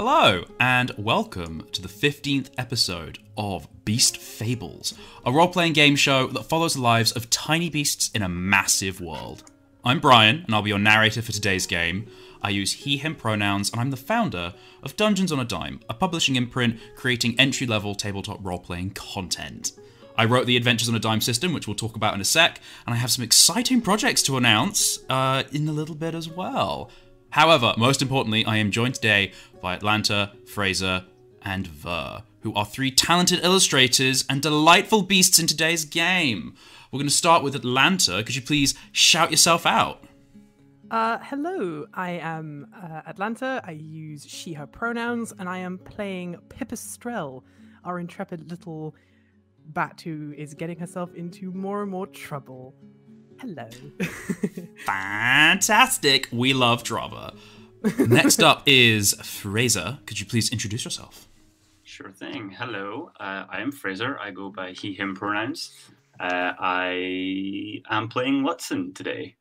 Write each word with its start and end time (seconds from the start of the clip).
Hello, 0.00 0.44
and 0.60 0.92
welcome 0.96 1.66
to 1.72 1.82
the 1.82 1.88
15th 1.88 2.50
episode 2.56 3.18
of 3.36 3.66
Beast 3.84 4.16
Fables, 4.16 4.94
a 5.26 5.32
role 5.32 5.48
playing 5.48 5.72
game 5.72 5.96
show 5.96 6.28
that 6.28 6.44
follows 6.44 6.74
the 6.74 6.80
lives 6.80 7.10
of 7.10 7.28
tiny 7.30 7.68
beasts 7.68 8.08
in 8.14 8.22
a 8.22 8.28
massive 8.28 9.00
world. 9.00 9.42
I'm 9.84 9.98
Brian, 9.98 10.44
and 10.46 10.54
I'll 10.54 10.62
be 10.62 10.70
your 10.70 10.78
narrator 10.78 11.20
for 11.20 11.32
today's 11.32 11.66
game. 11.66 12.06
I 12.40 12.50
use 12.50 12.74
he, 12.74 12.96
him 12.98 13.16
pronouns, 13.16 13.72
and 13.72 13.80
I'm 13.80 13.90
the 13.90 13.96
founder 13.96 14.54
of 14.84 14.94
Dungeons 14.94 15.32
on 15.32 15.40
a 15.40 15.44
Dime, 15.44 15.80
a 15.90 15.94
publishing 15.94 16.36
imprint 16.36 16.78
creating 16.94 17.34
entry 17.36 17.66
level 17.66 17.96
tabletop 17.96 18.38
role 18.40 18.60
playing 18.60 18.90
content. 18.90 19.72
I 20.16 20.26
wrote 20.26 20.46
the 20.46 20.56
Adventures 20.56 20.88
on 20.88 20.94
a 20.94 21.00
Dime 21.00 21.20
system, 21.20 21.52
which 21.52 21.66
we'll 21.66 21.74
talk 21.74 21.96
about 21.96 22.14
in 22.14 22.20
a 22.20 22.24
sec, 22.24 22.60
and 22.86 22.94
I 22.94 22.98
have 22.98 23.10
some 23.10 23.24
exciting 23.24 23.80
projects 23.80 24.22
to 24.22 24.36
announce 24.36 25.00
uh, 25.10 25.42
in 25.50 25.66
a 25.66 25.72
little 25.72 25.96
bit 25.96 26.14
as 26.14 26.28
well. 26.28 26.88
However, 27.30 27.74
most 27.76 28.00
importantly, 28.02 28.44
I 28.44 28.56
am 28.56 28.70
joined 28.70 28.94
today 28.94 29.32
by 29.60 29.74
Atlanta, 29.74 30.32
Fraser, 30.46 31.04
and 31.42 31.66
Ver, 31.66 32.22
who 32.40 32.54
are 32.54 32.64
three 32.64 32.90
talented 32.90 33.40
illustrators 33.42 34.24
and 34.28 34.40
delightful 34.40 35.02
beasts 35.02 35.38
in 35.38 35.46
today's 35.46 35.84
game. 35.84 36.54
We're 36.90 36.98
going 36.98 37.08
to 37.08 37.14
start 37.14 37.42
with 37.42 37.54
Atlanta. 37.54 38.22
Could 38.22 38.34
you 38.34 38.42
please 38.42 38.74
shout 38.92 39.30
yourself 39.30 39.66
out? 39.66 40.04
Uh, 40.90 41.18
hello, 41.22 41.86
I 41.92 42.12
am 42.12 42.66
uh, 42.74 43.02
Atlanta. 43.06 43.60
I 43.62 43.72
use 43.72 44.26
she, 44.26 44.54
her 44.54 44.66
pronouns, 44.66 45.34
and 45.38 45.46
I 45.46 45.58
am 45.58 45.76
playing 45.76 46.36
Pipistrel, 46.48 47.42
our 47.84 47.98
intrepid 47.98 48.50
little 48.50 48.94
bat 49.66 50.00
who 50.00 50.32
is 50.34 50.54
getting 50.54 50.78
herself 50.78 51.14
into 51.14 51.52
more 51.52 51.82
and 51.82 51.90
more 51.90 52.06
trouble. 52.06 52.74
Hello. 53.40 53.68
Fantastic. 54.86 56.28
We 56.32 56.52
love 56.52 56.82
drama. 56.82 57.34
Next 57.98 58.42
up 58.42 58.62
is 58.66 59.14
Fraser. 59.22 59.98
Could 60.06 60.18
you 60.18 60.26
please 60.26 60.50
introduce 60.50 60.84
yourself? 60.84 61.28
Sure 61.84 62.10
thing. 62.10 62.50
Hello, 62.50 63.10
uh, 63.18 63.44
I 63.48 63.60
am 63.60 63.72
Fraser. 63.72 64.18
I 64.18 64.30
go 64.30 64.50
by 64.50 64.72
he, 64.72 64.92
him 64.92 65.14
pronouns. 65.14 65.72
Uh, 66.18 66.52
I 66.58 67.82
am 67.88 68.08
playing 68.08 68.42
Watson 68.42 68.92
today. 68.92 69.36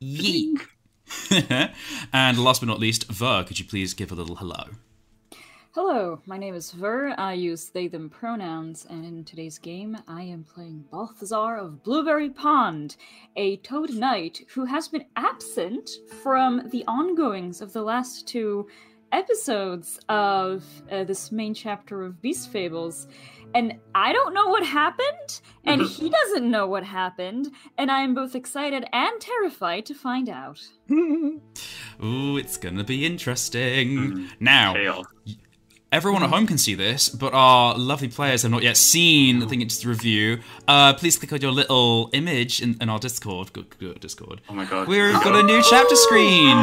Yeek. 0.00 0.66
and 2.12 2.38
last 2.38 2.60
but 2.60 2.66
not 2.66 2.78
least, 2.78 3.10
Ver, 3.10 3.44
could 3.44 3.58
you 3.58 3.64
please 3.64 3.94
give 3.94 4.12
a 4.12 4.14
little 4.14 4.36
hello? 4.36 4.64
Hello, 5.74 6.20
my 6.26 6.36
name 6.36 6.54
is 6.54 6.70
Ver. 6.70 7.14
I 7.16 7.32
use 7.32 7.70
they 7.70 7.88
them 7.88 8.10
pronouns, 8.10 8.86
and 8.90 9.06
in 9.06 9.24
today's 9.24 9.56
game, 9.56 9.96
I 10.06 10.20
am 10.20 10.44
playing 10.44 10.84
Balthazar 10.90 11.56
of 11.56 11.82
Blueberry 11.82 12.28
Pond, 12.28 12.96
a 13.36 13.56
toad 13.56 13.94
knight 13.94 14.42
who 14.52 14.66
has 14.66 14.88
been 14.88 15.06
absent 15.16 15.88
from 16.22 16.68
the 16.68 16.84
ongoings 16.86 17.62
of 17.62 17.72
the 17.72 17.80
last 17.80 18.28
two 18.28 18.68
episodes 19.12 19.98
of 20.10 20.62
uh, 20.90 21.04
this 21.04 21.32
main 21.32 21.54
chapter 21.54 22.02
of 22.02 22.20
Beast 22.20 22.50
Fables. 22.50 23.08
And 23.54 23.78
I 23.94 24.12
don't 24.12 24.34
know 24.34 24.48
what 24.48 24.66
happened, 24.66 25.40
and 25.64 25.80
he 25.86 26.10
doesn't 26.10 26.50
know 26.50 26.66
what 26.66 26.84
happened, 26.84 27.50
and 27.78 27.90
I 27.90 28.02
am 28.02 28.14
both 28.14 28.34
excited 28.34 28.84
and 28.92 29.20
terrified 29.22 29.86
to 29.86 29.94
find 29.94 30.28
out. 30.28 30.60
Ooh, 30.92 32.36
it's 32.36 32.58
gonna 32.58 32.84
be 32.84 33.06
interesting. 33.06 34.28
Now, 34.38 34.74
Chaos. 34.74 35.06
Everyone 35.92 36.22
at 36.22 36.30
home 36.30 36.46
can 36.46 36.58
see 36.58 36.74
this, 36.74 37.08
but 37.08 37.32
our 37.34 37.76
lovely 37.78 38.08
players 38.08 38.42
have 38.42 38.50
not 38.50 38.62
yet 38.62 38.76
seen 38.76 39.38
the 39.38 39.46
thing 39.46 39.60
it's 39.60 39.78
the 39.82 39.88
review. 39.88 40.40
Uh, 40.66 40.94
please 40.94 41.16
click 41.18 41.32
on 41.32 41.40
your 41.40 41.52
little 41.52 42.08
image 42.12 42.60
in, 42.62 42.76
in 42.80 42.88
our 42.88 42.98
Discord. 42.98 43.52
Good, 43.52 43.78
good 43.78 44.00
Discord. 44.00 44.40
Oh 44.48 44.54
my 44.54 44.64
god. 44.64 44.88
We've 44.88 45.12
got 45.12 45.36
a 45.36 45.42
new 45.42 45.62
chapter 45.68 45.94
screen, 45.94 46.56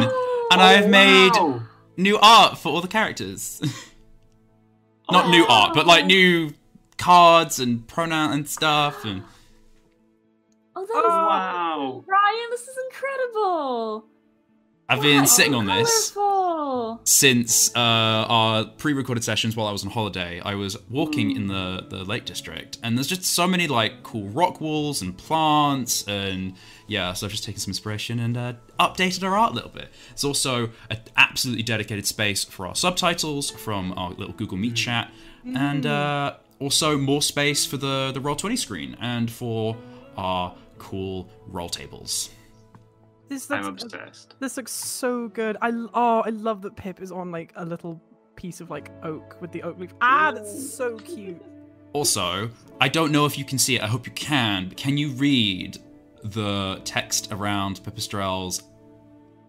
and 0.50 0.60
I've 0.60 0.88
made 0.90 1.30
Wow. 1.34 1.62
new 1.96 2.18
art 2.20 2.58
for 2.58 2.70
all 2.70 2.80
the 2.80 2.88
characters. 2.88 3.62
Not 5.10 5.30
new 5.30 5.44
art, 5.46 5.74
but 5.74 5.86
like 5.86 6.06
new 6.06 6.52
cards 6.98 7.58
and 7.58 7.86
pronoun 7.88 8.32
and 8.32 8.48
stuff. 8.48 9.04
And 9.04 9.22
Oh, 10.76 10.86
that 10.86 10.98
is 10.98 11.04
Wow. 11.08 12.04
Ryan, 12.06 12.50
this 12.50 12.62
is 12.62 12.76
incredible! 12.90 14.04
I've 14.90 15.02
been 15.02 15.24
sitting 15.24 15.54
on 15.54 15.66
this 15.66 16.10
colorful. 16.10 17.00
since 17.04 17.70
uh, 17.76 17.78
our 17.78 18.64
pre-recorded 18.64 19.22
sessions 19.22 19.54
while 19.54 19.68
I 19.68 19.72
was 19.72 19.84
on 19.84 19.90
holiday. 19.92 20.40
I 20.40 20.56
was 20.56 20.76
walking 20.90 21.30
in 21.36 21.46
the 21.46 21.86
the 21.88 22.04
Lake 22.04 22.24
District, 22.24 22.76
and 22.82 22.98
there's 22.98 23.06
just 23.06 23.24
so 23.24 23.46
many 23.46 23.68
like 23.68 24.02
cool 24.02 24.28
rock 24.30 24.60
walls 24.60 25.00
and 25.00 25.16
plants, 25.16 26.02
and 26.08 26.54
yeah, 26.88 27.12
so 27.12 27.26
I've 27.26 27.30
just 27.30 27.44
taken 27.44 27.60
some 27.60 27.70
inspiration 27.70 28.18
and 28.18 28.36
uh, 28.36 28.52
updated 28.80 29.22
our 29.22 29.36
art 29.36 29.52
a 29.52 29.54
little 29.54 29.70
bit. 29.70 29.90
It's 30.10 30.24
also 30.24 30.70
an 30.90 30.98
absolutely 31.16 31.62
dedicated 31.62 32.04
space 32.04 32.42
for 32.42 32.66
our 32.66 32.74
subtitles 32.74 33.48
from 33.48 33.92
our 33.96 34.10
little 34.10 34.34
Google 34.34 34.58
Meet 34.58 34.74
chat, 34.74 35.12
and 35.44 35.86
uh, 35.86 36.34
also 36.58 36.98
more 36.98 37.22
space 37.22 37.64
for 37.64 37.76
the 37.76 38.10
the 38.12 38.20
Roll20 38.20 38.58
screen 38.58 38.96
and 39.00 39.30
for 39.30 39.76
our 40.16 40.52
cool 40.78 41.28
roll 41.46 41.68
tables. 41.68 42.30
This 43.30 43.50
I'm 43.50 43.64
looks, 43.64 43.84
obsessed. 43.84 44.34
this 44.40 44.56
looks 44.58 44.72
so 44.72 45.28
good. 45.28 45.56
I 45.62 45.68
l- 45.70 45.88
oh, 45.94 46.20
I 46.26 46.30
love 46.30 46.60
that 46.62 46.76
Pip 46.76 47.00
is 47.00 47.10
on 47.12 47.30
like 47.30 47.52
a 47.56 47.64
little 47.64 47.98
piece 48.36 48.60
of 48.60 48.68
like 48.70 48.90
oak 49.02 49.40
with 49.40 49.52
the 49.52 49.62
oak 49.62 49.78
leaf. 49.78 49.94
Ah, 50.02 50.32
that's 50.34 50.74
so 50.74 50.96
cute. 50.98 51.40
Also, 51.92 52.50
I 52.80 52.88
don't 52.88 53.10
know 53.12 53.24
if 53.26 53.38
you 53.38 53.44
can 53.44 53.56
see 53.58 53.76
it. 53.76 53.82
I 53.82 53.86
hope 53.86 54.06
you 54.06 54.12
can. 54.12 54.68
But 54.68 54.76
can 54.76 54.98
you 54.98 55.10
read 55.10 55.78
the 56.24 56.80
text 56.84 57.28
around 57.32 57.80
Pipistrel's 57.82 58.64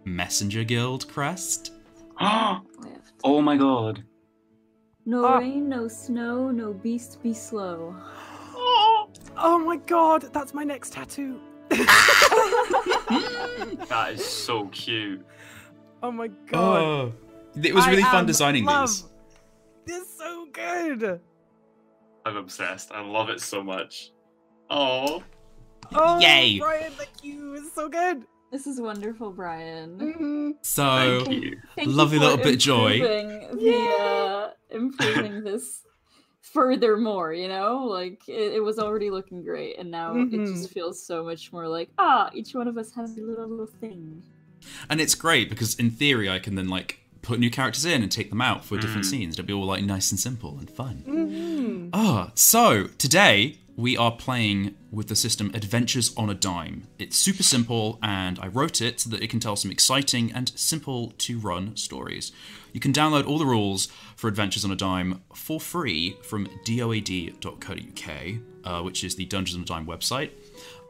Messenger 0.05 0.63
Guild 0.63 1.07
crest? 1.11 1.73
Left. 2.21 2.63
oh 3.23 3.41
my 3.41 3.57
god. 3.57 4.03
No 5.05 5.25
Ah. 5.25 5.39
rain, 5.39 5.67
no 5.67 5.87
snow, 5.87 6.51
no 6.51 6.71
beast 6.73 7.21
be 7.23 7.33
slow. 7.33 7.95
Oh 9.43 9.57
my 9.57 9.77
god, 9.77 10.31
that's 10.33 10.53
my 10.53 10.63
next 10.63 10.93
tattoo. 10.93 11.39
That 13.89 14.11
is 14.13 14.25
so 14.25 14.67
cute. 14.67 15.25
Oh 16.01 16.11
my 16.11 16.27
god. 16.27 16.81
Oh, 16.81 17.13
it 17.61 17.73
was 17.75 17.85
I 17.85 17.89
really 17.91 18.03
fun 18.03 18.25
designing 18.25 18.65
love. 18.65 18.87
these. 18.89 19.05
This 19.85 20.03
is 20.07 20.17
so 20.17 20.47
good. 20.53 21.19
I'm 22.25 22.37
obsessed. 22.37 22.91
I 22.91 23.01
love 23.01 23.29
it 23.29 23.41
so 23.41 23.63
much. 23.63 24.11
Oh. 24.69 25.23
Oh, 25.93 26.19
Yay. 26.19 26.59
Brian, 26.59 26.91
thank 26.93 27.23
you. 27.23 27.55
It's 27.55 27.73
so 27.73 27.89
good. 27.89 28.23
This 28.51 28.67
is 28.67 28.79
wonderful, 28.79 29.31
Brian. 29.31 29.97
Mhm. 29.97 30.53
So, 30.65 31.23
Thank 31.25 31.43
you. 31.43 31.57
Thank 31.75 31.89
Lovely 31.89 32.17
for 32.19 32.23
little 32.25 32.37
bit 32.37 32.53
of 32.55 32.59
joy. 32.59 32.93
improving 33.01 33.57
The, 33.57 33.77
uh, 33.77 34.49
improving 34.69 35.43
this 35.43 35.83
furthermore, 36.53 37.33
you 37.33 37.47
know? 37.47 37.85
Like, 37.85 38.21
it, 38.27 38.53
it 38.53 38.63
was 38.63 38.79
already 38.79 39.09
looking 39.09 39.43
great, 39.43 39.77
and 39.79 39.89
now 39.91 40.15
it 40.15 40.31
Mhm. 40.31 40.47
just 40.53 40.71
feels 40.71 41.03
so 41.05 41.23
much 41.23 41.51
more 41.53 41.67
like, 41.67 41.89
ah, 41.97 42.29
each 42.33 42.53
one 42.53 42.67
of 42.67 42.77
us 42.77 42.91
has 42.93 43.17
a 43.17 43.21
little, 43.21 43.47
little 43.47 43.67
thing. 43.79 44.23
and 44.89 45.01
it's 45.01 45.15
great 45.15 45.49
because 45.49 45.73
in 45.75 45.89
theory 45.89 46.29
I 46.29 46.37
can 46.37 46.53
then 46.53 46.67
like 46.69 46.99
put 47.23 47.39
new 47.39 47.49
characters 47.49 47.83
in 47.83 48.03
and 48.03 48.11
take 48.11 48.29
them 48.29 48.41
out 48.41 48.63
for 48.63 48.77
different 48.77 49.05
Mm. 49.05 49.09
scenes. 49.09 49.33
It'll 49.33 49.45
be 49.47 49.53
all 49.53 49.65
like 49.65 49.83
nice 49.83 50.11
and 50.11 50.19
simple 50.19 50.57
and 50.59 50.69
fun. 50.69 51.03
Mhm. 51.07 51.89
Ah, 51.93 52.31
so 52.35 52.85
today 52.99 53.57
we 53.75 53.97
are 53.97 54.11
playing 54.11 54.75
with 54.91 55.07
the 55.07 55.15
system 55.15 55.51
Adventures 55.53 56.13
on 56.17 56.29
a 56.29 56.33
Dime. 56.33 56.87
It's 56.99 57.17
super 57.17 57.43
simple, 57.43 57.97
and 58.03 58.37
I 58.39 58.47
wrote 58.47 58.81
it 58.81 58.99
so 58.99 59.09
that 59.09 59.21
it 59.21 59.29
can 59.29 59.39
tell 59.39 59.55
some 59.55 59.71
exciting 59.71 60.31
and 60.33 60.51
simple 60.55 61.13
to 61.19 61.39
run 61.39 61.75
stories. 61.77 62.31
You 62.73 62.79
can 62.79 62.93
download 62.93 63.27
all 63.27 63.37
the 63.37 63.45
rules 63.45 63.87
for 64.15 64.27
Adventures 64.27 64.65
on 64.65 64.71
a 64.71 64.75
Dime 64.75 65.21
for 65.33 65.59
free 65.59 66.17
from 66.23 66.47
doad.co.uk, 66.65 68.09
uh, 68.63 68.83
which 68.83 69.03
is 69.03 69.15
the 69.15 69.25
Dungeons 69.25 69.57
on 69.57 69.63
a 69.63 69.65
Dime 69.65 69.85
website. 69.85 70.31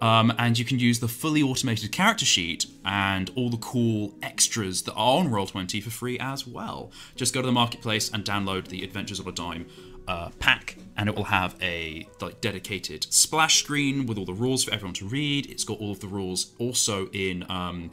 Um, 0.01 0.33
and 0.39 0.57
you 0.57 0.65
can 0.65 0.79
use 0.79 0.99
the 0.99 1.07
fully 1.07 1.43
automated 1.43 1.91
character 1.91 2.25
sheet 2.25 2.65
and 2.83 3.29
all 3.35 3.51
the 3.51 3.57
cool 3.57 4.15
extras 4.23 4.81
that 4.83 4.93
are 4.93 5.19
on 5.19 5.29
Roll20 5.29 5.83
for 5.83 5.91
free 5.91 6.17
as 6.17 6.47
well. 6.47 6.91
Just 7.15 7.35
go 7.35 7.41
to 7.41 7.45
the 7.45 7.51
marketplace 7.51 8.09
and 8.11 8.25
download 8.25 8.67
the 8.67 8.83
Adventures 8.83 9.19
on 9.19 9.27
a 9.27 9.31
Dime 9.31 9.67
uh, 10.07 10.29
pack, 10.39 10.77
and 10.97 11.09
it 11.09 11.15
will 11.15 11.25
have 11.25 11.55
a 11.61 12.07
like 12.19 12.41
dedicated 12.41 13.05
splash 13.11 13.63
screen 13.63 14.05
with 14.05 14.17
all 14.17 14.25
the 14.25 14.33
rules 14.33 14.63
for 14.63 14.73
everyone 14.73 14.93
to 14.95 15.05
read. 15.05 15.49
It's 15.49 15.63
got 15.63 15.79
all 15.79 15.91
of 15.91 15.99
the 15.99 16.07
rules 16.07 16.51
also 16.59 17.07
in 17.11 17.45
um, 17.49 17.91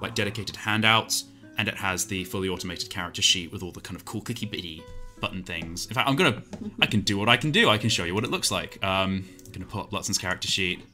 like 0.00 0.14
dedicated 0.14 0.56
handouts, 0.56 1.24
and 1.58 1.68
it 1.68 1.74
has 1.76 2.06
the 2.06 2.24
fully 2.24 2.48
automated 2.48 2.90
character 2.90 3.22
sheet 3.22 3.52
with 3.52 3.62
all 3.62 3.72
the 3.72 3.80
kind 3.80 3.96
of 3.96 4.04
cool 4.04 4.20
clicky 4.22 4.50
bitty 4.50 4.82
button 5.20 5.42
things. 5.42 5.86
In 5.86 5.94
fact, 5.94 6.08
I'm 6.08 6.16
gonna, 6.16 6.42
I 6.80 6.86
can 6.86 7.00
do 7.00 7.18
what 7.18 7.28
I 7.28 7.36
can 7.36 7.50
do. 7.50 7.70
I 7.70 7.78
can 7.78 7.88
show 7.88 8.04
you 8.04 8.14
what 8.14 8.24
it 8.24 8.30
looks 8.30 8.50
like. 8.50 8.82
Um, 8.84 9.28
I'm 9.46 9.52
gonna 9.52 9.66
put 9.66 9.80
up 9.80 9.90
Lutzen's 9.90 10.18
character 10.18 10.48
sheet. 10.48 10.84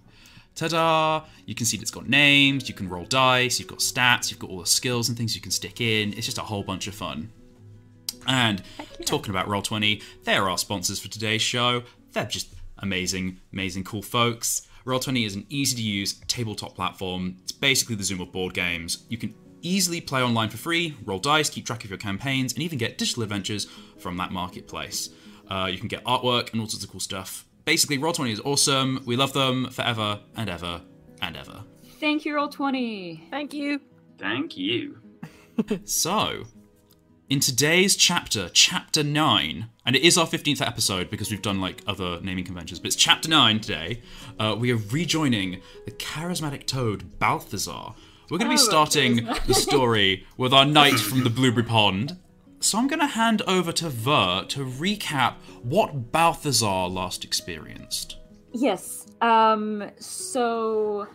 Ta-da! 0.55 1.25
You 1.47 1.55
can 1.55 1.65
see 1.65 1.79
that 1.79 1.83
it's 1.83 1.91
got 1.91 2.09
names, 2.09 2.69
you 2.69 2.75
can 2.75 2.87
roll 2.87 3.07
dice, 3.07 3.59
you've 3.59 3.69
got 3.69 3.79
stats, 3.79 4.31
you've 4.31 4.39
got 4.39 4.51
all 4.51 4.61
the 4.61 4.67
skills 4.67 5.09
and 5.09 5.17
things 5.17 5.35
you 5.35 5.41
can 5.41 5.51
stick 5.51 5.81
in. 5.81 6.13
It's 6.13 6.27
just 6.27 6.37
a 6.37 6.43
whole 6.43 6.63
bunch 6.63 6.87
of 6.87 6.95
fun. 6.95 7.31
And 8.27 8.63
talking 9.05 9.31
about 9.31 9.47
Roll20, 9.49 10.03
they're 10.25 10.49
our 10.49 10.59
sponsors 10.59 11.01
for 11.01 11.09
today's 11.09 11.43
show. 11.43 11.83
They're 12.13 12.25
just 12.27 12.55
amazing, 12.79 13.41
amazing, 13.53 13.85
cool 13.85 14.03
folks. 14.03 14.69
Roll20 14.85 15.27
is 15.27 15.37
an 15.37 15.47
easy 15.49 15.77
to 15.77 15.83
use 15.83 16.15
tabletop 16.27 16.75
platform. 16.75 17.37
It's 17.43 17.53
basically 17.53 17.95
the 17.95 18.05
Zoom 18.05 18.21
of 18.21 18.33
board 18.33 18.55
games. 18.55 19.05
You 19.09 19.17
can 19.17 19.35
easily 19.63 20.01
play 20.01 20.23
online 20.23 20.49
for 20.49 20.57
free, 20.57 20.97
roll 21.05 21.21
dice, 21.21 21.49
keep 21.49 21.65
track 21.65 21.85
of 21.85 21.91
your 21.91 21.99
campaigns, 21.99 22.53
and 22.53 22.63
even 22.63 22.79
get 22.79 22.99
digital 22.99 23.23
adventures 23.23 23.67
from 23.99 24.17
that 24.17 24.33
marketplace. 24.33 25.11
Uh, 25.49 25.69
you 25.71 25.79
can 25.79 25.89
get 25.89 26.03
artwork 26.05 26.53
and 26.53 26.61
all 26.61 26.69
sorts 26.69 26.85
of 26.85 26.91
cool 26.91 27.01
stuff. 27.01 27.47
Basically, 27.65 27.99
Roll20 27.99 28.33
is 28.33 28.41
awesome. 28.41 29.03
We 29.07 29.15
love 29.17 29.33
them 29.33 29.71
forever 29.71 30.21
and 30.37 30.51
ever 30.51 30.83
and 31.21 31.37
ever. 31.37 31.63
Thank 32.01 32.25
you, 32.25 32.35
Roll20. 32.35 33.31
Thank 33.31 33.55
you. 33.55 33.81
Thank 34.19 34.57
you. 34.57 34.99
So, 35.85 36.45
in 37.33 37.41
today's 37.41 37.97
chapter, 37.97 38.51
chapter 38.53 39.03
9, 39.03 39.71
and 39.87 39.97
it 39.97 40.03
is 40.03 40.19
our 40.19 40.27
15th 40.27 40.61
episode 40.61 41.09
because 41.09 41.31
we've 41.31 41.41
done 41.41 41.63
like 41.63 41.81
other 41.87 42.21
naming 42.21 42.45
conventions, 42.45 42.79
but 42.79 42.89
it's 42.89 42.95
chapter 42.95 43.27
9 43.27 43.59
today, 43.59 44.03
uh, 44.39 44.55
we 44.59 44.71
are 44.71 44.77
rejoining 44.91 45.63
the 45.87 45.93
charismatic 45.93 46.67
toad 46.67 47.19
Balthazar. 47.19 47.95
We're 48.29 48.37
going 48.37 48.51
to 48.51 48.57
be 48.57 48.61
Oh, 48.61 48.65
starting 48.67 49.25
the 49.47 49.55
story 49.55 50.27
with 50.37 50.53
our 50.53 50.67
knight 50.67 50.99
from 50.99 51.25
the 51.25 51.31
Blueberry 51.31 51.65
Pond. 51.65 52.19
So 52.61 52.77
I'm 52.77 52.87
going 52.87 53.01
to 53.01 53.07
hand 53.07 53.41
over 53.47 53.73
to 53.73 53.89
Ver 53.89 54.45
to 54.49 54.67
recap 54.67 55.37
what 55.63 56.13
Balthazar 56.13 56.87
last 56.87 57.25
experienced. 57.25 58.17
Yes. 58.53 59.07
Um. 59.23 59.91
So, 59.99 61.09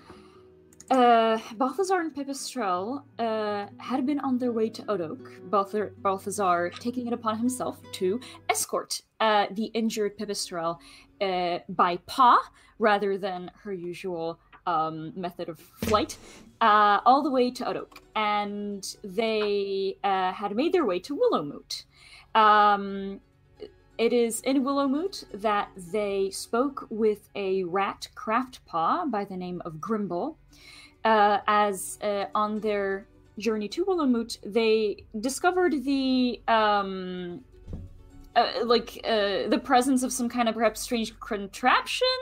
uh, 0.91 1.37
Balthazar 1.55 1.99
and 1.99 2.13
Pipistrel 2.15 3.03
uh, 3.19 3.67
had 3.77 4.05
been 4.05 4.19
on 4.19 4.37
their 4.37 4.51
way 4.51 4.69
to 4.69 4.81
Odok. 4.83 5.49
Balthar- 5.49 5.93
Balthazar 5.97 6.71
taking 6.79 7.07
it 7.07 7.13
upon 7.13 7.37
himself 7.37 7.79
to 7.93 8.19
escort 8.49 9.01
uh, 9.19 9.47
the 9.51 9.65
injured 9.73 10.17
Pipistrel 10.17 10.77
uh, 11.21 11.59
by 11.69 11.97
paw 12.05 12.37
rather 12.79 13.17
than 13.17 13.51
her 13.63 13.73
usual 13.73 14.39
um, 14.65 15.13
method 15.15 15.49
of 15.49 15.59
flight, 15.59 16.17
uh, 16.61 16.99
all 17.05 17.23
the 17.23 17.31
way 17.31 17.51
to 17.51 17.65
Odok. 17.65 17.99
And 18.15 18.85
they 19.03 19.97
had 20.03 20.55
made 20.55 20.73
their 20.73 20.85
way 20.85 20.99
to 20.99 21.17
Willowmoot. 21.17 21.85
Um, 22.35 23.19
it 23.97 24.13
is 24.13 24.41
in 24.41 24.63
Willowmoot 24.63 25.25
that 25.41 25.69
they 25.75 26.29
spoke 26.29 26.85
with 26.91 27.29
a 27.33 27.63
rat 27.63 28.07
craft 28.13 28.63
paw 28.65 29.05
by 29.07 29.25
the 29.25 29.35
name 29.35 29.59
of 29.65 29.81
Grimble. 29.81 30.37
Uh, 31.07 31.39
as 31.47 31.97
uh, 32.03 32.25
on 32.35 32.59
their 32.59 33.07
journey 33.39 33.69
to 33.69 33.85
Willowmoot, 33.85 34.39
they 34.43 35.05
discovered 35.21 35.73
the 35.85 36.41
um, 36.49 37.39
uh, 38.35 38.51
like 38.65 38.99
uh, 39.05 39.47
the 39.47 39.61
presence 39.63 40.03
of 40.03 40.11
some 40.11 40.27
kind 40.27 40.49
of 40.49 40.55
perhaps 40.55 40.81
strange 40.81 41.17
contraption 41.21 42.17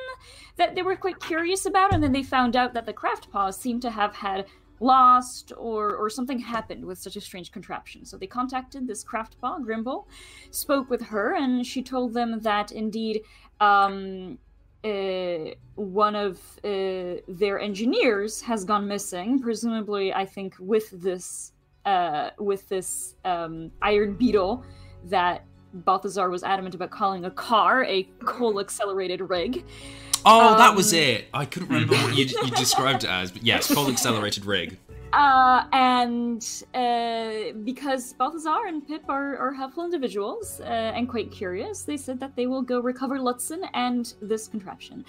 that 0.57 0.75
they 0.75 0.83
were 0.83 0.95
quite 0.95 1.19
curious 1.19 1.65
about, 1.65 1.95
and 1.95 2.03
then 2.03 2.11
they 2.11 2.21
found 2.21 2.55
out 2.55 2.75
that 2.75 2.85
the 2.85 2.93
craft 2.93 3.31
paws 3.31 3.57
seemed 3.57 3.81
to 3.81 3.89
have 3.89 4.13
had 4.13 4.45
lost 4.79 5.51
or 5.57 5.95
or 5.95 6.07
something 6.07 6.37
happened 6.37 6.85
with 6.85 6.99
such 6.99 7.15
a 7.15 7.21
strange 7.21 7.51
contraption. 7.51 8.05
So 8.05 8.17
they 8.17 8.27
contacted 8.27 8.85
this 8.85 9.03
craft 9.03 9.41
paw, 9.41 9.57
Grimble, 9.57 10.05
spoke 10.51 10.91
with 10.91 11.01
her, 11.07 11.33
and 11.33 11.65
she 11.65 11.81
told 11.81 12.13
them 12.13 12.39
that 12.41 12.71
indeed 12.71 13.23
um, 13.59 14.37
uh, 14.85 15.51
one 15.75 16.15
of 16.15 16.39
uh, 16.63 17.21
their 17.27 17.59
engineers 17.59 18.41
has 18.41 18.63
gone 18.63 18.87
missing, 18.87 19.41
presumably, 19.41 20.13
I 20.13 20.25
think, 20.25 20.55
with 20.59 20.89
this 21.01 21.51
uh, 21.85 22.31
with 22.39 22.67
this 22.69 23.15
um, 23.25 23.71
iron 23.81 24.13
beetle 24.15 24.63
that 25.05 25.45
Balthazar 25.73 26.29
was 26.29 26.43
adamant 26.43 26.73
about 26.73 26.89
calling 26.89 27.25
a 27.25 27.31
car, 27.31 27.83
a 27.83 28.03
coal 28.23 28.59
accelerated 28.59 29.21
rig. 29.21 29.63
Oh, 30.25 30.57
that 30.57 30.75
was 30.75 30.93
Um, 30.93 30.99
it. 30.99 31.25
I 31.33 31.45
couldn't 31.45 31.69
remember 31.69 31.95
what 31.95 32.15
you, 32.15 32.25
you 32.25 32.49
described 32.51 33.03
it 33.03 33.09
as, 33.09 33.31
but 33.31 33.43
yes, 33.43 33.71
coal 33.71 33.89
accelerated 33.89 34.45
rig. 34.45 34.79
Uh, 35.15 35.63
and 35.71 36.63
uh, 36.73 37.53
because 37.63 38.11
Balthazar 38.11 38.67
and 38.67 38.85
Pip 38.85 39.03
are, 39.07 39.37
are 39.37 39.53
helpful 39.53 39.85
individuals 39.85 40.59
uh, 40.59 40.65
and 40.65 41.07
quite 41.07 41.31
curious, 41.31 41.83
they 41.83 41.95
said 41.95 42.19
that 42.19 42.35
they 42.35 42.47
will 42.47 42.61
go 42.61 42.81
recover 42.81 43.17
Lutzen 43.17 43.61
and 43.73 44.13
this 44.21 44.49
contraption. 44.49 45.05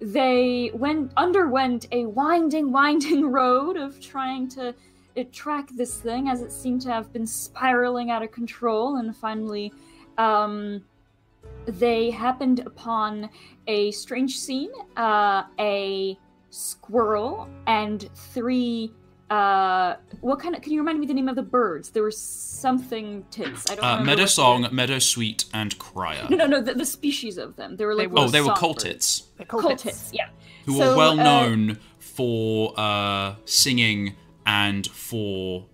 They 0.00 0.72
went 0.74 1.12
underwent 1.16 1.86
a 1.92 2.04
winding, 2.06 2.72
winding 2.72 3.30
road 3.30 3.76
of 3.76 4.00
trying 4.00 4.48
to 4.48 4.74
track 5.30 5.68
this 5.76 6.00
thing 6.00 6.28
as 6.28 6.42
it 6.42 6.50
seemed 6.50 6.80
to 6.82 6.88
have 6.90 7.12
been 7.12 7.26
spiraling 7.26 8.10
out 8.10 8.24
of 8.24 8.32
control, 8.32 8.96
and 8.96 9.16
finally, 9.16 9.72
um, 10.18 10.82
they 11.66 12.10
happened 12.10 12.58
upon 12.66 13.30
a 13.68 13.92
strange 13.92 14.36
scene, 14.36 14.72
uh, 14.96 15.44
a 15.60 16.18
squirrel, 16.50 17.48
and 17.68 18.10
three 18.16 18.92
uh 19.30 19.96
what 20.20 20.38
kind 20.38 20.54
of 20.54 20.60
can 20.60 20.72
you 20.72 20.78
remind 20.80 21.00
me 21.00 21.06
the 21.06 21.14
name 21.14 21.28
of 21.28 21.36
the 21.36 21.42
birds 21.42 21.90
there 21.90 22.02
was 22.02 22.16
something 22.16 23.24
tits 23.30 23.70
i 23.70 23.74
don't 23.74 23.84
Uh, 23.84 23.88
remember 23.98 24.04
Meadow 24.10 24.26
Song, 24.26 24.68
Meadow 24.70 24.98
Sweet, 24.98 25.46
and 25.54 25.78
Crier. 25.78 26.26
no 26.30 26.36
no 26.36 26.46
no 26.46 26.60
the, 26.60 26.74
the 26.74 26.84
species 26.84 27.38
of 27.38 27.56
them 27.56 27.76
they 27.76 27.86
were 27.86 27.94
like 27.94 28.10
They 28.10 28.14
were 28.14 28.20
Oh, 28.20 28.28
they 28.28 28.40
were 28.42 28.54
songbirds. 28.54 28.84
cultits, 28.84 29.22
They're 29.38 29.46
called 29.46 29.64
Cultits, 29.64 29.82
hits. 29.82 30.10
yeah 30.12 30.28
who 30.66 30.72
So, 30.78 30.90
were 30.90 30.96
well 30.96 31.18
uh, 31.20 31.24
known 31.24 31.78
for 31.98 32.72
uh, 32.78 33.34
singing 33.46 34.14
and 34.46 34.86
for 34.86 35.66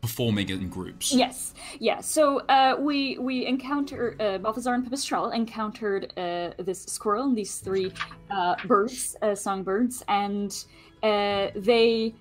performing 0.00 0.48
in 0.48 0.68
groups. 0.70 1.12
Yes, 1.12 1.52
yeah. 1.78 2.00
So 2.00 2.40
uh, 2.48 2.76
we 2.80 3.18
we 3.18 3.44
encounter 3.46 4.16
uh, 4.18 4.38
Balthazar 4.38 4.72
and 4.74 4.84
Pipistrel 4.86 5.34
encountered 5.34 6.12
uh, 6.16 6.52
this 6.58 6.82
squirrel 6.84 7.24
and 7.26 7.36
these 7.36 7.58
three 7.58 7.92
uh, 8.30 8.54
birds, 8.66 9.14
uh, 9.20 9.34
songbirds, 9.34 10.02
and 10.08 10.64
uh, 11.02 11.48
they 11.54 12.14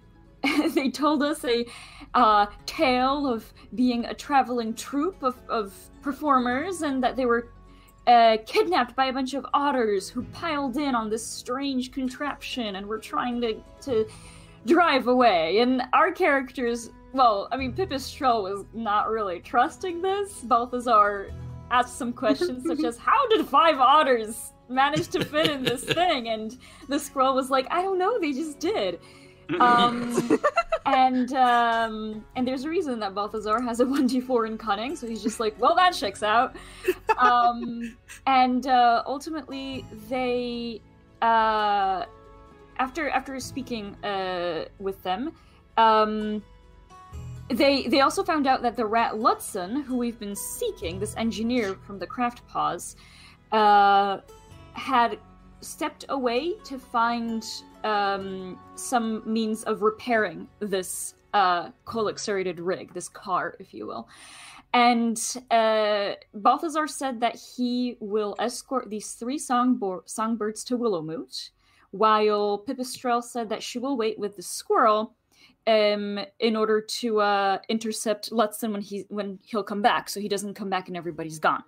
they 0.73 0.89
told 0.89 1.21
us 1.21 1.43
a 1.43 1.65
uh, 2.13 2.45
tale 2.65 3.27
of 3.27 3.51
being 3.75 4.05
a 4.05 4.13
traveling 4.13 4.73
troupe 4.73 5.21
of, 5.21 5.37
of 5.49 5.73
performers 6.01 6.81
and 6.81 7.03
that 7.03 7.15
they 7.15 7.25
were 7.25 7.49
uh, 8.07 8.37
kidnapped 8.45 8.95
by 8.95 9.07
a 9.07 9.13
bunch 9.13 9.33
of 9.33 9.45
otters 9.53 10.09
who 10.09 10.23
piled 10.23 10.77
in 10.77 10.95
on 10.95 11.09
this 11.09 11.25
strange 11.25 11.91
contraption 11.91 12.77
and 12.77 12.87
were 12.87 12.97
trying 12.97 13.41
to 13.41 13.61
to 13.81 14.07
drive 14.65 15.07
away. 15.07 15.59
And 15.59 15.83
our 15.93 16.11
characters, 16.11 16.89
well, 17.13 17.47
I 17.51 17.57
mean, 17.57 17.73
Pipistrel 17.73 18.43
was 18.43 18.65
not 18.73 19.09
really 19.09 19.39
trusting 19.39 20.01
this. 20.01 20.41
Balthazar 20.41 21.31
asked 21.71 21.97
some 21.97 22.13
questions 22.13 22.65
such 22.65 22.83
as, 22.85 22.97
"How 22.97 23.27
did 23.27 23.45
five 23.47 23.79
otters 23.79 24.53
manage 24.69 25.07
to 25.09 25.25
fit 25.25 25.49
in 25.49 25.63
this 25.63 25.83
thing?" 25.83 26.29
And 26.29 26.57
the 26.87 26.99
scroll 26.99 27.35
was 27.35 27.49
like, 27.49 27.67
"I 27.71 27.81
don't 27.81 27.97
know. 27.97 28.19
They 28.19 28.33
just 28.33 28.59
did." 28.59 28.99
Um, 29.59 30.39
and 30.85 31.33
um, 31.33 32.25
and 32.35 32.47
there's 32.47 32.65
a 32.65 32.69
reason 32.69 32.99
that 32.99 33.15
Balthazar 33.15 33.61
has 33.61 33.79
a 33.79 33.85
one 33.85 34.07
d 34.07 34.19
four 34.19 34.45
in 34.45 34.57
cunning, 34.57 34.95
so 34.95 35.07
he's 35.07 35.23
just 35.23 35.39
like, 35.39 35.59
well, 35.59 35.75
that 35.75 35.91
checks 35.91 36.23
out. 36.23 36.55
Um, 37.17 37.97
and 38.27 38.67
uh, 38.67 39.03
ultimately, 39.05 39.85
they 40.09 40.81
uh, 41.21 42.05
after 42.77 43.09
after 43.09 43.39
speaking 43.39 43.95
uh, 44.03 44.65
with 44.79 45.01
them, 45.03 45.33
um, 45.77 46.43
they 47.49 47.87
they 47.87 48.01
also 48.01 48.23
found 48.23 48.47
out 48.47 48.61
that 48.61 48.75
the 48.75 48.85
rat 48.85 49.13
Lutzen, 49.13 49.83
who 49.83 49.97
we've 49.97 50.19
been 50.19 50.35
seeking, 50.35 50.99
this 50.99 51.15
engineer 51.17 51.75
from 51.85 51.99
the 51.99 52.07
Craft 52.07 52.47
Paws, 52.47 52.95
uh, 53.51 54.19
had 54.79 55.19
stepped 55.61 56.05
away 56.09 56.53
to 56.63 56.79
find 56.79 57.45
um, 57.83 58.57
some 58.75 59.21
means 59.31 59.63
of 59.63 59.81
repairing 59.81 60.47
this 60.59 61.15
uh, 61.33 61.69
coal-accelerated 61.85 62.59
rig, 62.59 62.93
this 62.93 63.09
car, 63.09 63.55
if 63.59 63.73
you 63.73 63.85
will. 63.85 64.07
And 64.73 65.19
uh, 65.51 66.13
Balthazar 66.33 66.87
said 66.87 67.19
that 67.21 67.35
he 67.35 67.97
will 67.99 68.35
escort 68.39 68.89
these 68.89 69.13
three 69.13 69.37
songbo- 69.37 70.07
songbirds 70.07 70.63
to 70.65 70.77
Willowmoot, 70.77 71.49
while 71.91 72.63
Pipistrel 72.67 73.23
said 73.23 73.49
that 73.49 73.63
she 73.63 73.79
will 73.79 73.97
wait 73.97 74.17
with 74.17 74.35
the 74.35 74.43
squirrel 74.43 75.15
um, 75.67 76.19
in 76.39 76.55
order 76.55 76.81
to 76.81 77.19
uh, 77.19 77.57
intercept 77.67 78.31
Lutzen 78.31 78.71
when 78.71 78.81
he 78.81 79.05
when 79.09 79.39
he'll 79.43 79.63
come 79.63 79.81
back, 79.81 80.09
so 80.09 80.19
he 80.19 80.29
doesn't 80.29 80.53
come 80.53 80.69
back 80.69 80.87
and 80.87 80.95
everybody's 80.95 81.39
gone. 81.39 81.63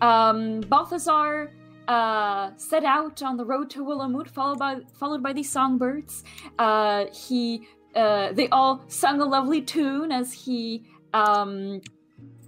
Um, 0.00 0.60
Balthazar 0.60 1.50
uh, 1.92 2.50
set 2.56 2.84
out 2.84 3.22
on 3.22 3.36
the 3.36 3.44
road 3.44 3.68
to 3.70 3.84
Willowmoot, 3.84 4.28
followed 4.28 4.58
by 4.58 4.80
followed 4.94 5.22
by 5.22 5.32
these 5.32 5.50
songbirds. 5.50 6.24
Uh, 6.58 7.04
he 7.12 7.66
uh, 7.94 8.32
they 8.32 8.48
all 8.48 8.82
sung 8.88 9.20
a 9.20 9.24
lovely 9.24 9.60
tune 9.60 10.10
as 10.10 10.32
he 10.32 10.84
um, 11.12 11.82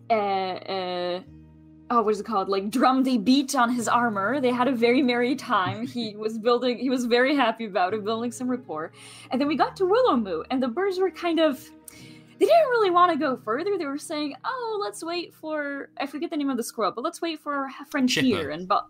uh, 0.09 0.15
uh, 0.15 1.21
oh, 1.91 2.03
what 2.03 2.13
is 2.15 2.21
it 2.21 2.27
called? 2.27 2.49
Like 2.49 2.71
drummed 2.71 3.07
a 3.07 3.19
beat 3.19 3.55
on 3.55 3.71
his 3.71 3.87
armor. 3.87 4.41
They 4.41 4.51
had 4.51 4.67
a 4.67 4.73
very 4.73 5.03
merry 5.03 5.35
time. 5.37 5.87
He 5.87 6.17
was 6.25 6.39
building. 6.39 6.79
He 6.79 6.89
was 6.89 7.05
very 7.05 7.35
happy 7.37 7.67
about 7.67 7.93
it, 7.93 8.03
building 8.03 8.33
some 8.33 8.49
rapport. 8.49 8.93
And 9.31 9.39
then 9.39 9.49
we 9.49 9.57
got 9.57 9.77
to 9.77 9.85
Willowmoot, 9.85 10.45
and 10.51 10.63
the 10.63 10.69
birds 10.69 10.99
were 10.99 11.11
kind 11.11 11.39
of. 11.39 11.63
They 12.37 12.47
didn't 12.47 12.71
really 12.71 12.91
want 12.91 13.13
to 13.13 13.19
go 13.19 13.37
further. 13.37 13.79
They 13.79 13.87
were 13.87 13.99
saying, 13.99 14.35
"Oh, 14.45 14.81
let's 14.83 15.05
wait 15.05 15.33
for 15.35 15.91
I 15.99 16.07
forget 16.07 16.31
the 16.31 16.37
name 16.37 16.51
of 16.51 16.57
the 16.57 16.65
squirrel, 16.65 16.93
but 16.93 17.05
let's 17.05 17.21
wait 17.23 17.39
for 17.41 17.55
our 17.55 17.71
friend 17.91 18.11
here." 18.11 18.51
And 18.51 18.67
ba- 18.67 18.87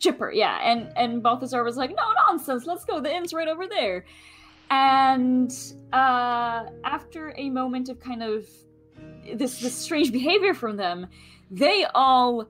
Chipper, 0.00 0.32
yeah. 0.32 0.58
And 0.62 0.92
and 0.96 1.22
Balthazar 1.22 1.62
was 1.62 1.76
like, 1.76 1.90
"No 1.90 2.12
nonsense. 2.26 2.66
Let's 2.66 2.84
go. 2.84 3.00
The 3.00 3.14
inn's 3.14 3.32
right 3.32 3.48
over 3.48 3.68
there." 3.68 4.04
and 4.70 5.52
uh, 5.92 6.64
after 6.84 7.34
a 7.36 7.50
moment 7.50 7.88
of 7.88 7.98
kind 8.00 8.22
of 8.22 8.46
this 9.34 9.60
this 9.60 9.74
strange 9.74 10.12
behavior 10.12 10.54
from 10.54 10.76
them, 10.76 11.06
they 11.50 11.84
all, 11.94 12.46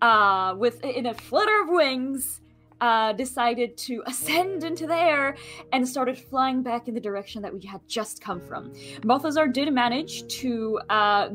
uh, 0.00 0.54
with 0.56 0.82
in 0.84 1.06
a 1.06 1.14
flutter 1.14 1.62
of 1.62 1.68
wings, 1.68 2.40
uh, 2.80 3.12
decided 3.12 3.76
to 3.76 4.02
ascend 4.06 4.62
into 4.62 4.86
the 4.86 4.96
air 4.96 5.36
and 5.72 5.86
started 5.86 6.16
flying 6.16 6.62
back 6.62 6.86
in 6.86 6.94
the 6.94 7.00
direction 7.00 7.42
that 7.42 7.52
we 7.52 7.60
had 7.66 7.80
just 7.88 8.22
come 8.22 8.40
from. 8.40 8.72
Balthazar 9.02 9.48
did 9.48 9.72
manage 9.72 10.26
to 10.40 10.80
uh, 10.88 11.30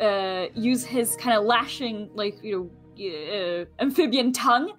uh, 0.00 0.46
use 0.54 0.84
his 0.84 1.16
kind 1.16 1.38
of 1.38 1.44
lashing, 1.44 2.10
like 2.14 2.42
you 2.42 2.56
know, 2.56 2.70
uh, 2.98 3.64
amphibian 3.82 4.32
tongue 4.32 4.72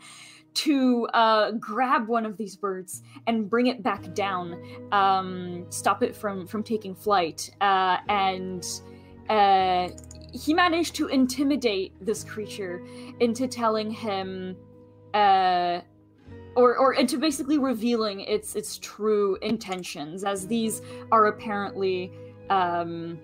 to 0.57 1.05
uh, 1.13 1.51
grab 1.51 2.07
one 2.07 2.25
of 2.25 2.35
these 2.35 2.55
birds 2.55 3.03
and 3.27 3.47
bring 3.47 3.67
it 3.67 3.83
back 3.83 4.11
down, 4.15 4.59
um, 4.91 5.65
stop 5.69 6.01
it 6.01 6.15
from 6.15 6.47
from 6.47 6.63
taking 6.63 6.95
flight, 6.95 7.51
uh, 7.61 7.97
and 8.09 8.81
uh, 9.29 9.89
he 10.33 10.53
managed 10.53 10.95
to 10.95 11.07
intimidate 11.07 11.93
this 12.01 12.23
creature 12.23 12.83
into 13.19 13.47
telling 13.47 13.91
him. 13.91 14.55
Uh, 15.13 15.81
or, 16.55 16.75
or 16.75 16.95
into 16.95 17.19
basically 17.19 17.59
revealing 17.59 18.21
its 18.21 18.55
its 18.55 18.79
true 18.79 19.37
intentions, 19.43 20.23
as 20.23 20.47
these 20.47 20.81
are 21.11 21.27
apparently 21.27 22.11
um, 22.49 23.19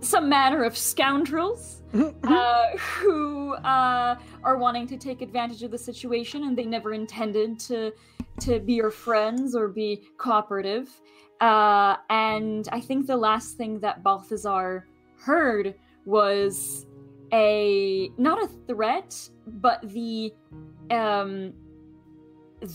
some 0.00 0.28
manner 0.28 0.64
of 0.64 0.76
scoundrels 0.76 1.82
uh, 2.24 2.76
who 2.76 3.54
uh, 3.54 4.16
are 4.44 4.56
wanting 4.58 4.86
to 4.86 4.96
take 4.96 5.22
advantage 5.22 5.62
of 5.62 5.70
the 5.70 5.78
situation, 5.78 6.44
and 6.44 6.56
they 6.56 6.64
never 6.64 6.92
intended 6.92 7.58
to 7.60 7.92
to 8.40 8.60
be 8.60 8.74
your 8.74 8.90
friends 8.90 9.56
or 9.56 9.66
be 9.68 10.04
cooperative. 10.16 10.88
Uh, 11.40 11.96
and 12.08 12.68
I 12.70 12.80
think 12.80 13.06
the 13.06 13.16
last 13.16 13.56
thing 13.56 13.80
that 13.80 14.02
Balthazar 14.02 14.86
heard 15.18 15.74
was 16.04 16.86
a 17.32 18.10
not 18.16 18.42
a 18.42 18.48
threat, 18.66 19.28
but 19.46 19.80
the 19.82 20.32
um, 20.90 21.52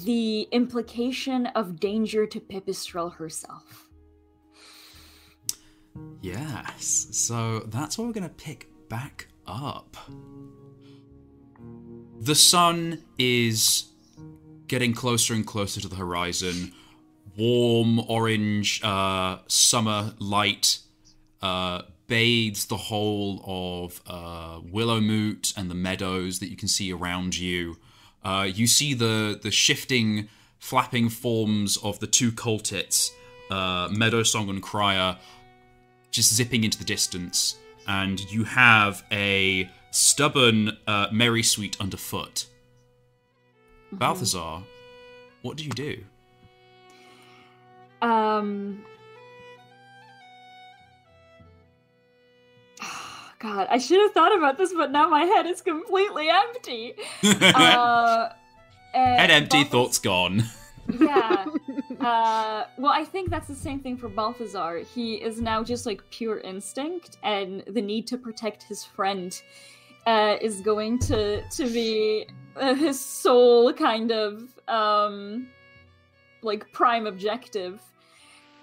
the 0.05 0.47
implication 0.51 1.47
of 1.47 1.79
danger 1.79 2.25
to 2.25 2.39
Pipistrel 2.39 3.13
herself. 3.15 3.82
Yes, 6.21 7.07
so 7.11 7.59
that's 7.67 7.97
where 7.97 8.07
we're 8.07 8.13
going 8.13 8.23
to 8.23 8.29
pick 8.29 8.69
back 8.89 9.27
up. 9.45 9.97
The 12.19 12.35
sun 12.35 13.03
is 13.17 13.85
getting 14.67 14.93
closer 14.93 15.33
and 15.33 15.45
closer 15.45 15.81
to 15.81 15.87
the 15.87 15.97
horizon. 15.97 16.73
Warm 17.37 17.99
orange 17.99 18.81
uh, 18.83 19.39
summer 19.47 20.13
light 20.19 20.79
uh, 21.41 21.81
bathes 22.07 22.67
the 22.67 22.77
whole 22.77 23.41
of 23.45 24.01
uh, 24.07 24.59
Willowmoot 24.61 25.55
and 25.57 25.69
the 25.69 25.75
meadows 25.75 26.39
that 26.39 26.49
you 26.49 26.55
can 26.55 26.67
see 26.67 26.93
around 26.93 27.37
you. 27.37 27.77
Uh, 28.23 28.47
you 28.53 28.67
see 28.67 28.93
the 28.93 29.39
the 29.41 29.51
shifting, 29.51 30.29
flapping 30.59 31.09
forms 31.09 31.75
of 31.77 31.99
the 31.99 32.07
two 32.07 32.31
cultits, 32.31 33.09
uh, 33.51 33.89
Meadowsong 33.89 34.49
and 34.49 34.61
Crier, 34.61 35.17
just 36.13 36.33
zipping 36.33 36.63
into 36.63 36.77
the 36.77 36.85
distance, 36.85 37.57
and 37.87 38.19
you 38.31 38.45
have 38.45 39.03
a 39.11 39.69
stubborn 39.91 40.77
uh, 40.87 41.07
Merry 41.11 41.43
Sweet 41.43 41.75
underfoot. 41.81 42.45
Balthazar, 43.91 44.63
what 45.41 45.57
do 45.57 45.65
you 45.65 45.71
do? 45.71 46.03
Um. 48.01 48.85
God, 53.39 53.67
I 53.69 53.77
should 53.77 53.99
have 53.99 54.13
thought 54.13 54.35
about 54.37 54.57
this, 54.57 54.71
but 54.73 54.89
now 54.91 55.09
my 55.09 55.25
head 55.25 55.45
is 55.47 55.61
completely 55.61 56.29
empty. 56.29 56.93
uh, 57.23 58.29
Head 58.93 59.31
empty, 59.31 59.65
Balthaz- 59.65 59.69
thoughts 59.69 59.99
gone. 59.99 60.43
Yeah. 60.87 61.45
Uh, 61.99 62.65
well, 62.77 62.91
I 62.91 63.05
think 63.05 63.29
that's 63.29 63.47
the 63.47 63.55
same 63.55 63.79
thing 63.79 63.95
for 63.95 64.09
Balthazar. 64.09 64.79
He 64.79 65.13
is 65.15 65.39
now 65.39 65.63
just 65.63 65.85
like 65.85 66.01
pure 66.09 66.39
instinct, 66.39 67.17
and 67.23 67.63
the 67.67 67.81
need 67.81 68.07
to 68.07 68.17
protect 68.17 68.63
his 68.63 68.83
friend 68.83 69.41
uh, 70.05 70.35
is 70.41 70.59
going 70.59 70.99
to 70.99 71.47
to 71.47 71.69
be 71.69 72.27
uh, 72.57 72.73
his 72.73 72.99
sole 72.99 73.71
kind 73.71 74.11
of 74.11 74.43
um, 74.67 75.47
like 76.41 76.69
prime 76.73 77.07
objective. 77.07 77.81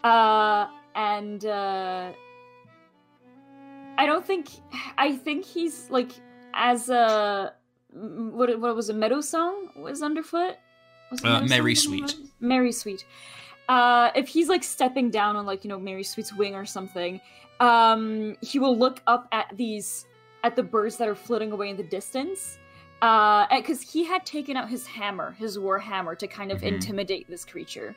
Uh, 0.05 0.67
and 0.95 1.47
uh, 1.47 2.12
I 3.97 4.07
don't 4.07 4.27
think 4.27 4.49
I 4.99 5.17
think 5.17 5.45
he's 5.45 5.89
like 5.91 6.12
as 6.53 6.91
a 6.91 7.55
what 7.93 8.59
what 8.61 8.77
was 8.77 8.91
a 8.91 8.95
meadow 8.95 9.21
song 9.21 9.71
was 9.77 10.03
underfoot. 10.03 10.57
Uh, 11.12 11.17
Meadow 11.40 11.47
Merry 11.47 11.75
Song 11.75 11.93
the 11.93 11.99
name 12.00 12.09
Sweet. 12.09 12.31
Mary 12.40 12.73
Sweet. 12.73 13.05
Uh, 13.69 14.11
if 14.14 14.29
he's 14.29 14.49
like 14.49 14.64
stepping 14.64 15.11
down 15.11 15.37
on 15.37 15.47
like 15.47 15.64
you 15.64 15.69
know 15.69 15.79
Mary 15.79 16.02
Sweet's 16.02 16.33
wing 16.35 16.55
or 16.55 16.64
something, 16.67 17.21
um, 17.61 18.37
he 18.40 18.59
will 18.59 18.76
look 18.76 19.00
up 19.07 19.29
at 19.33 19.52
these 19.57 20.07
at 20.43 20.57
the 20.57 20.62
birds 20.62 20.97
that 20.97 21.07
are 21.09 21.14
floating 21.14 21.52
away 21.52 21.69
in 21.69 21.76
the 21.76 21.83
distance, 21.85 22.59
uh, 23.02 23.47
because 23.57 23.81
he 23.83 24.05
had 24.05 24.25
taken 24.25 24.57
out 24.57 24.69
his 24.69 24.87
hammer, 24.87 25.33
his 25.33 25.59
war 25.59 25.79
hammer, 25.79 26.14
to 26.14 26.26
kind 26.26 26.50
of 26.50 26.61
Mhm. 26.62 26.75
intimidate 26.75 27.29
this 27.29 27.45
creature. 27.45 27.95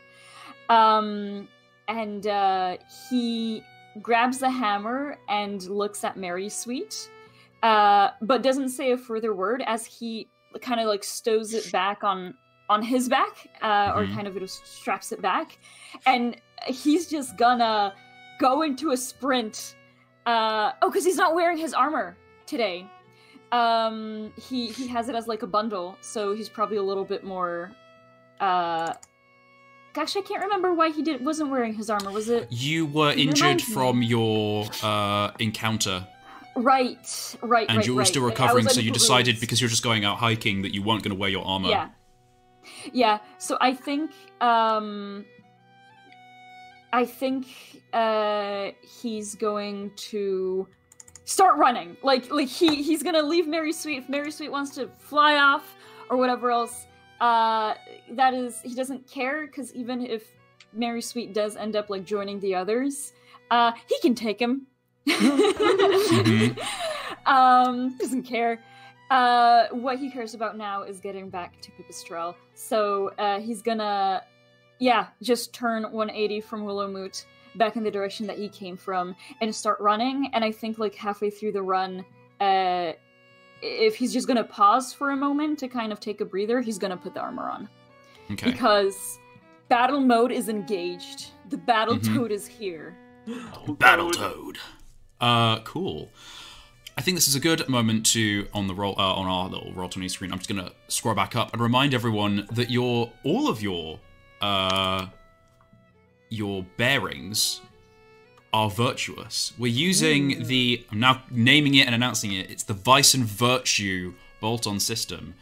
Um, 0.69 1.47
and 1.87 2.27
uh, 2.27 2.77
he 3.09 3.63
grabs 4.01 4.39
the 4.39 4.49
hammer 4.49 5.17
and 5.29 5.61
looks 5.63 6.03
at 6.03 6.17
Mary 6.17 6.49
Sweet, 6.49 7.09
uh, 7.61 8.09
but 8.21 8.41
doesn't 8.43 8.69
say 8.69 8.91
a 8.91 8.97
further 8.97 9.33
word 9.33 9.63
as 9.65 9.85
he 9.85 10.27
kind 10.61 10.79
of 10.79 10.87
like 10.87 11.03
stows 11.03 11.53
it 11.53 11.71
back 11.71 12.03
on 12.03 12.33
on 12.69 12.81
his 12.81 13.09
back, 13.09 13.47
uh, 13.61 13.91
or 13.95 14.05
Mhm. 14.05 14.15
kind 14.15 14.27
of 14.27 14.49
straps 14.49 15.11
it 15.11 15.21
back, 15.21 15.57
and 16.05 16.35
he's 16.67 17.09
just 17.09 17.37
gonna 17.37 17.93
go 18.39 18.61
into 18.61 18.91
a 18.91 18.97
sprint. 18.97 19.75
Uh, 20.25 20.71
oh, 20.81 20.89
because 20.89 21.03
he's 21.05 21.17
not 21.17 21.35
wearing 21.35 21.57
his 21.57 21.73
armor 21.73 22.15
today. 22.45 22.85
Um, 23.51 24.31
he 24.37 24.67
he 24.67 24.87
has 24.87 25.09
it 25.09 25.15
as 25.15 25.27
like 25.27 25.43
a 25.43 25.47
bundle, 25.47 25.97
so 26.01 26.33
he's 26.33 26.49
probably 26.49 26.77
a 26.77 26.83
little 26.83 27.05
bit 27.05 27.23
more. 27.23 27.71
Uh, 28.39 28.93
gosh, 29.93 30.15
I 30.17 30.21
can't 30.21 30.41
remember 30.41 30.73
why 30.73 30.89
he 30.89 31.03
did 31.03 31.23
wasn't 31.23 31.51
wearing 31.51 31.73
his 31.73 31.89
armor. 31.89 32.11
Was 32.11 32.29
it 32.29 32.47
You 32.51 32.85
were 32.87 33.11
injured 33.11 33.41
reminds 33.41 33.67
me. 33.67 33.73
from 33.75 34.01
your 34.01 34.65
uh, 34.81 35.31
encounter, 35.39 36.07
right? 36.55 37.35
Right, 37.41 37.67
and 37.69 37.77
right, 37.77 37.85
you 37.85 37.93
were 37.93 37.99
right. 37.99 38.07
still 38.07 38.23
recovering, 38.23 38.67
so 38.69 38.79
you 38.81 38.91
decided 38.91 39.39
because 39.39 39.61
you're 39.61 39.69
just 39.69 39.83
going 39.83 40.03
out 40.05 40.17
hiking 40.17 40.63
that 40.63 40.73
you 40.73 40.81
weren't 40.81 41.03
going 41.03 41.13
to 41.13 41.19
wear 41.19 41.29
your 41.29 41.45
armor. 41.45 41.69
Yeah. 41.69 41.89
Yeah. 42.91 43.19
So 43.37 43.57
I 43.61 43.73
think 43.73 44.11
um 44.41 45.25
I 46.91 47.05
think 47.05 47.47
uh 47.93 48.71
he's 49.01 49.35
going 49.35 49.91
to 50.11 50.67
start 51.25 51.57
running. 51.57 51.97
Like 52.03 52.31
like 52.31 52.47
he 52.47 52.81
he's 52.83 53.03
gonna 53.03 53.23
leave 53.23 53.47
Mary 53.47 53.73
Sweet 53.73 53.97
if 53.99 54.09
Mary 54.09 54.31
Sweet 54.31 54.51
wants 54.51 54.75
to 54.75 54.89
fly 54.97 55.37
off 55.37 55.75
or 56.09 56.17
whatever 56.17 56.51
else. 56.51 56.87
Uh 57.19 57.75
that 58.11 58.33
is 58.33 58.61
he 58.61 58.75
doesn't 58.75 59.07
care 59.09 59.45
because 59.47 59.73
even 59.73 60.05
if 60.05 60.23
Mary 60.73 61.01
Sweet 61.01 61.33
does 61.33 61.55
end 61.55 61.75
up 61.75 61.89
like 61.89 62.05
joining 62.05 62.39
the 62.39 62.55
others, 62.55 63.13
uh 63.51 63.71
he 63.87 63.99
can 64.01 64.15
take 64.15 64.39
him. 64.39 64.67
Um 67.25 67.97
doesn't 67.97 68.23
care. 68.23 68.59
Uh, 69.09 69.67
what 69.71 69.99
he 69.99 70.09
cares 70.09 70.33
about 70.33 70.57
now 70.57 70.81
is 70.83 70.99
getting 70.99 71.29
back 71.29 71.61
to 71.61 71.71
Pipistrel. 71.71 72.33
So 72.53 73.09
uh, 73.17 73.39
he's 73.39 73.61
gonna, 73.61 74.23
yeah, 74.79 75.07
just 75.21 75.53
turn 75.53 75.83
180 75.83 76.41
from 76.41 76.63
Willowmoot 76.63 77.25
back 77.55 77.75
in 77.75 77.83
the 77.83 77.91
direction 77.91 78.25
that 78.27 78.37
he 78.37 78.49
came 78.49 78.75
from 78.77 79.15
and 79.41 79.53
start 79.53 79.79
running. 79.79 80.29
And 80.33 80.43
I 80.43 80.51
think 80.51 80.77
like 80.79 80.95
halfway 80.95 81.29
through 81.29 81.51
the 81.53 81.61
run, 81.61 82.05
uh, 82.41 82.93
if 83.61 83.95
he's 83.95 84.11
just 84.13 84.27
gonna 84.27 84.43
pause 84.43 84.93
for 84.93 85.11
a 85.11 85.15
moment 85.15 85.59
to 85.59 85.67
kind 85.67 85.91
of 85.91 85.99
take 85.99 86.19
a 86.21 86.25
breather, 86.25 86.61
he's 86.61 86.77
gonna 86.77 86.97
put 86.97 87.13
the 87.13 87.19
armor 87.21 87.49
on 87.49 87.69
Okay. 88.31 88.51
because 88.51 89.19
battle 89.69 89.99
mode 90.01 90.31
is 90.31 90.49
engaged. 90.49 91.31
The 91.49 91.57
battle 91.57 91.95
Mhm. 91.95 92.15
toad 92.15 92.31
is 92.31 92.47
here. 92.47 92.97
Battle 93.79 94.11
toad. 94.11 94.57
Uh, 95.21 95.61
cool. 95.61 96.09
I 96.95 97.01
think 97.01 97.17
this 97.17 97.27
is 97.27 97.35
a 97.35 97.39
good 97.39 97.67
moment 97.67 98.05
to 98.07 98.47
on 98.53 98.67
the 98.67 98.75
roll 98.75 98.95
uh, 98.97 99.13
on 99.13 99.25
our 99.27 99.49
little 99.49 99.71
Roll20 99.73 100.09
screen. 100.11 100.31
I'm 100.31 100.37
just 100.37 100.49
gonna 100.49 100.71
scroll 100.87 101.15
back 101.15 101.35
up 101.35 101.51
and 101.53 101.61
remind 101.61 101.93
everyone 101.93 102.47
that 102.51 102.69
your 102.69 103.11
all 103.23 103.47
of 103.47 103.61
your 103.61 103.99
uh 104.41 105.07
your 106.29 106.65
bearings 106.77 107.61
are 108.53 108.69
virtuous. 108.69 109.53
We're 109.57 109.71
using 109.71 110.43
the 110.43 110.85
I'm 110.91 110.99
now 110.99 111.23
naming 111.31 111.75
it 111.75 111.87
and 111.87 111.95
announcing 111.95 112.31
it. 112.33 112.51
It's 112.51 112.63
the 112.63 112.73
Vice 112.73 113.15
and 113.15 113.25
Virtue 113.25 114.13
bolt-on 114.39 114.79
system. 114.79 115.33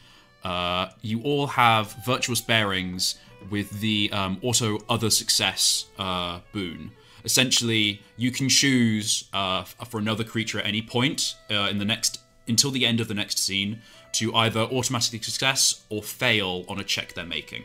Uh, 0.44 0.90
you 1.02 1.22
all 1.22 1.48
have 1.48 1.94
virtuous 2.06 2.40
bearings 2.40 3.16
with 3.50 3.82
the 3.82 4.10
um, 4.14 4.40
auto 4.42 4.80
other 4.88 5.10
success 5.10 5.86
uh, 6.00 6.40
boon. 6.54 6.92
Essentially, 7.24 8.02
you 8.18 8.32
can 8.32 8.50
choose 8.50 9.30
uh, 9.34 9.64
for 9.64 10.00
another 10.00 10.24
creature 10.24 10.60
at 10.60 10.66
any 10.66 10.82
point 10.82 11.36
uh, 11.50 11.68
in 11.70 11.78
the 11.78 11.86
next 11.86 12.20
until 12.48 12.72
the 12.72 12.86
end 12.86 13.00
of 13.00 13.08
the 13.08 13.14
next 13.14 13.40
scene 13.40 13.82
to 14.14 14.34
either 14.36 14.62
automatically 14.62 15.20
success 15.22 15.84
or 15.90 16.02
fail 16.02 16.66
on 16.68 16.80
a 16.80 16.84
check 16.84 17.14
they're 17.14 17.26
making. 17.26 17.64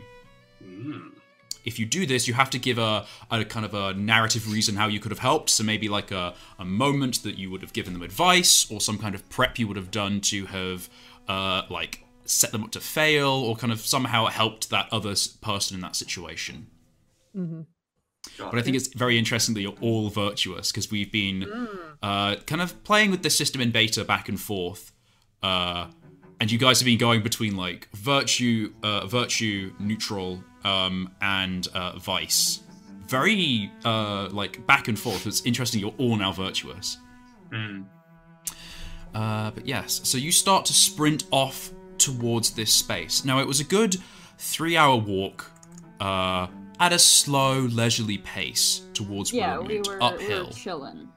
If 1.64 1.80
you 1.80 1.86
do 1.86 2.06
this, 2.06 2.28
you 2.28 2.34
have 2.34 2.50
to 2.50 2.58
give 2.58 2.78
a, 2.78 3.06
a 3.30 3.44
kind 3.44 3.66
of 3.66 3.74
a 3.74 3.92
narrative 3.94 4.52
reason 4.52 4.76
how 4.76 4.86
you 4.86 5.00
could 5.00 5.10
have 5.10 5.18
helped. 5.18 5.50
So 5.50 5.64
maybe 5.64 5.88
like 5.88 6.12
a, 6.12 6.34
a 6.58 6.64
moment 6.64 7.24
that 7.24 7.36
you 7.36 7.50
would 7.50 7.62
have 7.62 7.72
given 7.72 7.92
them 7.92 8.02
advice, 8.02 8.70
or 8.70 8.80
some 8.80 8.98
kind 8.98 9.16
of 9.16 9.28
prep 9.28 9.58
you 9.58 9.66
would 9.66 9.76
have 9.76 9.90
done 9.90 10.20
to 10.20 10.46
have 10.46 10.88
uh, 11.26 11.62
like 11.68 12.04
set 12.24 12.52
them 12.52 12.62
up 12.62 12.70
to 12.72 12.80
fail, 12.80 13.28
or 13.28 13.56
kind 13.56 13.72
of 13.72 13.80
somehow 13.80 14.26
helped 14.26 14.70
that 14.70 14.86
other 14.92 15.14
person 15.40 15.74
in 15.74 15.80
that 15.80 15.96
situation. 15.96 16.68
Got 18.38 18.52
But 18.52 18.58
I 18.58 18.62
think 18.62 18.76
it's 18.76 18.88
very 18.88 19.18
interesting 19.18 19.54
that 19.54 19.60
you're 19.60 19.74
all 19.80 20.08
virtuous 20.10 20.70
because 20.70 20.90
we've 20.90 21.10
been 21.10 21.46
uh, 22.02 22.36
kind 22.46 22.60
of 22.60 22.82
playing 22.84 23.10
with 23.10 23.22
the 23.22 23.30
system 23.30 23.60
in 23.60 23.70
beta 23.70 24.04
back 24.04 24.28
and 24.28 24.40
forth, 24.40 24.92
uh, 25.42 25.86
and 26.40 26.50
you 26.50 26.58
guys 26.58 26.80
have 26.80 26.86
been 26.86 26.98
going 26.98 27.22
between 27.22 27.56
like 27.56 27.88
virtue, 27.94 28.72
uh, 28.82 29.06
virtue, 29.06 29.72
neutral, 29.78 30.42
um, 30.64 31.10
and 31.20 31.68
uh, 31.74 31.98
vice. 31.98 32.60
Very 33.06 33.70
uh, 33.84 34.28
like 34.30 34.66
back 34.66 34.88
and 34.88 34.98
forth. 34.98 35.26
It's 35.26 35.44
interesting. 35.46 35.80
You're 35.80 35.94
all 35.98 36.16
now 36.16 36.32
virtuous. 36.32 36.98
Mm. 37.50 37.86
Uh, 39.14 39.50
but 39.52 39.66
yes, 39.66 40.00
so 40.04 40.18
you 40.18 40.30
start 40.30 40.66
to 40.66 40.74
sprint 40.74 41.24
off 41.30 41.70
towards 41.96 42.50
this 42.50 42.72
space. 42.72 43.24
Now, 43.24 43.38
it 43.40 43.46
was 43.46 43.60
a 43.60 43.64
good 43.64 43.96
three 44.38 44.76
hour 44.76 44.96
walk 44.96 45.50
uh, 46.00 46.48
at 46.80 46.92
a 46.92 46.98
slow, 46.98 47.60
leisurely 47.60 48.18
pace 48.18 48.82
towards 48.94 49.32
Yeah, 49.32 49.58
we 49.58 49.78
were, 49.78 49.94
we 49.94 50.00
uphill. 50.00 50.46
were 50.46 50.52
chilling. 50.52 51.08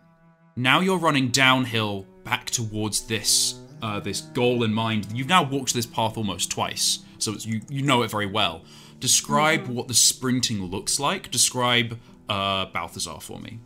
now 0.55 0.79
you're 0.79 0.97
running 0.99 1.29
downhill 1.29 2.05
back 2.23 2.49
towards 2.49 3.01
this 3.07 3.59
uh, 3.81 3.99
this 3.99 4.21
goal 4.21 4.63
in 4.63 4.73
mind. 4.73 5.07
You've 5.13 5.29
now 5.29 5.41
walked 5.43 5.73
this 5.73 5.85
path 5.85 6.17
almost 6.17 6.51
twice, 6.51 6.99
so 7.17 7.31
it's, 7.33 7.45
you 7.45 7.61
you 7.69 7.81
know 7.81 8.01
it 8.03 8.11
very 8.11 8.25
well. 8.25 8.63
Describe 8.99 9.67
what 9.67 9.87
the 9.87 9.93
sprinting 9.93 10.61
looks 10.65 10.99
like. 10.99 11.31
Describe 11.31 11.97
uh, 12.27 12.65
Balthazar 12.65 13.19
for 13.21 13.39
me. 13.39 13.59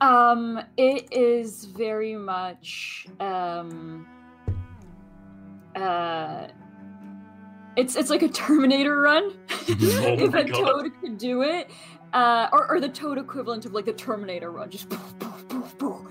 Um, 0.00 0.60
it 0.78 1.12
is 1.12 1.64
very 1.66 2.14
much 2.16 3.06
um 3.20 4.06
uh 5.76 6.46
it's 7.78 7.94
it's 7.96 8.10
like 8.10 8.22
a 8.22 8.28
Terminator 8.28 9.00
run. 9.00 9.32
if 9.68 10.34
a 10.34 10.44
God. 10.44 10.52
toad 10.52 10.92
could 11.00 11.16
do 11.16 11.42
it. 11.42 11.70
Uh 12.12 12.48
or, 12.52 12.70
or 12.70 12.80
the 12.80 12.88
toad 12.88 13.18
equivalent 13.18 13.64
of 13.66 13.72
like 13.72 13.84
the 13.84 13.92
Terminator 13.92 14.50
run, 14.50 14.68
just 14.68 14.88
poof, 14.88 15.18
poof, 15.18 15.48
poof, 15.48 15.78
poof. 15.78 16.06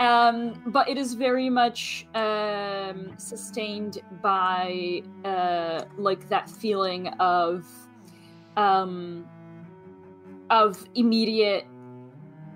Um, 0.00 0.60
but 0.66 0.88
it 0.88 0.98
is 0.98 1.14
very 1.14 1.48
much 1.48 2.08
um, 2.16 3.14
sustained 3.16 4.02
by 4.22 5.02
uh, 5.24 5.84
like 5.96 6.28
that 6.28 6.50
feeling 6.50 7.06
of 7.20 7.64
um, 8.56 9.24
of 10.50 10.84
immediate 10.96 11.64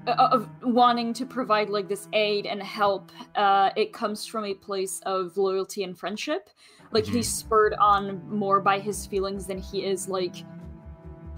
uh, 0.09 0.29
of 0.33 0.49
wanting 0.63 1.13
to 1.13 1.25
provide 1.25 1.71
like 1.71 1.89
this 1.89 2.09
aid 2.13 2.47
and 2.47 2.63
help 2.63 3.11
uh 3.35 3.71
it 3.77 3.93
comes 3.93 4.25
from 4.25 4.45
a 4.45 4.55
place 4.55 5.01
of 5.05 5.37
loyalty 5.37 5.83
and 5.85 5.99
friendship 5.99 6.51
like 6.93 7.05
Mhm. 7.05 7.13
he's 7.15 7.33
spurred 7.33 7.75
on 7.75 8.21
more 8.31 8.61
by 8.61 8.79
his 8.79 9.07
feelings 9.07 9.47
than 9.47 9.59
he 9.59 9.85
is 9.85 10.09
like 10.09 10.37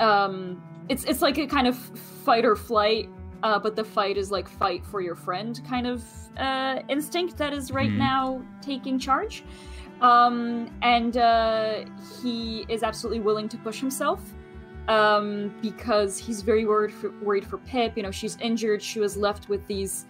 um 0.00 0.62
it's 0.88 1.04
it's 1.04 1.22
like 1.22 1.38
a 1.38 1.46
kind 1.46 1.66
of 1.66 1.76
fight 1.76 2.44
or 2.44 2.56
flight 2.56 3.08
uh 3.42 3.58
but 3.58 3.76
the 3.76 3.84
fight 3.84 4.16
is 4.16 4.30
like 4.30 4.48
fight 4.48 4.84
for 4.84 5.00
your 5.00 5.14
friend 5.14 5.60
kind 5.68 5.86
of 5.86 6.02
uh 6.38 6.80
instinct 6.88 7.36
that 7.36 7.52
is 7.52 7.70
right 7.70 7.90
Mhm. 7.90 7.96
now 7.98 8.42
taking 8.62 8.98
charge 8.98 9.44
um 10.00 10.70
and 10.82 11.16
uh 11.16 11.84
he 12.22 12.64
is 12.68 12.82
absolutely 12.82 13.20
willing 13.20 13.48
to 13.48 13.56
push 13.58 13.80
himself 13.80 14.20
um, 14.88 15.54
because 15.62 16.18
he's 16.18 16.42
very 16.42 16.64
worried 16.64 16.92
for, 16.92 17.10
worried 17.20 17.46
for 17.46 17.58
Pip. 17.58 17.96
You 17.96 18.02
know, 18.02 18.10
she's 18.10 18.36
injured. 18.40 18.82
She 18.82 18.98
was 18.98 19.16
left 19.16 19.48
with 19.48 19.64
these 19.68 20.04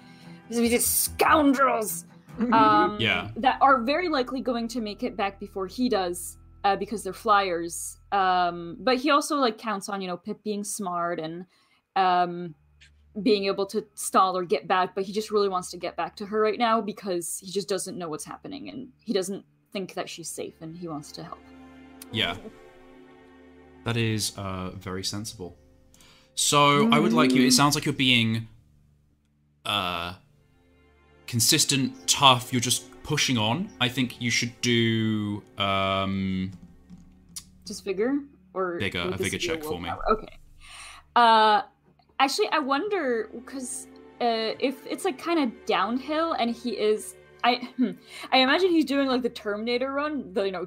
these 0.48 0.86
scoundrels 0.86 2.06
um, 2.52 2.96
Yeah. 3.00 3.30
that 3.36 3.58
are 3.60 3.82
very 3.82 4.08
likely 4.08 4.40
going 4.40 4.68
to 4.68 4.80
make 4.80 5.02
it 5.02 5.16
back 5.16 5.38
before 5.40 5.66
he 5.66 5.88
does 5.88 6.38
uh, 6.64 6.76
because 6.76 7.02
they're 7.02 7.12
flyers. 7.12 7.98
Um, 8.12 8.76
but 8.80 8.96
he 8.98 9.10
also 9.10 9.36
like 9.36 9.58
counts 9.58 9.88
on 9.88 10.00
you 10.00 10.08
know 10.08 10.16
Pip 10.16 10.42
being 10.42 10.64
smart 10.64 11.18
and 11.20 11.46
um, 11.96 12.54
being 13.22 13.44
able 13.44 13.66
to 13.66 13.86
stall 13.94 14.36
or 14.36 14.44
get 14.44 14.66
back. 14.68 14.94
But 14.94 15.04
he 15.04 15.12
just 15.12 15.30
really 15.30 15.48
wants 15.48 15.70
to 15.70 15.76
get 15.76 15.96
back 15.96 16.16
to 16.16 16.26
her 16.26 16.40
right 16.40 16.58
now 16.58 16.80
because 16.80 17.38
he 17.38 17.50
just 17.50 17.68
doesn't 17.68 17.96
know 17.96 18.08
what's 18.08 18.24
happening 18.24 18.68
and 18.68 18.88
he 19.04 19.12
doesn't 19.12 19.44
think 19.72 19.94
that 19.94 20.08
she's 20.08 20.28
safe 20.28 20.54
and 20.60 20.76
he 20.76 20.88
wants 20.88 21.12
to 21.12 21.22
help. 21.22 21.38
Yeah. 22.12 22.36
That 23.84 23.96
is 23.96 24.36
uh, 24.36 24.70
very 24.70 25.04
sensible. 25.04 25.56
So 26.34 26.90
I 26.92 26.98
would 26.98 27.12
like 27.12 27.32
you. 27.32 27.46
It 27.46 27.52
sounds 27.52 27.74
like 27.74 27.84
you're 27.84 27.92
being 27.92 28.48
uh, 29.64 30.14
consistent, 31.30 32.08
tough. 32.08 32.52
You're 32.52 32.60
just 32.60 32.90
pushing 33.04 33.38
on. 33.38 33.70
I 33.80 33.88
think 33.88 34.20
you 34.20 34.32
should 34.32 34.60
do. 34.60 35.42
Um, 35.56 36.50
Just 37.64 37.84
vigor 37.84 38.18
or 38.52 38.80
Vigor, 38.80 39.12
a 39.12 39.16
vigor 39.16 39.30
be 39.30 39.38
check 39.38 39.62
for 39.62 39.80
me. 39.80 39.90
Okay. 40.10 40.38
Uh, 41.14 41.62
actually, 42.18 42.48
I 42.50 42.58
wonder 42.58 43.30
because 43.32 43.86
uh, 44.20 44.58
if 44.58 44.84
it's 44.86 45.04
like 45.04 45.18
kind 45.18 45.38
of 45.38 45.66
downhill 45.66 46.32
and 46.32 46.50
he 46.50 46.70
is. 46.72 47.14
I 47.42 47.54
hmm, 47.78 47.92
I 48.32 48.38
imagine 48.38 48.68
he's 48.68 48.84
doing 48.84 49.08
like 49.08 49.22
the 49.22 49.30
Terminator 49.30 49.92
run, 49.92 50.34
the 50.34 50.42
you 50.44 50.52
know, 50.52 50.66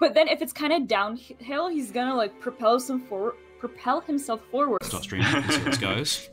but 0.00 0.12
then 0.12 0.26
if 0.26 0.42
it's 0.42 0.52
kind 0.52 0.72
of 0.72 0.88
downhill, 0.88 1.68
he's 1.68 1.92
gonna 1.92 2.16
like 2.16 2.40
propel 2.40 2.80
some 2.80 3.00
for 3.06 3.36
propel 3.60 4.00
himself 4.00 4.40
forward. 4.50 4.82
start 4.82 5.04
streaming. 5.04 5.26
how 5.28 5.64
this 5.64 5.78
goes. 5.78 6.30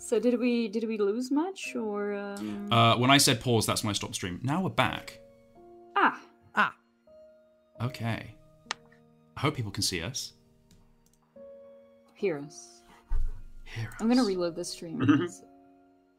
So 0.00 0.18
did 0.18 0.38
we 0.40 0.68
did 0.68 0.84
we 0.88 0.96
lose 0.98 1.30
much 1.30 1.76
or 1.76 2.14
um... 2.14 2.72
Uh, 2.72 2.96
when 2.96 3.10
I 3.10 3.18
said 3.18 3.38
pause, 3.40 3.66
that's 3.66 3.84
when 3.84 3.90
I 3.90 3.92
stopped 3.92 4.14
stream. 4.14 4.40
Now 4.42 4.62
we're 4.62 4.70
back. 4.70 5.20
ah 5.94 6.18
Ah, 6.54 6.74
Okay. 7.82 8.34
I 9.36 9.40
hope 9.40 9.54
people 9.54 9.70
can 9.70 9.82
see 9.82 10.02
us. 10.02 10.32
hear 12.14 12.38
us? 12.38 12.82
Hear 13.64 13.88
us. 13.88 13.94
I'm 14.00 14.08
gonna 14.08 14.24
reload 14.24 14.54
the 14.56 14.64
stream. 14.64 14.98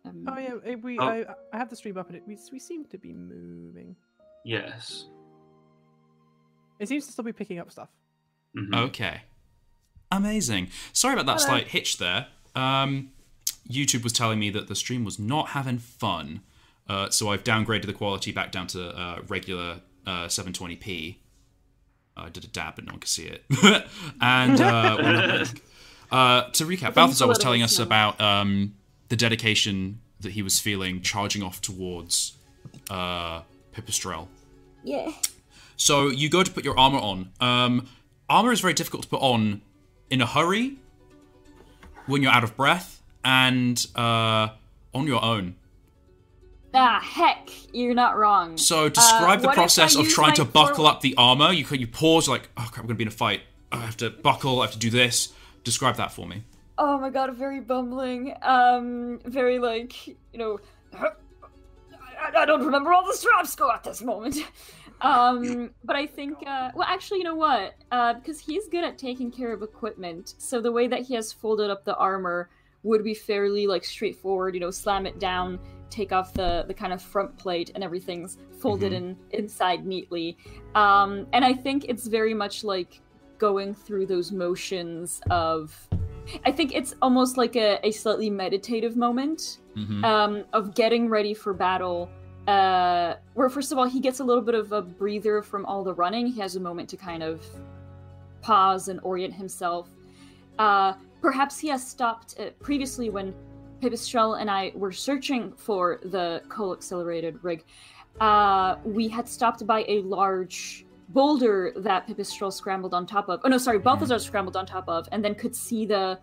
Mhm. 0.03 0.09
um, 0.09 0.25
oh 0.29 0.39
yeah. 0.39 0.75
We 0.75 0.97
Oh. 0.97 1.03
I, 1.05 1.25
I 1.53 1.57
have 1.57 1.69
the 1.69 1.75
stream 1.75 1.97
up 1.97 2.07
and 2.07 2.15
it 2.17 2.23
we, 2.27 2.37
we 2.51 2.59
seem 2.59 2.85
to 2.85 2.97
be 2.97 3.13
moving. 3.13 3.95
Yes. 4.45 5.05
It 6.79 6.87
seems 6.87 7.05
to 7.07 7.11
still 7.11 7.23
be 7.25 7.33
picking 7.33 7.59
up 7.59 7.71
stuff. 7.71 7.89
Mhm. 8.57 8.75
Okay. 8.87 9.21
Amazing. 10.11 10.69
Sorry 10.93 11.13
about 11.13 11.25
that 11.27 11.41
Hello. 11.41 11.47
slight 11.57 11.67
hitch 11.67 11.97
there. 11.97 12.27
Um, 12.55 13.11
YouTube 13.69 14.03
was 14.03 14.13
telling 14.13 14.39
me 14.39 14.49
that 14.51 14.67
the 14.67 14.75
stream 14.75 15.03
was 15.03 15.17
not 15.19 15.49
having 15.49 15.77
fun, 15.77 16.41
uh, 16.89 17.09
so 17.09 17.29
I've 17.29 17.43
downgraded 17.43 17.85
the 17.85 17.93
quality 17.93 18.31
back 18.31 18.51
down 18.51 18.67
to 18.67 18.89
uh, 18.89 19.21
regular 19.27 19.81
uh, 20.05 20.25
720p. 20.25 21.17
I 22.17 22.29
did 22.29 22.43
a 22.43 22.47
dab, 22.47 22.75
but 22.75 22.85
no 22.85 22.93
one 22.93 22.99
could 22.99 23.09
see 23.09 23.25
it. 23.25 23.45
and 24.21 24.59
uh, 24.59 24.97
we're 24.99 25.11
not 25.13 25.39
like- 25.39 25.63
uh, 26.11 26.49
to 26.51 26.65
recap, 26.65 26.93
Balthazar 26.93 27.25
was 27.25 27.37
telling 27.37 27.63
us 27.63 27.79
us 27.79 27.79
about 27.79 28.19
um, 28.19 28.75
the 29.07 29.15
dedication 29.15 30.01
that 30.19 30.33
he 30.33 30.41
was 30.41 30.59
feeling 30.59 31.01
charging 31.01 31.41
off 31.41 31.61
towards 31.61 32.33
uh, 32.89 33.41
Pipistrel. 33.73 34.27
yeah. 34.83 35.11
So 35.77 36.09
you 36.09 36.29
go 36.29 36.43
to 36.43 36.51
put 36.51 36.63
your 36.63 36.77
armor 36.77 36.99
on. 36.99 37.31
Um, 37.39 37.87
armor 38.29 38.51
is 38.51 38.59
very 38.59 38.73
difficult 38.73 39.03
to 39.03 39.09
put 39.09 39.21
on 39.21 39.61
in 40.11 40.21
a 40.21 40.25
hurry, 40.27 40.75
when 42.05 42.21
you're 42.21 42.31
out 42.31 42.43
of 42.43 42.55
breath, 42.57 43.00
and 43.23 43.85
uh, 43.95 44.49
on 44.93 45.07
your 45.07 45.23
own. 45.23 45.55
Ah, 46.73 47.01
heck, 47.03 47.49
you're 47.73 47.93
not 47.93 48.17
wrong. 48.17 48.57
So 48.57 48.87
describe 48.87 49.41
the 49.41 49.49
Uh, 49.49 49.51
I 49.51 49.55
process 49.55 49.95
of 49.95 50.07
trying 50.07 50.35
to 50.35 50.45
buckle 50.45 50.75
forward- 50.75 50.89
up 50.91 51.01
the 51.01 51.15
armor. 51.17 51.51
You 51.51 51.65
you 51.71 51.87
pause 51.87 52.29
like, 52.29 52.49
oh 52.57 52.67
crap, 52.71 52.79
I'm 52.79 52.85
gonna 52.87 52.95
be 52.95 53.03
in 53.03 53.07
a 53.09 53.11
fight. 53.11 53.41
I 53.71 53.77
have 53.77 53.97
to 53.97 54.09
buckle. 54.09 54.61
I 54.61 54.65
have 54.65 54.73
to 54.73 54.79
do 54.79 54.89
this. 54.89 55.33
Describe 55.63 55.97
that 55.97 56.11
for 56.13 56.25
me. 56.27 56.43
Oh 56.77 56.97
my 56.97 57.09
god, 57.09 57.35
very 57.35 57.59
bumbling. 57.59 58.33
Um, 58.41 59.19
very 59.25 59.59
like, 59.59 60.07
you 60.07 60.15
know, 60.35 60.59
I, 60.97 61.09
I 62.37 62.45
don't 62.45 62.65
remember 62.65 62.93
all 62.93 63.05
the 63.05 63.13
straps 63.13 63.55
go 63.55 63.69
at 63.71 63.83
this 63.83 64.01
moment. 64.01 64.37
Um, 65.01 65.71
but 65.83 65.95
I 65.95 66.05
think, 66.05 66.37
uh, 66.45 66.69
well, 66.75 66.87
actually, 66.87 67.17
you 67.19 67.23
know 67.23 67.35
what? 67.35 67.73
Uh, 67.91 68.13
because 68.13 68.39
he's 68.39 68.67
good 68.67 68.83
at 68.83 68.97
taking 68.99 69.31
care 69.31 69.51
of 69.51 69.63
equipment, 69.63 70.35
so 70.37 70.61
the 70.61 70.71
way 70.71 70.87
that 70.87 71.01
he 71.01 71.15
has 71.15 71.33
folded 71.33 71.71
up 71.71 71.85
the 71.85 71.95
armor 71.95 72.49
would 72.83 73.03
be 73.03 73.13
fairly 73.13 73.67
like 73.67 73.83
straightforward. 73.83 74.53
You 74.55 74.61
know, 74.61 74.71
slam 74.71 75.05
it 75.05 75.19
down, 75.19 75.59
take 75.89 76.11
off 76.11 76.33
the 76.33 76.65
the 76.67 76.73
kind 76.73 76.93
of 76.93 77.01
front 77.01 77.37
plate 77.37 77.71
and 77.75 77.83
everything's 77.83 78.37
folded 78.59 78.93
in 78.93 79.17
inside 79.31 79.85
neatly. 79.85 80.37
Um, 80.75 81.27
and 81.33 81.43
I 81.43 81.53
think 81.53 81.85
it's 81.87 82.07
very 82.07 82.33
much 82.33 82.63
like 82.63 83.01
going 83.37 83.73
through 83.73 84.05
those 84.05 84.31
motions 84.31 85.21
of. 85.29 85.75
I 86.45 86.51
think 86.51 86.73
it's 86.75 86.93
almost 87.01 87.35
like 87.35 87.55
a, 87.55 87.79
a 87.85 87.91
slightly 87.91 88.29
meditative 88.29 88.95
moment 88.95 89.57
Mhm. 89.75 90.03
um, 90.03 90.43
of 90.53 90.75
getting 90.75 91.09
ready 91.09 91.33
for 91.33 91.53
battle. 91.53 92.09
Uh, 92.47 93.15
where 93.33 93.49
first 93.49 93.71
of 93.71 93.77
all 93.77 93.85
he 93.85 93.99
gets 93.99 94.19
a 94.19 94.23
little 94.23 94.41
bit 94.43 94.55
of 94.55 94.71
a 94.71 94.81
breather 94.81 95.41
from 95.41 95.65
all 95.65 95.83
the 95.83 95.93
running. 95.93 96.27
He 96.27 96.39
has 96.41 96.55
a 96.55 96.59
moment 96.59 96.89
to 96.89 96.97
kind 96.97 97.23
of 97.23 97.43
pause 98.41 98.87
and 98.87 98.99
orient 99.03 99.33
himself. 99.33 99.89
Uh, 100.59 100.93
perhaps 101.21 101.59
he 101.59 101.67
has 101.69 101.85
stopped 101.85 102.35
uh, 102.39 102.49
previously 102.61 103.09
when 103.09 103.33
Pipistrel 103.81 104.39
and 104.39 104.49
I 104.49 104.71
were 104.75 104.91
searching 104.91 105.53
for 105.53 105.99
the 106.03 106.41
coal 106.49 106.73
accelerated 106.73 107.43
rig. 107.43 107.63
Uh, 108.19 108.75
we 108.83 109.07
had 109.07 109.27
stopped 109.27 109.65
by 109.65 109.85
a 109.87 110.01
large 110.01 110.85
boulder 111.09 111.73
that 111.77 112.07
Pipistrel 112.07 112.51
scrambled 112.53 112.93
on 112.93 113.05
top 113.05 113.29
of. 113.29 113.39
Oh 113.43 113.49
no, 113.49 113.57
sorry, 113.57 113.79
Balthazar 113.79 114.19
scrambled 114.19 114.55
on 114.55 114.65
top 114.65 114.87
of, 114.87 115.07
and 115.11 115.23
then 115.23 115.35
could 115.35 115.55
see 115.55 115.85
the 115.85 116.19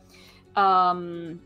um 0.57 1.41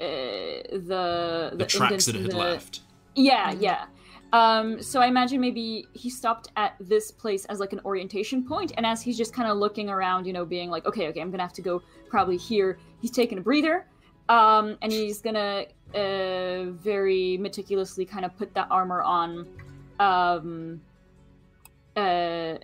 uh, 0.00 0.02
the 0.02 1.52
the 1.54 1.66
tracks 1.66 2.06
that 2.06 2.14
it 2.16 2.22
had 2.22 2.30
the- 2.30 2.36
left. 2.36 2.80
yeah, 3.14 3.52
yeah. 3.52 3.86
Um, 4.32 4.82
so 4.82 5.00
I 5.00 5.06
imagine 5.06 5.40
maybe 5.40 5.86
he 5.94 6.10
stopped 6.10 6.48
at 6.56 6.74
this 6.80 7.10
place 7.10 7.46
as 7.46 7.60
like 7.60 7.72
an 7.72 7.80
orientation 7.84 8.44
point, 8.46 8.72
and 8.76 8.84
as 8.84 9.00
he's 9.00 9.16
just 9.16 9.32
kind 9.32 9.50
of 9.50 9.56
looking 9.56 9.88
around, 9.88 10.26
you 10.26 10.32
know, 10.32 10.44
being 10.44 10.70
like, 10.70 10.84
okay, 10.86 11.08
okay, 11.08 11.20
I'm 11.20 11.30
gonna 11.30 11.42
have 11.42 11.54
to 11.54 11.62
go 11.62 11.82
probably 12.10 12.36
here. 12.36 12.78
He's 13.00 13.10
taking 13.10 13.38
a 13.38 13.40
breather, 13.40 13.86
um, 14.28 14.76
and 14.82 14.92
he's 14.92 15.22
gonna 15.22 15.64
uh, 15.94 16.70
very 16.72 17.38
meticulously 17.38 18.04
kind 18.04 18.26
of 18.26 18.36
put 18.36 18.52
that 18.54 18.68
armor 18.70 19.02
on, 19.02 19.48
um, 19.98 20.82
uh, 21.96 22.00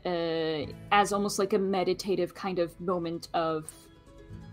uh, 0.04 0.66
as 0.92 1.12
almost 1.14 1.38
like 1.38 1.54
a 1.54 1.58
meditative 1.58 2.34
kind 2.34 2.58
of 2.58 2.78
moment 2.78 3.28
of 3.32 3.72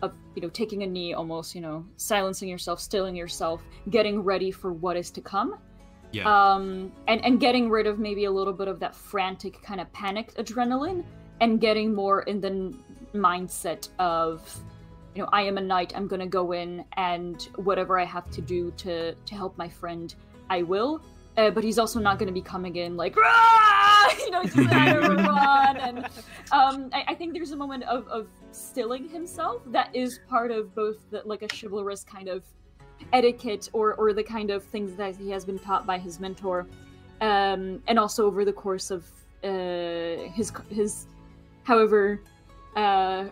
of 0.02 0.14
you 0.36 0.42
know 0.42 0.50
taking 0.50 0.82
a 0.84 0.88
knee 0.88 1.14
almost 1.14 1.54
you 1.54 1.62
know 1.62 1.86
silencing 1.98 2.50
yourself 2.50 2.80
stilling 2.80 3.16
yourself 3.16 3.62
getting 3.92 4.24
ready 4.24 4.50
for 4.50 4.74
what 4.74 4.98
is 4.98 5.12
to 5.12 5.22
come 5.22 5.60
Yeah. 6.12 6.54
um 6.54 6.92
and 7.08 7.24
and 7.24 7.40
getting 7.40 7.70
rid 7.70 7.88
of 7.88 8.00
maybe 8.00 8.26
a 8.26 8.32
little 8.32 8.54
bit 8.54 8.68
of 8.68 8.80
that 8.80 8.96
frantic 8.96 9.62
kind 9.62 9.80
of 9.80 9.92
panicked 9.94 10.36
adrenaline 10.36 11.04
and 11.40 11.60
getting 11.60 11.94
more 11.94 12.22
in 12.24 12.42
the 12.42 12.50
n- 12.50 12.84
mindset 13.14 13.90
of 14.00 14.60
you 15.16 15.22
know 15.22 15.30
i 15.32 15.42
am 15.42 15.58
a 15.58 15.62
knight 15.62 15.94
i'm 15.96 16.08
gonna 16.08 16.28
go 16.28 16.52
in 16.52 16.84
and 16.98 17.50
whatever 17.56 17.98
i 18.00 18.06
have 18.06 18.30
to 18.32 18.42
do 18.42 18.72
to 18.72 19.14
to 19.14 19.36
help 19.36 19.58
my 19.58 19.70
friend 19.70 20.16
i 20.50 20.62
will 20.62 21.02
uh, 21.38 21.50
but 21.50 21.64
he's 21.64 21.80
also 21.80 22.00
not 22.00 22.20
going 22.20 22.28
to 22.28 22.34
be 22.34 22.42
coming 22.42 22.76
in 22.76 22.98
like 22.98 23.16
"Rah!" 23.16 24.10
you 24.20 24.32
know 24.32 24.44
just 24.44 24.72
out 24.72 24.98
of 24.98 25.04
a 25.06 25.16
run 25.16 25.78
and 25.78 26.06
um, 26.52 26.90
I, 26.94 27.06
I 27.10 27.16
think 27.16 27.34
there's 27.34 27.52
a 27.52 27.56
moment 27.56 27.84
of, 27.84 28.08
of 28.10 28.28
stilling 28.52 29.08
himself 29.08 29.62
that 29.68 29.96
is 29.96 30.20
part 30.28 30.52
of 30.52 30.76
both 30.76 30.98
the, 31.10 31.22
like 31.26 31.42
a 31.42 31.48
chivalrous 31.48 32.04
kind 32.04 32.28
of 32.28 32.44
etiquette 33.14 33.70
or 33.74 33.94
or 33.96 34.14
the 34.14 34.24
kind 34.24 34.50
of 34.52 34.64
things 34.64 34.96
that 34.96 35.16
he 35.16 35.30
has 35.30 35.46
been 35.46 35.60
taught 35.60 35.86
by 35.86 35.98
his 35.98 36.20
mentor 36.20 36.68
um, 37.22 37.82
and 37.88 38.00
also 38.00 38.26
over 38.26 38.44
the 38.44 38.54
course 38.54 38.92
of 38.92 39.06
uh, 39.44 40.30
his 40.34 40.52
his 40.70 41.08
however 41.64 42.22
uh, 42.76 43.26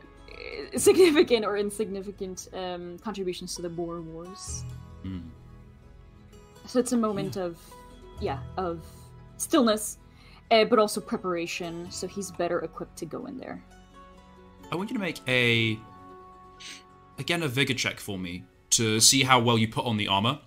significant 0.75 1.45
or 1.45 1.57
insignificant 1.57 2.47
um, 2.53 2.97
contributions 2.99 3.55
to 3.55 3.61
the 3.61 3.69
Boar 3.69 4.01
Wars. 4.01 4.63
Mm. 5.03 5.23
So 6.65 6.79
it's 6.79 6.91
a 6.91 6.97
moment 6.97 7.37
of, 7.37 7.57
yeah, 8.19 8.39
of 8.57 8.85
stillness, 9.37 9.97
uh, 10.51 10.65
but 10.65 10.77
also 10.77 11.01
preparation. 11.01 11.89
So 11.89 12.07
he's 12.07 12.31
better 12.31 12.59
equipped 12.59 12.97
to 12.97 13.05
go 13.05 13.25
in 13.25 13.37
there. 13.37 13.63
I 14.71 14.75
want 14.75 14.91
you 14.91 14.95
to 14.95 15.01
make 15.01 15.19
a 15.27 15.79
again 17.17 17.43
a 17.43 17.47
vigor 17.47 17.73
check 17.73 17.99
for 17.99 18.19
me 18.19 18.43
to 18.71 18.99
see 18.99 19.23
how 19.23 19.39
well 19.39 19.57
you 19.57 19.67
put 19.67 19.85
on 19.85 19.97
the 19.97 20.07
armor. 20.07 20.39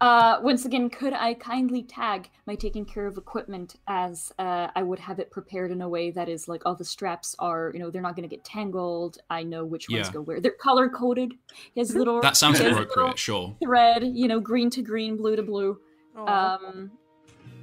Uh, 0.00 0.38
once 0.42 0.64
again, 0.64 0.90
could 0.90 1.12
I 1.12 1.34
kindly 1.34 1.82
tag 1.82 2.28
my 2.46 2.54
taking 2.54 2.84
care 2.84 3.06
of 3.06 3.16
equipment 3.16 3.76
as 3.86 4.32
uh, 4.38 4.68
I 4.74 4.82
would 4.82 4.98
have 4.98 5.18
it 5.20 5.30
prepared 5.30 5.70
in 5.70 5.80
a 5.80 5.88
way 5.88 6.10
that 6.10 6.28
is 6.28 6.48
like 6.48 6.66
all 6.66 6.74
the 6.74 6.84
straps 6.84 7.36
are, 7.38 7.70
you 7.72 7.78
know, 7.80 7.90
they're 7.90 8.02
not 8.02 8.16
going 8.16 8.28
to 8.28 8.34
get 8.34 8.44
tangled. 8.44 9.18
I 9.30 9.42
know 9.44 9.64
which 9.64 9.88
ones 9.88 10.06
Yeah. 10.08 10.12
go 10.12 10.20
where. 10.22 10.40
They're 10.40 10.50
color 10.52 10.88
coded. 10.88 11.34
He 11.72 11.80
has 11.80 11.94
little. 11.94 12.20
That 12.20 12.36
sounds 12.36 12.58
he 12.58 12.66
appropriate, 12.66 13.18
sure. 13.18 13.56
Thread, 13.62 14.02
you 14.04 14.26
know, 14.28 14.40
green 14.40 14.70
to 14.70 14.82
green, 14.82 15.16
blue 15.16 15.36
to 15.36 15.42
blue. 15.42 15.78
Aw. 16.16 16.56
Um, 16.56 16.90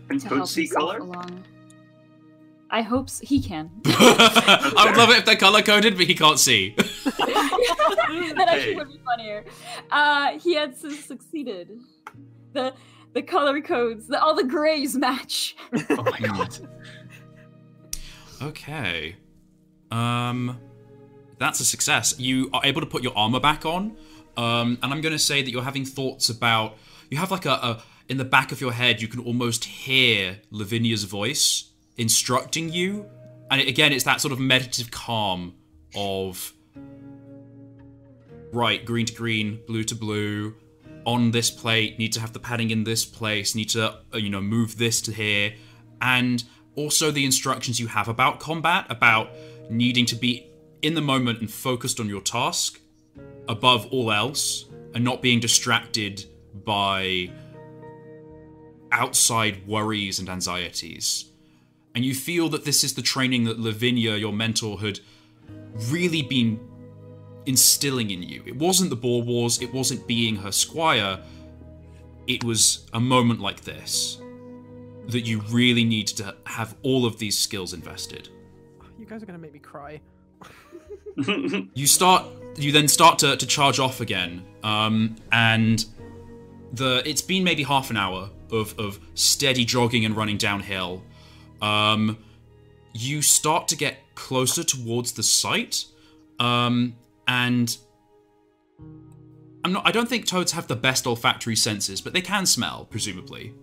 And 0.10 0.20
to 0.22 0.30
don't 0.30 0.38
help 0.40 0.50
see 0.50 0.68
color? 0.68 1.00
along. 1.00 1.44
I 2.74 2.82
hope 2.82 3.08
s 3.08 3.20
he 3.20 3.40
can. 3.40 3.70
I 3.86 4.86
would 4.88 4.98
love 4.98 5.12
it 5.12 5.20
if 5.20 5.26
they're 5.26 5.36
color 5.36 5.62
coded, 5.62 5.96
but 5.96 6.08
he 6.08 6.16
can't 6.16 6.40
see. 6.40 6.74
that 6.76 8.46
actually 8.48 8.76
would 8.78 8.90
be 8.90 9.00
funnier. 9.06 9.46
Uh, 9.92 10.40
he 10.40 10.56
had 10.56 10.76
su- 10.76 10.90
succeeded. 10.90 11.70
The 12.54 12.74
the 13.14 13.22
color 13.22 13.62
codes, 13.62 14.08
the, 14.08 14.20
all 14.20 14.34
the 14.34 14.44
grays 14.44 14.96
match. 14.96 15.56
Oh 15.92 16.04
my 16.04 16.18
god. 16.18 16.68
Okay. 18.42 19.18
Um, 19.92 20.60
that's 21.38 21.60
a 21.60 21.66
success. 21.66 22.20
You 22.20 22.50
are 22.54 22.62
able 22.66 22.82
to 22.82 22.88
put 22.88 23.04
your 23.04 23.16
armor 23.16 23.40
back 23.40 23.68
on. 23.68 23.96
Um, 24.36 24.80
and 24.82 24.92
I'm 24.92 25.02
going 25.02 25.14
to 25.14 25.20
say 25.20 25.44
that 25.44 25.52
you're 25.52 25.62
having 25.62 25.86
thoughts 25.86 26.30
about. 26.30 26.78
You 27.12 27.20
have 27.20 27.30
like 27.30 27.46
a, 27.46 27.52
a. 27.52 27.84
In 28.10 28.18
the 28.18 28.26
back 28.26 28.52
of 28.52 28.60
your 28.60 28.74
head, 28.74 29.00
you 29.00 29.08
can 29.08 29.20
almost 29.20 29.64
hear 29.64 30.40
Lavinia's 30.52 31.04
voice 31.04 31.73
instructing 31.98 32.70
you. 32.70 33.06
And 33.52 33.62
again, 33.62 33.92
it's 33.92 34.06
that 34.06 34.22
sort 34.22 34.32
of 34.32 34.40
meditative 34.40 34.92
calm 34.92 35.56
of. 35.96 36.54
Right, 38.52 38.86
green 38.86 39.06
to 39.08 39.14
green, 39.14 39.62
blue 39.66 39.84
to 39.86 39.96
blue. 39.96 40.56
On 41.06 41.32
this 41.32 41.52
plate, 41.52 42.00
need 42.00 42.14
to 42.14 42.20
have 42.20 42.34
the 42.34 42.40
padding 42.40 42.70
in 42.70 42.84
this 42.84 43.04
place, 43.04 43.56
need 43.56 43.70
to, 43.70 43.96
uh, 44.14 44.18
you 44.18 44.30
know, 44.30 44.42
move 44.42 44.78
this 44.78 45.02
to 45.02 45.12
here. 45.12 45.54
And 46.02 46.44
also 46.76 47.12
the 47.12 47.26
instructions 47.26 47.80
you 47.80 47.88
have 47.88 48.08
about 48.08 48.40
combat, 48.40 48.86
about 48.90 49.30
needing 49.70 50.06
to 50.06 50.16
be 50.16 50.48
in 50.82 50.94
the 50.94 51.02
moment 51.02 51.40
and 51.40 51.52
focused 51.52 52.00
on 52.00 52.08
your 52.08 52.22
task 52.22 52.80
above 53.48 53.88
all 53.88 54.12
else, 54.12 54.66
and 54.94 55.04
not 55.04 55.22
being 55.22 55.40
distracted 55.40 56.26
by 56.64 57.30
outside 58.92 59.68
worries 59.68 60.20
and 60.20 60.30
anxieties. 60.30 61.32
And 61.96 62.04
you 62.04 62.16
feel 62.16 62.50
that 62.50 62.66
this 62.66 62.84
is 62.84 62.96
the 62.96 63.02
training 63.02 63.44
that 63.46 63.60
Lavinia, 63.60 64.16
your 64.16 64.34
mentor, 64.34 64.80
had 64.80 65.00
really 65.90 66.22
been 66.22 66.60
instilling 67.46 68.12
in 68.12 68.24
you. 68.24 68.44
It 68.46 68.56
wasn't 68.56 68.90
the 68.90 68.96
Boar 68.96 69.22
Wars, 69.22 69.62
it 69.62 69.74
wasn't 69.74 70.08
being 70.08 70.38
her 70.38 70.52
squire, 70.52 71.20
it 72.28 72.44
was 72.44 72.88
a 72.94 73.00
moment 73.00 73.42
like 73.42 73.62
this 73.62 74.20
that 75.08 75.22
you 75.22 75.42
really 75.50 75.84
need 75.84 76.08
to 76.08 76.34
have 76.46 76.76
all 76.82 77.06
of 77.06 77.20
these 77.20 77.38
skills 77.38 77.74
invested. 77.74 78.30
You 78.98 79.06
guys 79.06 79.22
are 79.22 79.26
gonna 79.26 79.38
make 79.38 79.54
me 79.54 79.60
cry. 79.60 80.02
You 81.76 81.86
start, 81.86 82.26
you 82.58 82.72
then 82.72 82.88
start 82.88 83.20
to, 83.20 83.38
to 83.38 83.46
charge 83.46 83.80
off 83.80 84.02
again, 84.02 84.44
um, 84.64 85.16
and 85.32 85.86
the 86.72 87.04
it's 87.08 87.22
been 87.22 87.44
maybe 87.44 87.62
half 87.62 87.92
an 87.92 87.98
hour 87.98 88.32
of, 88.52 88.74
of 88.80 89.00
steady 89.14 89.64
jogging 89.64 90.06
and 90.06 90.18
running 90.18 90.38
downhill. 90.38 91.04
Um, 91.64 92.18
you 92.94 93.22
start 93.22 93.70
to 93.70 93.78
get 93.78 93.98
closer 94.16 94.64
towards 94.64 95.14
the 95.14 95.24
site, 95.24 95.86
um, 96.40 96.96
and 97.28 97.76
I'm 99.64 99.72
not. 99.72 99.88
I 99.88 99.92
don't 99.92 100.10
think 100.10 100.26
toads 100.26 100.52
have 100.52 100.68
the 100.68 100.76
best 100.76 101.08
olfactory 101.08 101.56
senses, 101.56 102.02
but 102.02 102.12
they 102.12 102.22
can 102.22 102.46
smell, 102.46 102.86
presumably. 102.90 103.54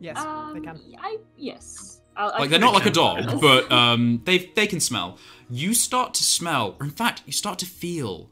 Yes, 0.00 0.18
Um, 0.18 0.52
they 0.52 0.60
can. 0.60 0.78
I 0.98 1.16
yes. 1.38 2.02
I'll, 2.16 2.30
I 2.30 2.38
like 2.40 2.50
they're 2.50 2.58
not 2.60 2.74
like 2.74 2.86
a 2.86 2.90
dog, 2.90 3.40
but 3.40 3.72
um, 3.72 4.20
they 4.24 4.50
they 4.54 4.66
can 4.66 4.80
smell. 4.80 5.18
You 5.48 5.72
start 5.72 6.12
to 6.14 6.24
smell, 6.24 6.76
or 6.78 6.84
in 6.84 6.92
fact, 6.92 7.22
you 7.24 7.32
start 7.32 7.58
to 7.60 7.66
feel 7.66 8.30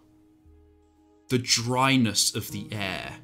the 1.31 1.39
dryness 1.39 2.35
of 2.35 2.51
the 2.51 2.69
air 2.71 3.15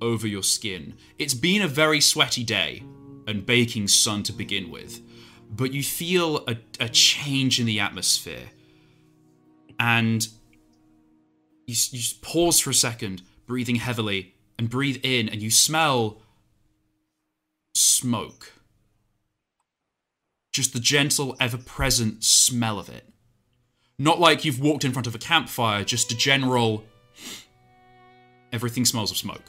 over 0.00 0.28
your 0.28 0.44
skin. 0.44 0.94
It's 1.18 1.34
been 1.34 1.62
a 1.62 1.68
very 1.68 2.00
sweaty 2.00 2.44
day 2.44 2.84
and 3.30 3.46
baking 3.46 3.88
sun 3.88 4.22
to 4.24 4.32
begin 4.32 4.70
with, 4.70 5.00
but 5.50 5.72
you 5.72 5.82
feel 5.82 6.44
a, 6.46 6.56
a 6.78 6.88
change 6.88 7.58
in 7.58 7.66
the 7.66 7.80
atmosphere, 7.80 8.50
and 9.78 10.28
you 11.66 11.76
you 11.90 12.02
pause 12.20 12.60
for 12.60 12.70
a 12.70 12.74
second, 12.74 13.22
breathing 13.46 13.76
heavily, 13.76 14.34
and 14.58 14.68
breathe 14.68 14.98
in, 15.02 15.28
and 15.28 15.40
you 15.40 15.50
smell 15.50 16.20
smoke 17.74 18.52
just 20.52 20.72
the 20.72 20.80
gentle, 20.80 21.36
ever 21.40 21.56
present 21.56 22.24
smell 22.24 22.78
of 22.78 22.88
it. 22.88 23.08
Not 23.98 24.18
like 24.18 24.44
you've 24.44 24.60
walked 24.60 24.84
in 24.84 24.92
front 24.92 25.06
of 25.06 25.14
a 25.14 25.18
campfire, 25.18 25.84
just 25.84 26.10
a 26.10 26.16
general. 26.16 26.84
Everything 28.52 28.84
smells 28.84 29.10
of 29.10 29.16
smoke. 29.16 29.44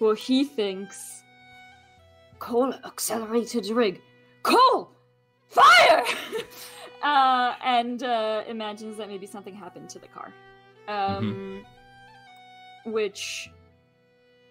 Well, 0.00 0.14
he 0.14 0.44
thinks 0.44 1.13
coal 2.44 2.74
accelerated 2.84 3.66
rig, 3.70 4.02
coal, 4.42 4.90
fire, 5.48 6.04
uh, 7.02 7.54
and 7.64 8.02
uh, 8.02 8.42
imagines 8.46 8.98
that 8.98 9.08
maybe 9.08 9.26
something 9.26 9.54
happened 9.54 9.88
to 9.88 9.98
the 9.98 10.08
car, 10.08 10.30
um, 10.86 11.64
which 12.84 13.50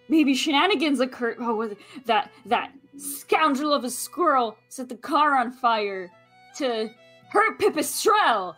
maybe 0.10 0.34
shenanigans 0.34 1.02
occurred. 1.02 1.38
Oh, 1.40 1.54
was 1.54 1.74
that 2.06 2.32
that 2.48 2.72
scoundrel 2.98 3.72
of 3.72 3.84
a 3.84 3.92
squirrel 3.92 4.58
set 4.70 4.90
the 4.90 4.96
car 4.96 5.38
on 5.38 5.52
fire 5.52 6.12
to 6.58 6.90
hurt 7.30 7.60
Pipistrel, 7.60 8.56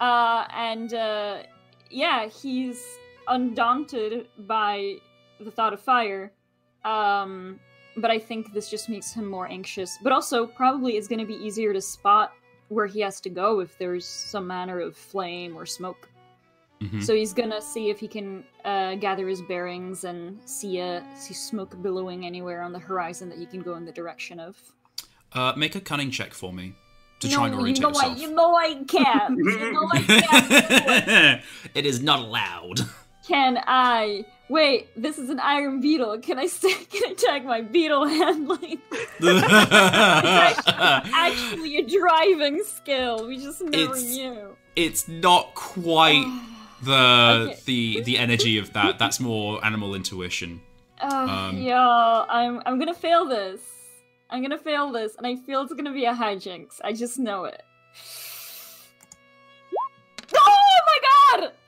uh, 0.00 0.44
and 0.56 0.94
uh, 0.94 1.42
yeah, 1.90 2.26
he's 2.26 2.82
undaunted 3.28 4.28
by 4.46 4.94
the 5.40 5.50
thought 5.50 5.74
of 5.74 5.80
fire. 5.82 6.32
Um, 6.86 7.60
but 8.00 8.10
I 8.10 8.18
think 8.18 8.52
this 8.52 8.68
just 8.70 8.88
makes 8.88 9.12
him 9.12 9.26
more 9.26 9.46
anxious. 9.48 9.98
But 10.02 10.12
also, 10.12 10.46
probably 10.46 10.96
is 10.96 11.08
going 11.08 11.20
to 11.20 11.26
be 11.26 11.34
easier 11.34 11.72
to 11.72 11.80
spot 11.80 12.32
where 12.68 12.86
he 12.86 13.00
has 13.00 13.20
to 13.22 13.30
go 13.30 13.60
if 13.60 13.78
there's 13.78 14.04
some 14.04 14.46
manner 14.46 14.80
of 14.80 14.96
flame 14.96 15.56
or 15.56 15.66
smoke. 15.66 16.08
Mhm. 16.80 17.02
So 17.02 17.14
he's 17.14 17.32
gonna 17.32 17.60
see 17.60 17.90
if 17.90 17.98
he 17.98 18.06
can 18.06 18.44
uh, 18.64 18.94
gather 18.96 19.26
his 19.26 19.42
bearings 19.42 20.04
and 20.04 20.38
see 20.44 20.78
a 20.78 21.04
see 21.16 21.34
smoke 21.34 21.80
billowing 21.82 22.24
anywhere 22.24 22.62
on 22.62 22.72
the 22.72 22.78
horizon 22.78 23.28
that 23.30 23.38
he 23.38 23.46
can 23.46 23.62
go 23.62 23.74
in 23.74 23.84
the 23.84 23.90
direction 23.90 24.38
of. 24.38 24.56
Uh, 25.32 25.52
make 25.56 25.74
a 25.74 25.80
cunning 25.80 26.10
check 26.10 26.32
for 26.32 26.52
me 26.52 26.74
to 27.20 27.28
no, 27.28 27.34
try 27.34 27.46
and 27.46 27.54
you 27.54 27.60
orientate 27.60 27.82
know 27.82 27.88
yourself. 27.88 28.16
I, 28.16 28.20
you 28.20 28.34
know 28.34 28.54
I 28.54 28.84
can't. 28.86 29.38
you 29.38 29.72
know 29.72 29.88
I 29.92 30.02
can't. 30.02 31.42
it 31.74 31.84
is 31.84 32.00
not 32.00 32.20
allowed. 32.20 32.80
Can 33.26 33.58
I? 33.66 34.24
Wait, 34.48 34.88
this 34.96 35.18
is 35.18 35.28
an 35.28 35.40
iron 35.40 35.80
beetle. 35.80 36.18
Can 36.20 36.38
I 36.38 36.46
stay? 36.46 36.72
Can 36.90 37.10
I 37.10 37.14
tag 37.14 37.44
my 37.44 37.60
beetle 37.60 38.06
handling? 38.06 38.80
Actually, 40.12 41.78
a 41.78 41.82
driving 41.86 42.62
skill. 42.64 43.26
We 43.26 43.38
just 43.38 43.60
never 43.62 43.96
It's- 43.96 44.16
knew. 44.16 44.56
it's 44.76 45.08
not 45.08 45.54
quite 45.54 46.24
the 46.82 47.48
Okay. 47.50 47.58
the 47.66 48.00
the 48.02 48.18
energy 48.18 48.58
of 48.58 48.72
that. 48.72 48.98
That's 48.98 49.20
more 49.20 49.64
animal 49.64 49.94
intuition. 49.94 50.60
Oh, 51.00 51.28
Um, 51.28 51.58
y'all, 51.58 52.26
I'm 52.28 52.60
I'm 52.66 52.76
gonna 52.80 52.92
fail 52.92 53.24
this. 53.24 53.60
I'm 54.30 54.42
gonna 54.42 54.58
fail 54.58 54.90
this, 54.90 55.14
and 55.16 55.28
I 55.28 55.36
feel 55.36 55.62
it's 55.62 55.72
gonna 55.72 55.92
be 55.92 56.06
a 56.06 56.12
hijinks. 56.12 56.80
I 56.82 56.92
just 56.92 57.20
know 57.20 57.44
it. 57.44 57.62
Oh 60.34 60.80
my 60.86 61.40
god! 61.40 61.52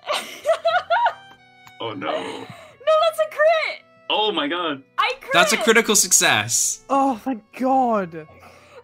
Oh 1.83 1.95
no. 1.95 2.47
No, 2.91 2.95
that's 3.07 3.21
a 3.21 3.31
crit. 3.31 3.83
Oh 4.11 4.33
my 4.33 4.49
god. 4.49 4.83
I 4.99 5.13
crit. 5.21 5.33
That's 5.33 5.53
a 5.53 5.57
critical 5.59 5.95
success. 5.95 6.85
Oh, 6.91 7.17
thank 7.25 7.43
God. 7.57 8.27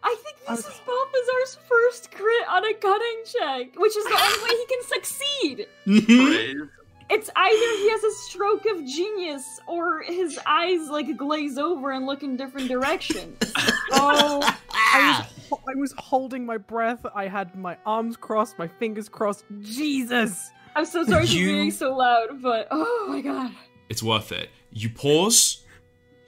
I 0.04 0.16
think 0.22 0.36
this 0.38 0.48
was- 0.48 0.66
is 0.66 0.80
Balthazar's 0.86 1.58
first 1.68 2.12
crit 2.12 2.48
on 2.48 2.64
a 2.64 2.74
cunning 2.74 3.22
check, 3.24 3.76
which 3.80 3.96
is 3.96 4.04
the 4.04 4.18
only 4.22 4.44
way 4.44 4.56
he 4.56 4.66
can 4.66 4.82
succeed. 4.84 5.66
Mm-hmm. 5.86 6.62
It's 7.08 7.30
either 7.36 7.76
he 7.78 7.90
has 7.90 8.02
a 8.02 8.10
stroke 8.14 8.66
of 8.66 8.84
genius 8.84 9.60
or 9.68 10.02
his 10.02 10.40
eyes 10.44 10.88
like 10.88 11.16
glaze 11.16 11.56
over 11.56 11.92
and 11.92 12.04
look 12.04 12.24
in 12.24 12.36
different 12.36 12.68
directions. 12.68 13.36
Oh, 13.92 14.40
I 14.42 14.42
was, 14.42 14.56
ah. 14.72 15.28
ho- 15.48 15.60
I 15.68 15.74
was 15.80 15.94
holding 15.98 16.44
my 16.44 16.58
breath. 16.58 17.06
I 17.14 17.28
had 17.28 17.54
my 17.56 17.76
arms 17.86 18.16
crossed, 18.16 18.58
my 18.58 18.66
fingers 18.66 19.08
crossed. 19.08 19.44
Jesus. 19.60 20.50
I'm 20.74 20.84
so 20.84 21.04
sorry 21.04 21.24
for 21.26 21.32
You- 21.32 21.46
being 21.46 21.70
so 21.70 21.96
loud, 21.96 22.42
but 22.42 22.66
oh 22.72 23.06
my 23.08 23.20
god. 23.20 23.52
It's 23.88 24.02
worth 24.02 24.32
it. 24.32 24.50
You 24.70 24.90
pause, 24.90 25.62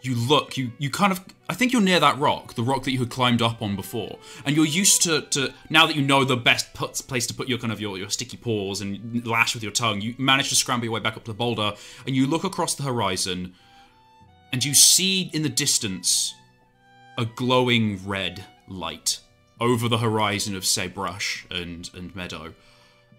you 0.03 0.15
look, 0.15 0.57
you 0.57 0.73
you 0.79 0.91
kind 0.91 1.13
of 1.13 1.25
I 1.49 1.55
think 1.55 1.73
you're 1.73 1.83
near 1.83 2.01
that 2.01 2.19
rock, 2.19 2.55
the 2.55 2.63
rock 2.63 2.85
that 2.85 2.93
you 2.93 2.99
had 2.99 3.11
climbed 3.11 3.43
up 3.43 3.63
on 3.63 3.77
before, 3.77 4.19
and 4.45 4.55
you're 4.55 4.67
used 4.67 5.03
to 5.03 5.23
to 5.23 5.53
now 5.71 5.87
that 5.87 5.97
you 5.97 6.03
know 6.03 6.25
the 6.25 6.37
best 6.37 6.73
put, 6.75 6.95
place 7.09 7.27
to 7.27 7.35
put 7.35 7.49
your 7.49 7.59
kind 7.59 7.73
of 7.73 7.81
your, 7.81 7.99
your 7.99 8.11
sticky 8.11 8.37
paws 8.37 8.81
and 8.81 9.27
lash 9.27 9.55
with 9.55 9.63
your 9.63 9.73
tongue. 9.73 10.01
You 10.01 10.15
manage 10.19 10.51
to 10.51 10.55
scramble 10.55 10.85
your 10.85 10.93
way 10.95 11.01
back 11.01 11.17
up 11.17 11.25
to 11.25 11.33
the 11.33 11.37
boulder, 11.37 11.75
and 12.07 12.15
you 12.15 12.27
look 12.27 12.45
across 12.45 12.75
the 12.75 12.85
horizon, 12.85 13.55
and 14.53 14.65
you 14.65 14.75
see 14.75 15.31
in 15.33 15.43
the 15.43 15.49
distance 15.49 16.35
a 17.17 17.25
glowing 17.25 17.99
red 18.07 18.45
light 18.69 19.21
over 19.61 19.89
the 19.89 19.99
horizon 19.99 20.55
of 20.55 20.65
sagebrush 20.65 21.45
and 21.51 21.91
and 21.95 22.15
meadow 22.15 22.55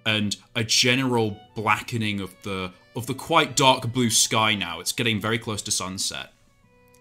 and 0.06 0.38
a 0.56 0.63
general 0.63 1.38
blackening 1.56 2.19
of 2.19 2.34
the 2.43 2.71
of 2.99 3.07
the 3.07 3.15
quite 3.15 3.55
dark 3.55 3.91
blue 3.91 4.12
sky 4.12 4.53
now. 4.53 4.79
It's 4.79 4.91
getting 4.91 5.19
very 5.19 5.39
close 5.39 5.63
to 5.63 5.71
sunset. 5.71 6.31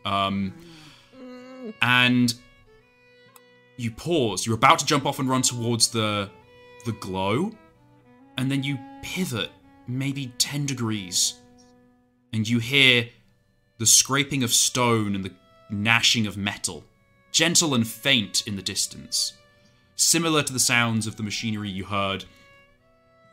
Um, 0.07 0.55
and 1.83 2.33
you 3.77 3.91
pause. 3.91 4.47
You're 4.47 4.55
about 4.55 4.79
to 4.79 4.87
jump 4.87 5.05
off 5.05 5.19
and 5.19 5.29
run 5.29 5.43
towards 5.43 5.89
the 5.89 6.31
the 6.87 6.93
glow, 6.93 7.53
and 8.39 8.51
then 8.51 8.63
you 8.63 8.79
pivot 9.03 9.51
maybe 9.87 10.33
ten 10.39 10.65
degrees, 10.65 11.35
and 12.33 12.49
you 12.49 12.59
hear 12.61 13.11
the 13.79 13.87
scraping 13.87 14.43
of 14.43 14.55
stone 14.55 15.15
and 15.15 15.25
the 15.25 15.33
gnashing 15.69 16.27
of 16.27 16.37
metal, 16.37 16.85
gentle 17.33 17.75
and 17.75 17.87
faint 17.87 18.47
in 18.47 18.57
the 18.57 18.63
distance, 18.63 19.35
similar 19.97 20.43
to 20.43 20.53
the 20.53 20.59
sounds 20.59 21.07
of 21.07 21.17
the 21.17 21.23
machinery 21.23 21.69
you 21.69 21.85
heard 21.85 22.25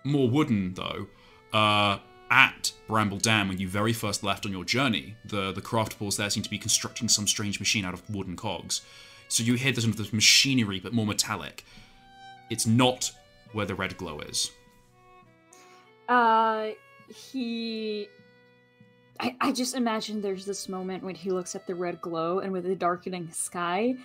more 0.04 0.30
wooden 0.30 0.74
though. 0.74 1.08
Uh, 1.52 2.00
at 2.36 2.74
Bramble 2.88 3.18
Dam, 3.18 3.48
when 3.48 3.60
you 3.60 3.68
very 3.70 3.94
first 3.94 4.22
left 4.22 4.46
on 4.46 4.52
your 4.52 4.66
journey, 4.66 5.16
the 5.24 5.54
the 5.54 5.62
craft 5.62 5.98
paws 5.98 6.18
there 6.18 6.30
seem 6.30 6.44
to 6.44 6.50
be 6.50 6.58
constructing 6.58 7.08
some 7.08 7.26
strange 7.28 7.60
machine 7.60 7.86
out 7.86 7.94
of 7.94 8.08
wooden 8.10 8.36
cogs. 8.36 8.82
So 9.30 9.42
you 9.42 9.54
hear 9.54 9.72
this, 9.72 9.86
this 9.86 10.14
machinery, 10.14 10.80
but 10.80 10.94
more 10.94 11.08
metallic. 11.08 11.64
It's 12.50 12.68
not 12.68 13.12
where 13.54 13.66
the 13.66 13.74
red 13.74 13.96
glow 13.98 14.20
is. 14.20 14.52
Uh 16.10 16.72
he 17.08 18.10
I, 19.20 19.36
I 19.40 19.52
just 19.54 19.74
imagine 19.74 20.22
there's 20.22 20.46
this 20.46 20.68
moment 20.68 21.04
when 21.04 21.16
he 21.16 21.32
looks 21.32 21.56
at 21.56 21.66
the 21.66 21.74
red 21.74 22.02
glow 22.02 22.40
and 22.40 22.52
with 22.52 22.66
the 22.66 22.76
darkening 22.76 23.32
sky, 23.32 23.96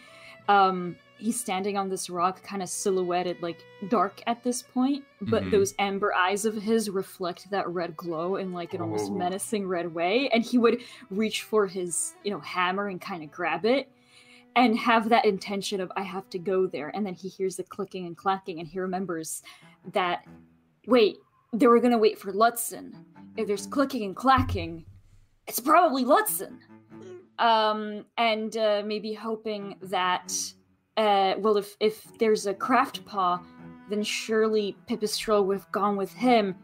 um, 0.49 0.97
he's 1.21 1.39
standing 1.39 1.77
on 1.77 1.89
this 1.89 2.09
rock, 2.11 2.43
kind 2.43 2.63
of 2.63 2.69
silhouetted, 2.69 3.41
like 3.43 3.59
dark 3.89 4.21
at 4.27 4.43
this 4.43 4.63
point, 4.63 5.05
but 5.23 5.45
Mhm. 5.45 5.51
those 5.51 5.75
amber 5.79 6.15
eyes 6.15 6.45
of 6.45 6.55
his 6.55 6.91
reflect 6.91 7.51
that 7.51 7.69
red 7.69 7.97
glow 7.97 8.37
in 8.37 8.53
like 8.53 8.75
an 8.75 8.81
almost 8.81 9.11
Oh. 9.11 9.15
menacing 9.15 9.67
red 9.69 9.95
way, 9.95 10.29
and 10.31 10.45
he 10.45 10.59
would 10.59 10.83
reach 11.11 11.43
for 11.43 11.67
his, 11.67 12.15
you 12.25 12.31
know, 12.31 12.41
hammer 12.41 12.89
and 12.89 13.01
kind 13.01 13.23
of 13.23 13.31
grab 13.31 13.65
it. 13.65 13.89
And 14.57 14.77
have 14.77 15.09
that 15.11 15.25
intention 15.27 15.81
of 15.81 15.93
I 15.97 16.03
have 16.03 16.29
to 16.31 16.39
go 16.39 16.67
there, 16.67 16.89
and 16.95 17.07
then 17.07 17.15
he 17.15 17.29
hears 17.29 17.57
the 17.57 17.63
clicking 17.63 18.07
and 18.07 18.17
clacking, 18.17 18.59
and 18.59 18.67
he 18.69 18.81
remembers 18.81 19.43
that 19.93 20.27
wait, 20.87 21.19
they 21.53 21.67
were 21.67 21.79
gonna 21.81 21.99
wait 21.99 22.19
for 22.19 22.33
Lutzen. 22.33 22.95
If 23.37 23.47
there's 23.47 23.67
clicking 23.67 24.03
and 24.05 24.17
clacking, 24.17 24.85
it's 25.47 25.61
probably 25.61 26.05
Lutzen. 26.05 26.59
Um, 27.39 28.05
and 28.19 28.57
uh, 28.57 28.83
maybe 28.85 29.13
hoping 29.15 29.77
that, 29.83 30.33
uh, 31.01 31.35
well, 31.39 31.57
if 31.57 31.77
if 31.81 32.07
there's 32.19 32.47
a 32.47 32.55
craft 32.55 33.05
paw, 33.07 33.41
then 33.89 34.03
surely 34.03 34.77
Pipistrel 34.89 35.45
would 35.47 35.59
have 35.59 35.73
gone 35.73 35.97
with 35.97 36.13
him. 36.13 36.55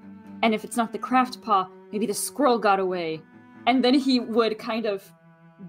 And 0.42 0.54
if 0.54 0.62
it's 0.64 0.76
not 0.76 0.92
the 0.92 0.98
craft 0.98 1.40
paw, 1.40 1.68
maybe 1.90 2.06
the 2.06 2.14
squirrel 2.14 2.58
got 2.58 2.78
away. 2.78 3.22
And 3.66 3.82
then 3.82 3.94
he 3.94 4.20
would 4.20 4.58
kind 4.58 4.86
of 4.86 5.10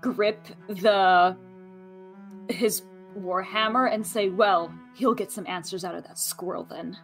grip 0.02 0.46
the 0.68 1.38
his 2.50 2.84
warhammer 3.18 3.92
and 3.94 4.06
say, 4.06 4.30
"Well, 4.30 4.72
he'll 4.96 5.16
get 5.16 5.32
some 5.32 5.48
answers 5.48 5.86
out 5.86 5.96
of 5.96 6.04
that 6.04 6.18
squirrel 6.18 6.66
then." 6.66 6.98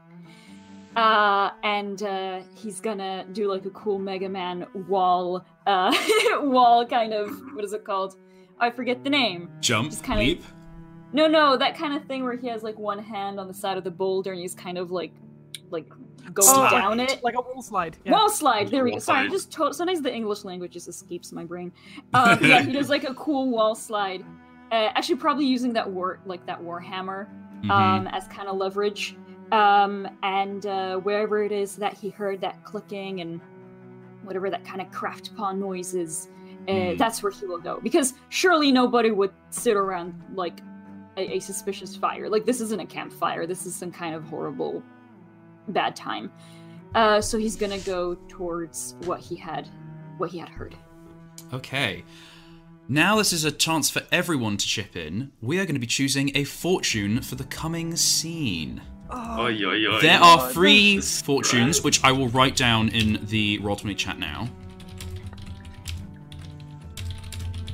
Uh, 0.95 1.49
and 1.63 2.03
uh, 2.03 2.41
he's 2.55 2.79
gonna 2.79 3.25
do 3.31 3.49
like 3.49 3.65
a 3.65 3.71
cool 3.71 3.97
Mega 3.97 4.29
Man 4.29 4.67
wall, 4.87 5.45
uh, 5.65 5.95
wall 6.41 6.85
kind 6.85 7.13
of 7.13 7.29
what 7.53 7.63
is 7.63 7.73
it 7.73 7.83
called? 7.85 8.15
I 8.59 8.69
forget 8.69 9.03
the 9.03 9.09
name. 9.09 9.49
Jump, 9.61 9.91
kinda- 10.03 10.23
leap. 10.23 10.43
No, 11.13 11.27
no, 11.27 11.55
that 11.57 11.77
kind 11.77 11.93
of 11.93 12.05
thing 12.05 12.23
where 12.23 12.35
he 12.35 12.47
has 12.47 12.63
like 12.63 12.77
one 12.77 12.99
hand 12.99 13.39
on 13.39 13.47
the 13.47 13.53
side 13.53 13.77
of 13.77 13.83
the 13.83 13.91
boulder 13.91 14.31
and 14.31 14.41
he's 14.41 14.55
kind 14.55 14.77
of 14.77 14.91
like, 14.91 15.13
like 15.69 15.87
going 16.33 16.47
Slide. 16.47 16.71
down 16.71 16.99
it. 16.99 17.23
Like 17.23 17.35
a 17.35 17.41
wall 17.41 17.61
slide. 17.61 17.97
Yeah. 18.03 18.13
Wall 18.13 18.29
slide. 18.29 18.69
There 18.69 18.83
we 18.83 18.91
go. 18.91 18.95
Wall 18.95 19.01
Sorry, 19.01 19.27
slide. 19.27 19.31
just 19.31 19.51
to- 19.53 19.73
sometimes 19.73 20.01
the 20.01 20.13
English 20.13 20.43
language 20.43 20.71
just 20.73 20.87
escapes 20.87 21.31
my 21.31 21.43
brain. 21.43 21.71
Um, 22.13 22.39
yeah, 22.43 22.61
he 22.63 22.71
does 22.71 22.89
like 22.89 23.03
a 23.03 23.13
cool 23.13 23.49
wall 23.49 23.75
slide. 23.75 24.25
Uh, 24.71 24.89
actually, 24.95 25.15
probably 25.17 25.45
using 25.45 25.71
that 25.73 25.89
war 25.89 26.19
like 26.25 26.45
that 26.47 26.59
warhammer 26.61 27.27
Mhm. 27.61 27.69
um, 27.69 28.07
as 28.07 28.27
kind 28.27 28.47
of 28.47 28.57
leverage. 28.57 29.15
Um, 29.51 30.07
and 30.23 30.65
uh, 30.65 30.97
wherever 30.97 31.43
it 31.43 31.51
is 31.51 31.75
that 31.75 31.93
he 31.93 32.09
heard 32.09 32.41
that 32.41 32.63
clicking 32.63 33.21
and 33.21 33.39
whatever 34.23 34.49
that 34.49 34.65
kind 34.65 34.81
of 34.81 34.89
craft 34.91 35.35
paw 35.35 35.51
noise 35.51 35.93
is, 35.93 36.29
uh, 36.67 36.71
Mm. 36.71 36.97
that's 36.97 37.21
where 37.21 37.31
he 37.31 37.45
will 37.45 37.59
go. 37.59 37.79
Because 37.83 38.13
surely 38.29 38.71
nobody 38.71 39.11
would 39.11 39.31
sit 39.51 39.75
around 39.75 40.13
like 40.33 40.61
a, 41.17 41.35
a 41.35 41.39
suspicious 41.39 41.95
fire. 41.95 42.29
Like 42.29 42.45
this 42.45 42.61
isn't 42.61 42.79
a 42.79 42.85
campfire. 42.85 43.45
This 43.45 43.65
is 43.65 43.75
some 43.75 43.91
kind 43.91 44.15
of 44.15 44.23
horrible, 44.25 44.83
bad 45.69 45.95
time. 45.95 46.31
Uh, 46.95 47.21
so 47.21 47.37
he's 47.37 47.55
gonna 47.55 47.79
go 47.79 48.15
towards 48.27 48.95
what 49.05 49.19
he 49.19 49.35
had, 49.35 49.69
what 50.17 50.29
he 50.29 50.37
had 50.37 50.49
heard. 50.49 50.75
Okay. 51.53 52.03
Now, 52.89 53.15
this 53.15 53.31
is 53.31 53.45
a 53.45 53.51
chance 53.51 53.89
for 53.89 54.01
everyone 54.11 54.57
to 54.57 54.67
chip 54.67 54.97
in. 54.97 55.31
We 55.41 55.57
are 55.57 55.63
going 55.63 55.75
to 55.75 55.79
be 55.79 55.87
choosing 55.87 56.35
a 56.35 56.43
fortune 56.43 57.21
for 57.21 57.35
the 57.35 57.45
coming 57.45 57.95
scene. 57.95 58.81
Oy, 59.09 59.57
oy, 59.63 59.85
oy. 59.87 60.01
There 60.01 60.19
are 60.19 60.51
three 60.51 60.99
fortunes, 60.99 61.79
right. 61.79 61.85
which 61.85 62.03
I 62.03 62.11
will 62.11 62.27
write 62.29 62.57
down 62.57 62.89
in 62.89 63.25
the 63.27 63.59
Roll20 63.59 63.95
chat 63.95 64.19
now. 64.19 64.49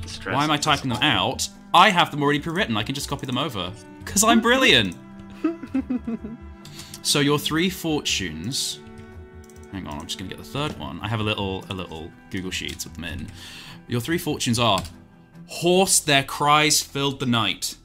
Stress 0.06 0.34
Why 0.34 0.44
am 0.44 0.50
I 0.50 0.58
typing 0.58 0.90
them 0.90 1.02
out? 1.02 1.48
I 1.72 1.90
have 1.90 2.10
them 2.10 2.22
already 2.22 2.40
pre-written. 2.40 2.76
I 2.76 2.82
can 2.82 2.94
just 2.94 3.08
copy 3.08 3.26
them 3.26 3.38
over 3.38 3.72
because 4.00 4.24
I'm 4.24 4.40
brilliant. 4.40 4.96
so 7.02 7.20
your 7.20 7.38
three 7.38 7.70
fortunes. 7.70 8.80
Hang 9.72 9.86
on, 9.86 10.00
I'm 10.00 10.06
just 10.06 10.18
gonna 10.18 10.28
get 10.28 10.38
the 10.38 10.44
third 10.44 10.76
one. 10.78 11.00
I 11.00 11.08
have 11.08 11.20
a 11.20 11.22
little 11.22 11.64
a 11.70 11.74
little 11.74 12.10
Google 12.30 12.50
Sheets 12.50 12.84
with 12.84 12.94
them 12.94 13.04
in. 13.04 13.28
Your 13.86 14.00
three 14.00 14.18
fortunes 14.18 14.58
are 14.58 14.82
horse. 15.46 16.00
Their 16.00 16.24
cries 16.24 16.80
filled 16.82 17.20
the 17.20 17.26
night. 17.26 17.76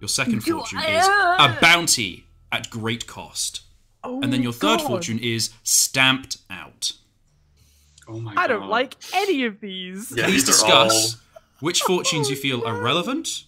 Your 0.00 0.08
second 0.08 0.40
fortune 0.42 0.78
is 0.80 1.06
a 1.06 1.56
bounty 1.60 2.26
at 2.50 2.70
great 2.70 3.06
cost, 3.06 3.62
and 4.04 4.32
then 4.32 4.40
oh, 4.40 4.44
your 4.44 4.52
third 4.52 4.78
God. 4.78 4.86
fortune 4.86 5.18
is 5.18 5.50
stamped 5.64 6.38
out. 6.50 6.92
Oh 8.08 8.18
my 8.20 8.34
I 8.36 8.46
don't 8.46 8.68
like 8.68 8.96
any 9.14 9.44
of 9.44 9.60
these. 9.60 10.12
Yeah, 10.14 10.24
Please 10.26 10.44
these 10.46 10.62
are 10.62 10.66
discuss 10.66 11.14
all- 11.14 11.20
which 11.62 11.80
fortunes 11.82 12.28
you 12.28 12.34
feel 12.34 12.66
are 12.66 12.76
relevant, 12.76 13.44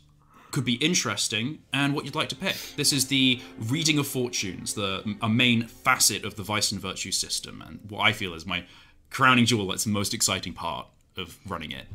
could 0.52 0.64
be 0.64 0.74
interesting, 0.74 1.58
and 1.72 1.92
what 1.92 2.04
you'd 2.04 2.14
like 2.14 2.28
to 2.28 2.36
pick. 2.36 2.54
This 2.76 2.92
is 2.92 3.08
the 3.08 3.42
reading 3.58 3.98
of 3.98 4.06
fortunes, 4.06 4.74
the 4.74 5.16
a 5.20 5.28
main 5.28 5.66
facet 5.66 6.24
of 6.24 6.36
the 6.36 6.44
vice 6.44 6.70
and 6.70 6.80
virtue 6.80 7.10
system, 7.10 7.60
and 7.66 7.80
what 7.88 8.02
I 8.02 8.12
feel 8.12 8.32
is 8.34 8.46
my 8.46 8.64
crowning 9.10 9.46
jewel. 9.46 9.66
That's 9.66 9.82
the 9.82 9.90
most 9.90 10.14
exciting 10.14 10.52
part 10.52 10.86
of 11.16 11.36
running 11.48 11.72
it. 11.72 11.86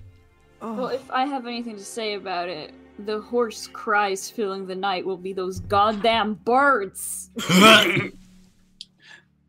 Well, 0.61 0.89
if 0.89 1.09
I 1.09 1.25
have 1.25 1.47
anything 1.47 1.77
to 1.77 1.85
say 1.85 2.15
about 2.15 2.49
it, 2.49 2.73
the 3.05 3.21
hoarse 3.21 3.67
cries 3.67 4.29
filling 4.29 4.67
the 4.67 4.75
night 4.75 5.05
will 5.05 5.15
be 5.15 5.31
those 5.31 5.61
goddamn 5.61 6.33
birds. 6.33 7.29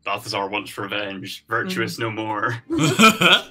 Balthazar 0.05 0.47
wants 0.47 0.77
revenge. 0.77 1.43
Virtuous 1.49 1.99
no 1.99 2.09
more. 2.09 2.63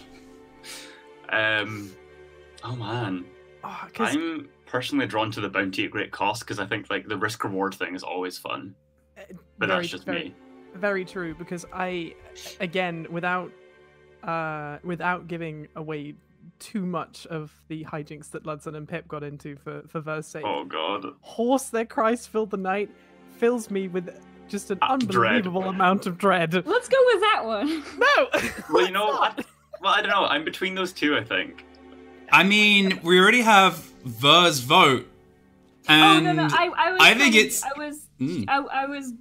Um, 1.32 1.92
oh 2.64 2.76
man, 2.76 3.24
Oh, 3.62 3.86
'cause, 3.92 4.14
I'm 4.16 4.48
personally 4.66 5.06
drawn 5.06 5.30
to 5.32 5.40
the 5.40 5.48
bounty 5.48 5.84
at 5.84 5.90
great 5.90 6.10
cost 6.12 6.40
because 6.40 6.58
I 6.58 6.66
think 6.66 6.88
like 6.90 7.06
the 7.08 7.16
risk 7.16 7.44
reward 7.44 7.74
thing 7.74 7.94
is 7.94 8.02
always 8.02 8.38
fun. 8.38 8.74
uh, 9.18 9.22
But 9.58 9.68
very, 9.68 9.80
that's 9.80 9.88
just 9.88 10.04
very, 10.06 10.24
me. 10.24 10.34
Very 10.74 11.04
true, 11.04 11.34
because 11.34 11.66
I, 11.72 12.14
again, 12.60 13.06
without, 13.10 13.50
uh, 14.22 14.78
without 14.84 15.26
giving 15.28 15.66
away 15.76 16.14
too 16.58 16.86
much 16.86 17.26
of 17.26 17.52
the 17.68 17.84
hijinks 17.84 18.30
that 18.30 18.44
Lutzen 18.44 18.76
and 18.76 18.86
Pip 18.88 19.06
got 19.08 19.22
into 19.22 19.56
for 19.56 19.82
for 19.88 20.00
verse 20.00 20.26
sake, 20.26 20.44
Oh 20.46 20.64
god. 20.64 21.04
horse 21.20 21.64
their 21.70 21.84
Christ 21.86 22.28
filled 22.30 22.50
the 22.50 22.56
night 22.56 22.90
fills 23.38 23.70
me 23.70 23.88
with 23.88 24.10
just 24.48 24.70
an 24.70 24.78
dread. 24.78 25.36
unbelievable 25.46 25.64
amount 25.68 26.06
of 26.06 26.18
dread. 26.18 26.52
Let's 26.66 26.88
go 26.88 26.96
with 27.06 27.20
that 27.20 27.42
one. 27.44 27.82
No. 27.98 28.28
Well, 28.70 28.84
you 28.86 28.90
know, 28.98 29.10
I, 29.12 29.32
well, 29.80 29.92
I 29.94 30.00
don't 30.02 30.10
know. 30.10 30.24
I'm 30.26 30.44
between 30.44 30.74
those 30.74 30.92
two. 30.92 31.16
I 31.16 31.24
think. 31.24 31.64
I 32.32 32.42
mean, 32.44 33.00
we 33.02 33.18
already 33.20 33.42
have 33.42 33.74
Ver's 34.04 34.60
vote, 34.60 35.06
and 35.88 36.26
oh 36.26 36.32
no, 36.32 36.46
no, 36.46 36.48
I, 36.54 36.70
I 36.76 36.90
was. 36.92 37.00
I 37.02 37.14
think 37.14 37.34
of- 37.34 37.40
it's- 37.40 37.62
I 37.64 37.78
was. 37.78 38.06
Mm. 38.20 38.44
I, 38.48 38.58
I 38.58 38.86
was. 38.86 39.12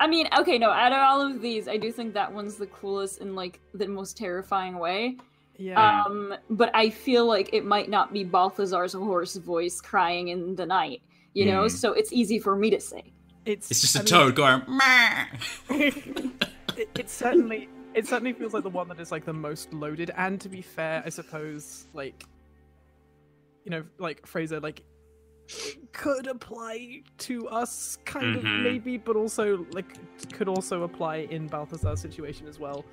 I 0.00 0.06
mean, 0.08 0.28
okay, 0.38 0.58
no. 0.58 0.70
Out 0.70 0.92
of 0.92 0.98
all 0.98 1.20
of 1.22 1.40
these, 1.40 1.68
I 1.68 1.76
do 1.76 1.90
think 1.92 2.14
that 2.14 2.32
one's 2.32 2.56
the 2.56 2.66
coolest 2.66 3.20
in 3.20 3.34
like 3.34 3.60
the 3.74 3.86
most 3.86 4.16
terrifying 4.16 4.78
way. 4.78 5.16
yeah. 5.56 6.02
Um, 6.04 6.34
but 6.50 6.70
I 6.74 6.90
feel 6.90 7.26
like 7.26 7.50
it 7.52 7.64
might 7.64 7.88
not 7.88 8.12
be 8.12 8.24
Balthazar's 8.24 8.92
hoarse 8.92 9.36
voice 9.36 9.80
crying 9.80 10.28
in 10.28 10.56
the 10.56 10.66
night. 10.66 11.00
You 11.32 11.46
know, 11.46 11.64
Mm. 11.64 11.70
so 11.70 11.92
it's 11.92 12.12
easy 12.12 12.38
for 12.40 12.54
me 12.56 12.70
to 12.70 12.80
say. 12.80 13.12
it's 13.46 13.70
it's 13.70 13.80
just 13.80 13.94
a 13.96 13.98
I 14.00 14.02
mean, 14.02 14.06
toad 14.08 14.34
going. 14.36 14.62
"Meh." 14.68 15.26
it, 15.70 16.48
it 16.98 17.08
certainly 17.10 17.68
it 17.94 18.06
certainly 18.08 18.32
feels 18.32 18.52
like 18.52 18.64
the 18.64 18.70
one 18.70 18.88
that 18.88 18.98
is 18.98 19.12
like 19.12 19.24
the 19.24 19.32
most 19.32 19.72
loaded 19.72 20.10
and 20.16 20.40
to 20.40 20.48
be 20.48 20.60
fair 20.60 21.00
i 21.06 21.08
suppose 21.08 21.86
like 21.94 22.24
you 23.64 23.70
know 23.70 23.82
like 23.98 24.26
fraser 24.26 24.60
like 24.60 24.84
could 25.92 26.26
apply 26.26 27.02
to 27.18 27.46
us 27.48 27.98
kind 28.04 28.36
Mhm. 28.36 28.38
of 28.38 28.44
maybe 28.62 28.96
but 28.96 29.16
also 29.16 29.66
like 29.72 29.86
could 30.32 30.48
also 30.48 30.84
apply 30.84 31.16
in 31.30 31.46
balthazar's 31.48 32.00
situation 32.00 32.46
as 32.46 32.58
well 32.58 32.84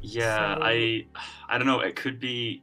Yeah, 0.00 0.56
So- 0.56 0.62
I, 0.62 1.06
I 1.48 1.56
don't 1.56 1.66
know. 1.66 1.80
It 1.80 1.96
could 1.96 2.20
be. 2.20 2.62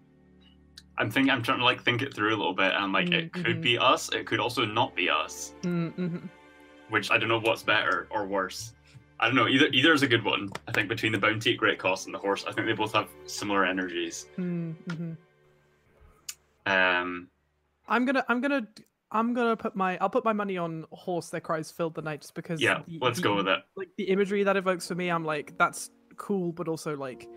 I'm 1.00 1.10
thinking. 1.10 1.32
I'm 1.34 1.42
trying 1.42 1.58
to 1.58 1.66
like 1.66 1.82
think 1.82 2.04
it 2.04 2.14
through 2.14 2.30
a 2.36 2.38
little 2.38 2.54
bit, 2.54 2.72
and 2.76 2.84
I'm 2.84 2.94
like, 2.94 3.10
it 3.10 3.34
could 3.34 3.62
be 3.62 3.80
us. 3.80 4.14
It 4.14 4.28
could 4.28 4.40
also 4.40 4.64
not 4.64 4.96
be 4.96 5.10
us. 5.10 5.56
mm-hmm. 5.64 6.18
Which 6.90 7.10
I 7.10 7.18
don't 7.18 7.30
know 7.30 7.40
what's 7.40 7.64
better 7.64 8.08
or 8.12 8.28
worse. 8.28 8.74
I 9.20 9.26
don't 9.26 9.36
know. 9.36 9.48
Either 9.48 9.68
either 9.74 9.92
is 9.92 10.04
a 10.04 10.08
good 10.08 10.24
one. 10.24 10.50
I 10.68 10.72
think 10.72 10.88
between 10.88 11.12
the 11.14 11.18
bounty 11.18 11.54
at 11.54 11.58
great 11.58 11.80
cost 11.80 12.06
and 12.06 12.14
the 12.14 12.20
horse, 12.20 12.46
I 12.48 12.52
think 12.52 12.68
they 12.68 12.74
both 12.74 12.94
have 12.94 13.10
similar 13.26 13.66
energies. 13.66 14.28
Mm-hmm. 14.38 15.14
Um, 16.66 17.30
i'm 17.88 18.06
gonna 18.06 18.24
i'm 18.30 18.40
gonna 18.42 18.68
i'm 19.12 19.34
gonna 19.34 19.56
put 19.58 19.76
my 19.76 19.98
i'll 20.00 20.10
put 20.10 20.24
my 20.24 20.34
money 20.34 20.58
on 20.58 20.86
horse 20.92 21.30
their 21.30 21.42
cries 21.42 21.72
filled 21.72 21.96
the 21.96 22.02
night 22.02 22.22
just 22.22 22.36
because 22.36 22.62
yeah, 22.62 22.82
the- 22.88 23.00
let's 23.02 23.18
the- 23.18 23.24
go 23.24 23.36
with 23.36 23.48
it. 23.48 23.60
like 23.76 23.90
the 23.98 24.04
imagery 24.06 24.44
that 24.44 24.56
evokes 24.58 24.88
for 24.88 24.96
me 24.96 25.10
i'm 25.10 25.26
like 25.26 25.58
that's 25.58 25.90
cool 26.18 26.52
but 26.52 26.68
also 26.68 26.96
like 26.96 27.28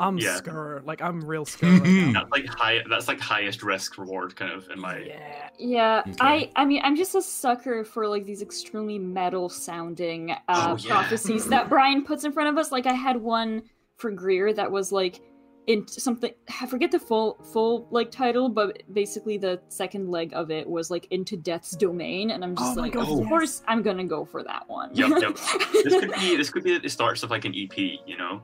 i'm 0.00 0.18
Yeah. 0.18 0.34
scared 0.34 0.84
like 0.84 1.00
i'm 1.00 1.20
real 1.24 1.44
scared 1.54 1.82
right. 1.82 2.10
That's 2.12 2.30
like 2.32 2.46
high. 2.46 2.82
That's 2.90 3.06
like 3.06 3.20
highest 3.20 3.62
risk 3.62 3.96
reward 3.96 4.34
kind 4.34 4.50
of 4.52 4.68
in 4.70 4.80
my. 4.80 4.98
yeah 4.98 5.48
Yeah, 5.56 6.02
Okay. 6.08 6.16
I 6.20 6.50
I 6.56 6.64
mean 6.64 6.80
I'm 6.82 6.96
just 6.96 7.14
a 7.14 7.22
sucker 7.22 7.84
for 7.84 8.08
like 8.08 8.24
these 8.26 8.42
extremely 8.42 8.98
metal 8.98 9.48
sounding 9.48 10.32
uh, 10.32 10.36
Oh, 10.48 10.76
yeah. 10.80 10.90
prophecies 10.90 11.46
that 11.46 11.68
Brian 11.68 12.04
puts 12.04 12.24
in 12.24 12.32
front 12.32 12.48
of 12.48 12.58
us. 12.58 12.72
Like 12.72 12.86
I 12.86 12.92
had 12.92 13.16
one 13.18 13.62
for 13.96 14.10
Greer 14.10 14.52
that 14.52 14.68
was 14.72 14.90
like 14.90 15.20
in 15.66 15.86
something 15.88 16.32
I 16.60 16.66
forget 16.66 16.90
the 16.90 16.98
full 16.98 17.38
full 17.52 17.86
like 17.90 18.10
title, 18.10 18.48
but 18.48 18.82
basically 18.92 19.38
the 19.38 19.60
second 19.68 20.10
leg 20.10 20.32
of 20.34 20.50
it 20.50 20.68
was 20.68 20.90
like 20.90 21.06
into 21.10 21.36
death's 21.36 21.70
domain, 21.76 22.30
and 22.32 22.44
I'm 22.44 22.54
just 22.54 22.76
Oh 22.76 22.80
like, 22.80 22.92
God, 22.92 23.08
of 23.10 23.18
yes. 23.20 23.28
course 23.28 23.62
I'm 23.66 23.82
gonna 23.82 24.04
go 24.04 24.24
for 24.24 24.42
that 24.44 24.68
one. 24.68 24.90
Yep, 24.94 25.10
yep. 25.22 25.36
this 25.72 26.00
could 26.00 26.12
be. 26.12 26.36
This 26.36 26.50
could 26.50 26.64
be 26.64 26.78
the 26.78 26.88
starts 26.88 27.22
of 27.22 27.30
like 27.30 27.44
an 27.46 27.54
EP. 27.56 27.76
You 27.78 28.16
know, 28.18 28.42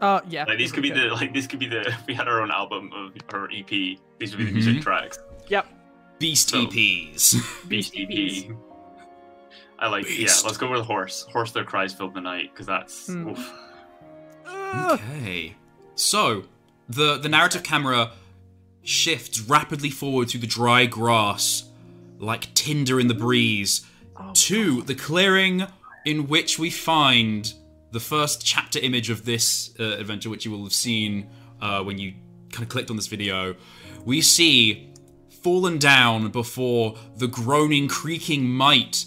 uh 0.00 0.20
yeah 0.28 0.44
like 0.44 0.58
these 0.58 0.72
could 0.72 0.82
be 0.82 0.90
okay. 0.92 1.08
the 1.08 1.14
like 1.14 1.34
this 1.34 1.46
could 1.46 1.58
be 1.58 1.68
the. 1.68 1.80
If 1.88 2.06
we 2.06 2.14
had 2.14 2.28
our 2.28 2.40
own 2.40 2.50
album 2.50 2.90
of 2.94 3.12
our 3.34 3.44
EP, 3.52 3.68
these 3.68 3.98
would 4.30 4.38
be 4.38 4.44
the 4.44 4.50
Mhm. 4.50 4.54
music 4.54 4.82
tracks. 4.82 5.18
yep 5.48 5.66
Beast 6.18 6.48
So- 6.48 6.64
EPs. 6.66 7.68
Beast 7.68 7.92
Beast 7.92 8.46
EP. 8.48 8.56
I 9.78 9.88
like. 9.88 10.06
Beast. 10.06 10.42
Yeah, 10.42 10.46
let's 10.46 10.56
go 10.56 10.70
with 10.70 10.78
the 10.80 10.84
horse. 10.84 11.26
Horse, 11.30 11.50
their 11.52 11.64
cries 11.64 11.92
filled 11.92 12.14
the 12.14 12.20
night 12.20 12.52
because 12.54 12.64
that's. 12.66 13.10
Oof. 13.10 13.52
Okay. 14.46 15.54
So, 15.96 16.44
the 16.88 17.18
the 17.18 17.28
narrative 17.28 17.62
camera 17.62 18.12
shifts 18.82 19.40
rapidly 19.40 19.90
forward 19.90 20.28
through 20.28 20.40
the 20.40 20.46
dry 20.46 20.86
grass 20.86 21.64
like 22.18 22.52
tinder 22.54 23.00
in 23.00 23.08
the 23.08 23.14
breeze 23.14 23.86
Oh, 24.16 24.30
to 24.32 24.82
the 24.82 24.94
clearing 24.94 25.66
in 26.04 26.28
which 26.28 26.58
we 26.58 26.70
find 26.70 27.52
the 27.90 27.98
first 27.98 28.44
chapter 28.44 28.78
image 28.78 29.10
of 29.10 29.24
this 29.24 29.74
uh, 29.80 29.82
adventure 29.98 30.30
which 30.30 30.44
you 30.44 30.50
will 30.52 30.62
have 30.62 30.72
seen 30.72 31.28
uh, 31.60 31.82
when 31.82 31.98
you 31.98 32.12
kind 32.52 32.62
of 32.62 32.68
clicked 32.68 32.90
on 32.90 32.96
this 32.96 33.08
video. 33.08 33.56
We 34.04 34.20
see 34.20 34.92
fallen 35.42 35.78
down 35.78 36.30
before 36.30 36.96
the 37.16 37.26
groaning 37.26 37.88
creaking 37.88 38.48
might 38.48 39.06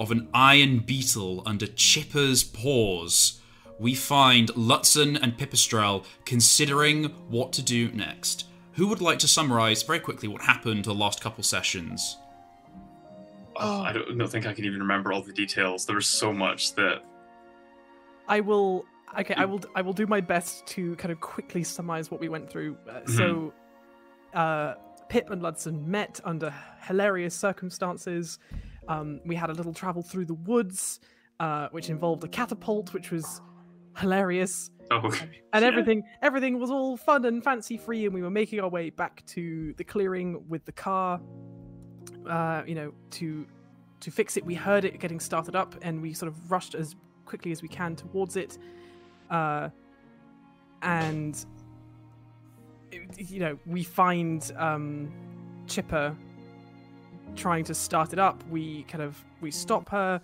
of 0.00 0.10
an 0.10 0.28
iron 0.32 0.78
beetle 0.78 1.42
under 1.44 1.66
Chipper's 1.66 2.42
paws, 2.42 3.38
we 3.82 3.96
find 3.96 4.48
Lutzen 4.50 5.20
and 5.20 5.36
Pipistrel 5.36 6.04
considering 6.24 7.06
what 7.28 7.52
to 7.54 7.62
do 7.62 7.90
next. 7.90 8.46
Who 8.74 8.86
would 8.86 9.00
like 9.00 9.18
to 9.18 9.28
summarize 9.28 9.82
very 9.82 9.98
quickly 9.98 10.28
what 10.28 10.40
happened 10.40 10.84
the 10.84 10.94
last 10.94 11.20
couple 11.20 11.42
sessions? 11.42 12.16
Oh, 13.56 13.80
I 13.82 13.92
don't, 13.92 14.16
don't 14.16 14.30
think 14.30 14.46
I 14.46 14.54
can 14.54 14.64
even 14.64 14.78
remember 14.78 15.12
all 15.12 15.20
the 15.20 15.32
details. 15.32 15.84
There 15.84 15.96
was 15.96 16.06
so 16.06 16.32
much 16.32 16.74
that. 16.76 17.02
I 18.28 18.38
will. 18.38 18.84
Okay, 19.18 19.34
I 19.34 19.44
will. 19.44 19.60
I 19.74 19.82
will 19.82 19.92
do 19.92 20.06
my 20.06 20.20
best 20.20 20.64
to 20.68 20.94
kind 20.96 21.10
of 21.10 21.20
quickly 21.20 21.64
summarize 21.64 22.10
what 22.10 22.20
we 22.20 22.28
went 22.28 22.48
through. 22.48 22.78
Uh, 22.88 23.00
So, 23.04 23.52
uh, 24.32 24.74
Pip 25.08 25.28
and 25.30 25.42
Lutzen 25.42 25.84
met 25.84 26.20
under 26.24 26.54
hilarious 26.86 27.34
circumstances. 27.34 28.38
Um, 28.88 29.20
we 29.26 29.34
had 29.34 29.50
a 29.50 29.52
little 29.52 29.74
travel 29.74 30.02
through 30.02 30.26
the 30.26 30.34
woods, 30.34 31.00
uh, 31.40 31.68
which 31.72 31.90
involved 31.90 32.24
a 32.24 32.28
catapult, 32.28 32.94
which 32.94 33.10
was 33.10 33.42
hilarious, 33.96 34.70
Oh, 34.90 34.96
okay. 34.98 35.28
and 35.52 35.62
Yeah. 35.62 35.68
everything. 35.68 36.02
Everything 36.22 36.58
was 36.58 36.70
all 36.70 36.96
fun 36.96 37.24
and 37.24 37.42
fancy 37.42 37.76
free, 37.76 38.04
and 38.06 38.14
we 38.14 38.22
were 38.22 38.30
making 38.30 38.60
our 38.60 38.68
way 38.68 38.90
back 38.90 39.24
to 39.26 39.72
the 39.76 39.84
clearing 39.84 40.48
with 40.48 40.64
the 40.64 40.72
car. 40.72 41.20
Uh, 42.28 42.62
you 42.66 42.74
know, 42.74 42.92
to 43.10 43.46
to 44.00 44.10
fix 44.10 44.36
it. 44.36 44.44
We 44.44 44.54
heard 44.54 44.84
it 44.84 44.98
getting 44.98 45.20
started 45.20 45.54
up, 45.56 45.74
and 45.82 46.02
we 46.02 46.12
sort 46.12 46.28
of 46.28 46.50
rushed 46.50 46.74
as 46.74 46.94
quickly 47.24 47.52
as 47.52 47.62
we 47.62 47.68
can 47.68 47.94
towards 47.96 48.36
it. 48.36 48.58
Uh, 49.30 49.70
and 50.82 51.44
you 53.16 53.40
know, 53.40 53.58
we 53.66 53.82
find 53.82 54.52
um, 54.56 55.10
Chipper 55.66 56.14
trying 57.36 57.64
to 57.64 57.74
start 57.74 58.12
it 58.12 58.18
up. 58.18 58.42
We 58.50 58.82
kind 58.84 59.02
of 59.02 59.22
we 59.40 59.50
stop 59.50 59.88
her 59.90 60.20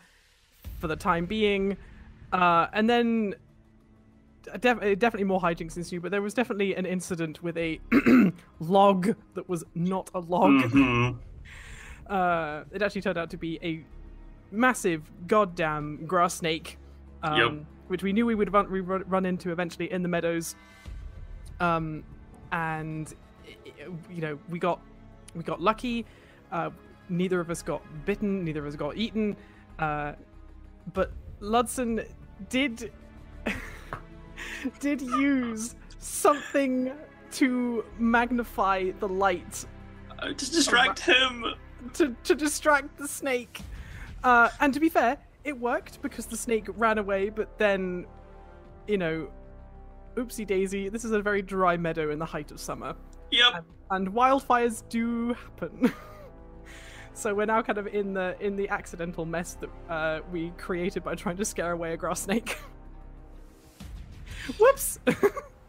for 0.78 0.88
the 0.88 0.96
time 0.96 1.24
being, 1.26 1.76
uh, 2.32 2.66
and 2.72 2.88
then 2.88 3.34
def- 4.60 4.82
uh, 4.82 4.94
definitely 4.94 5.24
more 5.24 5.40
hijinks 5.40 5.76
ensue. 5.76 6.00
But 6.00 6.10
there 6.10 6.22
was 6.22 6.34
definitely 6.34 6.74
an 6.74 6.86
incident 6.86 7.42
with 7.42 7.56
a 7.56 7.80
log 8.60 9.14
that 9.34 9.48
was 9.48 9.64
not 9.74 10.10
a 10.14 10.20
log. 10.20 10.50
Mhm. 10.72 11.16
Uh, 12.08 12.64
it 12.72 12.80
actually 12.80 13.02
turned 13.02 13.18
out 13.18 13.28
to 13.28 13.36
be 13.36 13.58
a 13.62 13.84
massive 14.50 15.02
goddamn 15.26 16.06
grass 16.06 16.32
snake, 16.36 16.78
um, 17.22 17.36
Yep. 17.38 17.66
which 17.88 18.02
we 18.02 18.14
knew 18.14 18.24
we 18.24 18.34
would 18.34 18.50
run, 18.50 18.70
we 18.70 18.80
run, 18.80 19.26
into 19.26 19.52
eventually 19.52 19.92
in 19.92 20.02
the 20.02 20.08
meadows. 20.08 20.56
Um, 21.60 22.04
and 22.50 23.12
i- 23.46 23.52
you 24.10 24.22
know 24.22 24.38
we 24.48 24.58
got 24.58 24.80
we 25.34 25.42
got 25.42 25.60
lucky. 25.60 26.06
Uh, 26.50 26.70
neither 27.10 27.40
of 27.40 27.50
us 27.50 27.60
got 27.60 27.82
bitten. 28.06 28.42
Neither 28.42 28.60
of 28.60 28.68
us 28.68 28.74
got 28.76 28.96
eaten. 28.96 29.36
Uh, 29.78 30.12
but 30.94 31.12
Lutzen 31.42 32.06
did 32.48 32.90
did 34.80 35.00
use 35.00 35.74
something 35.98 36.92
to 37.32 37.84
magnify 37.98 38.90
the 39.00 39.08
light 39.08 39.64
Uh, 40.18 40.32
Just 40.32 40.52
distract 40.52 41.00
him. 41.00 41.44
to, 41.94 42.14
to 42.24 42.34
distract 42.34 42.96
the 42.98 43.06
snake. 43.06 43.60
Uh, 44.24 44.48
and 44.60 44.72
to 44.74 44.80
be 44.80 44.88
fair, 44.88 45.16
it 45.44 45.58
worked 45.58 46.02
because 46.02 46.26
the 46.26 46.36
snake 46.36 46.66
ran 46.76 46.98
away, 46.98 47.28
but 47.30 47.56
then, 47.58 48.04
you 48.88 48.98
know, 48.98 49.30
oopsie 50.16 50.46
daisy, 50.46 50.88
this 50.88 51.04
is 51.04 51.12
a 51.12 51.20
very 51.22 51.40
dry 51.42 51.76
meadow 51.76 52.10
in 52.10 52.18
the 52.18 52.24
height 52.26 52.50
of 52.50 52.58
summer, 52.58 52.94
Yep. 53.30 53.64
and 53.90 54.08
wildfires 54.08 54.82
do 54.88 55.34
happen. 55.34 55.92
so 57.14 57.34
we're 57.34 57.46
now 57.46 57.62
kind 57.62 57.78
of 57.78 57.86
in 57.86 58.12
the 58.14 58.36
in 58.40 58.56
the 58.56 58.68
accidental 58.70 59.24
mess 59.24 59.54
that 59.60 59.70
uh, 59.88 60.20
we 60.32 60.50
created 60.58 61.04
by 61.04 61.14
trying 61.14 61.36
to 61.36 61.44
scare 61.44 61.72
away 61.72 61.92
a 61.92 61.96
grass 61.96 62.22
snake. 62.22 62.58
Whoops! 64.58 64.98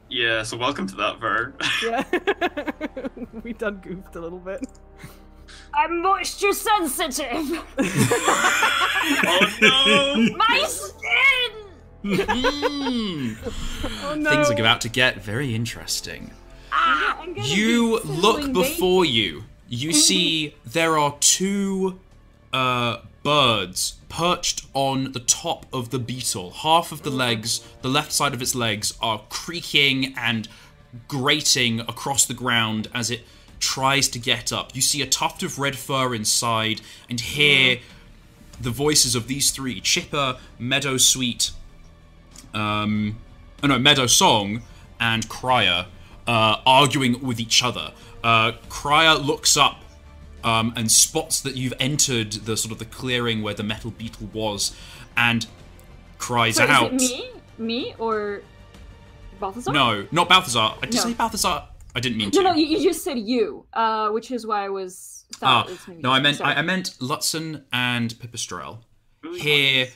Yeah. 0.10 0.44
So 0.44 0.58
welcome 0.58 0.88
to 0.88 0.96
that, 0.96 1.20
Ver. 1.20 1.54
yeah, 1.84 2.04
we 3.44 3.54
done 3.54 3.78
goofed 3.84 4.16
a 4.16 4.20
little 4.20 4.40
bit. 4.40 4.66
I'm 5.74 6.02
moisture 6.02 6.54
sensitive. 6.54 7.30
oh 9.28 9.58
no! 9.62 10.36
My 10.38 10.66
skin. 10.68 11.52
Mm. 12.04 13.38
Oh 14.04 14.16
no! 14.16 14.30
Things 14.32 14.50
are 14.50 14.54
about 14.54 14.82
to 14.82 14.90
get 14.90 15.22
very 15.22 15.54
interesting. 15.54 16.32
Ah, 16.72 17.24
You 17.36 18.00
look 18.02 18.38
sizzling 18.38 18.54
before 18.54 19.06
you. 19.06 19.44
You 19.68 19.94
see 19.94 20.56
there 20.66 20.98
are 20.98 21.16
two 21.20 22.00
uh, 22.52 22.98
birds 23.24 23.96
perched 24.10 24.66
on 24.74 25.12
the 25.12 25.20
top 25.20 25.66
of 25.72 25.90
the 25.90 26.00
beetle. 26.00 26.52
Half 26.52 26.92
of 26.92 27.04
the 27.04 27.10
legs, 27.10 27.66
the 27.82 27.90
left 27.90 28.12
side 28.12 28.34
of 28.34 28.42
its 28.42 28.56
legs, 28.56 28.98
are 29.02 29.22
creaking 29.30 30.14
and 30.18 30.48
grating 31.08 31.82
across 31.82 32.26
the 32.26 32.34
ground 32.34 32.90
as 32.94 33.12
it 33.12 33.22
tries 33.60 34.08
to 34.10 34.20
get 34.20 34.52
up. 34.52 34.76
You 34.76 34.82
see 34.82 35.02
a 35.02 35.06
tuft 35.06 35.44
of 35.44 35.60
red 35.60 35.78
fur 35.78 36.16
inside 36.16 36.82
and 37.10 37.20
hear 37.20 37.80
the 38.60 38.72
voices 38.72 39.16
of 39.16 39.28
these 39.28 39.52
three 39.52 39.80
Chipper, 39.82 40.38
Meadow 40.58 40.98
Sweet, 40.98 41.52
um, 42.54 43.18
oh 43.64 43.68
no, 43.68 43.78
Meadow 43.78 44.08
Song 44.08 44.64
and 45.00 45.28
Crier 45.30 45.86
uh, 46.28 46.58
arguing 46.66 47.22
with 47.22 47.40
each 47.40 47.64
other. 47.64 47.92
Uh, 48.24 48.54
Crier 48.70 49.16
looks 49.16 49.56
up 49.56 49.82
um, 50.44 50.74
and 50.76 50.92
spots 50.92 51.42
that 51.42 51.56
you've 51.56 51.74
entered 51.80 52.32
the 52.34 52.56
sort 52.58 52.72
of 52.72 52.80
the 52.80 52.86
clearing 52.86 53.42
where 53.42 53.54
the 53.54 53.64
metal 53.64 53.92
beetle 53.92 54.28
was, 54.34 54.76
and 55.18 55.46
cries 56.18 56.56
So 56.58 56.66
out. 56.66 56.94
is 56.94 57.10
it 57.12 57.16
me? 57.18 57.30
Me 57.58 57.96
or 58.00 58.42
Balthazar? 59.40 59.72
No, 59.72 60.08
not 60.12 60.30
Balthazar. 60.30 60.76
I 60.82 60.86
did 60.86 60.96
No. 60.96 61.02
say 61.02 61.14
Balthazar. 61.14 61.64
I 61.96 62.00
didn't 62.00 62.18
mean 62.18 62.32
to. 62.32 62.44
No, 62.44 62.52
no, 62.52 62.56
you, 62.56 62.66
you 62.66 62.84
just 62.84 63.04
said 63.04 63.18
you, 63.18 63.66
uh, 63.74 64.10
which 64.10 64.32
is 64.32 64.46
why 64.46 64.64
I 64.66 64.70
was. 64.70 65.26
Ah, 65.42 65.64
it 65.66 65.72
was 65.72 65.88
maybe 65.88 66.02
no, 66.02 66.12
I 66.12 66.20
meant 66.20 66.40
I, 66.42 66.54
I 66.56 66.62
meant 66.62 66.92
Lutzen 67.00 67.64
and 67.74 68.12
Pipistrel. 68.16 68.80
Really 69.24 69.40
Hear 69.40 69.88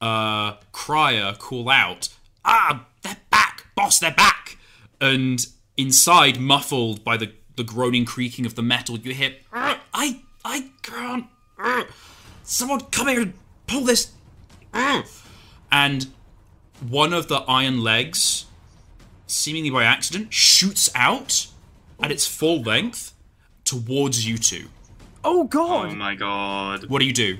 uh, 0.00 0.56
Crier 0.72 1.34
call 1.38 1.70
out, 1.70 2.08
"Ah, 2.44 2.86
they're 3.02 3.16
back, 3.30 3.66
boss! 3.74 3.98
They're 3.98 4.10
back!" 4.12 4.58
And 5.00 5.46
inside, 5.76 6.40
muffled 6.40 7.04
by 7.04 7.16
the 7.16 7.32
the 7.58 7.64
groaning 7.64 8.06
creaking 8.06 8.46
of 8.46 8.54
the 8.54 8.62
metal, 8.62 8.98
you 8.98 9.12
hear, 9.12 9.34
"Ah, 9.52 9.80
"I 9.92 10.20
I 10.44 10.70
can't! 10.80 11.26
Someone 12.44 12.80
come 12.90 13.08
here 13.08 13.20
and 13.20 13.34
pull 13.66 13.82
this!" 13.82 14.12
ah." 14.72 15.04
And 15.70 16.06
one 16.80 17.12
of 17.12 17.28
the 17.28 17.40
iron 17.48 17.82
legs, 17.82 18.46
seemingly 19.26 19.68
by 19.68 19.84
accident, 19.84 20.32
shoots 20.32 20.88
out 20.94 21.48
at 22.00 22.10
its 22.10 22.26
full 22.26 22.62
length 22.62 23.12
towards 23.64 24.26
you 24.26 24.38
two. 24.38 24.68
Oh 25.24 25.44
god! 25.44 25.90
Oh 25.90 25.94
my 25.96 26.14
god. 26.14 26.86
What 26.86 27.00
do 27.00 27.06
you 27.06 27.12
do? 27.12 27.38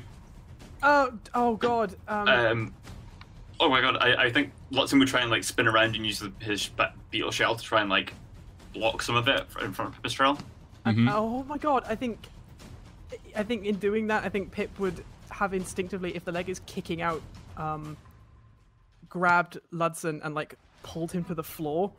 Oh, 0.82 1.12
oh 1.34 1.54
god! 1.56 1.94
Um, 2.08 2.28
Um. 2.28 2.74
Oh 3.60 3.68
my 3.68 3.80
god. 3.80 3.96
I, 4.00 4.24
I 4.24 4.30
think 4.32 4.52
Lutzen 4.72 4.98
would 4.98 5.08
try 5.08 5.20
and 5.20 5.30
like 5.30 5.44
spin 5.44 5.68
around 5.68 5.94
and 5.96 6.04
use 6.04 6.18
the, 6.18 6.32
his 6.40 6.70
beetle 7.10 7.30
shell 7.30 7.54
to 7.54 7.64
try 7.64 7.80
and 7.80 7.88
like 7.88 8.14
block 8.78 9.02
some 9.02 9.16
of 9.16 9.26
it 9.28 9.44
in 9.62 9.72
front 9.72 9.94
of 9.94 10.02
Pipistrel. 10.02 10.38
Mhm. 10.86 11.10
Oh 11.12 11.42
my 11.44 11.58
god! 11.58 11.84
I 11.88 11.94
think, 11.94 12.18
I 13.36 13.42
think 13.42 13.64
in 13.66 13.76
doing 13.76 14.06
that, 14.08 14.24
I 14.24 14.28
think 14.28 14.52
Pip 14.52 14.70
would 14.78 15.04
have 15.30 15.52
instinctively, 15.54 16.14
if 16.16 16.24
the 16.24 16.32
leg 16.32 16.48
is 16.48 16.60
kicking 16.66 17.02
out, 17.02 17.22
um, 17.56 17.96
grabbed 19.08 19.58
Lutzen 19.72 20.20
and 20.24 20.34
like 20.34 20.54
pulled 20.82 21.12
him 21.12 21.24
to 21.24 21.34
the 21.34 21.42
floor 21.42 21.92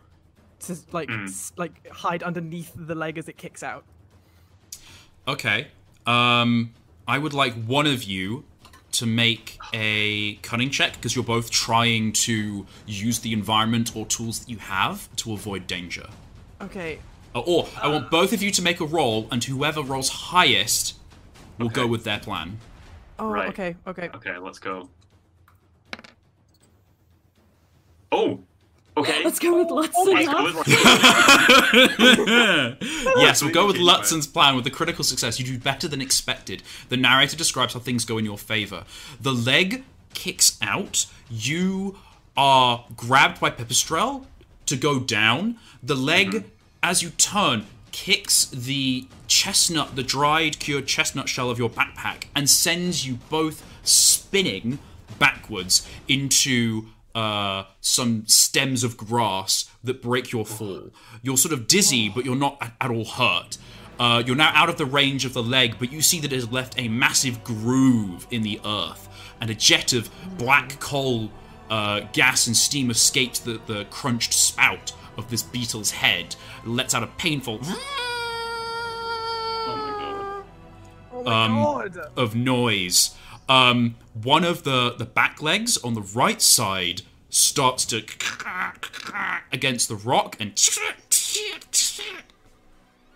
to 0.61 0.75
like 0.91 1.09
Mm. 1.09 1.27
s- 1.27 1.51
like 1.57 1.87
hide 1.91 2.23
underneath 2.23 2.71
the 2.75 2.95
leg 2.95 3.17
as 3.17 3.27
it 3.27 3.37
kicks 3.37 3.63
out. 3.63 3.83
Okay. 5.27 5.67
Um, 6.05 6.73
I 7.07 7.17
would 7.17 7.33
like 7.33 7.53
one 7.65 7.85
of 7.87 8.03
you 8.03 8.43
to 8.93 9.05
make 9.05 9.57
a 9.73 10.35
cunning 10.37 10.69
check 10.71 10.93
because 10.93 11.15
you're 11.15 11.23
both 11.23 11.51
trying 11.51 12.11
to 12.11 12.65
use 12.87 13.19
the 13.19 13.33
environment 13.33 13.95
or 13.95 14.05
tools 14.05 14.39
that 14.39 14.49
you 14.49 14.57
have 14.57 15.13
to 15.17 15.33
avoid 15.33 15.67
danger. 15.67 16.07
Okay. 16.61 16.99
Uh, 17.35 17.39
Or 17.41 17.67
I 17.81 17.87
want 17.87 18.09
both 18.11 18.33
of 18.33 18.41
you 18.43 18.51
to 18.51 18.61
make 18.61 18.79
a 18.79 18.85
roll, 18.85 19.27
and 19.31 19.43
whoever 19.43 19.81
rolls 19.81 20.09
highest 20.09 20.95
will 21.57 21.69
go 21.69 21.85
with 21.87 22.03
their 22.03 22.19
plan. 22.19 22.59
Oh, 23.17 23.27
Right. 23.29 23.49
okay, 23.49 23.75
okay. 23.87 24.09
Okay, 24.15 24.37
let's 24.37 24.59
go. 24.59 24.89
Oh. 28.11 28.39
Okay. 28.97 29.23
Let's 29.23 29.39
go 29.39 29.57
with 29.57 29.67
Lutzen. 29.69 30.13
Let's 30.13 30.27
huh? 30.27 30.63
Lutzen. 32.77 32.77
yes, 33.17 33.41
we'll 33.41 33.53
go 33.53 33.67
with 33.67 33.75
Lutzen's 33.89 34.27
plan 34.27 34.55
with 34.55 34.63
the 34.65 34.71
critical 34.71 35.03
success. 35.05 35.39
You 35.39 35.45
do 35.45 35.57
better 35.57 35.87
than 35.87 36.01
expected. 36.01 36.63
The 36.89 36.97
narrator 36.97 37.37
describes 37.37 37.73
how 37.75 37.79
things 37.79 38.03
go 38.03 38.17
in 38.17 38.25
your 38.25 38.37
favor. 38.37 38.83
The 39.21 39.31
leg 39.31 39.83
kicks 40.13 40.57
out. 40.61 41.05
You 41.29 41.97
are 42.35 42.85
grabbed 42.97 43.39
by 43.39 43.51
Pipistrel 43.51 44.25
to 44.69 44.77
go 44.77 44.99
down. 44.99 45.57
The 45.83 45.95
leg, 45.95 46.45
as 46.81 47.03
you 47.03 47.09
turn, 47.11 47.65
kicks 47.91 48.45
the 48.45 49.07
chestnut, 49.27 49.95
the 49.95 50.03
dried, 50.03 50.59
cured 50.59 50.87
chestnut 50.87 51.27
shell 51.27 51.49
of 51.49 51.59
your 51.59 51.69
backpack, 51.69 52.25
and 52.35 52.49
sends 52.49 53.05
you 53.05 53.19
both 53.29 53.65
spinning 53.83 54.79
backwards 55.17 55.87
into 56.07 56.87
uh, 57.15 57.63
some 57.81 58.25
stems 58.27 58.83
of 58.83 58.95
grass 58.95 59.69
that 59.83 60.01
break 60.01 60.31
your 60.31 60.45
fall. 60.45 60.91
You're 61.21 61.37
sort 61.37 61.53
of 61.53 61.67
dizzy, 61.67 62.09
but 62.09 62.25
you're 62.25 62.35
not 62.35 62.57
at, 62.61 62.73
at 62.79 62.91
all 62.91 63.05
hurt. 63.05 63.57
Uh, 63.99 64.23
you're 64.25 64.35
now 64.35 64.51
out 64.53 64.69
of 64.69 64.77
the 64.77 64.85
range 64.85 65.25
of 65.25 65.33
the 65.33 65.43
leg, 65.43 65.75
but 65.77 65.91
you 65.91 66.01
see 66.01 66.19
that 66.21 66.31
it 66.31 66.35
has 66.35 66.51
left 66.51 66.79
a 66.79 66.87
massive 66.87 67.43
groove 67.43 68.27
in 68.31 68.43
the 68.43 68.61
earth, 68.63 69.09
and 69.41 69.49
a 69.49 69.55
jet 69.55 69.91
of 69.91 70.09
black 70.37 70.79
coal 70.79 71.29
uh, 71.69 72.01
gas 72.13 72.47
and 72.47 72.57
steam 72.57 72.89
escapes 72.89 73.39
the, 73.39 73.61
the 73.67 73.85
crunched 73.85 74.33
spout 74.33 74.91
of 75.17 75.29
this 75.29 75.43
beetle's 75.43 75.91
head, 75.91 76.35
and 76.63 76.75
lets 76.75 76.95
out 76.95 77.03
a 77.03 77.07
painful 77.07 77.59
Oh 77.61 77.79
Oh 81.11 81.23
my 81.23 81.45
Um, 81.45 81.55
god! 81.63 81.97
of 82.15 82.35
noise. 82.35 83.15
Um, 83.49 83.95
one 84.13 84.43
of 84.43 84.63
the, 84.63 84.93
the 84.97 85.05
back 85.05 85.41
legs 85.41 85.75
on 85.77 85.93
the 85.95 86.01
right 86.01 86.41
side 86.41 87.01
starts 87.29 87.85
to 87.87 88.03
against 89.51 89.89
the 89.89 89.95
rock 89.95 90.37
and 90.39 90.53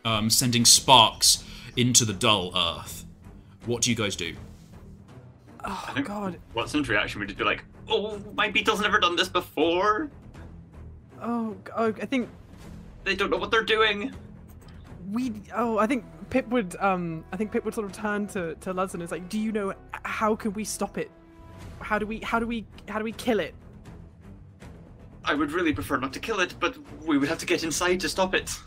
um, 0.05 0.29
sending 0.29 0.65
sparks 0.65 1.43
into 1.77 2.03
the 2.05 2.13
dull 2.13 2.51
earth. 2.55 3.05
What 3.65 3.81
do 3.83 3.89
you 3.89 3.95
guys 3.95 4.15
do? 4.15 4.35
Oh 5.63 5.91
think- 5.95 6.07
god! 6.07 6.33
my 6.33 6.37
god. 6.37 6.39
Lutzen's 6.55 6.89
reaction 6.89 7.19
would 7.19 7.29
just 7.29 7.37
be 7.37 7.45
like, 7.45 7.63
"Oh, 7.89 8.19
my 8.35 8.49
beetle's 8.49 8.81
never 8.81 8.99
done 8.99 9.15
this 9.15 9.29
before." 9.29 10.09
Oh, 11.21 11.55
oh, 11.75 11.93
I 12.01 12.05
think 12.05 12.29
They 13.03 13.15
don't 13.15 13.29
know 13.29 13.37
what 13.37 13.51
they're 13.51 13.63
doing. 13.63 14.13
We 15.11 15.33
oh, 15.55 15.77
I 15.77 15.87
think 15.87 16.05
Pip 16.29 16.47
would 16.49 16.75
um, 16.79 17.23
I 17.31 17.37
think 17.37 17.51
Pip 17.51 17.65
would 17.65 17.73
sort 17.73 17.85
of 17.85 17.91
turn 17.91 18.27
to 18.27 18.55
to 18.55 18.73
Lutzen 18.73 18.95
and 18.95 19.03
is 19.03 19.11
like, 19.11 19.29
do 19.29 19.39
you 19.39 19.51
know 19.51 19.73
how 20.03 20.35
can 20.35 20.53
we 20.53 20.63
stop 20.63 20.97
it? 20.97 21.11
How 21.79 21.99
do 21.99 22.05
we 22.05 22.19
how 22.19 22.39
do 22.39 22.47
we 22.47 22.65
how 22.87 22.97
do 22.99 23.03
we 23.03 23.11
kill 23.11 23.39
it? 23.39 23.53
I 25.25 25.33
would 25.33 25.51
really 25.51 25.73
prefer 25.73 25.97
not 25.97 26.11
to 26.13 26.19
kill 26.19 26.39
it, 26.39 26.55
but 26.59 26.77
we 27.05 27.17
would 27.17 27.29
have 27.29 27.37
to 27.39 27.45
get 27.45 27.63
inside 27.63 27.99
to 28.01 28.09
stop 28.09 28.33
it. 28.33 28.57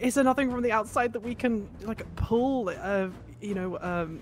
Is 0.00 0.14
there 0.14 0.24
nothing 0.24 0.50
from 0.50 0.62
the 0.62 0.72
outside 0.72 1.12
that 1.12 1.20
we 1.20 1.34
can 1.34 1.68
like 1.82 2.04
pull? 2.16 2.68
Uh, 2.68 3.08
you 3.40 3.54
know, 3.54 3.78
um, 3.80 4.20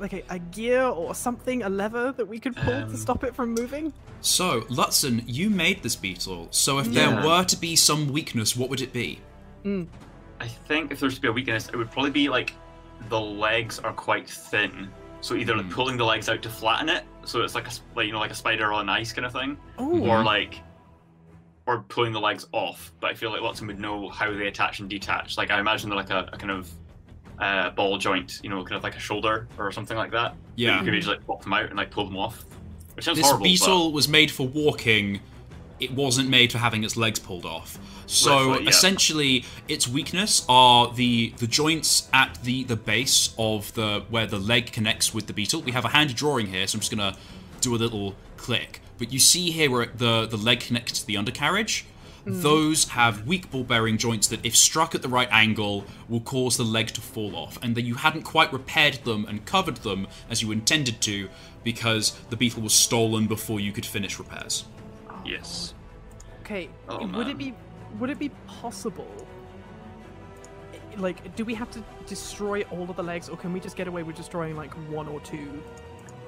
like 0.00 0.12
a, 0.12 0.22
a 0.30 0.38
gear 0.38 0.82
or 0.82 1.14
something, 1.14 1.62
a 1.62 1.68
lever 1.68 2.12
that 2.12 2.26
we 2.26 2.38
could 2.38 2.56
pull 2.56 2.74
Um, 2.74 2.90
to 2.90 2.96
stop 2.96 3.24
it 3.24 3.34
from 3.34 3.52
moving? 3.54 3.92
So, 4.20 4.62
Lutzen, 4.62 5.22
you 5.26 5.50
made 5.50 5.82
this 5.82 5.96
beetle. 5.96 6.48
So, 6.50 6.78
if 6.78 6.90
there 6.92 7.10
were 7.24 7.44
to 7.44 7.56
be 7.56 7.76
some 7.76 8.08
weakness, 8.12 8.56
what 8.56 8.70
would 8.70 8.80
it 8.80 8.92
be? 8.92 9.20
I 10.40 10.46
think 10.68 10.92
if 10.92 11.00
there's 11.00 11.14
to 11.16 11.20
be 11.20 11.28
a 11.28 11.32
weakness, 11.32 11.68
it 11.68 11.76
would 11.76 11.90
probably 11.90 12.10
be 12.10 12.28
like 12.28 12.52
the 13.08 13.20
legs 13.20 13.78
are 13.78 13.92
quite 13.92 14.28
thin. 14.28 14.88
So 15.20 15.34
either 15.34 15.56
like 15.56 15.66
Hmm. 15.66 15.72
pulling 15.72 15.96
the 15.96 16.04
legs 16.04 16.28
out 16.28 16.42
to 16.42 16.50
flatten 16.50 16.88
it, 16.90 17.04
so 17.24 17.40
it's 17.42 17.54
like 17.54 17.64
a 17.64 17.68
s- 17.68 17.80
like 17.96 18.06
you 18.06 18.12
know 18.12 18.18
like 18.18 18.30
a 18.30 18.34
spider 18.34 18.72
on 18.74 18.88
ice 18.90 19.12
kind 19.12 19.24
of 19.24 19.32
thing, 19.32 19.56
Oh, 19.78 20.00
or 20.06 20.22
like 20.22 20.60
or 21.66 21.80
pulling 21.88 22.12
the 22.12 22.20
legs 22.20 22.46
off. 22.52 22.92
But 23.00 23.10
I 23.12 23.14
feel 23.14 23.30
like 23.30 23.40
Watson 23.40 23.66
would 23.68 23.80
know 23.80 24.10
how 24.10 24.30
they 24.30 24.48
attach 24.48 24.80
and 24.80 24.90
detach. 24.90 25.38
Like 25.38 25.50
I 25.50 25.58
imagine 25.60 25.88
they're 25.88 25.96
like 25.96 26.10
a, 26.10 26.28
a 26.32 26.36
kind 26.36 26.50
of 26.50 26.70
uh, 27.38 27.70
ball 27.70 27.98
joint, 27.98 28.40
you 28.42 28.50
know, 28.50 28.62
kind 28.62 28.76
of 28.76 28.82
like 28.82 28.96
a 28.96 29.00
shoulder 29.00 29.48
or 29.58 29.72
something 29.72 29.96
like 29.96 30.10
that. 30.12 30.34
Yeah. 30.56 30.78
you 30.78 30.84
can 30.84 30.94
just 30.94 31.08
like 31.08 31.26
pop 31.26 31.42
them 31.42 31.52
out 31.52 31.66
and 31.66 31.76
like 31.76 31.90
pull 31.90 32.04
them 32.04 32.16
off. 32.16 32.44
Which 32.94 33.04
sounds 33.04 33.18
This 33.18 33.26
horrible. 33.26 33.44
beetle 33.44 33.92
was 33.92 34.08
made 34.08 34.30
for 34.30 34.46
walking. 34.46 35.20
It 35.80 35.90
wasn't 35.92 36.28
made 36.28 36.52
for 36.52 36.58
having 36.58 36.84
its 36.84 36.96
legs 36.96 37.18
pulled 37.18 37.44
off. 37.44 37.78
So 38.06 38.58
yeah. 38.58 38.68
essentially, 38.68 39.44
its 39.66 39.88
weakness 39.88 40.44
are 40.48 40.92
the 40.92 41.32
the 41.38 41.46
joints 41.46 42.08
at 42.12 42.38
the 42.44 42.62
the 42.64 42.76
base 42.76 43.34
of 43.38 43.72
the 43.74 44.04
where 44.10 44.26
the 44.26 44.38
leg 44.38 44.70
connects 44.72 45.12
with 45.12 45.26
the 45.26 45.32
beetle. 45.32 45.62
We 45.62 45.72
have 45.72 45.84
a 45.84 45.88
handy 45.88 46.14
drawing 46.14 46.46
here, 46.46 46.66
so 46.66 46.76
I'm 46.76 46.80
just 46.80 46.90
gonna 46.94 47.16
do 47.60 47.74
a 47.74 47.76
little 47.78 48.14
click. 48.36 48.80
But 48.98 49.12
you 49.12 49.18
see 49.18 49.50
here 49.50 49.70
where 49.70 49.86
the 49.86 50.26
the 50.26 50.36
leg 50.36 50.60
connects 50.60 51.00
to 51.00 51.06
the 51.06 51.16
undercarriage. 51.16 51.86
Hmm. 52.24 52.40
Those 52.40 52.88
have 52.88 53.26
weak 53.26 53.50
ball 53.50 53.64
bearing 53.64 53.98
joints 53.98 54.28
that, 54.28 54.44
if 54.44 54.56
struck 54.56 54.94
at 54.94 55.02
the 55.02 55.08
right 55.08 55.28
angle, 55.30 55.84
will 56.08 56.20
cause 56.20 56.56
the 56.56 56.64
leg 56.64 56.88
to 56.88 57.00
fall 57.00 57.36
off, 57.36 57.58
and 57.62 57.74
that 57.74 57.82
you 57.82 57.94
hadn't 57.96 58.22
quite 58.22 58.52
repaired 58.52 58.94
them 59.04 59.26
and 59.28 59.44
covered 59.44 59.78
them 59.78 60.06
as 60.30 60.42
you 60.42 60.50
intended 60.50 61.00
to 61.02 61.28
because 61.62 62.12
the 62.30 62.36
beetle 62.36 62.62
was 62.62 62.72
stolen 62.72 63.26
before 63.26 63.60
you 63.60 63.72
could 63.72 63.86
finish 63.86 64.18
repairs. 64.18 64.64
but 65.06 65.26
yes. 65.26 65.74
okay. 66.40 66.68
Oh, 66.88 67.06
would 67.06 67.28
it 67.28 67.38
be 67.38 67.54
would 67.98 68.10
it 68.10 68.18
be 68.18 68.30
possible? 68.46 69.08
Like, 70.96 71.34
do 71.34 71.44
we 71.44 71.54
have 71.54 71.70
to 71.72 71.82
destroy 72.06 72.62
all 72.70 72.88
of 72.88 72.96
the 72.96 73.02
legs, 73.02 73.28
or 73.28 73.36
can 73.36 73.52
we 73.52 73.60
just 73.60 73.76
get 73.76 73.88
away 73.88 74.02
with 74.02 74.16
destroying 74.16 74.56
like 74.56 74.72
one 74.88 75.08
or 75.08 75.20
two? 75.20 75.62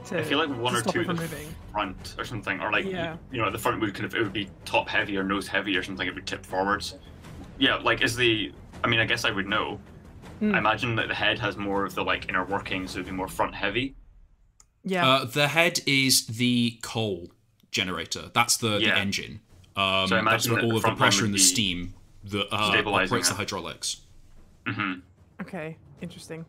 To, 0.06 0.18
I 0.20 0.22
feel 0.22 0.38
like 0.38 0.48
one 0.56 0.74
or 0.76 0.82
two 0.82 1.00
at 1.00 1.06
the 1.08 1.14
moving. 1.14 1.54
front 1.72 2.14
or 2.18 2.24
something, 2.24 2.60
or 2.60 2.70
like 2.70 2.84
you- 2.84 2.92
Yeah. 2.92 3.16
you, 3.32 3.40
know, 3.40 3.46
at 3.46 3.52
the 3.52 3.58
front 3.58 3.80
would 3.80 3.92
kind 3.94 4.04
of 4.04 4.14
it 4.14 4.22
would 4.22 4.32
be 4.32 4.48
top 4.64 4.88
heavy 4.88 5.16
or 5.16 5.24
nose 5.24 5.48
heavy 5.48 5.76
or 5.76 5.82
something. 5.82 6.06
It 6.06 6.14
would 6.14 6.26
tip 6.26 6.46
forwards. 6.46 6.94
Yeah, 7.58 7.76
like 7.76 8.02
is 8.02 8.14
the. 8.16 8.52
I 8.84 8.88
mean, 8.88 9.00
I 9.00 9.04
guess 9.04 9.24
I 9.24 9.30
would 9.30 9.46
know. 9.48 9.80
Hmm. 10.38 10.54
I 10.54 10.58
imagine 10.58 10.96
that 10.96 11.08
the 11.08 11.14
head 11.14 11.38
has 11.38 11.56
more 11.56 11.84
of 11.84 11.94
the 11.94 12.04
like 12.04 12.28
inner 12.28 12.44
workings, 12.44 12.90
so 12.92 12.98
it'd 12.98 13.06
be 13.06 13.12
more 13.12 13.26
front 13.28 13.54
heavy. 13.54 13.96
Yeah. 14.84 15.06
Uh, 15.08 15.24
the 15.24 15.48
head 15.48 15.80
is 15.86 16.26
the 16.26 16.78
coal 16.82 17.30
generator. 17.72 18.30
That's 18.32 18.56
the, 18.58 18.78
the 18.78 18.96
engine. 18.96 19.40
Um, 19.74 20.06
So 20.08 20.16
I 20.16 20.22
that's 20.22 20.46
imagine 20.46 20.52
where 20.52 20.60
that 20.62 20.66
all 20.66 20.70
the 20.80 20.86
of 20.88 20.94
the 20.94 20.96
pressure 20.96 21.24
and 21.24 21.34
the 21.34 21.38
steam 21.38 21.94
that 22.24 22.46
uh, 22.52 22.70
stabilizing 22.70 23.06
operates 23.08 23.28
the 23.28 23.34
it. 23.34 23.38
hydraulics. 23.38 24.02
hmm 24.66 24.92
okay. 25.40 25.76
Interesting. 26.00 26.44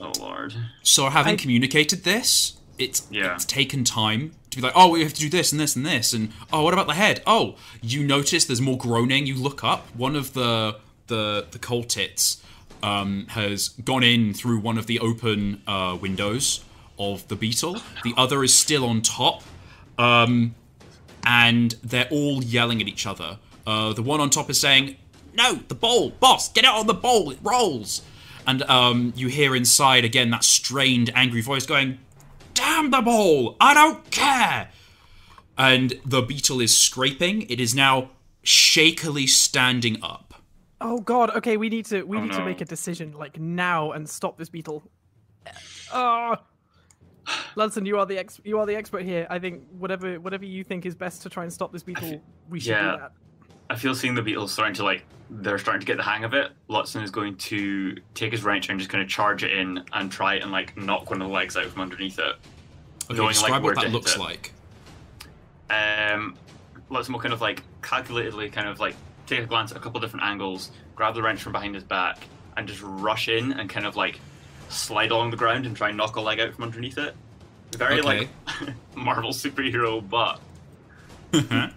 Oh 0.00 0.12
lord. 0.18 0.54
So, 0.82 1.08
having 1.08 1.34
I- 1.34 1.36
communicated 1.36 2.04
this, 2.04 2.54
it's 2.78 3.06
Yeah. 3.10 3.34
it's 3.34 3.44
taken 3.44 3.84
time 3.84 4.32
to 4.50 4.56
be 4.58 4.62
like, 4.62 4.72
oh, 4.76 4.88
we 4.90 5.02
have 5.02 5.14
to 5.14 5.20
do 5.20 5.28
this 5.28 5.52
and 5.52 5.60
this 5.60 5.74
and 5.76 5.84
this, 5.86 6.12
and 6.12 6.32
oh, 6.52 6.62
what 6.62 6.72
about 6.72 6.86
the 6.86 6.94
head? 6.94 7.22
Oh, 7.26 7.56
you 7.82 8.02
notice 8.04 8.44
there's 8.44 8.60
more 8.60 8.76
groaning. 8.78 9.26
You 9.26 9.36
look 9.36 9.62
up. 9.64 9.86
One 9.96 10.16
of 10.16 10.32
the 10.34 10.76
the 11.06 11.46
the 11.50 11.58
coal 11.58 11.84
tits 11.84 12.42
um, 12.82 13.26
has 13.30 13.68
gone 13.68 14.02
in 14.02 14.34
through 14.34 14.58
one 14.60 14.78
of 14.78 14.86
the 14.86 14.98
open 15.00 15.62
uh, 15.66 15.96
windows 16.00 16.64
of 16.98 17.26
the 17.28 17.36
beetle. 17.36 17.78
The 18.02 18.14
other 18.16 18.42
is 18.44 18.52
still 18.54 18.84
on 18.84 19.00
top, 19.02 19.42
um, 19.98 20.54
and 21.24 21.74
they're 21.82 22.08
all 22.10 22.42
yelling 22.42 22.80
at 22.82 22.88
each 22.88 23.06
other. 23.06 23.38
Uh, 23.66 23.92
the 23.92 24.02
one 24.02 24.20
on 24.20 24.30
top 24.30 24.50
is 24.50 24.60
saying, 24.60 24.96
"No, 25.32 25.54
the 25.68 25.74
bowl, 25.74 26.10
boss, 26.10 26.50
get 26.52 26.64
out 26.64 26.76
on 26.78 26.86
the 26.86 26.94
bowl, 26.94 27.30
it 27.30 27.38
rolls." 27.42 28.02
And 28.46 28.62
um, 28.64 29.12
you 29.16 29.28
hear 29.28 29.56
inside 29.56 30.04
again 30.04 30.30
that 30.30 30.44
strained, 30.44 31.10
angry 31.14 31.40
voice 31.40 31.66
going, 31.66 31.98
Damn 32.54 32.90
the 32.90 33.02
ball! 33.02 33.56
I 33.60 33.74
don't 33.74 34.10
care! 34.10 34.68
And 35.56 36.00
the 36.04 36.22
beetle 36.22 36.60
is 36.60 36.76
scraping. 36.76 37.42
It 37.42 37.60
is 37.60 37.74
now 37.74 38.10
shakily 38.42 39.26
standing 39.26 40.02
up. 40.02 40.34
Oh 40.80 41.00
god. 41.00 41.30
Okay, 41.36 41.56
we 41.56 41.68
need 41.68 41.86
to 41.86 42.02
we 42.02 42.18
Oh, 42.18 42.20
need 42.20 42.32
to 42.32 42.44
make 42.44 42.60
a 42.60 42.64
decision 42.64 43.12
like 43.12 43.38
now 43.38 43.92
and 43.92 44.08
stop 44.08 44.36
this 44.36 44.48
beetle. 44.48 44.82
Oh. 45.92 46.36
Lutzen, 47.56 47.86
you 47.86 47.98
are 47.98 48.04
the 48.04 48.18
ex- 48.18 48.40
you 48.44 48.58
are 48.58 48.66
the 48.66 48.76
expert 48.76 49.02
here. 49.02 49.26
I 49.30 49.38
think 49.38 49.62
whatever 49.78 50.20
whatever 50.20 50.44
you 50.44 50.62
think 50.62 50.84
is 50.84 50.94
best 50.94 51.22
to 51.22 51.30
try 51.30 51.42
and 51.44 51.52
stop 51.52 51.72
this 51.72 51.82
beetle, 51.82 52.20
we 52.50 52.60
should 52.60 52.70
yeah. 52.70 52.92
do 52.92 52.98
that. 52.98 53.12
I 53.70 53.76
feel 53.76 53.94
seeing 53.94 54.14
the 54.14 54.22
beetle's 54.22 54.52
starting 54.52 54.74
to 54.74 54.84
like 54.84 55.04
they're 55.30 55.58
starting 55.58 55.80
to 55.80 55.86
get 55.86 55.96
the 55.96 56.02
hang 56.02 56.24
of 56.24 56.34
it. 56.34 56.52
Lutzen 56.68 57.02
is 57.02 57.10
going 57.10 57.36
to 57.36 57.96
take 58.14 58.32
his 58.32 58.44
wrench 58.44 58.68
and 58.68 58.78
just 58.78 58.90
kind 58.90 59.02
of 59.02 59.08
charge 59.08 59.42
it 59.42 59.52
in 59.52 59.82
and 59.92 60.12
try 60.12 60.34
and 60.34 60.52
like 60.52 60.76
knock 60.76 61.10
one 61.10 61.20
of 61.20 61.28
the 61.28 61.34
legs 61.34 61.56
out 61.56 61.64
from 61.66 61.82
underneath 61.82 62.18
it. 62.18 62.36
Okay, 63.10 63.16
Knowing, 63.16 63.28
describe 63.30 63.62
where 63.62 63.74
what 63.74 63.84
that 63.84 63.92
looks 63.92 64.18
like. 64.18 64.52
Um, 65.70 66.36
Lutzen 66.90 67.10
will 67.10 67.20
kind 67.20 67.34
of 67.34 67.40
like 67.40 67.62
calculatedly 67.82 68.52
kind 68.52 68.68
of 68.68 68.80
like 68.80 68.94
take 69.26 69.40
a 69.40 69.46
glance 69.46 69.70
at 69.70 69.78
a 69.78 69.80
couple 69.80 70.00
different 70.00 70.24
angles, 70.24 70.70
grab 70.94 71.14
the 71.14 71.22
wrench 71.22 71.42
from 71.42 71.52
behind 71.52 71.74
his 71.74 71.84
back, 71.84 72.18
and 72.56 72.68
just 72.68 72.82
rush 72.82 73.28
in 73.28 73.52
and 73.52 73.68
kind 73.68 73.86
of 73.86 73.96
like 73.96 74.20
slide 74.68 75.10
along 75.10 75.30
the 75.30 75.36
ground 75.36 75.66
and 75.66 75.76
try 75.76 75.88
and 75.88 75.96
knock 75.96 76.16
a 76.16 76.20
leg 76.20 76.40
out 76.40 76.54
from 76.54 76.64
underneath 76.64 76.98
it. 76.98 77.14
Very 77.76 78.02
like 78.02 78.28
Marvel 78.94 79.30
superhero, 79.30 80.06
but 80.08 80.40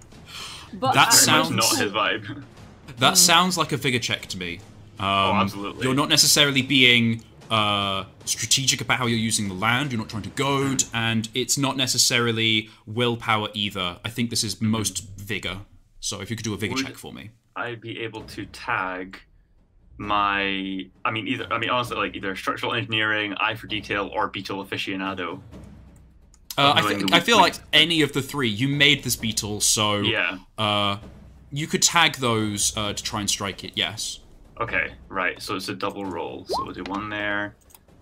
But 0.73 0.93
That 0.93 1.13
sounds- 1.13 1.49
not 1.51 1.77
his 1.77 1.91
vibe. 1.91 2.43
That 2.99 3.17
sounds 3.17 3.57
like 3.57 3.71
a 3.73 3.77
vigor 3.77 3.99
check 3.99 4.25
to 4.27 4.37
me. 4.39 4.55
Um, 4.99 5.05
Oh, 5.05 5.33
absolutely. 5.35 5.83
You're 5.85 5.93
not 5.93 6.09
necessarily 6.09 6.63
being 6.63 7.23
uh, 7.51 8.05
strategic 8.25 8.81
about 8.81 8.97
how 8.97 9.05
you're 9.05 9.19
using 9.19 9.49
the 9.49 9.53
land. 9.53 9.91
You're 9.91 9.99
not 9.99 10.09
trying 10.09 10.23
to 10.23 10.29
goad, 10.29 10.85
and 10.93 11.29
it's 11.35 11.57
not 11.59 11.77
necessarily 11.77 12.69
willpower 12.87 13.49
either. 13.53 13.99
I 14.03 14.09
think 14.09 14.31
this 14.31 14.43
is 14.43 14.59
most 14.61 15.03
vigor. 15.17 15.59
So 15.99 16.21
if 16.21 16.29
you 16.31 16.35
could 16.35 16.43
do 16.45 16.53
a 16.55 16.57
vigor 16.57 16.73
Would- 16.75 16.85
check 16.85 16.95
for 16.95 17.13
me. 17.13 17.29
I'd 17.55 17.81
be 17.81 17.99
able 18.01 18.21
to 18.21 18.45
tag 18.47 19.19
my 19.97 20.85
I 21.05 21.11
mean 21.11 21.27
either 21.27 21.47
I 21.51 21.57
mean 21.57 21.69
honestly 21.71 21.97
like 21.97 22.15
either 22.15 22.35
structural 22.35 22.73
engineering, 22.73 23.33
eye 23.39 23.55
for 23.55 23.67
detail, 23.67 24.09
or 24.13 24.27
beetle 24.27 24.63
aficionado. 24.63 25.39
Uh, 26.57 26.73
I, 26.75 26.81
think, 26.81 27.13
I 27.13 27.19
feel 27.19 27.37
like 27.37 27.55
any 27.71 28.01
of 28.01 28.13
the 28.13 28.21
three. 28.21 28.49
You 28.49 28.67
made 28.67 29.03
this 29.03 29.15
beetle, 29.15 29.61
so 29.61 29.97
Yeah. 29.99 30.39
uh, 30.57 30.97
you 31.51 31.67
could 31.67 31.81
tag 31.83 32.15
those 32.15 32.75
uh, 32.75 32.93
to 32.93 33.03
try 33.03 33.19
and 33.19 33.29
strike 33.29 33.63
it. 33.63 33.73
Yes. 33.75 34.19
Okay, 34.59 34.93
right. 35.07 35.39
So 35.41 35.55
it's 35.55 35.69
a 35.69 35.75
double 35.75 36.03
roll. 36.05 36.45
So 36.49 36.63
we'll 36.63 36.73
do 36.73 36.83
one 36.87 37.09
there 37.09 37.55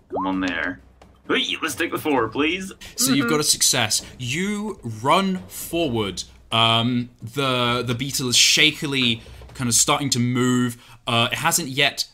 and 0.08 0.24
one 0.24 0.40
there. 0.40 0.80
Wait, 1.28 1.46
let's 1.62 1.74
take 1.74 1.90
the 1.90 1.98
four, 1.98 2.28
please. 2.28 2.72
So 2.96 3.12
you've 3.12 3.28
got 3.28 3.40
a 3.40 3.44
success. 3.44 4.02
You 4.18 4.78
run 5.02 5.38
forward. 5.48 6.22
Um, 6.52 7.10
the 7.20 7.82
the 7.86 7.94
beetle 7.94 8.28
is 8.28 8.36
shakily 8.36 9.20
kind 9.54 9.68
of 9.68 9.74
starting 9.74 10.08
to 10.10 10.18
move. 10.20 10.76
Uh, 11.06 11.28
it 11.32 11.38
hasn't 11.38 11.68
yet. 11.68 12.06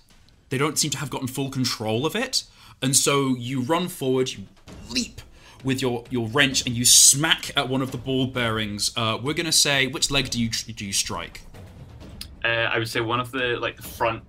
They 0.49 0.59
don't 0.59 0.79
seem 0.79 0.91
to 0.93 0.99
have 0.99 1.11
gotten 1.11 1.29
full 1.29 1.51
control 1.51 2.05
of 2.07 2.17
it, 2.17 2.45
and 2.81 2.97
so 2.97 3.37
you 3.37 3.61
run 3.63 3.89
forward. 3.89 4.31
You 4.33 4.47
leap 4.91 5.21
with 5.65 5.81
your 5.81 6.05
your 6.11 6.29
wrench 6.29 6.67
and 6.67 6.77
you 6.77 6.85
smack 6.85 7.57
at 7.57 7.69
one 7.69 7.83
of 7.83 7.93
the 7.93 7.99
ball 7.99 8.27
bearings. 8.27 8.93
Uh, 8.97 9.19
we're 9.23 9.35
gonna 9.35 9.53
say 9.53 9.87
which 9.87 10.11
leg 10.11 10.31
do 10.31 10.41
you 10.41 10.49
do 10.51 10.85
you 10.85 10.93
strike? 10.93 11.43
Uh, 12.45 12.49
I 12.49 12.79
would 12.79 12.89
say 12.89 13.01
one 13.01 13.21
of 13.21 13.31
the 13.31 13.57
like 13.61 13.77
the 13.77 13.83
front, 13.83 14.23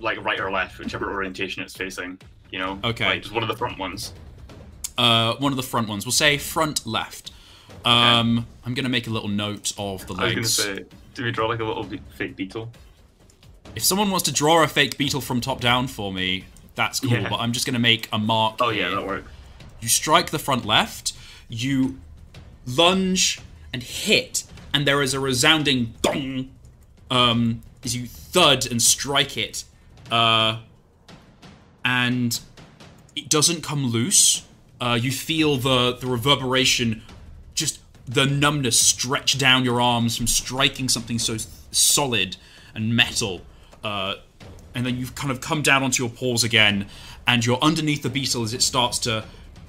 like 0.00 0.22
right 0.24 0.38
or 0.38 0.50
left, 0.50 0.78
whichever 0.78 1.10
orientation 1.12 1.62
it's 1.62 1.76
facing. 1.76 2.18
You 2.50 2.58
know. 2.58 2.78
Okay. 2.84 3.06
Like 3.06 3.22
just 3.22 3.34
one 3.34 3.42
of 3.42 3.48
the 3.48 3.56
front 3.56 3.78
ones. 3.78 4.12
Uh, 4.96 5.34
one 5.36 5.52
of 5.52 5.56
the 5.56 5.62
front 5.62 5.88
ones. 5.88 6.04
We'll 6.04 6.12
say 6.12 6.38
front 6.38 6.86
left. 6.86 7.32
Um, 7.84 8.46
I'm 8.64 8.74
gonna 8.74 8.88
make 8.88 9.06
a 9.06 9.10
little 9.10 9.28
note 9.28 9.72
of 9.78 10.06
the 10.06 10.12
legs. 10.12 10.36
I 10.36 10.38
was 10.40 10.64
gonna 10.64 10.78
say, 10.78 10.84
do 11.14 11.24
we 11.24 11.30
draw 11.30 11.46
like 11.46 11.60
a 11.60 11.64
little 11.64 11.84
be- 11.84 12.00
fake 12.16 12.36
beetle? 12.36 12.70
If 13.74 13.84
someone 13.84 14.10
wants 14.10 14.24
to 14.24 14.32
draw 14.32 14.62
a 14.62 14.68
fake 14.68 14.98
beetle 14.98 15.20
from 15.20 15.40
top 15.40 15.60
down 15.60 15.86
for 15.86 16.12
me, 16.12 16.46
that's 16.74 17.00
cool. 17.00 17.10
Yeah. 17.10 17.28
But 17.28 17.36
I'm 17.36 17.52
just 17.52 17.66
to 17.66 17.78
make 17.78 18.08
a 18.12 18.18
mark. 18.18 18.56
Oh 18.60 18.70
yeah, 18.70 18.90
that 18.90 19.06
works. 19.06 19.30
You 19.80 19.88
strike 19.88 20.30
the 20.30 20.38
front 20.38 20.64
left, 20.64 21.12
you 21.48 21.98
lunge 22.66 23.40
and 23.72 23.82
hit, 23.82 24.44
and 24.72 24.86
there 24.86 25.02
is 25.02 25.14
a 25.14 25.20
resounding 25.20 25.94
gong 26.02 26.50
um, 27.10 27.62
as 27.84 27.96
you 27.96 28.06
thud 28.06 28.66
and 28.70 28.82
strike 28.82 29.36
it, 29.36 29.64
uh, 30.10 30.60
and 31.84 32.40
it 33.14 33.28
doesn't 33.28 33.62
come 33.62 33.86
loose. 33.86 34.44
Uh, 34.80 34.98
you 35.00 35.10
feel 35.10 35.56
the 35.56 35.96
the 35.96 36.06
reverberation, 36.06 37.02
just 37.54 37.80
the 38.06 38.26
numbness 38.26 38.80
stretch 38.80 39.38
down 39.38 39.64
your 39.64 39.80
arms 39.80 40.16
from 40.16 40.26
striking 40.26 40.88
something 40.88 41.18
so 41.18 41.36
solid 41.70 42.36
and 42.74 42.94
metal. 42.94 43.42
Uh, 43.84 44.14
and 44.74 44.86
then 44.86 44.96
you've 44.96 45.14
kind 45.14 45.30
of 45.30 45.40
come 45.40 45.62
down 45.62 45.82
onto 45.82 46.02
your 46.02 46.10
paws 46.10 46.44
again, 46.44 46.86
and 47.26 47.44
you're 47.44 47.58
underneath 47.60 48.02
the 48.02 48.08
beetle 48.08 48.42
as 48.42 48.54
it 48.54 48.62
starts 48.62 48.98
to 49.00 49.24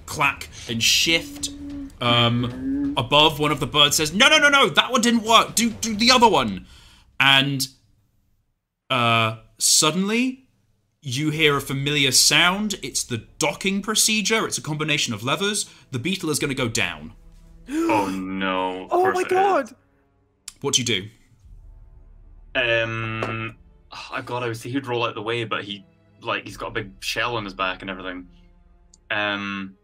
clack 0.10 0.50
and 0.68 0.84
shift. 0.84 1.52
Um, 2.02 2.94
above, 2.98 3.40
one 3.40 3.52
of 3.52 3.60
the 3.60 3.68
birds 3.68 3.98
says, 3.98 4.14
"No, 4.14 4.28
no, 4.30 4.38
no, 4.38 4.50
no! 4.50 4.70
That 4.70 4.92
one 4.92 5.02
didn't 5.02 5.24
work. 5.24 5.56
Do 5.56 5.70
do 5.70 5.96
the 5.96 6.12
other 6.12 6.28
one." 6.28 6.66
And 7.20 7.68
uh, 8.90 9.38
suddenly, 9.58 10.48
you 11.02 11.30
hear 11.30 11.58
a 11.58 11.62
familiar 11.62 12.12
sound. 12.12 12.76
It's 12.82 13.04
the 13.04 13.18
docking 13.38 13.82
procedure. 13.82 14.46
It's 14.48 14.58
a 14.58 14.62
combination 14.62 15.14
of 15.14 15.24
levers. 15.24 15.70
The 15.92 16.00
beetle 16.00 16.30
is 16.30 16.40
going 16.40 16.50
to 16.50 16.56
go 16.56 16.68
down. 16.68 17.14
Oh 17.72 18.10
no! 18.10 18.88
Oh 18.90 19.12
my 19.12 19.22
it 19.22 19.28
is. 19.28 19.32
god! 19.32 19.76
What 20.62 20.74
do 20.74 20.82
you 20.82 20.86
do? 20.86 21.08
Um, 22.56 23.56
I 24.12 24.22
God, 24.22 24.44
I 24.44 24.48
would 24.48 24.58
say 24.58 24.70
he'd 24.70 24.88
roll 24.88 25.06
out 25.06 25.14
the 25.16 25.22
way, 25.22 25.44
but 25.44 25.64
he 25.64 25.86
like 26.22 26.46
he's 26.46 26.58
got 26.58 26.68
a 26.68 26.72
big 26.72 26.92
shell 27.00 27.36
on 27.36 27.44
his 27.44 27.54
back 27.54 27.82
and 27.82 27.92
everything. 27.92 28.28
Um, 29.12 29.76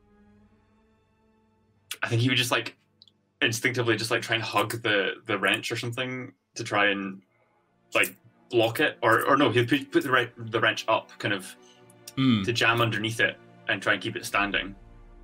I 2.05 2.07
think 2.07 2.21
he 2.21 2.29
would 2.29 2.37
just 2.37 2.51
like 2.51 2.75
instinctively 3.41 3.95
just 3.97 4.11
like 4.11 4.21
try 4.21 4.35
and 4.35 4.43
hug 4.43 4.81
the 4.81 5.15
the 5.25 5.37
wrench 5.37 5.71
or 5.71 5.75
something 5.75 6.31
to 6.55 6.63
try 6.63 6.87
and 6.91 7.21
like 7.93 8.15
block 8.49 8.79
it, 8.79 8.97
or 9.01 9.25
or 9.27 9.35
no, 9.37 9.49
he'd 9.49 9.67
put, 9.91 10.03
the 10.03 10.11
re- 10.11 10.31
the 10.37 10.59
wrench 10.59 10.85
up, 10.87 11.11
kind 11.19 11.33
of 11.33 11.55
Hmm. 12.15 12.43
to 12.43 12.53
jam 12.53 12.79
underneath 12.79 13.19
it 13.19 13.37
and 13.67 13.81
try 13.81 13.93
and 13.93 14.01
keep 14.01 14.15
it 14.15 14.25
standing. 14.25 14.73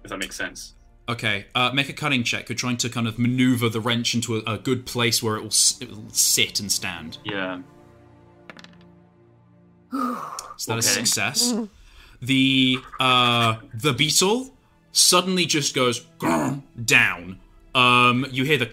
If 0.04 0.10
that 0.10 0.18
makes 0.18 0.36
sense. 0.36 0.74
Okay, 1.08 1.46
uh, 1.56 1.72
make 1.74 1.88
a 1.90 1.94
cunning 1.94 2.24
check. 2.24 2.50
You're 2.50 2.56
trying 2.58 2.78
to 2.78 2.90
kind 2.90 3.08
of 3.08 3.18
maneuver 3.20 3.70
the 3.70 3.80
wrench 3.80 4.14
into 4.16 4.38
a, 4.38 4.42
a 4.56 4.58
good 4.58 4.86
place 4.86 5.22
where 5.24 5.36
it 5.36 5.42
will, 5.42 5.48
s- 5.48 5.78
it 5.82 5.90
will 5.90 6.10
sit 6.12 6.60
and 6.60 6.72
stand. 6.72 7.18
Yeah. 7.24 7.60
Is 10.58 10.66
that 10.68 10.78
a 10.78 10.82
success? 10.82 11.54
The 12.22 12.78
uh, 13.00 13.58
the 13.74 13.94
beetle 13.94 14.54
suddenly 14.92 15.46
just 15.46 15.74
goes 15.74 16.06
down. 16.86 17.40
Um, 17.74 18.26
you 18.32 18.44
hear 18.44 18.58
the 18.58 18.70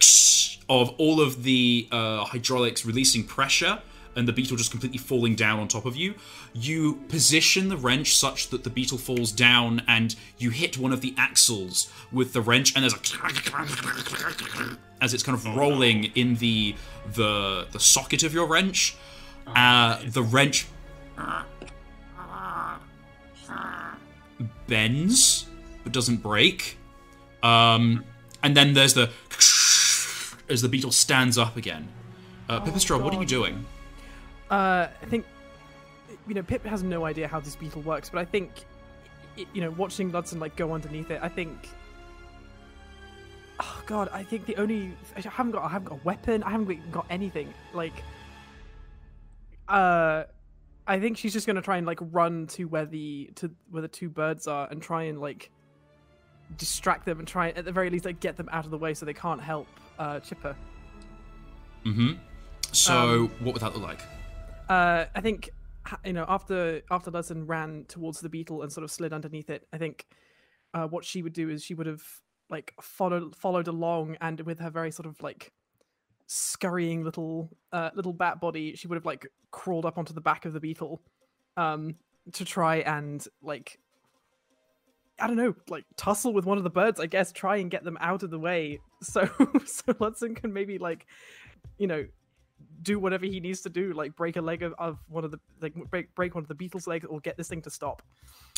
of 0.69 0.91
all 0.99 1.21
of 1.21 1.45
the 1.45 1.89
uh, 1.91 2.25
hydraulics 2.25 2.85
releasing 2.85 3.25
pressure, 3.25 3.81
and 4.17 4.27
the 4.27 4.33
beetle 4.33 4.57
just 4.57 4.71
completely 4.71 4.99
falling 4.99 5.35
down 5.35 5.61
on 5.61 5.69
top 5.69 5.87
of 5.87 5.97
you. 5.97 6.15
You 6.53 6.95
position 7.09 7.69
the 7.69 7.77
wrench 7.77 8.17
such 8.17 8.49
that 8.49 8.65
the 8.65 8.71
beetle 8.71 8.99
falls 8.99 9.31
down, 9.33 9.83
and 9.87 10.17
you 10.39 10.51
hit 10.51 10.77
one 10.77 10.93
of 10.93 11.01
the 11.01 11.15
axles 11.17 11.91
with 12.13 12.33
the 12.33 12.41
wrench, 12.41 12.75
and 12.75 12.83
there's 12.83 12.95
a 12.95 12.99
as 15.01 15.15
it's 15.15 15.23
kind 15.23 15.39
of 15.39 15.47
rolling 15.57 16.05
in 16.17 16.35
the 16.37 16.75
the 17.15 17.67
the 17.71 17.81
socket 17.81 18.23
of 18.25 18.35
your 18.35 18.47
wrench. 18.47 18.97
Uh, 19.47 19.99
the 20.05 20.23
wrench 20.23 20.67
bends 24.67 25.47
but 25.85 25.93
doesn't 25.93 26.23
break. 26.23 26.79
Um, 27.43 28.05
and 28.43 28.57
then 28.57 28.75
there's 28.75 28.95
the 28.95 29.11
as 30.49 30.63
the 30.63 30.69
beetle 30.69 30.93
stands 30.93 31.39
up 31.39 31.57
again. 31.57 31.89
Uh, 32.49 32.61
Pipistrel, 32.61 33.03
what 33.03 33.15
are 33.15 33.21
you 33.21 33.27
doing? 33.27 33.65
Uh, 34.51 34.89
I 35.03 35.07
think 35.07 35.27
you 36.27 36.35
know 36.35 36.43
Pip 36.43 36.65
has 36.65 36.83
no 36.83 37.05
idea 37.05 37.29
how 37.29 37.41
this 37.41 37.57
beetle 37.57 37.83
works, 37.83 38.09
but 38.09 38.19
I 38.19 38.25
think 38.25 38.51
you 39.37 39.61
know 39.61 39.71
watching 39.73 40.11
Lutzen 40.11 40.41
like 40.41 40.57
go 40.57 40.73
underneath 40.73 41.11
it. 41.11 41.21
I 41.23 41.29
think. 41.29 41.69
Oh 43.61 43.83
God! 43.87 44.09
I 44.13 44.23
think 44.23 44.47
the 44.47 44.57
only 44.57 44.93
I 45.17 45.21
haven't 45.21 45.53
got 45.53 45.65
I 45.65 45.69
haven't 45.69 45.89
got 45.89 45.99
a 45.99 46.05
weapon. 46.05 46.43
I 46.43 46.51
haven't 46.51 46.93
got 46.93 47.07
anything. 47.11 47.53
Like, 47.75 48.05
uh, 49.69 50.25
I 50.87 51.01
think 51.01 51.19
she's 51.19 51.33
just 51.33 51.47
gonna 51.47 51.61
try 51.61 51.77
and 51.77 51.87
like 51.87 51.99
run 52.01 52.47
to 52.49 52.65
where 52.65 52.87
the 52.87 53.31
to 53.37 53.51
where 53.71 53.83
the 53.83 53.89
two 53.89 54.09
birds 54.09 54.47
are 54.47 54.69
and 54.71 54.81
try 54.81 55.05
and 55.05 55.21
like 55.21 55.51
distract 56.57 57.05
them 57.05 57.19
and 57.19 57.29
try 57.29 57.51
at 57.51 57.65
the 57.65 57.73
very 57.73 57.91
least 57.91 58.05
like 58.05 58.21
get 58.21 58.37
them 58.37 58.49
out 58.53 58.65
of 58.65 58.71
the 58.71 58.79
way 58.79 58.95
so 58.95 59.05
they 59.05 59.15
can't 59.15 59.41
help 59.41 59.69
uh 59.99 60.21
Chipper. 60.21 60.57
Mm-hmm. 61.85 62.13
So, 62.73 62.95
Um, 62.95 63.29
what 63.41 63.55
would 63.55 63.63
that 63.63 63.75
look 63.75 63.83
like? 63.83 64.01
Uh, 64.69 65.07
I 65.15 65.21
think 65.21 65.51
you 66.05 66.13
know 66.13 66.25
after 66.29 66.83
after 66.91 67.11
Lutzen 67.11 67.47
ran 67.47 67.85
towards 67.89 68.21
the 68.21 68.29
beetle 68.29 68.63
and 68.63 68.73
sort 68.73 68.85
of 68.85 68.91
slid 68.91 69.13
underneath 69.13 69.51
it. 69.51 69.67
I 69.73 69.79
think 69.79 70.07
uh, 70.75 70.87
what 70.87 71.05
she 71.05 71.23
would 71.23 71.33
do 71.33 71.49
is 71.49 71.65
she 71.65 71.75
would 71.75 71.87
have 71.87 72.03
like 72.51 72.75
followed 72.81 73.35
followed 73.37 73.69
along 73.69 74.17
and 74.21 74.41
with 74.41 74.59
her 74.59 74.71
very 74.71 74.91
sort 74.91 75.07
of 75.07 75.21
like 75.23 75.53
scurrying 76.27 77.05
little 77.05 77.51
uh, 77.73 77.91
little 77.95 78.13
bat 78.13 78.41
body, 78.41 78.77
she 78.77 78.87
would 78.87 78.97
have 78.97 79.07
like 79.07 79.27
crawled 79.51 79.87
up 79.87 79.99
onto 79.99 80.13
the 80.13 80.21
back 80.21 80.45
of 80.45 80.53
the 80.53 80.61
beetle 80.61 81.03
um, 81.57 81.97
to 82.33 82.45
try 82.45 82.77
and 82.77 83.27
like 83.43 83.79
I 85.21 85.27
don't 85.27 85.37
know, 85.37 85.55
like 85.69 85.85
tussle 85.97 86.33
with 86.33 86.45
one 86.45 86.59
of 86.59 86.65
the 86.65 86.71
birds. 86.71 87.01
I 87.01 87.07
guess 87.07 87.33
try 87.33 87.57
and 87.57 87.71
get 87.71 87.85
them 87.85 87.99
out 88.01 88.23
of 88.23 88.31
the 88.31 88.39
way 88.39 88.81
so 89.03 89.27
so 89.67 89.93
Lutzen 89.95 90.37
can 90.37 90.53
maybe 90.53 90.79
like 90.79 91.07
you 91.79 91.87
know 91.87 92.07
do 92.83 92.99
whatever 92.99 93.27
he 93.27 93.41
needs 93.41 93.61
to 93.63 93.69
do, 93.69 93.93
like 93.93 94.15
break 94.17 94.37
a 94.37 94.41
leg 94.41 94.63
of, 94.63 94.75
of 94.79 94.99
one 95.09 95.25
of 95.25 95.31
the 95.31 95.41
like 95.61 95.75
break 95.91 96.15
break 96.15 96.35
one 96.35 96.45
of 96.45 96.49
the 96.49 96.55
beetle's 96.55 96.87
legs 96.87 97.05
or 97.07 97.21
get 97.21 97.37
this 97.37 97.49
thing 97.49 97.63
to 97.63 97.71
stop. 97.71 98.03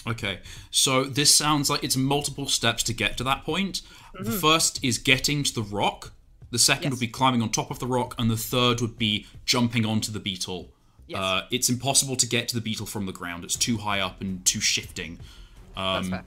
Okay, 0.06 0.40
so 0.70 1.04
this 1.04 1.34
sounds 1.34 1.68
like 1.68 1.84
it's 1.84 1.96
multiple 1.96 2.46
steps 2.46 2.82
to 2.84 2.94
get 2.94 3.16
to 3.18 3.24
that 3.24 3.44
point. 3.44 3.82
The 4.18 4.32
first 4.32 4.82
is 4.82 4.98
getting 4.98 5.42
to 5.44 5.54
the 5.54 5.62
rock. 5.62 6.12
The 6.50 6.58
second 6.58 6.84
Yes. 6.84 6.92
would 6.92 7.00
be 7.00 7.06
climbing 7.08 7.42
on 7.42 7.50
top 7.50 7.70
of 7.70 7.78
the 7.78 7.86
rock, 7.86 8.14
and 8.18 8.30
the 8.30 8.36
third 8.36 8.80
would 8.80 8.98
be 8.98 9.26
jumping 9.44 9.86
onto 9.86 10.10
the 10.10 10.18
beetle. 10.18 10.72
Yes. 11.06 11.20
Uh, 11.20 11.42
it's 11.50 11.68
impossible 11.68 12.16
to 12.16 12.26
get 12.26 12.48
to 12.48 12.54
the 12.54 12.60
beetle 12.60 12.86
from 12.86 13.06
the 13.06 13.12
ground. 13.12 13.44
It's 13.44 13.56
too 13.56 13.78
high 13.78 14.00
up 14.00 14.20
and 14.20 14.44
too 14.44 14.60
shifting. 14.60 15.18
That's 15.94 16.06
Um, 16.06 16.10
fair. 16.10 16.24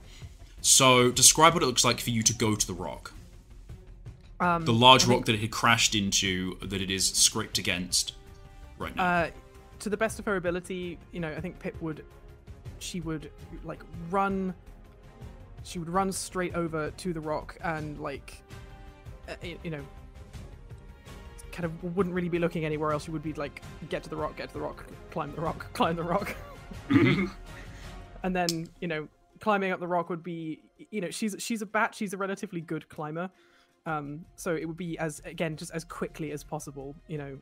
So 0.60 1.10
describe 1.10 1.54
what 1.54 1.62
it 1.62 1.66
looks 1.66 1.84
like 1.84 2.00
for 2.00 2.10
you 2.10 2.22
to 2.22 2.32
go 2.34 2.54
to 2.54 2.66
the 2.66 2.72
rock. 2.74 3.12
Um, 4.40 4.64
The 4.64 4.72
large 4.72 5.04
rock 5.06 5.26
that 5.26 5.34
it 5.34 5.40
had 5.40 5.50
crashed 5.50 5.94
into, 5.94 6.56
that 6.62 6.80
it 6.80 6.90
is 6.90 7.06
scraped 7.06 7.58
against 7.58 8.14
right 8.78 8.94
now. 8.96 9.04
uh, 9.04 9.30
to 9.80 9.88
the 9.90 9.96
best 9.96 10.18
of 10.18 10.24
her 10.24 10.36
ability, 10.36 10.98
you 11.12 11.20
know, 11.20 11.28
I 11.32 11.40
think 11.40 11.58
Pip 11.58 11.80
would, 11.82 12.04
she 12.78 13.00
would 13.00 13.30
like 13.64 13.82
run. 14.10 14.54
She 15.62 15.78
would 15.78 15.88
run 15.90 16.10
straight 16.12 16.54
over 16.54 16.90
to 16.90 17.12
the 17.12 17.20
rock 17.20 17.56
and 17.62 17.98
like, 17.98 18.42
uh, 19.28 19.34
you 19.62 19.70
know, 19.70 19.80
kind 21.52 21.64
of 21.64 21.96
wouldn't 21.96 22.14
really 22.14 22.28
be 22.28 22.38
looking 22.38 22.64
anywhere 22.64 22.92
else. 22.92 23.04
She 23.04 23.10
would 23.10 23.22
be 23.22 23.32
like, 23.34 23.62
get 23.88 24.02
to 24.02 24.10
the 24.10 24.16
rock, 24.16 24.36
get 24.36 24.48
to 24.48 24.54
the 24.54 24.60
rock, 24.60 24.84
climb 25.10 25.34
the 25.34 25.40
rock, 25.40 25.72
climb 25.74 25.96
the 25.96 26.02
rock. 26.02 26.34
and 26.90 28.34
then 28.34 28.68
you 28.80 28.88
know 28.88 29.08
climbing 29.44 29.70
up 29.72 29.78
the 29.80 29.86
rock 29.96 30.08
would 30.08 30.22
be 30.22 30.60
you 30.90 31.00
know 31.02 31.10
she's 31.10 31.36
she's 31.38 31.60
a 31.60 31.66
bat 31.66 31.94
she's 31.94 32.12
a 32.14 32.16
relatively 32.16 32.62
good 32.62 32.88
climber 32.88 33.28
um 33.84 34.24
so 34.36 34.54
it 34.54 34.64
would 34.66 34.76
be 34.78 34.96
as 34.98 35.20
again 35.26 35.54
just 35.54 35.70
as 35.72 35.84
quickly 35.84 36.32
as 36.32 36.42
possible 36.42 36.94
you 37.08 37.18
know 37.18 37.36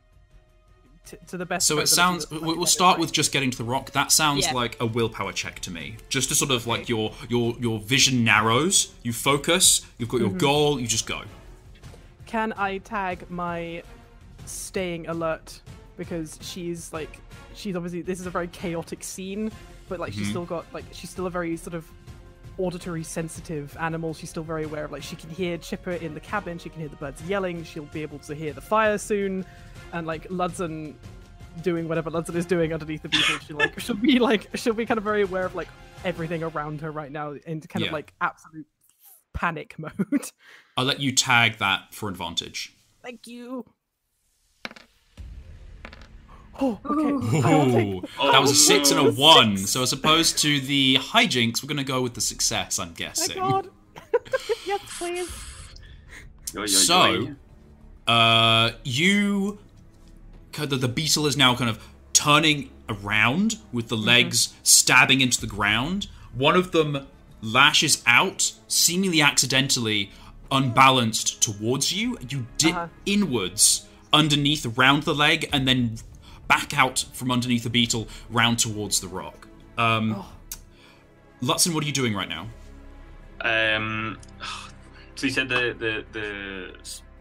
to, 1.05 1.17
to 1.27 1.37
the 1.37 1.45
best 1.45 1.67
so 1.67 1.79
it 1.79 1.87
sounds. 1.87 2.25
to, 2.25 2.33
like, 2.35 2.41
we- 2.43 2.53
We'll 2.55 2.65
start 2.65 2.99
with 2.99 3.11
just 3.11 3.31
getting 3.33 3.51
to 3.51 3.57
the 3.57 3.63
rock. 3.65 3.91
That 3.91 4.09
sounds 4.11 4.45
Yeah. 4.45 4.53
like 4.53 4.73
a 4.79 4.85
willpower 4.85 5.33
check 5.33 5.59
to 5.61 5.71
me. 5.71 5.97
Just 6.07 6.29
to 6.29 6.35
sort 6.35 6.49
of 6.51 6.65
like 6.65 6.87
your 6.87 7.11
your 7.27 7.55
your 7.59 7.77
vision 7.79 8.23
narrows. 8.23 8.93
You 9.03 9.11
focus. 9.11 9.85
You've 9.97 10.07
got 10.07 10.21
your 10.21 10.29
Mm-hmm. 10.29 10.37
goal. 10.37 10.79
You 10.79 10.87
just 10.87 11.05
go. 11.05 11.21
can 12.25 12.53
i 12.57 12.77
tag 12.79 13.29
my 13.29 13.83
staying 14.45 15.07
alert 15.07 15.59
because 15.97 16.39
she's 16.41 16.91
like 16.93 17.19
she's 17.53 17.75
obviously 17.75 18.01
this 18.01 18.19
is 18.21 18.25
a 18.25 18.29
very 18.39 18.47
chaotic 18.47 19.03
scene 19.03 19.51
but 19.93 19.99
like 19.99 20.11
she's 20.11 20.23
mm-hmm. 20.23 20.31
still 20.31 20.45
got 20.45 20.65
like 20.73 20.85
she's 20.91 21.11
still 21.11 21.27
a 21.27 21.29
very 21.29 21.55
sort 21.55 21.75
of 21.75 21.87
auditory 22.57 23.03
sensitive 23.03 23.77
animal 23.79 24.11
she's 24.11 24.31
still 24.31 24.41
very 24.41 24.63
aware 24.63 24.85
of 24.85 24.91
like 24.91 25.03
she 25.03 25.15
can 25.15 25.29
hear 25.29 25.55
chipper 25.55 25.91
in 25.91 26.15
the 26.15 26.19
cabin 26.19 26.57
she 26.57 26.67
can 26.67 26.79
hear 26.79 26.89
the 26.89 26.95
birds 26.95 27.21
yelling 27.29 27.63
she'll 27.63 27.85
be 27.85 28.01
able 28.01 28.17
to 28.17 28.33
hear 28.33 28.51
the 28.53 28.61
fire 28.61 28.97
soon 28.97 29.45
and 29.91 30.07
like 30.07 30.27
lutzen 30.29 30.95
doing 31.61 31.87
whatever 31.87 32.09
lutzen 32.09 32.33
is 32.33 32.43
doing 32.43 32.73
underneath 32.73 33.03
the 33.03 33.09
beetle 33.09 33.37
she 33.45 33.53
like 33.53 33.79
she'll 33.79 33.95
be 33.95 34.17
like 34.17 34.49
she'll 34.55 34.73
be 34.73 34.83
kind 34.83 34.97
of 34.97 35.03
very 35.03 35.21
aware 35.21 35.45
of 35.45 35.53
like 35.53 35.67
everything 36.05 36.41
around 36.41 36.81
her 36.81 36.89
right 36.89 37.11
now 37.11 37.33
in 37.45 37.61
kind 37.61 37.83
Yeah. 37.83 37.89
of 37.89 37.93
like 37.93 38.15
absolute 38.19 38.65
panic 39.33 39.75
mode 39.77 40.31
I'll 40.75 40.85
let 40.85 40.99
you 40.99 41.11
tag 41.11 41.59
that 41.59 41.93
for 41.93 42.09
advantage. 42.09 42.75
Thank 43.03 43.27
you. 43.27 43.65
Oh, 46.61 46.79
okay. 46.85 48.01
Oh, 48.19 48.31
that 48.31 48.39
was 48.41 48.51
a 48.51 48.55
six 48.55 48.91
and 48.91 48.99
a 48.99 49.03
no. 49.03 49.11
one. 49.11 49.57
So 49.57 49.81
as 49.81 49.91
opposed 49.91 50.37
to 50.39 50.59
the 50.59 50.97
hijinks, 50.99 51.63
we're 51.63 51.67
going 51.67 51.77
to 51.77 51.83
go 51.83 52.01
with 52.01 52.13
the 52.13 52.21
success. 52.21 52.77
I'm 52.79 52.87
Thank 52.89 52.97
guessing. 52.97 53.37
God. 53.37 53.69
yes, 54.65 54.79
please. 54.97 55.29
Yo, 56.53 56.61
yo, 56.61 56.67
So- 56.67 57.35
Uh, 58.07 58.71
you 58.83 59.59
kind 60.51 60.71
of- 60.73 60.81
the 60.81 60.87
beetle 60.87 61.25
is 61.25 61.35
now 61.37 61.55
kind 61.55 61.69
of 61.69 61.79
turning 62.11 62.69
around 62.89 63.55
with 63.71 63.87
the 63.87 63.97
legs 63.97 64.53
stabbing 64.61 65.21
into 65.21 65.39
the 65.41 65.47
ground. 65.47 66.07
One 66.35 66.55
of 66.55 66.71
them 66.71 67.07
lashes 67.41 68.03
out, 68.05 68.51
seemingly 68.67 69.21
accidentally, 69.21 70.11
unbalanced 70.51 71.41
towards 71.41 71.91
you. 71.93 72.17
You 72.29 72.45
dip 72.57 72.75
Uh-huh. 72.75 72.87
inwards 73.05 73.85
underneath 74.11 74.65
around 74.77 75.03
the 75.03 75.15
leg 75.15 75.49
and 75.51 75.67
then 75.67 75.97
back 76.53 76.77
out 76.77 77.03
from 77.13 77.31
underneath 77.31 77.63
the 77.63 77.69
beetle 77.69 78.07
round 78.29 78.59
towards 78.59 78.99
the 79.01 79.07
rock. 79.07 79.47
Um, 79.77 80.23
Lutzen, 81.41 81.73
what 81.73 81.83
are 81.83 81.87
you 81.87 81.93
doing 81.93 82.13
right 82.13 82.29
now? 82.29 82.47
Um, 83.41 84.19
so 85.15 85.25
you 85.27 85.33
said 85.33 85.49
the 85.49 85.75
the 85.77 86.05
the 86.11 86.73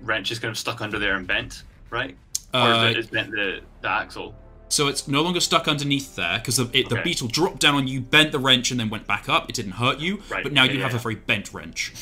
wrench 0.03 0.31
is 0.31 0.39
kind 0.39 0.51
of 0.51 0.59
stuck 0.59 0.81
under 0.83 0.99
there 0.99 1.17
and 1.17 1.27
bent, 1.27 1.63
right? 1.91 2.15
or 2.53 2.61
Uh, 2.61 2.85
is 2.89 2.91
it, 2.91 2.99
is 2.99 3.07
bent 3.07 3.31
the, 3.31 3.61
the 3.81 3.89
axle? 3.89 4.35
So 4.69 4.89
it's 4.89 5.09
no 5.09 5.23
longer 5.23 5.41
stuck 5.41 5.67
underneath 5.69 6.15
there 6.17 6.39
because 6.39 6.57
the, 6.59 6.69
it- 6.79 6.89
the 6.91 7.01
beetle 7.03 7.29
dropped 7.29 7.61
down 7.61 7.75
on 7.75 7.87
you, 7.89 8.01
bent 8.01 8.33
the 8.33 8.39
wrench, 8.39 8.71
and 8.71 8.79
then 8.81 8.91
went 8.91 9.07
back 9.07 9.29
up. 9.29 9.49
It 9.49 9.55
didn't 9.55 9.73
hurt 9.73 9.99
you, 9.99 10.23
Right, 10.31 10.43
but 10.43 10.53
now 10.53 10.65
yeah, 10.65 10.73
you 10.73 10.83
have 10.83 10.93
yeah. 10.93 10.97
a 10.99 11.01
very 11.01 11.15
bent 11.15 11.53
wrench. 11.55 11.93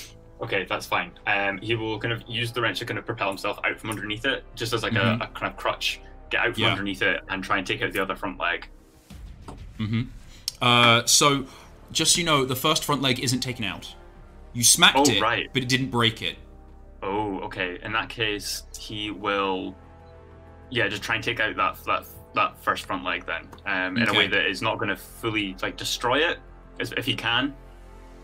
Okay, 0.43 0.65
that's 0.69 0.87
fine. 0.87 1.11
Um, 1.27 1.59
he 1.59 1.75
will 1.75 1.99
kind 1.99 2.13
of 2.13 2.23
use 2.29 2.51
the 2.53 2.61
wrench 2.61 2.79
to 2.81 2.85
kind 2.87 2.99
of 2.99 3.05
propel 3.07 3.29
himself 3.29 3.59
out 3.65 3.79
from 3.79 3.91
underneath 3.91 4.25
it, 4.25 4.45
just 4.57 4.73
as 4.73 4.83
like 4.83 4.93
Mhm. 4.95 5.21
a, 5.21 5.25
a 5.25 5.27
kind 5.29 5.53
of 5.53 5.57
crutch. 5.57 6.01
Get 6.31 6.41
out 6.41 6.55
from 6.55 6.63
Yeah. 6.63 6.71
underneath 6.71 7.03
it 7.03 7.23
and 7.29 7.43
try 7.45 7.59
and 7.59 7.67
take 7.67 7.83
out 7.83 7.93
the 7.93 8.01
other 8.01 8.17
front 8.17 8.39
leg. 8.39 8.69
Uh, 10.63 11.05
so, 11.07 11.47
just 11.93 12.15
so 12.15 12.19
you 12.21 12.25
know, 12.25 12.45
the 12.45 12.57
first 12.57 12.85
front 12.85 13.03
leg 13.03 13.19
isn't 13.21 13.41
taken 13.41 13.65
out. 13.65 13.95
You 14.53 14.63
smacked 14.65 14.97
Oh, 14.99 15.03
it, 15.11 15.21
right. 15.21 15.49
but 15.53 15.63
it 15.63 15.69
didn't 15.69 15.91
break 15.91 16.23
it. 16.23 16.37
Oh, 17.03 17.41
okay. 17.41 17.79
In 17.83 17.93
that 17.93 18.09
case, 18.09 18.65
he 18.79 19.11
will, 19.11 19.75
yeah, 20.71 20.87
just 20.89 21.03
try 21.03 21.15
and 21.15 21.25
take 21.25 21.41
out 21.41 21.57
that 21.57 21.77
that 21.87 22.05
that 22.35 22.63
first 22.63 22.85
front 22.87 23.03
leg 23.03 23.27
then, 23.27 23.49
um, 23.67 23.97
in 23.97 24.05
Okay. 24.05 24.15
a 24.15 24.19
way 24.19 24.27
that 24.29 24.47
is 24.47 24.63
not 24.63 24.79
going 24.79 24.89
to 24.89 24.97
fully 24.97 25.57
like 25.63 25.77
destroy 25.77 26.19
it, 26.19 26.39
if 26.79 27.05
he 27.05 27.15
can, 27.17 27.53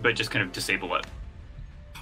but 0.01 0.15
just 0.15 0.31
kind 0.31 0.45
of 0.45 0.53
disable 0.53 0.95
it. 0.95 1.07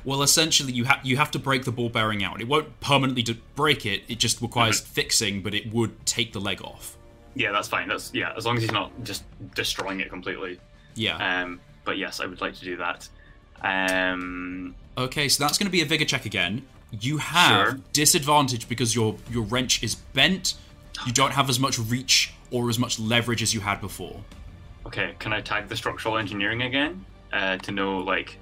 Well, 0.04 0.22
essentially, 0.22 0.72
you 0.72 0.84
have 0.84 1.00
you 1.04 1.16
have 1.16 1.30
to 1.32 1.38
break 1.38 1.64
the 1.64 1.72
ball 1.72 1.88
bearing 1.88 2.22
out. 2.22 2.40
It 2.40 2.48
won't 2.48 2.78
permanently 2.80 3.22
de- 3.22 3.38
break 3.54 3.86
it. 3.86 4.02
It 4.08 4.18
just 4.18 4.40
requires 4.42 4.80
Mm-hmm. 4.80 4.92
fixing, 4.92 5.42
but 5.42 5.54
it 5.54 5.72
would 5.72 6.04
take 6.06 6.32
the 6.32 6.40
leg 6.40 6.60
off. 6.62 6.96
Yeah, 7.34 7.52
that's 7.52 7.68
fine. 7.68 7.88
That's 7.88 8.12
yeah, 8.14 8.32
as 8.36 8.44
long 8.46 8.56
as 8.56 8.62
he's 8.62 8.72
not 8.72 8.92
just 9.02 9.24
destroying 9.54 10.00
it 10.00 10.10
completely. 10.10 10.60
Yeah. 10.94 11.42
Um, 11.42 11.60
but 11.84 11.96
yes, 11.98 12.20
I 12.20 12.26
would 12.26 12.40
like 12.40 12.54
to 12.54 12.64
do 12.64 12.76
that. 12.76 13.08
Um, 13.62 14.74
Okay, 14.96 15.28
so 15.28 15.42
that's 15.42 15.58
going 15.58 15.66
to 15.66 15.72
be 15.72 15.80
a 15.82 15.84
vigor 15.84 16.04
check 16.04 16.24
again. 16.24 16.62
You 17.00 17.18
have 17.18 17.66
Sure. 17.70 17.80
disadvantage 17.92 18.68
because 18.68 18.94
your 18.94 19.16
your 19.30 19.42
wrench 19.42 19.82
is 19.82 19.96
bent. 19.96 20.54
You 21.06 21.12
don't 21.12 21.32
have 21.32 21.48
as 21.50 21.58
much 21.58 21.78
reach 21.80 22.32
or 22.52 22.68
as 22.70 22.78
much 22.78 23.00
leverage 23.00 23.42
as 23.42 23.52
you 23.52 23.60
had 23.60 23.80
before. 23.80 24.20
okay, 24.86 25.14
can 25.18 25.32
I 25.32 25.40
tag 25.40 25.68
the 25.68 25.76
structural 25.76 26.16
engineering 26.18 26.62
again 26.62 27.04
uh, 27.32 27.56
to 27.56 27.72
know 27.72 27.98
like, 27.98 28.36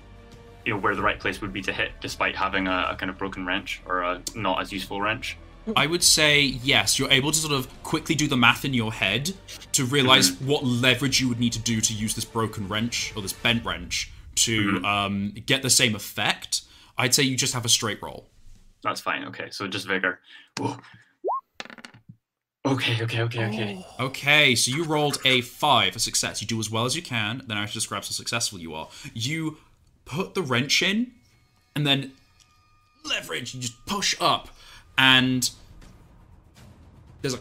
you 0.64 0.74
know, 0.74 0.80
where 0.80 0.94
the 0.94 1.02
right 1.02 1.18
place 1.18 1.40
would 1.40 1.52
be 1.52 1.62
to 1.62 1.72
hit, 1.72 1.92
despite 2.00 2.36
having 2.36 2.66
a, 2.66 2.88
a 2.90 2.96
kind 2.96 3.10
of 3.10 3.18
broken 3.18 3.46
wrench 3.46 3.82
or 3.86 4.02
a 4.02 4.22
not 4.34 4.60
as 4.60 4.72
useful 4.72 5.00
wrench? 5.00 5.36
I 5.76 5.86
would 5.86 6.02
say 6.02 6.40
yes. 6.40 6.98
You're 6.98 7.10
able 7.10 7.30
to 7.30 7.38
sort 7.38 7.52
of 7.52 7.82
quickly 7.82 8.14
do 8.14 8.26
the 8.26 8.36
math 8.36 8.64
in 8.64 8.74
your 8.74 8.92
head 8.92 9.32
to 9.72 9.84
realize 9.84 10.32
what 10.40 10.64
leverage 10.64 11.20
you 11.20 11.28
would 11.28 11.38
need 11.38 11.52
to 11.52 11.60
do 11.60 11.80
to 11.80 11.94
use 11.94 12.14
this 12.14 12.24
broken 12.24 12.66
wrench 12.66 13.12
or 13.14 13.22
this 13.22 13.32
bent 13.32 13.64
wrench 13.64 14.10
to 14.34 14.82
um, 14.84 15.32
get 15.46 15.62
the 15.62 15.70
same 15.70 15.94
effect. 15.94 16.62
I'd 16.98 17.14
say 17.14 17.22
you 17.22 17.36
just 17.36 17.54
have 17.54 17.64
a 17.64 17.68
straight 17.68 18.02
roll. 18.02 18.28
That's 18.82 19.00
fine. 19.00 19.24
Okay, 19.26 19.50
so 19.50 19.68
just 19.68 19.86
vigor. 19.86 20.18
Whoa. 20.58 20.76
Okay, 22.64 23.02
okay, 23.02 23.22
okay, 23.22 23.46
okay. 23.46 23.84
Okay, 23.98 24.54
so 24.54 24.70
you 24.70 24.84
rolled 24.84 25.18
a 25.24 25.40
five, 25.40 25.96
a 25.96 25.98
success. 25.98 26.40
You 26.40 26.46
do 26.46 26.60
as 26.60 26.70
well 26.70 26.84
as 26.84 26.94
you 26.94 27.02
can. 27.02 27.42
Then 27.46 27.56
I 27.56 27.60
have 27.60 27.70
to 27.70 27.74
describe 27.74 28.02
how 28.02 28.10
successful 28.10 28.58
you 28.60 28.74
are. 28.74 28.88
You 29.14 29.58
put 30.12 30.34
the 30.34 30.42
wrench 30.42 30.82
in, 30.82 31.12
and 31.74 31.86
then 31.86 32.12
leverage. 33.04 33.54
You 33.54 33.60
just 33.60 33.84
push 33.86 34.14
up, 34.20 34.48
and 34.98 35.48
there's 37.22 37.34
a 37.34 37.38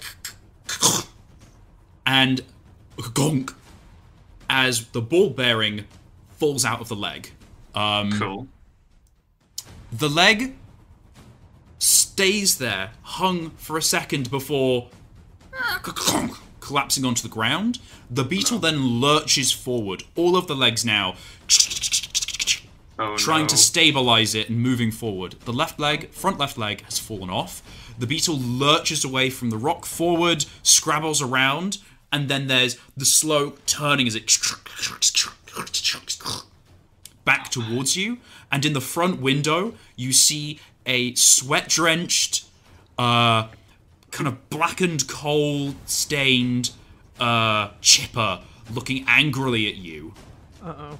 and 2.05 2.41
a 2.97 3.01
gonk 3.03 3.53
as 4.49 4.86
the 4.89 5.01
ball 5.01 5.30
bearing 5.30 5.86
falls 6.38 6.65
out 6.65 6.82
of 6.82 6.88
the 6.88 6.95
leg. 6.95 7.32
Um, 7.76 8.11
Cool. 8.19 8.47
the 9.91 10.09
leg 10.09 10.55
stays 11.80 12.57
there, 12.57 12.91
hung 13.03 13.51
for 13.51 13.78
a 13.78 13.82
second 13.82 14.30
before 14.30 14.89
collapsing 16.59 17.05
onto 17.05 17.22
the 17.24 17.30
ground. 17.34 17.80
The 18.09 18.24
beetle 18.26 18.59
then 18.59 18.99
lurches 18.99 19.51
forward, 19.53 20.03
all 20.15 20.36
of 20.36 20.47
the 20.47 20.55
legs 20.55 20.84
now 20.84 21.15
Oh, 23.02 23.18
trying 23.18 23.43
no. 23.43 23.47
to 23.49 23.58
stabilize 23.58 24.36
it 24.36 24.49
and 24.49 24.60
moving 24.60 24.91
forward. 24.91 25.34
The 25.45 25.54
left 25.54 25.80
leg, 25.80 26.10
front 26.12 26.38
left 26.38 26.58
leg, 26.58 26.82
has 26.84 26.99
fallen 26.99 27.30
off. 27.30 27.62
The 27.97 28.08
beetle 28.08 28.38
lurches 28.38 29.04
away 29.04 29.30
from 29.30 29.49
the 29.49 29.58
rock 29.58 29.86
forward, 29.86 30.45
scrabbles 30.64 31.22
around, 31.22 31.80
and 32.12 32.30
then 32.30 32.47
there's 32.47 32.78
the 32.95 33.06
slow 33.06 33.52
turning 33.66 34.08
as 34.08 34.16
it 34.16 34.32
back 37.26 37.49
towards 37.49 37.95
you. 37.95 38.18
And 38.52 38.66
in 38.66 38.74
the 38.74 38.82
front 38.82 39.22
window, 39.22 39.76
you 39.95 40.12
see 40.14 40.60
a 40.86 41.14
sweat 41.16 41.70
drenched, 41.70 42.45
uh, 42.97 43.47
kind 44.12 44.28
of 44.28 44.49
blackened, 44.49 45.08
coal 45.08 45.76
stained 45.86 46.72
uh, 47.20 47.70
chipper 47.82 48.41
looking 48.74 49.04
angrily 49.08 49.68
at 49.68 49.76
you 49.76 50.14
Uh 50.64 50.74
oh. 50.78 50.99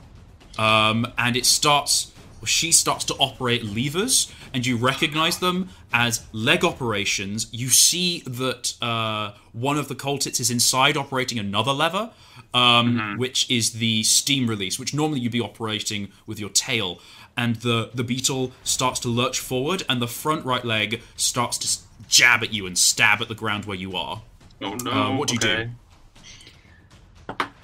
Um, 0.58 1.08
and 1.18 1.36
it 1.36 1.45
starts 1.45 2.12
she 2.45 2.72
starts 2.72 3.06
to 3.06 3.14
operate 3.16 3.64
levers 3.64 4.32
and 4.54 4.66
you 4.66 4.76
recognize 4.76 5.39
them 5.39 5.70
as 5.93 6.26
leg 6.32 6.64
operations. 6.66 7.47
You 7.52 7.70
see 7.70 8.22
that 8.22 8.74
uh, 8.82 9.34
one 9.52 9.78
of 9.78 9.88
the 9.88 9.95
coal 9.95 10.18
tits 10.18 10.39
is 10.39 10.49
inside 10.49 10.97
operating 10.97 11.39
another 11.39 11.72
lever 11.72 12.12
um, 12.54 13.16
which 13.18 13.49
is 13.49 13.74
the 13.74 14.04
steam 14.04 14.47
release 14.47 14.80
which 14.80 14.93
normally 14.93 15.20
you'd 15.20 15.32
be 15.32 15.41
operating 15.41 16.12
with 16.26 16.39
your 16.39 16.49
tail. 16.49 16.99
And 17.38 17.58
the, 17.58 17.91
the 17.93 18.04
beetle 18.04 18.52
starts 18.64 18.99
to 19.02 19.08
lurch 19.08 19.39
forward 19.39 19.84
and 19.88 20.02
the 20.02 20.08
front 20.08 20.45
right 20.45 20.66
leg 20.66 21.02
starts 21.16 21.58
to 21.60 22.08
jab 22.10 22.43
at 22.43 22.54
you 22.54 22.66
and 22.66 22.78
stab 22.78 23.22
at 23.22 23.28
the 23.28 23.36
ground 23.36 23.66
where 23.66 23.78
you 23.78 23.95
are. 23.95 24.24
Oh 24.62 24.76
no! 24.76 24.91
Uh, 24.91 25.16
what 25.16 25.28
do 25.28 25.36
you 25.36 25.39
do? 25.39 25.70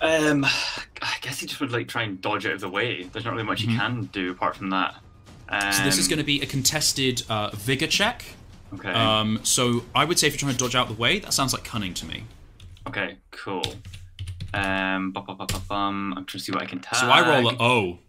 Okay. 0.01 0.27
Um, 0.29 0.45
I 0.45 1.15
guess 1.21 1.39
he 1.39 1.47
just 1.47 1.59
would 1.61 1.71
like 1.71 1.87
try 1.87 2.03
and 2.03 2.19
dodge 2.21 2.45
out 2.45 2.53
of 2.53 2.61
the 2.61 2.69
way. 2.69 3.03
There's 3.03 3.25
not 3.25 3.31
really 3.33 3.45
much 3.45 3.61
he 3.61 3.67
can 3.75 4.03
do 4.11 4.31
apart 4.31 4.55
from 4.55 4.69
that. 4.71 4.95
Um, 5.49 5.59
Mm-hmm. 5.61 5.71
so 5.77 5.83
this 5.85 5.97
is 5.97 6.07
going 6.09 6.19
to 6.19 6.25
be 6.25 6.41
a 6.41 6.45
contested 6.45 7.23
uh, 7.29 7.51
vigor 7.53 7.87
check 7.87 8.25
Okay. 8.73 8.89
um, 8.91 9.39
so 9.43 9.85
i 9.95 10.03
would 10.03 10.19
say 10.19 10.27
if 10.27 10.33
you're 10.33 10.39
trying 10.39 10.51
to 10.51 10.57
dodge 10.57 10.75
out 10.75 10.89
of 10.89 10.97
the 10.97 11.01
way 11.01 11.19
that 11.19 11.31
sounds 11.33 11.53
like 11.53 11.63
cunning 11.63 11.93
to 11.93 12.05
me 12.05 12.25
okay. 12.85 13.15
Cool. 13.31 13.63
Um. 14.53 15.11
Bum. 15.13 15.25
I'm 16.17 16.25
trying 16.25 16.25
to 16.25 16.39
see 16.39 16.51
what 16.51 16.61
I 16.61 16.65
can 16.65 16.79
tag. 16.79 16.95
So 16.99 17.07
I 17.07 17.21
roll 17.29 17.49
a 17.49 17.53
O. 17.53 17.57
Oh 17.63 17.99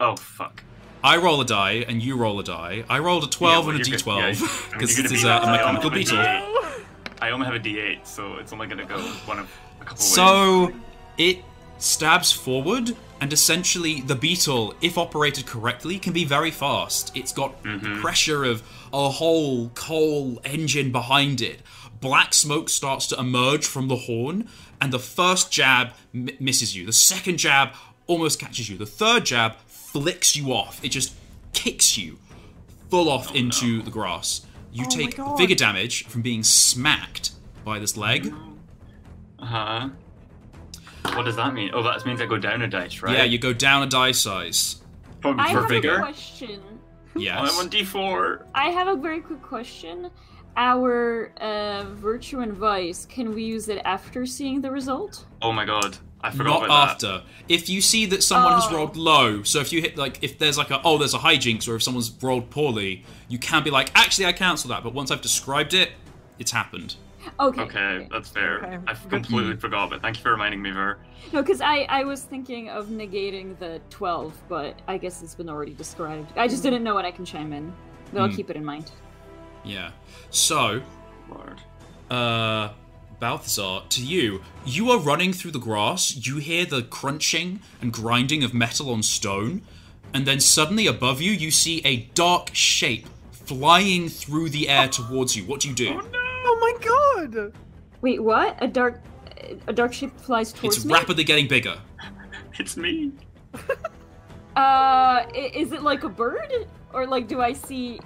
Oh 0.00 0.16
fuck. 0.16 0.62
I 1.04 1.18
roll 1.18 1.40
a 1.40 1.44
die, 1.44 1.84
and 1.86 2.02
you 2.02 2.16
roll 2.16 2.40
a 2.40 2.44
die. 2.44 2.84
I 2.88 2.98
rolled 2.98 3.22
a 3.24 3.26
12 3.28 3.52
Yeah, 3.52 3.58
well, 3.60 3.76
and 3.76 3.84
a 3.84 3.88
you're 3.88 3.98
D12 3.98 4.04
good- 4.04 4.10
yeah, 4.16 4.24
I 4.24 4.32
mean, 4.32 4.70
because 4.72 4.98
you're 4.98 5.02
this 5.08 5.12
gonna 5.12 5.14
is 5.14 5.22
be- 5.22 5.28
a, 5.28 5.32
a 5.32 5.40
I 5.40 5.50
mechanical 5.56 5.86
only 5.90 5.98
beetle. 6.00 6.16
have 6.16 6.42
a 6.42 6.46
D8. 6.80 6.84
I 7.22 7.30
only 7.30 7.46
have 7.46 7.54
a 7.54 7.58
D8, 7.60 8.06
so 8.06 8.34
it's 8.38 8.52
only 8.52 8.66
gonna 8.66 8.86
go 8.86 8.98
one 9.26 9.38
of 9.38 9.48
a 9.90 9.94
ways. 9.94 10.14
So 10.14 10.72
it 11.18 11.38
stabs 11.78 12.32
forward, 12.32 12.96
and 13.20 13.32
essentially 13.32 14.00
the 14.00 14.14
beetle, 14.14 14.74
if 14.80 14.96
operated 14.98 15.46
correctly, 15.46 15.98
can 15.98 16.12
be 16.12 16.24
very 16.24 16.50
fast. 16.50 17.16
It's 17.16 17.32
got 17.32 17.62
Mm-hmm. 17.62 18.00
pressure 18.00 18.44
of 18.44 18.62
a 18.92 19.08
whole 19.10 19.68
coal 19.70 20.40
engine 20.44 20.92
behind 20.92 21.40
it. 21.40 21.60
Black 22.00 22.34
smoke 22.34 22.68
starts 22.68 23.06
to 23.08 23.18
emerge 23.18 23.66
from 23.66 23.88
the 23.88 23.96
horn, 23.96 24.48
and 24.80 24.92
the 24.92 24.98
first 24.98 25.50
jab 25.50 25.92
m- 26.14 26.28
misses 26.38 26.76
you. 26.76 26.84
The 26.86 26.92
second 26.92 27.38
jab 27.38 27.70
almost 28.06 28.38
catches 28.38 28.68
you. 28.68 28.76
The 28.76 28.84
third 28.86 29.24
jab 29.24 29.56
flicks 29.66 30.36
you 30.36 30.52
off. 30.52 30.84
It 30.84 30.90
just 30.90 31.14
kicks 31.54 31.96
you 31.96 32.18
full 32.90 33.08
off 33.08 33.34
into 33.34 33.80
the 33.82 33.90
grass. 33.90 34.44
You 34.72 34.84
Oh 34.86 34.90
take 34.90 35.16
God. 35.16 35.38
vigor 35.38 35.54
damage 35.54 36.04
from 36.06 36.20
being 36.20 36.42
smacked 36.42 37.30
by 37.64 37.78
this 37.78 37.96
leg. 37.96 38.32
Uh 39.44 39.46
huh. 39.46 39.88
What 41.16 41.24
does 41.24 41.36
that 41.36 41.52
mean? 41.52 41.70
Oh, 41.74 41.82
that 41.82 42.04
means 42.06 42.20
I 42.22 42.26
go 42.26 42.38
down 42.38 42.62
a 42.62 42.66
dice, 42.68 43.02
right? 43.02 43.16
Yeah, 43.18 43.24
you 43.24 43.38
go 43.38 43.52
down 43.52 43.82
a 43.82 43.86
die 43.86 44.12
size. 44.12 44.76
For, 45.20 45.34
I 45.38 45.52
for 45.52 45.60
have 45.60 45.68
vigor. 45.68 45.96
a 45.96 45.98
question. 46.00 46.60
Yes. 47.14 47.38
I'm 47.38 47.58
on 47.66 47.70
D4. 47.70 48.44
I 48.54 48.70
have 48.70 48.88
a 48.88 48.96
very 48.96 49.20
quick 49.20 49.42
question. 49.42 50.10
Our 50.56 51.32
uh, 51.40 51.84
virtue 51.94 52.40
and 52.40 52.52
vice, 52.52 53.06
can 53.06 53.34
we 53.34 53.42
use 53.44 53.68
it 53.68 53.82
after 53.84 54.24
seeing 54.24 54.60
the 54.60 54.70
result? 54.70 55.24
Oh 55.42 55.52
my 55.52 55.64
god, 55.64 55.98
I 56.22 56.30
forgot 56.30 56.60
Not 56.60 56.64
about 56.64 57.00
that. 57.00 57.10
after. 57.10 57.26
If 57.48 57.68
you 57.68 57.80
see 57.80 58.06
that 58.06 58.22
someone 58.22 58.52
has 58.54 58.64
Oh. 58.70 58.76
rolled 58.76 58.96
low, 58.96 59.42
so 59.42 59.60
if 59.60 59.72
you 59.72 59.80
hit 59.82 59.96
like 59.98 60.22
if 60.22 60.38
there's 60.38 60.56
like 60.56 60.70
a 60.70 60.80
oh 60.84 60.96
there's 60.96 61.12
a 61.14 61.18
hijinks 61.18 61.68
or 61.68 61.74
if 61.76 61.82
someone's 61.82 62.10
rolled 62.22 62.50
poorly, 62.50 63.04
you 63.28 63.38
can 63.38 63.62
be 63.64 63.70
like 63.70 63.90
actually 63.94 64.26
I 64.26 64.32
cancel 64.32 64.70
that. 64.70 64.82
But 64.84 64.94
once 64.94 65.10
I've 65.10 65.20
described 65.22 65.74
it, 65.74 65.90
it's 66.38 66.52
happened. 66.52 66.96
Okay. 67.40 67.62
Okay, 67.62 68.08
that's 68.12 68.28
fair. 68.28 68.58
Okay, 68.58 68.78
I 68.86 68.92
good. 68.94 69.10
completely 69.10 69.56
forgot, 69.56 69.90
but 69.90 70.02
thank 70.02 70.16
you 70.16 70.22
for 70.22 70.30
reminding 70.30 70.62
me, 70.62 70.70
Ver. 70.70 70.98
No, 71.32 71.42
because 71.42 71.60
I, 71.60 71.78
I 71.88 72.04
was 72.04 72.22
thinking 72.22 72.68
of 72.68 72.86
negating 72.88 73.58
the 73.58 73.80
12, 73.90 74.32
but 74.48 74.78
I 74.86 74.98
guess 74.98 75.22
it's 75.22 75.34
been 75.34 75.48
already 75.48 75.72
described. 75.74 76.32
I 76.36 76.46
just 76.46 76.62
didn't 76.62 76.84
know 76.84 76.94
when 76.94 77.04
I 77.04 77.10
can 77.10 77.24
chime 77.24 77.52
in, 77.52 77.72
but 78.12 78.20
I'll 78.22 78.28
Hmm. 78.28 78.36
keep 78.36 78.50
it 78.50 78.56
in 78.56 78.64
mind. 78.64 78.92
Yeah. 79.64 79.90
So, 80.30 80.80
Lord. 81.28 81.60
uh, 82.10 82.70
Balthazar, 83.18 83.80
to 83.88 84.04
you, 84.04 84.42
you 84.66 84.90
are 84.90 84.98
running 84.98 85.32
through 85.32 85.52
the 85.52 85.58
grass. 85.58 86.14
You 86.26 86.36
hear 86.36 86.66
the 86.66 86.82
crunching 86.82 87.60
and 87.80 87.92
grinding 87.92 88.44
of 88.44 88.52
metal 88.54 88.90
on 88.90 89.02
stone, 89.02 89.62
and 90.12 90.26
then 90.26 90.38
suddenly 90.40 90.86
above 90.86 91.20
you, 91.20 91.32
you 91.32 91.50
see 91.50 91.80
a 91.84 91.96
dark 92.14 92.50
shape 92.54 93.08
flying 93.32 94.08
through 94.08 94.50
the 94.50 94.68
air 94.68 94.88
towards 94.88 95.36
you. 95.36 95.44
What 95.44 95.60
do 95.60 95.68
you 95.68 95.74
do? 95.74 96.00
Oh 96.00 96.08
my 96.60 96.74
god! 96.80 97.52
Wait, 98.00 98.22
what? 98.22 98.56
A 98.62 98.68
dark 98.68 99.00
a 99.66 99.72
dark 99.72 99.92
shape 99.92 100.18
flies 100.20 100.52
towards 100.52 100.76
it's 100.76 100.84
me? 100.86 100.92
It's 100.92 101.00
rapidly 101.00 101.24
getting 101.24 101.48
bigger. 101.48 101.76
It's 102.58 102.76
me. 102.76 103.12
Uh, 104.56 105.26
is 105.34 105.72
it 105.72 105.82
like 105.82 106.04
a 106.04 106.08
bird? 106.08 106.68
Or 106.92 107.06
like, 107.08 107.26
do 107.26 107.40
I 107.40 107.52
see... 107.52 107.98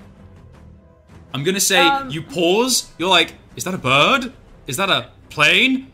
I'm 1.34 1.44
gonna 1.44 1.60
say 1.60 1.78
Um, 1.86 2.08
you 2.08 2.22
pause. 2.22 2.90
You're 2.96 3.10
like, 3.10 3.34
is 3.54 3.64
that 3.64 3.74
a 3.74 3.78
bird? 3.78 4.32
Is 4.66 4.78
that 4.78 4.88
a 4.88 5.10
plane? 5.28 5.92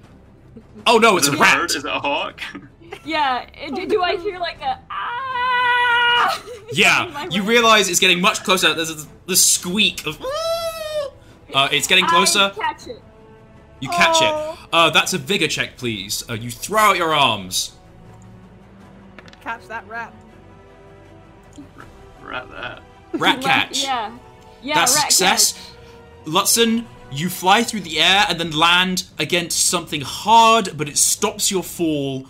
Oh 0.87 0.99
no, 0.99 1.17
it's 1.17 1.27
Is 1.27 1.35
a 1.35 1.37
a 1.37 1.41
rat. 1.41 1.57
bird? 1.59 1.71
Is 1.71 1.85
it 1.85 1.87
a 1.87 1.99
hawk? 1.99 2.41
Yeah, 3.05 3.45
do, 3.75 3.85
do 3.89 4.03
I 4.03 4.17
hear 4.17 4.39
like 4.39 4.61
a... 4.63 4.79
Ah! 4.89 6.41
Yeah, 6.73 7.27
you 7.31 7.43
realize 7.43 7.89
it's 7.89 7.99
getting 7.99 8.21
much 8.21 8.45
closer. 8.45 8.73
There's 8.73 8.91
a, 8.91 9.09
the 9.27 9.35
squeak 9.35 10.07
of. 10.07 10.21
Uh, 11.55 11.69
it's 11.73 11.87
getting 11.87 12.05
closer. 12.07 12.51
I 12.55 12.59
catch 12.59 12.87
it. 12.89 13.01
You 13.81 13.89
catch 13.89 14.17
Oh. 14.21 14.59
it. 14.63 14.69
Uh, 14.73 14.91
that's 14.91 15.13
a 15.13 15.19
vigor 15.19 15.47
check, 15.49 15.77
please. 15.77 16.25
Uh, 16.29 16.35
you 16.35 16.51
throw 16.51 16.81
out 16.81 16.97
your 16.97 17.15
arms. 17.15 17.73
Catch 19.41 19.69
that 19.69 19.87
rat. 19.89 20.13
Rat 22.23 22.51
that. 22.51 22.83
Rat 23.13 23.37
Rat- 23.37 23.43
catch. 23.43 23.83
Yeah. 23.85 24.17
Yeah, 24.63 24.75
That's 24.77 24.95
rat 24.97 25.13
success. 25.13 25.53
catch. 25.53 25.63
Lutzen, 26.27 26.87
you 27.13 27.29
fly 27.29 27.63
through 27.63 27.81
the 27.81 28.01
air 28.01 28.25
and 28.29 28.41
then 28.41 28.51
land 28.51 29.05
against 29.19 29.67
something 29.67 30.01
hard, 30.01 30.71
but 30.77 30.89
it 30.89 30.97
stops 30.97 31.51
your 31.51 31.63
fall. 31.63 32.27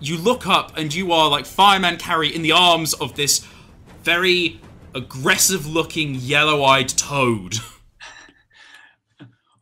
You 0.00 0.18
look 0.18 0.46
up 0.46 0.76
and 0.76 0.92
you 0.94 1.12
are 1.12 1.30
like 1.30 1.46
Fireman 1.46 1.96
carry 1.96 2.32
in 2.34 2.42
the 2.42 2.52
arms 2.52 2.92
of 2.92 3.14
this 3.16 3.46
very 4.02 4.60
aggressive 4.94 5.66
looking 5.66 6.14
yellow 6.14 6.62
eyed 6.62 6.90
toad. 6.90 7.54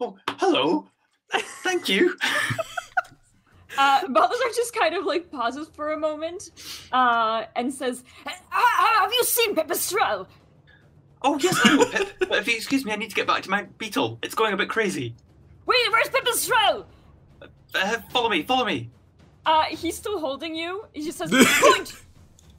Oh, 0.00 0.16
hello. 0.38 0.88
Thank 1.62 1.88
you. 1.88 2.16
Uh, 3.78 4.06
Balthazar 4.08 4.44
just 4.56 4.74
kind 4.74 4.96
of 4.96 5.04
like 5.04 5.30
pauses 5.30 5.68
for 5.72 5.92
a 5.92 5.96
moment, 5.96 6.50
uh, 6.90 7.44
and 7.54 7.72
says, 7.72 8.02
"Ah, 8.52 8.98
"Have 9.00 9.12
you 9.12 9.22
seen 9.22 9.54
Pipistrel?" 9.54 10.26
Oh 11.22 11.38
yes, 11.38 11.58
I 11.64 11.76
know. 11.76 11.84
Pip, 11.86 12.08
but 12.18 12.32
if 12.38 12.48
you 12.48 12.56
excuse 12.56 12.84
me, 12.84 12.90
I 12.92 12.96
need 12.96 13.10
to 13.10 13.14
get 13.14 13.28
back 13.28 13.42
to 13.44 13.48
my 13.48 13.62
beetle. 13.78 14.18
It's 14.22 14.34
going 14.34 14.52
a 14.52 14.56
bit 14.56 14.68
crazy. 14.68 15.14
Wait, 15.66 15.78
where's 15.92 16.08
Pipistrel? 16.08 16.84
Uh, 17.72 17.98
follow 18.10 18.28
me. 18.28 18.42
Follow 18.42 18.64
me. 18.64 18.90
Uh, 19.46 19.66
he's 19.66 19.96
still 19.96 20.18
holding 20.18 20.54
you. 20.56 20.84
He 20.92 21.04
just 21.04 21.18
says, 21.18 21.30
"Point." 21.30 21.92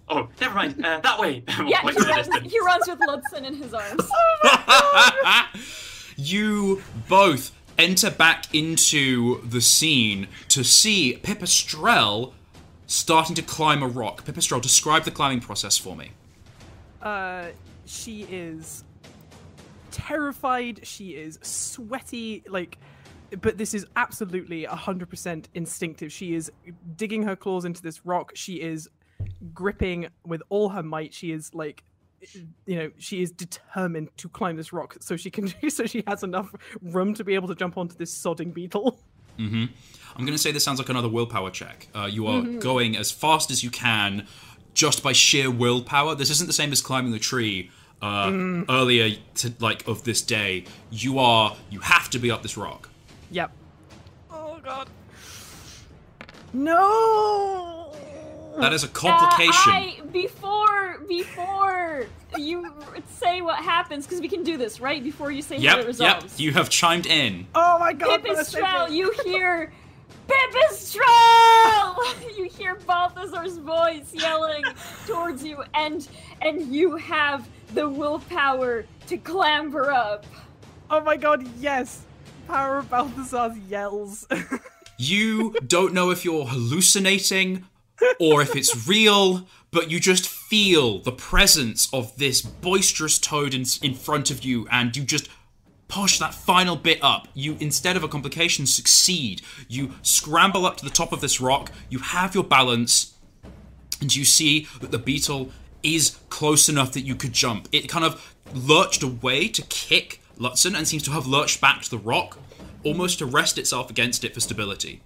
Oh, 0.07 0.27
never 0.41 0.55
mind. 0.55 0.83
Uh, 0.83 0.99
that 1.01 1.19
way. 1.19 1.43
Yeah, 1.65 1.81
he 1.81 1.91
to 1.91 2.03
runs, 2.03 2.27
he 2.43 2.59
runs 2.61 2.87
with 2.87 2.99
Lutzen 2.99 3.45
in 3.45 3.53
his 3.55 3.73
arms. 3.73 4.09
You 6.21 6.81
both 7.07 7.51
enter 7.77 8.11
back 8.11 8.53
into 8.53 9.41
the 9.41 9.61
scene 9.61 10.27
to 10.49 10.63
see 10.63 11.19
Pipistrel 11.23 12.33
starting 12.85 13.35
to 13.35 13.41
climb 13.41 13.81
a 13.81 13.87
rock. 13.87 14.25
Pipistrel, 14.25 14.61
describe 14.61 15.03
the 15.03 15.11
climbing 15.11 15.39
process 15.39 15.77
for 15.77 15.95
me. 15.95 16.11
Uh, 17.01 17.45
she 17.85 18.23
is 18.29 18.83
terrified. 19.91 20.85
She 20.85 21.11
is 21.11 21.39
sweaty. 21.41 22.43
Like, 22.47 22.77
but 23.39 23.57
this 23.57 23.73
is 23.73 23.85
absolutely 23.95 24.65
hundred 24.65 25.09
percent 25.09 25.49
instinctive. 25.53 26.11
She 26.11 26.35
is 26.35 26.51
digging 26.97 27.23
her 27.23 27.35
claws 27.35 27.65
into 27.65 27.81
this 27.81 28.05
rock. 28.05 28.33
She 28.35 28.55
is 28.61 28.89
gripping 29.53 30.09
with 30.25 30.43
all 30.49 30.69
her 30.69 30.83
might. 30.83 31.13
She 31.13 31.31
is 31.31 31.53
like, 31.53 31.83
you 32.65 32.75
know, 32.75 32.91
she 32.97 33.21
is 33.21 33.31
determined 33.31 34.09
to 34.17 34.29
climb 34.29 34.55
this 34.55 34.71
rock 34.73 34.97
so 34.99 35.15
she 35.15 35.29
can, 35.29 35.53
so 35.69 35.85
she 35.85 36.03
has 36.07 36.23
enough 36.23 36.53
room 36.81 37.13
to 37.15 37.23
be 37.23 37.35
able 37.35 37.47
to 37.47 37.55
jump 37.55 37.77
onto 37.77 37.95
this 37.95 38.13
sodding 38.13 38.53
beetle. 38.53 38.99
I'm 39.39 39.69
going 40.17 40.33
to 40.33 40.37
say 40.37 40.51
this 40.51 40.63
sounds 40.63 40.77
like 40.77 40.89
another 40.89 41.09
willpower 41.09 41.49
check. 41.49 41.87
Uh, 41.95 42.07
you 42.11 42.27
are 42.27 42.43
going 42.43 42.95
as 42.95 43.11
fast 43.11 43.49
as 43.49 43.63
you 43.63 43.71
can 43.71 44.27
just 44.73 45.01
by 45.01 45.13
sheer 45.13 45.49
willpower. 45.49 46.13
This 46.15 46.29
isn't 46.29 46.47
the 46.47 46.53
same 46.53 46.71
as 46.71 46.81
climbing 46.81 47.11
the 47.11 47.19
tree 47.19 47.71
uh, 48.01 48.63
earlier 48.69 49.17
to, 49.35 49.53
like 49.59 49.87
of 49.87 50.03
this 50.03 50.21
day. 50.21 50.65
You 50.91 51.19
are 51.19 51.55
you 51.69 51.79
have 51.79 52.09
to 52.11 52.19
be 52.19 52.29
up 52.31 52.43
this 52.43 52.57
rock. 52.57 52.89
Yep. 53.31 53.51
Oh 54.31 54.59
god. 54.63 54.89
No. 56.53 57.80
That 58.59 58.73
is 58.73 58.83
a 58.83 58.87
Uh, 58.87 58.91
complication. 58.91 59.71
I, 59.73 59.99
before 60.11 60.99
before 61.07 62.05
you 62.37 62.73
say 63.09 63.41
what 63.41 63.57
happens, 63.63 64.05
because 64.05 64.21
we 64.21 64.27
can 64.27 64.43
do 64.43 64.57
this 64.57 64.79
right 64.79 65.03
before 65.03 65.31
you 65.31 65.41
say 65.41 65.55
how 65.55 65.61
it 65.61 65.63
Yep, 65.63 65.77
yep. 65.77 65.87
resolves. 65.87 66.39
You 66.39 66.51
have 66.53 66.69
chimed 66.69 67.05
in. 67.05 67.47
Oh 67.55 67.79
my 67.79 67.93
god. 67.93 68.23
that 68.23 68.37
was 68.37 68.47
so 68.47 68.61
Pipistrel, 68.61 68.91
you 68.91 69.13
hear 69.25 69.71
Pipistrel! 70.27 71.01
you 72.37 72.49
hear 72.49 72.75
Balthazar's 72.85 73.57
voice 73.57 74.13
yelling 74.13 74.63
towards 75.07 75.43
you, 75.43 75.63
and 75.73 76.07
and 76.41 76.73
you 76.73 76.95
have 76.97 77.47
the 77.73 77.87
willpower 77.87 78.85
to 79.07 79.17
clamber 79.17 79.91
up. 79.91 80.25
Oh 80.89 81.01
my 81.01 81.17
god, 81.17 81.45
yes! 81.59 82.03
Power 82.47 82.79
of 82.79 82.89
Balthazar's 82.89 83.57
yells. 83.69 84.27
You 84.97 85.55
don't 85.65 85.95
know 85.95 86.11
if 86.11 86.23
you're 86.23 86.45
hallucinating 86.45 87.65
or 88.19 88.41
if 88.41 88.55
it's 88.55 88.87
real, 88.87 89.47
but 89.71 89.89
you 89.89 89.99
just 89.99 90.27
feel 90.27 90.99
the 90.99 91.11
presence 91.11 91.87
of 91.93 92.15
this 92.17 92.41
boisterous 92.41 93.17
toad 93.17 93.53
in, 93.53 93.65
in 93.81 93.93
front 93.93 94.31
of 94.31 94.43
you, 94.43 94.67
and 94.71 94.95
you 94.95 95.03
just 95.03 95.29
push 95.87 96.19
that 96.19 96.33
final 96.33 96.75
bit 96.75 96.99
up. 97.03 97.27
You, 97.33 97.57
instead 97.59 97.97
of 97.97 98.03
a 98.03 98.07
complication, 98.07 98.65
succeed. 98.65 99.41
You 99.67 99.91
scramble 100.01 100.65
up 100.65 100.77
to 100.77 100.85
the 100.85 100.91
top 100.91 101.11
of 101.11 101.21
this 101.21 101.41
rock, 101.41 101.71
you 101.89 101.99
have 101.99 102.33
your 102.33 102.45
balance, 102.45 103.13
and 103.99 104.15
you 104.15 104.25
see 104.25 104.67
that 104.79 104.91
the 104.91 104.97
beetle 104.97 105.51
is 105.83 106.17
close 106.29 106.69
enough 106.69 106.93
that 106.93 107.01
you 107.01 107.15
could 107.15 107.33
jump. 107.33 107.67
It 107.71 107.89
kind 107.89 108.05
of 108.05 108.35
lurched 108.53 109.03
away 109.03 109.47
to 109.49 109.61
kick 109.63 110.21
Lutzen 110.39 110.75
and 110.75 110.87
seems 110.87 111.03
to 111.03 111.11
have 111.11 111.27
lurched 111.27 111.61
back 111.61 111.81
to 111.83 111.89
the 111.89 111.97
rock, 111.97 112.39
almost 112.83 113.19
to 113.19 113.25
rest 113.25 113.57
itself 113.57 113.89
against 113.89 114.23
it 114.23 114.33
for 114.33 114.39
stability. 114.39 115.01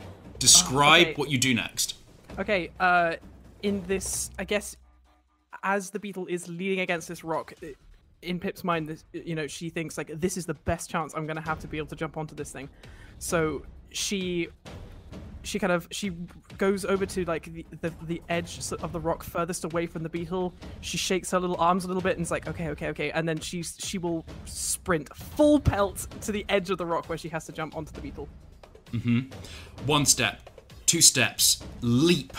Ah, 0.00 0.04
Describe 0.38 1.08
okay. 1.08 1.14
what 1.16 1.30
you 1.30 1.38
do 1.38 1.54
next. 1.54 1.94
Okay, 2.38 2.70
uh, 2.80 3.14
in 3.62 3.82
this, 3.86 4.30
I 4.38 4.44
guess, 4.44 4.76
as 5.62 5.90
the 5.90 5.98
beetle 5.98 6.26
is 6.26 6.48
leaning 6.48 6.80
against 6.80 7.08
this 7.08 7.24
rock, 7.24 7.52
in 8.22 8.38
Pip's 8.38 8.64
mind, 8.64 8.88
this, 8.88 9.04
you 9.12 9.34
know, 9.34 9.46
she 9.46 9.68
thinks 9.68 9.98
like 9.98 10.10
this 10.14 10.36
is 10.36 10.46
the 10.46 10.54
best 10.54 10.90
chance 10.90 11.12
I'm 11.14 11.26
gonna 11.26 11.40
have 11.40 11.58
to 11.60 11.68
be 11.68 11.78
able 11.78 11.88
to 11.88 11.96
jump 11.96 12.16
onto 12.16 12.34
this 12.34 12.50
thing. 12.50 12.68
So 13.18 13.62
she, 13.90 14.48
she 15.42 15.58
kind 15.58 15.72
of 15.72 15.88
she 15.90 16.12
goes 16.56 16.84
over 16.84 17.04
to 17.04 17.24
like 17.24 17.52
the 17.52 17.66
the, 17.80 17.92
the 18.02 18.22
edge 18.28 18.58
of 18.80 18.92
the 18.92 19.00
rock 19.00 19.24
furthest 19.24 19.64
away 19.64 19.86
from 19.86 20.02
the 20.02 20.08
beetle. 20.08 20.54
She 20.80 20.96
shakes 20.96 21.30
her 21.32 21.40
little 21.40 21.60
arms 21.60 21.84
a 21.84 21.88
little 21.88 22.02
bit 22.02 22.16
and 22.16 22.22
is 22.22 22.30
like, 22.30 22.48
okay, 22.48 22.68
okay, 22.68 22.88
okay, 22.88 23.10
and 23.10 23.28
then 23.28 23.38
she 23.40 23.62
she 23.62 23.98
will 23.98 24.24
sprint 24.44 25.14
full 25.16 25.60
pelt 25.60 26.06
to 26.22 26.32
the 26.32 26.44
edge 26.48 26.70
of 26.70 26.78
the 26.78 26.86
rock 26.86 27.08
where 27.08 27.18
she 27.18 27.28
has 27.28 27.44
to 27.46 27.52
jump 27.52 27.76
onto 27.76 27.92
the 27.92 28.00
beetle. 28.00 28.28
Mm-hmm. 28.92 29.30
One 29.86 30.06
step, 30.06 30.48
two 30.92 31.00
steps, 31.00 31.64
leap. 31.80 32.36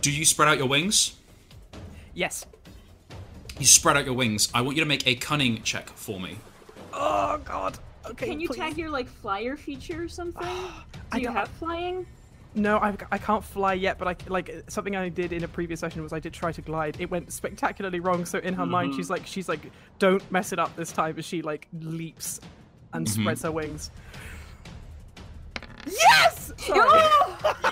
Do 0.00 0.10
you 0.10 0.24
spread 0.24 0.48
out 0.48 0.58
your 0.58 0.66
wings? 0.66 1.14
Yes. 2.12 2.44
You 3.60 3.64
spread 3.64 3.96
out 3.96 4.04
your 4.04 4.14
wings. 4.14 4.48
I 4.52 4.60
want 4.60 4.76
you 4.76 4.82
to 4.82 4.88
make 4.88 5.06
a 5.06 5.14
cunning 5.14 5.62
check 5.62 5.88
for 5.88 6.18
me. 6.18 6.38
Oh 6.92 7.40
God. 7.44 7.78
Okay. 8.06 8.26
Can 8.26 8.40
you 8.40 8.48
please. 8.48 8.56
tag 8.56 8.76
your 8.76 8.90
like 8.90 9.06
flyer 9.06 9.56
feature 9.56 10.02
or 10.02 10.08
something? 10.08 10.42
Do 10.42 10.48
I 11.12 11.18
you 11.18 11.28
have 11.28 11.46
flying? 11.46 12.08
No, 12.56 12.78
I, 12.78 12.96
I 13.12 13.18
can't 13.18 13.44
fly 13.44 13.74
yet, 13.74 13.98
but 13.98 14.08
I 14.08 14.16
like 14.28 14.64
something 14.66 14.96
I 14.96 15.08
did 15.08 15.32
in 15.32 15.44
a 15.44 15.48
previous 15.48 15.78
session 15.78 16.02
was 16.02 16.12
I 16.12 16.18
did 16.18 16.32
try 16.32 16.50
to 16.50 16.60
glide. 16.60 17.00
It 17.00 17.08
went 17.08 17.32
spectacularly 17.32 18.00
wrong. 18.00 18.24
So 18.24 18.40
in 18.40 18.54
her 18.54 18.66
mind, 18.66 18.90
mm-hmm. 18.90 18.98
she's 18.98 19.10
like, 19.10 19.24
she's 19.28 19.48
like, 19.48 19.60
don't 20.00 20.28
mess 20.32 20.52
it 20.52 20.58
up 20.58 20.74
this 20.74 20.90
time. 20.90 21.16
As 21.16 21.24
she 21.24 21.42
like 21.42 21.68
leaps 21.82 22.40
and 22.92 23.06
mm-hmm. 23.06 23.22
spreads 23.22 23.42
her 23.42 23.52
wings. 23.52 23.92
Yes. 25.86 26.52
Sorry. 26.58 27.00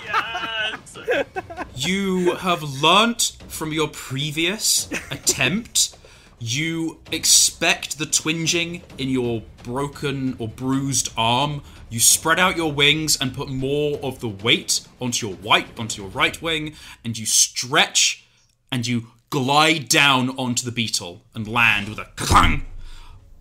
Yes. 0.03 0.97
You 1.75 2.35
have 2.35 2.63
learnt 2.63 3.37
from 3.47 3.71
your 3.71 3.87
previous 3.87 4.89
attempt. 5.11 5.95
You 6.39 6.99
expect 7.11 7.99
the 7.99 8.05
twinging 8.07 8.81
in 8.97 9.09
your 9.09 9.43
broken 9.61 10.35
or 10.39 10.47
bruised 10.47 11.13
arm, 11.15 11.61
you 11.89 11.99
spread 11.99 12.39
out 12.39 12.57
your 12.57 12.71
wings 12.71 13.17
and 13.19 13.33
put 13.33 13.49
more 13.49 13.99
of 14.03 14.19
the 14.19 14.27
weight 14.27 14.81
onto 14.99 15.27
your 15.27 15.35
white 15.37 15.67
onto 15.79 16.01
your 16.01 16.11
right 16.11 16.41
wing, 16.41 16.73
and 17.03 17.17
you 17.17 17.25
stretch 17.25 18.25
and 18.71 18.85
you 18.85 19.07
glide 19.29 19.87
down 19.87 20.31
onto 20.31 20.65
the 20.65 20.71
beetle 20.71 21.21
and 21.33 21.47
land 21.47 21.89
with 21.89 21.99
a 21.99 22.05
clang. 22.15 22.65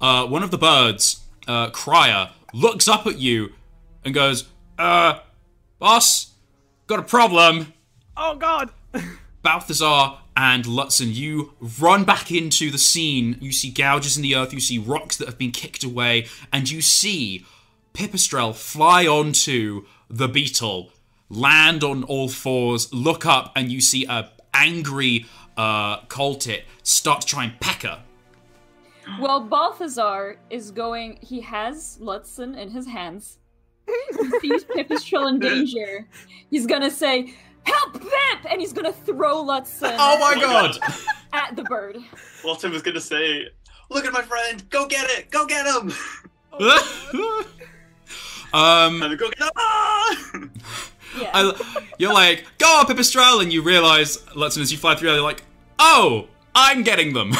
Uh, 0.00 0.26
one 0.26 0.42
of 0.42 0.50
the 0.50 0.58
birds, 0.58 1.20
uh, 1.48 1.70
Crier, 1.70 2.30
looks 2.52 2.86
up 2.86 3.06
at 3.06 3.18
you 3.18 3.52
and 4.04 4.14
goes, 4.14 4.48
"Uh, 4.78 5.20
boss, 5.78 6.32
got 6.86 6.98
a 6.98 7.02
problem." 7.02 7.72
Oh 8.16 8.36
God! 8.36 8.70
Balthazar 9.42 10.18
and 10.36 10.64
Lutzen, 10.64 11.14
you 11.14 11.54
run 11.80 12.04
back 12.04 12.30
into 12.30 12.70
the 12.70 12.78
scene. 12.78 13.38
You 13.40 13.52
see 13.52 13.70
gouges 13.70 14.16
in 14.16 14.22
the 14.22 14.36
earth, 14.36 14.52
you 14.52 14.60
see 14.60 14.78
rocks 14.78 15.16
that 15.16 15.28
have 15.28 15.38
been 15.38 15.52
kicked 15.52 15.84
away, 15.84 16.26
and 16.52 16.70
you 16.70 16.82
see 16.82 17.46
Pipistrel 17.94 18.54
fly 18.54 19.06
onto 19.06 19.86
the 20.10 20.28
beetle, 20.28 20.92
land 21.30 21.82
on 21.82 22.04
all 22.04 22.28
fours, 22.28 22.92
look 22.92 23.24
up, 23.24 23.52
and 23.56 23.72
you 23.72 23.80
see 23.80 24.04
a 24.04 24.30
angry 24.52 25.26
uh, 25.56 26.00
coal 26.06 26.34
tit 26.34 26.64
start 26.82 27.22
to 27.22 27.26
try 27.26 27.44
and 27.44 27.58
peck 27.60 27.82
her. 27.82 28.02
Well, 29.20 29.40
Balthazar 29.40 30.38
is 30.50 30.70
going. 30.70 31.18
He 31.22 31.40
has 31.40 31.98
Lutzen 32.00 32.56
in 32.56 32.70
his 32.70 32.86
hands. 32.86 33.38
He 34.42 34.50
sees 34.50 34.64
Pipistrel 34.64 35.28
in 35.28 35.38
danger. 35.38 36.06
He's 36.50 36.66
gonna 36.66 36.90
say, 36.90 37.34
"Help, 37.64 38.00
Pip!" 38.00 38.50
and 38.50 38.60
he's 38.60 38.72
gonna 38.72 38.92
throw 38.92 39.44
Lutzen 39.44 39.94
Oh 39.98 40.18
my 40.18 40.40
god! 40.40 40.78
at 41.32 41.56
the 41.56 41.62
bird. 41.64 41.98
Walton 42.44 42.72
was 42.72 42.82
gonna 42.82 43.00
say, 43.00 43.48
"Look 43.90 44.04
at 44.04 44.12
my 44.12 44.22
friend! 44.22 44.68
Go 44.70 44.86
get 44.86 45.08
it! 45.10 45.30
Go 45.30 45.46
get 45.46 45.66
him!" 45.66 45.92
um, 48.52 49.02
And 49.02 49.18
go 49.18 49.28
get 49.30 49.40
him! 49.40 49.50
Ah! 49.56 50.16
Yeah. 51.18 51.30
I, 51.32 51.86
you're 51.98 52.12
like, 52.12 52.44
go 52.58 52.66
on, 52.66 52.86
Pipistrel, 52.86 53.42
and 53.42 53.52
you 53.52 53.62
realize, 53.62 54.18
Lutzen, 54.34 54.60
as 54.60 54.70
you 54.70 54.76
fly 54.78 54.94
through, 54.94 55.12
you're 55.12 55.22
like, 55.22 55.44
oh, 55.78 56.28
I'm 56.54 56.82
getting 56.82 57.14
them. 57.14 57.32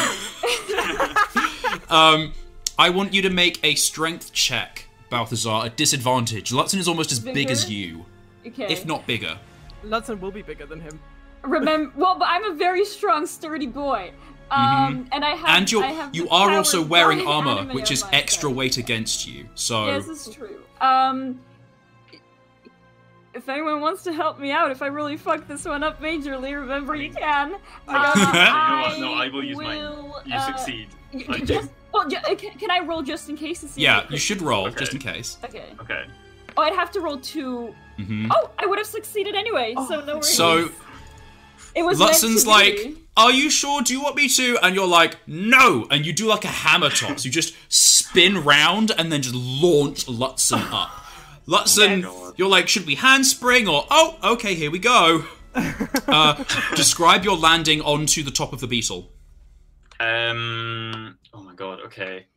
um, 1.89 2.33
I 2.79 2.89
want 2.89 3.13
you 3.13 3.21
to 3.23 3.29
make 3.29 3.59
a 3.63 3.75
strength 3.75 4.33
check, 4.33 4.86
Balthazar, 5.09 5.65
a 5.65 5.69
disadvantage. 5.69 6.51
Lutzen 6.51 6.79
is 6.79 6.87
almost 6.87 7.11
as 7.11 7.19
big 7.19 7.49
as 7.49 7.69
you, 7.69 8.05
okay. 8.45 8.67
if 8.71 8.85
not 8.85 9.07
bigger. 9.07 9.37
Lutzen 9.85 10.19
will 10.19 10.31
be 10.31 10.41
bigger 10.41 10.65
than 10.65 10.81
him. 10.81 10.99
remember. 11.43 11.91
Well, 11.97 12.17
but 12.17 12.27
I'm 12.27 12.43
a 12.45 12.55
very 12.55 12.85
strong, 12.85 13.25
sturdy 13.25 13.67
boy. 13.67 14.11
Um, 14.49 15.09
and 15.11 15.25
I 15.25 15.31
have. 15.31 15.39
Mm-hmm. 15.39 15.57
And 15.57 15.71
you're, 15.71 15.83
I 15.83 15.91
have 15.91 16.15
you 16.15 16.29
are 16.29 16.51
also 16.51 16.81
wearing 16.81 17.27
armor, 17.27 17.73
which 17.73 17.91
is 17.91 18.03
extra 18.13 18.49
weight 18.49 18.77
against 18.77 19.27
you. 19.27 19.49
So, 19.55 19.87
Yes, 19.87 20.05
this 20.07 20.27
is 20.27 20.33
true. 20.33 20.61
Um, 20.79 21.39
if 23.37 23.47
anyone 23.49 23.79
wants 23.81 24.03
to 24.03 24.11
help 24.13 24.39
me 24.39 24.51
out, 24.51 24.71
if 24.71 24.81
I 24.81 24.87
really 24.87 25.15
fuck 25.17 25.47
this 25.47 25.63
one 25.65 25.83
up 25.83 26.01
majorly, 26.01 26.53
remember 26.59 26.95
you 26.95 27.11
can. 27.11 27.53
Uh, 27.87 28.13
You 28.15 28.21
know 28.23 28.31
I 28.33 28.87
what? 28.89 28.99
No, 28.99 29.13
I 29.13 29.29
will 29.29 29.43
use 29.43 29.57
mine. 29.57 29.79
will, 29.79 30.15
You 30.25 30.35
uh, 30.35 30.45
succeed. 30.57 30.87
y- 31.13 31.25
I 31.29 31.39
just, 31.39 31.69
well, 31.93 32.07
ju- 32.09 32.17
uh, 32.17 32.35
can, 32.35 32.51
can 32.57 32.71
I 32.71 32.79
roll 32.79 33.01
just 33.03 33.29
in 33.29 33.37
case 33.37 33.61
to 33.61 33.67
see? 33.67 33.81
yeah, 33.81 34.05
you 34.09 34.17
should 34.17 34.41
roll, 34.41 34.67
Okay. 34.67 34.79
just 34.79 34.93
in 34.93 34.99
case. 34.99 35.37
Okay. 35.45 35.65
Okay. 35.79 36.05
Oh, 36.57 36.63
I'd 36.63 36.73
have 36.73 36.91
to 36.91 36.99
roll 37.01 37.17
two 37.19 37.73
hmm 37.97 38.27
Oh, 38.31 38.49
I 38.59 38.65
would 38.65 38.77
have 38.79 38.87
succeeded 38.87 39.35
anyway, 39.35 39.73
so 39.87 40.03
no 40.03 40.13
worries. 40.15 40.27
So, 40.35 40.69
it 41.75 41.83
was 41.83 41.99
meant 41.99 42.11
Lutzen's 42.11 42.45
like. 42.47 42.95
Are 43.15 43.31
you 43.31 43.49
sure? 43.49 43.81
Do 43.81 43.93
you 43.93 44.01
want 44.03 44.15
me 44.15 44.29
to? 44.29 44.57
And 44.61 44.75
you're 44.75 44.85
like, 44.87 45.17
No. 45.25 45.87
And 45.89 46.05
you 46.05 46.13
do 46.13 46.27
like 46.27 46.43
a 46.45 46.49
hammer 46.49 46.89
toss. 46.91 47.25
You 47.25 47.31
just 47.31 47.55
spin 47.67 48.43
round 48.43 48.91
and 48.95 49.11
then 49.11 49.23
just 49.23 49.33
launch 49.35 50.05
Lutzen 50.05 50.71
up. 50.71 50.91
Lutzen, 51.47 52.03
God. 52.03 52.26
You're 52.37 52.49
like, 52.49 52.67
Should 52.67 52.85
we 52.85 52.95
handspring 52.95 53.67
or, 53.67 53.85
Oh, 53.89 54.17
okay, 54.23 54.55
here 54.55 54.71
we 54.71 54.79
go. 54.79 55.25
Uh, 56.07 56.41
describe 56.75 57.25
your 57.25 57.35
landing 57.35 57.81
onto 57.81 58.21
the 58.23 58.31
top 58.31 58.53
of 58.53 58.61
the 58.61 58.67
beetle. 58.67 59.11
Um. 59.99 61.17
Oh 61.33 61.41
my 61.41 61.53
god. 61.53 61.79
Okay. 61.85 62.27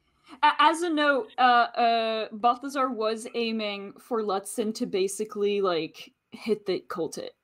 As 0.43 0.81
a 0.83 0.89
note, 0.89 1.29
uh, 1.39 1.41
uh, 1.41 2.29
Balthazar 2.33 2.89
was 2.89 3.27
aiming 3.35 3.93
for 4.01 4.23
Lutzen 4.23 4.75
to 4.77 4.87
basically 4.87 5.61
like 5.61 6.13
hit 6.33 6.65
the 6.67 6.81
coal 6.89 7.11
tit. 7.11 7.35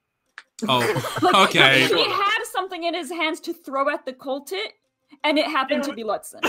Oh, 0.67 0.81
Like, 1.23 1.35
okay. 1.51 1.87
He 1.87 2.05
had 2.05 2.43
something 2.45 2.85
in 2.85 2.95
his 2.95 3.11
hands 3.11 3.41
to 3.41 3.53
throw 3.53 3.89
at 3.91 4.07
the 4.07 4.15
coal 4.15 4.41
tit, 4.45 4.73
and 5.25 5.39
it 5.39 5.47
happened 5.47 5.85
to 5.85 5.93
be 5.93 6.05
Lutzen. 6.05 6.41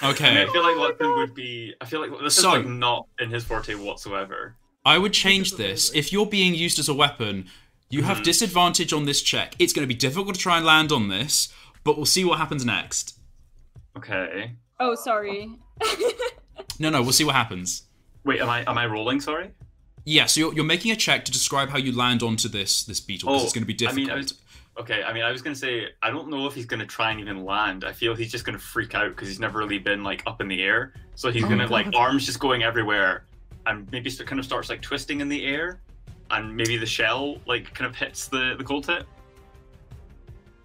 Hmm. 0.00 0.04
I, 0.04 0.08
mean, 0.08 0.14
Okay. 0.14 0.42
I 0.42 0.46
feel 0.52 0.62
like 0.62 0.76
Lupton 0.76 1.16
would 1.16 1.34
be. 1.34 1.74
I 1.80 1.84
feel 1.84 2.00
like 2.00 2.10
this 2.22 2.36
So- 2.36 2.54
is 2.54 2.64
like 2.64 2.66
not 2.66 3.06
in 3.20 3.30
his 3.30 3.44
forte 3.44 3.74
whatsoever. 3.74 4.56
I 4.84 4.96
would 4.98 5.12
change 5.12 5.52
this. 5.54 5.90
If 5.94 6.12
you're 6.12 6.26
being 6.26 6.54
used 6.54 6.78
as 6.78 6.88
a 6.88 6.94
weapon, 6.94 7.46
you 7.90 8.02
have 8.04 8.22
disadvantage 8.22 8.92
on 8.92 9.04
this 9.04 9.20
check. 9.22 9.54
It's 9.58 9.72
going 9.72 9.82
to 9.82 9.88
be 9.88 9.98
difficult 9.98 10.34
to 10.34 10.40
try 10.40 10.56
and 10.56 10.64
land 10.64 10.92
on 10.92 11.08
this, 11.08 11.48
but 11.84 11.96
we'll 11.96 12.06
see 12.06 12.24
what 12.24 12.38
happens 12.38 12.64
next. 12.64 13.18
Okay. 13.96 14.52
Oh, 14.80 14.94
sorry. 14.94 15.50
No, 16.80 16.90
no, 16.90 17.02
we'll 17.02 17.12
see 17.12 17.24
what 17.24 17.34
happens. 17.34 17.82
Wait. 18.24 18.40
Am 18.40 18.48
I? 18.48 18.62
Am 18.70 18.78
I 18.78 18.86
rolling? 18.86 19.20
Sorry. 19.20 19.50
Yeah, 20.04 20.26
so 20.26 20.38
you're, 20.40 20.54
you're 20.54 20.64
making 20.64 20.92
a 20.92 20.96
check 20.96 21.24
to 21.24 21.32
describe 21.32 21.70
how 21.70 21.78
you 21.78 21.90
land 21.90 22.22
onto 22.22 22.48
this 22.48 22.84
this 22.84 23.00
beetle 23.00 23.28
because 23.30 23.42
Oh, 23.42 23.44
it's 23.46 23.52
going 23.52 23.66
to 23.66 23.66
be 23.66 23.74
I 23.74 23.90
difficult. 23.90 23.96
mean, 24.06 24.10
I 24.10 24.14
was- 24.16 24.34
Okay. 24.78 25.02
I 25.02 25.12
mean, 25.12 25.24
I 25.24 25.32
was 25.32 25.42
gonna 25.42 25.56
say 25.56 25.88
I 26.02 26.10
don't 26.10 26.28
know 26.28 26.46
if 26.46 26.54
he's 26.54 26.66
gonna 26.66 26.86
try 26.86 27.10
and 27.10 27.20
even 27.20 27.44
land. 27.44 27.84
I 27.84 27.92
feel 27.92 28.14
he's 28.14 28.30
just 28.30 28.44
gonna 28.44 28.58
freak 28.58 28.94
out 28.94 29.08
because 29.10 29.28
he's 29.28 29.40
never 29.40 29.58
really 29.58 29.78
been 29.78 30.02
like 30.04 30.22
up 30.26 30.40
in 30.40 30.48
the 30.48 30.62
air. 30.62 30.92
So 31.16 31.30
he's 31.32 31.44
Oh, 31.44 31.48
gonna 31.48 31.66
like 31.66 31.88
arms 31.96 32.24
just 32.26 32.38
going 32.40 32.62
everywhere, 32.62 33.24
and 33.66 33.90
maybe 33.90 34.08
st- 34.10 34.28
kind 34.28 34.38
of 34.38 34.44
starts 34.44 34.68
like 34.68 34.80
twisting 34.82 35.20
in 35.20 35.28
the 35.28 35.44
air, 35.44 35.80
and 36.30 36.56
maybe 36.56 36.76
the 36.76 36.86
shell 36.86 37.38
like 37.46 37.74
kind 37.74 37.90
of 37.90 37.96
hits 37.96 38.28
the 38.28 38.54
the 38.56 38.62
coal 38.64 38.80
tit. 38.80 39.04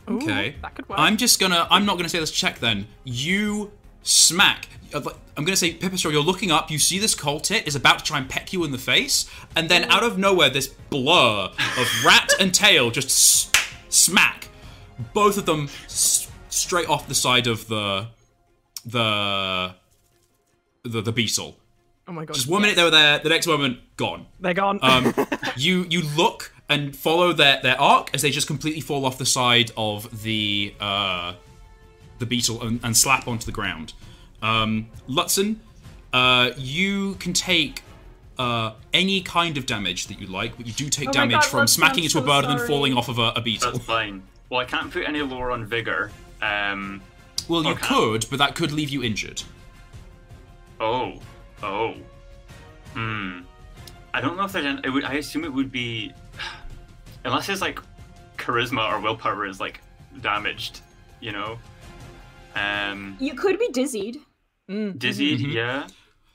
Ooh, 0.09 0.18
Okay. 0.18 0.55
that 0.61 0.76
could 0.76 0.88
work. 0.89 0.99
I'm 0.99 1.18
just 1.18 1.39
gonna. 1.39 1.68
I'm 1.72 1.86
not 1.86 1.97
gonna 1.97 2.09
say 2.09 2.20
this 2.20 2.32
check 2.32 2.59
then. 2.59 2.88
You 3.03 3.72
smack. 4.03 4.68
uh, 4.93 5.01
I'm 5.38 5.45
gonna 5.45 5.55
say, 5.55 5.74
Pipistrel, 5.74 6.11
you're 6.11 6.22
looking 6.22 6.51
up. 6.51 6.70
You 6.70 6.78
see 6.78 6.99
this 6.99 7.16
coal 7.16 7.39
tit 7.39 7.66
is 7.68 7.76
about 7.76 7.99
to 7.99 8.05
try 8.05 8.18
and 8.20 8.30
peck 8.30 8.53
you 8.53 8.64
in 8.64 8.72
the 8.72 8.78
face, 8.78 9.28
and 9.55 9.70
then 9.70 9.86
out 9.86 10.03
of 10.03 10.18
nowhere, 10.20 10.49
this 10.49 10.68
blur 10.68 11.49
of 11.55 12.03
rat 12.05 12.30
and 12.39 12.53
tail 12.53 12.91
just 12.91 13.07
s- 13.07 13.49
smack. 13.94 14.50
Both 15.14 15.38
of 15.38 15.46
them 15.46 15.70
s- 15.86 16.30
straight 16.50 16.88
off 16.89 17.08
the 17.08 17.16
side 17.16 17.48
of 17.48 17.68
the 17.68 18.08
the 18.86 19.76
the, 20.84 21.02
the 21.02 21.12
beetle. 21.12 21.58
oh 22.08 22.12
my 22.12 22.26
god. 22.26 22.34
Just 22.34 22.48
one 22.48 22.62
minute 22.62 22.76
they 22.76 22.84
were 22.84 22.89
there. 22.91 23.20
The 23.20 23.30
next 23.30 23.48
moment, 23.48 23.80
gone. 23.98 24.26
They're 24.39 24.54
gone. 24.54 24.80
Um, 24.82 25.14
you 25.58 25.86
you 25.89 26.02
look 26.16 26.54
and 26.70 26.96
follow 26.96 27.34
their, 27.34 27.60
their 27.62 27.80
arc 27.80 28.10
as 28.14 28.22
they 28.22 28.32
just 28.32 28.48
completely 28.48 28.82
fall 28.82 29.06
off 29.06 29.18
the 29.18 29.26
side 29.26 29.72
of 29.78 30.24
the 30.24 30.74
uh, 30.80 31.34
the 32.20 32.26
beetle 32.26 32.62
and, 32.62 32.80
and 32.84 32.96
slap 32.96 33.28
onto 33.28 33.46
the 33.46 33.52
ground. 33.52 33.94
Um, 34.41 34.89
Lutzen, 35.10 35.58
uh, 36.12 36.52
you 36.58 37.16
can 37.16 37.32
take 37.34 37.82
uh, 38.38 38.74
any 38.94 39.22
kind 39.22 39.58
of 39.58 39.66
damage 39.66 40.08
that 40.08 40.20
you 40.20 40.28
like, 40.28 40.58
but 40.58 40.66
you 40.68 40.74
do 40.74 40.90
take 40.90 41.10
Oh 41.10 41.12
damage 41.12 41.42
God, 41.42 41.46
from 41.46 41.60
Lutzen, 41.66 41.70
smacking 41.70 42.00
I'm 42.00 42.06
into 42.06 42.18
a 42.18 42.22
so 42.22 42.28
bird 42.28 42.46
and 42.46 42.60
then 42.60 42.68
falling 42.68 42.98
off 42.98 43.10
of 43.10 43.20
a, 43.20 43.34
a 43.36 43.42
beetle. 43.42 43.72
That's 43.72 43.86
fine. 43.86 44.24
Well, 44.50 44.60
I 44.60 44.66
can't 44.66 44.92
put 44.92 45.08
any 45.08 45.22
lower 45.22 45.52
on 45.52 45.66
vigor. 45.66 46.12
Um. 46.42 47.02
Well, 47.50 47.64
you 47.64 47.72
Okay. 47.72 47.88
could, 47.88 48.26
but 48.30 48.40
that 48.40 48.56
could 48.56 48.72
leave 48.72 48.90
you 48.90 49.04
injured. 49.04 49.42
Oh. 50.80 51.14
Oh. 51.62 51.94
Hmm. 52.94 53.40
I 54.14 54.22
don't 54.22 54.38
know 54.38 54.46
if 54.46 54.52
there's. 54.52 54.66
Any, 54.66 54.82
it 54.84 54.90
would. 54.90 55.04
I 55.06 55.14
assume 55.16 55.44
it 55.44 55.54
would 55.54 55.72
be, 55.72 56.14
unless 57.26 57.50
it's 57.50 57.62
like 57.62 57.80
charisma 58.38 58.92
or 58.92 59.00
willpower 59.00 59.46
is 59.46 59.60
like 59.60 59.82
damaged. 60.22 60.82
You 61.20 61.32
know. 61.32 61.60
Um. 62.56 63.18
You 63.20 63.34
could 63.34 63.58
be 63.60 63.70
dizzied, 63.70 64.18
Mm. 64.70 64.98
Dizzied. 65.00 65.40
Mhm. 65.40 65.54
Yeah. 65.54 65.88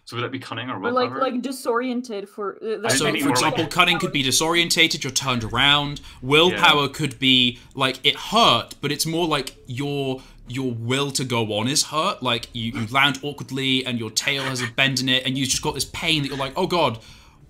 So 0.09 0.17
would 0.17 0.23
that 0.23 0.33
be 0.33 0.39
cunning 0.39 0.71
or 0.71 0.77
or 0.77 0.79
willpower? 0.79 1.21
like 1.21 1.33
like 1.35 1.43
disoriented 1.43 2.31
for. 2.31 2.57
Uh, 2.65 2.79
I 2.83 2.89
So, 2.89 3.05
for 3.05 3.13
more 3.13 3.29
example, 3.29 3.65
like- 3.65 3.71
cunning 3.71 3.99
could 3.99 4.11
be 4.11 4.25
disorientated, 4.25 5.05
you're 5.05 5.13
turned 5.13 5.45
around. 5.45 6.01
Willpower 6.23 6.89
could 6.89 7.19
be 7.19 7.59
like 7.75 7.99
it 8.05 8.17
hurt, 8.17 8.75
but 8.81 8.91
it's 8.91 9.05
more 9.05 9.27
like 9.27 9.57
your 9.67 10.23
your 10.49 10.73
will 10.73 11.11
to 11.11 11.27
go 11.27 11.53
on 11.59 11.69
is 11.69 11.83
hurt. 11.83 12.23
Like 12.23 12.49
you, 12.55 12.73
you 12.73 12.87
land 12.87 13.19
awkwardly 13.23 13.85
and 13.85 13.99
your 13.99 14.11
tail 14.11 14.45
has 14.45 14.63
a 14.63 14.69
bend 14.69 14.99
in 15.01 15.11
it, 15.11 15.27
and 15.27 15.37
you've 15.37 15.51
just 15.51 15.61
got 15.63 15.75
this 15.75 15.85
pain 15.85 16.23
that 16.23 16.29
you're 16.29 16.39
like, 16.39 16.55
oh 16.57 16.67
god. 16.67 17.01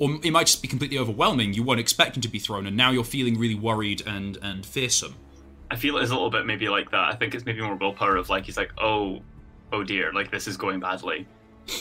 Or 0.00 0.18
it 0.24 0.32
might 0.32 0.48
just 0.48 0.60
be 0.60 0.66
completely 0.66 0.98
overwhelming. 0.98 1.54
You 1.54 1.62
weren't 1.62 1.78
expecting 1.78 2.22
to 2.22 2.28
be 2.28 2.40
thrown, 2.40 2.66
and 2.66 2.76
now 2.76 2.90
you're 2.90 3.04
feeling 3.04 3.38
really 3.38 3.54
worried 3.54 4.02
and 4.04 4.36
and 4.42 4.66
fearsome. 4.66 5.14
I 5.70 5.76
feel 5.76 5.96
it 5.96 6.02
is 6.02 6.10
a 6.10 6.14
little 6.14 6.30
bit 6.30 6.44
maybe 6.44 6.68
like 6.68 6.90
that. 6.90 7.04
I 7.12 7.14
think 7.14 7.36
it's 7.36 7.46
maybe 7.46 7.60
more 7.60 7.76
willpower 7.76 8.16
of 8.16 8.28
like 8.28 8.46
he's 8.46 8.56
like, 8.56 8.72
oh, 8.78 9.20
oh 9.72 9.84
dear, 9.84 10.12
like 10.12 10.32
this 10.32 10.48
is 10.48 10.56
going 10.56 10.80
badly, 10.80 11.24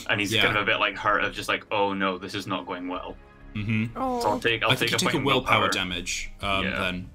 and 0.10 0.20
he's 0.20 0.34
Yeah. 0.34 0.44
kind 0.46 0.58
of 0.58 0.64
a 0.64 0.66
bit 0.66 0.80
like 0.80 0.96
hurt 0.98 1.24
of 1.24 1.34
just 1.34 1.50
like, 1.50 1.66
oh 1.72 1.94
no, 1.94 2.18
this 2.18 2.34
is 2.36 2.48
not 2.48 2.66
going 2.66 2.88
well. 2.88 3.16
Mm-hmm. 3.56 3.98
Oh. 3.98 4.20
So 4.22 4.30
I'll 4.30 4.40
take, 4.40 4.64
I'll 4.64 4.70
I 4.72 4.76
take 4.76 4.90
think 4.90 4.92
you 4.92 4.96
a 4.96 5.00
take 5.00 5.10
a 5.10 5.12
point 5.14 5.16
in 5.22 5.24
willpower 5.26 5.70
damage. 5.70 6.32
Um, 6.42 6.64
Yeah. 6.66 6.80
Then 6.80 7.10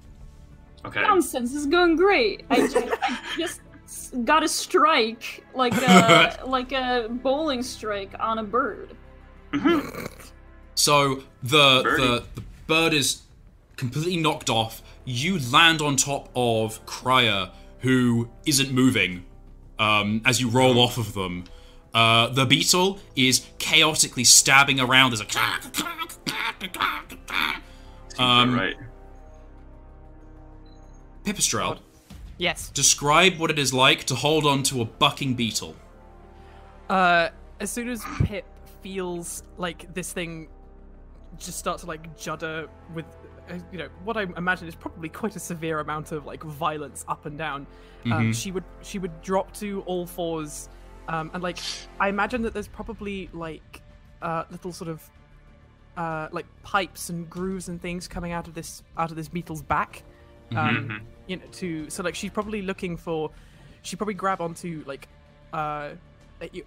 Okay. 0.85 1.01
nonsense. 1.03 1.53
This 1.53 1.61
is 1.61 1.67
going 1.67 1.95
great. 1.97 2.45
I 2.51 2.57
just, 2.67 2.77
I 2.77 3.19
just 3.39 3.61
got 4.25 4.43
a 4.43 4.49
strike 4.49 5.45
like 5.55 5.75
a 5.77 6.41
like 6.47 6.73
a 6.73 7.09
bowling 7.09 7.63
strike 7.63 8.11
on 8.19 8.39
a 8.39 8.43
bird. 8.43 8.97
So 10.75 11.23
the, 11.43 11.83
Birdie. 11.83 12.03
the 12.03 12.25
the 12.35 12.43
bird 12.67 12.95
is 12.95 13.23
completely 13.77 14.17
knocked 14.17 14.51
off. 14.51 14.83
You 15.05 15.39
land 15.51 15.83
on 15.83 15.97
top 15.97 16.31
of 16.35 16.85
Crier, 16.87 17.51
who 17.81 18.29
isn't 18.47 18.73
moving. 18.73 19.25
Um, 19.79 20.23
as 20.25 20.41
you 20.41 20.49
roll 20.49 20.79
off 20.79 20.97
of 20.99 21.13
them, 21.15 21.45
uh, 21.95 22.29
the 22.29 22.47
beetle 22.47 22.99
is 23.17 23.47
chaotically 23.59 24.25
stabbing 24.25 24.81
around. 24.81 25.11
There's 25.11 25.21
a 25.21 25.27
um, 28.23 28.55
right. 28.55 28.77
Pipistrel. 31.25 31.79
Yes. 32.39 32.71
Describe 32.71 33.39
what 33.39 33.51
it 33.51 33.59
is 33.59 33.73
like 33.73 34.05
to 34.05 34.15
hold 34.15 34.47
on 34.47 34.63
to 34.65 34.81
a 34.81 34.85
bucking 34.85 35.35
beetle. 35.35 35.77
Uh, 36.89 37.29
as 37.61 37.71
soon 37.71 37.89
as 37.89 38.03
Pip 38.25 38.45
feels 38.83 39.45
like 39.57 39.93
this 39.95 40.13
thing 40.13 40.49
just 41.39 41.59
start 41.59 41.79
to 41.81 41.87
like 41.87 42.17
judder 42.19 42.69
with, 42.95 43.07
uh, 43.49 43.55
you 43.71 43.79
know, 43.79 43.89
what 44.05 44.17
I 44.17 44.23
imagine 44.37 44.67
is 44.69 44.75
probably 44.75 45.09
quite 45.09 45.37
a 45.37 45.41
severe 45.41 45.81
amount 45.81 46.13
of 46.13 46.27
like 46.27 46.43
violence 46.43 47.05
up 47.09 47.27
and 47.27 47.39
down, 47.39 47.67
um, 48.11 48.33
she 48.33 48.51
would 48.51 48.65
she 48.83 48.99
would 48.99 49.23
drop 49.23 49.53
to 49.55 49.83
all 49.83 50.07
fours, 50.07 50.69
um, 51.09 51.31
and 51.35 51.43
like 51.43 51.59
I 52.01 52.09
imagine 52.09 52.43
that 52.43 52.55
there's 52.55 52.69
probably 52.69 53.29
like 53.33 53.83
uh, 54.21 54.45
little 54.51 54.73
sort 54.73 54.91
of 54.91 55.09
uh, 55.97 56.29
like 56.33 56.47
pipes 56.63 57.09
and 57.11 57.29
grooves 57.29 57.69
and 57.69 57.81
things 57.81 58.09
coming 58.09 58.33
out 58.33 58.49
of 58.49 58.55
this 58.55 58.83
out 58.97 59.11
of 59.11 59.17
this 59.17 59.29
beetle's 59.29 59.63
back. 59.63 60.03
Um, 60.55 61.01
you 61.27 61.37
know, 61.37 61.43
to 61.53 61.89
so 61.89 62.03
like 62.03 62.15
she's 62.15 62.31
probably 62.31 62.63
looking 62.63 62.97
for, 62.97 63.31
she 63.81 63.97
probably 63.97 64.15
grab 64.15 64.43
onto 64.43 64.85
like, 64.87 65.09
uh, 65.53 65.91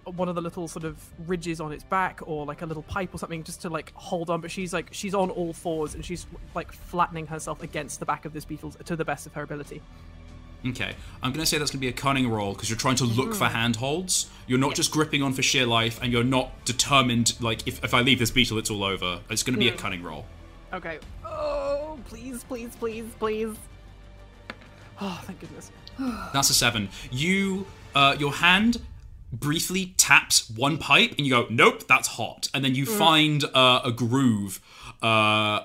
one 0.04 0.28
of 0.28 0.34
the 0.34 0.40
little 0.40 0.66
sort 0.66 0.84
of 0.84 0.98
ridges 1.28 1.60
on 1.60 1.70
its 1.70 1.84
back 1.84 2.20
or 2.24 2.46
like 2.46 2.62
a 2.62 2.66
little 2.66 2.82
pipe 2.82 3.14
or 3.14 3.18
something 3.18 3.44
just 3.44 3.62
to 3.62 3.68
like 3.68 3.92
hold 3.94 4.30
on. 4.30 4.40
But 4.40 4.50
she's 4.50 4.72
like 4.72 4.88
she's 4.90 5.14
on 5.14 5.30
all 5.30 5.52
fours 5.52 5.94
and 5.94 6.04
she's 6.04 6.26
like 6.54 6.72
flattening 6.72 7.26
herself 7.26 7.62
against 7.62 8.00
the 8.00 8.06
back 8.06 8.24
of 8.24 8.32
this 8.32 8.44
beetle 8.44 8.72
to 8.72 8.96
the 8.96 9.04
best 9.04 9.26
of 9.26 9.34
her 9.34 9.42
ability. 9.42 9.82
Okay, 10.64 10.94
I'm 11.22 11.32
going 11.32 11.40
to 11.40 11.46
say 11.46 11.58
that's 11.58 11.70
going 11.70 11.80
to 11.80 11.86
be 11.86 11.88
a 11.88 11.92
cunning 11.92 12.28
roll 12.28 12.52
because 12.52 12.68
you're 12.70 12.78
trying 12.78 12.96
to 12.96 13.04
look 13.04 13.34
for 13.34 13.46
handholds. 13.46 14.28
You're 14.46 14.58
not 14.58 14.74
just 14.74 14.90
gripping 14.90 15.22
on 15.22 15.32
for 15.32 15.42
sheer 15.42 15.66
life, 15.66 16.00
and 16.02 16.12
you're 16.12 16.24
not 16.24 16.64
determined. 16.64 17.34
Like 17.40 17.66
if, 17.66 17.82
if 17.84 17.94
I 17.94 18.00
leave 18.00 18.18
this 18.18 18.30
beetle, 18.30 18.58
it's 18.58 18.70
all 18.70 18.84
over. 18.84 19.20
It's 19.30 19.42
going 19.42 19.54
to 19.54 19.60
be 19.60 19.68
a 19.68 19.72
cunning 19.72 20.02
roll. 20.02 20.24
Okay. 20.72 20.98
Oh, 21.24 21.98
please, 22.06 22.44
please, 22.44 22.74
please, 22.76 23.04
please. 23.18 23.56
Oh, 25.00 25.20
thank 25.24 25.40
goodness. 25.40 25.70
That's 26.32 26.50
a 26.50 26.54
seven. 26.54 26.88
You, 27.10 27.66
uh, 27.94 28.16
your 28.18 28.32
hand 28.32 28.80
briefly 29.32 29.94
taps 29.96 30.48
one 30.50 30.78
pipe, 30.78 31.14
and 31.18 31.26
you 31.26 31.30
go, 31.30 31.46
"Nope, 31.50 31.86
that's 31.88 32.08
hot." 32.08 32.48
And 32.54 32.64
then 32.64 32.74
you 32.74 32.86
find 32.86 33.44
uh, 33.54 33.80
a 33.84 33.92
groove 33.92 34.60
uh, 35.02 35.60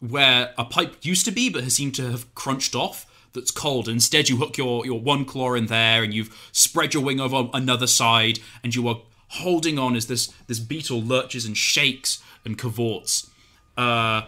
where 0.00 0.52
a 0.58 0.64
pipe 0.64 0.96
used 1.02 1.24
to 1.26 1.30
be, 1.30 1.48
but 1.48 1.64
has 1.64 1.74
seemed 1.74 1.94
to 1.96 2.10
have 2.10 2.34
crunched 2.34 2.74
off. 2.74 3.06
That's 3.34 3.50
cold. 3.50 3.88
Instead, 3.88 4.28
you 4.28 4.36
hook 4.36 4.56
your 4.56 4.86
your 4.86 5.00
one 5.00 5.24
claw 5.24 5.54
in 5.54 5.66
there, 5.66 6.02
and 6.02 6.14
you've 6.14 6.48
spread 6.52 6.94
your 6.94 7.02
wing 7.02 7.20
over 7.20 7.48
another 7.52 7.88
side, 7.88 8.38
and 8.62 8.74
you 8.74 8.86
are 8.88 9.00
holding 9.28 9.78
on 9.78 9.96
as 9.96 10.06
this 10.06 10.28
this 10.46 10.60
beetle 10.60 11.02
lurches 11.02 11.44
and 11.44 11.56
shakes 11.56 12.22
and 12.44 12.56
cavorts. 12.56 13.28
Uh, 13.76 14.22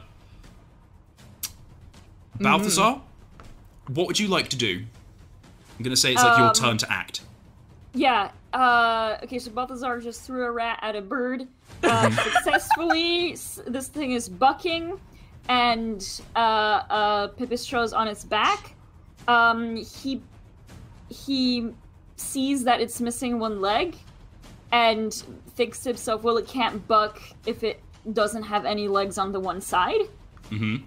Balthazar, 2.41 3.01
what 3.87 4.09
would 4.09 4.19
you 4.19 4.27
like 4.29 4.49
to 4.49 4.57
do? 4.57 4.85
I'm 5.79 5.85
gonna 5.85 5.97
say 5.97 6.13
it's 6.13 6.23
like 6.23 6.39
your 6.39 6.53
turn 6.53 6.79
to 6.79 6.93
act. 6.93 7.23
Yeah. 7.95 8.31
Uh, 8.53 9.19
okay, 9.23 9.39
so 9.39 9.51
Balthazar 9.51 10.01
just 10.01 10.23
threw 10.23 10.45
a 10.45 10.51
rat 10.51 10.79
at 10.83 10.97
a 10.97 11.03
bird. 11.03 11.47
Uh, 11.83 12.11
successfully, 12.25 13.37
this 13.67 13.89
thing 13.89 14.13
is 14.13 14.29
bucking, 14.29 14.99
and 15.49 16.23
uh, 16.35 16.39
uh, 16.39 17.29
Pipistrel's 17.29 17.93
on 17.93 18.09
its 18.09 18.25
back. 18.25 18.76
Um, 19.29 19.77
he 19.77 20.23
he 21.09 21.71
sees 22.17 22.65
that 22.65 22.81
it's 22.81 23.01
missing 23.01 23.39
one 23.39 23.61
leg, 23.61 23.97
and 24.73 25.13
thinks 25.55 25.81
to 25.81 25.91
himself, 25.91 26.23
"Well, 26.23 26.37
it 26.37 26.47
can't 26.49 26.87
buck 26.89 27.21
if 27.47 27.63
it 27.63 27.81
doesn't 28.13 28.45
have 28.45 28.65
any 28.65 28.89
legs 28.89 29.19
on 29.19 29.33
the 29.33 29.41
one 29.41 29.61
side." 29.61 30.03
Mm-hmm. 30.51 30.85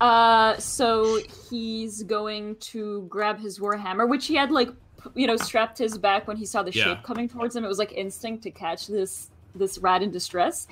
Uh, 0.00 0.56
so 0.58 1.20
he's 1.48 2.02
going 2.02 2.56
to 2.56 3.06
grab 3.08 3.38
his 3.38 3.58
warhammer, 3.58 4.06
which 4.08 4.26
he 4.26 4.34
had 4.34 4.50
like, 4.50 4.68
you 5.14 5.26
know, 5.26 5.36
strapped 5.36 5.76
to 5.78 5.84
his 5.84 5.96
back 5.96 6.28
when 6.28 6.36
he 6.36 6.44
saw 6.44 6.62
the 6.62 6.70
Yeah. 6.72 6.84
shape 6.84 7.02
coming 7.02 7.28
towards 7.28 7.56
him. 7.56 7.64
It 7.64 7.68
was 7.68 7.78
like 7.78 7.92
instinct 7.92 8.42
to 8.42 8.50
catch 8.50 8.88
this 8.88 9.30
this 9.54 9.78
rat 9.78 10.02
in 10.02 10.10
distress. 10.10 10.66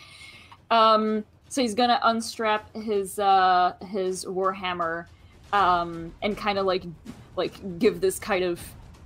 Um, 0.70 1.24
so 1.48 1.62
he's 1.62 1.74
gonna 1.74 2.00
unstrap 2.02 2.74
his 2.76 3.18
uh 3.18 3.74
his 3.88 4.24
warhammer, 4.26 5.06
um, 5.55 6.12
and 6.22 6.36
kind 6.36 6.59
of 6.59 6.66
like 6.66 6.82
like 7.36 7.78
give 7.78 8.00
this 8.00 8.18
kind 8.18 8.44
of 8.44 8.61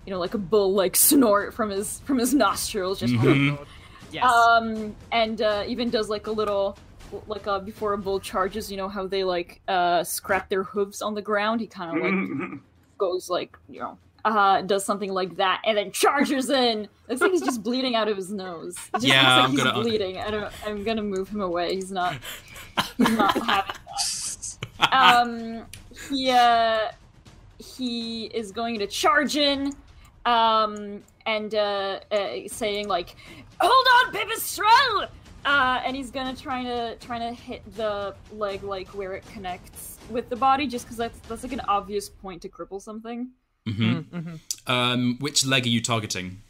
you 0.07 0.13
know 0.13 0.19
like 0.19 0.35
a 0.35 0.39
bull 0.39 0.73
like 0.75 0.97
snort 1.09 1.55
from 1.55 1.71
his 1.71 2.01
from 2.01 2.19
his 2.19 2.35
nostrils 2.35 3.01
just 3.01 3.15
Yes. 4.11 4.25
um, 4.25 4.97
and 5.13 5.43
uh, 5.43 5.65
even 5.67 5.91
does 5.91 6.09
like 6.09 6.29
a 6.29 6.31
little, 6.31 6.79
like 7.27 7.47
uh, 7.47 7.59
before 7.59 7.93
a 7.93 7.99
bull 7.99 8.19
charges, 8.19 8.71
you 8.71 8.79
know 8.79 8.89
how 8.89 9.07
they 9.07 9.23
like 9.23 9.61
uh, 9.69 10.03
scrap 10.03 10.49
their 10.49 10.63
hooves 10.63 11.03
on 11.03 11.15
the 11.15 11.21
ground. 11.21 11.61
He 11.61 11.67
kind 11.67 11.95
of 11.95 12.03
like 12.03 12.61
goes 12.99 13.29
like 13.29 13.59
you 13.69 13.81
know, 13.81 13.99
uh, 14.25 14.63
does 14.63 14.83
something 14.87 15.13
like 15.13 15.37
that, 15.37 15.61
and 15.67 15.77
then 15.77 15.93
charges 15.93 16.49
in. 16.49 16.89
Looks 17.07 17.21
like 17.21 17.33
he's 17.33 17.43
just 17.43 17.63
bleeding 17.63 17.97
out 17.97 18.09
of 18.09 18.17
his 18.17 18.31
nose. 18.33 18.77
Just 18.95 19.07
Yeah, 19.07 19.17
looks 19.21 19.27
like 19.27 19.45
I'm 19.45 19.51
he's 19.51 19.63
gonna- 19.63 19.83
bleeding. 19.83 20.17
I 20.17 20.31
don't. 20.31 20.53
I'm 20.67 20.85
gonna 20.85 21.03
move 21.03 21.29
him 21.29 21.43
away. 21.43 21.75
He's 21.75 21.93
not. 21.93 22.17
He's 22.97 23.11
not 23.11 23.35
having 23.45 23.47
that. 23.47 24.59
Um, 24.91 25.67
he 26.11 26.31
uh, 26.31 26.91
he 27.59 28.27
is 28.27 28.53
going 28.53 28.79
to 28.79 28.87
charge 28.87 29.37
in, 29.37 29.73
um, 30.27 31.03
and 31.27 31.55
uh, 31.55 32.01
uh 32.11 32.29
saying 32.47 32.89
like, 32.89 33.17
"Hold 33.61 33.87
on, 34.07 34.13
Pipistrel!" 34.15 35.09
Uh, 35.45 35.81
and 35.85 35.97
he's 35.97 36.11
gonna 36.11 36.37
try 36.37 36.63
to 36.65 36.97
try 36.97 37.19
to 37.19 37.33
hit 37.33 37.63
the 37.77 38.15
leg 38.33 38.63
like 38.63 38.89
where 38.89 39.15
it 39.15 39.25
connects 39.33 39.99
with 40.11 40.29
the 40.29 40.37
body, 40.37 40.67
just 40.67 40.85
because 40.85 40.97
that's 40.97 41.19
that's 41.29 41.43
like 41.43 41.53
an 41.53 41.63
obvious 41.69 42.09
point 42.09 42.43
to 42.43 42.49
cripple 42.49 42.81
something. 42.81 43.31
Mhm, 43.67 44.39
Um, 44.67 45.17
which 45.21 45.45
leg 45.47 45.67
are 45.67 45.69
you 45.69 45.81
targeting? 45.83 46.41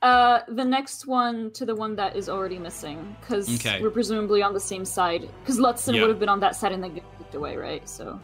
Uh, 0.00 0.40
the 0.48 0.64
next 0.64 1.06
one 1.06 1.50
to 1.52 1.66
the 1.66 1.74
one 1.74 1.96
that 1.96 2.16
is 2.16 2.28
already 2.28 2.58
missing, 2.58 3.16
because 3.20 3.48
Okay. 3.56 3.82
we're 3.82 3.90
presumably 3.90 4.42
on 4.42 4.54
the 4.54 4.60
same 4.60 4.84
side. 4.84 5.28
Because 5.42 5.58
Lutzen 5.58 5.94
Yeah. 5.94 6.02
would 6.02 6.10
have 6.10 6.18
been 6.20 6.28
on 6.28 6.40
that 6.40 6.54
side 6.56 6.72
and 6.72 6.82
then 6.82 6.94
get 6.94 7.04
kicked 7.18 7.34
away, 7.34 7.56
right? 7.56 7.86
So 7.88 8.18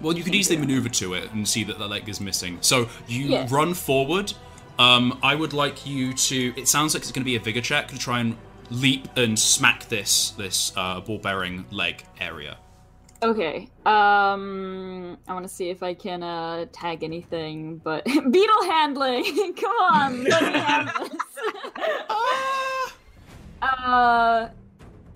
Well, 0.00 0.16
you 0.16 0.22
could 0.22 0.34
easily 0.34 0.58
maneuver 0.58 0.88
to 0.90 1.14
it 1.14 1.32
and 1.32 1.46
see 1.48 1.64
that 1.64 1.78
the 1.78 1.86
leg 1.88 2.08
is 2.08 2.20
missing. 2.20 2.58
So 2.60 2.88
you 3.08 3.26
Yeah. 3.26 3.46
run 3.50 3.74
forward. 3.74 4.32
Um, 4.78 5.18
I 5.22 5.34
would 5.34 5.52
like 5.54 5.86
you 5.86 6.12
to. 6.12 6.52
It 6.56 6.68
sounds 6.68 6.92
like 6.94 7.02
it's 7.02 7.12
going 7.12 7.22
to 7.22 7.24
be 7.24 7.36
a 7.36 7.40
vigor 7.40 7.62
check 7.62 7.88
to 7.88 7.98
try 7.98 8.20
and 8.20 8.36
leap 8.70 9.08
and 9.16 9.38
smack 9.38 9.88
this 9.88 10.30
this 10.30 10.72
uh, 10.76 11.00
ball 11.00 11.18
bearing 11.18 11.64
leg 11.70 12.04
area. 12.20 12.58
Okay. 13.22 13.70
Um, 13.86 15.16
I 15.26 15.32
want 15.32 15.44
to 15.48 15.48
see 15.48 15.70
if 15.70 15.82
I 15.82 15.94
can 15.94 16.22
uh 16.22 16.66
tag 16.72 17.02
anything, 17.02 17.78
but 17.78 18.04
beetle 18.30 18.64
handling. 18.64 19.54
Come 19.56 19.76
on, 19.80 20.24
let 20.24 20.52
me 20.52 20.58
have 20.58 20.92
this. 21.10 21.22
uh, 23.62 24.48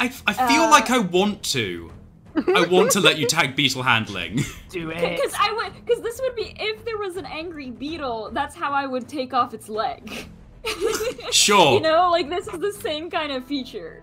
I, 0.03 0.13
I 0.27 0.33
feel 0.33 0.63
Uh, 0.63 0.71
like 0.71 0.91
I 0.91 0.99
want 0.99 1.43
to. 1.53 1.93
I 2.37 2.67
want 2.71 2.93
to 2.93 3.01
let 3.01 3.19
you 3.19 3.27
tag 3.27 3.57
beetle 3.57 3.83
handling. 3.83 4.45
Do 4.69 4.91
it. 4.91 5.17
because 5.17 5.35
I 5.39 5.53
would, 5.53 5.85
because 5.85 6.03
this 6.03 6.21
would 6.21 6.35
be 6.37 6.55
if 6.59 6.85
there 6.85 6.99
was 6.99 7.17
an 7.17 7.27
angry 7.27 7.71
beetle. 7.71 8.31
That's 8.33 8.55
how 8.55 8.73
I 8.73 8.87
would 8.87 9.09
take 9.09 9.35
off 9.35 9.55
its 9.55 9.69
leg. 9.69 10.27
Sure. 11.33 11.75
you 11.75 11.81
know, 11.81 12.11
like 12.11 12.29
this 12.29 12.47
is 12.49 12.59
the 12.59 12.73
same 12.73 13.09
kind 13.11 13.33
of 13.33 13.45
feature. 13.45 14.03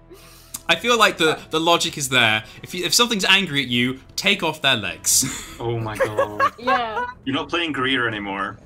I 0.70 0.76
feel 0.76 0.98
like 0.98 1.18
the, 1.18 1.40
the 1.50 1.60
logic 1.60 1.98
is 1.98 2.10
there. 2.10 2.44
If 2.64 2.74
you, 2.74 2.84
if 2.86 2.94
something's 2.94 3.26
angry 3.26 3.62
at 3.62 3.68
you, 3.68 4.00
take 4.16 4.44
off 4.44 4.62
their 4.62 4.76
legs. 4.76 5.56
oh 5.60 5.78
my 5.80 5.98
god. 5.98 6.54
Yeah. 6.58 7.06
You're 7.26 7.36
not 7.36 7.50
playing 7.50 7.74
Greer 7.74 8.08
anymore. 8.08 8.58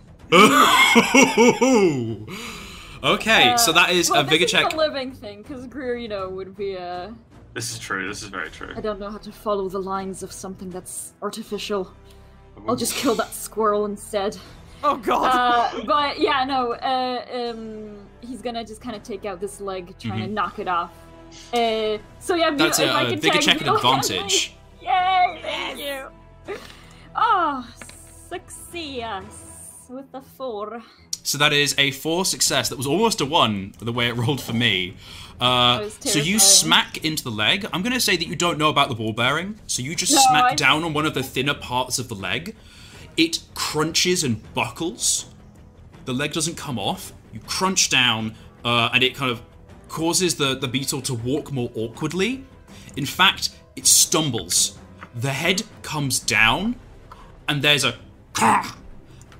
okay, 3.03 3.55
so 3.57 3.73
that 3.73 3.89
is 3.91 4.09
well, 4.09 4.21
a 4.21 4.23
vigor 4.23 4.45
this 4.45 4.51
check. 4.51 4.67
Is 4.67 4.73
a 4.73 4.77
living 4.77 5.11
thing, 5.11 5.41
because 5.41 5.67
Greer, 5.67 5.95
you 5.95 6.07
know, 6.07 6.29
would 6.29 6.55
be 6.55 6.77
uh 6.77 7.11
This 7.53 7.71
is 7.71 7.79
true. 7.79 8.07
This 8.07 8.23
is 8.23 8.29
very 8.29 8.49
true. 8.49 8.73
I 8.75 8.81
don't 8.81 8.99
know 8.99 9.09
how 9.09 9.17
to 9.17 9.31
follow 9.31 9.67
the 9.69 9.79
lines 9.81 10.23
of 10.23 10.31
something 10.31 10.69
that's 10.69 11.13
artificial. 11.21 11.91
I'll 12.67 12.75
just 12.75 12.95
kill 12.95 13.15
that 13.15 13.33
squirrel 13.33 13.85
instead. 13.85 14.37
oh 14.83 14.97
God. 14.97 15.25
Uh, 15.35 15.83
but 15.85 16.19
yeah, 16.19 16.43
no. 16.45 16.73
Uh, 16.73 17.25
um, 17.51 17.97
he's 18.21 18.41
gonna 18.41 18.63
just 18.65 18.81
kind 18.81 18.95
of 18.95 19.03
take 19.03 19.25
out 19.25 19.39
this 19.41 19.59
leg, 19.61 19.93
trying 19.99 20.21
to 20.21 20.27
knock 20.27 20.59
it 20.59 20.67
off. 20.67 20.91
Uh, 21.53 21.97
so 22.19 22.35
yeah, 22.35 22.49
Mm-hmm. 22.49 22.57
That's 22.57 22.79
if 22.79 22.89
a, 22.89 22.91
I 22.91 23.01
a 23.03 23.09
can 23.09 23.19
vigor 23.19 23.33
tag 23.35 23.41
check 23.41 23.55
at 23.55 23.59
Beetle 23.63 23.75
advantage. 23.77 24.55
Yay! 24.81 25.39
Thank 25.41 25.79
you. 25.79 26.55
Oh, 27.15 27.67
success 28.29 29.85
with 29.89 30.11
the 30.11 30.21
four. 30.21 30.81
So 31.23 31.37
that 31.37 31.53
is 31.53 31.75
a 31.77 31.91
four 31.91 32.25
success. 32.25 32.69
That 32.69 32.77
was 32.77 32.87
almost 32.87 33.21
a 33.21 33.25
one, 33.25 33.73
the 33.79 33.91
way 33.93 34.07
it 34.07 34.15
rolled 34.15 34.41
for 34.41 34.53
me. 34.53 34.95
Uh, 35.41 35.89
so 36.01 36.19
you 36.19 36.37
smack 36.37 37.03
into 37.03 37.23
the 37.23 37.31
leg. 37.31 37.65
I'm 37.73 37.81
going 37.81 37.93
to 37.93 37.99
say 37.99 38.15
that 38.15 38.27
you 38.27 38.35
don't 38.35 38.59
know 38.59 38.69
about 38.69 38.89
the 38.89 38.95
ball 38.95 39.11
bearing. 39.11 39.59
So 39.65 39.81
you 39.81 39.95
just 39.95 40.13
No, 40.13 40.21
smack 40.29 40.43
I- 40.51 40.55
down 40.55 40.83
on 40.83 40.93
one 40.93 41.05
of 41.07 41.15
the 41.15 41.23
thinner 41.23 41.55
parts 41.55 41.97
of 41.97 42.07
the 42.09 42.15
leg. 42.15 42.55
It 43.17 43.39
crunches 43.55 44.23
and 44.23 44.41
buckles. 44.53 45.25
The 46.05 46.13
leg 46.13 46.31
doesn't 46.33 46.55
come 46.57 46.77
off. 46.77 47.11
You 47.33 47.39
crunch 47.41 47.89
down, 47.89 48.35
uh, 48.63 48.89
and 48.93 49.03
it 49.03 49.15
kind 49.15 49.31
of 49.31 49.41
causes 49.89 50.35
the, 50.35 50.55
the 50.55 50.67
beetle 50.67 51.01
to 51.01 51.13
walk 51.13 51.51
more 51.51 51.71
awkwardly. 51.75 52.45
In 52.95 53.05
fact, 53.05 53.49
it 53.75 53.87
stumbles. 53.87 54.77
The 55.15 55.31
head 55.31 55.63
comes 55.81 56.19
down, 56.19 56.75
and 57.49 57.61
there's 57.61 57.83
a 57.83 57.95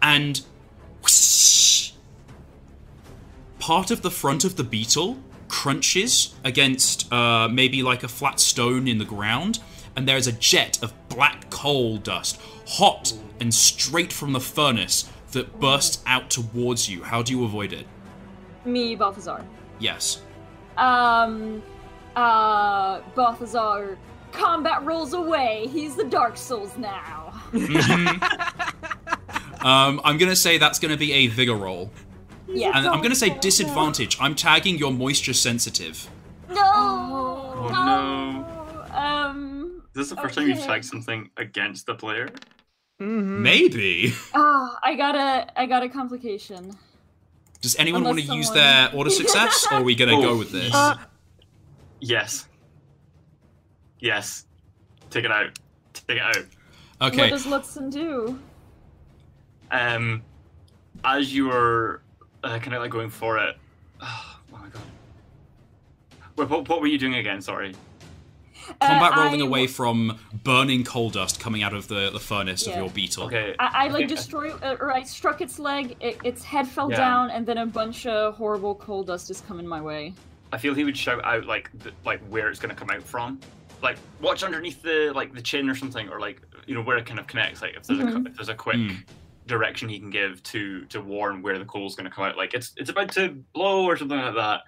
and 0.02 0.42
whoosh, 1.02 1.92
part 3.60 3.92
of 3.92 4.02
the 4.02 4.12
front 4.12 4.44
of 4.44 4.56
the 4.58 4.64
beetle 4.64 5.18
crunches 5.52 6.34
against 6.46 7.12
uh, 7.12 7.50
maybe 7.50 7.84
like 7.84 8.04
a 8.04 8.08
flat 8.08 8.40
stone 8.40 8.88
in 8.88 8.98
the 8.98 9.06
ground, 9.06 9.60
and 9.98 10.08
there 10.08 10.16
is 10.16 10.26
a 10.26 10.32
jet 10.32 10.82
of 10.82 10.94
black 11.10 11.50
coal 11.50 11.98
dust, 11.98 12.40
hot 12.66 13.14
and 13.42 13.54
straight 13.54 14.14
from 14.14 14.32
the 14.32 14.40
furnace, 14.40 15.12
that 15.34 15.60
bursts 15.60 16.02
out 16.08 16.30
towards 16.30 16.90
you. 16.90 17.04
How 17.04 17.22
do 17.22 17.34
you 17.34 17.44
avoid 17.44 17.74
it? 17.74 17.86
Me, 18.64 18.96
Balthazar. 18.96 19.46
Yes. 19.80 20.22
Um, 20.78 21.62
uh, 22.16 23.02
Balthazar, 23.14 23.98
combat 24.32 24.84
rolls 24.84 25.14
away. 25.14 25.68
He's 25.68 25.96
the 25.98 26.06
Dark 26.06 26.38
Souls 26.38 26.78
now. 26.78 27.34
Um, 29.64 30.02
I'm 30.04 30.18
gonna 30.18 30.36
say 30.36 30.58
that's 30.58 30.80
gonna 30.80 30.98
be 30.98 31.14
a 31.14 31.28
vigor 31.28 31.54
roll, 31.54 31.92
Yeah. 32.54 32.72
and 32.76 32.88
I'm 32.88 33.02
gonna 33.02 33.16
say 33.16 33.38
disadvantage. 33.40 34.18
I'm 34.20 34.36
tagging 34.36 34.78
your 34.78 34.92
moisture 34.92 35.34
sensitive. 35.34 36.10
No. 36.50 36.62
Oh, 36.64 37.70
no. 37.72 38.96
Um. 38.96 39.84
Is 39.96 40.10
this 40.10 40.10
the 40.10 40.16
first 40.18 40.36
time 40.36 40.48
you've 40.48 40.60
tagged 40.60 40.86
something 40.86 41.30
against 41.38 41.86
the 41.86 41.96
player? 41.96 42.30
Mhm. 43.02 43.40
Maybe. 43.40 44.14
Ah, 44.34 44.80
I 44.84 44.96
got 44.96 45.16
a, 45.16 45.60
I 45.60 45.66
got 45.66 45.84
a 45.84 45.90
complication. 45.90 46.78
Does 47.62 47.76
anyone 47.78 48.02
Unless 48.06 48.28
want 48.28 48.30
to 48.30 48.36
use 48.36 48.52
their 48.52 48.90
order 48.96 49.10
success, 49.10 49.66
or 49.72 49.76
are 49.78 49.84
we 49.84 49.96
gonna 49.96 50.18
Oh. 50.18 50.22
go 50.22 50.38
with 50.38 50.52
this? 50.52 50.74
Uh, 50.74 50.96
Yes. 52.00 52.48
Yes. 54.00 54.46
Take 55.12 55.26
it 55.26 55.32
out. 55.32 55.58
Take 55.94 56.18
it 56.18 56.24
out. 56.24 56.36
Okay. 56.38 56.48
What 57.00 57.14
Okay. 57.14 57.30
does 57.30 57.46
Lutzen 57.46 57.92
do? 57.92 58.40
Um, 59.72 60.24
as 61.04 61.34
you 61.34 61.46
were 61.48 62.02
uh, 62.44 62.60
kind 62.60 62.74
of 62.74 62.82
like 62.82 62.92
going 62.92 63.10
for 63.10 63.38
it. 63.38 63.56
Oh, 64.04 64.40
my 64.52 64.68
god. 64.70 64.82
Wait, 66.36 66.50
what, 66.50 66.68
what 66.68 66.82
were 66.82 66.88
you 66.88 66.98
doing 66.98 67.16
again? 67.16 67.42
Sorry. 67.42 67.74
Combat 68.80 69.14
Uh, 69.18 69.22
rolling 69.24 69.42
I- 69.42 69.46
away 69.46 69.68
from 69.68 70.18
burning 70.44 70.84
coal 70.84 71.10
dust 71.10 71.40
coming 71.40 71.62
out 71.64 71.74
of 71.74 71.88
the, 71.88 72.10
the 72.10 72.20
furnace 72.20 72.66
of 72.68 72.76
your 72.76 72.90
beetle. 72.90 73.26
Okay. 73.26 73.56
I, 73.60 73.86
I 73.86 73.88
like 73.90 74.06
Okay. 74.06 74.16
destroy, 74.16 74.52
uh, 74.52 74.78
or 74.80 74.92
I 74.92 75.04
struck 75.04 75.42
its 75.42 75.60
leg. 75.60 75.96
It, 76.00 76.18
its 76.24 76.44
head 76.44 76.68
fell 76.68 76.90
Yeah. 76.90 76.98
down, 76.98 77.32
and 77.32 77.46
then 77.46 77.58
a 77.60 77.66
bunch 77.66 78.06
of 78.08 78.36
horrible 78.36 78.76
coal 78.76 79.04
dust 79.04 79.30
is 79.30 79.42
coming 79.42 79.68
my 79.68 79.82
way. 79.82 80.14
I 80.54 80.58
feel 80.58 80.74
he 80.74 80.84
would 80.84 80.98
shout 80.98 81.24
out 81.24 81.46
like 81.46 81.70
th- 81.84 81.96
like 82.06 82.22
where 82.30 82.50
it's 82.50 82.60
going 82.60 82.74
to 82.74 82.80
come 82.80 82.90
out 82.90 83.04
from, 83.04 83.40
like 83.82 83.98
watch 84.20 84.44
underneath 84.44 84.82
the 84.82 85.12
like 85.16 85.34
the 85.34 85.42
chin 85.42 85.70
or 85.70 85.76
something, 85.76 86.10
or 86.10 86.20
like 86.20 86.42
you 86.68 86.76
know 86.76 86.82
where 86.82 86.98
it 86.98 87.06
kind 87.06 87.20
of 87.20 87.28
connects. 87.28 87.62
Like 87.62 87.76
if 87.78 87.84
there's 87.88 88.00
a 88.00 88.04
Mhm. 88.04 88.28
if 88.28 88.36
there's 88.36 88.50
a 88.50 88.56
quick 88.56 88.76
Hmm. 88.78 88.96
Direction 89.52 89.88
he 89.90 90.00
can 90.00 90.10
give 90.10 90.42
to 90.44 90.86
to 90.86 91.00
warn 91.02 91.42
where 91.44 91.60
the 91.60 91.66
coal's 91.66 91.96
going 91.96 92.10
to 92.10 92.12
come 92.16 92.24
out. 92.26 92.38
Like 92.38 92.54
it's 92.56 92.74
it's 92.78 92.90
about 92.90 93.12
to 93.14 93.30
blow 93.54 93.86
or 93.86 93.96
something 93.98 94.18
like 94.18 94.34
that. 94.36 94.62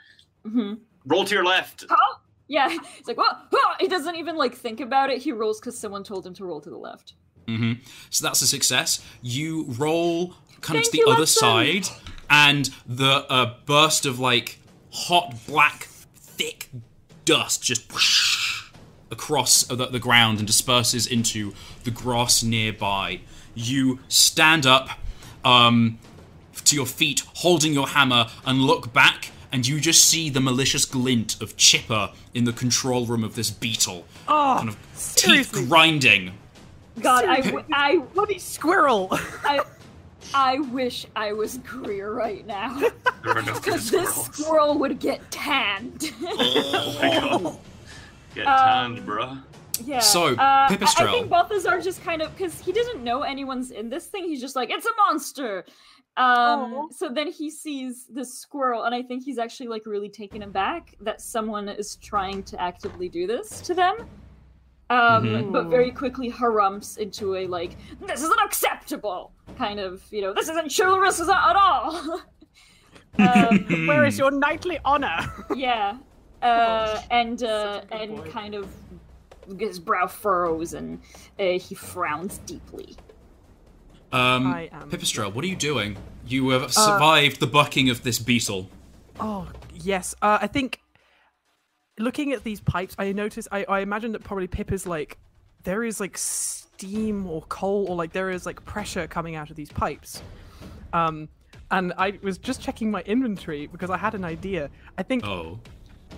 hmm 0.46 0.74
Roll 1.06 1.26
to 1.26 1.34
your 1.36 1.44
left. 1.44 1.86
Oh, 1.90 2.20
yeah. 2.48 2.70
It's 3.00 3.08
like, 3.08 3.18
what? 3.18 3.50
He 3.80 3.88
doesn't 3.88 4.16
even 4.16 4.36
like 4.38 4.54
think 4.56 4.80
about 4.80 5.10
it. 5.10 5.22
He 5.22 5.32
rolls 5.32 5.60
because 5.60 5.78
someone 5.78 6.04
told 6.04 6.26
him 6.26 6.34
to 6.36 6.46
roll 6.46 6.62
to 6.62 6.70
the 6.70 6.78
left. 6.78 7.14
hmm 7.48 7.74
So 8.10 8.26
that's 8.26 8.42
a 8.42 8.48
success. 8.48 9.04
You 9.22 9.66
roll 9.78 10.36
kind 10.62 10.78
of 10.80 10.86
to 10.86 10.92
the 10.92 10.98
you, 11.00 11.08
other 11.08 11.22
Watson. 11.22 11.84
side, 11.84 11.88
and 12.30 12.70
the 12.88 13.26
uh, 13.30 13.56
burst 13.66 14.06
of 14.06 14.20
like 14.20 14.60
hot 14.92 15.34
black 15.48 15.88
thick 16.16 16.70
dust 17.26 17.64
just 17.64 17.92
whoosh 17.92 18.72
across 19.12 19.64
the, 19.64 19.76
the 19.88 20.00
ground 20.00 20.40
and 20.40 20.48
disperses 20.48 21.06
into 21.06 21.54
the 21.84 21.92
grass 21.92 22.44
nearby. 22.44 23.20
You 23.56 24.00
stand 24.08 24.66
up 24.66 24.90
um, 25.46 26.00
to 26.66 26.76
your 26.76 26.86
feet, 26.86 27.24
holding 27.36 27.74
your 27.74 27.88
hammer, 27.90 28.28
and 28.46 28.62
look 28.62 28.94
back. 28.94 29.32
And 29.52 29.68
you 29.68 29.80
just 29.80 30.06
see 30.06 30.32
the 30.32 30.40
malicious 30.40 30.84
glint 30.86 31.40
of 31.40 31.56
Chipper 31.58 32.10
in 32.34 32.46
the 32.46 32.54
control 32.54 33.06
room 33.06 33.24
of 33.24 33.36
this 33.36 33.52
beetle, 33.52 34.04
oh, 34.28 34.56
kind 34.58 34.70
of 34.70 34.78
seriously, 34.96 35.60
teeth 35.62 35.70
grinding. 35.70 36.32
God, 37.00 37.26
I, 37.26 37.42
Seriously. 37.42 37.52
w- 37.52 37.66
I, 37.74 37.98
bloody 38.16 38.40
squirrel! 38.40 39.10
I, 39.12 39.62
I 40.34 40.58
wish 40.58 41.06
I 41.16 41.34
was 41.34 41.60
Greer 41.60 42.12
right 42.14 42.46
now. 42.48 42.80
There 42.80 43.38
are 43.38 43.42
no 43.44 43.54
good 43.54 43.64
Because 43.64 43.92
this 43.92 44.26
squirrel 44.26 44.80
would 44.80 45.00
get 45.00 45.30
tanned. 45.30 46.12
Oh 46.26 46.98
my 47.00 47.10
god. 47.20 47.58
Get 48.36 48.48
Um, 48.48 48.96
tanned, 48.96 49.08
bruh. 49.08 49.44
Yeah. 49.84 50.00
So, 50.00 50.34
uh, 50.34 50.36
I, 50.40 50.68
I 50.72 50.76
Pipistrel. 50.76 51.12
think 51.12 51.30
Balthazar 51.30 51.80
just 51.82 52.04
kind 52.04 52.22
of 52.22 52.36
because 52.36 52.60
he 52.60 52.72
doesn't 52.72 53.04
know 53.04 53.22
anyone's 53.24 53.72
in 53.72 53.90
this 53.90 54.08
thing. 54.08 54.26
He's 54.26 54.42
just 54.42 54.56
like, 54.56 54.70
it's 54.70 54.86
a 54.86 54.96
monster. 55.08 55.66
Um. 56.16 56.74
Aw. 56.76 56.88
So 56.92 57.10
then 57.10 57.32
he 57.32 57.50
sees 57.50 58.06
this 58.08 58.34
squirrel, 58.38 58.84
and 58.84 58.94
I 58.94 59.02
think 59.02 59.24
he's 59.24 59.40
actually 59.40 59.68
like 59.70 59.86
really 59.88 60.10
taken 60.10 60.44
aback 60.44 60.96
that 61.02 61.22
someone 61.22 61.68
is 61.70 61.96
trying 61.96 62.44
to 62.44 62.62
actively 62.62 63.10
do 63.10 63.26
this 63.26 63.62
to 63.62 63.74
them. 63.74 63.96
Um, 64.90 65.24
Mhm. 65.26 65.52
but 65.54 65.68
very 65.68 65.90
quickly 65.90 66.30
harumps 66.30 66.98
into 66.98 67.36
a 67.36 67.48
like, 67.48 67.72
this 68.02 68.22
is 68.22 68.30
unacceptable 68.30 69.32
kind 69.58 69.80
of, 69.80 70.04
you 70.12 70.22
know, 70.22 70.34
this 70.34 70.50
isn't 70.50 70.72
chivalrous 70.72 71.20
at 71.20 71.56
all. 71.56 72.22
um, 73.18 73.88
Where 73.88 74.06
is 74.06 74.18
your 74.20 74.30
knightly 74.30 74.78
honor? 74.86 75.18
yeah, 75.56 75.98
uh, 76.44 77.02
and 77.12 77.42
uh, 77.44 77.76
Such 77.82 77.84
a 77.84 77.88
good 77.88 78.02
and 78.02 78.18
point. 78.18 78.32
kind 78.32 78.56
of 78.56 78.68
his 79.60 79.80
brow 79.80 80.08
furrows 80.08 80.74
and 80.74 81.00
uh, 81.40 81.44
he 81.60 81.76
frowns 81.76 82.38
deeply. 82.40 82.96
Um, 84.12 84.48
I 84.48 84.70
am- 84.72 84.90
Pipistrel, 84.90 85.34
what 85.34 85.44
are 85.44 85.48
you 85.48 85.56
doing? 85.56 85.98
You 86.26 86.50
have 86.50 86.72
survived 86.74 87.40
the 87.40 87.48
bucking 87.48 87.90
of 87.90 88.04
this 88.04 88.20
beetle. 88.20 88.70
Oh 89.20 89.48
yes, 89.74 90.16
uh, 90.22 90.38
I 90.42 90.48
think 90.48 90.80
looking 92.00 92.32
at 92.34 92.44
these 92.44 92.62
pipes, 92.62 92.96
I 92.98 93.12
noticed. 93.12 93.48
I, 93.52 93.66
I 93.68 93.80
imagine 93.82 94.12
that 94.14 94.24
probably 94.24 94.48
Pip 94.48 94.72
is 94.72 94.86
like 94.88 95.18
there 95.64 95.84
is 95.84 96.00
like 96.00 96.18
steam 96.18 97.28
or 97.30 97.42
coal 97.44 97.86
or 97.90 97.96
like 97.96 98.14
there 98.14 98.30
is 98.30 98.46
like 98.46 98.64
pressure 98.66 99.08
coming 99.08 99.36
out 99.36 99.50
of 99.50 99.56
these 99.56 99.72
pipes. 99.72 100.22
Um, 100.94 101.28
and 101.72 101.92
I 101.98 102.20
was 102.22 102.38
just 102.38 102.62
checking 102.62 102.92
my 102.92 103.02
inventory 103.02 103.68
because 103.68 103.90
I 103.90 103.98
had 103.98 104.14
an 104.14 104.24
idea. 104.24 104.70
I 104.98 105.04
think 105.04 105.26
Oh. 105.26 105.60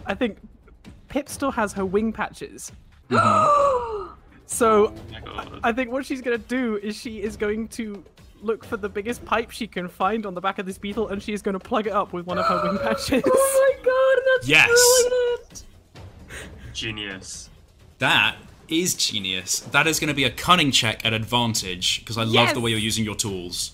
I 0.06 0.14
think 0.14 0.38
Pip 1.08 1.30
still 1.30 1.52
has 1.52 1.74
her 1.74 1.86
wing 1.86 2.12
patches. 2.12 2.72
Mm-hmm. 3.10 3.92
So 4.48 4.94
Oh. 5.28 5.60
I 5.64 5.72
think 5.74 5.92
what 5.92 6.06
she's 6.06 6.22
gonna 6.22 6.38
do 6.38 6.78
is 6.78 6.96
she 6.96 7.22
is 7.22 7.36
going 7.36 7.68
to 7.70 8.04
look 8.42 8.64
for 8.64 8.78
the 8.78 8.88
biggest 8.88 9.26
pipe 9.26 9.50
she 9.50 9.66
can 9.66 9.90
find 9.90 10.24
on 10.26 10.36
the 10.36 10.40
back 10.42 10.60
of 10.60 10.66
this 10.68 10.78
beetle, 10.78 11.08
and 11.10 11.22
she 11.22 11.34
is 11.34 11.42
going 11.42 11.54
to 11.54 11.60
plug 11.60 11.88
it 11.88 11.94
up 11.94 12.14
with 12.14 12.28
one 12.28 12.38
of 12.38 12.46
her 12.46 12.62
wing 12.64 12.78
patches. 12.84 13.24
Oh 13.26 13.76
my 13.82 13.84
god, 13.84 14.24
that's 14.36 14.48
Yes. 14.48 14.70
brilliant! 15.08 15.64
Genius. 16.74 17.50
That 17.98 18.36
is 18.68 18.94
genius. 18.94 19.62
That 19.62 19.88
is 19.88 20.00
going 20.00 20.10
to 20.10 20.14
be 20.14 20.26
a 20.26 20.30
cunning 20.30 20.70
check 20.72 21.04
at 21.06 21.12
advantage 21.14 22.00
because 22.02 22.18
I 22.20 22.24
love 22.24 22.54
the 22.54 22.60
way 22.62 22.70
you're 22.70 22.80
using 22.80 23.04
your 23.04 23.16
tools. 23.16 23.72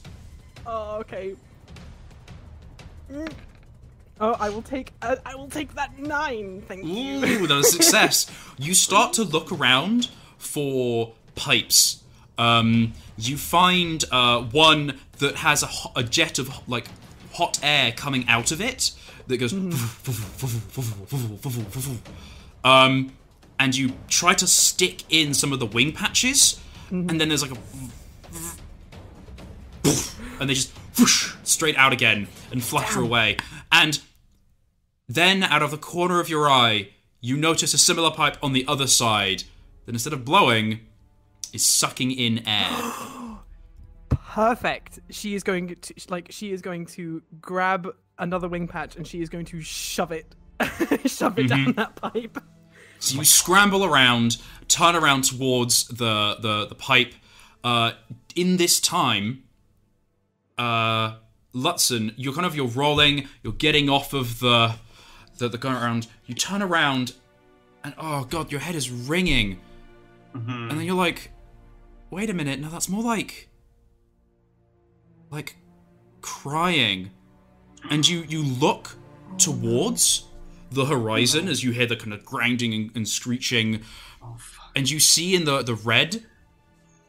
Oh, 0.66 0.98
okay. 1.00 1.36
Mm. 3.12 3.32
Oh, 4.22 4.36
I 4.40 4.50
will 4.50 4.62
take. 4.62 4.94
Uh, 5.02 5.16
I 5.26 5.34
will 5.34 5.50
take 5.50 5.74
that 5.74 5.98
nine. 5.98 6.62
Thank 6.68 6.86
you. 6.86 7.26
Ooh, 7.26 7.48
that 7.48 7.58
is 7.58 7.68
a 7.68 7.72
success. 7.72 8.28
you 8.60 8.76
start 8.76 9.14
to 9.14 9.24
look 9.24 9.52
around 9.52 10.10
for 10.38 11.14
pipes. 11.34 12.04
Um, 12.38 12.94
you 13.18 13.36
find 13.36 14.04
uh, 14.12 14.42
one 14.42 15.00
that 15.18 15.38
has 15.38 15.64
a, 15.64 15.68
ho- 15.68 15.92
a 15.96 16.04
jet 16.04 16.38
of 16.38 16.68
like 16.70 16.86
hot 17.34 17.60
air 17.64 17.92
coming 17.92 18.28
out 18.28 18.52
of 18.52 18.62
it 18.62 18.92
that 19.26 19.38
goes. 19.38 19.54
um, 22.64 23.12
and 23.60 23.76
you 23.76 23.94
try 24.08 24.36
to 24.36 24.48
stick 24.48 25.04
in 25.10 25.34
some 25.34 25.52
of 25.52 25.60
the 25.60 25.66
wing 25.66 25.94
patches, 25.94 26.60
and 26.92 27.20
then 27.20 27.28
there's 27.28 27.42
like 27.42 27.52
a. 27.52 27.58
And 30.40 30.50
they 30.50 30.56
just 30.56 30.72
whoosh, 30.98 31.36
straight 31.44 31.78
out 31.78 31.94
again 31.94 32.28
and 32.52 32.64
flutter 32.64 33.00
away. 33.00 33.38
And 33.72 34.00
then, 35.16 35.44
out 35.44 35.62
of 35.62 35.72
the 35.72 35.78
corner 35.78 36.20
of 36.20 36.30
your 36.30 36.50
eye, 36.50 36.90
you 37.20 37.38
notice 37.38 37.74
a 37.74 37.78
similar 37.78 38.12
pipe 38.12 38.38
on 38.42 38.54
the 38.54 38.66
other 38.68 38.88
side 38.88 39.44
that 39.86 39.94
instead 39.96 40.14
of 40.14 40.24
blowing, 40.26 40.82
is 41.54 41.66
sucking 41.70 42.12
in 42.12 42.48
air. 42.48 42.70
Perfect. 44.10 45.00
She 45.10 45.36
is 45.36 45.44
going 45.44 45.76
to 45.76 45.94
like 46.10 46.28
she 46.32 46.52
is 46.52 46.62
going 46.62 46.86
to 46.88 47.22
grab 47.42 47.88
another 48.18 48.48
wing 48.48 48.68
patch 48.68 48.96
and 48.96 49.06
she 49.06 49.22
is 49.22 49.30
going 49.30 49.46
to 49.46 49.62
shove 49.62 50.12
it, 50.12 50.34
shove 51.06 51.38
it 51.38 51.48
Mm-hmm. 51.48 51.66
down 51.66 51.74
that 51.74 51.96
pipe. 51.96 52.38
So 53.00 53.18
you 53.18 53.26
scramble 53.26 53.84
around, 53.84 54.38
turn 54.68 54.96
around 54.96 55.24
towards 55.26 55.88
the 55.88 56.38
the, 56.40 56.68
the 56.68 56.76
pipe. 56.76 57.14
Uh, 57.64 57.92
in 58.36 58.58
this 58.58 58.80
time, 58.80 59.44
uh, 60.58 61.16
Lutzen, 61.54 62.14
you're 62.16 62.34
kind 62.34 62.46
of 62.46 62.56
you're 62.56 62.68
rolling, 62.68 63.28
you're 63.44 63.54
getting 63.54 63.90
off 63.90 64.14
of 64.14 64.40
the 64.40 64.76
the, 65.42 65.50
the 65.50 65.58
going 65.58 65.76
around. 65.76 66.08
You 66.26 66.36
turn 66.36 66.62
around, 66.62 67.14
and 67.84 67.94
oh 67.98 68.24
god, 68.30 68.52
your 68.52 68.62
head 68.62 68.76
is 68.76 68.90
ringing, 68.90 69.60
mm-hmm. 70.34 70.70
and 70.70 70.72
then 70.72 70.86
you're 70.86 70.96
like, 70.96 71.32
wait 72.10 72.30
a 72.30 72.34
minute, 72.34 72.60
no, 72.60 72.70
that's 72.70 72.88
more 72.88 73.04
like 73.04 73.50
like 75.30 75.58
crying, 76.22 77.12
and 77.90 78.08
you 78.08 78.24
you 78.30 78.44
look 78.44 78.96
towards 79.38 80.26
the 80.72 80.86
horizon 80.86 81.50
as 81.50 81.64
you 81.64 81.72
hear 81.72 81.86
the 81.86 81.98
kind 81.98 82.14
of 82.14 82.24
grinding 82.24 82.74
and, 82.74 82.92
and 82.96 83.08
screeching, 83.08 83.82
oh, 84.24 84.38
and 84.76 84.90
you 84.90 85.00
see 85.00 85.36
in 85.36 85.44
the 85.44 85.62
the 85.64 85.76
red 85.76 86.24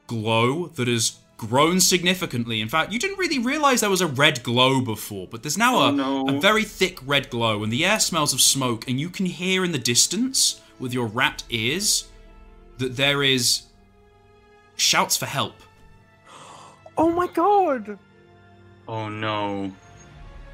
glow 0.06 0.66
that 0.68 0.88
has 0.88 1.18
grown 1.48 1.80
significantly. 1.80 2.60
In 2.60 2.68
fact, 2.68 2.92
you 2.92 2.98
didn't 2.98 3.18
really 3.18 3.38
realize 3.38 3.80
there 3.80 3.90
was 3.90 4.00
a 4.00 4.06
red 4.06 4.42
glow 4.42 4.80
before, 4.80 5.26
but 5.26 5.42
there's 5.42 5.58
now 5.58 5.78
a, 5.78 5.88
Oh, 5.88 5.90
no. 5.90 6.28
a 6.28 6.40
very 6.40 6.64
thick 6.64 6.98
red 7.06 7.30
glow, 7.30 7.62
and 7.62 7.72
the 7.72 7.84
air 7.84 7.98
smells 8.00 8.32
of 8.32 8.40
smoke, 8.40 8.88
and 8.88 9.00
you 9.00 9.08
can 9.10 9.26
hear 9.26 9.64
in 9.64 9.72
the 9.72 9.78
distance 9.78 10.60
with 10.78 10.92
your 10.92 11.06
rat 11.06 11.42
ears 11.50 12.08
that 12.78 12.96
there 12.96 13.22
is 13.22 13.62
shouts 14.76 15.16
for 15.16 15.26
help. 15.26 15.54
Oh 16.96 17.10
my 17.10 17.26
god. 17.26 17.98
Oh 18.86 19.08
no. 19.08 19.72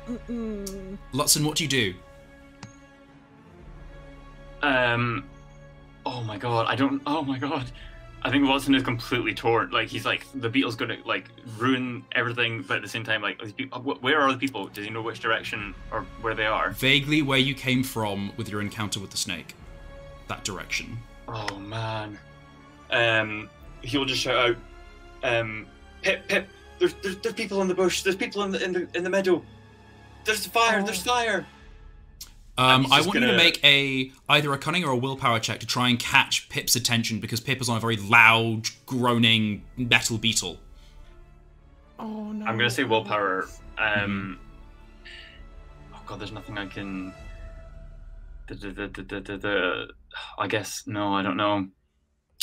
Mm-mm. 0.09 0.97
Lutzen, 1.13 1.45
what 1.45 1.57
do 1.57 1.65
you 1.65 1.71
do? 1.71 1.95
Um. 4.63 5.25
Oh 6.05 6.23
my 6.23 6.37
god. 6.39 6.67
I 6.69 6.75
don't. 6.77 7.03
Oh 7.07 7.23
my 7.23 7.39
god. 7.39 7.71
I 8.23 8.31
think 8.31 8.49
Watson 8.49 8.75
is 8.75 8.83
completely 8.83 9.33
torn. 9.33 9.71
Like 9.71 9.89
he's 9.89 10.05
like 10.05 10.27
the 10.35 10.49
beetle's 10.49 10.75
gonna 10.77 10.99
like 11.05 11.31
ruin 11.57 12.05
everything, 12.13 12.63
but 12.63 12.79
at 12.79 12.83
the 12.83 12.89
same 12.89 13.05
time, 13.05 13.23
like 13.23 13.57
people, 13.57 13.81
where 13.81 14.21
are 14.21 14.33
the 14.33 14.39
people? 14.39 14.67
Does 14.67 14.85
he 14.85 14.91
know 14.91 15.03
which 15.03 15.21
direction 15.21 15.75
or 15.93 16.05
where 16.21 16.35
they 16.35 16.47
are? 16.47 16.71
Vaguely 16.71 17.23
where 17.23 17.39
you 17.39 17.55
came 17.55 17.83
from 17.83 18.33
with 18.37 18.49
your 18.49 18.61
encounter 18.61 18.99
with 19.01 19.11
the 19.11 19.17
snake. 19.17 19.55
That 20.29 20.45
direction. 20.45 20.99
Oh 21.29 21.59
man. 21.59 22.19
Um. 22.91 23.49
He'll 23.83 24.05
just 24.05 24.21
shout 24.21 24.37
out, 24.37 24.57
um, 25.23 25.69
Pip, 26.03 26.27
Pip. 26.27 26.49
There's, 26.81 26.95
there's 26.95 27.17
there's 27.19 27.35
people 27.37 27.63
in 27.63 27.69
the 27.69 27.75
bush. 27.75 28.03
There's 28.03 28.17
people 28.17 28.43
in 28.43 28.51
the 28.51 28.63
in 28.63 28.73
the 28.73 28.89
in 28.95 29.05
the 29.05 29.11
meadow. 29.11 29.41
There's 30.25 30.47
fire. 30.47 30.83
There's 30.83 31.03
fire. 31.03 31.47
Um, 32.59 32.87
I 32.87 32.97
just 32.97 33.07
want 33.07 33.15
you 33.15 33.21
to 33.21 33.27
gonna- 33.29 33.39
make 33.39 33.63
a 33.65 34.11
either 34.29 34.53
a 34.53 34.59
cunning 34.59 34.85
or 34.85 34.91
a 34.91 34.97
willpower 34.97 35.39
check 35.39 35.61
to 35.61 35.67
try 35.67 35.89
and 35.89 35.99
catch 35.99 36.49
Pip's 36.49 36.75
attention 36.75 37.21
because 37.21 37.39
Pip 37.41 37.61
is 37.61 37.69
on 37.69 37.77
a 37.77 37.81
very 37.81 37.97
loud, 37.97 38.67
groaning 38.85 39.65
metal 39.77 40.19
beetle. 40.19 40.59
Oh 42.01 42.33
no. 42.33 42.45
I'm 42.45 42.57
gonna 42.57 42.69
say 42.71 42.85
willpower. 42.85 43.47
Um. 43.79 44.39
Oh 45.95 46.01
god, 46.07 46.19
there's 46.21 46.33
nothing 46.33 46.59
I 46.59 46.67
can. 46.67 47.13
The, 48.49 48.55
the, 48.55 48.71
the, 48.73 48.89
the, 48.89 49.03
the, 49.03 49.21
the, 49.21 49.37
the, 49.39 49.89
I 50.39 50.47
guess 50.49 50.83
no, 50.87 51.15
I 51.15 51.23
don't 51.23 51.37
know. 51.37 51.69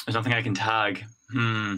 There's 0.05 0.15
nothing 0.15 0.33
I 0.33 0.41
can 0.41 0.53
tag. 0.53 1.03
Hmm. 1.31 1.75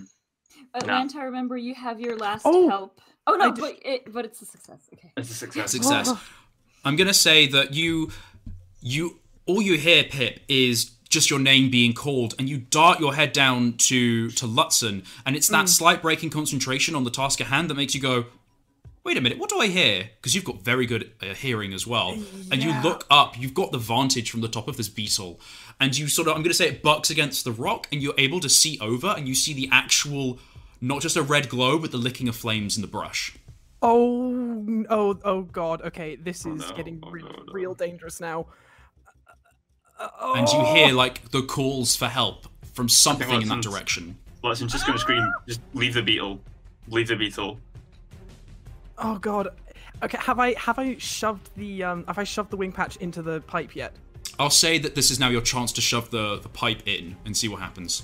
Atlanta, 0.75 1.19
remember 1.21 1.55
you 1.57 1.73
have 1.73 1.99
your 1.99 2.17
last 2.17 2.43
Oh, 2.45 2.67
help. 2.69 2.99
Oh 3.25 3.35
no, 3.35 3.51
but 3.51 3.77
it, 3.83 4.11
but 4.13 4.25
it's 4.25 4.41
a 4.41 4.45
success. 4.45 4.89
Okay. 4.93 5.11
It's 5.17 5.31
a 5.31 5.33
success. 5.33 5.71
Success. 5.71 6.13
I'm 6.87 6.95
gonna 6.95 7.13
say 7.13 7.47
that 7.47 7.73
you, 7.73 8.11
you, 8.81 9.19
all 9.45 9.61
you 9.61 9.77
hear, 9.77 10.05
Pip, 10.05 10.39
is 10.47 10.91
just 11.09 11.29
your 11.29 11.39
name 11.39 11.69
being 11.69 11.93
called, 11.93 12.33
and 12.39 12.47
you 12.47 12.57
dart 12.57 12.99
your 12.99 13.13
head 13.13 13.33
down 13.33 13.73
to 13.89 14.29
to 14.31 14.45
Lutzen, 14.45 15.05
and 15.25 15.35
it's 15.35 15.49
that 15.49 15.67
slight 15.67 16.01
break 16.01 16.23
in 16.23 16.29
concentration 16.29 16.95
on 16.95 17.03
the 17.03 17.11
task 17.11 17.41
at 17.41 17.47
hand 17.47 17.69
that 17.69 17.75
makes 17.75 17.93
you 17.93 17.99
go, 18.01 18.25
"Wait 19.03 19.17
a 19.17 19.21
minute, 19.21 19.37
what 19.37 19.49
do 19.49 19.59
I 19.59 19.67
hear?" 19.67 20.09
Because 20.15 20.33
you've 20.33 20.45
got 20.45 20.63
very 20.63 20.85
good 20.85 21.11
uh, 21.21 21.33
hearing 21.33 21.73
as 21.73 21.85
well, 21.85 22.17
and 22.51 22.63
you 22.63 22.73
look 22.81 23.05
up. 23.09 23.37
You've 23.37 23.53
got 23.53 23.71
the 23.73 23.77
vantage 23.77 24.31
from 24.31 24.41
the 24.41 24.47
top 24.47 24.69
of 24.69 24.77
this 24.77 24.89
beetle, 24.89 25.41
and 25.81 25.97
you 25.97 26.07
sort 26.07 26.27
of, 26.29 26.35
I'm 26.35 26.41
gonna 26.41 26.53
say, 26.53 26.69
it 26.69 26.81
bucks 26.81 27.09
against 27.09 27.43
the 27.43 27.51
rock, 27.51 27.87
and 27.91 28.01
you're 28.01 28.13
able 28.17 28.39
to 28.39 28.49
see 28.49 28.79
over, 28.79 29.07
and 29.07 29.27
you 29.27 29.35
see 29.35 29.53
the 29.53 29.69
actual. 29.71 30.39
Not 30.79 31.01
just 31.01 31.17
a 31.17 31.23
red 31.23 31.49
glow, 31.49 31.79
but 31.79 31.89
the 31.91 31.97
licking 31.97 32.27
of 32.29 32.35
flames 32.35 32.75
in 32.77 32.83
the 32.83 32.87
brush. 32.87 33.35
Oh, 33.81 34.85
oh, 34.89 35.19
oh 35.23 35.41
God. 35.43 35.81
Okay, 35.83 36.15
this 36.15 36.45
is 36.45 36.61
no, 36.69 36.75
getting 36.75 36.99
oh 37.03 37.11
re- 37.11 37.21
no, 37.21 37.29
no. 37.29 37.53
real 37.53 37.73
dangerous 37.75 38.19
now. 38.19 38.47
oh 39.99 40.33
and 40.35 40.47
you 40.49 40.59
Oh. 40.59 40.73
hear 40.73 40.93
like 40.93 41.29
the 41.31 41.41
calls 41.43 41.95
for 41.95 42.07
help 42.07 42.47
from 42.73 42.89
something 42.89 43.29
in 43.29 43.47
that 43.47 43.55
Watson's- 43.55 43.65
direction. 43.65 44.17
Watson's 44.43 44.71
just 44.71 44.85
gonna 44.85 44.99
scream. 44.99 45.31
Just 45.47 45.61
leave 45.73 45.93
the 45.93 46.01
beetle. 46.01 46.39
Leave 46.87 47.07
the 47.07 47.15
beetle. 47.15 47.59
Oh 48.97 49.17
God. 49.17 49.49
Okay, 50.03 50.17
have 50.21 50.39
I 50.39 50.53
have 50.59 50.77
I 50.79 50.97
shoved 50.97 51.49
the 51.55 51.83
um 51.83 52.05
have 52.07 52.17
I 52.19 52.23
shoved 52.23 52.51
the 52.51 52.57
wing 52.57 52.71
patch 52.71 52.97
into 52.97 53.21
the 53.21 53.41
pipe 53.41 53.75
yet? 53.75 53.93
I'll 54.39 54.49
say 54.51 54.77
that 54.79 54.93
this 54.95 55.09
is 55.09 55.19
now 55.19 55.29
your 55.29 55.41
chance 55.41 55.71
to 55.73 55.81
shove 55.81 56.11
the, 56.11 56.37
the 56.39 56.49
pipe 56.49 56.83
in 56.87 57.15
and 57.25 57.35
see 57.35 57.47
what 57.47 57.59
happens. 57.59 58.03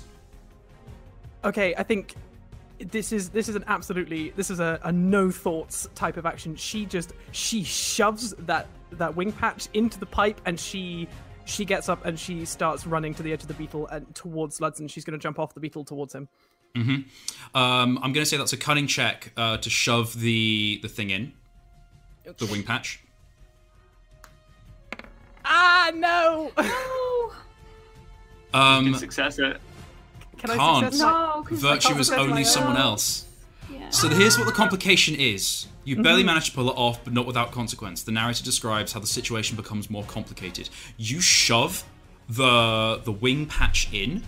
Okay, 1.44 1.74
I 1.78 1.84
think 1.84 2.14
this 2.78 3.12
is 3.12 3.30
this 3.30 3.48
is 3.48 3.56
an 3.56 3.64
absolutely 3.66 4.30
this 4.30 4.50
is 4.50 4.60
a, 4.60 4.80
a 4.82 4.92
no 4.92 5.30
thoughts 5.30 5.88
type 5.94 6.16
of 6.16 6.26
action. 6.26 6.56
She 6.56 6.86
just 6.86 7.12
she 7.32 7.62
shoves 7.62 8.34
that 8.40 8.66
that 8.92 9.16
wing 9.16 9.32
patch 9.32 9.68
into 9.74 9.98
the 9.98 10.06
pipe 10.06 10.40
and 10.46 10.58
she 10.58 11.08
she 11.44 11.64
gets 11.64 11.88
up 11.88 12.04
and 12.04 12.18
she 12.18 12.44
starts 12.44 12.86
running 12.86 13.14
to 13.14 13.22
the 13.22 13.32
edge 13.32 13.42
of 13.42 13.48
the 13.48 13.54
beetle 13.54 13.86
and 13.88 14.12
towards 14.14 14.60
Lutzen. 14.60 14.88
She's 14.90 15.04
going 15.04 15.18
to 15.18 15.22
jump 15.22 15.38
off 15.38 15.54
the 15.54 15.60
beetle 15.60 15.84
towards 15.84 16.14
him. 16.14 16.28
Mm-hmm. 16.74 17.56
Um, 17.56 17.98
I'm 17.98 18.12
going 18.12 18.24
to 18.24 18.26
say 18.26 18.36
that's 18.36 18.52
a 18.52 18.56
cunning 18.56 18.88
check 18.88 19.32
uh, 19.36 19.58
to 19.58 19.70
shove 19.70 20.18
the 20.18 20.80
the 20.82 20.88
thing 20.88 21.10
in, 21.10 21.32
the 22.24 22.46
wing 22.46 22.62
patch. 22.64 23.00
Ah 25.44 25.92
no! 25.94 26.50
Oh 26.56 27.36
Um, 28.54 28.84
Good 28.84 29.00
success 29.00 29.38
at. 29.38 29.60
Can 30.44 30.50
I 30.50 30.56
Can't. 30.56 30.84
success? 30.92 31.02
my- 31.02 31.10
no, 31.36 31.44
virtue 31.56 31.94
is 31.98 32.10
only 32.10 32.44
someone 32.44 32.76
own. 32.76 32.82
else. 32.82 33.24
Yeah. 33.72 33.88
So 33.90 34.08
here's 34.08 34.36
what 34.36 34.46
the 34.46 34.52
complication 34.52 35.14
is. 35.14 35.66
You 35.84 36.02
barely 36.02 36.22
manage 36.22 36.46
to 36.46 36.52
pull 36.52 36.70
it 36.70 36.74
off, 36.76 37.02
but 37.04 37.12
not 37.12 37.26
without 37.26 37.52
consequence. 37.52 38.02
The 38.02 38.12
narrator 38.12 38.42
describes 38.42 38.92
how 38.92 39.00
the 39.00 39.06
situation 39.06 39.56
becomes 39.56 39.90
more 39.90 40.04
complicated. 40.04 40.68
You 40.96 41.20
shove 41.20 41.84
the 42.28 43.00
the 43.04 43.12
wing 43.12 43.46
patch 43.46 43.88
in, 43.92 44.22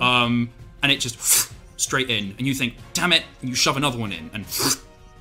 um, 0.00 0.50
and 0.82 0.92
it 0.92 1.00
just 1.00 1.50
straight 1.78 2.10
in, 2.10 2.34
and 2.38 2.46
you 2.46 2.54
think, 2.54 2.74
"Damn 2.92 3.12
it!" 3.12 3.24
And 3.40 3.48
you 3.48 3.54
shove 3.54 3.76
another 3.76 3.98
one 3.98 4.12
in, 4.12 4.30
and 4.34 4.44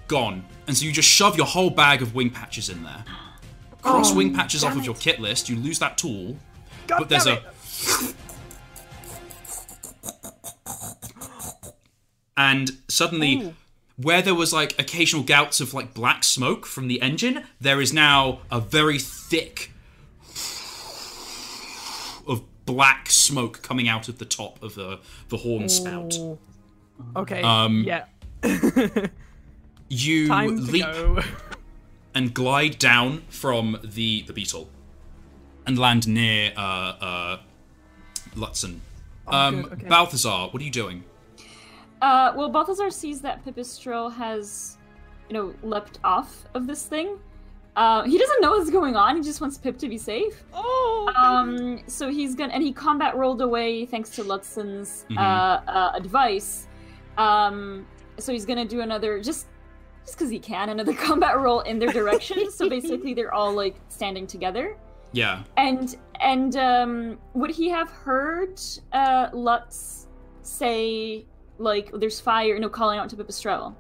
gone. 0.08 0.44
And 0.68 0.78
so 0.78 0.86
you 0.86 0.92
just 0.92 1.10
shove 1.10 1.38
your 1.38 1.46
whole 1.46 1.70
bag 1.70 2.02
of 2.02 2.14
wing 2.14 2.30
patches 2.30 2.70
in 2.70 2.84
there. 2.84 3.04
Cross 3.82 4.14
wing 4.14 4.34
patches 4.34 4.64
off 4.64 4.76
of 4.76 4.86
your 4.86 4.96
kit 4.96 5.20
list. 5.22 5.50
You 5.50 5.56
lose 5.56 5.80
that 5.80 5.98
tool, 5.98 6.38
God 6.88 7.00
but 7.00 7.10
there's 7.10 7.28
a 7.28 7.42
and 12.50 12.72
suddenly 12.88 13.36
Ooh. 13.36 13.56
where 13.98 14.22
there 14.22 14.36
was 14.36 14.52
like 14.54 14.80
occasional 14.80 15.24
gouts 15.24 15.60
of 15.60 15.74
like 15.74 15.94
black 15.94 16.24
smoke 16.24 16.66
from 16.66 16.88
the 16.88 17.02
engine 17.02 17.44
there 17.60 17.82
is 17.82 17.94
now 17.94 18.40
a 18.52 18.60
very 18.60 19.00
thick 19.00 19.72
of 22.28 22.44
black 22.66 23.10
smoke 23.10 23.62
coming 23.62 23.88
out 23.88 24.08
of 24.08 24.18
the 24.18 24.26
top 24.26 24.62
of 24.64 24.76
the 24.76 25.00
the 25.30 25.38
horn 25.38 25.70
spout 25.70 26.14
Okay. 27.16 27.42
Um, 27.42 27.84
yeah. 27.84 28.06
you 29.90 30.28
Time 30.28 30.66
leap 30.66 30.86
and 32.16 32.34
glide 32.34 32.80
down 32.80 33.24
from 33.30 33.80
the 33.84 34.24
the 34.24 34.34
beetle 34.34 34.68
and 35.68 35.78
land 35.78 36.08
near 36.08 36.52
uh 36.58 36.60
uh 36.60 37.38
Lutzen. 38.36 38.80
um 39.28 39.62
good, 39.62 39.74
okay. 39.74 39.88
Balthazar 39.88 40.48
what 40.50 40.60
are 40.62 40.66
you 40.66 40.72
doing 40.72 41.04
Uh, 42.02 42.34
well, 42.36 42.50
Balthazar 42.50 42.90
sees 42.90 43.22
that 43.22 43.44
Pipistrel 43.46 44.12
has, 44.14 44.78
you 45.30 45.34
know, 45.36 45.54
leapt 45.64 46.00
off 46.04 46.46
of 46.54 46.66
this 46.68 46.86
thing. 46.86 47.18
Uh, 47.76 48.04
he 48.04 48.18
doesn't 48.18 48.42
know 48.42 48.52
what's 48.52 48.70
going 48.70 48.96
on. 48.96 49.16
He 49.16 49.22
just 49.22 49.40
wants 49.40 49.58
Pip 49.58 49.78
to 49.78 49.88
be 49.88 49.98
safe. 49.98 50.44
oh. 50.54 51.12
Um, 51.16 51.82
so 51.88 52.10
he's 52.10 52.36
gonna, 52.36 52.52
and 52.54 52.62
he 52.64 52.74
combat 52.74 53.16
rolled 53.16 53.42
away 53.42 53.86
thanks 53.86 54.10
to 54.12 54.24
Lutzen's 54.24 55.06
Mhm. 55.10 55.18
uh, 55.18 55.62
uh, 55.70 55.92
advice. 55.96 56.68
Um, 57.18 57.86
so 58.18 58.32
he's 58.34 58.46
gonna 58.46 58.66
do 58.66 58.82
another, 58.82 59.22
just 59.22 59.48
just 60.04 60.18
because 60.18 60.32
he 60.32 60.40
can, 60.40 60.70
another 60.70 60.94
combat 61.08 61.40
roll 61.40 61.60
in 61.62 61.78
their 61.80 61.92
direction. 61.94 62.50
so 62.52 62.68
basically, 62.68 63.14
they're 63.14 63.34
all 63.34 63.54
like 63.54 63.76
standing 63.90 64.26
together. 64.28 64.76
yeah 65.14 65.44
And 65.58 65.96
and 66.20 66.56
um, 66.58 67.20
would 67.34 67.52
he 67.52 67.70
have 67.70 67.90
heard 67.92 68.60
uh, 68.94 69.30
Lutz 69.34 70.08
say 70.42 71.26
like 71.62 71.92
there's 71.94 72.20
fire, 72.20 72.58
no 72.60 72.70
calling 72.70 73.00
out 73.00 73.10
to 73.10 73.16
Pipistrel? 73.16 73.76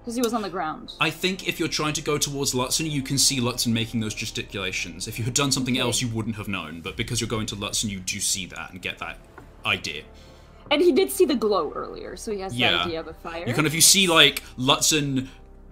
Because 0.00 0.14
he 0.14 0.22
was 0.22 0.32
on 0.32 0.40
the 0.42 0.48
ground. 0.48 0.94
I 1.00 1.10
think 1.10 1.46
if 1.46 1.58
you're 1.60 1.68
trying 1.68 1.92
to 1.92 2.02
go 2.02 2.16
towards 2.16 2.54
Lutzen, 2.54 2.90
you 2.90 3.02
can 3.02 3.18
see 3.18 3.38
Lutzen 3.38 3.72
making 3.72 4.00
those 4.00 4.14
gesticulations. 4.14 5.06
If 5.06 5.18
you 5.18 5.24
had 5.26 5.34
done 5.34 5.52
something 5.52 5.74
Okay. 5.74 5.82
else, 5.82 6.00
you 6.00 6.08
wouldn't 6.08 6.36
have 6.36 6.48
known. 6.48 6.80
But 6.80 6.96
because 6.96 7.20
you're 7.20 7.28
going 7.28 7.46
to 7.46 7.56
Lutzen, 7.56 7.90
you 7.90 8.00
do 8.00 8.18
see 8.18 8.46
that 8.46 8.70
and 8.72 8.80
get 8.80 8.98
that 8.98 9.18
idea. 9.66 10.02
And 10.70 10.80
he 10.80 10.92
did 10.92 11.10
see 11.10 11.26
the 11.26 11.34
glow 11.34 11.72
earlier, 11.74 12.16
so 12.16 12.32
he 12.32 12.40
has 12.40 12.56
Yeah. 12.56 12.70
the 12.70 12.80
idea 12.84 13.00
of 13.00 13.08
a 13.08 13.14
fire. 13.14 13.44
You 13.46 13.52
kind 13.52 13.66
of 13.66 13.74
you 13.74 13.80
see 13.82 14.06
like 14.06 14.42
Lutzen 14.58 15.28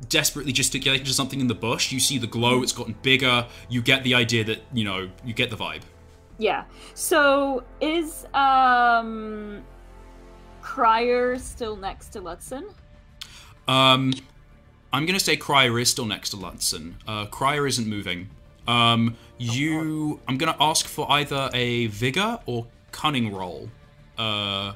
desperately 0.09 0.53
gesticulating 0.53 1.07
to 1.07 1.13
something 1.15 1.41
in 1.41 1.47
the 1.47 1.55
bush. 1.55 1.91
You 1.91 1.99
see 2.01 2.19
the 2.19 2.27
glow; 2.27 2.63
it's 2.63 2.73
gotten 2.73 2.97
bigger. 3.03 3.47
You 3.71 3.81
get 3.81 4.05
the 4.05 4.15
idea 4.15 4.45
that 4.45 4.59
you 4.75 4.85
know 4.85 5.09
you 5.25 5.33
get 5.33 5.49
the 5.51 5.57
vibe. 5.57 5.83
Yeah. 6.37 6.65
So 6.95 7.65
is 7.81 8.27
um 8.35 9.63
Crier 10.79 11.37
still 11.41 11.75
next 11.75 12.11
to 12.11 12.21
Lutzen? 12.21 12.63
Um, 13.67 14.13
I'm 14.93 15.07
gonna 15.07 15.19
say 15.19 15.37
Crier 15.37 15.77
is 15.81 15.91
still 15.91 16.07
next 16.07 16.31
to 16.31 16.37
Lutzen. 16.37 16.95
Uh, 17.05 17.27
Crier 17.27 17.67
isn't 17.67 17.89
moving. 17.89 18.29
Um, 18.69 19.17
you, 19.39 20.21
I'm 20.29 20.39
gonna 20.39 20.55
ask 20.61 20.87
for 20.87 21.11
either 21.11 21.51
a 21.53 21.89
vigor 21.89 22.39
or 22.47 22.65
cunning 22.93 23.35
roll, 23.35 23.69
uh, 24.19 24.75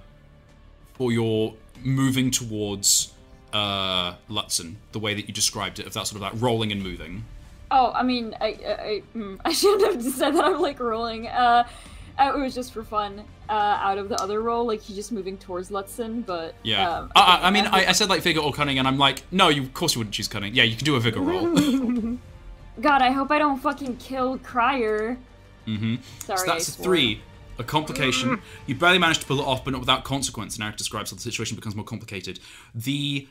for 0.95 1.13
your 1.13 1.55
moving 1.85 2.33
towards 2.33 3.13
uh 3.53 4.15
Lutzen, 4.29 4.75
the 4.91 4.99
way 4.99 5.15
that 5.15 5.29
you 5.29 5.33
described 5.33 5.79
it, 5.79 5.87
of 5.87 5.93
that 5.93 6.09
sort 6.09 6.17
of 6.17 6.23
like 6.23 6.43
rolling 6.43 6.73
and 6.73 6.83
moving. 6.83 7.25
Oh, 7.71 7.93
I 7.93 8.03
mean, 8.03 8.35
I 8.41 8.47
I, 8.47 8.73
I, 8.73 9.03
mm, 9.15 9.41
I 9.45 9.53
shouldn't 9.53 9.95
have 9.95 10.15
said 10.15 10.35
that. 10.35 10.45
I'm 10.47 10.61
like 10.61 10.81
rolling. 10.81 11.29
Uh, 11.29 11.63
it 12.19 12.37
was 12.37 12.57
just 12.57 12.73
for 12.73 12.83
fun. 12.83 13.25
Uh, 13.53 13.79
out 13.83 13.99
of 13.99 14.09
the 14.09 14.19
other 14.23 14.41
role, 14.41 14.67
like 14.67 14.81
he's 14.81 14.97
just 14.97 15.13
moving 15.13 15.37
towards 15.37 15.69
Lutzen, 15.69 16.25
but 16.25 16.55
Yeah. 16.63 16.89
Um, 16.89 17.13
I, 17.15 17.21
I, 17.21 17.49
I 17.49 17.51
mean, 17.51 17.67
I, 17.67 17.85
I 17.89 17.93
said 17.93 18.09
like 18.09 18.23
vigor 18.23 18.41
or 18.41 18.51
cunning, 18.51 18.79
and 18.79 18.89
I'm 18.89 18.97
like, 18.97 19.25
no, 19.31 19.51
you 19.51 19.61
of 19.61 19.75
course 19.75 19.95
you 19.95 19.99
wouldn't 19.99 20.15
choose 20.15 20.27
cunning. 20.27 20.55
Yeah, 20.55 20.63
you 20.63 20.75
can 20.75 20.87
do 20.87 20.97
a 20.97 21.01
vigor 21.01 21.21
roll. 21.21 21.55
God, 22.81 23.03
I 23.03 23.11
hope 23.11 23.31
I 23.31 23.39
don't 23.39 23.59
fucking 23.59 23.99
kill 23.99 24.39
Crier. 24.39 25.19
mm-hmm. 25.67 25.97
Sorry, 26.21 26.39
So 26.39 26.47
that's 26.47 26.69
a 26.69 26.73
three. 26.83 27.21
A 27.59 27.65
complication. 27.65 28.41
you 28.67 28.75
barely 28.75 28.99
managed 28.99 29.21
to 29.21 29.27
pull 29.27 29.39
it 29.39 29.47
off, 29.47 29.63
but 29.67 29.73
not 29.73 29.81
without 29.81 30.03
consequence. 30.05 30.59
Now 30.59 30.71
it 30.71 30.79
describes 30.79 31.11
how 31.11 31.17
the 31.17 31.23
situation 31.23 31.55
becomes 31.55 31.77
more 31.77 31.85
complicated. 31.85 32.41
The 32.75 33.29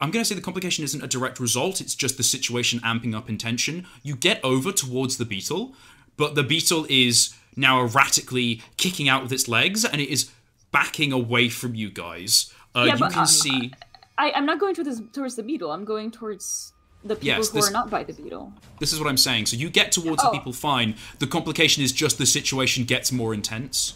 I'm 0.00 0.10
going 0.10 0.24
to 0.24 0.28
say 0.28 0.34
the 0.34 0.40
complication 0.40 0.82
isn't 0.82 1.04
a 1.04 1.06
direct 1.06 1.38
result, 1.38 1.80
it's 1.80 1.94
just 1.94 2.16
the 2.16 2.24
situation 2.24 2.80
amping 2.80 3.14
up 3.14 3.28
in 3.28 3.38
tension. 3.38 3.86
You 4.02 4.16
get 4.16 4.44
over 4.44 4.72
towards 4.72 5.18
the 5.18 5.24
beetle, 5.24 5.76
but 6.16 6.34
the 6.34 6.42
beetle 6.42 6.84
is 6.90 7.32
now 7.56 7.80
erratically 7.80 8.62
kicking 8.76 9.08
out 9.08 9.22
with 9.22 9.32
its 9.32 9.48
legs 9.48 9.84
and 9.84 10.00
it 10.00 10.08
is 10.08 10.30
backing 10.70 11.12
away 11.12 11.48
from 11.48 11.74
you 11.74 11.90
guys. 11.90 12.52
Uh, 12.74 12.84
Yeah, 12.86 12.94
you 12.94 12.98
but, 13.00 13.12
can 13.12 13.22
uh, 13.22 13.26
see. 13.26 13.72
I, 14.18 14.32
I'm 14.32 14.46
not 14.46 14.58
going 14.58 14.74
towards 14.74 15.00
towards 15.12 15.36
the 15.36 15.42
beetle. 15.42 15.70
I'm 15.72 15.84
going 15.84 16.10
towards 16.10 16.72
the 17.04 17.14
people 17.16 17.26
Yes, 17.26 17.48
who 17.50 17.54
this- 17.58 17.68
are 17.68 17.72
not 17.72 17.90
by 17.90 18.04
the 18.04 18.12
beetle. 18.12 18.52
This 18.80 18.92
is 18.92 18.98
what 19.00 19.08
I'm 19.08 19.16
saying. 19.16 19.46
So 19.46 19.56
you 19.56 19.68
get 19.70 19.92
towards 19.92 20.22
Oh. 20.22 20.30
the 20.30 20.38
people 20.38 20.52
fine. 20.52 20.94
The 21.18 21.26
complication 21.26 21.82
is 21.82 21.92
just 21.92 22.18
the 22.18 22.26
situation 22.26 22.84
gets 22.84 23.10
more 23.12 23.34
intense. 23.34 23.94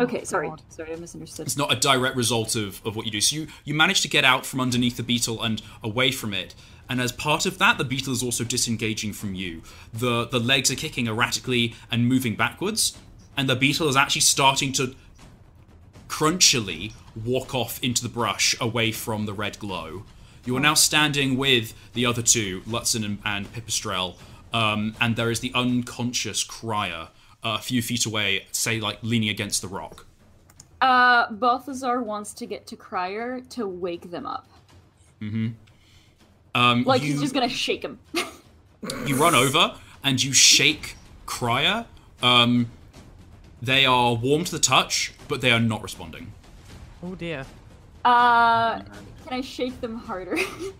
Okay, 0.00 0.22
sorry, 0.24 0.48
God. 0.48 0.62
sorry, 0.68 0.92
I 0.92 0.96
misunderstood. 0.96 1.46
It's 1.46 1.56
not 1.56 1.72
a 1.72 1.76
direct 1.76 2.14
result 2.16 2.54
of, 2.54 2.80
of 2.86 2.94
what 2.94 3.04
you 3.04 3.10
do. 3.10 3.20
So 3.20 3.34
you, 3.34 3.46
you 3.64 3.74
manage 3.74 4.00
to 4.02 4.08
get 4.08 4.24
out 4.24 4.46
from 4.46 4.60
underneath 4.60 4.96
the 4.96 5.02
beetle 5.02 5.42
and 5.42 5.60
away 5.82 6.12
from 6.12 6.32
it. 6.32 6.54
And 6.88 7.00
as 7.00 7.12
part 7.12 7.44
of 7.46 7.58
that, 7.58 7.78
the 7.78 7.84
beetle 7.84 8.12
is 8.12 8.22
also 8.22 8.44
disengaging 8.44 9.12
from 9.12 9.34
you. 9.34 9.62
The 9.92 10.26
the 10.26 10.40
legs 10.40 10.70
are 10.70 10.76
kicking 10.76 11.06
erratically 11.06 11.74
and 11.90 12.08
moving 12.08 12.34
backwards, 12.34 12.96
and 13.36 13.48
the 13.48 13.56
beetle 13.56 13.88
is 13.88 13.96
actually 13.96 14.22
starting 14.22 14.72
to 14.74 14.94
crunchily 16.08 16.92
walk 17.14 17.54
off 17.54 17.78
into 17.82 18.02
the 18.02 18.08
brush 18.08 18.56
away 18.60 18.92
from 18.92 19.26
the 19.26 19.32
red 19.34 19.58
glow. 19.58 20.04
You 20.44 20.56
are 20.56 20.60
now 20.60 20.74
standing 20.74 21.36
with 21.36 21.74
the 21.92 22.06
other 22.06 22.22
two, 22.22 22.62
Lutzen 22.62 23.04
and, 23.04 23.18
and 23.24 23.52
Pipistrel, 23.52 24.16
um, 24.52 24.94
and 25.00 25.16
there 25.16 25.30
is 25.30 25.40
the 25.40 25.52
unconscious 25.54 26.42
Crier 26.42 27.08
uh, 27.44 27.56
a 27.58 27.58
few 27.58 27.82
feet 27.82 28.06
away, 28.06 28.46
say 28.50 28.80
like 28.80 28.98
leaning 29.02 29.28
against 29.28 29.62
the 29.62 29.68
rock. 29.68 30.06
Uh, 30.80 31.30
Balthazar 31.32 32.02
wants 32.02 32.32
to 32.34 32.46
get 32.46 32.66
to 32.68 32.76
Crier 32.76 33.40
to 33.50 33.66
wake 33.68 34.10
them 34.10 34.26
up. 34.26 34.46
Um, 36.54 36.84
Like 36.84 37.02
you, 37.02 37.12
he's 37.12 37.20
just 37.20 37.34
gonna 37.34 37.48
shake 37.48 37.82
him. 37.82 37.98
you 39.06 39.16
run 39.16 39.34
over 39.34 39.74
and 40.04 40.22
you 40.22 40.32
shake 40.32 40.96
Crier. 41.26 41.86
Um, 42.22 42.70
they 43.60 43.86
are 43.86 44.14
warm 44.14 44.44
to 44.44 44.52
the 44.52 44.58
touch, 44.58 45.12
but 45.28 45.40
they 45.40 45.50
are 45.50 45.60
not 45.60 45.82
responding. 45.82 46.32
Oh 47.02 47.14
dear. 47.14 47.44
Uh, 48.04 48.78
can 48.78 49.32
I 49.32 49.40
shake 49.40 49.80
them 49.80 49.96
harder? 49.96 50.38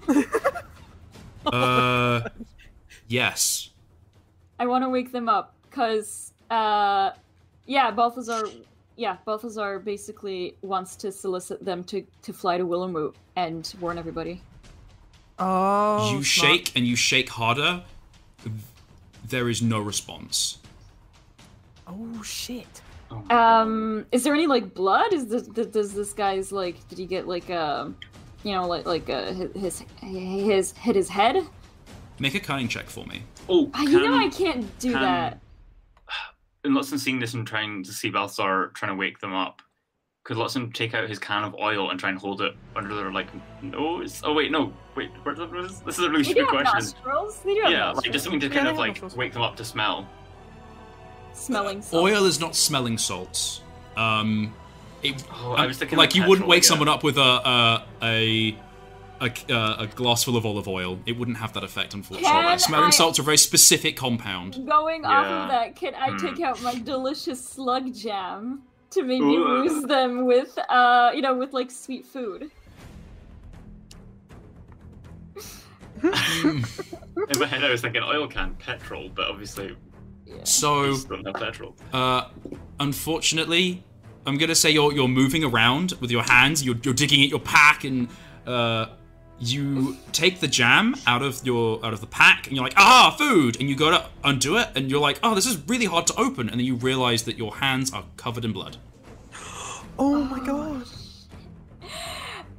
Uh, 1.47 2.29
yes. 3.07 3.71
I 4.59 4.67
want 4.67 4.85
to 4.85 4.89
wake 4.89 5.13
them 5.13 5.29
up 5.29 5.55
because, 5.71 6.33
uh, 6.51 7.13
yeah, 7.67 7.91
Balthazar, 7.91 8.43
yeah, 8.97 9.17
Balthazar 9.25 9.79
basically 9.79 10.57
wants 10.63 10.97
to 10.97 11.13
solicit 11.13 11.65
them 11.65 11.85
to 11.85 12.05
to 12.23 12.33
fly 12.33 12.59
to 12.59 12.65
Willowmoot 12.65 13.15
and 13.37 13.73
warn 13.81 13.99
everybody. 13.99 14.43
Oh. 15.39 16.11
you 16.13 16.23
smart. 16.25 16.51
shake 16.51 16.73
and 16.77 16.87
you 16.87 16.97
shake 16.97 17.29
harder. 17.29 17.83
There 19.27 19.49
is 19.49 19.61
no 19.63 19.79
response. 19.81 20.59
Oh 21.87 22.23
shit. 22.23 22.83
Um, 23.31 24.05
is 24.13 24.23
there 24.25 24.35
any 24.35 24.47
like 24.47 24.75
blood? 24.75 25.13
Is 25.13 25.29
this, 25.29 25.43
does 25.47 25.95
this 25.95 26.13
guy's 26.13 26.53
like? 26.53 26.87
Did 26.89 26.99
he 26.99 27.07
get 27.07 27.27
like 27.27 27.49
um, 27.51 27.97
you 28.45 28.53
know, 28.53 28.67
like 28.67 28.87
like 28.87 29.09
uh, 29.09 29.33
his 29.33 29.51
his 29.55 29.85
his 30.03 30.73
hit 30.73 30.97
his 30.97 31.09
head? 31.09 31.47
Make 32.19 32.35
a 32.35 32.41
cunning 32.41 32.69
check 32.69 32.87
for 32.87 33.05
me. 33.07 33.23
Oh, 33.49 33.71
Ah, 33.75 33.83
you 33.83 34.01
know 34.01 34.15
I 34.15 34.29
can't 34.29 34.79
do 34.79 34.93
can- 34.93 35.03
that. 35.03 35.41
And 36.65 36.77
Lutzen 36.77 36.99
seeing 36.99 37.21
this 37.21 37.35
and 37.35 37.47
trying 37.47 37.85
to 37.85 37.93
see 37.93 38.11
Balthazar 38.11 38.73
trying 38.75 38.91
to 38.91 38.97
wake 38.97 39.21
them 39.21 39.33
up. 39.33 39.63
Could 40.29 40.37
Lutzen 40.37 40.75
take 40.75 40.93
out 40.93 41.09
his 41.09 41.19
can 41.19 41.43
of 41.43 41.55
oil 41.55 41.89
and 41.91 41.99
try 41.99 42.11
and 42.11 42.19
hold 42.19 42.43
it 42.43 42.55
under 42.77 42.95
their 42.95 43.11
like 43.11 43.29
nose? 43.63 44.21
Oh 44.23 44.35
wait, 44.35 44.51
no, 44.53 44.75
wait. 44.95 45.09
where- 45.23 45.35
This 45.35 45.79
this 45.79 45.99
is 45.99 46.05
a 46.05 46.11
really 46.11 46.23
They 46.23 46.35
do 46.35 46.41
stupid 46.45 46.55
have 46.67 46.67
question. 46.67 46.79
nostrils. 47.03 47.41
They 47.47 47.55
do 47.55 47.61
have 47.63 47.71
Yeah, 47.73 47.91
like 47.93 48.13
just 48.13 48.25
something 48.25 48.41
to 48.41 48.51
kind 48.51 48.67
they 48.67 48.71
of 48.73 48.77
like 48.77 48.89
nostrils. 48.91 49.17
wake 49.17 49.33
them 49.33 49.41
up 49.41 49.57
to 49.57 49.65
smell. 49.65 50.07
smelling. 51.33 51.81
salt. 51.81 52.05
Oil 52.05 52.25
is 52.27 52.41
not 52.41 52.55
smelling 52.55 52.99
salts. 52.99 53.63
Um, 53.97 54.53
it, 55.03 55.23
Oh, 55.33 55.53
I 55.53 55.67
was 55.67 55.79
thinking 55.79 55.97
like 55.97 56.11
like 56.11 56.15
you 56.17 56.29
wouldn't 56.29 56.47
wake 56.47 56.63
yeah. 56.63 56.69
someone 56.69 56.89
up 56.89 57.03
with 57.05 57.17
a 57.17 57.21
a 57.23 57.85
a, 58.03 58.57
a, 59.23 59.53
uh, 59.55 59.77
a 59.85 59.87
glass 59.87 60.25
full 60.25 60.37
of 60.37 60.45
olive 60.45 60.69
oil. 60.69 60.99
It 61.07 61.17
wouldn't 61.19 61.39
have 61.39 61.53
that 61.55 61.65
effect, 61.65 61.95
unfortunately. 61.95 62.31
Can 62.31 62.59
smelling 62.59 62.89
I- 62.89 62.91
salts 62.91 63.19
are 63.19 63.23
a 63.23 63.25
very 63.25 63.39
specific 63.39 63.97
compound. 63.97 64.67
Going 64.69 65.05
off 65.07 65.27
of 65.27 65.49
that, 65.49 65.75
can 65.75 65.95
I 65.95 66.11
Hmm. 66.11 66.17
take 66.19 66.41
out 66.41 66.61
my 66.63 66.75
delicious 66.75 67.43
slug 67.43 67.95
jam 67.95 68.63
to 68.91 69.03
maybe 69.03 69.25
Ooh. 69.25 69.63
ruse 69.63 69.85
them 69.85 70.25
with, 70.25 70.59
uh, 70.69 71.11
you 71.15 71.23
know, 71.23 71.35
with 71.35 71.53
like 71.53 71.71
sweet 71.71 72.07
food? 72.07 72.51
In 76.03 76.65
my 77.39 77.47
head, 77.47 77.65
I 77.65 77.71
was 77.71 77.81
thinking 77.81 78.03
oil 78.03 78.29
can, 78.29 78.55
petrol, 78.55 79.09
but 79.09 79.27
obviously 79.29 79.77
Yeah. 80.25 80.45
So 80.45 80.83
we 80.83 80.89
just 80.91 81.09
don't 81.09 81.25
have 81.27 81.35
petrol. 81.35 81.75
Uh, 81.93 82.29
unfortunately, 82.79 83.83
I'm 84.27 84.37
gonna 84.37 84.55
say 84.55 84.71
you're 84.71 84.93
you're 84.93 85.09
moving 85.09 85.43
around 85.43 85.93
with 86.01 86.11
your 86.11 86.23
hands. 86.23 86.65
You're 86.65 86.77
you're 86.83 86.95
digging 86.95 87.23
at 87.23 87.29
your 87.31 87.41
pack, 87.41 87.85
and 87.85 88.09
uh, 88.47 88.87
you 89.41 89.97
take 90.13 90.41
the 90.41 90.49
jam 90.49 90.97
out 91.07 91.23
of 91.23 91.45
your 91.47 91.85
out 91.85 91.93
of 91.93 92.01
the 92.01 92.07
pack, 92.07 92.47
and 92.47 92.57
you're 92.57 92.65
like, 92.65 92.75
ah, 92.77 93.15
food, 93.17 93.59
and 93.61 93.69
you 93.69 93.77
go 93.77 93.91
to 93.91 94.05
undo 94.25 94.57
it, 94.57 94.69
and 94.75 94.91
you're 94.91 95.01
like, 95.01 95.19
oh, 95.23 95.35
this 95.35 95.47
is 95.47 95.57
really 95.69 95.87
hard 95.87 96.07
to 96.09 96.15
open, 96.17 96.49
and 96.49 96.59
then 96.59 96.67
you 96.67 96.75
realize 96.75 97.23
that 97.25 97.39
your 97.39 97.57
hands 97.57 97.93
are 97.93 98.05
covered 98.17 98.45
in 98.45 98.53
blood. 98.53 98.77
Oh 100.01 100.23
my 100.23 100.39
god. 100.39 100.87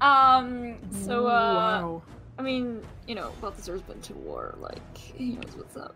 Um. 0.01 0.75
So, 0.91 1.25
uh, 1.25 1.29
wow. 1.29 2.01
I 2.37 2.41
mean, 2.41 2.81
you 3.07 3.15
know, 3.15 3.31
Balthazar's 3.39 3.81
been 3.81 4.01
to 4.01 4.13
war. 4.13 4.55
Like, 4.59 4.97
he 4.97 5.31
knows 5.31 5.55
what's 5.55 5.77
up. 5.77 5.95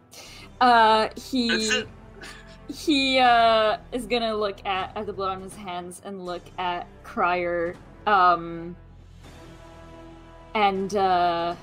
Uh, 0.62 1.10
he 1.18 1.84
he 2.74 3.20
uh 3.20 3.78
is 3.92 4.06
gonna 4.08 4.36
look 4.36 4.66
at 4.66 4.96
at 4.96 5.06
the 5.06 5.12
blood 5.12 5.32
on 5.36 5.42
his 5.42 5.56
hands 5.56 6.02
and 6.06 6.26
look 6.26 6.44
at 6.58 6.88
Crier. 7.04 7.76
Um. 8.08 8.78
And 10.56 10.96
uh. 10.96 11.56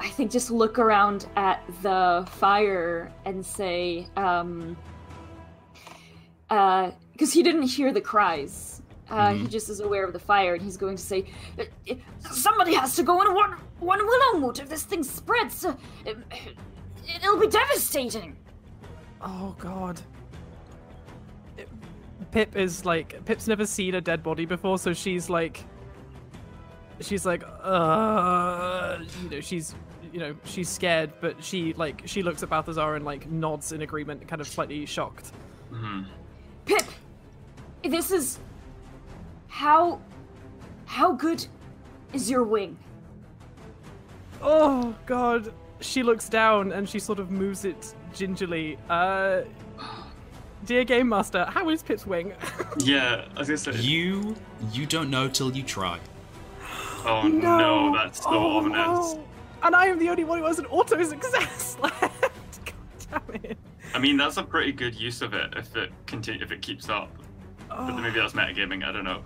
I 0.00 0.08
think 0.08 0.32
just 0.32 0.50
look 0.50 0.80
around 0.80 1.26
at 1.36 1.62
the 1.82 2.26
fire 2.32 3.12
and 3.24 3.44
say, 3.44 4.06
um. 4.16 4.76
Uh, 6.50 6.90
because 7.12 7.32
he 7.32 7.42
didn't 7.42 7.62
hear 7.62 7.92
the 7.92 8.00
cries. 8.00 8.82
Uh, 9.08 9.34
He 9.34 9.46
just 9.46 9.68
is 9.68 9.80
aware 9.80 10.04
of 10.04 10.12
the 10.12 10.18
fire, 10.18 10.54
and 10.54 10.62
he's 10.62 10.76
going 10.76 10.96
to 10.96 11.02
say, 11.02 11.26
"Uh, 11.58 11.64
uh, 11.90 11.94
"Somebody 12.30 12.74
has 12.74 12.96
to 12.96 13.02
go 13.02 13.20
and 13.20 13.34
warn, 13.34 13.58
warn 13.80 14.00
Willowmoot 14.00 14.58
if 14.60 14.68
this 14.68 14.82
thing 14.84 15.02
spreads. 15.04 15.64
Uh, 15.64 15.74
it, 16.06 16.16
it'll 17.16 17.38
be 17.38 17.46
devastating." 17.48 18.36
Oh 19.20 19.54
god. 19.58 20.00
It- 21.56 21.68
Pip 22.32 22.56
is 22.56 22.84
like 22.84 23.24
Pip's 23.24 23.46
never 23.46 23.66
seen 23.66 23.94
a 23.94 24.00
dead 24.00 24.22
body 24.22 24.46
before, 24.46 24.78
so 24.78 24.92
she's 24.94 25.28
like 25.30 25.64
she's 27.02 27.26
like, 27.26 27.42
uh, 27.62 28.98
you 29.22 29.30
know, 29.30 29.40
she's, 29.40 29.74
you 30.12 30.20
know, 30.20 30.34
she's 30.44 30.68
scared, 30.68 31.12
but 31.20 31.42
she 31.42 31.72
like 31.74 32.02
she 32.06 32.22
looks 32.22 32.42
at 32.42 32.48
Balthazar 32.50 32.94
and 32.94 33.04
like 33.04 33.30
nods 33.30 33.72
in 33.72 33.82
agreement, 33.82 34.26
kind 34.28 34.40
of 34.40 34.48
slightly 34.48 34.86
shocked. 34.86 35.32
Pip, 36.66 36.82
this 37.84 38.10
is 38.10 38.38
how 39.48 40.00
how 40.86 41.12
good 41.12 41.46
is 42.12 42.30
your 42.30 42.44
wing? 42.44 42.76
Oh 44.42 44.94
God! 45.06 45.52
She 45.80 46.02
looks 46.02 46.28
down 46.28 46.72
and 46.72 46.88
she 46.88 46.98
sort 46.98 47.18
of 47.18 47.30
moves 47.30 47.64
it 47.64 47.94
gingerly. 48.12 48.76
Uh, 48.90 49.42
dear 50.66 50.84
game 50.84 51.08
master, 51.08 51.44
how 51.46 51.68
is 51.70 51.82
Pip's 51.82 52.06
wing? 52.06 52.32
Yeah, 52.78 53.26
I 53.36 53.38
was 53.38 53.48
gonna 53.48 53.58
say. 53.58 53.72
You 53.80 54.34
you 54.72 54.86
don't 54.86 55.10
know 55.10 55.28
till 55.28 55.52
you 55.54 55.62
try. 55.62 55.98
Oh 57.04 57.28
no, 57.28 57.94
that's 57.94 58.22
so 58.22 58.30
Oh, 58.30 58.56
ominous. 58.58 58.78
no. 59.14 59.24
And 59.62 59.76
I 59.76 59.86
am 59.86 59.98
the 59.98 60.08
only 60.08 60.24
one 60.24 60.38
who 60.38 60.46
has 60.46 60.58
an 60.58 60.66
auto 60.66 61.02
success 61.04 61.76
left. 61.82 62.02
God 63.10 63.22
damn 63.32 63.44
it. 63.44 63.58
I 63.94 63.98
mean, 63.98 64.16
that's 64.16 64.36
a 64.38 64.42
pretty 64.42 64.72
good 64.72 64.94
use 64.94 65.22
of 65.22 65.34
it 65.34 65.52
if 65.56 65.76
it 65.76 65.92
continue 66.06 66.42
if 66.42 66.50
it 66.50 66.62
keeps 66.62 66.88
up. 66.88 67.10
But 67.68 67.92
maybe 67.96 68.18
that's 68.18 68.32
metagaming. 68.34 68.84
I 68.84 68.92
don't 68.92 69.04
know. 69.04 69.22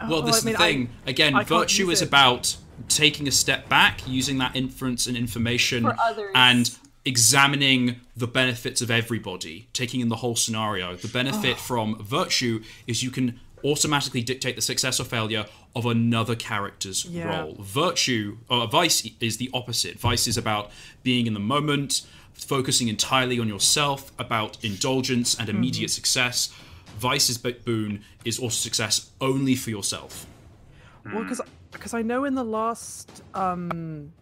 Oh, 0.00 0.08
well, 0.08 0.18
Oh, 0.18 0.22
this 0.22 0.36
I 0.36 0.38
is 0.38 0.44
mean, 0.44 0.54
the 0.54 0.60
I- 0.62 0.66
thing. 0.72 0.90
Again, 1.06 1.34
I 1.34 1.44
virtue 1.44 1.90
is 1.90 2.02
it. 2.02 2.08
about 2.08 2.56
taking 2.88 3.26
a 3.28 3.32
step 3.32 3.68
back, 3.68 4.06
using 4.06 4.38
that 4.38 4.54
inference 4.56 5.06
and 5.06 5.16
information, 5.16 5.90
and 6.34 6.70
examining 7.04 7.96
the 8.16 8.26
benefits 8.26 8.80
of 8.80 8.90
everybody, 8.90 9.68
taking 9.72 10.00
in 10.00 10.08
the 10.08 10.16
whole 10.16 10.36
scenario. 10.36 10.94
The 10.96 11.08
benefit 11.08 11.58
from 11.58 11.96
virtue 12.02 12.62
is 12.86 13.02
you 13.02 13.10
can 13.10 13.40
automatically 13.64 14.22
dictate 14.22 14.56
the 14.56 14.62
success 14.62 15.00
or 15.00 15.04
failure 15.04 15.46
of 15.74 15.86
another 15.86 16.34
character's 16.34 17.04
Yeah. 17.04 17.40
role. 17.40 17.56
Virtue, 17.60 18.38
or 18.48 18.66
vice, 18.66 19.08
is 19.20 19.36
the 19.36 19.50
opposite. 19.52 19.98
Vice 19.98 20.26
is 20.26 20.36
about 20.36 20.70
being 21.02 21.26
in 21.26 21.34
the 21.34 21.40
moment, 21.40 22.02
focusing 22.32 22.88
entirely 22.88 23.38
on 23.38 23.48
yourself, 23.48 24.12
about 24.18 24.62
indulgence 24.64 25.34
and 25.38 25.48
immediate 25.48 25.90
mm-hmm. 25.90 25.94
success. 25.94 26.50
Vice's 26.98 27.38
bo- 27.38 27.52
boon 27.64 28.04
is 28.24 28.38
also 28.38 28.56
success 28.56 29.10
only 29.20 29.54
for 29.54 29.70
yourself. 29.70 30.26
Well, 31.04 31.14
mm. 31.16 31.22
because 31.22 31.40
because 31.70 31.94
I 31.94 32.02
know 32.02 32.24
in 32.24 32.34
the 32.34 32.44
last 32.44 33.22
um, 33.34 34.12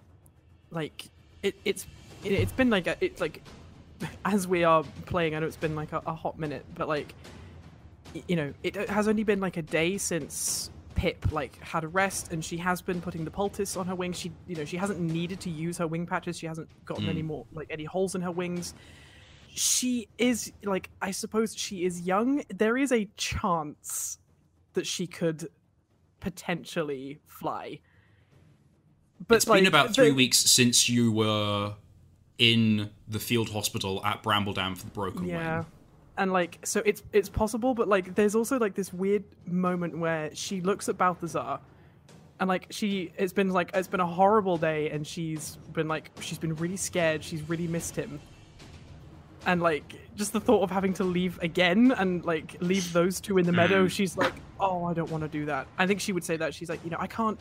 like 0.71 1.09
it 1.43 1.55
it's 1.65 1.87
it, 2.25 2.33
it's 2.33 2.53
been 2.53 2.71
like 2.71 2.87
a, 2.87 2.97
it's 3.01 3.21
like 3.21 3.43
as 4.25 4.47
we 4.47 4.65
are 4.65 4.85
playing, 5.07 5.35
I 5.35 5.41
know 5.41 5.47
it's 5.47 5.57
been 5.57 5.77
like 5.77 5.93
a, 5.93 6.03
a 6.07 6.15
hot 6.15 6.39
minute, 6.39 6.65
but 6.75 6.89
like 6.89 7.15
y- 7.35 7.36
you 8.29 8.37
know, 8.37 8.53
it 8.63 8.77
has 8.89 9.09
only 9.09 9.25
been 9.25 9.41
like 9.41 9.57
a 9.57 9.63
day 9.63 9.99
since 9.99 10.71
Pip 10.95 11.31
like 11.31 11.63
had 11.63 11.85
a 11.85 11.89
rest, 11.89 12.33
and 12.33 12.45
she 12.45 12.57
has 12.57 12.81
been 12.81 13.01
putting 13.01 13.25
the 13.25 13.31
poultice 13.31 13.77
on 13.77 13.87
her 13.87 13.95
wings. 13.95 14.19
She 14.19 14.33
you 14.47 14.57
know 14.57 14.65
she 14.65 14.77
hasn't 14.77 14.99
needed 14.99 15.41
to 15.41 15.51
use 15.51 15.79
her 15.79 15.87
wing 15.87 16.07
patches. 16.07 16.39
She 16.39 16.47
hasn't 16.47 16.69
gotten 16.85 17.05
mm. 17.05 17.11
any 17.11 17.23
more 17.23 17.47
like 17.53 17.69
any 17.71 17.85
holes 17.85 18.15
in 18.15 18.23
her 18.23 18.31
wings. 18.31 18.75
She 19.55 20.09
is 20.19 20.53
like 20.65 20.91
I 21.03 21.11
suppose 21.11 21.55
she 21.55 21.85
is 21.85 22.01
young. 22.01 22.43
There 22.49 22.77
is 22.77 22.93
a 22.93 23.09
chance 23.17 24.19
that 24.73 24.87
she 24.87 25.07
could 25.07 25.49
potentially 26.21 27.21
fly. 27.27 27.81
But 29.29 29.37
It's 29.37 29.47
like, 29.47 29.61
been 29.61 29.67
about 29.67 29.95
three 29.95 30.11
the- 30.11 30.15
weeks 30.15 30.39
since 30.39 30.89
you 30.89 31.13
were 31.13 31.75
in 32.39 32.91
the 33.09 33.19
field 33.19 33.51
hospital 33.51 34.05
at 34.05 34.23
Brambledown 34.23 34.77
for 34.77 34.85
the 34.85 34.91
broken 34.91 35.27
Yeah. 35.27 35.59
wing. 35.59 35.67
And 36.19 36.33
like 36.33 36.59
so 36.65 36.83
it's 36.85 37.03
it's 37.13 37.29
possible, 37.29 37.75
but 37.75 37.89
like 37.89 38.15
there's 38.15 38.35
also 38.35 38.59
like 38.59 38.75
this 38.75 38.93
weird 38.93 39.25
moment 39.47 39.99
where 39.99 40.35
she 40.35 40.61
looks 40.61 40.89
at 40.89 40.97
Balthazar 40.97 41.61
and 42.41 42.49
like 42.49 42.67
she 42.71 43.13
it's 43.17 43.33
been 43.33 43.51
like 43.51 43.71
it's 43.75 43.89
been 43.89 44.01
a 44.01 44.07
horrible 44.07 44.57
day 44.57 44.91
and 44.91 45.07
she's 45.07 45.57
been 45.73 45.89
like 45.89 46.11
she's 46.21 46.39
been 46.39 46.55
really 46.57 46.77
scared, 46.77 47.23
she's 47.23 47.43
really 47.49 47.67
missed 47.67 47.97
him. 47.97 48.21
And 49.47 49.63
like 49.63 49.95
just 50.17 50.33
the 50.33 50.41
thought 50.41 50.63
of 50.63 50.71
having 50.71 50.93
to 50.95 51.05
leave 51.05 51.39
again 51.41 51.93
and 51.93 52.25
like 52.25 52.57
leave 52.61 52.93
those 52.93 53.21
two 53.21 53.39
in 53.39 53.47
the 53.47 53.53
meadow, 53.53 53.87
mm. 53.87 53.91
she's 53.91 54.17
like, 54.17 54.35
Oh, 54.59 54.85
I 54.85 54.95
don't 54.95 55.11
want 55.11 55.23
to 55.23 55.29
do 55.29 55.45
that. 55.47 55.67
I 55.79 55.87
think 55.87 56.01
she 56.01 56.13
would 56.13 56.25
say 56.25 56.37
that. 56.37 56.55
She's 56.55 56.69
like, 56.69 56.83
you 56.83 56.91
know, 56.91 56.97
I 56.99 57.07
can't 57.07 57.39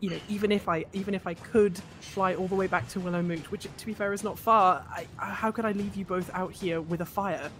you 0.00 0.10
know, 0.10 0.18
even 0.28 0.52
if 0.52 0.68
I 0.68 0.84
even 0.92 1.14
if 1.14 1.26
I 1.26 1.34
could 1.34 1.76
fly 2.00 2.34
all 2.34 2.46
the 2.46 2.54
way 2.54 2.66
back 2.66 2.88
to 2.90 3.00
Willowmoot, 3.00 3.46
which 3.46 3.66
to 3.76 3.86
be 3.86 3.92
fair 3.92 4.12
is 4.12 4.22
not 4.22 4.38
far, 4.38 4.84
I, 4.90 5.06
how 5.16 5.50
could 5.50 5.64
I 5.64 5.72
leave 5.72 5.96
you 5.96 6.04
both 6.04 6.30
out 6.34 6.52
here 6.52 6.80
with 6.80 7.00
a 7.00 7.06
fire? 7.06 7.50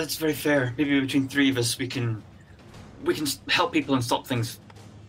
That's 0.00 0.16
very 0.16 0.32
fair. 0.32 0.72
Maybe 0.78 0.98
between 0.98 1.28
three 1.28 1.50
of 1.50 1.58
us, 1.58 1.76
we 1.78 1.86
can 1.86 2.22
we 3.04 3.14
can 3.14 3.26
help 3.50 3.70
people 3.70 3.94
and 3.94 4.02
stop 4.02 4.26
things, 4.26 4.58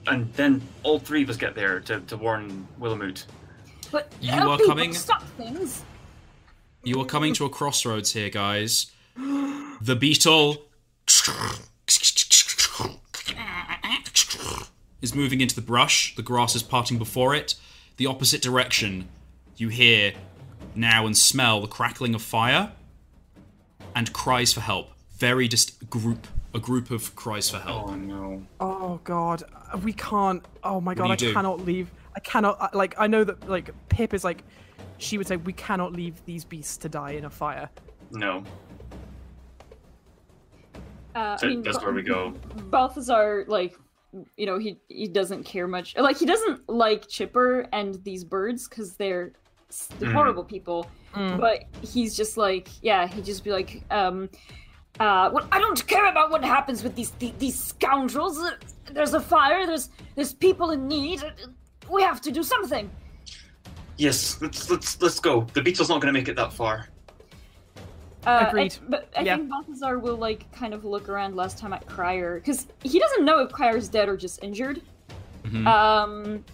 and 0.06 0.34
then 0.34 0.62
all 0.84 1.00
three 1.00 1.24
of 1.24 1.30
us 1.30 1.38
get 1.38 1.56
there 1.56 1.80
to, 1.80 2.02
to 2.02 2.18
warn 2.18 2.68
Willowmoot. 2.78 3.24
But 3.90 4.12
You 4.20 4.32
help 4.34 4.50
are 4.50 4.58
people 4.58 4.68
coming- 4.76 4.94
stop 4.94 5.24
things. 5.38 5.86
You 6.84 7.00
are 7.00 7.06
coming 7.06 7.34
to 7.36 7.46
a 7.46 7.50
crossroads 7.50 8.12
here, 8.12 8.30
guys. 8.30 8.92
The 9.16 9.96
beetle 9.96 10.64
is 15.02 15.16
moving 15.16 15.40
into 15.40 15.56
the 15.56 15.62
brush. 15.62 16.16
The 16.18 16.22
grass 16.22 16.54
is 16.54 16.64
parting 16.64 16.98
before 16.98 17.34
it. 17.34 17.56
The 17.96 18.08
opposite 18.08 18.42
direction, 18.42 19.08
you 19.56 19.70
hear 19.70 20.12
now 20.76 21.06
and 21.06 21.18
smell 21.18 21.62
the 21.62 21.68
crackling 21.68 22.14
of 22.14 22.22
fire 22.22 22.74
and 23.96 24.12
cries 24.14 24.54
for 24.54 24.62
help. 24.62 24.90
Very 25.18 25.48
just 25.48 25.90
group, 25.90 26.28
a 26.54 26.60
group 26.60 26.92
of 26.92 27.16
cries 27.16 27.50
for 27.50 27.58
help. 27.60 27.90
Oh 27.90 27.96
no! 27.96 28.44
Oh 28.60 29.00
god, 29.04 29.44
we 29.84 29.94
can't. 29.94 30.44
Oh 30.64 30.82
my 30.82 30.94
god, 30.96 31.12
I 31.12 31.16
do? 31.16 31.34
cannot 31.34 31.60
leave. 31.66 31.90
I 32.16 32.20
cannot. 32.22 32.76
Like 32.76 32.96
I 32.98 33.08
know 33.08 33.24
that 33.24 33.48
like 33.48 33.70
Pip 33.90 34.14
is 34.14 34.24
like, 34.24 34.44
she 34.98 35.18
would 35.18 35.28
say 35.28 35.36
we 35.38 35.54
cannot 35.54 35.94
leave 35.94 36.24
these 36.26 36.44
beasts 36.44 36.78
to 36.78 36.90
die 36.90 37.12
in 37.12 37.26
a 37.26 37.30
fire. 37.30 37.70
No, 38.12 38.44
Uh, 41.16 41.38
So 41.38 41.48
I 41.48 41.50
mean, 41.50 41.62
that's 41.62 41.78
Ba- 41.78 41.84
where 41.86 41.94
we 41.94 42.02
go. 42.04 42.34
Balthazar, 42.70 43.46
like, 43.48 43.76
you 44.38 44.46
know, 44.46 44.58
he 44.58 44.78
he 44.90 45.08
doesn't 45.08 45.44
care 45.44 45.68
much. 45.68 45.96
Like, 45.98 46.18
he 46.18 46.26
doesn't 46.26 46.68
like 46.70 47.08
Chipper 47.08 47.68
and 47.72 48.04
these 48.04 48.24
birds 48.24 48.68
because 48.68 48.96
they're, 48.96 49.34
s- 49.70 49.88
they're 50.00 50.10
Mhm. 50.10 50.14
horrible 50.14 50.44
people. 50.44 50.88
But 51.14 51.64
he's 51.82 52.16
just 52.16 52.38
like, 52.38 52.70
yeah, 52.82 53.08
he'd 53.08 53.26
just 53.26 53.44
be 53.44 53.52
like, 53.52 53.84
um, 53.92 54.30
uh, 55.00 55.30
well, 55.34 55.48
I 55.52 55.60
don't 55.60 55.86
care 55.88 56.06
about 56.10 56.32
what 56.32 56.44
happens 56.44 56.84
with 56.84 56.96
these 56.96 57.12
these, 57.12 57.34
these 57.40 57.60
scoundrels. 57.60 58.40
There's 58.92 59.14
a 59.14 59.20
fire. 59.20 59.66
There's 59.66 59.90
there's 60.16 60.34
people 60.34 60.72
in 60.72 60.88
need. 60.88 61.22
We 61.90 62.02
have 62.04 62.22
to 62.22 62.32
do 62.32 62.44
something. 62.44 62.90
Yes, 63.98 64.42
let's 64.42 64.70
let's 64.70 65.02
let's 65.02 65.20
go. 65.20 65.42
The 65.54 65.62
beetle's 65.62 65.90
not 65.90 66.02
going 66.02 66.14
to 66.14 66.20
make 66.20 66.28
it 66.30 66.36
that 66.36 66.54
far. 66.54 66.88
Uh, 68.26 68.46
Agreed. 68.50 68.78
and- 68.82 68.90
but 68.92 69.10
I 69.18 69.22
Yeah. 69.22 69.38
think 69.38 69.50
Balthazar 69.50 69.98
will 70.00 70.16
like 70.18 70.52
kind 70.52 70.74
of 70.74 70.86
look 70.86 71.10
around 71.10 71.36
last 71.36 71.58
time 71.58 71.74
at 71.74 71.86
Crier 71.88 72.36
because 72.40 72.68
he 72.84 73.00
doesn't 73.00 73.26
know 73.26 73.40
if 73.40 73.52
Crier's 73.52 73.90
dead 73.90 74.08
or 74.08 74.16
just 74.16 74.44
injured. 74.44 74.82
Mhm. 75.44 75.66
Um, 75.68 76.46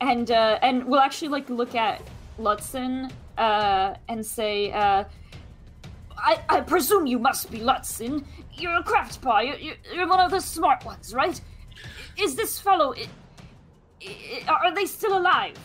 and 0.00 0.30
uh, 0.30 0.58
and 0.62 0.84
we'll 0.84 1.00
actually 1.00 1.28
like 1.28 1.48
look 1.50 1.74
at 1.74 2.00
Lutzen 2.40 3.10
uh, 3.38 3.94
and 4.08 4.24
say, 4.24 4.72
uh, 4.72 5.04
I, 6.16 6.40
I 6.48 6.60
presume 6.60 7.06
you 7.06 7.18
must 7.18 7.50
be 7.50 7.58
Lutzen. 7.58 8.24
You're 8.54 8.76
a 8.76 8.82
craft 8.82 9.20
pie. 9.22 9.42
You're, 9.42 9.56
you're- 9.58 9.78
you're 9.94 10.08
one 10.08 10.20
of 10.20 10.30
the 10.30 10.40
smart 10.40 10.84
ones, 10.84 11.14
right? 11.14 11.40
Is 12.18 12.34
this 12.36 12.58
fellow? 12.60 12.94
i 12.94 13.06
i 14.04 14.44
are 14.48 14.74
they 14.74 14.84
still 14.86 15.16
alive? 15.16 15.56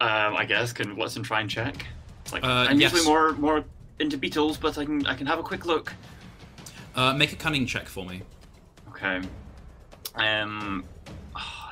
Um, 0.00 0.36
I 0.36 0.44
guess 0.44 0.72
can 0.72 0.96
Watson 0.96 1.22
try 1.22 1.40
and 1.40 1.48
check. 1.50 1.86
Like 2.32 2.44
Uh, 2.44 2.66
I'm 2.68 2.80
yes. 2.80 2.92
usually 2.92 3.08
more 3.08 3.32
more 3.32 3.64
into 3.98 4.16
beetles, 4.18 4.56
but 4.56 4.76
I 4.78 4.84
can 4.84 5.06
I 5.06 5.14
can 5.14 5.26
have 5.26 5.38
a 5.38 5.42
quick 5.42 5.66
look. 5.66 5.92
Uh, 6.94 7.12
make 7.14 7.32
a 7.32 7.36
cunning 7.36 7.66
check 7.66 7.88
for 7.88 8.04
me. 8.04 8.22
Okay. 8.90 9.20
Um. 10.14 10.84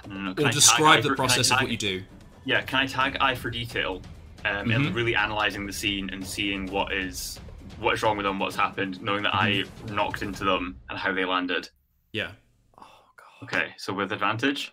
no, 0.08 0.14
no, 0.14 0.32
no. 0.32 0.42
Or 0.42 0.48
I 0.48 0.50
describe 0.50 0.98
eye 0.98 1.00
the 1.02 1.08
for- 1.10 1.16
process 1.16 1.50
of 1.50 1.60
what 1.60 1.70
you 1.70 1.76
do. 1.76 2.02
Yeah, 2.44 2.60
can 2.62 2.80
I 2.80 2.86
tag 2.86 3.16
eye 3.20 3.34
for 3.36 3.50
detail? 3.50 4.02
Um, 4.44 4.66
Mhm. 4.68 4.74
and 4.86 4.94
really 4.94 5.14
analyzing 5.14 5.66
the 5.66 5.72
scene 5.72 6.10
and 6.10 6.26
seeing 6.26 6.66
what 6.70 6.92
is 6.92 7.38
what 7.78 7.94
is 7.94 8.02
wrong 8.02 8.16
with 8.16 8.24
them, 8.24 8.38
what's 8.38 8.54
happened, 8.56 9.00
knowing 9.02 9.22
that 9.24 9.34
I 9.34 9.50
Mm-hmm. 9.50 9.94
knocked 9.94 10.22
into 10.22 10.44
them 10.44 10.80
and 10.88 10.98
how 10.98 11.12
they 11.12 11.24
landed. 11.24 11.68
Yeah. 12.12 12.32
Oh 12.78 12.84
god. 13.16 13.44
Okay, 13.44 13.74
so 13.76 13.92
with 13.92 14.12
advantage. 14.12 14.72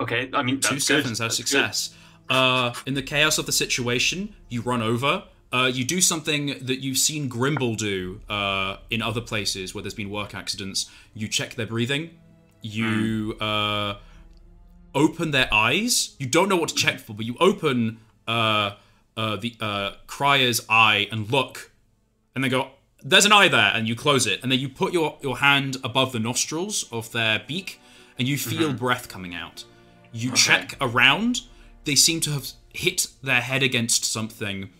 Okay, 0.00 0.30
I 0.32 0.42
mean 0.42 0.56
that's 0.56 0.68
Two 0.68 0.74
good. 0.76 0.82
sevens, 0.82 1.18
that's 1.18 1.36
That's 1.38 1.50
success. 1.50 1.94
Uh, 2.28 2.72
in 2.86 2.94
the 2.94 3.02
chaos 3.02 3.38
of 3.38 3.46
the 3.46 3.52
situation, 3.52 4.34
you 4.48 4.62
run 4.62 4.82
over. 4.82 5.24
Uh, 5.52 5.68
you 5.72 5.84
do 5.84 6.00
something 6.00 6.46
that 6.62 6.80
you've 6.80 6.96
seen 6.96 7.28
Grimble 7.28 7.76
do 7.76 8.20
uh, 8.28 8.76
in 8.88 9.02
other 9.02 9.20
places 9.20 9.74
where 9.74 9.82
there's 9.82 9.94
been 9.94 10.10
work 10.10 10.32
accidents. 10.34 10.88
You 11.12 11.26
check 11.28 11.56
their 11.56 11.66
breathing. 11.66 12.10
You 12.62 13.36
uh, 13.40 13.96
open 14.94 15.30
their 15.30 15.52
eyes. 15.52 16.14
You 16.18 16.26
don't 16.26 16.48
know 16.48 16.56
what 16.56 16.70
to 16.70 16.74
check 16.74 16.98
for, 17.00 17.14
but 17.14 17.26
you 17.26 17.36
open 17.40 17.98
uh, 18.26 18.72
uh, 19.16 19.36
the 19.36 19.54
uh, 19.60 19.92
Crier's 20.06 20.64
eye 20.68 21.08
and 21.10 21.30
look, 21.30 21.72
and 22.34 22.42
they 22.44 22.48
go, 22.48 22.70
there's 23.02 23.24
an 23.24 23.32
eye 23.32 23.48
there, 23.48 23.72
and 23.74 23.88
you 23.88 23.96
close 23.96 24.26
it, 24.26 24.40
and 24.42 24.52
then 24.52 24.58
you 24.58 24.68
put 24.68 24.92
your, 24.92 25.16
your 25.22 25.38
hand 25.38 25.76
above 25.82 26.12
the 26.12 26.18
nostrils 26.18 26.86
of 26.92 27.10
their 27.12 27.42
beak, 27.46 27.80
and 28.18 28.28
you 28.28 28.36
feel 28.36 28.72
breath 28.72 29.08
coming 29.08 29.34
out. 29.34 29.64
You 30.12 30.32
check 30.32 30.74
around, 30.80 31.42
they 31.84 31.94
seem 31.94 32.20
to 32.20 32.30
have 32.32 32.50
hit 32.74 33.06
their 33.22 33.40
head 33.40 33.62
against 33.62 34.04
something 34.04 34.70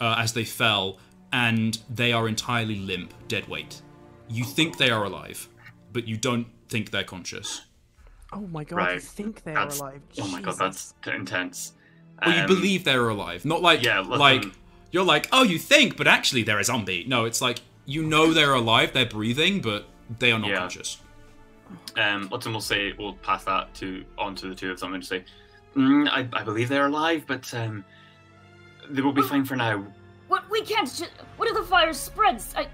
uh, 0.00 0.16
as 0.18 0.32
they 0.32 0.44
fell, 0.44 0.98
and 1.32 1.78
they 1.88 2.12
are 2.12 2.26
entirely 2.26 2.76
limp, 2.76 3.14
dead 3.28 3.48
weight. 3.48 3.80
You 4.28 4.44
think 4.44 4.78
they 4.78 4.90
are 4.90 5.04
alive, 5.04 5.48
but 5.92 6.08
you 6.08 6.16
don't 6.16 6.46
think 6.68 6.90
they're 6.90 7.04
conscious. 7.04 7.62
Oh 8.32 8.40
my 8.48 8.64
god, 8.64 8.78
I 8.80 8.92
Right. 8.92 9.02
think 9.02 9.42
they're 9.44 9.54
That's, 9.54 9.78
alive. 9.78 10.00
oh 10.20 10.28
my 10.28 10.40
god, 10.40 10.56
that's 10.58 10.94
t- 11.04 11.10
intense. 11.10 11.74
Or 12.24 12.30
you 12.32 12.40
Um, 12.40 12.46
believe 12.46 12.84
they're 12.84 13.08
alive. 13.08 13.44
Not 13.44 13.62
like 13.62 13.82
yeah, 13.82 14.00
like 14.00 14.42
them- 14.42 14.52
you're 14.90 15.04
like, 15.04 15.28
oh, 15.32 15.42
you 15.42 15.58
think, 15.58 15.96
but 15.96 16.06
actually 16.06 16.42
they're 16.42 16.58
a 16.60 16.64
zombie. 16.64 17.04
No, 17.06 17.24
it's 17.24 17.40
like 17.40 17.60
you 17.84 18.02
know 18.04 18.32
they're 18.32 18.54
alive, 18.54 18.92
they're 18.92 19.06
breathing, 19.06 19.60
but 19.60 19.86
they 20.18 20.30
are 20.32 20.38
not 20.38 20.50
Yeah. 20.50 20.58
conscious. 20.58 20.98
Um, 21.96 22.28
Lutton 22.30 22.52
will 22.52 22.60
say, 22.60 22.92
we'll 22.98 23.14
pass 23.14 23.44
that 23.44 23.74
to 23.76 24.04
on 24.18 24.34
to 24.36 24.48
the 24.48 24.54
two 24.54 24.70
of 24.70 24.78
them 24.80 24.94
and 24.94 25.04
say, 25.04 25.24
mm, 25.76 26.08
I, 26.08 26.28
I 26.32 26.42
believe 26.44 26.68
they're 26.68 26.86
alive, 26.86 27.24
but 27.26 27.52
um, 27.54 27.84
they 28.90 29.00
will 29.02 29.12
be 29.12 29.22
fine 29.22 29.44
for 29.44 29.56
now. 29.56 29.84
What 30.28 30.48
we 30.50 30.62
can't. 30.62 30.90
Ju- 30.94 31.06
what 31.36 31.48
if 31.48 31.54
the 31.56 31.62
fire 31.64 31.92
spreads? 31.92 32.54
I, 32.56 32.68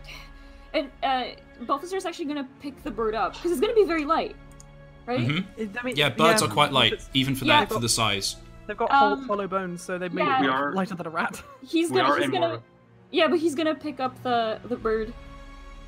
and 0.74 0.90
uh, 1.02 1.24
Balthazar's 1.62 2.04
actually 2.04 2.26
gonna 2.26 2.46
pick 2.60 2.82
the 2.84 2.90
bird 2.90 3.14
up 3.14 3.34
because 3.34 3.50
it's 3.52 3.60
gonna 3.60 3.74
be 3.74 3.84
very 3.84 4.04
light, 4.04 4.36
right? 5.08 5.20
Mhm. 5.20 5.44
I 5.80 5.82
mean, 5.82 5.96
Yeah, 5.96 6.10
birds 6.10 6.42
are 6.42 6.48
quite 6.48 6.72
light, 6.72 7.02
even 7.14 7.34
for 7.34 7.44
Yeah. 7.46 7.60
that 7.60 7.72
for 7.72 7.80
the 7.80 7.88
size. 7.88 8.36
They've 8.66 8.76
got 8.76 8.92
hol- 8.92 9.14
Um, 9.14 9.26
hollow 9.26 9.46
bones, 9.48 9.82
so 9.82 9.96
they've 9.98 10.12
made 10.12 10.26
yeah. 10.26 10.44
it 10.44 10.48
are, 10.50 10.72
lighter 10.74 10.94
than 10.94 11.06
a 11.06 11.10
rat. 11.10 11.42
He's 11.66 11.90
gonna. 11.90 12.14
He's 12.20 12.28
gonna. 12.30 12.48
more. 12.48 12.62
Yeah, 13.10 13.28
but 13.28 13.38
he's 13.38 13.54
gonna 13.54 13.74
pick 13.74 13.98
up 14.00 14.22
the 14.22 14.60
the 14.66 14.76
bird, 14.76 15.14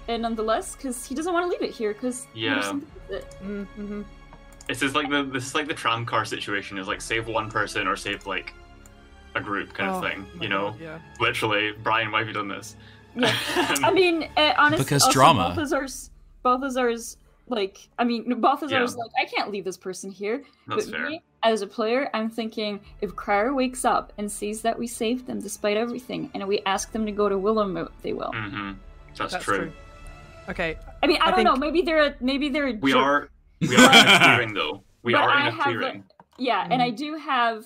and 0.08 0.22
nonetheless, 0.22 0.74
because 0.74 1.04
he 1.04 1.14
doesn't 1.14 1.32
want 1.34 1.44
to 1.44 1.50
leave 1.50 1.60
it 1.60 1.74
here. 1.74 1.92
Because 1.92 2.26
Yeah. 2.34 2.72
mm-hmm. 3.42 4.02
This 4.66 4.82
is 4.82 4.94
like 4.94 5.10
the 5.10 5.22
this 5.24 5.46
is 5.46 5.54
like 5.54 5.68
the 5.68 5.74
tram 5.74 6.06
car 6.06 6.24
situation. 6.24 6.78
Is 6.78 6.88
like 6.88 7.00
save 7.02 7.26
one 7.26 7.50
person 7.50 7.86
or 7.86 7.96
save 7.96 8.26
like 8.26 8.54
a 9.34 9.40
group 9.40 9.74
kind 9.74 9.90
Oh 9.90 9.94
of 9.96 10.02
thing. 10.02 10.24
You 10.40 10.48
know, 10.48 10.74
yeah. 10.80 10.98
literally, 11.20 11.72
Brian, 11.82 12.10
why 12.10 12.20
have 12.20 12.28
you 12.28 12.32
done 12.34 12.48
this? 12.48 12.76
Yeah. 13.14 13.34
I 13.84 13.92
mean, 13.92 14.28
uh, 14.36 14.54
honestly, 14.56 14.84
Because 14.84 15.02
also, 15.02 15.12
drama. 15.12 15.42
Balthazar's 15.48 16.10
Balthazar's 16.42 17.16
like. 17.50 17.88
I 17.98 18.04
mean, 18.04 18.40
Balthazar's 18.40 18.92
Yeah. 18.92 18.98
like, 19.04 19.10
I 19.20 19.24
can't 19.24 19.50
leave 19.50 19.64
this 19.64 19.76
person 19.76 20.10
here. 20.10 20.42
That's 20.66 20.86
but 20.86 20.94
fair. 20.96 21.10
me, 21.10 21.22
as 21.42 21.62
a 21.62 21.66
player, 21.66 22.08
I'm 22.14 22.30
thinking 22.30 22.80
if 23.00 23.14
Crier 23.16 23.54
wakes 23.54 23.84
up 23.84 24.12
and 24.18 24.30
sees 24.30 24.62
that 24.62 24.78
we 24.78 24.86
saved 24.86 25.26
them 25.26 25.40
despite 25.40 25.76
everything, 25.76 26.30
and 26.34 26.46
we 26.46 26.60
ask 26.66 26.92
them 26.92 27.06
to 27.06 27.12
go 27.12 27.28
to 27.28 27.36
Willowmoot, 27.36 27.90
they 28.02 28.12
will. 28.12 28.32
hmm 28.34 28.72
That's, 29.16 29.32
That's 29.32 29.44
true. 29.44 29.56
true. 29.58 29.72
Okay, 30.48 30.76
I 31.02 31.06
mean, 31.06 31.18
I, 31.20 31.26
I 31.26 31.30
don't 31.30 31.44
know. 31.44 31.54
Maybe 31.56 31.82
they're 31.82 32.06
a, 32.06 32.14
maybe 32.20 32.48
they're 32.48 32.68
a 32.68 32.72
We 32.80 32.92
jerk. 32.92 33.00
are 33.00 33.28
we 33.60 33.76
are 33.76 33.90
in 33.90 34.06
a 34.06 34.18
clearing 34.18 34.54
though. 34.54 34.82
We 35.02 35.12
But 35.12 35.22
are 35.22 35.30
I 35.30 35.40
in 35.42 35.46
a 35.46 35.50
have 35.50 35.58
a- 35.60 35.62
clearing. 35.78 36.04
Yeah, 36.38 36.62
and 36.70 36.80
Mm. 36.80 36.84
I 36.84 36.90
do 36.90 37.14
have, 37.16 37.64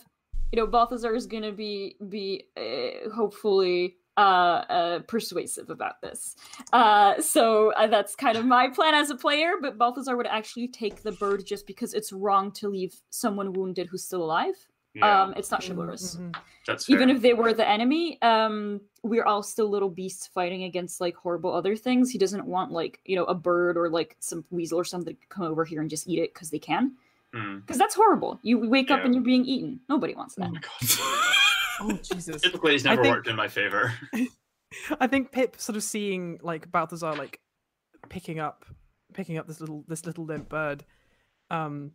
you 0.53 0.61
know, 0.61 0.67
Balthazar 0.67 1.15
is 1.15 1.27
gonna 1.27 1.53
be 1.53 1.97
be 2.09 2.45
uh, 2.57 3.09
hopefully 3.11 3.97
uh, 4.17 4.21
uh 4.21 4.99
persuasive 5.01 5.71
about 5.71 6.01
this. 6.01 6.37
Uh, 6.73 7.21
so 7.21 7.73
uh, 7.73 7.87
that's 7.87 8.15
kind 8.15 8.37
of 8.37 8.45
my 8.45 8.69
plan 8.69 8.95
as 8.95 9.11
a 9.11 9.17
player. 9.17 9.55
But 9.61 9.79
Balthazar 9.79 10.17
would 10.17 10.27
actually 10.27 10.69
take 10.69 11.03
the 11.03 11.13
bird 11.13 11.45
just 11.47 11.67
because 11.67 11.95
it's 11.95 12.13
wrong 12.13 12.53
to 12.53 12.69
leave 12.69 12.95
someone 13.11 13.53
wounded 13.53 13.89
who's 13.89 14.05
still 14.05 14.23
alive. 14.23 14.55
Yeah, 14.95 15.23
Um, 15.23 15.35
it's 15.37 15.51
not 15.51 15.65
chivalrous. 15.65 16.15
Mhm. 16.17 16.37
that's 16.69 16.87
fair. 16.87 16.95
Even 16.95 17.11
if 17.11 17.21
they 17.21 17.35
were 17.35 17.53
the 17.53 17.69
enemy, 17.69 18.17
um, 18.23 18.81
we're 19.03 19.25
all 19.25 19.43
still 19.43 19.69
little 19.69 19.91
beasts 19.91 20.29
fighting 20.29 20.63
against 20.63 21.01
like 21.01 21.17
horrible 21.17 21.53
other 21.53 21.75
things. 21.75 22.11
He 22.11 22.19
doesn't 22.19 22.47
want 22.47 22.71
like 22.71 23.01
you 23.05 23.17
know 23.17 23.25
a 23.25 23.35
bird 23.35 23.77
or 23.77 23.91
like 23.91 24.17
some 24.21 24.45
weasel 24.51 24.79
or 24.79 24.85
something 24.85 25.17
to 25.17 25.27
come 25.29 25.45
over 25.47 25.65
here 25.65 25.81
and 25.81 25.91
just 25.91 26.09
eat 26.09 26.21
it 26.21 26.33
because 26.33 26.51
they 26.51 26.61
can. 26.61 26.93
Mm. 27.35 27.63
Because 27.63 27.79
that's 27.79 27.97
horrible. 27.97 28.39
You 28.43 28.71
wake 28.71 28.93
up 28.93 29.05
and 29.05 29.13
you're 29.13 29.25
being 29.25 29.45
eaten. 29.45 29.81
Nobody 29.89 30.15
wants 30.15 30.37
that. 30.37 30.49
Oh 30.49 30.53
my 30.53 30.61
god. 30.61 31.35
Oh 31.81 31.93
Jesus! 32.03 32.43
Typically, 32.43 32.75
it's 32.75 32.85
never 32.85 33.03
think- 33.03 33.15
worked 33.15 33.29
in 33.29 33.37
my 33.37 33.49
favor. 33.49 33.93
I 35.01 35.07
think 35.07 35.31
Pip 35.33 35.61
sort 35.61 35.77
of 35.77 35.83
seeing 35.83 36.39
like 36.43 36.71
Balthazar 36.73 37.15
like 37.15 37.41
picking 38.09 38.41
up 38.41 38.65
picking 39.13 39.39
up 39.39 39.47
this 39.47 39.61
little 39.61 39.85
this 39.89 40.05
little 40.05 40.25
limp 40.25 40.49
bird 40.49 40.85
um 41.51 41.93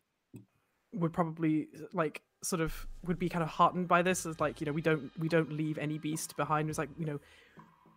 would 0.94 1.12
probably 1.14 1.68
like 1.94 2.22
sort 2.42 2.62
of 2.62 2.88
would 3.06 3.20
be 3.20 3.28
kind 3.30 3.44
of 3.44 3.50
heartened 3.50 3.88
by 3.90 4.02
this 4.02 4.26
as 4.26 4.40
like 4.40 4.62
you 4.62 4.66
know 4.66 4.72
we 4.72 4.82
don't 4.82 5.12
we 5.20 5.28
don't 5.28 5.52
leave 5.52 5.78
any 5.78 5.98
beast 5.98 6.36
behind 6.38 6.70
it's 6.70 6.78
like 6.80 6.90
you 6.98 7.06
know 7.06 7.20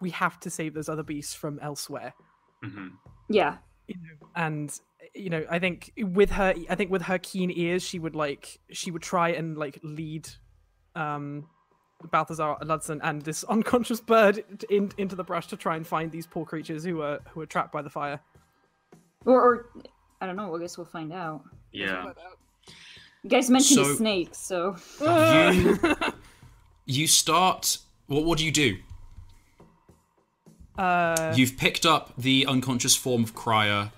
we 0.00 0.10
have 0.10 0.38
to 0.40 0.50
save 0.50 0.74
those 0.74 0.88
other 0.88 1.04
beasts 1.04 1.32
from 1.32 1.58
elsewhere 1.60 2.12
hmm 2.64 2.88
Yeah. 3.28 3.58
you 3.86 3.94
know 3.94 4.26
and 4.34 4.78
you 5.14 5.30
know 5.30 5.44
i 5.48 5.58
think 5.60 5.92
with 5.96 6.30
her 6.32 6.54
i 6.68 6.74
think 6.74 6.90
with 6.90 7.02
her 7.02 7.18
keen 7.18 7.50
ears 7.52 7.82
she 7.84 7.98
would 8.00 8.16
like 8.16 8.58
she 8.72 8.90
would 8.90 9.02
try 9.02 9.28
and 9.30 9.56
like 9.56 9.78
lead 9.84 10.28
um 10.96 11.46
balthazar 12.08 12.56
lutzen 12.62 13.00
and 13.02 13.22
this 13.22 13.44
unconscious 13.48 14.00
bird 14.00 14.44
in, 14.70 14.90
into 14.98 15.14
the 15.16 15.24
brush 15.24 15.46
to 15.48 15.56
try 15.56 15.76
and 15.76 15.86
find 15.86 16.10
these 16.10 16.26
poor 16.26 16.44
creatures 16.44 16.84
who 16.84 17.00
are 17.02 17.20
who 17.30 17.40
are 17.40 17.46
trapped 17.46 17.72
by 17.72 17.82
the 17.82 17.90
fire 17.90 18.20
Or, 19.24 19.40
or 19.40 19.66
I 20.20 20.26
don't 20.26 20.36
know. 20.36 20.54
I 20.54 20.58
guess 20.60 20.76
we'll 20.78 20.84
find 20.86 21.12
out. 21.12 21.42
Yeah. 21.72 22.12
You 23.24 23.30
guys 23.30 23.50
mentioned 23.50 23.84
So- 23.86 23.92
a 23.92 23.94
snake, 23.96 24.34
so 24.34 24.76
you 25.00 25.78
you 26.86 27.06
start 27.06 27.78
what 28.06 28.24
what 28.24 28.38
do 28.38 28.44
you 28.44 28.52
do? 28.52 28.76
uh 30.78 31.32
You've 31.36 31.56
picked 31.56 31.84
up 31.86 32.12
the 32.16 32.46
unconscious 32.46 32.96
form 32.96 33.22
of 33.24 33.34
Crier. 33.34 33.90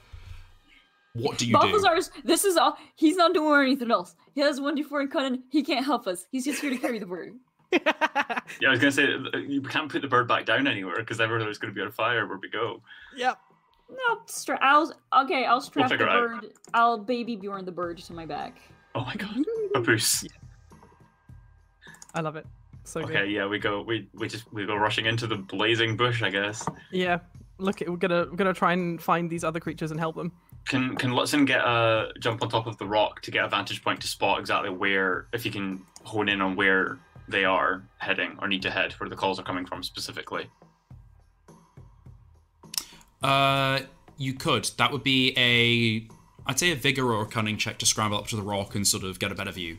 What 1.14 1.38
do 1.38 1.46
you 1.46 1.52
do? 1.54 1.58
Balthazar's. 1.60 2.10
This 2.24 2.44
is 2.44 2.56
all. 2.56 2.76
He's 2.96 3.16
not 3.16 3.32
doing 3.34 3.60
anything 3.62 3.90
else. 3.92 4.16
He 4.34 4.40
has 4.40 4.60
one 4.60 4.76
d4 4.76 5.02
in 5.02 5.08
cunning. 5.08 5.42
He 5.50 5.62
can't 5.62 5.84
help 5.86 6.08
us. 6.08 6.26
He's 6.32 6.44
just 6.44 6.60
here 6.60 6.70
to 6.70 6.76
carry 6.78 6.98
the 6.98 7.06
bird. 7.06 7.34
Yeah, 7.72 8.68
I 8.68 8.70
was 8.70 8.78
gonna 8.78 8.92
say 8.92 9.14
uh, 9.14 9.38
you 9.38 9.60
can't 9.62 9.90
put 9.90 10.02
the 10.02 10.08
bird 10.08 10.28
back 10.28 10.46
down 10.46 10.66
anywhere 10.66 10.96
because 10.96 11.20
everywhere's 11.20 11.58
gonna 11.58 11.72
be 11.72 11.80
on 11.80 11.90
fire 11.90 12.26
where 12.26 12.38
we 12.38 12.48
go. 12.48 12.80
yep 13.16 13.38
No, 13.90 14.20
stra- 14.26 14.58
I'll 14.62 14.92
okay. 15.24 15.44
I'll 15.44 15.60
strap 15.60 15.88
the 15.88 15.94
figure 15.94 16.06
it 16.06 16.12
out. 16.12 16.42
bird. 16.42 16.52
I'll 16.72 16.98
baby 16.98 17.36
Bjorn 17.36 17.64
the 17.64 17.72
bird 17.72 17.98
to 17.98 18.12
my 18.12 18.26
back. 18.26 18.60
Oh 18.94 19.04
my 19.04 19.14
god, 19.16 19.34
Papoose. 19.74 20.24
i 22.14 22.20
love 22.20 22.36
it 22.36 22.46
so 22.84 23.00
good 23.00 23.10
Okay, 23.16 23.26
yeah, 23.30 23.46
we 23.46 23.58
go. 23.58 23.82
We 23.82 24.08
we 24.14 24.28
just 24.28 24.52
we 24.52 24.66
go 24.66 24.76
rushing 24.76 25.06
into 25.06 25.26
the 25.26 25.36
blazing 25.36 25.96
bush. 25.96 26.22
I 26.22 26.30
guess. 26.30 26.64
yeah 26.92 27.18
look 27.58 27.80
we're 27.86 27.96
gonna 27.96 28.26
we're 28.30 28.36
gonna 28.36 28.52
try 28.52 28.72
and 28.72 29.00
find 29.02 29.30
these 29.30 29.44
other 29.44 29.60
creatures 29.60 29.90
and 29.92 29.98
help 30.00 30.16
them 30.16 30.32
Can 30.66 30.96
can 30.96 31.10
Lutzen 31.12 31.46
get 31.46 31.60
a 31.60 32.12
jump 32.20 32.42
on 32.42 32.48
top 32.48 32.66
of 32.66 32.76
the 32.78 32.86
rock 32.86 33.20
to 33.22 33.30
get 33.30 33.44
a 33.44 33.48
vantage 33.48 33.82
point 33.82 34.00
to 34.00 34.06
spot 34.08 34.40
exactly 34.40 34.70
where, 34.70 35.26
if 35.32 35.44
you 35.46 35.52
can 35.52 35.84
hone 36.04 36.28
in 36.28 36.40
on 36.40 36.56
where 36.56 36.98
they 37.28 37.44
are 37.44 37.86
heading 37.98 38.36
or 38.40 38.48
need 38.48 38.62
to 38.62 38.70
head, 38.70 38.92
where 38.94 39.08
the 39.08 39.16
calls 39.16 39.38
are 39.38 39.44
coming 39.44 39.66
from 39.66 39.82
specifically. 39.82 40.48
Uh, 43.22 43.80
you 44.18 44.34
could. 44.34 44.70
That 44.76 44.92
would 44.92 45.02
be 45.02 45.32
a, 45.36 46.06
I'd 46.46 46.58
say 46.58 46.72
a 46.72 46.76
vigor 46.76 47.12
or 47.12 47.22
a 47.22 47.26
cunning 47.26 47.56
check 47.56 47.78
to 47.78 47.86
scramble 47.86 48.18
up 48.18 48.26
to 48.28 48.36
the 48.36 48.42
rock 48.42 48.74
and 48.74 48.86
sort 48.86 49.04
of 49.04 49.18
get 49.18 49.32
a 49.32 49.34
better 49.34 49.52
view. 49.52 49.78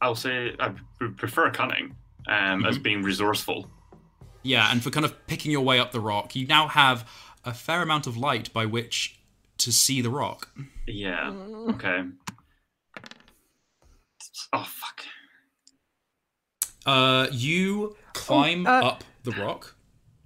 I'll 0.00 0.14
say 0.14 0.54
I 0.60 0.72
would 1.00 1.16
prefer 1.16 1.50
cunning 1.50 1.96
um, 2.28 2.64
as 2.64 2.78
being 2.78 3.02
resourceful. 3.02 3.70
Yeah, 4.42 4.70
and 4.70 4.82
for 4.82 4.90
kind 4.90 5.04
of 5.04 5.26
picking 5.26 5.50
your 5.50 5.62
way 5.62 5.78
up 5.78 5.92
the 5.92 6.00
rock, 6.00 6.36
you 6.36 6.46
now 6.46 6.68
have 6.68 7.08
a 7.44 7.52
fair 7.52 7.82
amount 7.82 8.06
of 8.06 8.16
light 8.16 8.52
by 8.52 8.66
which 8.66 9.20
to 9.58 9.72
see 9.72 10.00
the 10.00 10.10
rock. 10.10 10.48
Yeah. 10.86 11.30
Okay. 11.70 12.04
Oh 14.52 14.66
fuck. 14.66 15.04
Uh, 16.86 17.26
you 17.30 17.96
climb 18.14 18.66
uh, 18.66 18.80
up 18.82 19.04
the 19.24 19.32
rock. 19.32 19.74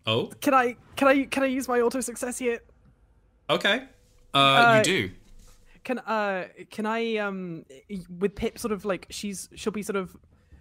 Oh, 0.07 0.27
can 0.41 0.53
i 0.53 0.77
can 0.97 1.09
i 1.09 1.25
can 1.25 1.43
i 1.43 1.47
use 1.47 1.67
my 1.67 1.81
auto 1.81 2.01
success 2.01 2.39
here 2.39 2.61
okay. 3.49 3.85
Uh, 4.33 4.39
Uh, 4.39 4.75
you 4.77 4.85
do. 4.85 5.11
Can 5.85 5.99
uh 6.01 6.45
can 6.71 6.87
I 6.87 7.17
um 7.19 7.65
with 8.19 8.35
Pip 8.35 8.59
sort 8.59 8.73
of 8.73 8.85
like 8.85 9.07
she's 9.11 9.49
she'll 9.55 9.73
be 9.73 9.83
sort 9.83 9.97
of 9.97 10.17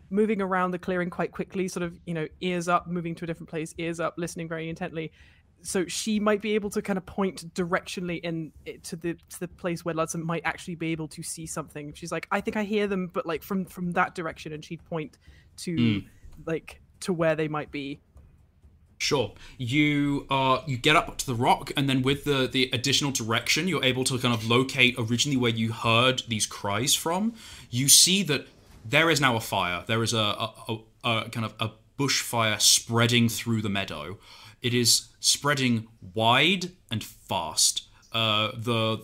moving 0.10 0.42
around 0.42 0.72
the 0.72 0.80
clearing 0.80 1.10
quite 1.10 1.32
quickly, 1.32 1.68
sort 1.68 1.84
of 1.84 1.98
you 2.06 2.14
know 2.14 2.28
ears 2.42 2.68
up, 2.68 2.88
moving 2.88 3.16
to 3.16 3.24
a 3.24 3.28
different 3.28 3.50
place, 3.50 3.74
ears 3.78 4.00
up, 4.00 4.16
listening 4.18 4.50
very 4.50 4.70
intently. 4.70 5.12
So 5.62 5.86
she 5.88 6.20
might 6.20 6.42
be 6.42 6.56
able 6.56 6.70
to 6.72 6.82
kind 6.82 6.98
of 6.98 7.06
point 7.06 7.54
directionally 7.54 8.20
in 8.22 8.52
to 8.84 8.98
the 8.98 9.14
to 9.14 9.40
the 9.40 9.48
place 9.48 9.86
where 9.86 9.96
Lutzen 9.96 10.22
might 10.22 10.42
actually 10.44 10.76
be 10.76 10.92
able 10.92 11.08
to 11.08 11.24
see 11.24 11.46
something. 11.46 11.94
She's 11.94 12.12
like, 12.12 12.28
I 12.30 12.42
think 12.42 12.58
I 12.58 12.64
hear 12.64 12.86
them, 12.88 13.08
but 13.08 13.26
like 13.26 13.44
from 13.44 13.64
from 13.64 13.92
that 13.94 14.14
direction, 14.14 14.52
and 14.52 14.64
she'd 14.64 14.84
point 14.84 15.18
to 15.58 16.02
like 16.46 16.82
to 17.02 17.14
where 17.14 17.36
they 17.36 17.48
might 17.48 17.72
be. 17.72 18.00
Sure. 19.00 19.34
You 19.58 20.26
are 20.30 20.64
you 20.66 20.78
get 20.78 20.96
up 20.96 21.18
to 21.18 21.26
the 21.26 21.36
rock, 21.36 21.72
and 21.76 21.90
then 21.90 22.02
with 22.04 22.24
the 22.24 22.48
the 22.48 22.70
additional 22.72 23.12
direction, 23.12 23.68
you're 23.68 23.84
able 23.84 24.04
to 24.06 24.18
kind 24.18 24.34
of 24.34 24.48
locate 24.48 24.96
originally 24.98 25.38
where 25.38 25.52
you 25.52 25.74
heard 25.74 26.24
these 26.30 26.46
cries 26.46 26.96
from. 26.96 27.34
You 27.70 27.90
see 27.90 28.24
that 28.24 28.48
there 28.86 29.10
is 29.10 29.20
now 29.20 29.36
a 29.36 29.42
fire. 29.42 29.84
There 29.88 30.04
is 30.04 30.14
a 30.14 30.18
a, 30.18 30.54
a, 30.70 30.78
a 31.04 31.30
kind 31.30 31.46
of 31.46 31.54
a 31.60 31.72
bushfire 32.00 32.60
spreading 32.62 33.30
through 33.30 33.62
the 33.62 33.70
meadow. 33.70 34.18
it 34.64 34.74
is 34.74 35.10
spreading 35.20 35.88
wide 36.14 36.72
and 36.90 37.04
fast. 37.04 37.88
Uh, 38.14 38.52
the 38.56 39.04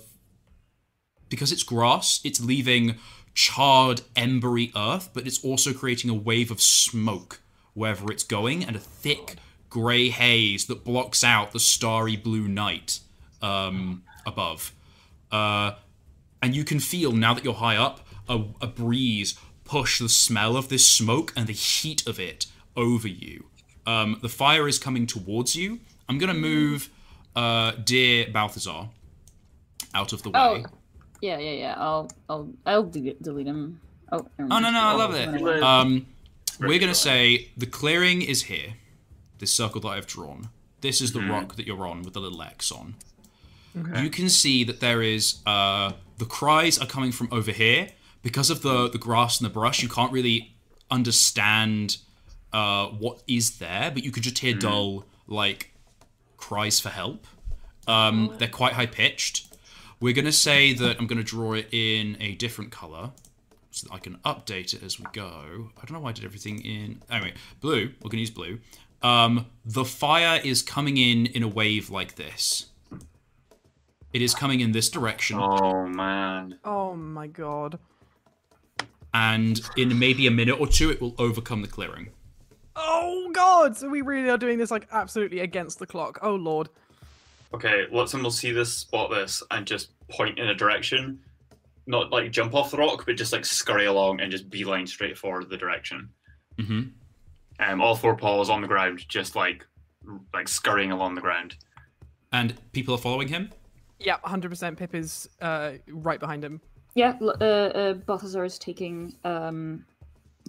because 1.28 1.52
it's 1.52 1.64
grass, 1.64 2.20
it's 2.24 2.42
leaving 2.42 2.96
charred, 3.34 4.02
embery 4.16 4.72
earth, 4.76 5.10
but 5.14 5.26
it's 5.28 5.44
also 5.44 5.74
creating 5.74 6.10
a 6.10 6.14
wave 6.14 6.52
of 6.52 6.62
smoke 6.62 7.42
wherever 7.74 8.12
it's 8.12 8.24
going, 8.24 8.64
and 8.64 8.76
a 8.76 8.80
thick 8.80 9.36
grey 9.70 10.10
haze 10.10 10.66
that 10.66 10.84
blocks 10.84 11.24
out 11.24 11.52
the 11.52 11.60
starry 11.60 12.16
blue 12.16 12.48
night 12.48 13.00
um, 13.42 14.04
above. 14.26 14.74
Uh, 15.32 15.74
and 16.42 16.56
you 16.56 16.64
can 16.64 16.80
feel 16.80 17.12
now 17.12 17.34
that 17.34 17.44
you're 17.44 17.54
high 17.54 17.78
up 17.78 18.08
a, 18.28 18.44
a 18.62 18.68
breeze 18.68 19.38
push 19.64 20.00
the 20.00 20.10
smell 20.10 20.58
of 20.58 20.70
this 20.70 20.90
smoke 20.90 21.32
and 21.36 21.48
the 21.48 21.54
heat 21.54 22.06
of 22.08 22.20
it 22.20 22.48
over 22.76 23.08
you. 23.08 23.46
Um, 23.86 24.18
the 24.22 24.30
fire 24.30 24.68
is 24.68 24.80
coming 24.80 25.06
towards 25.06 25.56
you. 25.56 25.80
I'm 26.08 26.18
gonna 26.18 26.34
move 26.34 26.90
uh, 27.36 27.74
dear 27.84 28.28
Balthazar 28.32 28.90
out 29.94 30.14
of 30.14 30.24
the 30.24 30.32
way. 30.32 30.40
Oh, 30.40 30.64
yeah, 31.22 31.38
yeah, 31.38 31.52
yeah. 31.52 31.76
I'll, 31.78 32.10
I'll, 32.30 32.50
I'll 32.66 32.84
de- 32.84 33.16
delete 33.22 33.48
him. 33.48 33.80
Oh, 34.12 34.26
Oh 34.40 34.46
no 34.60 34.72
no, 34.72 34.80
I 34.82 34.94
love 34.94 35.12
Oh, 35.12 35.16
it. 35.16 35.28
anyway. 35.28 35.60
Um, 35.60 36.08
we're 36.60 36.80
gonna 36.80 36.94
say 36.96 37.50
the 37.58 37.66
clearing 37.66 38.22
is 38.22 38.44
here. 38.44 38.74
This 39.38 39.54
circle 39.54 39.80
that 39.82 39.90
I've 39.90 40.08
drawn. 40.08 40.50
This 40.82 41.00
is 41.02 41.14
the 41.14 41.22
rock 41.22 41.56
that 41.56 41.66
you're 41.68 41.86
on 41.88 42.02
with 42.04 42.14
the 42.14 42.20
little 42.22 42.42
X 42.42 42.72
on. 42.72 42.96
Okay. 43.78 44.02
You 44.04 44.10
can 44.10 44.30
see 44.30 44.64
that 44.64 44.80
there 44.80 45.02
is 45.02 45.40
uh, 45.46 45.94
the 46.18 46.26
cries 46.26 46.78
are 46.80 46.88
coming 46.88 47.12
from 47.12 47.30
over 47.32 47.52
here 47.52 47.90
because 48.24 48.50
of 48.50 48.62
the 48.62 48.90
the 48.90 48.98
grass 48.98 49.40
and 49.40 49.46
the 49.50 49.54
brush. 49.54 49.82
You 49.84 49.90
can't 49.90 50.12
really 50.12 50.56
understand 50.90 51.98
uh, 52.52 52.88
what 52.88 53.22
is 53.28 53.60
there, 53.60 53.92
but 53.94 54.04
you 54.04 54.12
could 54.12 54.24
just 54.24 54.40
hear 54.40 54.54
dull 54.56 55.06
like 55.28 55.72
cries 56.38 56.80
for 56.80 56.90
help. 56.90 57.28
Um, 57.88 58.36
they're 58.38 58.48
quite 58.48 58.74
high 58.74 58.86
pitched. 58.88 59.49
We're 60.00 60.14
gonna 60.14 60.32
say 60.32 60.74
that 60.74 60.98
I'm 61.00 61.08
gonna 61.08 61.24
draw 61.24 61.54
it 61.54 61.68
in 61.72 62.18
a 62.20 62.36
different 62.36 62.72
color 62.72 63.12
so 63.72 63.88
that 63.88 63.94
I 63.94 64.00
can 64.00 64.16
update 64.26 64.74
it 64.74 64.82
as 64.84 65.00
we 65.00 65.06
go. 65.14 65.72
I 65.78 65.86
don't 65.86 65.92
know 65.92 66.00
why 66.00 66.10
I 66.10 66.14
did 66.14 66.26
everything 66.26 66.64
in. 66.64 67.02
Anyway, 67.10 67.34
blue. 67.60 67.92
We're 68.02 68.10
gonna 68.10 68.22
use 68.22 68.30
blue. 68.32 68.60
Um, 69.02 69.46
the 69.66 69.86
fire 69.86 70.42
is 70.44 70.62
coming 70.62 70.98
in 70.98 71.26
in 71.28 71.44
a 71.44 71.48
wave 71.48 71.90
like 71.90 72.16
this. 72.16 72.68
It 74.12 74.22
is 74.22 74.34
coming 74.34 74.60
in 74.60 74.72
this 74.72 74.90
direction, 74.90 75.38
Oh 75.40 75.86
man. 75.86 76.58
Oh 76.66 76.96
my 76.96 77.28
god. 77.28 77.78
and 79.14 79.62
in 79.78 79.98
maybe 80.00 80.26
a 80.28 80.32
minute 80.32 80.60
or 80.60 80.68
two, 80.68 80.90
it 80.90 81.00
will 81.02 81.16
overcome 81.20 81.62
the 81.62 81.68
clearing. 81.68 82.10
Oh 82.76 83.30
god! 83.34 83.76
So 83.78 83.90
we 83.90 84.02
really 84.02 84.30
are 84.30 84.38
doing 84.38 84.58
this 84.58 84.72
like 84.72 84.88
absolutely 84.92 85.40
against 85.42 85.80
the 85.80 85.86
clock. 85.86 86.20
Oh 86.22 86.36
lord. 86.36 86.70
Okay, 87.54 87.86
Lutzen 87.92 88.22
will 88.22 88.32
see 88.32 88.52
this, 88.52 88.74
spot 88.74 89.10
this, 89.10 89.42
and 89.52 89.66
just 89.66 89.90
point 90.10 90.38
in 90.38 90.48
a 90.50 90.56
direction. 90.56 91.20
Not 91.88 92.12
like 92.12 92.32
jump 92.32 92.54
off 92.54 92.72
the 92.72 92.78
rock, 92.78 93.06
but 93.06 93.18
just 93.18 93.34
like 93.34 93.46
scurry 93.46 93.86
along 93.86 94.22
and 94.22 94.32
just 94.32 94.50
beeline 94.50 94.86
straight 94.86 95.18
for 95.18 95.44
the 95.44 95.58
direction. 95.58 96.10
hmm 96.60 96.82
Um, 97.60 97.82
all 97.82 97.96
four 97.96 98.16
paws 98.16 98.50
on 98.50 98.62
the 98.62 98.68
ground, 98.68 99.04
just 99.08 99.36
like 99.36 99.66
like 100.34 100.48
scurrying 100.48 100.92
along 100.92 101.16
the 101.16 101.22
ground. 101.22 101.56
And 102.32 102.54
people 102.72 102.94
are 102.94 103.00
following 103.00 103.28
him. 103.28 103.50
Yeah, 104.00 104.18
100% 104.20 104.78
Pip 104.78 104.96
is 104.96 105.28
uh, 105.42 105.74
right 105.90 106.20
behind 106.20 106.44
him. 106.44 106.62
Yeah, 106.96 107.18
l- 107.20 107.36
uh, 107.42 107.44
uh, 107.44 107.94
Balthazar 107.96 108.46
is 108.46 108.58
taking 108.58 109.16
um, 109.26 109.84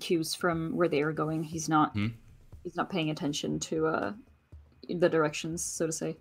cues 0.01 0.35
from 0.35 0.77
where 0.77 0.89
they 0.89 1.01
are 1.03 1.13
going. 1.13 1.43
He's 1.43 1.69
not. 1.69 1.93
Hmm. 1.95 2.09
He's 2.63 2.77
not 2.77 2.91
paying 2.91 3.11
attention 3.11 3.59
to 3.61 3.87
uh, 3.87 4.13
the 4.89 5.09
directions, 5.09 5.65
so 5.65 5.87
to 5.87 5.93
say. 5.93 6.17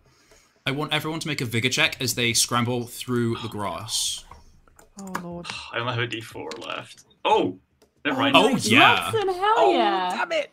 I 0.70 0.72
want 0.72 0.94
everyone 0.94 1.20
to 1.22 1.28
make 1.28 1.41
a 1.41 1.46
vigor 1.46 1.70
check 1.70 2.00
as 2.00 2.14
they 2.14 2.32
scramble 2.32 2.86
through 2.86 3.38
the 3.38 3.48
grass. 3.48 4.24
Oh 5.02 5.12
lord. 5.24 5.48
I 5.74 5.80
only 5.80 5.94
have 5.96 6.04
a 6.04 6.08
D4 6.08 6.64
left. 6.64 7.06
Oh, 7.26 7.58
never 8.06 8.20
mind. 8.20 8.36
Oh, 8.38 8.50
yeah. 8.50 9.06
Watson, 9.12 9.30
hell 9.30 9.56
Oh, 9.58 9.74
yeah! 9.74 10.10
damn 10.12 10.32
it! 10.32 10.52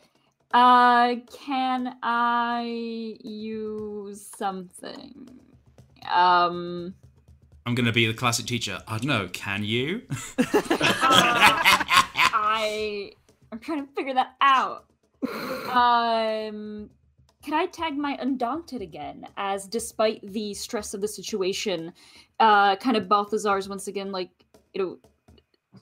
Uh, 0.55 1.17
can 1.45 1.97
I 2.03 3.15
use 3.23 4.27
something? 4.39 5.29
Um, 6.11 6.95
I'm 7.67 7.75
gonna 7.75 7.93
be 7.93 8.07
the 8.07 8.15
classic 8.15 8.47
teacher. 8.47 8.83
I 8.89 8.97
don't 8.97 9.09
know. 9.09 9.29
Can 9.35 9.65
you? 9.65 10.01
I 11.99 13.13
I'm 13.53 13.59
trying 13.59 13.87
to 13.87 13.93
figure 13.93 14.15
that 14.15 14.35
out. 14.41 14.87
Um, 15.69 16.89
can 17.47 17.55
I 17.55 17.67
tag 17.67 17.97
my 17.97 18.19
undaunted 18.21 18.83
again? 18.83 19.25
As 19.37 19.69
despite 19.69 20.21
the 20.33 20.53
stress 20.53 20.95
of 20.95 21.01
the 21.01 21.07
situation, 21.07 21.93
uh, 22.41 22.75
kind 22.77 22.97
of 22.97 23.09
Balthazar's 23.09 23.69
once 23.69 23.87
again 23.87 24.11
like 24.11 24.31
you 24.75 24.83
know. 24.83 24.99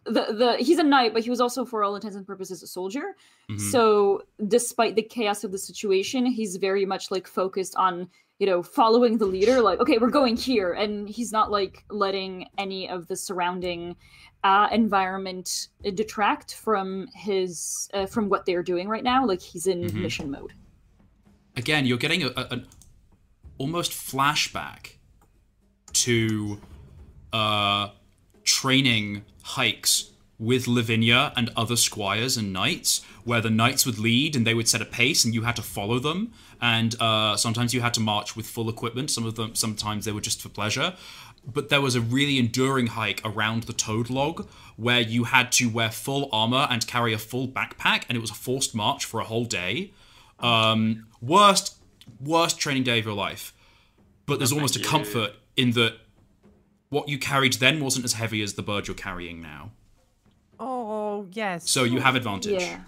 The, 0.06 0.34
the 0.34 0.56
he's 0.58 0.78
a 0.78 0.82
knight, 0.82 1.14
but 1.14 1.22
he 1.22 1.30
was 1.30 1.40
also, 1.40 1.64
for 1.64 1.82
all 1.82 1.94
intents 1.94 2.16
and 2.16 2.26
purposes, 2.26 2.62
a 2.62 2.66
soldier. 2.66 3.16
Mhm. 3.48 3.58
So, 3.72 4.22
despite 4.48 4.96
the 4.96 5.02
chaos 5.02 5.44
of 5.44 5.52
the 5.52 5.56
situation, 5.58 6.26
he's 6.26 6.56
very 6.56 6.84
much 6.84 7.10
like 7.10 7.26
focused 7.26 7.74
on 7.76 8.10
you 8.40 8.46
know 8.46 8.62
following 8.62 9.16
the 9.16 9.24
leader. 9.24 9.62
Like, 9.62 9.78
okay, 9.80 9.96
we're 9.98 10.10
going 10.10 10.36
here, 10.36 10.72
and 10.72 11.08
he's 11.08 11.32
not 11.32 11.50
like 11.50 11.84
letting 11.88 12.48
any 12.58 12.90
of 12.90 13.06
the 13.06 13.16
surrounding 13.16 13.96
uh, 14.42 14.68
environment 14.72 15.68
detract 15.94 16.54
from 16.56 17.06
his 17.14 17.88
uh, 17.94 18.04
from 18.04 18.28
what 18.28 18.44
they're 18.44 18.64
doing 18.64 18.88
right 18.88 19.04
now. 19.04 19.24
Like, 19.24 19.40
he's 19.40 19.66
in 19.66 19.80
Mhm. 19.84 20.02
mission 20.02 20.30
mode. 20.30 20.52
Again, 21.56 21.86
you're 21.86 21.98
getting 21.98 22.22
a, 22.22 22.28
a, 22.28 22.46
an 22.50 22.66
almost 23.58 23.92
flashback 23.92 24.94
to 25.92 26.60
uh, 27.32 27.88
training 28.44 29.24
hikes 29.42 30.10
with 30.38 30.66
Lavinia 30.66 31.32
and 31.36 31.50
other 31.56 31.76
squires 31.76 32.36
and 32.36 32.52
knights, 32.52 33.02
where 33.24 33.40
the 33.40 33.50
knights 33.50 33.86
would 33.86 33.98
lead 33.98 34.34
and 34.34 34.46
they 34.46 34.54
would 34.54 34.68
set 34.68 34.82
a 34.82 34.84
pace, 34.84 35.24
and 35.24 35.34
you 35.34 35.42
had 35.42 35.56
to 35.56 35.62
follow 35.62 35.98
them. 35.98 36.32
And 36.60 36.94
uh, 37.00 37.36
sometimes 37.36 37.72
you 37.72 37.80
had 37.80 37.94
to 37.94 38.00
march 38.00 38.36
with 38.36 38.46
full 38.46 38.68
equipment. 38.68 39.10
Some 39.10 39.26
of 39.26 39.36
them, 39.36 39.54
sometimes 39.54 40.04
they 40.04 40.12
were 40.12 40.20
just 40.20 40.42
for 40.42 40.48
pleasure. 40.48 40.94
But 41.46 41.68
there 41.68 41.80
was 41.80 41.94
a 41.94 42.00
really 42.00 42.38
enduring 42.38 42.88
hike 42.88 43.20
around 43.24 43.64
the 43.64 43.74
Toad 43.74 44.08
Log 44.08 44.48
where 44.76 45.00
you 45.00 45.24
had 45.24 45.52
to 45.52 45.68
wear 45.68 45.90
full 45.90 46.28
armor 46.32 46.66
and 46.70 46.86
carry 46.86 47.12
a 47.12 47.18
full 47.18 47.46
backpack, 47.46 48.04
and 48.08 48.16
it 48.16 48.20
was 48.20 48.30
a 48.30 48.34
forced 48.34 48.74
march 48.74 49.04
for 49.04 49.20
a 49.20 49.24
whole 49.24 49.44
day. 49.44 49.92
Um, 50.40 51.06
worst, 51.22 51.76
worst 52.20 52.58
training 52.58 52.82
day 52.84 52.98
of 52.98 53.04
your 53.04 53.14
life. 53.14 53.52
But 54.26 54.38
there's 54.38 54.52
almost 54.52 54.76
a 54.76 54.78
you. 54.80 54.84
comfort 54.84 55.32
in 55.56 55.72
that 55.72 55.94
what 56.88 57.08
you 57.08 57.18
carried 57.18 57.54
then 57.54 57.80
wasn't 57.82 58.04
as 58.04 58.14
heavy 58.14 58.42
as 58.42 58.54
the 58.54 58.62
bird 58.62 58.86
you're 58.88 58.94
carrying 58.96 59.40
now. 59.40 59.70
Oh 60.60 61.26
yes. 61.32 61.68
So 61.70 61.84
you 61.84 62.00
have 62.00 62.14
advantage. 62.14 62.62
Yeah. 62.62 62.80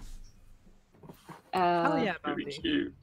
Hell 1.53 1.93
Uh, 1.93 2.03
yeah, 2.03 2.13
Really 2.25 2.45
cute. 2.51 2.93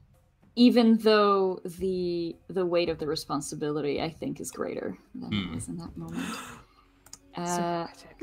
even 0.55 0.97
though 0.97 1.61
the 1.65 2.35
the 2.47 2.65
weight 2.65 2.89
of 2.89 2.97
the 2.99 3.07
responsibility 3.07 4.01
I 4.01 4.09
think 4.09 4.39
is 4.39 4.51
greater 4.51 4.97
than 5.13 5.33
it 5.33 5.45
Hmm. 5.47 5.55
was 5.55 5.67
in 5.67 5.77
that 5.77 5.95
moment. 5.97 6.25
Uh, 7.35 7.85
poetic. 7.87 8.17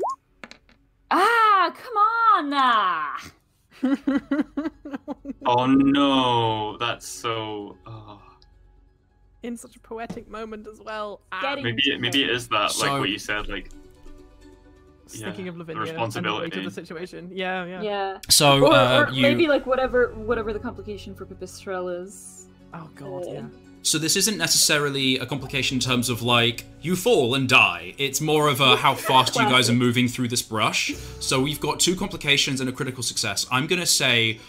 ah, 1.11 1.71
come 1.75 1.97
on! 1.97 2.51
Ah! 2.53 3.31
Oh 5.45 5.65
no, 5.65 6.77
that's 6.77 7.07
so. 7.07 7.77
Oh. 7.85 8.21
In 9.43 9.57
such 9.57 9.75
a 9.75 9.79
poetic 9.79 10.29
moment 10.29 10.67
as 10.67 10.79
well. 10.79 11.19
Ah, 11.33 11.55
Maybe 11.61 11.83
it, 11.85 11.99
maybe 11.99 12.23
it 12.23 12.29
is 12.29 12.47
that, 12.47 12.77
like 12.79 12.91
what 12.91 13.09
you 13.09 13.19
said, 13.19 13.49
like 13.49 13.69
thinking 15.07 15.45
yeah, 15.45 15.49
of 15.51 15.55
the 15.55 15.59
Lavinia 15.59 15.81
and 15.81 15.89
the 15.89 15.93
responsibility. 15.93 16.59
of 16.59 16.65
the 16.65 16.71
situation. 16.71 17.29
Yeah, 17.31 17.65
yeah. 17.65 17.81
Yeah. 17.81 18.17
So 18.29 18.65
Or, 18.65 18.73
uh, 18.73 19.01
or 19.03 19.09
you. 19.11 19.21
maybe 19.21 19.47
like 19.47 19.65
whatever 19.65 20.13
whatever 20.15 20.53
the 20.53 20.59
complication 20.59 21.13
for 21.13 21.25
Pipistrel 21.25 22.01
is. 22.03 22.47
Oh 22.73 22.89
god, 22.95 23.25
yeah. 23.27 23.41
So 23.83 23.99
this 23.99 24.15
isn't 24.15 24.37
necessarily 24.37 25.17
a 25.17 25.25
complication 25.25 25.75
in 25.75 25.81
terms 25.81 26.09
of 26.09 26.21
like 26.21 26.63
you 26.81 26.95
fall 26.95 27.35
and 27.35 27.49
die. 27.49 27.93
It's 27.97 28.21
more 28.21 28.47
of 28.47 28.61
a 28.61 28.77
how 28.77 28.95
fast 29.09 29.35
you 29.35 29.41
guys 29.41 29.69
are 29.69 29.73
moving 29.73 30.07
through 30.07 30.29
this 30.29 30.41
brush. 30.41 30.93
So 31.19 31.41
we've 31.41 31.59
got 31.59 31.81
two 31.81 31.95
complications 31.95 32.61
and 32.61 32.69
a 32.69 32.71
critical 32.71 33.03
success. 33.03 33.45
I'm 33.51 33.67
gonna 33.67 33.85
say 33.85 34.39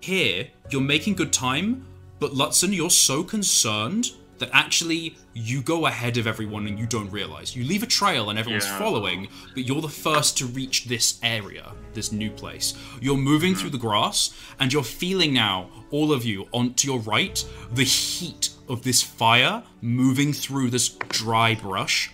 here 0.00 0.48
you're 0.70 0.80
making 0.80 1.14
good 1.14 1.32
time, 1.32 1.86
but 2.18 2.32
Lutzen, 2.32 2.74
you're 2.74 2.90
so 2.90 3.22
concerned 3.22 4.10
that 4.42 4.50
actually 4.52 5.16
you 5.34 5.62
go 5.62 5.86
ahead 5.86 6.16
of 6.18 6.26
everyone 6.26 6.66
and 6.66 6.78
you 6.78 6.86
don't 6.86 7.10
realize. 7.10 7.54
You 7.56 7.64
leave 7.64 7.82
a 7.82 7.86
trail 7.86 8.28
and 8.28 8.38
everyone's 8.38 8.66
Yeah. 8.66 8.78
following, 8.78 9.28
but 9.54 9.66
you're 9.66 9.80
the 9.80 9.88
first 9.88 10.36
to 10.38 10.46
reach 10.46 10.84
this 10.86 11.18
area, 11.22 11.72
this 11.94 12.10
new 12.12 12.30
place. 12.30 12.74
You're 13.00 13.16
moving 13.32 13.54
through 13.54 13.70
the 13.70 13.78
grass 13.78 14.30
and 14.58 14.72
you're 14.72 14.82
feeling 15.02 15.32
now, 15.32 15.70
all 15.90 16.12
of 16.12 16.24
you, 16.24 16.48
on 16.52 16.74
to 16.74 16.86
your 16.86 16.98
right, 17.00 17.42
the 17.72 17.84
heat 17.84 18.50
of 18.68 18.82
this 18.82 19.00
fire 19.02 19.62
moving 19.80 20.32
through 20.32 20.70
this 20.70 20.88
dry 21.08 21.54
brush. 21.54 22.10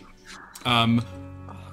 Um, 0.65 1.03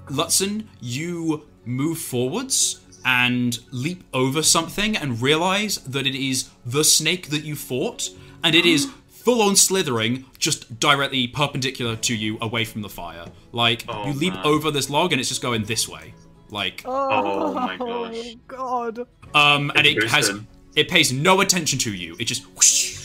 Lutzen, 0.10 0.66
you 0.80 1.46
move 1.66 1.98
forwards 1.98 2.80
and 3.04 3.60
leap 3.72 4.04
over 4.14 4.42
something 4.42 4.96
and 4.96 5.22
realize 5.22 5.78
that 5.80 6.08
it 6.08 6.16
is 6.16 6.50
the 6.66 6.84
snake 6.84 7.30
that 7.30 7.44
you 7.44 7.56
fought 7.56 8.10
and 8.44 8.56
it 8.56 8.66
is 8.66 8.88
full 9.26 9.42
on 9.42 9.56
slithering 9.56 10.24
just 10.38 10.80
directly 10.80 11.28
perpendicular 11.28 11.96
to 11.98 12.16
you 12.16 12.38
away 12.42 12.64
from 12.64 12.82
the 12.82 12.90
fire. 12.90 13.26
Like 13.52 13.84
Oh, 13.90 14.08
you 14.08 14.14
leap 14.14 14.34
man. 14.36 14.46
over 14.46 14.72
this 14.72 14.90
log 14.90 15.12
and 15.12 15.20
it's 15.20 15.30
just 15.30 15.42
going 15.42 15.64
this 15.64 15.90
way. 15.90 16.14
Like 16.52 16.84
Oh 16.86 17.54
my 17.66 17.76
gosh. 17.76 18.36
God. 18.48 19.00
um 19.34 19.72
and 19.76 19.86
it 19.88 20.02
has 20.10 20.32
it 20.76 20.88
pays 20.90 21.12
no 21.12 21.42
attention 21.42 21.80
to 21.80 21.94
you. 21.94 22.16
It 22.20 22.26
just 22.26 22.44
whoosh 22.56 22.96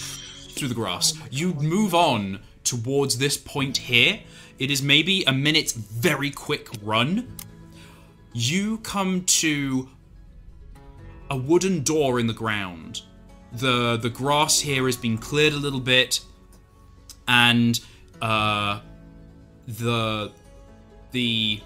through 0.55 0.69
the 0.69 0.75
grass. 0.75 1.15
You 1.31 1.55
move 1.55 1.95
on 1.95 2.41
towards 2.65 3.17
this 3.19 3.37
point 3.39 3.77
here. 3.79 4.21
It 4.59 4.71
is 4.71 4.83
maybe 4.83 5.25
a 5.25 5.33
minute's 5.33 5.73
very 5.73 6.31
quick 6.31 6.69
run. 6.83 7.35
You 8.35 8.79
come 8.79 9.25
to 9.25 9.89
a 11.31 11.37
wooden 11.37 11.83
door 11.83 12.21
in 12.21 12.27
the 12.27 12.35
ground. 12.35 13.03
The 13.53 13.97
the 13.97 14.11
grass 14.11 14.61
here 14.61 14.87
has 14.87 14.97
been 14.97 15.19
cleared 15.19 15.53
a 15.53 15.59
little 15.59 15.81
bit, 15.81 16.21
and 17.27 17.79
uh, 18.23 18.81
the 19.67 20.33
the 21.13 21.61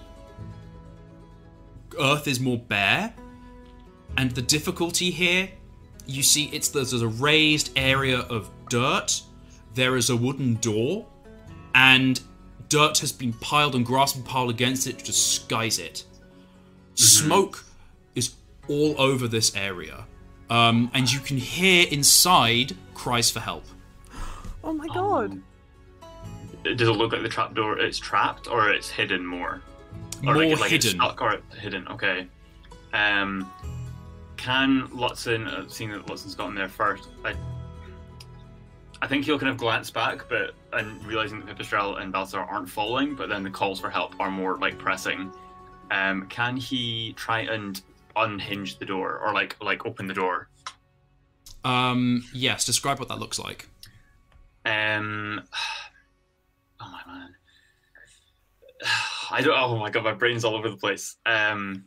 earth 2.01 2.27
is 2.27 2.41
more 2.41 2.59
bare. 2.59 3.15
And 4.17 4.31
the 4.31 4.43
difficulty 4.43 5.11
here, 5.11 5.51
you 6.07 6.23
see, 6.23 6.45
it's 6.53 6.69
there's 6.69 6.93
a 6.93 7.09
raised 7.09 7.71
area 7.77 8.21
of 8.21 8.49
dirt. 8.69 9.23
There 9.75 9.97
is 9.97 10.09
a 10.09 10.17
wooden 10.17 10.55
door, 10.55 11.07
and 11.75 12.21
dirt 12.69 12.99
has 12.99 13.13
been 13.13 13.33
piled 13.35 13.75
and 13.75 13.85
grass 13.85 14.13
been 14.13 14.23
piled 14.23 14.51
against 14.51 14.87
it 14.87 15.01
to 15.01 15.05
disguise 15.05 15.79
it. 15.79 16.05
Smoke 16.95 17.65
is 18.15 18.35
all 18.69 18.95
over 19.01 19.27
this 19.27 19.55
area, 19.57 20.04
um, 20.51 20.91
and 20.95 21.11
you 21.13 21.21
can 21.21 21.37
hear 21.37 21.87
inside 21.91 22.77
cries 22.95 23.31
for 23.31 23.41
help. 23.41 23.65
Oh 24.67 24.73
my 24.73 24.87
God. 24.87 25.43
Does 26.63 26.89
it 26.89 26.93
look 26.93 27.13
like 27.13 27.21
the 27.23 27.29
trapdoor 27.29 27.79
it's 27.79 27.99
trapped 27.99 28.49
or 28.49 28.71
it's 28.71 28.89
hidden 28.89 29.27
more? 29.27 29.61
Or 30.27 30.33
More 30.33 30.37
like, 30.47 30.59
like 30.59 30.73
It's 30.73 30.87
hidden. 30.87 31.01
stuck 31.01 31.21
or 31.21 31.33
it's 31.35 31.55
hidden. 31.57 31.87
Okay. 31.89 32.27
Um, 32.95 33.51
can 34.39 34.89
Lutzen, 34.89 35.47
uh, 35.47 35.69
seeing 35.69 35.91
that 35.91 36.07
Lutzen's 36.07 36.35
gotten 36.35 36.55
there 36.55 36.71
first, 36.71 37.11
I, 37.27 37.35
I 39.03 39.07
think 39.07 39.27
he'll 39.27 39.39
kind 39.39 39.51
of 39.51 39.59
glance 39.59 39.91
back, 39.91 40.27
but 40.31 40.55
and 40.73 41.05
realizing 41.05 41.45
that 41.45 41.59
Pipistrel 41.59 42.01
and 42.01 42.11
Balthazar 42.11 42.41
aren't 42.41 42.71
falling, 42.71 43.15
but 43.15 43.29
then 43.29 43.43
the 43.43 43.51
calls 43.51 43.79
for 43.79 43.91
help 43.91 44.15
are 44.19 44.31
more 44.31 44.57
like 44.57 44.79
pressing. 44.79 45.31
Um, 45.91 46.27
can 46.29 46.57
he 46.57 47.13
try 47.15 47.41
and 47.41 47.83
unhinge 48.17 48.79
the 48.79 48.85
door 48.85 49.19
or 49.19 49.33
like 49.33 49.57
like 49.63 49.87
open 49.87 50.07
the 50.07 50.15
door? 50.15 50.49
Um, 51.65 52.25
yes, 52.35 52.65
describe 52.65 52.99
what 52.99 53.09
that 53.09 53.19
looks 53.19 53.39
like. 53.39 53.69
Um, 54.65 55.43
oh 56.81 57.01
my 57.07 57.13
man, 57.13 57.35
I 59.31 59.41
don't. 59.41 59.57
Oh 59.57 59.77
my 59.77 59.91
god, 59.91 60.05
my 60.05 60.13
brain's 60.13 60.45
all 60.45 60.55
over 60.55 60.69
the 60.69 60.77
place. 60.77 61.17
Um, 61.27 61.85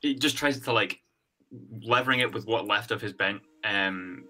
he 0.00 0.14
just 0.14 0.36
tries 0.36 0.58
to 0.60 0.72
like 0.72 1.00
levering 1.82 2.20
it 2.20 2.32
with 2.32 2.46
what 2.46 2.66
left 2.66 2.90
of 2.90 3.00
his 3.00 3.12
bent. 3.12 3.40
Um, 3.64 4.24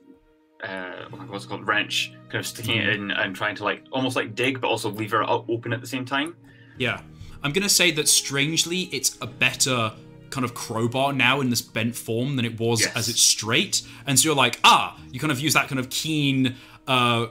uh, 0.63 1.05
what's 1.29 1.45
it 1.45 1.49
called 1.49 1.67
wrench? 1.67 2.13
Kind 2.29 2.41
of 2.41 2.47
sticking 2.47 2.77
it 2.77 2.89
in 2.91 3.11
and 3.11 3.35
trying 3.35 3.57
to 3.57 3.65
like 3.65 3.85
almost 3.93 4.17
like 4.17 4.35
dig, 4.35 4.61
but 4.61 4.69
also 4.69 4.91
leave 4.91 5.11
her 5.13 5.29
open 5.29 5.73
at 5.73 5.81
the 5.81 5.87
same 5.87 6.05
time. 6.05 6.37
Yeah. 6.79 7.01
I'm 7.43 7.53
to 7.53 7.69
say 7.69 7.91
that 7.93 8.09
strangely, 8.09 8.83
it's 8.93 9.17
a 9.23 9.27
better 9.27 9.93
kind 10.31 10.45
of 10.45 10.55
crowbar 10.55 11.13
now 11.13 11.41
in 11.41 11.51
this 11.51 11.61
bent 11.61 11.95
form 11.97 12.37
than 12.37 12.45
it 12.45 12.59
was 12.59 12.81
Yes. 12.81 12.95
as 12.97 13.09
it's 13.09 13.21
straight. 13.23 13.83
And 14.07 14.19
so 14.19 14.29
you're 14.29 14.37
like, 14.37 14.59
ah, 14.65 14.97
you 15.11 15.19
kind 15.21 15.33
of 15.33 15.41
use 15.41 15.55
that 15.55 15.69
kind 15.69 15.79
of 15.79 15.91
keen, 15.91 16.57
uh, 16.87 17.27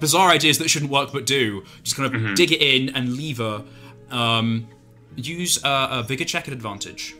bizarre 0.00 0.30
ideas 0.30 0.58
that 0.58 0.68
shouldn't 0.70 0.90
work 0.90 1.12
but 1.12 1.26
do. 1.26 1.64
Just 1.82 1.96
kind 1.96 2.14
of 2.14 2.34
dig 2.34 2.50
it 2.52 2.60
in 2.62 2.88
and 2.96 3.16
lever. 3.16 3.62
Um, 4.10 4.68
use 5.16 5.62
uh, 5.64 5.88
a 5.90 6.02
vigor 6.02 6.24
check 6.24 6.48
at 6.48 6.54
advantage. 6.54 7.14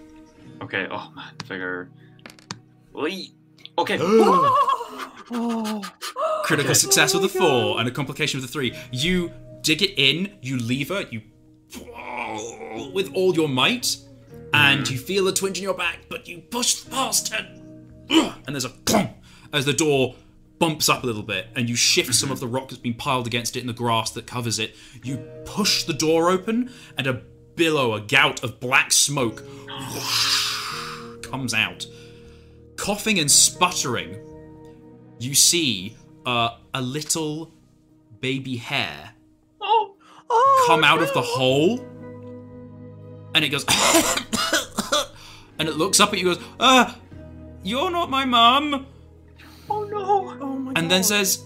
Okay. 0.63 0.87
Oh 0.91 1.11
man, 1.15 1.35
figure. 1.47 1.91
Lee. 2.93 3.33
Okay. 3.79 3.99
Oh. 4.01 4.71
Critical 6.45 6.71
Okay. 6.71 6.79
success 6.79 7.15
Oh 7.15 7.21
with 7.21 7.35
a 7.35 7.39
four 7.39 7.75
God. 7.75 7.81
and 7.81 7.89
a 7.89 7.91
complication 7.93 8.41
with 8.41 8.49
a 8.49 8.53
three. 8.53 8.75
You 8.93 9.33
dig 9.63 9.83
it 9.83 9.95
in, 9.99 10.35
you 10.43 10.59
lever, 10.59 11.07
you 11.11 11.23
with 12.93 13.11
all 13.15 13.35
your 13.35 13.49
might, 13.49 13.97
and 14.55 14.89
you 14.89 14.99
feel 14.99 15.27
a 15.29 15.33
twinge 15.35 15.59
in 15.59 15.65
your 15.65 15.75
back, 15.75 16.01
but 16.09 16.29
you 16.29 16.39
push 16.39 16.89
past 16.89 17.33
it, 17.33 17.45
and 18.09 18.55
there's 18.55 18.65
a 18.65 18.71
clunk 18.87 19.11
as 19.53 19.65
the 19.65 19.73
door 19.73 20.15
bumps 20.59 20.89
up 20.89 21.03
a 21.03 21.07
little 21.07 21.23
bit, 21.23 21.49
and 21.57 21.69
you 21.69 21.77
shift 21.77 22.15
some 22.15 22.31
of 22.31 22.41
the 22.41 22.47
rock 22.47 22.69
that's 22.69 22.81
been 22.81 22.95
piled 22.95 23.27
against 23.27 23.57
it 23.57 23.61
in 23.61 23.67
the 23.67 23.73
grass 23.73 24.11
that 24.13 24.27
covers 24.27 24.59
it. 24.59 24.77
You 25.03 25.17
push 25.45 25.85
the 25.85 25.93
door 25.93 26.31
open, 26.31 26.71
and 26.97 27.07
a 27.07 27.15
billow, 27.57 27.95
a 27.95 28.01
gout 28.01 28.43
of 28.45 28.61
black 28.61 28.93
smoke 28.93 29.45
comes 31.23 31.53
out. 31.53 31.87
Coughing 32.77 33.19
and 33.19 33.31
sputtering, 33.31 34.17
you 35.19 35.35
see 35.35 35.97
uh, 36.27 36.57
a 36.73 36.83
little 36.83 37.53
baby 38.21 38.57
hare 38.57 39.11
Oh. 39.61 39.95
Oh, 40.31 40.65
come 40.67 40.85
out 40.85 41.03
of 41.03 41.13
the 41.13 41.21
hole, 41.23 41.79
and 43.35 43.45
it 43.45 43.49
goes, 43.49 43.65
and 45.59 45.69
it 45.69 45.77
looks 45.77 46.01
up 46.01 46.13
at 46.13 46.19
you, 46.19 46.31
and 46.31 46.39
goes, 46.39 46.47
"Ah, 46.61 46.99
you're 47.63 47.91
not 47.91 48.11
my 48.11 48.25
mum," 48.25 48.87
Oh 49.71 49.85
no. 49.85 50.37
Oh 50.41 50.57
my 50.59 50.73
and 50.77 50.91
then 50.91 51.03
says, 51.03 51.45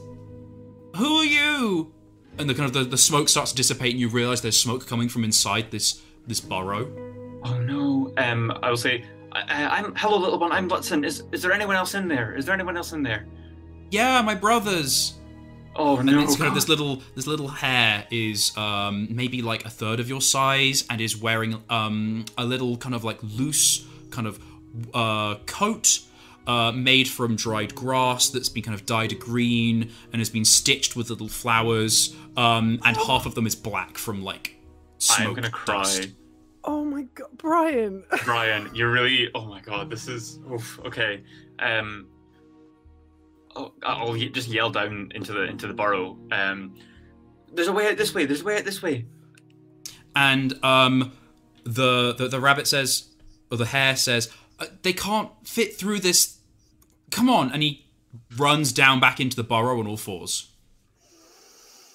"Who 0.96 1.16
are 1.16 1.24
you?" 1.24 1.92
And 2.38 2.48
the 2.48 2.54
kind 2.54 2.66
of 2.66 2.72
the, 2.72 2.84
the 2.84 2.98
smoke 2.98 3.28
starts 3.28 3.50
to 3.52 3.56
dissipate, 3.56 3.92
and 3.92 4.00
you 4.00 4.08
realize 4.08 4.40
there's 4.42 4.60
smoke 4.60 4.86
coming 4.86 5.08
from 5.08 5.24
inside 5.24 5.70
this 5.70 6.02
this 6.26 6.40
burrow. 6.40 6.90
Oh 7.44 7.58
no. 7.60 8.12
Um, 8.16 8.52
I 8.62 8.70
will 8.70 8.76
say, 8.76 9.04
I, 9.32 9.42
I, 9.42 9.78
I'm 9.78 9.94
hello, 9.96 10.18
little 10.18 10.38
one. 10.38 10.52
I'm 10.52 10.68
Lutzen. 10.68 11.04
Is 11.04 11.22
is 11.32 11.42
there 11.42 11.52
anyone 11.52 11.76
else 11.76 11.94
in 11.94 12.08
there? 12.08 12.34
Is 12.36 12.44
there 12.44 12.54
anyone 12.54 12.76
else 12.76 12.92
in 12.92 13.02
there? 13.02 13.26
Yeah, 13.90 14.20
my 14.22 14.34
brothers. 14.34 15.17
Oh 15.78 15.96
And 15.98 16.06
no. 16.06 16.20
it's 16.20 16.36
kind 16.36 16.48
of 16.48 16.54
this 16.54 16.68
little 16.68 17.02
this 17.14 17.26
little 17.26 17.48
hare 17.48 18.04
is 18.10 18.56
um, 18.56 19.06
maybe 19.10 19.42
like 19.42 19.64
a 19.64 19.70
third 19.70 20.00
of 20.00 20.08
your 20.08 20.20
size 20.20 20.84
and 20.90 21.00
is 21.00 21.16
wearing 21.16 21.62
um, 21.70 22.24
a 22.36 22.44
little 22.44 22.76
kind 22.76 22.94
of 22.94 23.04
like 23.04 23.18
loose 23.22 23.86
kind 24.10 24.26
of 24.26 24.40
uh, 24.92 25.36
coat 25.46 26.00
uh, 26.46 26.72
made 26.72 27.06
from 27.08 27.36
dried 27.36 27.74
grass 27.74 28.30
that's 28.30 28.48
been 28.48 28.62
kind 28.62 28.74
of 28.74 28.86
dyed 28.86 29.18
green 29.20 29.90
and 30.12 30.20
has 30.20 30.30
been 30.30 30.44
stitched 30.44 30.96
with 30.96 31.10
little 31.10 31.28
flowers 31.28 32.14
um, 32.36 32.80
and 32.84 32.96
half 32.96 33.24
of 33.26 33.34
them 33.34 33.46
is 33.46 33.54
black 33.54 33.96
from 33.98 34.24
like 34.24 34.56
smoke 34.98 35.28
I'm 35.28 35.34
gonna 35.34 35.50
cry. 35.50 35.74
dust. 35.82 36.08
Oh 36.64 36.84
my 36.84 37.02
God, 37.14 37.28
Brian. 37.36 38.02
Brian, 38.24 38.68
you're 38.74 38.90
really. 38.90 39.30
Oh 39.34 39.46
my 39.46 39.60
god, 39.60 39.88
this 39.90 40.08
is. 40.08 40.38
Oof, 40.52 40.80
okay. 40.84 41.22
Um. 41.60 42.08
Oh, 43.58 43.72
I'll 43.82 44.14
just 44.14 44.48
yell 44.48 44.70
down 44.70 45.10
into 45.14 45.32
the 45.32 45.42
into 45.44 45.66
the 45.66 45.74
burrow. 45.74 46.16
Um. 46.30 46.74
There's 47.52 47.68
a 47.68 47.72
way 47.72 47.88
out 47.88 47.96
this 47.96 48.14
way. 48.14 48.24
There's 48.26 48.42
a 48.42 48.44
way 48.44 48.58
out 48.58 48.64
this 48.64 48.82
way. 48.82 49.06
And 50.14 50.62
um, 50.64 51.12
the, 51.64 52.14
the 52.14 52.28
the 52.28 52.40
rabbit 52.40 52.66
says, 52.66 53.08
or 53.50 53.56
the 53.56 53.66
hare 53.66 53.96
says, 53.96 54.30
"Uh, 54.60 54.66
they 54.82 54.92
can't 54.92 55.30
fit 55.44 55.76
through 55.76 56.00
this. 56.00 56.38
Come 57.10 57.30
on! 57.30 57.50
And 57.50 57.62
he 57.62 57.86
runs 58.36 58.72
down 58.72 59.00
back 59.00 59.18
into 59.18 59.34
the 59.36 59.44
burrow 59.44 59.80
on 59.80 59.86
all 59.86 59.96
fours. 59.96 60.50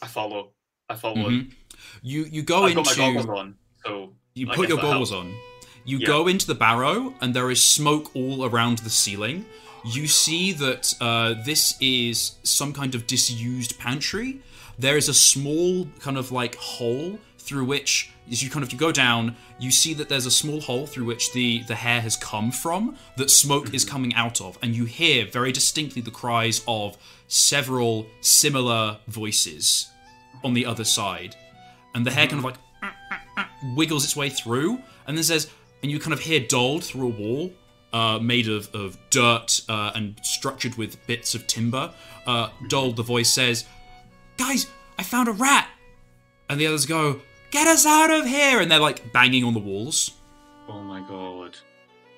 I 0.01 0.07
follow. 0.07 0.51
I 0.89 0.95
follow. 0.95 1.29
Mhm. 1.29 1.53
You 2.01 2.25
you 2.25 2.41
go 2.43 2.63
I've 2.63 2.77
into 2.77 2.81
on, 3.31 3.55
so 3.85 4.13
you 4.33 4.49
I 4.51 4.55
put 4.55 4.69
your 4.69 4.79
goggles 4.79 5.11
on. 5.11 5.33
You 5.85 5.99
Yeah. 5.99 6.07
go 6.07 6.27
into 6.27 6.47
the 6.47 6.55
barrow, 6.55 7.13
and 7.21 7.33
there 7.33 7.51
is 7.51 7.63
smoke 7.63 8.15
all 8.15 8.45
around 8.45 8.79
the 8.79 8.89
ceiling. 8.89 9.45
You 9.85 10.07
see 10.07 10.53
that 10.53 10.93
uh, 11.01 11.35
this 11.45 11.75
is 11.81 12.35
some 12.43 12.73
kind 12.73 12.95
of 12.95 13.05
disused 13.05 13.77
pantry. 13.79 14.39
There 14.79 14.97
is 14.97 15.09
a 15.09 15.13
small 15.13 15.87
kind 15.99 16.17
of 16.17 16.31
like 16.31 16.55
hole 16.55 17.19
through 17.37 17.65
which, 17.65 18.11
as 18.31 18.41
you 18.41 18.49
kind 18.49 18.63
of 18.63 18.71
you 18.71 18.79
go 18.79 18.91
down, 18.91 19.35
you 19.59 19.71
see 19.71 19.93
that 19.95 20.07
there's 20.07 20.25
a 20.25 20.31
small 20.31 20.61
hole 20.61 20.87
through 20.87 21.05
which 21.05 21.33
the 21.33 21.63
the 21.67 21.75
hare 21.75 22.01
has 22.01 22.15
come 22.15 22.51
from. 22.51 22.95
That 23.17 23.29
smoke 23.29 23.73
is 23.73 23.83
coming 23.83 24.13
out 24.15 24.39
of, 24.39 24.57
and 24.61 24.73
you 24.73 24.85
hear 24.85 25.25
very 25.25 25.51
distinctly 25.51 26.01
the 26.01 26.11
cries 26.11 26.63
of 26.67 26.97
several 27.27 28.05
similar 28.21 28.99
voices 29.07 29.89
on 30.43 30.53
the 30.53 30.65
other 30.65 30.85
side, 30.85 31.35
and 31.93 32.05
the 32.05 32.11
hare 32.11 32.27
kind 32.27 32.39
of 32.39 32.45
like 32.45 32.57
wiggles 33.75 34.03
its 34.03 34.15
way 34.15 34.29
through 34.29 34.79
and 35.07 35.17
then 35.17 35.23
says, 35.23 35.49
and 35.81 35.91
you 35.91 35.99
kind 35.99 36.13
of 36.13 36.19
hear 36.19 36.39
doled 36.39 36.83
through 36.83 37.07
a 37.07 37.09
wall 37.09 37.51
uh, 37.93 38.19
made 38.19 38.47
of, 38.49 38.73
of 38.73 38.97
dirt 39.09 39.61
uh, 39.69 39.91
and 39.95 40.19
structured 40.23 40.75
with 40.75 41.05
bits 41.07 41.35
of 41.35 41.47
timber. 41.47 41.93
Uh, 42.25 42.49
the 42.69 43.03
voice 43.05 43.29
says, 43.29 43.65
Guys, 44.37 44.67
I 44.97 45.03
found 45.03 45.27
a 45.27 45.31
rat! 45.31 45.69
And 46.49 46.59
the 46.59 46.67
others 46.67 46.85
go, 46.85 47.21
Get 47.51 47.67
us 47.67 47.85
out 47.85 48.09
of 48.11 48.25
here! 48.25 48.59
And 48.59 48.69
they're 48.71 48.79
like 48.79 49.11
banging 49.13 49.43
on 49.43 49.53
the 49.53 49.59
walls. 49.59 50.11
Oh 50.67 50.81
my 50.81 51.01
god. 51.01 51.55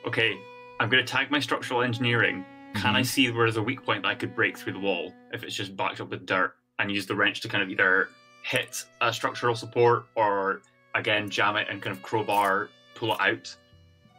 Okay, 0.08 0.38
I'm 0.80 0.90
gonna 0.90 1.04
tag 1.04 1.30
my 1.32 1.40
structural 1.40 1.82
engineering 1.82 2.46
can 2.76 2.94
I 2.94 3.02
Mhm. 3.02 3.06
see 3.06 3.32
where 3.32 3.46
there's 3.46 3.56
a 3.56 3.64
weak 3.64 3.84
point 3.86 4.04
that 4.04 4.10
I 4.10 4.16
could 4.16 4.36
break 4.36 4.58
through 4.58 4.74
the 4.74 4.80
wall 4.80 5.14
if 5.32 5.44
it's 5.46 5.56
just 5.56 5.78
backed 5.78 6.02
up 6.02 6.10
with 6.10 6.26
dirt 6.26 6.56
and 6.78 6.92
use 6.92 7.06
the 7.06 7.16
wrench 7.16 7.40
to 7.42 7.48
kind 7.48 7.64
of 7.64 7.70
either 7.70 8.10
hit 8.44 8.84
a 9.00 9.14
structural 9.14 9.56
support 9.56 10.08
or 10.16 10.62
again 10.94 11.30
jam 11.30 11.56
it 11.56 11.68
and 11.70 11.82
kind 11.82 11.96
of 11.96 12.04
crowbar 12.04 12.70
pull 12.94 13.14
it 13.14 13.20
out? 13.22 13.56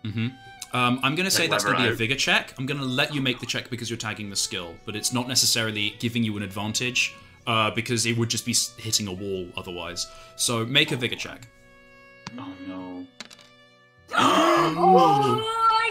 hmm 0.04 0.28
Um, 0.72 1.00
I'm 1.02 1.14
going 1.14 1.24
to 1.24 1.30
say 1.30 1.44
Like 1.44 1.50
that's 1.50 1.64
going 1.64 1.76
to 1.76 1.82
be 1.84 1.88
a 1.88 1.94
vigor 1.94 2.16
check. 2.16 2.52
I'm 2.58 2.66
going 2.66 2.80
to 2.80 2.86
let 2.86 3.14
you 3.14 3.22
make 3.22 3.40
the 3.40 3.46
check 3.46 3.70
because 3.70 3.88
you're 3.88 3.96
tagging 3.96 4.30
the 4.30 4.36
skill, 4.36 4.74
but 4.84 4.96
it's 4.96 5.12
not 5.12 5.28
necessarily 5.28 5.94
giving 5.98 6.22
you 6.22 6.36
an 6.36 6.42
advantage 6.42 7.14
uh, 7.46 7.70
because 7.70 8.06
it 8.06 8.16
would 8.18 8.28
just 8.28 8.44
be 8.44 8.54
hitting 8.78 9.06
a 9.06 9.12
wall 9.12 9.48
otherwise. 9.56 10.06
So 10.36 10.64
make 10.66 10.92
a 10.92 10.96
vigor 10.96 11.16
check. 11.16 11.48
Oh 12.38 12.52
no. 12.66 13.06
Oh 14.78 15.36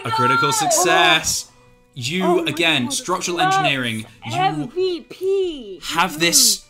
my 0.04 0.10
A 0.10 0.12
critical 0.14 0.52
success. 0.52 1.50
You 1.94 2.24
Oh 2.24 2.44
again, 2.44 2.90
structural 2.90 3.38
Let's 3.38 3.56
engineering. 3.56 4.06
You 4.26 4.32
MVP. 4.32 5.82
have 5.82 6.20
this 6.20 6.66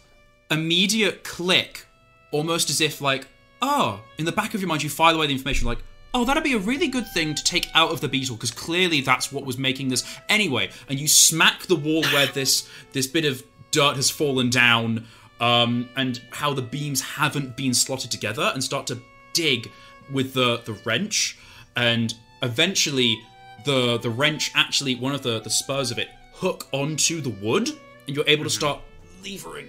immediate 0.50 1.24
click, 1.24 1.86
almost 2.30 2.70
as 2.70 2.80
if 2.80 3.00
like, 3.00 3.26
oh, 3.60 4.02
in 4.18 4.24
the 4.24 4.32
back 4.32 4.54
of 4.54 4.60
your 4.60 4.68
mind, 4.68 4.82
you 4.84 4.88
file 4.88 5.16
away 5.16 5.26
the 5.26 5.32
information 5.32 5.66
like, 5.66 5.78
oh, 6.16 6.24
that'd 6.24 6.42
be 6.42 6.54
a 6.54 6.58
really 6.58 6.88
good 6.88 7.06
thing 7.08 7.34
to 7.34 7.44
take 7.44 7.68
out 7.74 7.90
of 7.90 8.00
the 8.00 8.08
beetle 8.08 8.36
because 8.36 8.50
clearly 8.50 9.02
that's 9.02 9.30
what 9.30 9.44
was 9.44 9.58
making 9.58 9.88
this. 9.88 10.02
Anyway. 10.28 10.70
And 10.88 10.98
you 10.98 11.06
smack 11.06 11.66
the 11.66 11.76
wall 11.76 12.02
where 12.04 12.26
this 12.26 12.68
this 12.92 13.06
bit 13.06 13.24
of 13.24 13.44
dirt 13.70 13.96
has 13.96 14.08
fallen 14.08 14.48
down, 14.48 15.06
um, 15.40 15.88
and 15.94 16.20
how 16.30 16.54
the 16.54 16.62
beams 16.62 17.02
haven't 17.02 17.56
been 17.56 17.74
slotted 17.74 18.10
together, 18.10 18.50
and 18.54 18.64
start 18.64 18.86
to 18.86 18.98
dig 19.34 19.70
with 20.10 20.32
the 20.32 20.62
the 20.64 20.72
wrench, 20.84 21.38
and 21.76 22.14
eventually 22.42 23.20
the 23.66 23.98
the 23.98 24.10
wrench 24.10 24.52
actually 24.54 24.94
one 24.94 25.14
of 25.14 25.22
the 25.22 25.40
the 25.40 25.50
spurs 25.50 25.90
of 25.90 25.98
it 25.98 26.08
hook 26.32 26.68
onto 26.72 27.20
the 27.20 27.30
wood 27.30 27.68
and 28.06 28.14
you're 28.14 28.28
able 28.28 28.44
to 28.44 28.50
start 28.50 28.80
levering. 29.24 29.68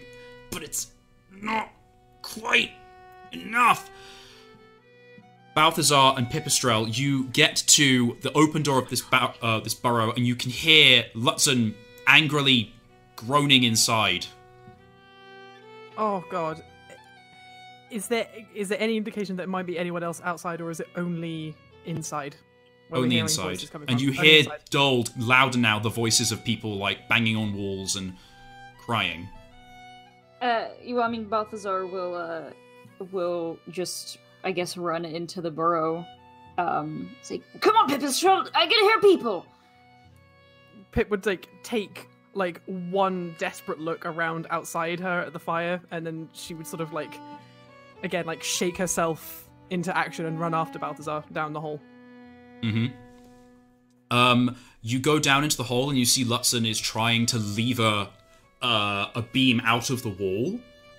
But 0.52 0.64
it's 0.64 0.92
not 1.32 1.70
quite 2.22 2.72
enough 3.32 3.90
Balthazar 5.58 6.14
and 6.16 6.28
Pipistrel, 6.28 6.96
you 6.96 7.24
get 7.30 7.56
to 7.66 8.16
the 8.22 8.32
open 8.34 8.62
door 8.62 8.78
of 8.78 8.92
this 8.92 9.02
bur- 9.02 9.34
uh, 9.42 9.60
this 9.60 9.74
burrow, 9.74 10.12
and 10.12 10.28
you 10.28 10.36
can 10.36 10.52
hear 10.52 11.06
Lutzen 11.16 11.74
angrily 12.06 12.72
groaning 13.16 13.64
inside. 13.64 14.28
Oh 15.98 16.24
god. 16.30 16.64
Is 17.90 18.08
there 18.08 18.28
is 18.54 18.70
there 18.70 18.80
any 18.80 18.98
indication 18.98 19.36
that 19.38 19.44
it 19.44 19.50
might 19.50 19.66
be 19.66 19.80
anyone 19.80 20.04
else 20.04 20.22
outside, 20.24 20.62
or 20.62 20.70
is 20.70 20.80
it 20.80 20.90
only 20.96 21.56
inside? 21.88 22.36
Only 22.92 23.18
inside, 23.18 23.60
and 23.88 24.00
you 24.00 24.10
Only 24.12 24.28
hear 24.28 24.40
inside. 24.42 24.60
dulled 24.70 25.10
louder 25.18 25.58
now 25.58 25.80
the 25.80 25.90
voices 25.90 26.32
of 26.32 26.44
people 26.44 26.78
like 26.78 27.10
banging 27.10 27.36
on 27.36 27.56
walls 27.56 27.96
and 27.96 28.14
crying. 28.86 29.28
Uh, 30.40 30.68
you, 30.84 31.02
I 31.02 31.10
mean, 31.10 31.26
Balthazar 31.26 31.88
will 31.88 32.14
uh, 32.14 32.52
will 33.12 33.58
just, 33.72 34.20
I 34.48 34.52
guess, 34.52 34.78
run 34.78 35.04
into 35.04 35.42
the 35.42 35.52
burrow. 35.52 36.06
Um, 36.58 37.12
say, 37.22 37.42
"Come 37.60 37.76
on, 37.76 37.90
Pipistrel, 37.90 38.50
I 38.56 38.66
can 38.66 38.82
hear 38.82 39.02
people." 39.02 39.46
Pip 40.94 41.10
would 41.10 41.26
like 41.26 41.50
take 41.64 42.08
like 42.34 42.62
one 42.66 43.36
desperate 43.38 43.82
look 43.82 44.06
around 44.06 44.48
outside 44.50 45.02
her 45.02 45.20
at 45.20 45.34
the 45.34 45.40
fire, 45.40 45.82
and 45.92 46.08
then 46.08 46.30
she 46.32 46.54
would 46.54 46.66
sort 46.66 46.80
of 46.80 46.94
like 46.94 47.20
again 48.04 48.26
like 48.26 48.42
shake 48.42 48.78
herself 48.78 49.50
into 49.70 49.96
action 49.98 50.26
and 50.26 50.40
run 50.40 50.54
after 50.54 50.80
Balthazar 50.80 51.26
down 51.34 51.52
the 51.52 51.60
hall. 51.60 51.82
Mm-hmm. 52.64 54.16
Um, 54.16 54.56
you 54.82 55.00
go 55.00 55.20
down 55.20 55.44
into 55.44 55.58
the 55.58 55.64
hole 55.64 55.90
and 55.90 56.00
you 56.00 56.06
see 56.06 56.24
Lutzen 56.24 56.66
is 56.66 56.80
trying 56.80 57.26
to 57.26 57.38
lever 57.38 58.08
uh, 58.62 59.08
a 59.14 59.26
beam 59.34 59.60
out 59.66 59.90
of 59.90 60.04
the 60.04 60.10
wall, 60.10 60.58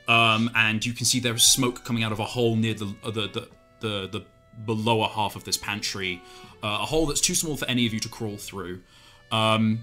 um, 0.09 0.51
and 0.55 0.85
you 0.85 0.93
can 0.93 1.07
see 1.07 1.21
there 1.21 1.35
is 1.35 1.45
smoke 1.47 1.85
coming 1.85 2.03
out 2.03 2.13
of 2.13 2.19
a 2.19 2.25
hole 2.25 2.57
near 2.57 2.75
the 2.75 2.95
uh, 3.05 3.11
the, 3.11 3.29
the 3.29 3.49
the 3.81 4.09
the 4.09 4.25
the 4.67 4.75
lower 4.75 5.07
half 5.07 5.37
of 5.37 5.45
this 5.45 5.57
pantry, 5.57 6.21
uh, 6.65 6.79
a 6.83 6.87
hole 6.87 7.07
that's 7.07 7.21
too 7.21 7.35
small 7.35 7.57
for 7.57 7.67
any 7.67 7.87
of 7.87 7.95
you 7.95 8.01
to 8.01 8.09
crawl 8.09 8.37
through. 8.37 8.81
Um, 9.31 9.81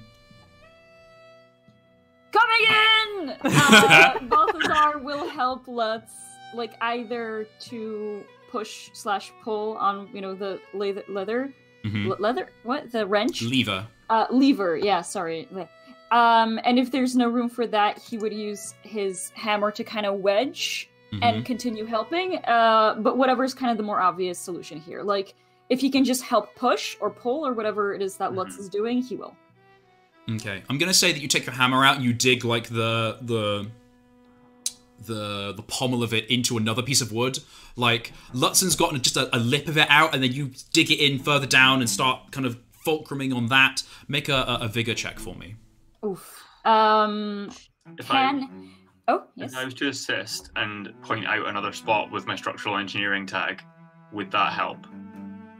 Coming 2.31 2.67
in! 2.67 3.35
Uh, 3.41 4.19
Balthazar 4.23 4.97
will 4.99 5.27
help 5.29 5.67
Lutz, 5.67 6.11
like, 6.53 6.73
either 6.81 7.47
to 7.61 8.25
push 8.51 8.89
slash 8.93 9.31
pull 9.41 9.77
on, 9.77 10.09
you 10.13 10.19
know, 10.19 10.35
the 10.35 10.59
leather. 10.73 11.03
leather? 11.07 11.53
mhm. 11.85 12.19
Leather? 12.19 12.49
What? 12.63 12.91
The 12.91 13.07
wrench? 13.07 13.41
Lever. 13.41 13.87
Uh, 14.09 14.27
lever, 14.31 14.75
yeah, 14.75 15.01
sorry. 15.01 15.47
Um, 16.11 16.59
and 16.63 16.77
if 16.79 16.91
there's 16.91 17.15
no 17.15 17.27
room 17.29 17.49
for 17.49 17.65
that, 17.67 17.99
he 17.99 18.17
would 18.17 18.33
use 18.33 18.73
his 18.83 19.31
hammer 19.35 19.71
to 19.71 19.83
kind 19.83 20.05
of 20.05 20.19
wedge 20.19 20.89
Mhm. 21.11 21.19
and 21.23 21.45
continue 21.45 21.85
helping. 21.85 22.37
Uh, 22.45 22.95
but 22.99 23.17
whatever's 23.17 23.53
kind 23.53 23.71
of 23.71 23.77
the 23.77 23.83
more 23.83 23.99
obvious 23.99 24.37
solution 24.39 24.79
here. 24.79 25.01
Like, 25.03 25.33
if 25.69 25.81
he 25.81 25.89
can 25.89 26.03
just 26.05 26.21
help 26.21 26.55
push 26.55 26.95
or 27.01 27.09
pull 27.09 27.45
or 27.45 27.53
whatever 27.53 27.93
it 27.93 28.01
is 28.01 28.17
that 28.17 28.33
Lutz 28.33 28.55
Mhm. 28.55 28.59
is 28.59 28.69
doing, 28.69 29.01
he 29.01 29.15
will. 29.15 29.35
Okay, 30.29 30.63
I'm 30.69 30.77
gonna 30.77 30.93
say 30.93 31.11
that 31.11 31.21
you 31.21 31.27
take 31.27 31.45
your 31.45 31.55
hammer 31.55 31.83
out, 31.85 31.95
and 31.97 32.03
you 32.05 32.13
dig 32.13 32.43
like 32.45 32.69
the 32.69 33.17
the 33.21 33.67
the 35.05 35.53
the 35.53 35.61
pommel 35.63 36.01
of 36.03 36.13
it 36.13 36.25
into 36.29 36.57
another 36.57 36.81
piece 36.81 37.01
of 37.01 37.11
wood. 37.11 37.39
Like 37.75 38.11
Lutzen's 38.33 38.75
gotten 38.75 39.01
just 39.01 39.17
a, 39.17 39.35
a 39.35 39.39
lip 39.39 39.67
of 39.67 39.77
it 39.77 39.87
out, 39.89 40.13
and 40.13 40.23
then 40.23 40.31
you 40.31 40.51
dig 40.73 40.89
it 40.91 40.99
in 40.99 41.19
further 41.19 41.45
down 41.45 41.79
and 41.81 41.89
start 41.89 42.31
kind 42.31 42.45
of 42.47 42.57
fulcruming 42.85 43.35
on 43.35 43.47
that. 43.47 43.83
Make 44.07 44.29
a, 44.29 44.35
a, 44.35 44.57
a 44.61 44.67
vigor 44.67 44.93
check 44.93 45.19
for 45.19 45.35
me. 45.35 45.55
Oof. 46.05 46.43
Um, 46.63 47.49
If 47.97 48.07
can. 48.07 48.43
I, 48.43 48.47
Oh, 49.07 49.23
yes. 49.35 49.51
if 49.51 49.57
I 49.57 49.65
was 49.65 49.75
to 49.75 49.89
assist 49.89 50.49
and 50.55 50.91
point 51.03 51.27
out 51.27 51.47
another 51.47 51.71
spot 51.71 52.11
with 52.11 52.25
my 52.25 52.35
structural 52.35 52.77
engineering 52.77 53.27
tag, 53.27 53.61
would 54.11 54.31
that 54.31 54.53
help? 54.53 54.87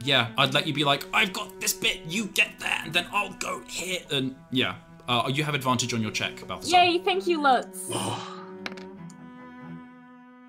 Yeah, 0.02 0.32
I'd 0.36 0.52
let 0.52 0.66
you 0.66 0.72
be 0.72 0.82
like, 0.84 1.04
I've 1.14 1.32
got 1.32 1.60
this 1.60 1.72
bit, 1.72 2.00
you 2.06 2.26
get 2.26 2.58
there, 2.58 2.80
and 2.82 2.92
then 2.92 3.06
I'll 3.12 3.32
go 3.34 3.62
here. 3.68 4.00
And 4.10 4.34
yeah, 4.50 4.74
uh, 5.08 5.30
you 5.32 5.44
have 5.44 5.54
advantage 5.54 5.94
on 5.94 6.02
your 6.02 6.10
check, 6.10 6.44
Balthazar. 6.46 6.76
Yay, 6.76 6.98
thank 6.98 7.26
you, 7.28 7.40
Lutz. 7.40 7.88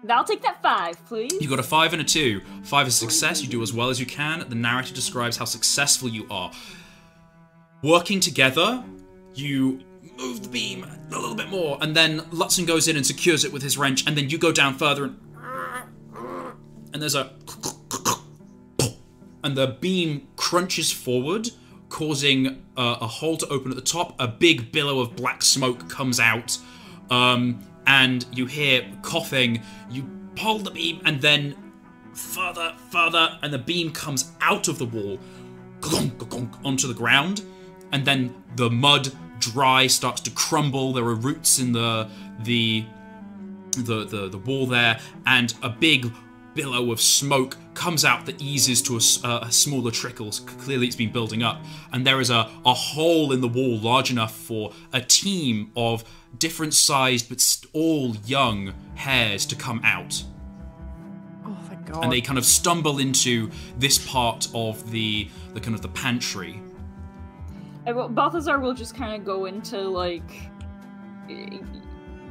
I'll 0.09 0.23
take 0.23 0.41
that 0.41 0.61
five, 0.61 1.03
please. 1.05 1.33
You 1.41 1.49
got 1.49 1.59
a 1.59 1.63
five 1.63 1.93
and 1.93 2.01
a 2.01 2.05
two. 2.05 2.41
Five 2.63 2.87
is 2.87 2.95
success. 2.95 3.41
You 3.43 3.49
do 3.49 3.61
as 3.61 3.73
well 3.73 3.89
as 3.89 3.99
you 3.99 4.05
can. 4.05 4.47
The 4.47 4.55
narrative 4.55 4.95
describes 4.95 5.37
how 5.37 5.45
successful 5.45 6.09
you 6.09 6.25
are. 6.31 6.51
Working 7.83 8.19
together, 8.19 8.83
you 9.35 9.81
move 10.17 10.43
the 10.43 10.49
beam 10.49 10.83
a 11.11 11.19
little 11.19 11.35
bit 11.35 11.49
more, 11.49 11.77
and 11.81 11.95
then 11.95 12.21
Lutzen 12.31 12.65
goes 12.65 12.87
in 12.87 12.95
and 12.95 13.05
secures 13.05 13.45
it 13.45 13.53
with 13.53 13.61
his 13.61 13.77
wrench, 13.77 14.05
and 14.07 14.17
then 14.17 14.29
you 14.29 14.37
go 14.37 14.51
down 14.51 14.77
further, 14.77 15.05
and, 15.05 15.19
and 16.93 17.01
there's 17.01 17.15
a 17.15 17.31
and 19.43 19.55
the 19.55 19.67
beam 19.79 20.27
crunches 20.35 20.91
forward, 20.91 21.49
causing 21.89 22.65
uh, 22.75 22.97
a 22.99 23.07
hole 23.07 23.37
to 23.37 23.47
open 23.47 23.71
at 23.71 23.77
the 23.77 23.83
top. 23.83 24.19
A 24.19 24.27
big 24.27 24.71
billow 24.71 24.99
of 24.99 25.15
black 25.15 25.41
smoke 25.41 25.89
comes 25.89 26.19
out, 26.19 26.57
um, 27.09 27.63
and 27.85 28.25
you 28.33 28.45
hear 28.45 28.85
coughing. 29.03 29.61
You 29.89 30.03
pull 30.35 30.59
the 30.59 30.71
beam, 30.71 31.01
and 31.05 31.21
then 31.21 31.55
further, 32.13 32.75
further, 32.91 33.39
and 33.41 33.53
the 33.53 33.59
beam 33.59 33.91
comes 33.91 34.31
out 34.41 34.67
of 34.67 34.79
the 34.79 34.85
wall 34.85 35.17
onto 36.65 36.87
the 36.87 36.93
ground, 36.93 37.43
and 37.93 38.03
then 38.05 38.35
the 38.55 38.69
mud 38.69 39.11
dry 39.39 39.87
starts 39.87 40.21
to 40.21 40.31
crumble. 40.31 40.93
There 40.93 41.05
are 41.05 41.15
roots 41.15 41.59
in 41.59 41.71
the 41.71 42.09
the 42.39 42.85
the 43.71 44.05
the, 44.05 44.29
the 44.29 44.37
wall 44.37 44.65
there, 44.67 44.99
and 45.25 45.53
a 45.61 45.69
big 45.69 46.11
billow 46.53 46.91
of 46.91 46.99
smoke 46.99 47.55
comes 47.75 48.03
out 48.03 48.25
that 48.25 48.41
eases 48.41 48.81
to 48.81 48.95
a, 48.97 49.27
uh, 49.27 49.47
a 49.47 49.51
smaller 49.51 49.91
trickle. 49.91 50.31
Clearly, 50.31 50.87
it's 50.87 50.95
been 50.95 51.11
building 51.11 51.43
up, 51.43 51.61
and 51.91 52.05
there 52.05 52.19
is 52.19 52.31
a, 52.31 52.49
a 52.65 52.73
hole 52.73 53.31
in 53.31 53.41
the 53.41 53.47
wall 53.47 53.77
large 53.77 54.09
enough 54.09 54.35
for 54.35 54.73
a 54.91 55.01
team 55.01 55.71
of 55.75 56.03
different 56.37 56.73
sized 56.73 57.29
but 57.29 57.65
all 57.73 58.15
young 58.25 58.73
hares 58.95 59.45
to 59.45 59.55
come 59.55 59.79
out 59.83 60.23
Oh 61.45 61.57
thank 61.67 61.85
God. 61.85 62.03
and 62.03 62.11
they 62.11 62.21
kind 62.21 62.37
of 62.37 62.45
stumble 62.45 62.99
into 62.99 63.49
this 63.77 63.97
part 63.97 64.47
of 64.53 64.91
the 64.91 65.29
the 65.53 65.61
kind 65.61 65.73
of 65.75 65.81
the 65.81 65.87
pantry. 65.89 66.61
Balthazar 67.93 68.59
will 68.59 68.73
just 68.73 68.95
kind 68.95 69.19
of 69.19 69.25
go 69.25 69.45
into 69.45 69.81
like 69.81 70.49
eh, 71.29 71.59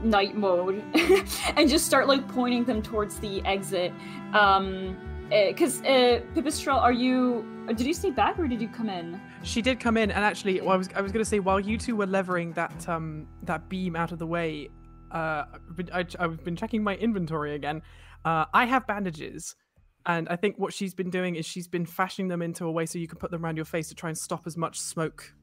knight 0.03 0.37
mode 0.37 0.85
and 1.57 1.69
just 1.69 1.87
start 1.87 2.09
like 2.09 2.27
pointing 2.28 2.65
them 2.65 2.83
towards 2.83 3.19
the 3.20 3.45
exit. 3.45 3.93
Um, 4.33 4.97
because 5.28 5.81
uh, 5.83 6.20
Pipistrel, 6.35 6.81
are 6.81 6.93
you? 6.93 7.45
Did 7.69 7.81
you 7.81 7.95
stay 7.95 8.11
back 8.11 8.39
or 8.39 8.47
did 8.47 8.61
you 8.61 8.69
come 8.69 8.89
in? 8.89 9.20
She 9.43 9.61
did 9.61 9.81
come 9.81 9.97
in, 9.97 10.11
and 10.12 10.24
actually, 10.24 10.61
well, 10.61 10.70
I 10.70 10.77
was 10.77 10.89
I 10.95 11.01
was 11.01 11.11
going 11.11 11.24
to 11.24 11.28
say 11.28 11.41
while 11.41 11.59
you 11.59 11.78
two 11.78 11.97
were 11.97 12.07
levering 12.07 12.53
that 12.53 12.89
um 12.89 13.27
that 13.43 13.69
beam 13.69 13.97
out 13.97 14.12
of 14.12 14.19
the 14.19 14.27
way, 14.27 14.69
uh, 15.11 15.45
I, 15.93 16.07
I've 16.19 16.45
been 16.45 16.57
checking 16.57 16.85
my 16.85 16.95
inventory 16.95 17.55
again. 17.55 17.83
Uh, 18.24 18.45
I 18.55 18.66
have 18.66 18.87
bandages, 18.87 19.57
and 20.05 20.28
I 20.28 20.37
think 20.37 20.59
what 20.59 20.73
she's 20.73 20.95
been 20.95 21.11
doing 21.11 21.35
is 21.35 21.45
she's 21.45 21.66
been 21.66 21.87
fashioning 21.87 22.28
them 22.28 22.43
into 22.43 22.65
a 22.66 22.70
way 22.70 22.87
so 22.87 22.99
you 22.99 23.09
can 23.09 23.19
put 23.19 23.33
them 23.33 23.45
around 23.45 23.57
your 23.57 23.65
face 23.65 23.89
to 23.89 23.97
try 23.97 24.11
and 24.11 24.16
stop 24.16 24.47
as 24.47 24.57
much 24.57 24.78
smoke 24.78 25.35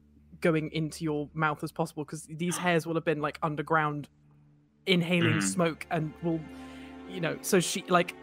going 0.44 0.70
into 0.72 1.02
your 1.02 1.28
mouth 1.34 1.64
as 1.64 1.72
possible 1.72 2.04
because 2.04 2.22
these 2.30 2.56
hares 2.64 2.86
will 2.86 2.94
have 2.94 3.04
been 3.04 3.20
like 3.20 3.38
underground 3.42 4.08
inhaling 4.86 5.38
Mm. 5.38 5.42
smoke 5.42 5.86
and 5.90 6.12
will 6.22 6.40
you 7.08 7.20
know 7.20 7.38
so 7.40 7.58
she 7.60 7.82
like 7.88 8.14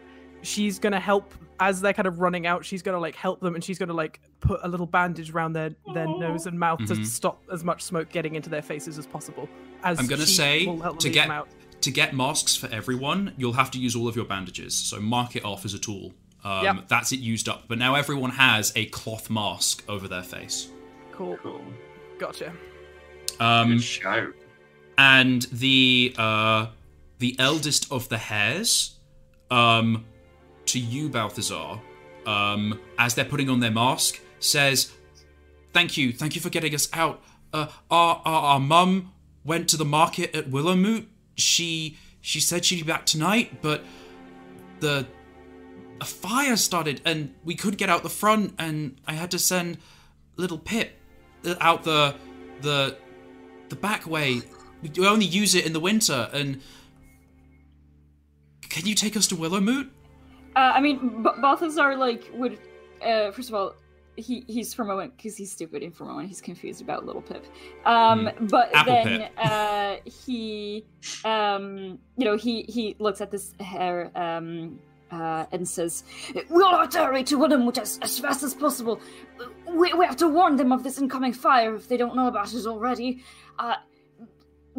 she's 0.42 0.78
gonna 0.78 1.00
help 1.00 1.34
as 1.58 1.80
they're 1.80 1.92
kind 1.92 2.06
of 2.06 2.20
running 2.20 2.46
out 2.46 2.64
she's 2.64 2.82
gonna 2.82 2.98
like 3.00 3.16
help 3.16 3.40
them 3.40 3.54
and 3.56 3.62
she's 3.64 3.78
gonna 3.78 3.92
like 3.92 4.20
put 4.40 4.60
a 4.62 4.68
little 4.68 4.86
bandage 4.86 5.30
around 5.32 5.52
their 5.54 5.70
their 5.94 6.06
nose 6.06 6.46
and 6.46 6.58
mouth 6.58 6.78
to 6.86 6.94
Mhm. 6.94 7.04
stop 7.06 7.42
as 7.52 7.64
much 7.64 7.82
smoke 7.82 8.08
getting 8.10 8.34
into 8.36 8.48
their 8.50 8.62
faces 8.62 8.96
as 8.98 9.06
possible 9.06 9.48
as 9.82 9.98
I'm 9.98 10.06
gonna 10.06 10.24
say 10.26 10.64
will 10.66 10.80
help 10.80 10.94
them 11.00 11.00
to 11.00 11.10
get 11.10 11.28
out. 11.30 11.48
to 11.80 11.90
get 11.90 12.14
masks 12.14 12.54
for 12.54 12.68
everyone, 12.68 13.34
you'll 13.36 13.54
have 13.54 13.70
to 13.72 13.78
use 13.80 13.96
all 13.96 14.06
of 14.06 14.14
your 14.14 14.24
bandages. 14.24 14.72
So 14.76 15.00
mark 15.00 15.34
it 15.34 15.44
off 15.44 15.64
as 15.64 15.74
a 15.74 15.80
tool. 15.80 16.12
Um, 16.44 16.64
Yep. 16.64 16.88
That's 16.88 17.10
it 17.10 17.18
used 17.18 17.48
up. 17.48 17.64
But 17.68 17.78
now 17.78 17.96
everyone 17.96 18.30
has 18.30 18.72
a 18.76 18.86
cloth 18.86 19.28
mask 19.30 19.82
over 19.88 20.06
their 20.06 20.22
face. 20.22 20.68
cool 21.12 21.36
Cool. 21.42 21.60
Gotcha 22.22 22.52
Um, 23.40 23.68
Good 23.72 23.82
shout. 23.82 24.32
and 24.98 25.42
the 25.52 26.14
uh, 26.16 26.66
the 27.18 27.34
eldest 27.38 27.90
of 27.90 28.08
the 28.08 28.18
hares, 28.18 28.98
um, 29.50 30.04
to 30.66 30.78
you, 30.78 31.08
Balthazar, 31.08 31.80
um, 32.26 32.78
as 32.98 33.14
they're 33.14 33.24
putting 33.34 33.48
on 33.48 33.58
their 33.60 33.70
mask, 33.70 34.20
says, 34.38 34.92
"Thank 35.72 35.96
you, 35.96 36.12
thank 36.12 36.34
you 36.36 36.40
for 36.40 36.50
getting 36.50 36.74
us 36.74 36.88
out. 36.92 37.22
Uh, 37.52 37.66
our, 37.90 38.22
our 38.24 38.42
our 38.52 38.60
mum 38.60 39.12
went 39.44 39.68
to 39.70 39.76
the 39.76 39.84
market 39.84 40.34
at 40.38 40.44
Willowmoot. 40.50 41.06
She 41.36 41.96
she 42.20 42.38
said 42.40 42.64
she'd 42.64 42.84
be 42.84 42.92
back 42.92 43.04
tonight, 43.06 43.60
but 43.62 43.82
the 44.80 45.06
a 46.00 46.04
fire 46.04 46.56
started 46.56 47.00
and 47.04 47.34
we 47.44 47.54
couldn't 47.54 47.78
get 47.78 47.88
out 47.90 48.02
the 48.04 48.16
front, 48.24 48.54
and 48.58 49.00
I 49.06 49.14
had 49.14 49.30
to 49.32 49.38
send 49.38 49.78
little 50.36 50.58
Pip 50.58 50.88
out 51.60 51.84
the 51.84 52.14
the 52.60 52.96
the 53.68 53.76
back 53.76 54.06
way. 54.06 54.42
We 54.96 55.06
only 55.06 55.26
use 55.26 55.54
it 55.54 55.64
in 55.64 55.72
the 55.72 55.80
winter, 55.80 56.28
and 56.32 56.60
can 58.68 58.86
you 58.86 58.94
take 58.94 59.16
us 59.16 59.26
to 59.28 59.36
Willowmoot? 59.36 59.88
Uh, 60.56 60.58
I 60.58 60.80
mean, 60.80 61.22
B- 61.22 61.30
Balthazar 61.40 61.96
like 61.96 62.28
would. 62.34 62.58
Uh, 63.04 63.30
first 63.32 63.48
of 63.48 63.54
all, 63.54 63.74
he 64.16 64.44
he's 64.46 64.74
for 64.74 64.82
a 64.82 64.86
moment 64.86 65.16
because 65.16 65.36
he's 65.36 65.52
stupid, 65.52 65.82
and 65.82 65.94
for 65.94 66.04
a 66.04 66.06
moment 66.06 66.28
he's 66.28 66.40
confused 66.40 66.80
about 66.80 67.06
Little 67.06 67.22
Pip. 67.22 67.44
Um, 67.84 68.30
but 68.40 68.68
Hmm. 68.70 68.76
Apple 68.76 69.04
then 69.04 69.30
uh, 69.38 69.96
he, 70.04 70.84
um, 71.24 71.98
you 72.16 72.24
know, 72.24 72.36
he 72.36 72.62
he 72.62 72.96
looks 72.98 73.20
at 73.20 73.30
this 73.30 73.54
hare. 73.60 74.10
Um, 74.14 74.78
uh, 75.10 75.44
and 75.52 75.68
says, 75.68 76.04
"We'll 76.48 76.70
have 76.70 76.88
to 76.88 77.04
hurry 77.04 77.22
to 77.24 77.36
Woodhamwood 77.36 77.76
as, 77.76 77.98
as 78.00 78.18
fast 78.18 78.42
as 78.42 78.54
possible. 78.54 78.98
We, 79.72 79.92
we 79.94 80.04
have 80.06 80.16
to 80.18 80.28
warn 80.28 80.56
them 80.56 80.72
of 80.72 80.82
this 80.82 80.98
incoming 80.98 81.32
fire 81.32 81.74
if 81.74 81.88
they 81.88 81.96
don't 81.96 82.14
know 82.14 82.26
about 82.28 82.52
it 82.54 82.66
already. 82.66 83.22
Uh, 83.58 83.74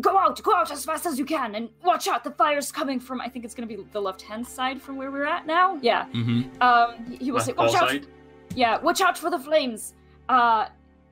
go 0.01 0.17
out, 0.17 0.41
go 0.43 0.53
out 0.55 0.71
as 0.71 0.85
fast 0.85 1.05
as 1.05 1.17
you 1.19 1.25
can, 1.25 1.55
and 1.55 1.69
watch 1.83 2.07
out. 2.07 2.23
The 2.23 2.31
fire's 2.31 2.71
coming 2.71 2.99
from. 2.99 3.19
I 3.21 3.27
think 3.29 3.43
it's 3.45 3.55
going 3.55 3.67
to 3.67 3.75
be 3.77 3.83
the 3.91 4.01
left-hand 4.01 4.45
side 4.47 4.81
from 4.81 4.95
where 4.97 5.11
we're 5.11 5.25
at 5.25 5.45
now. 5.47 5.77
Yeah. 5.81 6.05
Mm-hmm. 6.13 6.61
Um, 6.61 7.05
he- 7.09 7.17
he 7.25 7.31
will 7.31 7.37
Left 7.37 7.47
say, 7.47 7.53
"Watch 7.53 7.75
out! 7.75 7.89
side. 7.89 8.07
Yeah, 8.55 8.79
watch 8.79 9.01
out 9.01 9.17
for 9.17 9.29
the 9.29 9.39
flames. 9.39 9.93
Uh, 10.29 10.67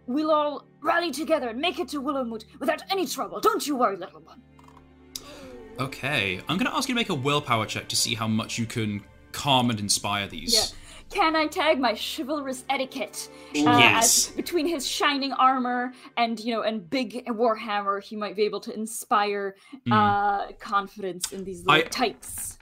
we'll 0.08 0.32
all 0.32 0.66
rally 0.82 1.12
together 1.12 1.50
and 1.50 1.60
make 1.60 1.80
it 1.80 1.88
to 1.90 2.02
Willowmoot 2.02 2.46
without 2.60 2.82
any 2.92 3.06
trouble. 3.08 3.40
Don't 3.40 3.66
you 3.66 3.76
worry, 3.76 3.98
little 3.98 4.22
one." 4.22 4.42
Okay, 5.80 6.40
I'm 6.48 6.58
gonna 6.58 6.76
ask 6.76 6.88
you 6.88 6.94
to 6.94 7.00
make 7.00 7.10
a 7.10 7.16
willpower 7.16 7.66
check 7.66 7.88
to 7.90 7.96
see 7.96 8.14
how 8.14 8.28
much 8.28 8.58
you 8.60 8.66
can 8.66 9.04
calm 9.32 9.70
and 9.70 9.80
inspire 9.80 10.28
these. 10.28 10.54
Yeah. 10.54 10.78
Can 11.12 11.36
I 11.36 11.48
tag 11.48 11.80
my 11.80 11.94
chivalrous 11.96 12.64
etiquette? 12.70 13.30
Uh, 13.50 13.78
Yes. 13.80 14.30
as 14.30 14.36
between 14.36 14.66
his 14.66 14.88
shining 14.88 15.34
armor 15.34 15.94
and 16.18 16.40
you 16.40 16.54
know 16.54 16.62
and 16.62 16.90
big 16.90 17.26
warhammer, 17.28 18.02
he 18.02 18.16
might 18.16 18.36
be 18.36 18.44
able 18.44 18.62
to 18.62 18.74
inspire 18.74 19.56
uh, 19.92 20.52
confidence 20.60 21.32
in 21.34 21.44
these 21.44 21.60
little 21.66 21.74
I- 21.86 21.88
tykes. 21.88 22.58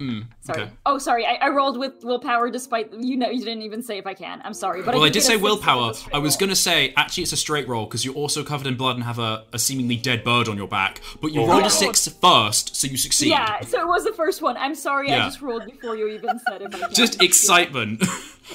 Mm, 0.00 0.26
Sorry. 0.40 0.62
okay. 0.62 0.70
Oh, 0.86 0.96
sorry. 0.96 1.26
I, 1.26 1.34
I 1.34 1.48
rolled 1.50 1.78
with 1.78 2.02
willpower 2.02 2.48
despite 2.50 2.90
you 2.98 3.18
know 3.18 3.28
you 3.28 3.44
didn't 3.44 3.60
even 3.62 3.82
say 3.82 3.98
if 3.98 4.06
I 4.06 4.14
can. 4.14 4.40
I'm 4.44 4.54
sorry, 4.54 4.80
but 4.82 4.94
Well, 4.94 5.04
I 5.04 5.08
did 5.08 5.12
did 5.14 5.22
say 5.24 5.34
a 5.34 5.36
six 5.36 5.38
on 5.38 5.42
willpower. 5.42 5.92
I 6.14 6.18
was 6.18 6.34
roll. 6.36 6.40
gonna 6.40 6.56
say 6.56 6.94
actually 6.96 7.24
it's 7.24 7.32
a 7.32 7.36
straight 7.36 7.68
roll 7.68 7.84
because 7.84 8.02
you're 8.04 8.14
also 8.14 8.42
covered 8.42 8.66
in 8.66 8.76
blood 8.76 8.96
and 8.96 9.04
have 9.04 9.18
a, 9.18 9.44
a 9.52 9.58
seemingly 9.58 9.96
dead 9.96 10.24
bird 10.24 10.48
on 10.48 10.56
your 10.56 10.68
back. 10.68 11.02
But 11.20 11.32
you 11.32 11.42
Oh, 11.42 11.46
rolled 11.48 11.60
yeah. 11.60 11.66
a 11.66 11.70
six 11.70 12.08
first, 12.08 12.74
so 12.76 12.86
you 12.86 12.96
succeed. 12.96 13.28
Yeah, 13.28 13.60
so 13.60 13.78
it 13.78 13.86
was 13.86 14.04
the 14.04 14.12
first 14.14 14.40
one. 14.40 14.56
I'm 14.56 14.74
sorry, 14.74 15.08
Yeah. 15.10 15.24
I 15.24 15.28
just 15.28 15.42
rolled 15.42 15.66
before 15.66 15.96
you 15.96 16.08
even 16.08 16.40
said 16.48 16.62
it. 16.62 16.74
Just 16.92 17.20
excitement. 17.22 18.02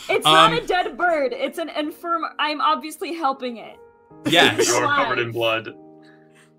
It's 0.09 0.25
not 0.25 0.51
Um, 0.51 0.57
a 0.57 0.65
dead 0.67 0.97
bird. 0.97 1.31
It's 1.31 1.57
an 1.57 1.69
infirm. 1.69 2.23
I'm 2.37 2.59
obviously 2.59 3.13
helping 3.13 3.57
it. 3.57 3.77
yes. 4.25 4.67
You're 4.67 4.85
covered 4.87 5.19
in 5.19 5.31
blood. 5.31 5.69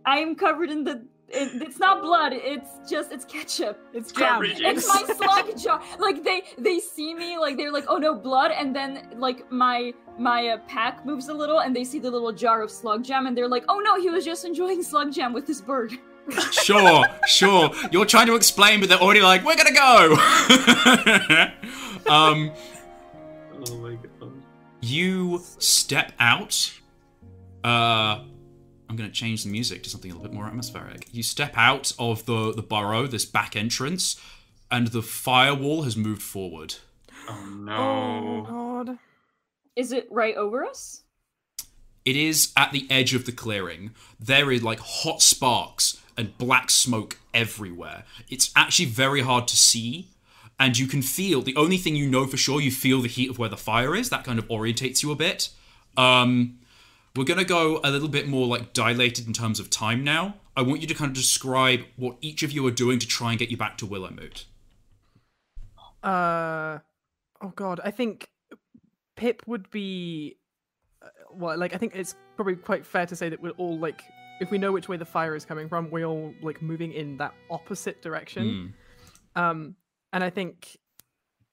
I 0.07 0.19
am 0.21 0.37
covered 0.37 0.71
in 0.71 0.85
the. 0.85 1.05
It, 1.29 1.61
it's 1.61 1.79
not 1.81 2.03
blood. 2.03 2.33
It's 2.35 2.71
just 2.89 3.11
it's 3.11 3.25
ketchup. 3.25 3.79
it's 3.93 4.13
jam 4.13 4.41
It's 4.45 4.87
my 4.87 5.03
slug 5.17 5.59
jar. 5.59 5.83
Like 5.99 6.23
they 6.23 6.43
they 6.57 6.79
see 6.79 7.15
me 7.15 7.37
like 7.37 7.57
they're 7.57 7.73
like 7.73 7.87
oh 7.89 7.97
no 7.99 8.15
blood 8.15 8.53
and 8.53 8.75
then 8.75 9.09
like 9.17 9.51
my 9.51 9.93
my 10.19 10.49
uh, 10.49 10.59
pack 10.69 11.05
moves 11.05 11.29
a 11.29 11.35
little 11.35 11.61
and 11.61 11.75
they 11.75 11.83
see 11.85 11.99
the 11.99 12.11
little 12.11 12.33
jar 12.33 12.63
of 12.63 12.71
slug 12.71 13.03
jam 13.05 13.27
and 13.27 13.37
they're 13.37 13.49
like 13.49 13.65
oh 13.69 13.81
no 13.81 14.01
he 14.01 14.09
was 14.09 14.25
just 14.25 14.45
enjoying 14.45 14.83
slug 14.83 15.13
jam 15.13 15.33
with 15.33 15.47
this 15.47 15.61
bird. 15.61 15.93
sure, 16.53 17.05
sure. 17.27 17.71
You're 17.93 18.05
trying 18.05 18.27
to 18.27 18.35
explain, 18.35 18.81
but 18.81 18.89
they're 18.89 18.99
already 18.99 19.21
like, 19.21 19.45
we're 19.45 19.57
gonna 19.57 19.73
go. 19.73 20.15
um, 22.13 22.51
Oh 23.69 23.77
my 23.79 23.95
god. 23.95 24.33
you 24.81 25.41
step 25.59 26.13
out. 26.19 26.73
Uh, 27.63 28.25
I'm 28.89 28.97
gonna 28.97 29.11
change 29.11 29.45
the 29.45 29.51
music 29.51 29.83
to 29.83 29.91
something 29.91 30.11
a 30.11 30.15
little 30.15 30.29
bit 30.29 30.35
more 30.35 30.47
atmospheric. 30.47 31.09
You 31.13 31.23
step 31.23 31.53
out 31.57 31.93
of 31.99 32.27
the 32.27 32.53
the 32.53 32.63
burrow, 32.63 33.07
this 33.07 33.25
back 33.25 33.57
entrance, 33.57 34.21
and 34.71 34.89
the 34.89 35.03
firewall 35.03 35.83
has 35.83 35.97
moved 35.97 36.23
forward. 36.23 36.77
Oh 37.29 37.43
oh 37.43 37.55
no. 37.55 38.47
god 38.49 38.99
Is 39.75 39.93
it 39.93 40.07
right 40.11 40.37
over 40.37 40.65
us? 40.65 41.03
It 42.05 42.17
is 42.17 42.53
at 42.57 42.71
the 42.71 42.87
edge 42.89 43.15
of 43.15 43.27
the 43.27 43.33
clearing. 43.33 43.91
There 44.21 44.53
is 44.53 44.63
like 44.63 44.79
hot 44.79 45.21
sparks 45.21 46.01
and 46.17 46.39
black 46.39 46.71
smoke 46.71 47.19
everywhere. 47.35 48.05
It's 48.29 48.53
actually 48.55 48.87
very 48.87 49.23
hard 49.23 49.49
to 49.49 49.57
see. 49.57 50.09
And 50.59 50.79
you 50.79 50.87
can 50.87 51.03
feel 51.03 51.43
the 51.43 51.57
only 51.57 51.77
thing 51.77 51.97
you 51.97 52.09
know 52.09 52.27
for 52.27 52.39
sure, 52.39 52.61
you 52.61 52.71
feel 52.71 53.03
the 53.03 53.09
heat 53.09 53.29
of 53.29 53.39
where 53.39 53.49
the 53.49 53.59
fire 53.59 53.95
is. 53.95 54.09
That 54.09 54.25
kind 54.25 54.39
of 54.39 54.49
orientates 54.49 55.03
you 55.03 55.11
a 55.11 55.17
bit. 55.17 55.51
Um, 55.99 56.59
we're 57.17 57.25
going 57.25 57.39
to 57.39 57.45
go 57.45 57.81
a 57.83 57.91
little 57.91 58.09
bit 58.09 58.29
more 58.29 58.47
like 58.47 58.73
dilated 58.73 59.27
in 59.27 59.33
terms 59.33 59.59
of 59.61 59.71
time 59.71 60.05
now. 60.05 60.35
I 60.57 60.63
want 60.63 60.81
you 60.81 60.87
to 60.87 60.95
kind 60.95 61.11
of 61.11 61.15
describe 61.15 61.81
what 61.97 62.17
each 62.21 62.43
of 62.43 62.53
you 62.53 62.67
are 62.67 62.71
doing 62.71 62.99
to 62.99 63.07
try 63.07 63.31
and 63.31 63.39
get 63.39 63.51
you 63.51 63.57
back 63.57 63.77
to 63.79 63.87
Willowmoot. 63.87 64.45
Uh, 66.03 66.79
oh 67.43 67.53
god, 67.55 67.81
I 67.85 67.91
think 67.91 68.29
Pip 69.17 69.43
would 69.47 69.71
be. 69.71 70.37
uh, 71.03 71.09
Well, 71.33 71.59
like 71.59 71.75
I 71.75 71.79
think 71.79 71.95
it's 71.95 72.15
probably 72.37 72.57
quite 72.57 72.87
fair 72.87 73.07
to 73.07 73.17
say 73.17 73.29
that 73.29 73.41
we're 73.43 73.51
all 73.53 73.79
like, 73.79 74.03
if 74.41 74.51
we 74.51 74.59
know 74.59 74.73
which 74.73 74.89
way 74.89 74.97
the 74.97 75.05
fire 75.05 75.35
is 75.35 75.45
coming 75.45 75.69
from, 75.69 75.91
we're 75.91 76.05
all 76.07 76.33
like 76.43 76.63
moving 76.63 76.93
in 76.93 77.17
that 77.19 77.35
opposite 77.51 78.03
direction. 78.03 78.73
Hmm. 79.35 79.43
Um, 79.43 79.77
and 80.13 80.23
I 80.25 80.31
think, 80.31 80.77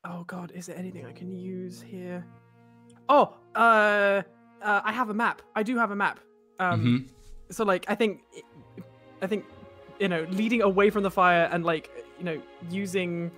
oh 0.05 0.23
god, 0.25 0.51
is 0.53 0.67
there 0.67 0.77
anything 0.77 1.05
I 1.05 1.11
can 1.11 1.31
use 1.31 1.81
here? 1.81 2.25
Oh, 3.09 3.35
uh, 3.55 4.21
uh, 4.63 4.81
I 4.83 4.91
have 4.91 5.09
a 5.09 5.13
map. 5.13 5.41
I 5.55 5.63
do 5.63 5.77
have 5.77 5.91
a 5.91 5.95
map. 5.95 6.19
Um, 6.59 6.81
Mhm. 7.49 7.53
so 7.53 7.63
like 7.65 7.85
I 7.87 7.95
think, 7.95 8.21
I 9.21 9.27
think, 9.27 9.45
you 9.99 10.07
know, 10.07 10.25
leading 10.31 10.61
away 10.61 10.89
from 10.89 11.03
the 11.03 11.11
fire 11.11 11.49
and 11.51 11.63
like 11.63 11.89
you 12.19 12.25
know 12.25 12.41
using 12.69 13.31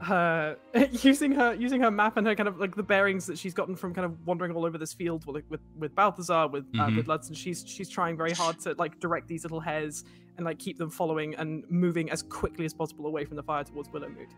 her 0.00 0.56
using 1.02 1.32
her 1.32 1.54
using 1.54 1.80
her 1.80 1.90
map 1.90 2.16
and 2.16 2.26
her 2.26 2.34
kind 2.34 2.48
of 2.48 2.58
like 2.58 2.74
the 2.74 2.82
bearings 2.82 3.26
that 3.26 3.38
she's 3.38 3.54
gotten 3.54 3.74
from 3.76 3.94
kind 3.94 4.04
of 4.04 4.26
wandering 4.26 4.52
all 4.52 4.64
over 4.64 4.76
this 4.76 4.92
field 4.92 5.24
with 5.26 5.44
with, 5.48 5.60
with 5.78 5.94
Balthazar 5.94 6.48
with 6.48 6.64
uh, 6.78 6.86
Mhm. 6.88 6.96
with 6.96 7.06
Lutzen 7.06 7.36
she's 7.36 7.64
she's 7.66 7.88
trying 7.88 8.16
very 8.16 8.32
hard 8.32 8.58
to 8.60 8.74
like 8.78 8.98
direct 9.00 9.28
these 9.28 9.44
little 9.44 9.60
hares 9.60 10.04
and 10.36 10.44
like 10.44 10.58
keep 10.58 10.78
them 10.78 10.90
following 10.90 11.34
and 11.36 11.64
moving 11.70 12.10
as 12.10 12.22
quickly 12.22 12.64
as 12.64 12.74
possible 12.74 13.06
away 13.06 13.24
from 13.24 13.36
the 13.36 13.42
fire 13.42 13.62
towards 13.64 13.88
Willowmoot. 13.90 14.30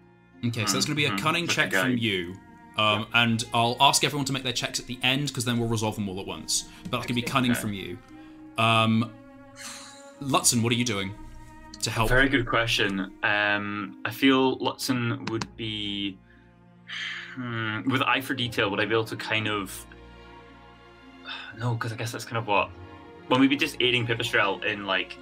Okay, 0.47 0.67
so 0.67 0.75
that's 0.75 0.85
going 0.87 0.95
to 0.95 0.95
be 0.95 1.07
a 1.07 1.11
Mhm. 1.11 1.19
cunning 1.19 1.47
Good 1.47 1.55
check 1.55 1.71
guy. 1.71 1.83
from 1.83 1.97
you. 1.97 2.35
Um, 2.79 3.07
And 3.15 3.45
I'll 3.55 3.77
ask 3.81 4.05
everyone 4.05 4.27
to 4.27 4.33
make 4.33 4.43
their 4.43 4.53
checks 4.53 4.79
at 4.79 4.87
the 4.87 4.99
end 5.03 5.29
because 5.29 5.45
then 5.45 5.59
we'll 5.59 5.69
resolve 5.69 5.95
them 5.95 6.09
all 6.09 6.21
at 6.21 6.27
once. 6.27 6.65
But 6.91 6.99
that's 6.99 7.07
can 7.07 7.15
be 7.17 7.23
cunning 7.23 7.53
Okay. 7.53 7.61
from 7.61 7.73
you. 7.73 7.99
Um, 8.59 9.11
Lutzen, 10.21 10.63
what 10.63 10.73
are 10.73 10.77
you 10.77 10.85
doing 10.85 11.13
to 11.83 11.91
help? 11.91 12.09
Very 12.09 12.29
good 12.29 12.47
question. 12.47 13.13
Um, 13.23 14.01
I 14.05 14.11
feel 14.11 14.59
Lutzen 14.59 15.29
would 15.31 15.47
be 15.57 16.19
hmm, 17.35 17.91
with 17.91 18.03
eye 18.03 18.21
for 18.21 18.35
detail. 18.35 18.71
Would 18.71 18.81
I 18.81 18.85
be 18.87 18.93
able 18.93 19.05
to 19.05 19.17
kind 19.17 19.49
of 19.49 19.87
no? 21.59 21.75
Because 21.75 21.93
I 21.93 21.97
guess 21.97 22.13
that's 22.13 22.25
kind 22.25 22.39
of 22.39 22.47
what. 22.47 22.71
Well, 23.29 23.41
maybe 23.41 23.57
just 23.57 23.77
aiding 23.81 24.07
Pipistrel 24.07 24.65
in 24.65 24.87
like 24.87 25.17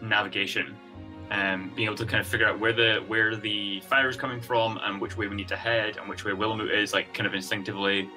navigation, 0.00 0.76
um, 1.30 1.70
being 1.76 1.86
able 1.86 1.96
to 1.96 2.06
kind 2.06 2.20
of 2.20 2.26
figure 2.26 2.46
out 2.48 2.58
where 2.58 2.72
the 2.72 3.04
where 3.06 3.36
the 3.36 3.80
fire 3.80 4.08
is 4.08 4.16
coming 4.16 4.40
from 4.40 4.78
and 4.84 5.00
which 5.00 5.16
way 5.16 5.28
we 5.28 5.36
need 5.36 5.48
to 5.48 5.56
head 5.56 5.96
and 5.96 6.08
which 6.08 6.24
way 6.24 6.32
Willowmoot 6.32 6.72
is, 6.72 6.92
like 6.92 7.12
kind 7.14 7.26
of 7.26 7.34
instinctively. 7.34 8.08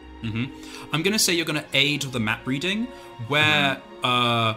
I'm 0.93 1.03
gonna 1.03 1.19
say 1.19 1.33
you're 1.33 1.45
gonna 1.45 1.65
aid 1.73 2.03
with 2.05 2.13
the 2.13 2.19
map 2.19 2.47
reading, 2.47 2.85
where 3.27 3.81
uh, 4.05 4.53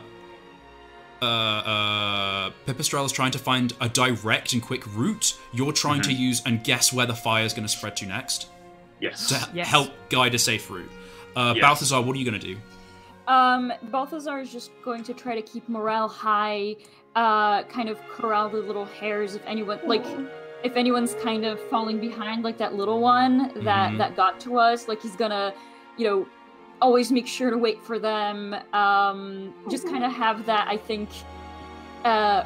uh, 1.20 1.24
uh, 1.24 2.50
Pipistrel 2.66 3.04
is 3.04 3.12
trying 3.12 3.32
to 3.32 3.38
find 3.38 3.72
a 3.80 3.88
direct 3.88 4.52
and 4.52 4.62
quick 4.62 4.86
route. 4.94 5.36
You're 5.52 5.72
trying 5.72 6.02
to 6.02 6.12
use 6.12 6.42
and 6.46 6.62
guess 6.62 6.92
where 6.92 7.06
the 7.06 7.14
fire 7.16 7.44
is 7.44 7.52
gonna 7.52 7.68
spread 7.68 7.96
to 7.98 8.06
next 8.06 8.48
Yes. 9.00 9.28
to 9.28 9.48
Yes. 9.54 9.66
help 9.68 9.90
guide 10.08 10.34
a 10.34 10.38
safe 10.38 10.70
route. 10.70 10.90
Uh, 11.34 11.52
Yes. 11.56 11.62
Balthazar, 11.62 12.00
what 12.00 12.14
are 12.14 12.18
you 12.18 12.24
gonna 12.24 12.38
do? 12.38 12.56
Um, 13.26 13.72
Balthazar 13.90 14.38
is 14.38 14.52
just 14.52 14.70
going 14.84 15.02
to 15.04 15.12
try 15.14 15.34
to 15.34 15.42
keep 15.42 15.68
morale 15.68 16.06
high, 16.08 16.76
uh, 17.16 17.62
kind 17.64 17.88
of 17.88 17.98
corral 18.08 18.48
the 18.48 18.58
little 18.58 18.84
hares 18.84 19.34
if 19.34 19.42
anyone 19.46 19.80
like 19.84 20.04
if 20.62 20.76
anyone's 20.76 21.14
kind 21.22 21.44
of 21.44 21.60
falling 21.70 21.98
behind, 22.00 22.42
like 22.44 22.58
that 22.58 22.74
little 22.74 23.00
one 23.00 23.52
that 23.64 23.92
Mhm. 23.92 23.98
that 23.98 24.16
got 24.16 24.38
to 24.40 24.58
us, 24.58 24.86
like 24.88 25.00
he's 25.02 25.16
gonna, 25.16 25.52
you 25.96 26.06
know, 26.08 26.26
always 26.82 27.10
make 27.10 27.26
sure 27.26 27.50
to 27.50 27.58
wait 27.58 27.82
for 27.82 27.98
them. 27.98 28.54
Um, 28.72 29.54
just 29.70 29.86
kind 29.88 30.04
of 30.04 30.12
have 30.12 30.44
that. 30.46 30.66
I 30.68 30.76
think, 30.76 31.08
uh, 32.04 32.44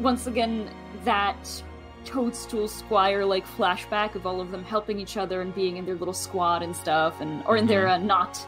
once 0.00 0.26
again, 0.26 0.68
that 1.04 1.62
toadstool 2.04 2.68
squire 2.68 3.24
like 3.24 3.46
flashback 3.46 4.14
of 4.14 4.26
all 4.26 4.40
of 4.40 4.50
them 4.50 4.62
helping 4.62 4.98
each 5.00 5.16
other 5.16 5.40
and 5.40 5.54
being 5.54 5.76
in 5.78 5.86
their 5.86 5.94
little 5.96 6.14
squad 6.14 6.62
and 6.62 6.74
stuff, 6.76 7.20
and 7.20 7.42
or 7.46 7.56
in 7.56 7.66
their 7.66 7.88
uh, 7.88 7.98
knot 7.98 8.46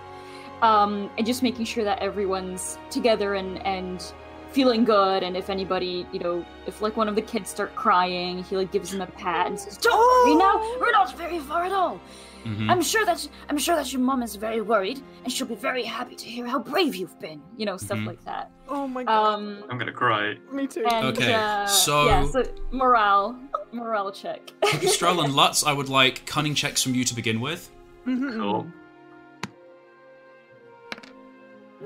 um, 0.63 1.11
and 1.17 1.27
just 1.27 1.43
making 1.43 1.65
sure 1.65 1.85
that 1.85 1.99
everyone's 2.01 2.79
together 2.91 3.35
and 3.35 3.65
and 3.67 4.13
feeling 4.57 4.85
good 4.85 5.21
and 5.27 5.37
if 5.37 5.47
anybody 5.57 6.07
you 6.15 6.19
know 6.25 6.37
if 6.67 6.81
like 6.85 6.97
one 6.97 7.09
of 7.11 7.15
the 7.15 7.21
kids 7.33 7.51
start 7.57 7.71
crying 7.85 8.43
he 8.49 8.57
like 8.57 8.71
gives 8.77 8.91
them 8.93 9.03
a 9.03 9.07
pat 9.23 9.47
and 9.49 9.57
says 9.61 9.77
don't 9.77 9.99
worry 10.27 10.35
now 10.47 10.55
we're 10.81 10.91
not 11.01 11.09
very 11.25 11.39
far 11.51 11.63
at 11.65 11.73
all 11.73 12.01
Mhm. 12.47 12.71
i'm 12.71 12.81
sure 12.81 13.05
that 13.05 13.21
i'm 13.51 13.59
sure 13.59 13.75
that 13.81 13.93
your 13.93 14.01
mom 14.11 14.23
is 14.23 14.37
very 14.37 14.61
worried 14.73 14.99
and 15.25 15.33
she'll 15.33 15.49
be 15.57 15.57
very 15.71 15.83
happy 15.83 16.15
to 16.23 16.27
hear 16.35 16.47
how 16.47 16.59
brave 16.73 16.95
you've 17.01 17.19
been 17.27 17.41
you 17.61 17.67
know 17.69 17.77
stuff 17.77 17.99
Mhm. 17.99 18.07
like 18.13 18.23
that 18.25 18.47
Oh 18.69 18.87
my 18.97 19.03
god. 19.05 19.35
um 19.35 19.43
I'm 19.69 19.79
gonna 19.79 19.93
cry. 20.05 20.25
Me 20.53 20.67
too. 20.75 20.85
and 20.93 21.07
Okay, 21.11 21.35
uh, 21.35 21.67
so- 21.67 22.07
yeah 22.07 22.25
so 22.35 22.41
morale 22.81 23.37
morale 23.73 24.11
check 24.23 24.41
Pipistrel 24.63 25.23
and 25.25 25.35
Lutz, 25.35 25.65
I 25.71 25.73
would 25.79 25.91
like 26.01 26.25
cunning 26.35 26.55
checks 26.63 26.81
from 26.85 26.95
you 26.99 27.05
to 27.11 27.15
begin 27.21 27.39
with. 27.49 27.63
Mhm. 28.07 28.31
Cool. 28.41 28.63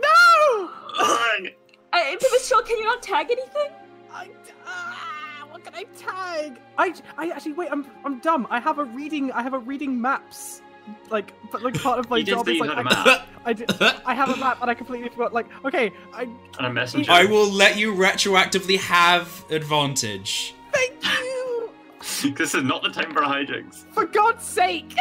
No! 0.07 1.51
Ugh. 1.93 2.01
I, 2.01 2.17
Pipistrel, 2.17 2.67
can 2.67 2.79
you 2.79 2.85
not 2.85 3.03
tag 3.03 3.31
anything 3.31 3.71
I, 4.13 4.29
ah, 4.67 5.47
what 5.51 5.65
can 5.65 5.75
I 5.75 5.85
tag? 5.97 6.61
I, 6.79 6.95
I 7.17 7.31
actually 7.31 7.53
wait. 7.53 7.69
I'm, 7.71 7.87
I'm 8.05 8.19
dumb. 8.21 8.47
I 8.51 8.61
have 8.61 8.79
a 8.79 8.85
reading. 8.85 9.31
I 9.33 9.43
have 9.43 9.55
a 9.55 9.59
reading 9.59 10.01
maps. 10.01 10.63
Like, 11.11 11.33
but 11.53 11.63
like 11.63 11.81
part 11.81 11.99
of 11.99 12.11
my 12.11 12.23
job 12.25 12.49
is 12.49 12.59
like 12.59 12.71
had 12.71 12.79
a 12.79 12.81
I, 12.81 12.83
map 12.83 13.29
I, 13.45 13.53
did, 13.53 13.71
I 14.05 14.15
have 14.15 14.31
a 14.31 14.37
map 14.37 14.59
and 14.61 14.71
I 14.71 14.75
completely 14.75 15.09
forgot. 15.09 15.33
Like, 15.33 15.47
okay, 15.65 15.93
I 16.13 16.23
and 16.23 16.67
a 16.67 16.73
messenger. 16.73 17.11
I 17.11 17.25
will 17.25 17.49
let 17.49 17.77
you 17.79 17.95
retroactively 17.95 18.79
have 18.79 19.45
advantage. 19.51 20.55
thank 20.73 21.05
you. 21.05 21.71
this 22.37 22.55
is 22.55 22.65
not 22.65 22.83
the 22.83 22.91
time 22.91 23.13
for 23.13 23.21
hijinks. 23.21 23.85
For 23.93 24.07
God's 24.07 24.45
sake. 24.45 24.95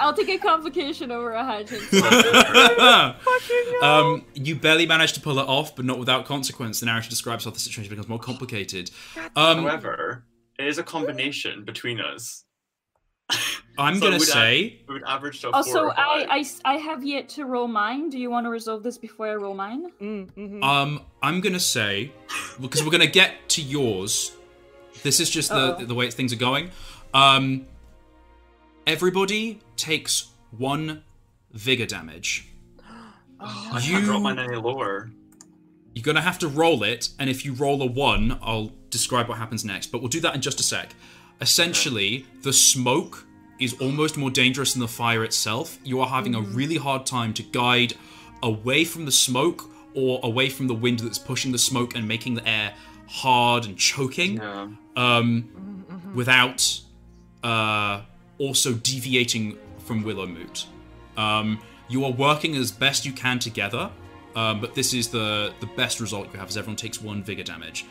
I'll 0.00 0.12
take 0.14 0.28
a 0.28 0.38
complication 0.38 1.10
over 1.12 1.32
a 1.32 1.42
hijinks 1.42 1.90
Fucking 3.24 3.80
hell. 3.80 3.84
um, 3.84 4.24
you 4.34 4.56
barely 4.56 4.86
managed 4.86 5.14
to 5.16 5.20
pull 5.20 5.38
it 5.38 5.46
off, 5.46 5.76
but 5.76 5.84
not 5.84 5.98
without 5.98 6.24
consequence. 6.24 6.80
The 6.80 6.86
narrator 6.86 7.08
describes 7.10 7.44
how 7.44 7.50
the 7.50 7.58
situation 7.58 7.90
becomes 7.90 8.08
more 8.08 8.18
complicated. 8.18 8.90
Um, 9.36 9.58
However, 9.64 10.24
it 10.58 10.66
is 10.66 10.78
a 10.78 10.82
combination 10.82 11.64
between 11.64 12.00
us. 12.00 12.44
I'm 13.78 13.94
so 13.96 14.00
gonna 14.02 14.18
would 14.18 14.28
I- 14.28 14.32
say 14.32 14.58
It 14.88 14.92
would 14.92 15.04
average 15.04 15.40
to 15.42 15.48
a 15.48 15.52
Also, 15.52 15.72
four 15.72 15.86
or 15.86 15.98
I, 16.00 16.20
five. 16.20 16.28
I 16.30 16.38
s- 16.40 16.60
I 16.64 16.74
have 16.78 17.04
yet 17.04 17.28
to 17.30 17.44
roll 17.44 17.68
mine. 17.68 18.10
Do 18.10 18.18
you 18.18 18.28
want 18.30 18.44
to 18.46 18.50
resolve 18.50 18.82
this 18.82 18.98
before 18.98 19.28
I 19.28 19.34
roll 19.34 19.54
mine? 19.54 19.92
Mm, 20.00 20.30
mhm. 20.32 20.64
Um, 20.64 21.00
I'm 21.22 21.40
gonna 21.40 21.60
say 21.60 22.12
because 22.60 22.82
we're 22.82 22.90
gonna 22.90 23.06
get 23.06 23.48
to 23.50 23.62
yours. 23.62 24.32
This 25.02 25.20
is 25.20 25.30
just 25.30 25.48
the 25.50 25.76
Uh-oh. 25.76 25.84
the 25.84 25.94
way 25.94 26.10
things 26.10 26.32
are 26.32 26.36
going. 26.50 26.70
Um, 27.14 27.66
everybody 28.90 29.60
takes 29.76 30.30
one 30.50 31.02
vigor 31.52 31.86
damage. 31.86 32.48
I 33.40 33.80
you- 33.82 33.92
can't 33.92 34.04
drop 34.04 34.22
mine 34.22 34.38
any 34.38 34.56
lower. 34.56 35.10
You're 35.94 36.02
gonna 36.04 36.20
have 36.20 36.38
to 36.40 36.48
roll 36.48 36.82
it, 36.84 37.08
and 37.18 37.28
if 37.28 37.44
you 37.44 37.52
roll 37.52 37.82
a 37.82 37.86
one, 37.86 38.38
I'll 38.42 38.70
describe 38.90 39.28
what 39.28 39.38
happens 39.38 39.64
next. 39.64 39.88
But 39.92 40.00
we'll 40.00 40.08
do 40.08 40.20
that 40.20 40.34
in 40.34 40.40
just 40.40 40.60
a 40.60 40.62
sec. 40.62 40.94
Essentially, 41.40 42.26
the 42.42 42.52
smoke 42.52 43.26
is 43.58 43.74
almost 43.80 44.16
more 44.16 44.30
dangerous 44.30 44.72
than 44.72 44.80
the 44.80 44.88
fire 44.88 45.24
itself. 45.24 45.78
You 45.84 46.00
are 46.00 46.06
having 46.08 46.34
a 46.34 46.40
really 46.40 46.76
hard 46.76 47.06
time 47.06 47.32
to 47.34 47.42
guide 47.42 47.94
away 48.42 48.84
from 48.84 49.04
the 49.04 49.12
smoke 49.12 49.64
or 49.94 50.20
away 50.22 50.48
from 50.48 50.66
the 50.68 50.74
wind 50.74 51.00
that's 51.00 51.18
pushing 51.18 51.50
the 51.52 51.58
smoke 51.58 51.94
and 51.96 52.06
making 52.06 52.34
the 52.34 52.48
air 52.48 52.72
hard 53.08 53.64
and 53.66 53.76
choking 53.76 54.36
Yeah. 54.36 54.68
um, 54.96 56.12
without 56.14 56.80
uh, 57.42 58.02
also 58.40 58.72
deviating 58.72 59.56
from 59.78 60.02
Willowmoot. 60.04 60.64
Um, 61.16 61.60
you 61.88 62.04
are 62.04 62.12
working 62.12 62.56
as 62.56 62.72
best 62.72 63.04
you 63.04 63.12
can 63.12 63.38
together, 63.38 63.90
um, 64.34 64.60
but 64.60 64.74
this 64.74 64.92
is 64.94 65.08
the 65.08 65.52
the 65.60 65.66
best 65.76 66.00
result 66.00 66.32
you 66.32 66.38
have. 66.40 66.48
Is 66.48 66.56
everyone 66.56 66.76
takes 66.76 67.00
one 67.00 67.22
vigor 67.22 67.42
damage. 67.44 67.84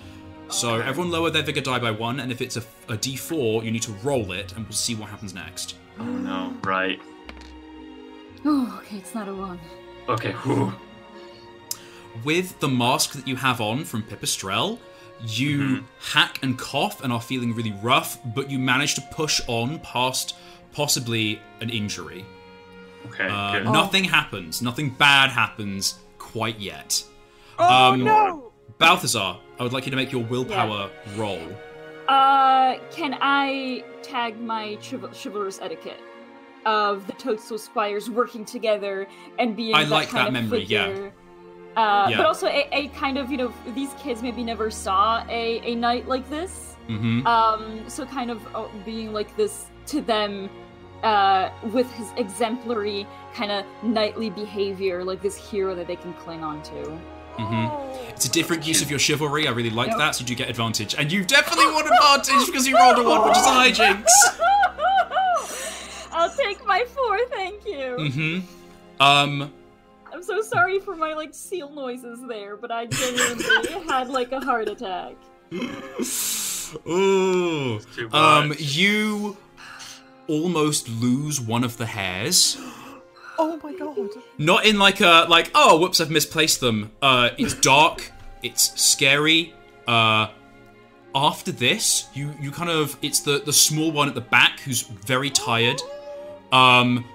So 0.50 0.76
Okay. 0.76 0.88
everyone 0.90 1.12
lower 1.12 1.30
their 1.30 1.44
vigor 1.44 1.62
die 1.62 1.80
by 1.80 1.92
one, 1.92 2.20
and 2.20 2.32
if 2.32 2.42
it's 2.42 2.58
a, 2.58 2.64
a 2.88 2.98
d4, 2.98 3.64
you 3.64 3.72
need 3.72 3.84
to 3.84 3.92
roll 4.04 4.32
it, 4.32 4.54
and 4.56 4.66
we'll 4.66 4.74
see 4.88 4.96
what 4.96 5.10
happens 5.10 5.34
next. 5.34 5.76
Oh 6.00 6.04
no. 6.04 6.54
Right. 6.64 7.00
Oh, 8.46 8.80
okay, 8.82 8.98
it's 8.98 9.14
not 9.14 9.28
a 9.28 9.34
one. 9.36 9.60
Okay. 10.08 10.32
Whew. 10.32 10.74
With 12.24 12.60
the 12.60 12.68
mask 12.68 13.12
that 13.14 13.28
you 13.28 13.36
have 13.36 13.62
on 13.62 13.84
from 13.86 14.02
Pipistrel, 14.04 14.80
you 15.26 15.86
hack 16.00 16.40
and 16.42 16.58
cough 16.58 17.04
and 17.04 17.12
are 17.12 17.22
feeling 17.22 17.54
really 17.54 17.74
rough, 17.82 18.20
but 18.34 18.50
you 18.50 18.60
manage 18.60 18.96
to 18.96 19.02
push 19.02 19.42
on 19.48 19.80
past 19.80 20.36
possibly 20.74 21.42
an 21.62 21.70
injury. 21.70 22.26
Okay. 23.08 23.28
Uh, 23.30 23.54
good. 23.54 23.66
Nothing 23.66 24.04
happens. 24.04 24.62
Nothing 24.62 24.90
bad 24.92 25.30
happens 25.30 26.00
quite 26.18 26.60
yet. 26.60 27.04
oh 27.58 27.94
um, 27.94 28.04
no. 28.04 28.52
Balthazar, 28.78 29.38
I 29.60 29.64
would 29.64 29.74
like 29.74 29.86
you 29.86 29.92
to 29.92 29.98
make 29.98 30.12
your 30.12 30.24
willpower 30.24 30.90
roll. 31.16 31.42
Uh, 32.08 32.78
can 32.92 33.18
I 33.22 33.84
tag 34.02 34.40
my 34.40 34.78
chival- 34.82 35.14
chivalrous 35.14 35.60
etiquette 35.62 36.00
of 36.66 37.06
the 37.08 37.14
Toadstool 37.14 37.58
Squires 37.58 38.10
working 38.10 38.46
together 38.46 39.08
and 39.38 39.56
being 39.56 39.76
I 39.76 39.84
that 39.84 39.90
like 39.90 40.10
kind 40.10 40.36
that 40.36 40.40
of 40.40 40.50
memory, 40.50 40.64
yeah. 40.64 41.10
Uh, 41.80 42.08
Yeah. 42.10 42.18
But 42.18 42.26
also 42.26 42.48
a, 42.48 42.68
a 42.72 42.88
kind 43.04 43.18
of, 43.18 43.32
you 43.32 43.38
know, 43.38 43.54
these 43.80 43.92
kids 44.04 44.22
maybe 44.22 44.44
never 44.44 44.70
saw 44.72 45.24
a, 45.30 45.62
a 45.72 45.76
knight 45.76 46.06
like 46.08 46.26
this. 46.30 46.76
hmm 46.88 47.26
Um, 47.28 47.64
so 47.88 48.06
kind 48.06 48.30
of 48.32 48.40
uh, 48.56 48.68
being 48.86 49.10
like 49.20 49.32
this 49.42 49.54
to 49.92 50.02
them 50.02 50.50
uh, 51.04 51.50
with 51.76 51.90
his 52.00 52.08
exemplary 52.18 53.08
kind 53.34 53.52
of 53.52 53.64
knightly 53.84 54.30
behavior, 54.30 55.04
like 55.12 55.22
this 55.22 55.38
hero 55.50 55.72
that 55.76 55.88
they 55.88 55.96
can 55.96 56.14
cling 56.24 56.44
on 56.44 56.58
to. 56.72 56.80
hmm 57.38 57.68
It's 58.14 58.26
a 58.26 58.32
different 58.40 58.62
use 58.68 58.82
of 58.82 58.90
your 58.90 59.00
chivalry. 59.08 59.48
I 59.48 59.52
really 59.52 59.70
like 59.82 59.90
Yep. 59.92 59.98
that, 60.02 60.12
so 60.16 60.20
you 60.22 60.28
do 60.28 60.36
get 60.36 60.50
advantage. 60.50 60.92
And 61.00 61.06
you 61.12 61.24
definitely 61.24 61.68
want 61.76 61.88
advantage 61.88 62.46
because 62.48 62.66
you 62.68 62.76
rolled 62.78 63.00
a 63.00 63.04
one, 63.14 63.22
which 63.28 63.38
is 63.38 63.46
a 63.54 63.56
hijinks. 63.64 64.16
I'll 66.12 66.34
take 66.36 66.66
my 66.66 66.84
four, 66.96 67.18
thank 67.30 67.66
you. 67.66 68.10
hmm 68.10 68.40
Um, 69.00 69.54
I'm 70.20 70.26
so 70.26 70.42
sorry 70.42 70.80
for 70.82 70.98
my 70.98 71.14
like 71.14 71.34
seal 71.34 71.70
noises 71.72 72.20
there, 72.28 72.58
but 72.58 72.72
I 72.72 72.88
genuinely 72.88 73.72
had 73.88 74.10
like 74.10 74.34
a 74.34 74.42
heart 74.42 74.68
attack. 74.68 75.14
ooh. 76.86 77.80
Too 77.80 78.10
Um, 78.12 78.54
you 78.58 79.38
almost 80.28 80.90
lose 80.90 81.40
one 81.40 81.64
of 81.64 81.78
the 81.78 81.86
hares. 81.86 82.58
Oh 83.42 83.58
my 83.64 83.72
god. 83.72 84.10
Not 84.38 84.66
in 84.66 84.78
like 84.78 85.00
a 85.00 85.26
like 85.30 85.50
oh 85.56 85.80
whoops 85.80 86.02
I've 86.02 86.12
misplaced 86.12 86.60
them. 86.60 86.92
Uh, 87.02 87.30
it's 87.38 87.54
dark. 87.54 88.12
It's 88.44 88.78
scary. 88.78 89.54
Uh, 89.88 90.28
after 91.16 91.54
this, 91.54 92.10
you 92.14 92.34
you 92.42 92.52
kind 92.52 92.70
of 92.70 92.98
it's 93.02 93.22
the 93.22 93.40
the 93.40 93.54
small 93.54 93.94
one 93.94 94.10
at 94.10 94.16
the 94.16 94.20
back 94.20 94.60
who's 94.60 94.82
very 94.82 95.30
tired. 95.30 95.82
Um, 96.52 97.06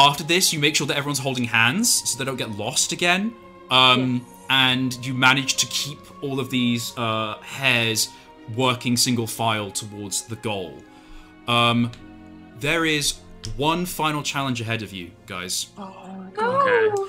after 0.00 0.24
this, 0.24 0.52
you 0.52 0.58
make 0.58 0.74
sure 0.74 0.86
that 0.86 0.96
everyone's 0.96 1.18
holding 1.18 1.44
hands 1.44 2.10
so 2.10 2.18
they 2.18 2.24
don't 2.24 2.36
get 2.36 2.50
lost 2.52 2.92
again. 2.92 3.34
Um, 3.70 4.26
and 4.48 5.04
you 5.06 5.14
manage 5.14 5.56
to 5.56 5.66
keep 5.66 5.98
all 6.22 6.40
of 6.40 6.50
these 6.50 6.96
uh, 6.96 7.34
hares 7.40 8.08
working 8.56 8.96
single 8.96 9.26
file 9.26 9.70
towards 9.70 10.22
the 10.22 10.36
goal. 10.36 10.78
Um, 11.46 11.92
there 12.58 12.84
is 12.84 13.20
one 13.56 13.86
final 13.86 14.22
challenge 14.22 14.60
ahead 14.60 14.82
of 14.82 14.92
you, 14.92 15.10
guys. 15.26 15.68
Okay. 15.78 17.02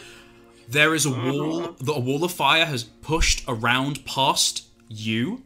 There 0.68 0.94
is 0.94 1.06
a 1.06 1.10
wall. 1.10 1.76
The, 1.80 1.94
a 1.94 2.00
wall 2.00 2.24
of 2.24 2.32
fire 2.32 2.66
has 2.66 2.84
pushed 2.84 3.44
around 3.48 4.06
past 4.06 4.66
you. 4.88 5.44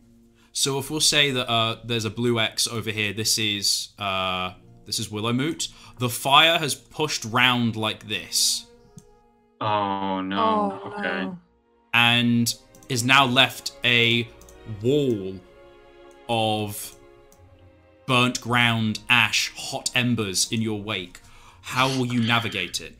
So 0.51 0.79
if 0.79 0.89
we'll 0.89 0.99
say 0.99 1.31
that 1.31 1.49
uh, 1.49 1.77
there's 1.83 2.05
a 2.05 2.09
blue 2.09 2.39
X 2.39 2.67
over 2.67 2.91
here, 2.91 3.13
this 3.13 3.37
is 3.37 3.89
uh, 3.97 4.53
This 4.85 4.99
is 4.99 5.09
Willowmoot. 5.09 5.69
The 5.97 6.09
fire 6.09 6.57
has 6.57 6.75
pushed 6.75 7.25
round 7.25 7.75
like 7.75 8.07
this 8.07 8.65
Oh 9.61 10.21
no. 10.21 10.81
Oh, 10.83 10.93
okay. 10.97 11.25
no. 11.25 11.39
and 11.93 12.53
is 12.89 13.03
now 13.03 13.25
left 13.25 13.73
a 13.83 14.27
wall 14.81 15.39
of 16.29 16.95
burnt 18.05 18.41
ground, 18.41 18.99
ash, 19.09 19.51
hot 19.55 19.89
embers 19.95 20.51
in 20.51 20.61
your 20.61 20.81
wake. 20.81 21.19
How 21.61 21.87
will 21.87 22.05
you 22.05 22.21
navigate 22.21 22.81
it? 22.81 22.95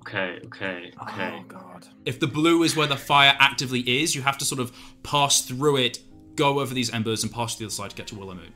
Okay. 0.00 0.38
Okay. 0.46 0.92
Okay. 1.02 1.38
Oh 1.40 1.44
god. 1.48 1.86
If 2.04 2.20
the 2.20 2.26
blue 2.26 2.62
is 2.62 2.76
where 2.76 2.86
the 2.86 2.96
fire 2.96 3.34
actively 3.38 3.80
is, 3.80 4.14
you 4.14 4.22
have 4.22 4.38
to 4.38 4.44
sort 4.44 4.60
of 4.60 4.72
pass 5.02 5.42
through 5.42 5.78
it, 5.78 6.00
go 6.34 6.60
over 6.60 6.74
these 6.74 6.92
embers, 6.92 7.22
and 7.22 7.32
pass 7.32 7.54
to 7.54 7.60
the 7.60 7.64
other 7.66 7.72
side 7.72 7.90
to 7.90 7.96
get 7.96 8.06
to 8.08 8.16
Willowmoot. 8.16 8.50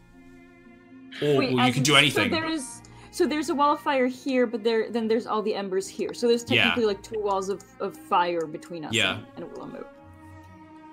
Or 1.22 1.36
Wait, 1.36 1.54
well, 1.54 1.66
you 1.66 1.72
can 1.72 1.82
do 1.82 1.96
anything. 1.96 2.30
So 2.30 2.40
there's 2.40 2.80
so 3.12 3.26
there's 3.26 3.50
a 3.50 3.54
wall 3.54 3.72
of 3.74 3.80
fire 3.80 4.06
here, 4.06 4.46
but 4.46 4.62
there 4.62 4.90
then 4.90 5.08
there's 5.08 5.26
all 5.26 5.42
the 5.42 5.54
embers 5.54 5.88
here. 5.88 6.14
So 6.14 6.28
there's 6.28 6.44
Yeah. 6.48 6.64
technically 6.64 6.86
like 6.86 7.02
two 7.02 7.20
walls 7.20 7.48
of, 7.48 7.62
of 7.80 7.96
fire 7.96 8.46
between 8.46 8.84
us 8.84 8.94
Yeah. 8.94 9.18
and, 9.36 9.44
and 9.44 9.52
Willowmoot. 9.52 9.86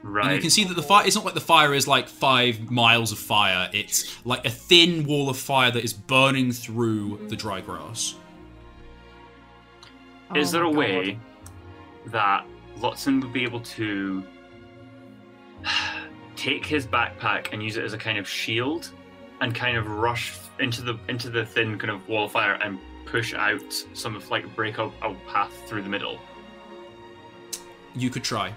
Right. 0.04 0.26
And 0.26 0.36
you 0.36 0.42
can 0.42 0.50
see 0.50 0.64
that 0.64 0.76
the 0.76 0.82
fire, 0.84 1.06
it's 1.06 1.16
not 1.16 1.26
like 1.26 1.34
the 1.34 1.42
fire 1.42 1.74
is 1.74 1.88
like 1.88 2.08
five 2.08 2.72
miles 2.72 3.12
of 3.12 3.20
fire. 3.20 3.70
It's 3.74 4.26
like 4.26 4.46
a 4.46 4.50
thin 4.50 5.06
wall 5.06 5.30
of 5.30 5.38
fire 5.38 5.72
that 5.72 5.84
is 5.84 5.94
burning 5.94 6.52
through 6.52 7.10
the 7.10 7.16
mm-hmm. 7.26 7.36
dry 7.36 7.62
grass. 7.62 8.16
Is 10.36 10.54
Oh 10.54 10.58
there 10.58 10.66
a 10.66 10.72
God. 10.72 10.78
way 10.78 11.20
that 12.08 12.46
Lutzen 12.80 13.22
would 13.22 13.34
be 13.34 13.44
able 13.44 13.62
to 13.62 14.24
take 16.36 16.66
his 16.66 16.86
backpack 16.86 17.52
and 17.54 17.62
use 17.62 17.78
it 17.78 17.84
as 17.84 17.94
a 17.94 17.98
kind 17.98 18.18
of 18.18 18.28
shield 18.28 18.92
and 19.42 19.54
kind 19.54 19.78
of 19.78 19.88
rush 19.88 20.36
into 20.60 20.82
the 20.82 20.98
into 21.10 21.30
the 21.30 21.46
thin 21.46 21.78
kind 21.78 21.92
of 21.92 22.08
wall 22.08 22.26
of 22.26 22.32
fire 22.32 22.54
and 22.56 22.80
push 23.06 23.34
out 23.34 23.74
some 23.94 24.16
of 24.16 24.30
like 24.30 24.54
break 24.56 24.80
up 24.80 24.92
a 25.04 25.14
path 25.30 25.54
through 25.68 25.82
the 25.84 25.90
middle? 25.90 26.20
You 27.96 28.10
could 28.10 28.24
try. 28.24 28.54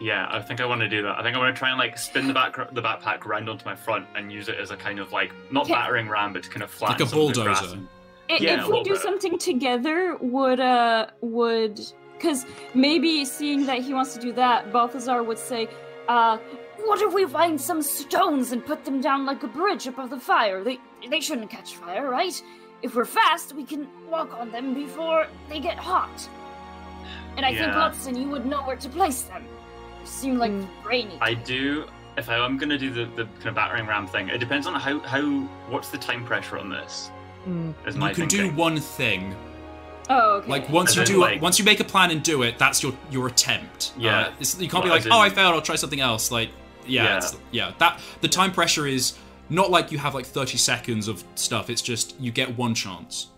Yeah, 0.00 0.28
I 0.30 0.40
think 0.40 0.60
I 0.60 0.66
want 0.66 0.80
to 0.82 0.88
do 0.88 1.02
that. 1.02 1.18
I 1.18 1.22
think 1.24 1.34
I 1.34 1.38
want 1.40 1.54
to 1.54 1.58
try 1.58 1.70
and 1.70 1.78
like 1.78 1.98
spin 1.98 2.28
the 2.28 2.32
back 2.34 2.54
the 2.72 2.80
backpack 2.82 3.24
round 3.24 3.48
onto 3.48 3.64
my 3.64 3.74
front 3.74 4.06
and 4.14 4.30
use 4.32 4.48
it 4.48 4.56
as 4.58 4.70
a 4.70 4.76
kind 4.76 5.00
of 5.00 5.10
like 5.12 5.32
not 5.50 5.64
Okay. 5.64 5.72
battering 5.74 6.08
ram, 6.08 6.32
but 6.32 6.44
to 6.44 6.50
kind 6.50 6.62
of 6.62 6.70
flatten 6.70 7.02
a 7.04 7.08
some 7.08 7.20
of 7.20 7.34
the 7.34 7.42
grass 7.42 7.60
bulldozer. 7.60 7.76
and- 7.78 7.88
I- 8.30 8.36
Yeah, 8.40 8.60
a 8.60 8.64
if 8.64 8.68
we 8.68 8.82
do 8.84 8.90
bit. 8.92 9.00
something 9.00 9.38
together, 9.38 10.16
would 10.20 10.60
uh 10.60 11.06
would 11.20 11.80
because 12.12 12.46
maybe 12.74 13.24
seeing 13.24 13.66
that 13.66 13.78
he 13.80 13.92
wants 13.94 14.14
to 14.14 14.20
do 14.20 14.32
that, 14.32 14.72
Balthazar 14.72 15.22
would 15.22 15.38
say, 15.38 15.68
uh, 16.08 16.38
what 16.84 17.00
if 17.02 17.12
we 17.12 17.26
find 17.26 17.60
some 17.60 17.82
stones 17.82 18.52
and 18.52 18.64
put 18.64 18.84
them 18.84 19.00
down 19.00 19.26
like 19.26 19.42
a 19.42 19.48
bridge 19.48 19.86
above 19.86 20.10
the 20.10 20.18
fire? 20.20 20.62
They 20.64 20.78
they 21.08 21.20
shouldn't 21.20 21.50
catch 21.50 21.76
fire, 21.76 22.08
right? 22.08 22.40
If 22.82 22.94
we're 22.94 23.04
fast, 23.04 23.54
we 23.54 23.64
can 23.64 23.88
walk 24.08 24.32
on 24.38 24.50
them 24.52 24.72
before 24.74 25.26
they 25.48 25.60
get 25.60 25.78
hot. 25.78 26.28
And 27.36 27.44
I 27.44 27.50
think 27.50 27.66
Yeah. 27.72 27.90
Lutzen, 27.90 28.20
you 28.20 28.28
would 28.28 28.46
know 28.46 28.62
where 28.62 28.76
to 28.76 28.88
place 28.88 29.22
them. 29.22 29.44
You 30.00 30.06
seem 30.06 30.38
like 30.38 30.50
Mm. 30.52 30.66
brainy. 30.82 31.18
I 31.20 31.34
do. 31.34 31.86
If 32.16 32.28
I 32.28 32.36
am 32.44 32.56
going 32.56 32.70
to 32.70 32.78
do 32.78 32.90
the, 32.92 33.04
the 33.16 33.24
kind 33.36 33.46
of 33.48 33.54
battering 33.54 33.86
ram 33.86 34.06
thing, 34.08 34.28
it 34.28 34.38
depends 34.38 34.66
on 34.66 34.74
how 34.74 34.98
how 35.00 35.22
what's 35.68 35.90
the 35.90 35.98
time 35.98 36.24
pressure 36.24 36.58
on 36.58 36.68
this. 36.70 37.10
Mm. 37.46 37.74
Is 37.86 37.96
my 37.96 38.08
You 38.10 38.14
can 38.14 38.28
thinking. 38.28 38.50
do 38.50 38.56
one 38.56 38.78
thing. 38.80 39.34
Oh, 40.08 40.36
okay. 40.36 40.48
Like 40.48 40.68
once 40.68 40.90
As 40.90 40.96
you 40.96 41.02
in, 41.02 41.06
do, 41.06 41.18
like- 41.18 41.42
once 41.42 41.58
you 41.58 41.64
make 41.64 41.80
a 41.80 41.84
plan 41.84 42.10
and 42.10 42.22
do 42.22 42.42
it, 42.42 42.58
that's 42.58 42.82
your 42.82 42.92
your 43.10 43.26
attempt. 43.28 43.92
Yeah. 43.98 44.20
Uh, 44.20 44.32
it's, 44.40 44.60
you 44.60 44.68
can't 44.68 44.84
be 44.84 44.90
like, 44.90 45.00
as 45.00 45.08
oh, 45.12 45.18
I 45.18 45.30
failed. 45.30 45.54
I'll 45.54 45.62
try 45.62 45.76
something 45.76 46.00
else. 46.00 46.30
Like, 46.30 46.50
yeah, 46.86 47.04
Yeah. 47.04 47.16
It's, 47.18 47.36
yeah. 47.50 47.72
That 47.78 48.00
the 48.20 48.28
time 48.28 48.52
pressure 48.52 48.86
is 48.86 49.14
not 49.50 49.70
like 49.70 49.90
you 49.92 49.98
have 49.98 50.14
like 50.14 50.26
thirty 50.26 50.58
seconds 50.58 51.08
of 51.08 51.24
stuff. 51.34 51.70
It's 51.70 51.82
just 51.82 52.18
you 52.20 52.30
get 52.32 52.56
one 52.56 52.74
chance. 52.74 53.28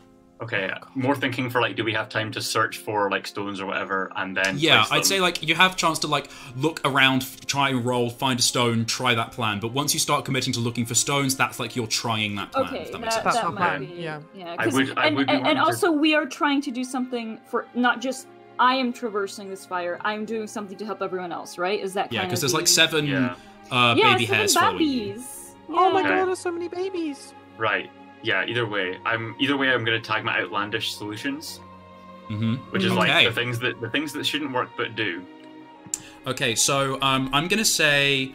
Okay, 0.43 0.71
more 0.95 1.15
thinking 1.15 1.51
for 1.51 1.61
like, 1.61 1.77
do 1.77 1.85
we 1.85 1.93
have 1.93 2.09
time 2.09 2.31
to 2.33 2.41
search 2.41 2.79
for 2.79 3.11
like 3.11 3.27
stones 3.27 3.61
or 3.61 3.67
whatever, 3.67 4.11
and 4.17 4.35
then 4.35 4.57
Yeah, 4.59 4.85
place 4.85 4.93
I'd 5.01 5.05
say 5.07 5.21
like 5.21 5.43
you 5.43 5.55
have 5.55 5.77
chance 5.77 5.99
to 6.01 6.07
like 6.07 6.31
look 6.57 6.81
around, 6.87 7.27
try 7.47 7.69
and 7.71 7.85
roll, 7.85 8.09
find 8.09 8.39
a 8.39 8.43
stone, 8.43 8.87
try 8.87 9.15
that 9.15 9.33
plan. 9.33 9.61
But 9.61 9.73
once 9.73 9.93
you 9.93 10.01
start 10.01 10.25
committing 10.25 10.55
to 10.55 10.61
looking 10.61 10.87
for 10.87 10.95
stones, 10.95 11.37
that's 11.37 11.61
like 11.61 11.77
you're 11.77 11.87
trying 11.87 12.37
that 12.37 12.53
plan. 12.53 12.67
Okay, 12.69 12.79
if 12.79 12.85
that 12.87 12.93
that, 12.93 13.01
makes 13.03 13.15
sense. 13.17 13.35
That 13.35 13.45
not 13.45 13.55
might 13.55 13.79
be, 13.81 13.87
yeah. 14.01 14.21
yeah. 14.35 14.57
I 14.59 14.65
'cause- 14.65 14.73
would- 14.75 14.99
I 14.99 15.07
and, 15.09 15.17
would 15.17 15.29
and, 15.31 15.47
and 15.47 15.57
to- 15.59 15.63
also, 15.65 15.93
we 15.93 16.15
are 16.15 16.25
trying 16.25 16.63
to 16.63 16.71
do 16.71 16.85
something 16.85 17.39
for 17.47 17.67
not 17.75 18.01
just 18.01 18.27
I 18.59 18.75
am 18.77 18.93
traversing 18.95 19.49
this 19.51 19.65
fire. 19.67 19.99
I'm 20.03 20.25
doing 20.25 20.47
something 20.47 20.77
to 20.79 20.85
help 20.87 21.03
everyone 21.03 21.33
else, 21.33 21.59
right? 21.59 21.81
Is 21.81 21.93
that 21.95 22.13
Yeah, 22.13 22.25
because 22.25 22.39
of 22.43 22.51
there's 22.51 22.55
like 22.55 22.67
seven 22.67 23.07
Yeah. 23.07 23.35
uh, 23.71 23.95
yeah, 23.97 24.13
baby 24.15 24.25
seven 24.27 24.39
hares 24.39 24.55
following 24.55 24.81
you. 24.81 24.89
babies. 25.13 25.55
Oh 25.69 25.91
my 25.93 26.01
Yeah. 26.01 26.09
god, 26.09 26.29
there's 26.29 26.39
so 26.39 26.51
many 26.51 26.69
babies. 26.69 27.35
right. 27.59 27.91
Yeah, 28.23 28.45
either 28.47 28.67
way, 28.67 28.99
I'm 29.07 29.35
either 29.39 29.57
way. 29.57 29.71
I'm 29.71 29.85
going 29.85 30.01
to 30.01 30.07
tag 30.07 30.25
my 30.25 30.41
outlandish 30.41 30.93
solutions, 30.95 31.61
hmm 32.29 32.57
which 32.71 32.85
is 32.85 32.93
Okay. 32.93 32.99
like 33.01 33.27
the 33.29 33.33
things 33.35 33.59
that 33.61 33.81
the 33.81 33.89
things 33.91 34.13
that 34.13 34.25
shouldn't 34.25 34.53
work 34.53 34.69
but 34.77 34.95
do. 34.97 35.25
Okay, 36.27 36.55
so 36.55 37.01
um, 37.01 37.31
I'm 37.33 37.49
gonna 37.49 37.65
say, 37.65 38.35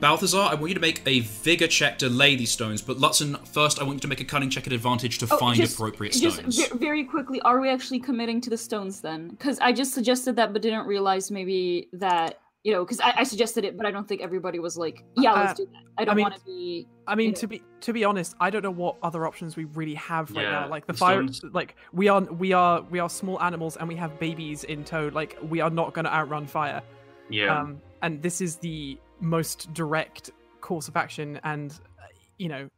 Balthazar, 0.00 0.38
I 0.50 0.54
want 0.54 0.68
you 0.68 0.74
to 0.74 0.80
make 0.80 1.02
a 1.06 1.20
vigor 1.20 1.66
check 1.66 1.98
to 2.00 2.08
lay 2.10 2.36
these 2.36 2.50
stones. 2.52 2.82
But 2.82 2.98
Lutzen, 2.98 3.38
first, 3.48 3.80
I 3.80 3.84
want 3.84 3.94
you 3.96 4.00
to 4.00 4.08
make 4.08 4.20
a 4.20 4.24
cunning 4.24 4.50
check 4.50 4.66
at 4.66 4.72
advantage 4.74 5.16
to 5.18 5.28
Oh, 5.30 5.36
find 5.38 5.56
just- 5.56 5.74
appropriate 5.76 6.14
stones. 6.14 6.58
ve- 6.58 6.76
very 6.78 7.04
quickly, 7.04 7.40
are 7.40 7.58
we 7.58 7.70
actually 7.70 8.00
committing 8.00 8.40
to 8.42 8.50
the 8.50 8.56
stones 8.58 9.00
then? 9.00 9.28
Because 9.30 9.58
I 9.60 9.72
just 9.72 9.94
suggested 9.94 10.36
that, 10.36 10.52
but 10.52 10.60
didn't 10.62 10.86
realize 10.86 11.30
maybe 11.30 11.88
that 11.94 12.38
you 12.62 12.72
know, 12.72 12.84
because 12.84 13.00
I, 13.00 13.14
I 13.18 13.22
suggested 13.24 13.64
it, 13.64 13.76
but 13.76 13.86
I 13.86 13.90
don't 13.90 14.06
think 14.06 14.20
everybody 14.20 14.58
was 14.58 14.76
like, 14.76 15.02
"Yeah, 15.16 15.32
let's 15.32 15.52
Uh, 15.52 15.64
do 15.64 15.66
that." 15.72 15.82
I 15.98 16.04
don't 16.04 16.16
mean, 16.16 16.24
want 16.24 16.34
to 16.36 16.44
be. 16.44 16.86
I 17.06 17.14
mean, 17.14 17.30
you 17.30 17.34
to 17.36 17.46
be 17.48 17.62
to 17.80 17.92
be 17.92 18.04
honest, 18.04 18.34
I 18.38 18.50
don't 18.50 18.62
know 18.62 18.70
what 18.70 18.96
other 19.02 19.26
options 19.26 19.56
we 19.56 19.64
really 19.64 19.94
have 19.94 20.30
right 20.32 20.42
Yeah, 20.42 20.50
now. 20.50 20.68
Like 20.68 20.86
the 20.86 20.92
the 20.92 20.98
fire, 20.98 21.26
stones- 21.28 21.54
like 21.54 21.76
we 21.92 22.08
are 22.08 22.20
we 22.20 22.52
are 22.52 22.82
we 22.82 22.98
are 22.98 23.08
small 23.08 23.40
animals 23.42 23.76
and 23.76 23.88
we 23.88 23.96
have 23.96 24.18
babies 24.18 24.64
in 24.64 24.84
tow. 24.84 25.10
Like 25.12 25.38
we 25.42 25.60
are 25.60 25.70
not 25.70 25.94
going 25.94 26.04
to 26.04 26.12
outrun 26.14 26.46
fire. 26.46 26.82
Yeah. 27.30 27.58
Um, 27.60 27.80
and 28.02 28.20
this 28.22 28.40
is 28.40 28.56
the 28.56 28.98
most 29.20 29.72
direct 29.72 30.30
course 30.60 30.88
of 30.88 30.96
action. 30.96 31.40
And 31.44 31.72
uh, 31.98 32.06
you 32.38 32.48
know, 32.48 32.68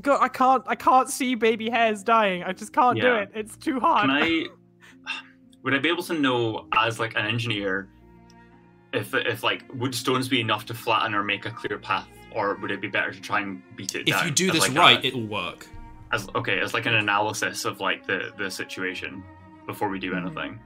go, 0.00 0.16
I 0.18 0.28
can't 0.28 0.62
I 0.66 0.76
can't 0.76 1.10
see 1.10 1.34
baby 1.34 1.68
hares 1.68 2.02
dying. 2.02 2.42
I 2.42 2.52
just 2.52 2.72
can't 2.72 2.98
do 2.98 3.14
it. 3.16 3.30
It's 3.34 3.56
too 3.58 3.80
hard. 3.80 4.08
Can 4.08 4.10
I? 4.10 4.46
Would 5.62 5.74
I 5.74 5.78
be 5.78 5.88
able 5.90 6.02
to 6.04 6.14
know 6.14 6.68
as 6.72 6.98
like 6.98 7.14
an 7.16 7.26
engineer 7.26 7.88
if 8.94 9.12
if 9.14 9.42
like 9.42 9.64
would 9.74 9.94
stones 9.94 10.28
be 10.28 10.40
enough 10.40 10.64
to 10.66 10.74
flatten 10.74 11.14
or 11.14 11.22
make 11.22 11.44
a 11.46 11.50
clear 11.50 11.78
path, 11.78 12.08
or 12.32 12.54
would 12.56 12.70
it 12.70 12.80
be 12.80 12.88
better 12.88 13.12
to 13.12 13.20
try 13.20 13.40
and 13.40 13.62
beat 13.76 13.94
it 13.94 14.08
if 14.08 14.14
down? 14.14 14.26
you 14.26 14.32
do 14.32 14.50
this 14.50 14.68
like, 14.68 14.76
right, 14.76 15.04
a- 15.04 15.06
it'll 15.08 15.26
work. 15.26 15.66
as 16.12 16.28
okay, 16.34 16.58
as 16.60 16.72
like 16.74 16.86
an 16.86 16.94
analysis 16.94 17.64
of 17.64 17.80
like 17.80 18.06
the 18.06 18.32
the 18.38 18.50
situation 18.50 19.22
before 19.66 19.88
we 19.88 19.98
do 19.98 20.12
Mhm. 20.12 20.26
anything. 20.26 20.60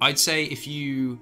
I'd 0.00 0.18
say 0.18 0.44
if 0.44 0.66
you. 0.66 1.20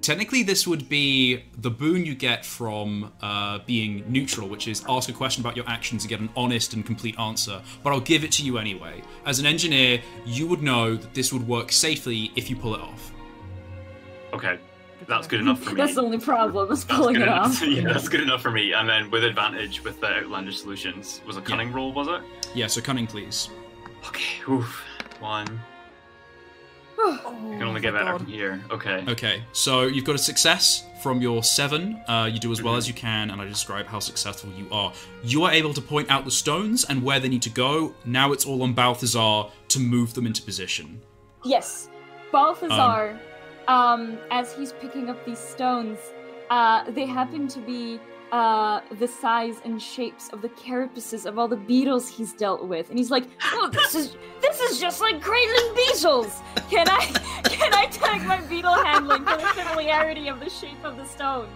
Technically, 0.00 0.44
this 0.44 0.64
would 0.64 0.88
be 0.88 1.42
the 1.56 1.70
boon 1.70 2.06
you 2.06 2.14
get 2.14 2.46
from 2.46 3.12
uh, 3.20 3.58
being 3.66 4.04
neutral, 4.06 4.48
which 4.48 4.68
is 4.68 4.84
ask 4.88 5.08
a 5.08 5.12
question 5.12 5.42
about 5.42 5.56
your 5.56 5.68
actions 5.68 6.04
and 6.04 6.08
get 6.08 6.20
an 6.20 6.28
honest 6.36 6.72
and 6.72 6.86
complete 6.86 7.18
answer. 7.18 7.60
But 7.82 7.92
I'll 7.92 8.00
give 8.00 8.22
it 8.22 8.30
to 8.38 8.44
you 8.44 8.58
anyway. 8.58 9.02
As 9.26 9.40
an 9.40 9.46
engineer, 9.46 10.00
you 10.24 10.46
would 10.46 10.62
know 10.62 10.94
that 10.94 11.14
this 11.14 11.32
would 11.32 11.46
work 11.48 11.72
safely 11.72 12.30
if 12.36 12.48
you 12.48 12.54
pull 12.54 12.76
it 12.76 12.80
off. 12.80 13.12
Okay, 14.32 14.54
to 14.56 14.60
that's 15.08 15.26
good 15.26 15.40
enough 15.40 15.60
for 15.62 15.70
me. 15.70 15.76
That's 15.76 15.94
the 15.94 16.02
only 16.02 16.18
problem 16.18 16.70
is 16.70 16.84
That's 16.84 16.98
pulling 16.98 17.14
good 17.14 17.22
it 17.22 17.28
enough. 17.28 17.62
off. 17.62 17.62
yeah, 17.66 17.82
that's 17.92 18.08
good 18.08 18.20
enough 18.20 18.42
for 18.42 18.50
me. 18.50 18.72
And 18.72 18.88
then 18.88 19.10
with 19.10 19.24
advantage 19.24 19.82
with 19.82 20.00
the 20.00 20.06
outlandish 20.08 20.60
solutions 20.60 21.20
was 21.26 21.36
a 21.36 21.40
cunning 21.40 21.72
roll, 21.72 21.92
was 21.92 22.08
it? 22.08 22.20
Yeah, 22.54 22.66
so 22.66 22.80
cunning, 22.80 23.06
please. 23.06 23.50
Okay, 24.06 24.42
oof, 24.50 24.82
one. 25.20 25.60
Oh, 27.00 27.16
I 27.54 27.58
can 27.58 27.62
only 27.62 27.80
get 27.80 27.92
better 27.92 28.06
God. 28.12 28.18
from 28.22 28.26
here. 28.26 28.60
Okay. 28.72 29.04
Okay, 29.08 29.42
so 29.52 29.82
you've 29.86 30.04
got 30.04 30.16
a 30.16 30.18
success 30.18 30.84
from 31.00 31.22
your 31.22 31.44
seven. 31.44 31.94
Uh, 32.08 32.28
you 32.32 32.40
do 32.40 32.50
as 32.50 32.60
well 32.60 32.74
Mhm. 32.74 32.78
as 32.78 32.88
you 32.88 32.94
can, 32.94 33.30
and 33.30 33.40
I 33.40 33.44
describe 33.44 33.86
how 33.86 34.00
successful 34.00 34.50
you 34.58 34.66
are. 34.72 34.92
You 35.22 35.44
are 35.44 35.52
able 35.52 35.72
to 35.74 35.80
point 35.80 36.10
out 36.10 36.24
the 36.24 36.30
stones 36.32 36.82
and 36.84 37.04
where 37.04 37.20
they 37.20 37.28
need 37.28 37.42
to 37.42 37.50
go. 37.50 37.94
Now 38.04 38.32
it's 38.32 38.44
all 38.44 38.62
on 38.64 38.72
Balthazar 38.72 39.44
to 39.68 39.78
move 39.80 40.14
them 40.14 40.26
into 40.26 40.42
position. 40.42 41.00
Yes, 41.44 41.88
Balthazar, 42.32 43.10
um, 43.12 43.18
as 43.68 44.54
he's 44.54 44.72
picking 44.72 45.10
up 45.10 45.24
these 45.24 45.38
stones, 45.38 45.98
uh, 46.50 46.90
they 46.90 47.06
happen 47.06 47.48
to 47.48 47.60
be 47.60 48.00
uh, 48.32 48.80
the 48.98 49.08
size 49.08 49.56
and 49.64 49.80
shapes 49.80 50.28
of 50.30 50.42
the 50.42 50.48
carapaces 50.50 51.24
of 51.26 51.38
all 51.38 51.48
the 51.48 51.56
beetles 51.56 52.08
he's 52.08 52.32
dealt 52.32 52.66
with, 52.66 52.88
and 52.90 52.98
he's 52.98 53.10
like, 53.10 53.24
"Oh, 53.52 53.70
this 53.72 53.94
is 53.94 54.16
this 54.40 54.60
is 54.60 54.80
just 54.80 55.00
like 55.00 55.20
cradling 55.20 55.74
beetles. 55.74 56.40
Can 56.70 56.86
I 56.88 57.00
can 57.44 57.72
I 57.74 57.86
tag 57.86 58.22
my 58.26 58.40
beetle 58.42 58.74
handling 58.74 59.24
for 59.24 59.36
the 59.36 59.46
familiarity 59.46 60.28
of 60.28 60.40
the 60.40 60.50
shape 60.50 60.82
of 60.84 60.96
the 60.96 61.04
stones?" 61.06 61.50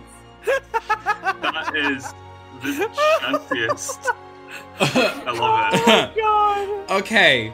That 0.45 1.73
is 1.77 2.15
the 2.63 2.89
chunkiest. 3.21 4.07
I 4.81 5.31
love 5.33 5.75
it. 5.75 6.17
God. 6.17 6.91
okay. 7.03 7.53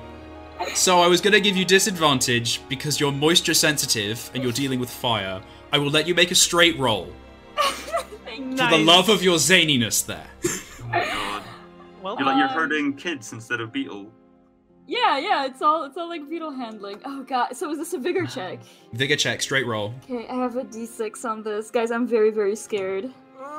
So 0.75 1.01
I 1.01 1.07
was 1.09 1.21
gonna 1.21 1.41
give 1.41 1.57
you 1.57 1.65
disadvantage 1.65 2.61
because 2.69 3.01
you're 3.01 3.13
moisture 3.13 3.55
sensitive 3.55 4.31
and 4.35 4.43
you're 4.43 4.53
dealing 4.53 4.81
with 4.81 4.91
fire. 4.91 5.41
I 5.73 5.79
will 5.79 5.91
let 5.91 6.07
you 6.07 6.15
make 6.15 6.31
a 6.31 6.35
straight 6.35 6.79
roll. 6.79 7.13
Thank 7.57 8.59
For 8.59 8.69
the 8.71 8.79
love 8.79 9.09
of 9.09 9.23
your 9.23 9.37
zaniness 9.39 10.05
there. 10.05 10.27
Oh 10.81 10.91
my 10.91 11.05
god. 11.05 11.43
Well, 12.03 12.17
You're 12.19 12.27
like 12.27 12.37
you're 12.39 12.47
Um, 12.49 12.55
herding 12.55 12.95
kids 12.95 13.35
instead 13.35 13.61
of 13.61 13.73
beetle. 13.73 14.11
Yeah, 14.87 15.19
yeah, 15.19 15.45
it's 15.45 15.61
all 15.61 15.85
it's 15.85 15.99
all 15.99 16.09
like 16.09 16.31
beetle 16.31 16.51
handling. 16.53 17.03
Oh 17.05 17.23
god, 17.25 17.55
so 17.55 17.71
is 17.71 17.77
this 17.77 17.93
a 17.93 17.99
vigor 17.99 18.25
check? 18.37 18.61
Vigor 18.95 19.17
check, 19.17 19.43
straight 19.43 19.67
roll. 19.67 19.93
Okay, 20.05 20.27
I 20.29 20.35
have 20.37 20.57
a 20.57 20.65
d6 20.65 21.25
on 21.29 21.43
this. 21.43 21.71
Guys, 21.71 21.91
I'm 21.91 22.07
very, 22.07 22.31
very 22.31 22.57
scared. 22.57 23.11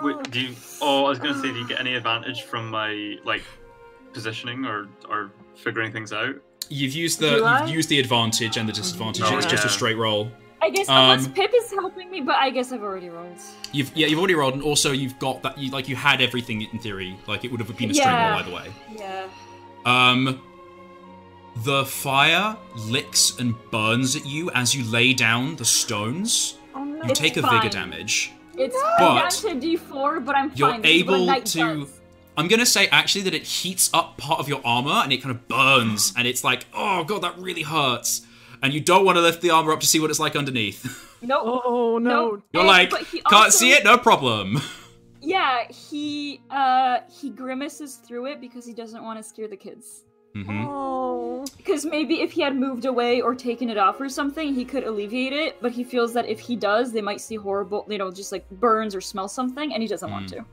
Wait, 0.01 0.31
do 0.31 0.39
you? 0.41 0.55
Oh, 0.81 1.05
I 1.05 1.09
was 1.09 1.19
gonna 1.19 1.35
say, 1.39 1.51
do 1.53 1.59
you 1.59 1.67
get 1.67 1.79
any 1.79 1.93
advantage 1.93 2.41
from 2.43 2.67
my 2.69 3.17
like 3.25 3.43
positioning 4.11 4.65
or 4.65 4.87
or 5.07 5.31
figuring 5.55 5.91
things 5.91 6.11
out? 6.11 6.33
You've 6.69 6.93
used 6.93 7.19
the 7.19 7.61
you've 7.65 7.75
used 7.75 7.89
the 7.89 7.99
advantage 7.99 8.57
and 8.57 8.67
the 8.69 8.73
disadvantage. 8.73 9.23
Oh, 9.25 9.37
it's 9.37 9.45
just 9.47 9.65
a 9.65 9.69
straight 9.69 9.97
roll. 9.97 10.31
I 10.61 10.69
guess 10.69 10.87
unless 10.89 11.25
Um, 11.25 11.33
Pip 11.33 11.51
is 11.55 11.71
helping 11.71 12.11
me, 12.11 12.21
but 12.21 12.35
I 12.35 12.49
guess 12.49 12.71
I've 12.71 12.81
already 12.83 13.09
rolled. 13.09 13.37
You've 13.71 13.91
yeah, 13.95 14.07
you've 14.07 14.19
already 14.19 14.35
rolled, 14.35 14.53
and 14.55 14.61
also 14.63 14.91
you've 14.91 15.17
got 15.19 15.41
that. 15.43 15.57
You 15.57 15.71
like 15.71 15.87
you 15.89 15.95
had 15.95 16.21
everything 16.21 16.61
in 16.61 16.79
theory. 16.79 17.17
Like 17.27 17.43
it 17.45 17.51
would 17.51 17.59
have 17.61 17.75
been 17.77 17.91
a 17.91 17.93
straight 17.93 18.05
Yeah. 18.05 18.29
roll 18.31 18.39
either 18.39 18.53
way. 18.53 18.71
Yeah. 18.95 19.27
Um, 19.85 20.41
the 21.63 21.85
fire 21.85 22.55
licks 22.75 23.37
and 23.39 23.55
burns 23.71 24.15
at 24.15 24.25
you 24.25 24.51
as 24.51 24.75
you 24.75 24.83
lay 24.83 25.13
down 25.13 25.55
the 25.55 25.65
stones. 25.65 26.57
Oh, 26.75 26.83
no. 26.83 27.03
You 27.03 27.09
It's 27.09 27.19
take 27.19 27.37
a 27.37 27.41
fine. 27.41 27.61
vigor 27.61 27.69
damage. 27.69 28.31
It's 28.57 28.75
But 28.97 29.07
I'm 29.07 29.15
down 29.15 29.29
to 29.31 29.67
D4, 29.77 30.25
but 30.25 30.35
I'm 30.35 30.51
You're 30.55 30.69
fine. 30.71 30.81
This 30.81 30.91
is 30.91 31.05
what 31.05 31.13
a 31.13 31.19
able 31.21 31.41
to. 31.41 31.79
does. 31.85 31.98
I'm 32.39 32.47
gonna 32.47 32.65
say 32.65 32.87
actually 32.87 33.21
that 33.23 33.33
it 33.33 33.43
heats 33.43 33.89
up 33.93 34.17
part 34.17 34.39
of 34.39 34.47
your 34.47 34.61
armor 34.65 34.91
and 35.03 35.11
it 35.13 35.21
kind 35.21 35.35
of 35.35 35.47
burns, 35.47 36.13
and 36.17 36.25
it's 36.27 36.43
like, 36.43 36.65
oh 36.73 37.03
god, 37.03 37.21
that 37.23 37.37
really 37.37 37.63
hurts. 37.63 38.25
And 38.63 38.73
you 38.73 38.79
don't 38.81 39.05
want 39.05 39.17
to 39.17 39.21
lift 39.21 39.41
the 39.41 39.51
armor 39.51 39.71
up 39.71 39.79
to 39.81 39.87
see 39.87 39.99
what 39.99 40.09
it's 40.09 40.19
like 40.19 40.35
underneath. 40.35 41.05
Nope. 41.21 41.41
Oh 41.65 41.97
no. 41.97 42.09
Nope. 42.31 42.43
You're 42.53 42.61
And- 42.61 42.67
like, 42.67 42.89
but 42.91 43.05
can't 43.05 43.23
also- 43.33 43.49
see 43.49 43.71
it, 43.73 43.83
no 43.83 43.97
problem. 43.97 44.61
Yeah, 45.21 45.67
he 45.69 46.39
uh 46.49 46.99
he 47.11 47.29
grimaces 47.29 47.95
through 47.97 48.27
it 48.27 48.39
because 48.39 48.65
he 48.65 48.73
doesn't 48.73 49.03
want 49.03 49.19
to 49.21 49.23
scare 49.23 49.49
the 49.49 49.57
kids. 49.57 50.05
hmm 50.33 50.65
Oh. 50.65 51.45
Because 51.57 51.85
maybe 51.85 52.21
if 52.21 52.31
he 52.31 52.41
had 52.41 52.55
moved 52.55 52.85
away 52.85 53.19
or 53.19 53.35
taken 53.35 53.69
it 53.69 53.77
off 53.77 53.99
or 53.99 54.07
something, 54.07 54.55
he 54.55 54.63
could 54.63 54.85
alleviate 54.85 55.33
it. 55.33 55.57
But 55.61 55.73
he 55.73 55.83
feels 55.83 56.13
that 56.13 56.25
if 56.29 56.39
he 56.39 56.55
does, 56.55 56.93
they 56.93 57.01
might 57.01 57.19
see 57.19 57.35
horrible, 57.35 57.85
you 57.89 57.97
know, 57.97 58.09
just 58.11 58.31
like 58.31 58.49
burns 58.49 58.95
or 58.95 59.01
smell 59.01 59.27
something, 59.27 59.73
and 59.73 59.81
he 59.83 59.89
doesn't 59.89 60.09
want 60.09 60.27
Mm. 60.27 60.37
to. 60.37 60.45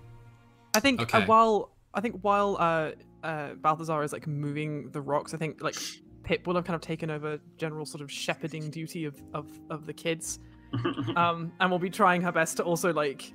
I 0.75 0.81
think 0.81 1.01
Okay. 1.03 1.19
uh, 1.23 1.27
while 1.27 1.71
I 1.97 2.01
think 2.01 2.21
while 2.21 2.57
uh, 2.61 2.93
uh, 3.25 3.55
Balthazar 3.55 4.03
is 4.03 4.13
like 4.13 4.27
moving 4.27 4.91
the 4.91 5.01
rocks, 5.01 5.33
I 5.33 5.39
think 5.39 5.63
like 5.63 5.77
Pip 6.23 6.47
will 6.47 6.55
have 6.55 6.65
kind 6.65 6.75
of 6.75 6.83
taken 6.83 7.11
over 7.11 7.39
general 7.57 7.87
sort 7.87 8.03
of 8.03 8.13
shepherding 8.13 8.71
duty 8.71 9.07
of 9.07 9.21
of, 9.33 9.47
of 9.71 9.87
the 9.87 9.95
kids, 9.95 10.39
um, 11.17 11.53
and 11.59 11.71
will 11.71 11.79
be 11.79 11.91
trying 11.91 12.21
her 12.21 12.31
best 12.31 12.59
to 12.59 12.63
also 12.63 12.93
like 12.93 13.33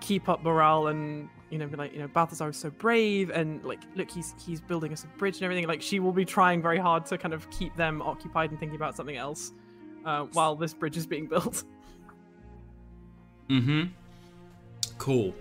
keep 0.00 0.30
up 0.30 0.42
morale 0.42 0.86
and 0.86 1.28
you 1.50 1.58
know 1.58 1.66
be 1.66 1.76
like 1.76 1.92
you 1.92 1.98
know 1.98 2.08
Balthazar 2.08 2.48
is 2.48 2.56
so 2.56 2.70
brave 2.70 3.28
and 3.28 3.62
like 3.62 3.80
look 3.94 4.10
he's 4.10 4.34
he's 4.44 4.62
building 4.62 4.94
us 4.94 5.04
a 5.04 5.18
bridge 5.18 5.36
and 5.36 5.44
everything. 5.44 5.68
Like 5.68 5.82
she 5.82 6.00
will 6.00 6.12
be 6.12 6.24
trying 6.24 6.62
very 6.62 6.78
hard 6.78 7.04
to 7.06 7.18
kind 7.18 7.34
of 7.34 7.48
keep 7.50 7.76
them 7.76 8.00
occupied 8.00 8.50
and 8.50 8.58
thinking 8.58 8.76
about 8.76 8.96
something 8.96 9.16
else 9.16 9.52
uh, 10.06 10.24
while 10.32 10.56
this 10.56 10.72
bridge 10.72 10.96
is 10.96 11.06
being 11.06 11.26
built. 11.28 11.64
Mm-hmm. 13.50 13.88
Cool. 14.96 15.34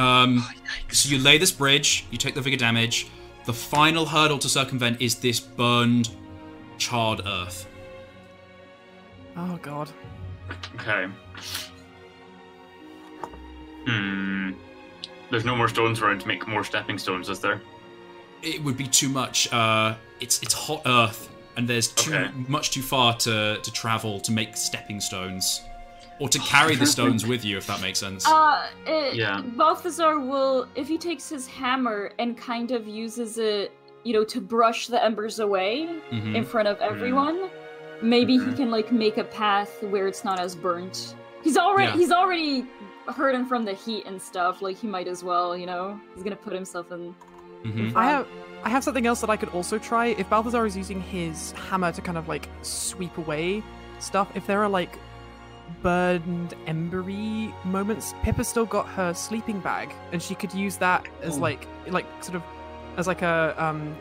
Um, 0.00 0.44
so 0.90 1.08
you 1.08 1.18
lay 1.18 1.36
this 1.38 1.52
bridge, 1.52 2.06
you 2.10 2.18
take 2.18 2.34
the 2.34 2.40
vigor 2.40 2.56
damage. 2.56 3.08
The 3.44 3.52
final 3.52 4.06
hurdle 4.06 4.38
to 4.38 4.48
circumvent 4.48 5.00
is 5.00 5.16
this 5.16 5.40
burned, 5.40 6.10
charred 6.78 7.20
earth. 7.26 7.66
Oh 9.36 9.58
god. 9.62 9.90
Okay. 10.76 11.06
Hmm. 13.86 14.52
There's 15.30 15.44
no 15.44 15.54
more 15.56 15.68
stones 15.68 16.00
around 16.00 16.20
to 16.22 16.26
make 16.28 16.46
more 16.48 16.64
stepping 16.64 16.98
stones, 16.98 17.28
is 17.28 17.40
there? 17.40 17.60
It 18.42 18.62
would 18.64 18.76
be 18.76 18.86
too 18.86 19.08
much. 19.08 19.52
Uh, 19.52 19.94
it's 20.20 20.42
it's 20.42 20.54
hot 20.54 20.82
earth, 20.86 21.28
and 21.56 21.68
there's 21.68 21.88
too 21.88 22.14
Okay. 22.14 22.30
much 22.48 22.70
too 22.70 22.82
far 22.82 23.14
to 23.18 23.58
to 23.62 23.72
travel 23.72 24.18
to 24.20 24.32
make 24.32 24.56
stepping 24.56 25.00
stones, 25.00 25.62
or 26.20 26.28
to 26.28 26.38
carry 26.40 26.76
the 26.76 26.86
stones 26.94 27.26
with 27.26 27.44
you, 27.44 27.56
if 27.56 27.66
that 27.66 27.80
makes 27.80 27.98
sense. 27.98 28.26
Uh, 28.28 28.66
it, 28.86 29.14
Yeah. 29.16 29.40
Balthazar 29.56 30.20
will, 30.20 30.68
if 30.76 30.86
he 30.86 30.96
takes 30.98 31.28
his 31.28 31.46
hammer 31.48 32.12
and 32.20 32.36
kind 32.36 32.70
of 32.70 32.86
uses 32.86 33.38
it, 33.38 33.72
you 34.04 34.12
know, 34.12 34.22
to 34.24 34.40
brush 34.40 34.86
the 34.86 35.02
embers 35.04 35.40
away 35.40 35.88
Mhm. 36.12 36.34
in 36.36 36.44
front 36.44 36.68
of 36.68 36.78
everyone, 36.80 37.50
maybe 38.02 38.34
he 38.34 38.44
Mhm. 38.44 38.56
can 38.56 38.70
like 38.70 38.92
make 38.92 39.16
a 39.18 39.24
path 39.24 39.82
where 39.82 40.06
it's 40.06 40.24
not 40.24 40.38
as 40.38 40.54
burnt. 40.54 41.14
He's 41.42 41.56
already 41.56 41.90
Yeah. 41.92 41.96
he's 41.98 42.12
already 42.12 42.66
hurting 43.08 43.46
from 43.46 43.64
the 43.64 43.72
heat 43.72 44.04
and 44.06 44.20
stuff. 44.20 44.62
Like 44.62 44.76
he 44.78 44.86
might 44.86 45.08
as 45.08 45.24
well, 45.24 45.56
you 45.56 45.66
know. 45.66 45.98
He's 46.14 46.22
gonna 46.22 46.36
put 46.36 46.52
himself 46.52 46.92
in. 46.92 47.14
Mhm. 47.64 47.92
I 47.96 48.04
have 48.06 48.26
I 48.62 48.68
have 48.68 48.84
something 48.84 49.06
else 49.06 49.22
that 49.22 49.30
I 49.30 49.36
could 49.38 49.48
also 49.50 49.78
try. 49.78 50.06
If 50.08 50.28
Balthazar 50.28 50.66
is 50.66 50.76
using 50.76 51.00
his 51.00 51.52
hammer 51.52 51.92
to 51.92 52.02
kind 52.02 52.18
of 52.18 52.28
like 52.28 52.46
sweep 52.60 53.16
away 53.16 53.62
stuff, 54.00 54.28
if 54.34 54.46
there 54.46 54.62
are 54.62 54.68
like 54.68 54.98
burned 55.82 56.54
embery 56.66 57.52
moments, 57.64 58.14
Pippa's 58.22 58.48
still 58.48 58.66
got 58.66 58.88
her 58.88 59.14
sleeping 59.14 59.60
bag, 59.60 59.92
and 60.12 60.22
she 60.22 60.34
could 60.34 60.52
use 60.54 60.76
that 60.78 61.06
as 61.22 61.36
Ooh. 61.36 61.40
like 61.40 61.66
like 61.88 62.06
sort 62.22 62.36
of 62.36 62.42
as 62.96 63.06
like 63.06 63.22
a 63.22 63.54
um 63.58 63.96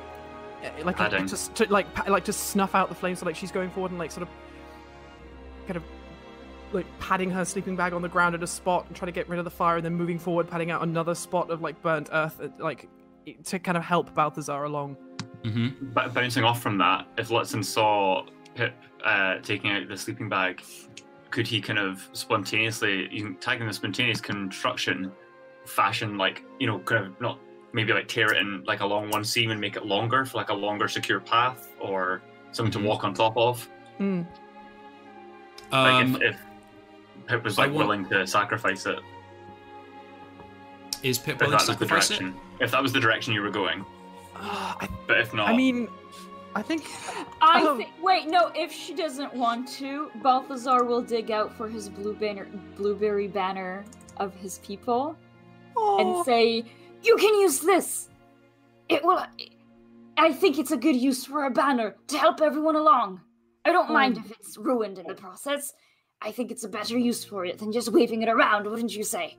eh, 0.63 0.69
like 0.83 0.99
a, 0.99 1.09
just 1.25 1.55
to 1.55 1.71
like 1.71 2.07
like 2.07 2.25
to 2.25 2.33
snuff 2.33 2.75
out 2.75 2.89
the 2.89 2.95
flames. 2.95 3.19
So 3.19 3.25
like 3.25 3.35
she's 3.35 3.51
going 3.51 3.69
forward 3.69 3.91
and 3.91 3.99
like 3.99 4.11
sort 4.11 4.23
of 4.23 4.29
kind 5.67 5.77
of 5.77 5.83
like 6.71 6.85
patting 6.99 7.31
her 7.31 7.45
sleeping 7.45 7.75
bag 7.75 7.93
on 7.93 8.01
the 8.01 8.09
ground 8.09 8.35
at 8.35 8.43
a 8.43 8.47
spot 8.47 8.85
and 8.87 8.95
trying 8.95 9.07
to 9.07 9.11
get 9.11 9.27
rid 9.29 9.39
of 9.39 9.45
the 9.45 9.51
fire, 9.51 9.77
and 9.77 9.85
then 9.85 9.93
moving 9.95 10.19
forward, 10.19 10.49
patting 10.49 10.71
out 10.71 10.83
another 10.83 11.15
spot 11.15 11.49
of 11.49 11.61
like 11.61 11.81
burnt 11.81 12.09
earth, 12.11 12.39
uh, 12.41 12.47
like 12.59 12.87
to 13.43 13.59
kind 13.59 13.77
of 13.77 13.83
help 13.83 14.13
Balthazar 14.13 14.63
along. 14.63 14.97
Mhm. 15.43 15.93
B- 15.93 16.13
bouncing 16.13 16.43
off 16.43 16.61
from 16.61 16.77
that, 16.79 17.07
if 17.17 17.29
Lutzen 17.29 17.63
saw 17.63 18.25
Pip 18.55 18.73
uh, 19.05 19.37
taking 19.39 19.71
out 19.71 19.87
the 19.87 19.95
sleeping 19.95 20.27
bag, 20.27 20.61
could 21.31 21.47
he 21.47 21.61
kind 21.61 21.79
of 21.79 22.07
spontaneously, 22.13 23.07
using 23.11 23.35
tagging 23.35 23.67
the 23.67 23.73
spontaneous 23.73 24.19
construction, 24.21 25.11
fashion 25.65 26.17
like 26.17 26.43
you 26.59 26.67
know, 26.67 26.79
kind 26.79 27.05
of 27.05 27.19
not 27.21 27.39
maybe 27.73 27.93
like 27.93 28.07
tear 28.07 28.33
it 28.33 28.37
in 28.37 28.63
like 28.65 28.79
along 28.79 29.09
one 29.11 29.23
seam 29.23 29.51
and 29.51 29.61
make 29.61 29.75
it 29.75 29.85
longer 29.85 30.25
for 30.25 30.37
like 30.37 30.49
a 30.49 30.53
longer 30.53 30.87
secure 30.87 31.19
path 31.19 31.69
or 31.79 32.21
something 32.51 32.71
to 32.71 32.79
walk 32.87 33.03
on 33.03 33.13
top 33.13 33.37
of? 33.37 33.67
Mm. 33.99 34.25
Like 35.71 36.03
Um, 36.05 36.15
if, 36.15 36.21
if 36.33 36.39
Pip 37.27 37.43
was 37.43 37.57
like 37.59 37.67
want- 37.71 37.77
willing 37.87 38.05
to 38.09 38.25
sacrifice 38.25 38.85
it, 38.87 38.99
is 41.03 41.17
Pip 41.19 41.35
if 41.35 41.41
willing 41.41 41.51
that 41.51 41.59
to 41.65 41.71
was 41.71 41.77
the 41.77 41.85
sacrifice 41.85 42.09
it? 42.11 42.19
direction, 42.19 42.39
if 42.59 42.71
that 42.71 42.81
was 42.81 42.91
the 42.91 42.99
direction 42.99 43.33
you 43.33 43.41
were 43.41 43.51
going. 43.51 43.85
Ah, 44.35 44.77
I, 44.81 44.87
But 45.07 45.19
if 45.19 45.33
not, 45.33 45.49
I 45.49 45.55
mean, 45.55 45.87
I 46.55 46.61
think 46.61 46.83
I 47.41 47.61
um, 47.61 47.67
Oh. 47.67 47.77
think. 47.77 47.89
Wait, 48.01 48.27
no. 48.27 48.51
If 48.55 48.71
she 48.71 48.93
doesn't 48.93 49.33
want 49.33 49.67
to, 49.79 50.09
Balthazar 50.23 50.83
will 50.83 51.01
dig 51.01 51.31
out 51.31 51.53
for 51.55 51.67
his 51.69 51.89
blue 51.89 52.13
banner, 52.13 52.47
blueberry 52.75 53.27
banner 53.27 53.85
of 54.17 54.33
his 54.35 54.57
people, 54.59 55.15
oh, 55.77 55.99
and 56.17 56.25
say, 56.25 56.65
"You 57.03 57.15
can 57.17 57.33
use 57.39 57.59
this. 57.59 58.09
It 58.89 59.03
will. 59.03 59.23
I 60.17 60.33
think 60.33 60.57
it's 60.57 60.71
a 60.71 60.77
good 60.77 60.95
use 60.95 61.23
for 61.23 61.45
a 61.45 61.51
banner 61.51 61.95
to 62.07 62.17
help 62.17 62.41
everyone 62.41 62.75
along. 62.75 63.21
I 63.63 63.71
don't 63.71 63.91
mind 63.91 64.17
Oh. 64.17 64.23
if 64.25 64.31
it's 64.39 64.57
ruined 64.57 64.97
in 64.99 65.05
the 65.07 65.15
process. 65.15 65.73
I 66.21 66.31
think 66.31 66.51
it's 66.51 66.63
a 66.65 66.69
better 66.69 66.97
use 66.97 67.23
for 67.23 67.45
it 67.45 67.59
than 67.59 67.71
just 67.71 67.93
waving 67.93 68.23
it 68.23 68.29
around, 68.29 68.65
wouldn't 68.65 68.95
you 68.95 69.03
say?" 69.03 69.37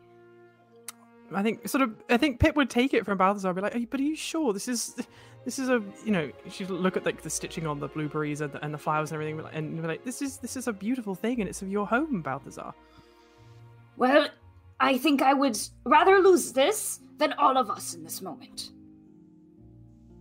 I 1.35 1.43
think 1.43 1.69
sort 1.69 1.83
of 1.83 1.95
I 2.09 2.17
think 2.17 2.41
Pip 2.41 2.57
would 2.57 2.71
take 2.71 2.95
it 2.95 3.05
from 3.05 3.19
Balthazar, 3.19 3.49
and 3.51 3.57
be 3.57 3.63
like, 3.63 3.91
"But 3.91 4.01
are 4.01 4.05
you 4.05 4.17
sure 4.17 4.53
this 4.53 4.69
is 4.69 4.95
this 5.45 5.59
is 5.59 5.69
a 5.69 5.83
you 6.05 6.13
know?" 6.13 6.31
She'd 6.49 6.71
look 6.71 6.97
at 6.97 7.05
like 7.05 7.23
the 7.23 7.31
stitching 7.31 7.67
on 7.67 7.81
the 7.81 7.89
blueberries 7.89 8.41
and 8.41 8.53
the, 8.53 8.65
and 8.65 8.73
the 8.73 8.79
flowers 8.79 9.13
and 9.13 9.21
everything, 9.21 9.45
and 9.53 9.81
be 9.81 9.89
like, 9.89 10.05
"This 10.05 10.23
is 10.23 10.39
this 10.39 10.57
is 10.57 10.69
a 10.69 10.73
beautiful 10.73 11.15
thing, 11.15 11.41
and 11.41 11.49
it's 11.49 11.63
of 11.63 11.69
your 11.69 11.87
home, 11.87 12.23
Balthazar." 12.23 12.73
Well, 13.97 14.29
I 14.81 14.97
think 14.97 15.21
I 15.23 15.35
would 15.35 15.59
rather 15.85 16.19
lose 16.21 16.53
this 16.53 17.01
than 17.19 17.35
all 17.35 17.59
of 17.59 17.71
us 17.71 17.95
in 17.95 18.03
this 18.03 18.23
moment. 18.23 18.71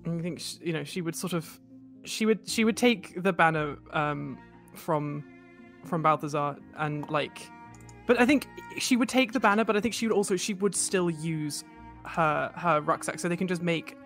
And 0.05 0.19
I 0.19 0.23
think 0.23 0.39
sh- 0.39 0.55
you 0.61 0.73
know 0.73 0.83
she 0.83 1.01
would 1.01 1.15
sort 1.15 1.33
of 1.33 1.59
she 2.03 2.25
would 2.25 2.47
she 2.47 2.63
would 2.65 2.77
take 2.77 3.21
the 3.23 3.33
banner 3.33 3.77
um 3.93 4.37
from 4.75 5.23
from 5.85 6.01
Balthazar 6.01 6.57
and 6.77 7.09
like 7.09 7.49
but 8.05 8.19
I 8.19 8.25
think 8.25 8.47
she 8.77 8.97
would 8.97 9.09
take 9.09 9.31
the 9.31 9.39
banner 9.39 9.63
but 9.63 9.77
I 9.77 9.81
think 9.81 9.93
she 9.93 10.07
would 10.07 10.15
also 10.15 10.35
she 10.35 10.53
would 10.55 10.75
still 10.75 11.09
use 11.09 11.63
her 12.05 12.51
her 12.55 12.81
rucksack 12.81 13.19
so 13.19 13.29
they 13.29 13.37
can 13.37 13.47
just 13.47 13.61
make 13.61 13.97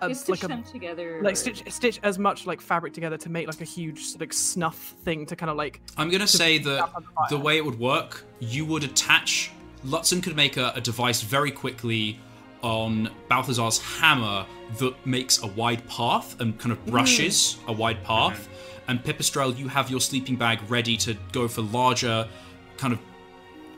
a, 0.00 0.06
a, 0.06 0.08
You 0.08 0.14
stitch 0.14 0.28
like 0.28 0.44
a 0.44 0.48
them 0.48 0.62
together. 0.64 1.20
like 1.22 1.32
or- 1.32 1.36
stitch 1.36 1.62
stitch 1.72 2.00
as 2.02 2.18
much 2.18 2.46
like 2.46 2.60
fabric 2.60 2.92
together 2.92 3.16
to 3.18 3.28
make 3.28 3.46
like 3.46 3.60
a 3.60 3.64
huge 3.64 4.14
like 4.18 4.32
snuff 4.32 4.94
thing 5.04 5.26
to 5.26 5.36
kind 5.36 5.50
of 5.50 5.56
like 5.56 5.80
I'm 5.96 6.10
gonna 6.10 6.26
say 6.26 6.58
that 6.58 6.90
the 6.94 7.36
the 7.36 7.38
way 7.38 7.56
it 7.56 7.64
would 7.64 7.78
work, 7.78 8.24
you 8.40 8.64
would 8.66 8.84
attach. 8.84 9.52
Lutzen 9.84 10.22
could 10.22 10.34
make 10.34 10.56
a, 10.56 10.72
a 10.74 10.80
device 10.80 11.22
very 11.22 11.50
quickly 11.50 12.18
on 12.62 13.08
Balthazar's 13.28 13.78
hammer 13.78 14.44
that 14.78 15.06
makes 15.06 15.42
a 15.42 15.46
wide 15.46 15.86
path 15.86 16.40
and 16.40 16.58
kind 16.58 16.72
of 16.72 16.84
brushes 16.86 17.58
mm. 17.64 17.68
a 17.68 17.72
wide 17.72 18.02
path. 18.02 18.48
And 18.88 19.02
Pipistrel, 19.02 19.56
you 19.56 19.68
have 19.68 19.90
your 19.90 20.00
sleeping 20.00 20.36
bag 20.36 20.60
ready 20.68 20.96
to 20.98 21.16
go 21.32 21.46
for 21.48 21.62
larger, 21.62 22.28
kind 22.76 22.92
of 22.92 23.00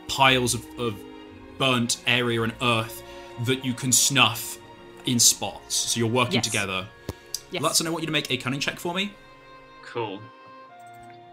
piles 0.07 0.55
of, 0.55 0.65
of 0.79 0.97
burnt 1.59 1.99
area 2.07 2.43
and 2.43 2.55
earth 2.63 3.03
that 3.45 3.65
you 3.65 3.75
can 3.75 3.93
snuff 3.93 4.58
in 5.11 5.19
spots. 5.19 5.75
So 5.75 5.99
you're 6.01 6.09
working 6.09 6.35
Yes. 6.37 6.45
together. 6.47 6.87
Yes. 7.51 7.63
Lutzen, 7.63 7.87
I 7.87 7.91
want 7.91 8.03
you 8.03 8.07
to 8.07 8.13
make 8.13 8.31
a 8.31 8.37
cunning 8.37 8.61
check 8.61 8.79
for 8.79 8.93
me. 8.95 9.13
Cool. 9.83 10.21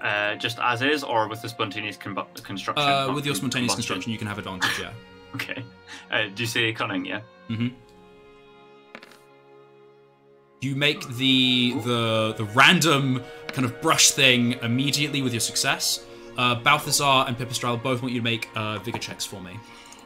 Uh, 0.02 0.36
just 0.36 0.60
as 0.60 0.82
is, 0.82 1.04
or 1.04 1.28
with 1.28 1.42
the 1.42 1.50
spontaneous 1.50 1.98
combu- 1.98 2.42
construction? 2.44 2.88
Uh, 2.88 3.12
with 3.14 3.26
your 3.26 3.36
spontaneous 3.36 3.72
combustion? 3.74 3.76
construction, 3.76 4.12
you 4.12 4.18
can 4.18 4.28
have 4.28 4.38
advantage, 4.38 4.80
yeah. 4.80 4.92
Okay. 5.36 5.64
Uh, 6.12 6.28
do 6.34 6.44
you 6.44 6.48
say 6.48 6.72
cunning? 6.72 7.04
Yeah. 7.06 7.20
Mm-hmm. 7.50 7.68
You 10.62 10.76
make 10.76 11.06
the 11.18 11.74
the 11.84 12.34
the 12.38 12.46
random 12.56 13.22
kind 13.48 13.66
of 13.66 13.82
brush 13.82 14.12
thing 14.12 14.54
immediately 14.62 15.22
with 15.22 15.34
your 15.34 15.42
success. 15.42 16.06
Uh, 16.38 16.56
Balthazar 16.56 17.26
and 17.28 17.38
Pipistrel 17.38 17.82
both 17.82 18.02
want 18.02 18.14
you 18.14 18.20
to 18.22 18.24
make 18.24 18.48
uh, 18.56 18.80
vigor 18.80 18.98
checks 19.00 19.26
for 19.26 19.42
me. 19.42 19.60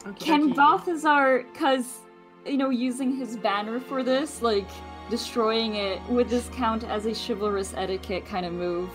Okay. 0.08 0.26
Can 0.26 0.50
Balthazar, 0.54 1.46
because, 1.54 2.00
you 2.46 2.58
know, 2.58 2.70
using 2.70 3.16
his 3.16 3.38
banner 3.38 3.80
for 3.80 4.04
this, 4.04 4.42
like, 4.42 4.68
destroying 5.10 5.76
it, 5.76 6.02
would 6.10 6.30
this 6.30 6.50
count 6.54 6.84
as 6.84 7.06
a 7.06 7.14
chivalrous 7.14 7.74
etiquette 7.76 8.26
kind 8.26 8.46
of 8.46 8.54
move? 8.54 8.90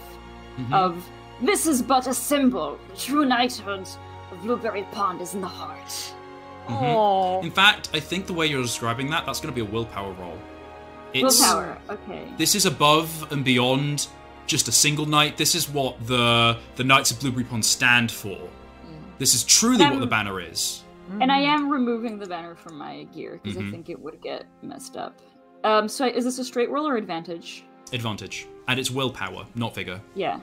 Mhm. 0.58 0.72
Of, 0.72 1.04
this 1.40 1.66
is 1.66 1.82
but 1.82 2.06
a 2.06 2.14
symbol. 2.14 2.78
True 2.96 3.24
knighthood 3.24 3.88
of 4.30 4.40
Blueberry 4.42 4.86
Pond 4.92 5.20
is 5.20 5.34
in 5.34 5.40
the 5.40 5.48
heart. 5.48 6.14
Mhm. 6.68 6.94
Aw. 6.94 7.40
In 7.42 7.50
fact, 7.50 7.90
I 7.92 8.00
think 8.00 8.26
the 8.26 8.32
way 8.32 8.46
you're 8.46 8.62
describing 8.62 9.10
that, 9.10 9.26
that's 9.26 9.40
going 9.40 9.52
to 9.52 9.64
be 9.64 9.68
a 9.68 9.70
willpower 9.70 10.12
roll. 10.12 10.38
It's, 11.12 11.40
Willpower, 11.40 11.78
okay. 11.90 12.24
This 12.38 12.54
is 12.54 12.66
above 12.66 13.30
and 13.30 13.44
beyond 13.44 14.08
just 14.46 14.66
a 14.68 14.72
single 14.72 15.06
knight. 15.06 15.36
This 15.36 15.54
is 15.54 15.68
what 15.68 16.04
the 16.06 16.58
the 16.76 16.82
Knights 16.84 17.10
of 17.12 17.20
Blueberry 17.20 17.44
Pond 17.44 17.64
stand 17.64 18.10
for. 18.10 18.38
This 19.18 19.34
is 19.34 19.44
truly 19.44 19.84
what 19.84 19.94
Um, 19.94 20.00
the 20.00 20.06
banner 20.06 20.40
is. 20.40 20.82
And 21.20 21.30
I 21.30 21.38
am 21.38 21.68
removing 21.70 22.18
the 22.18 22.26
banner 22.26 22.54
from 22.54 22.76
my 22.78 23.04
gear, 23.04 23.40
because 23.42 23.58
Mhm. 23.58 23.68
I 23.68 23.70
think 23.70 23.88
it 23.90 24.00
would 24.00 24.20
get 24.22 24.46
messed 24.62 24.96
up. 24.96 25.18
Um, 25.62 25.88
so 25.88 26.06
is 26.06 26.24
this 26.24 26.38
a 26.38 26.44
straight 26.44 26.70
roll 26.70 26.86
or 26.86 26.96
advantage? 26.96 27.64
Advantage. 27.92 28.46
And 28.68 28.80
it's 28.80 28.90
willpower, 28.90 29.44
not 29.54 29.74
vigor. 29.74 30.00
Yeah. 30.14 30.40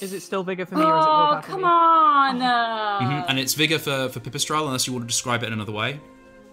Is 0.00 0.12
it 0.12 0.20
still 0.20 0.42
vigor 0.42 0.64
for 0.64 0.76
me 0.76 0.82
or 0.82 0.98
is 0.98 1.04
it 1.04 1.08
Oh, 1.08 1.18
willpower 1.18 1.42
for 1.42 1.48
come 1.48 1.60
me? 1.60 1.66
on! 1.66 2.42
Uh, 2.42 3.00
Mhm, 3.00 3.24
And 3.28 3.38
it's 3.38 3.54
vigor 3.54 3.78
for, 3.78 4.08
for 4.08 4.20
Pipistrel, 4.20 4.64
unless 4.66 4.86
you 4.86 4.92
want 4.92 5.02
to 5.04 5.08
describe 5.08 5.42
it 5.42 5.48
in 5.48 5.52
another 5.52 5.72
way. 5.72 6.00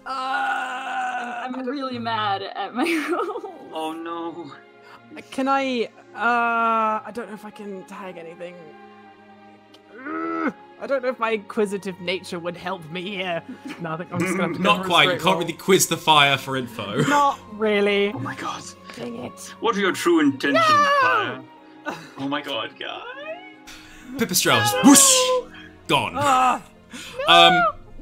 Uh, 0.04 0.10
I'm 1.44 1.66
really 1.66 1.98
mad 1.98 2.42
at 2.42 2.74
my 2.74 2.84
roll. 3.10 3.54
Oh 3.72 3.92
no. 3.92 4.52
Can 5.30 5.48
I? 5.48 5.84
Uh, 6.14 7.00
I 7.06 7.10
don't 7.14 7.28
know 7.28 7.34
if 7.34 7.44
I 7.44 7.50
can 7.50 7.84
tag 7.84 8.16
anything. 8.18 8.54
Ugh, 10.78 10.84
I 10.84 10.86
don't 10.86 11.02
know 11.02 11.08
if 11.08 11.18
my 11.18 11.30
inquisitive 11.32 12.00
nature 12.00 12.38
would 12.38 12.56
help 12.56 12.88
me 12.90 13.02
here. 13.16 13.42
No, 13.80 13.92
I 13.92 13.96
think 13.96 14.12
I'm 14.12 14.18
just 14.20 14.32
gonna 14.36 14.44
have 14.48 14.52
to 14.56 14.58
go 14.58 14.64
Not 14.64 14.76
for 14.78 14.82
a 14.82 14.86
quite. 14.86 15.02
You 15.04 15.08
straight 15.10 15.18
can't 15.22 15.24
roll. 15.34 15.38
really 15.40 15.52
quiz 15.52 15.86
the 15.86 15.96
fire 15.96 16.36
for 16.38 16.56
info. 16.56 17.02
Not 17.08 17.38
really. 17.52 18.12
Oh 18.12 18.18
my 18.18 18.34
god. 18.34 18.62
Dang 18.96 19.16
it. 19.24 19.54
What 19.60 19.76
are 19.76 19.80
your 19.80 19.92
true 19.92 20.20
intentions, 20.20 20.54
No! 20.66 20.98
Fire? 21.00 21.44
Oh 22.18 22.28
my 22.28 22.42
god, 22.42 22.74
guy. 22.78 23.02
Pipistrel 24.16 24.58
just 24.58 24.76
whoosh, 24.84 25.52
gone. 25.86 26.12
Ah, 26.16 26.62
Um, 27.28 27.52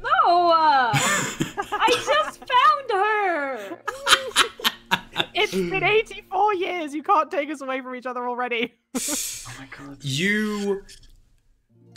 No! 0.01 0.49
Uh, 0.49 0.91
I 0.93 1.89
just 2.05 2.39
found 2.39 2.91
her! 2.91 3.79
it's 5.33 5.51
been 5.53 5.83
84 5.83 6.53
years. 6.55 6.93
You 6.93 7.03
can't 7.03 7.29
take 7.29 7.49
us 7.51 7.61
away 7.61 7.81
from 7.81 7.95
each 7.95 8.05
other 8.05 8.27
already. 8.27 8.73
Oh 8.95 9.53
my 9.59 9.67
god. 9.77 9.97
you 10.01 10.83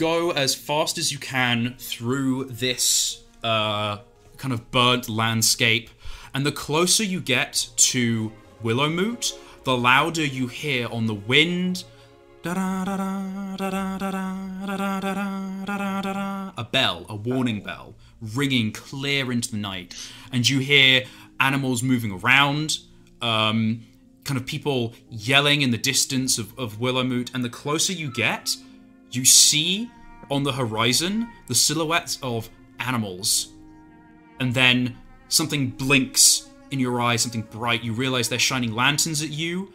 go 0.01 0.31
as 0.31 0.55
fast 0.55 0.97
as 0.97 1.13
you 1.13 1.19
can 1.19 1.75
through 1.79 2.47
this 2.47 3.23
uh, 3.45 3.99
kind 4.39 4.55
of 4.55 4.71
burnt 4.71 5.11
landscape, 5.11 5.91
and 6.33 6.47
the 6.47 6.53
closer 6.53 7.05
you 7.05 7.21
get 7.21 7.69
to 7.77 8.33
Willowmoot, 8.65 9.39
the 9.65 9.77
louder 9.77 10.25
you 10.25 10.47
hear 10.47 10.89
on 10.89 11.05
the 11.05 11.13
wind. 11.13 11.85
A 16.57 16.65
bell, 16.65 17.05
a 17.11 17.15
warning 17.15 17.63
bell, 17.63 17.95
ringing 18.23 18.73
clear 18.73 19.31
into 19.31 19.51
the 19.51 19.59
night, 19.59 19.95
and 20.33 20.49
you 20.49 20.61
hear 20.61 21.05
animals 21.39 21.83
moving 21.83 22.13
around, 22.13 22.79
um, 23.21 23.83
kind 24.25 24.41
of 24.41 24.47
people 24.47 24.95
yelling 25.11 25.61
in 25.61 25.73
the 25.73 25.79
distance 25.79 26.39
of, 26.39 26.59
of 26.59 26.79
Willowmoot, 26.79 27.35
and 27.35 27.45
the 27.45 27.51
closer 27.51 27.93
you 27.93 28.11
get, 28.11 28.57
you 29.13 29.25
see 29.25 29.91
on 30.31 30.43
the 30.43 30.53
horizon 30.53 31.29
the 31.47 31.55
silhouettes 31.55 32.19
of 32.23 32.49
animals. 32.79 33.49
And 34.39 34.55
then 34.55 34.97
something 35.29 35.71
blinks 35.71 36.49
in 36.71 36.79
your 36.79 37.01
eyes, 37.01 37.23
something 37.23 37.43
bright. 37.43 37.83
You 37.83 37.93
realize 37.93 38.29
they're 38.29 38.39
shining 38.39 38.73
lanterns 38.73 39.23
at 39.23 39.31
you, 39.31 39.73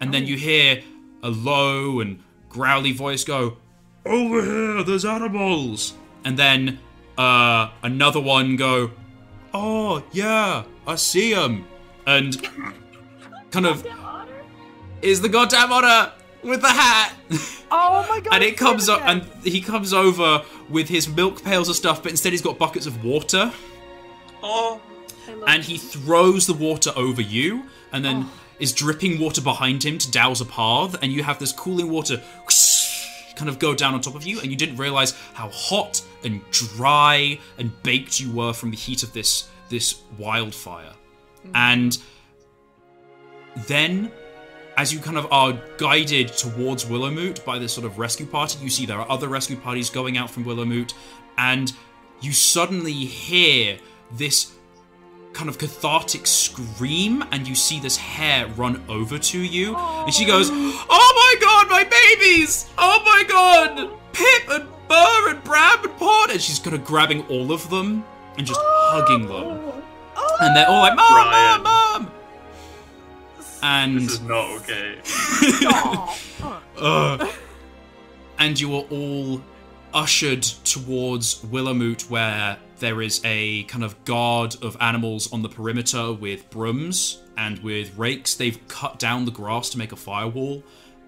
and 0.00 0.12
then 0.12 0.26
you 0.26 0.36
hear 0.36 0.82
a 1.22 1.30
low 1.30 2.00
and 2.00 2.22
growly 2.48 2.92
voice 2.92 3.24
go, 3.24 3.56
Over 4.04 4.42
here, 4.42 4.84
there's 4.84 5.04
animals! 5.04 5.94
And 6.24 6.38
then 6.38 6.78
uh, 7.18 7.70
another 7.82 8.20
one 8.20 8.56
go, 8.56 8.90
Oh, 9.52 10.02
yeah, 10.12 10.64
I 10.86 10.94
see 10.96 11.32
them. 11.32 11.66
And 12.06 12.42
kind 13.50 13.66
of 13.66 13.86
is 15.00 15.20
the 15.20 15.28
goddamn 15.28 15.70
otter 15.72 16.12
with 16.44 16.60
the 16.60 16.68
hat. 16.68 17.12
Oh 17.70 18.06
my 18.08 18.20
god. 18.24 18.34
and 18.34 18.44
it 18.44 18.56
comes 18.56 18.88
up, 18.88 19.00
and 19.04 19.22
he 19.42 19.60
comes 19.60 19.92
over 19.92 20.42
with 20.68 20.88
his 20.88 21.08
milk 21.08 21.42
pails 21.42 21.68
of 21.68 21.76
stuff, 21.76 22.02
but 22.02 22.10
instead 22.10 22.32
he's 22.32 22.42
got 22.42 22.58
buckets 22.58 22.86
of 22.86 23.04
water, 23.04 23.52
Oh. 24.42 24.80
and 25.46 25.64
he 25.64 25.78
throws 25.78 26.46
the 26.46 26.54
water 26.54 26.92
over 26.96 27.22
you, 27.22 27.64
and 27.92 28.04
then 28.04 28.24
oh. 28.24 28.32
is 28.58 28.72
dripping 28.72 29.18
water 29.20 29.40
behind 29.40 29.84
him 29.84 29.98
to 29.98 30.10
douse 30.10 30.40
a 30.40 30.44
path, 30.44 30.96
and 31.02 31.12
you 31.12 31.22
have 31.22 31.38
this 31.38 31.52
cooling 31.52 31.90
water 31.90 32.22
kind 33.36 33.48
of 33.48 33.58
go 33.58 33.74
down 33.74 33.94
on 33.94 34.00
top 34.00 34.14
of 34.14 34.24
you, 34.24 34.40
and 34.40 34.50
you 34.50 34.56
didn't 34.56 34.76
realize 34.76 35.12
how 35.32 35.48
hot 35.48 36.02
and 36.22 36.40
dry 36.50 37.38
and 37.58 37.70
baked 37.82 38.20
you 38.20 38.30
were 38.30 38.52
from 38.52 38.70
the 38.70 38.76
heat 38.76 39.02
of 39.02 39.12
this 39.12 39.48
this 39.70 40.02
wildfire, 40.18 40.92
mm-hmm. 41.42 41.56
and 41.56 41.98
then 43.66 44.10
as 44.76 44.92
you 44.92 44.98
kind 44.98 45.16
of 45.16 45.30
are 45.32 45.58
guided 45.78 46.28
towards 46.28 46.84
Willowmoot 46.84 47.44
by 47.44 47.58
this 47.58 47.72
sort 47.72 47.86
of 47.86 47.98
rescue 47.98 48.26
party, 48.26 48.58
you 48.62 48.70
see 48.70 48.86
there 48.86 48.98
are 48.98 49.10
other 49.10 49.28
rescue 49.28 49.56
parties 49.56 49.90
going 49.90 50.16
out 50.16 50.30
from 50.30 50.44
Willowmoot, 50.44 50.94
and 51.38 51.72
you 52.20 52.32
suddenly 52.32 52.92
hear 52.92 53.78
this 54.12 54.52
kind 55.32 55.48
of 55.48 55.58
cathartic 55.58 56.26
scream, 56.26 57.24
and 57.32 57.46
you 57.46 57.54
see 57.54 57.80
this 57.80 57.96
hare 57.96 58.46
run 58.48 58.82
over 58.88 59.18
to 59.18 59.38
you, 59.38 59.76
and 59.76 60.14
she 60.14 60.24
goes, 60.24 60.50
"Oh 60.50 61.12
my 61.16 61.34
god, 61.40 61.70
my 61.70 61.84
babies! 61.84 62.68
Oh 62.78 63.02
my 63.04 63.24
god, 63.28 63.90
Pip 64.12 64.48
and 64.48 64.68
Burr 64.88 65.30
and 65.30 65.44
Bram 65.44 65.84
and 65.84 65.96
Pod!" 65.98 66.30
And 66.30 66.40
she's 66.40 66.58
kind 66.58 66.74
of 66.76 66.84
grabbing 66.84 67.26
all 67.28 67.52
of 67.52 67.68
them 67.70 68.04
and 68.38 68.46
just 68.46 68.60
hugging 68.62 69.26
them, 69.26 69.72
oh. 70.16 70.36
and 70.40 70.56
they're 70.56 70.68
all 70.68 70.80
like, 70.80 70.96
"Mom, 70.96 71.12
Brian. 71.12 71.62
mom, 71.62 72.02
mom!" 72.04 72.13
And 73.66 73.96
This 73.98 74.12
is 74.12 74.20
not 74.20 74.44
okay. 74.60 74.98
Ugh. 76.78 77.28
and 78.38 78.60
you 78.60 78.74
are 78.76 78.84
all 78.90 79.40
ushered 79.94 80.42
towards 80.42 81.36
Willowmoot, 81.46 82.10
where 82.10 82.58
there 82.80 83.00
is 83.00 83.22
a 83.24 83.62
kind 83.62 83.82
of 83.82 84.04
guard 84.04 84.54
of 84.60 84.76
animals 84.80 85.32
on 85.32 85.40
the 85.40 85.48
perimeter 85.48 86.12
with 86.12 86.50
brooms 86.50 87.22
and 87.38 87.58
with 87.60 87.96
rakes. 87.96 88.34
They've 88.34 88.58
cut 88.68 88.98
down 88.98 89.24
the 89.24 89.30
grass 89.30 89.70
to 89.70 89.78
make 89.78 89.92
a 89.92 89.96
firewall, 89.96 90.62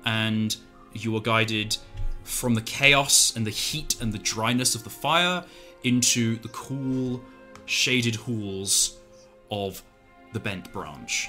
and 0.06 0.56
you 0.94 1.14
are 1.14 1.20
guided 1.20 1.76
from 2.24 2.54
the 2.54 2.62
chaos 2.62 3.36
and 3.36 3.46
the 3.46 3.50
heat 3.50 4.00
and 4.00 4.14
the 4.14 4.18
dryness 4.18 4.74
of 4.74 4.82
the 4.82 4.90
fire 4.90 5.44
into 5.84 6.36
the 6.38 6.48
cool, 6.48 7.22
shaded 7.66 8.14
halls 8.14 8.96
of 9.50 9.82
the 10.32 10.40
Bent 10.40 10.72
Branch. 10.72 11.28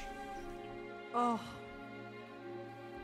Oh. 1.20 1.40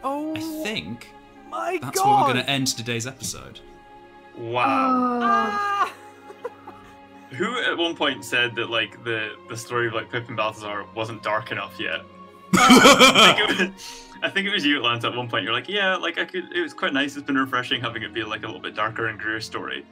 Oh 0.03 0.35
I 0.35 0.39
think 0.63 1.07
my 1.49 1.79
that's 1.81 1.99
god. 1.99 2.05
where 2.05 2.15
we're 2.27 2.33
going 2.33 2.45
to 2.45 2.51
end 2.51 2.67
today's 2.67 3.07
episode. 3.07 3.59
Wow. 4.37 5.19
Ah! 5.23 5.93
Who 7.31 7.59
at 7.61 7.75
one 7.75 7.95
point 7.95 8.23
said 8.23 8.53
that 8.55 8.69
like 8.69 9.03
the 9.03 9.35
the 9.49 9.57
story 9.57 9.87
of 9.87 9.93
like 9.93 10.11
Pip 10.11 10.27
and 10.27 10.37
Balthazar 10.37 10.85
wasn't 10.93 11.23
dark 11.23 11.51
enough 11.51 11.79
yet? 11.79 12.01
I, 12.53 13.33
think 13.35 13.49
it 13.49 13.73
was, 13.73 14.07
I 14.21 14.29
think 14.29 14.47
it 14.47 14.51
was 14.51 14.63
you, 14.63 14.77
Atlanta. 14.77 15.07
At 15.07 15.15
one 15.17 15.27
point, 15.27 15.43
you're 15.43 15.53
like, 15.53 15.67
yeah, 15.67 15.95
like 15.95 16.19
I 16.19 16.25
could. 16.25 16.55
It 16.55 16.61
was 16.61 16.75
quite 16.75 16.93
nice. 16.93 17.15
It's 17.15 17.25
been 17.25 17.37
refreshing 17.37 17.81
having 17.81 18.03
it 18.03 18.13
be 18.13 18.23
like 18.23 18.43
a 18.43 18.45
little 18.45 18.61
bit 18.61 18.75
darker 18.75 19.07
and 19.07 19.19
Greer 19.19 19.41
story. 19.41 19.83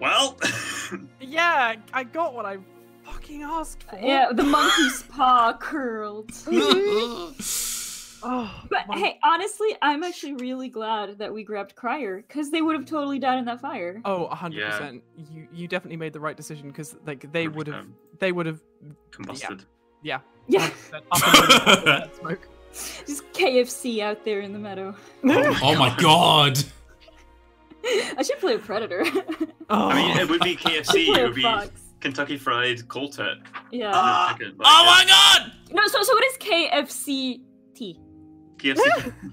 Well, 0.00 0.36
Yeah, 1.20 1.76
I 1.92 2.02
got 2.02 2.34
what 2.34 2.46
I 2.46 2.58
fucking 3.10 3.42
asked 3.42 3.82
for. 3.84 3.98
Yeah, 3.98 4.32
the 4.32 4.42
monkey's 4.44 5.02
paw 5.04 5.56
curled. 5.58 6.32
Oh, 8.22 8.50
But 8.68 8.86
my- 8.86 8.98
hey, 8.98 9.18
honestly, 9.24 9.68
I'm 9.80 10.02
actually 10.04 10.34
really 10.34 10.68
glad 10.68 11.16
that 11.20 11.32
we 11.32 11.42
grabbed 11.42 11.74
Crier 11.74 12.18
because 12.28 12.50
they 12.50 12.60
would 12.60 12.76
have 12.76 12.84
totally 12.84 13.18
died 13.18 13.38
in 13.38 13.46
that 13.46 13.62
fire. 13.62 14.02
Oh, 14.04 14.26
hundred 14.26 14.58
Yeah. 14.60 14.70
percent. 14.72 15.02
You 15.16 15.48
you 15.50 15.66
definitely 15.66 15.96
made 15.96 16.12
the 16.12 16.20
right 16.20 16.36
decision 16.36 16.68
because 16.68 16.96
like 17.06 17.32
they 17.32 17.48
would 17.48 17.66
have 17.68 17.86
they 18.18 18.30
would 18.32 18.44
have 18.44 18.60
Combusted. 19.10 19.64
yeah. 20.02 20.18
Yeah, 20.48 20.68
100% 20.68 20.94
up 21.12 21.22
and 21.24 21.64
down 21.64 21.84
that 21.86 22.16
smoke. 22.16 22.48
just 23.06 23.22
KFC 23.32 24.00
out 24.02 24.22
there 24.22 24.40
in 24.40 24.52
the 24.52 24.58
meadow. 24.58 24.94
oh, 25.24 25.58
oh 25.62 25.76
my 25.78 25.96
god! 25.98 26.58
I 28.18 28.22
should 28.22 28.38
play 28.38 28.56
a 28.56 28.58
predator. 28.58 29.02
Oh, 29.70 29.88
I 29.88 29.94
mean, 29.94 30.18
it 30.18 30.28
would 30.28 30.42
be 30.42 30.56
KFC. 30.56 31.16
It 31.16 31.22
would 31.22 31.34
be 31.34 31.40
fox. 31.42 31.70
Kentucky 32.00 32.36
Fried 32.38 32.86
Cold 32.88 33.12
Tit. 33.12 33.38
Yeah. 33.70 33.90
Ah! 33.94 34.34
Chicken, 34.38 34.56
oh 34.58 34.62
like, 34.62 34.86
my 34.86 35.04
god! 35.08 35.52
no, 35.72 35.86
so 35.86 36.02
so 36.02 36.14
what 36.14 36.24
is 36.24 36.36
KFC 36.38 37.40
T? 37.74 38.00
KFC. 38.56 39.12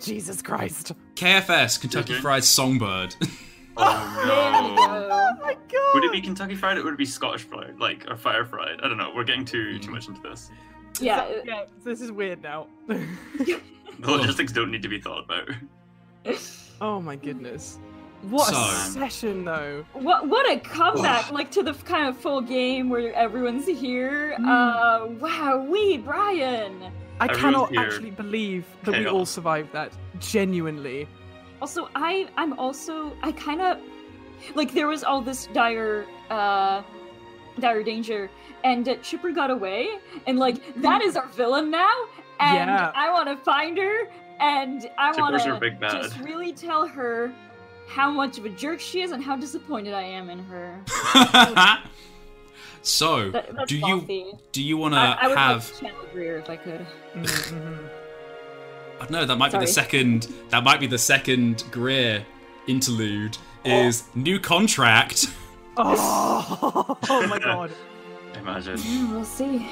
Jesus 0.00 0.42
Christ! 0.42 0.92
KFS, 1.14 1.80
Kentucky. 1.80 2.14
Fried 2.14 2.42
Songbird. 2.44 3.14
oh 3.76 4.24
no. 4.26 4.74
Oh 5.12 5.30
my 5.40 5.54
god! 5.54 5.94
Would 5.94 6.04
it 6.04 6.12
be 6.12 6.20
Kentucky 6.20 6.54
Fried 6.54 6.78
or 6.78 6.84
would 6.84 6.94
it 6.94 6.98
be 6.98 7.04
Scottish 7.04 7.42
Fried? 7.42 7.78
Like, 7.78 8.06
or 8.10 8.16
Fire 8.16 8.44
Fried? 8.44 8.80
I 8.82 8.88
don't 8.88 8.96
know. 8.98 9.12
We're 9.14 9.24
getting 9.24 9.44
too 9.44 9.76
Mm. 9.78 9.82
too 9.82 9.90
much 9.90 10.08
into 10.08 10.20
this. 10.22 10.50
Yeah. 11.00 11.26
So- 11.26 11.42
yeah. 11.44 11.64
This 11.84 12.00
is 12.00 12.10
weird 12.10 12.42
now. 12.42 12.66
The 12.88 13.06
logistics 14.00 14.52
don't 14.52 14.70
need 14.70 14.82
to 14.82 14.88
be 14.88 15.00
thought 15.00 15.24
about. 15.24 15.48
oh 16.80 17.00
my 17.00 17.16
goodness! 17.16 17.78
What 18.22 18.52
a 18.52 18.90
session 18.90 19.44
though. 19.44 19.84
What 19.94 20.28
what 20.28 20.48
a 20.50 20.58
comeback 20.60 21.30
like 21.32 21.50
to 21.52 21.62
the 21.62 21.72
kind 21.72 22.08
of 22.08 22.16
full 22.18 22.40
game 22.40 22.88
where 22.90 23.12
everyone's 23.14 23.66
here. 23.66 24.36
Mm. 24.38 24.46
Uh 24.46 25.06
wow, 25.14 25.64
we 25.64 25.96
Brian. 25.98 26.92
I 27.18 27.24
Everyone's 27.24 27.40
cannot 27.40 27.70
here. 27.70 27.80
actually 27.80 28.10
believe 28.10 28.66
that 28.84 28.98
we 28.98 29.06
all 29.06 29.26
survived 29.26 29.72
that. 29.72 29.92
Genuinely. 30.18 31.08
Also, 31.62 31.88
I 31.94 32.28
I'm 32.36 32.58
also 32.58 33.16
I 33.22 33.32
kind 33.32 33.60
of 33.62 33.78
like 34.54 34.72
there 34.72 34.86
was 34.88 35.02
all 35.04 35.22
this 35.22 35.46
dire 35.48 36.06
uh 36.30 36.82
dire 37.58 37.82
danger 37.82 38.30
and 38.64 38.88
uh, 38.88 38.96
Chipper 38.96 39.32
got 39.32 39.50
away 39.50 39.98
and 40.26 40.38
like 40.38 40.56
that 40.82 41.02
is 41.02 41.16
our 41.16 41.26
villain 41.28 41.70
now 41.70 41.94
and 42.38 42.68
Yeah. 42.70 42.92
I 42.94 43.10
want 43.12 43.28
to 43.28 43.36
find 43.44 43.76
her 43.78 44.08
and 44.40 44.88
I 44.98 45.12
want 45.18 45.34
Chipper's 45.34 45.46
your 45.46 45.58
big 45.60 45.80
to 45.80 45.88
just 45.88 46.18
really 46.20 46.52
tell 46.52 46.86
her 46.86 47.32
how 47.90 48.08
much 48.10 48.38
of 48.38 48.44
a 48.44 48.48
jerk 48.50 48.78
she 48.80 49.02
is 49.02 49.10
and 49.10 49.22
how 49.22 49.36
disappointed 49.36 49.92
I 49.94 50.02
am 50.02 50.30
in 50.30 50.38
her. 50.44 50.80
so, 52.82 53.30
That, 53.32 53.54
that's 53.56 53.68
do 53.68 53.78
you 53.78 54.38
do 54.52 54.62
you 54.62 54.76
want 54.76 54.94
to 54.94 55.00
I, 55.00 55.18
I 55.22 55.28
would 55.28 55.36
have? 55.36 55.64
like 55.66 55.74
to 55.74 55.80
channel 55.80 56.06
Greer 56.12 56.38
if 56.38 56.48
I 56.48 56.56
could. 56.56 56.86
Mhm. 57.14 57.88
I 59.00 59.04
don't 59.04 59.10
know 59.10 59.26
that 59.26 59.36
might 59.36 59.50
be 59.50 59.58
the 59.58 59.66
second. 59.66 60.28
That 60.50 60.62
might 60.62 60.78
be 60.78 60.86
the 60.86 60.98
second 60.98 61.64
Greer 61.72 62.24
interlude. 62.66 63.36
Is 63.64 64.04
new 64.14 64.38
contract. 64.38 65.26
oh, 65.76 66.96
oh 67.10 67.26
my 67.26 67.38
god. 67.38 67.70
Imagine. 68.36 68.78
Yeah, 68.82 69.12
we'll 69.12 69.24
see. 69.24 69.68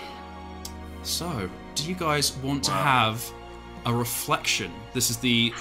So, 1.02 1.48
do 1.74 1.88
you 1.88 1.94
guys 1.94 2.36
want 2.38 2.64
to 2.64 2.70
have 2.72 3.24
a 3.86 3.94
reflection? 3.94 4.70
This 4.92 5.08
is 5.08 5.16
the 5.16 5.54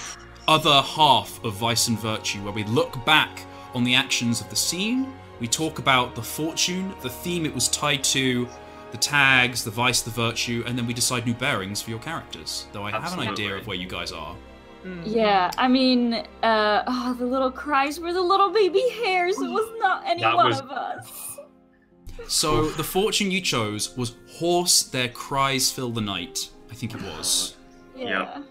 other 0.48 0.82
half 0.82 1.42
of 1.44 1.54
Vice 1.54 1.88
and 1.88 1.98
Virtue, 2.00 2.42
where 2.42 2.52
we 2.52 2.64
look 2.64 3.04
back 3.04 3.44
on 3.74 3.84
the 3.84 3.94
actions 3.94 4.40
of 4.40 4.48
the 4.50 4.56
scene. 4.56 5.12
We 5.38 5.46
talk 5.46 5.78
about 5.78 6.14
the 6.14 6.22
fortune, 6.22 6.92
the 7.02 7.10
theme 7.10 7.46
it 7.46 7.54
was 7.54 7.68
tied 7.68 8.02
to, 8.04 8.48
the 8.90 8.96
tags, 8.98 9.62
the 9.62 9.70
vice, 9.70 10.00
the 10.02 10.10
virtue, 10.10 10.64
and 10.66 10.76
then 10.76 10.86
we 10.86 10.94
decide 10.94 11.26
new 11.26 11.34
bearings 11.34 11.80
for 11.82 11.90
your 11.90 11.98
characters. 12.00 12.66
Though 12.72 12.84
I 12.84 12.90
have 12.90 13.12
an 13.12 13.28
idea 13.28 13.54
of 13.56 13.66
where 13.66 13.76
you 13.76 13.86
guys 13.86 14.10
are. 14.10 14.34
Mm. 14.84 15.02
Yeah, 15.04 15.50
I 15.58 15.68
mean, 15.68 16.14
uh, 16.42 16.82
oh, 16.86 17.14
the 17.18 17.26
little 17.26 17.50
cries 17.50 18.00
were 18.00 18.12
the 18.12 18.22
little 18.22 18.50
baby 18.50 18.82
hares. 19.02 19.36
It 19.38 19.50
was 19.50 19.70
not 19.78 20.02
any 20.06 20.22
That 20.22 20.34
one 20.34 20.46
was- 20.46 20.60
of 20.60 20.70
us. 20.70 21.38
So 22.26 22.68
the 22.70 22.82
fortune 22.84 23.30
you 23.30 23.40
chose 23.40 23.96
was 23.96 24.16
hoarse. 24.38 24.82
Their 24.82 25.08
cries 25.08 25.70
fill 25.70 25.90
the 25.90 26.00
night. 26.00 26.48
I 26.70 26.74
think 26.74 26.94
it 26.94 27.02
was. 27.02 27.56
Yeah. 27.96 28.42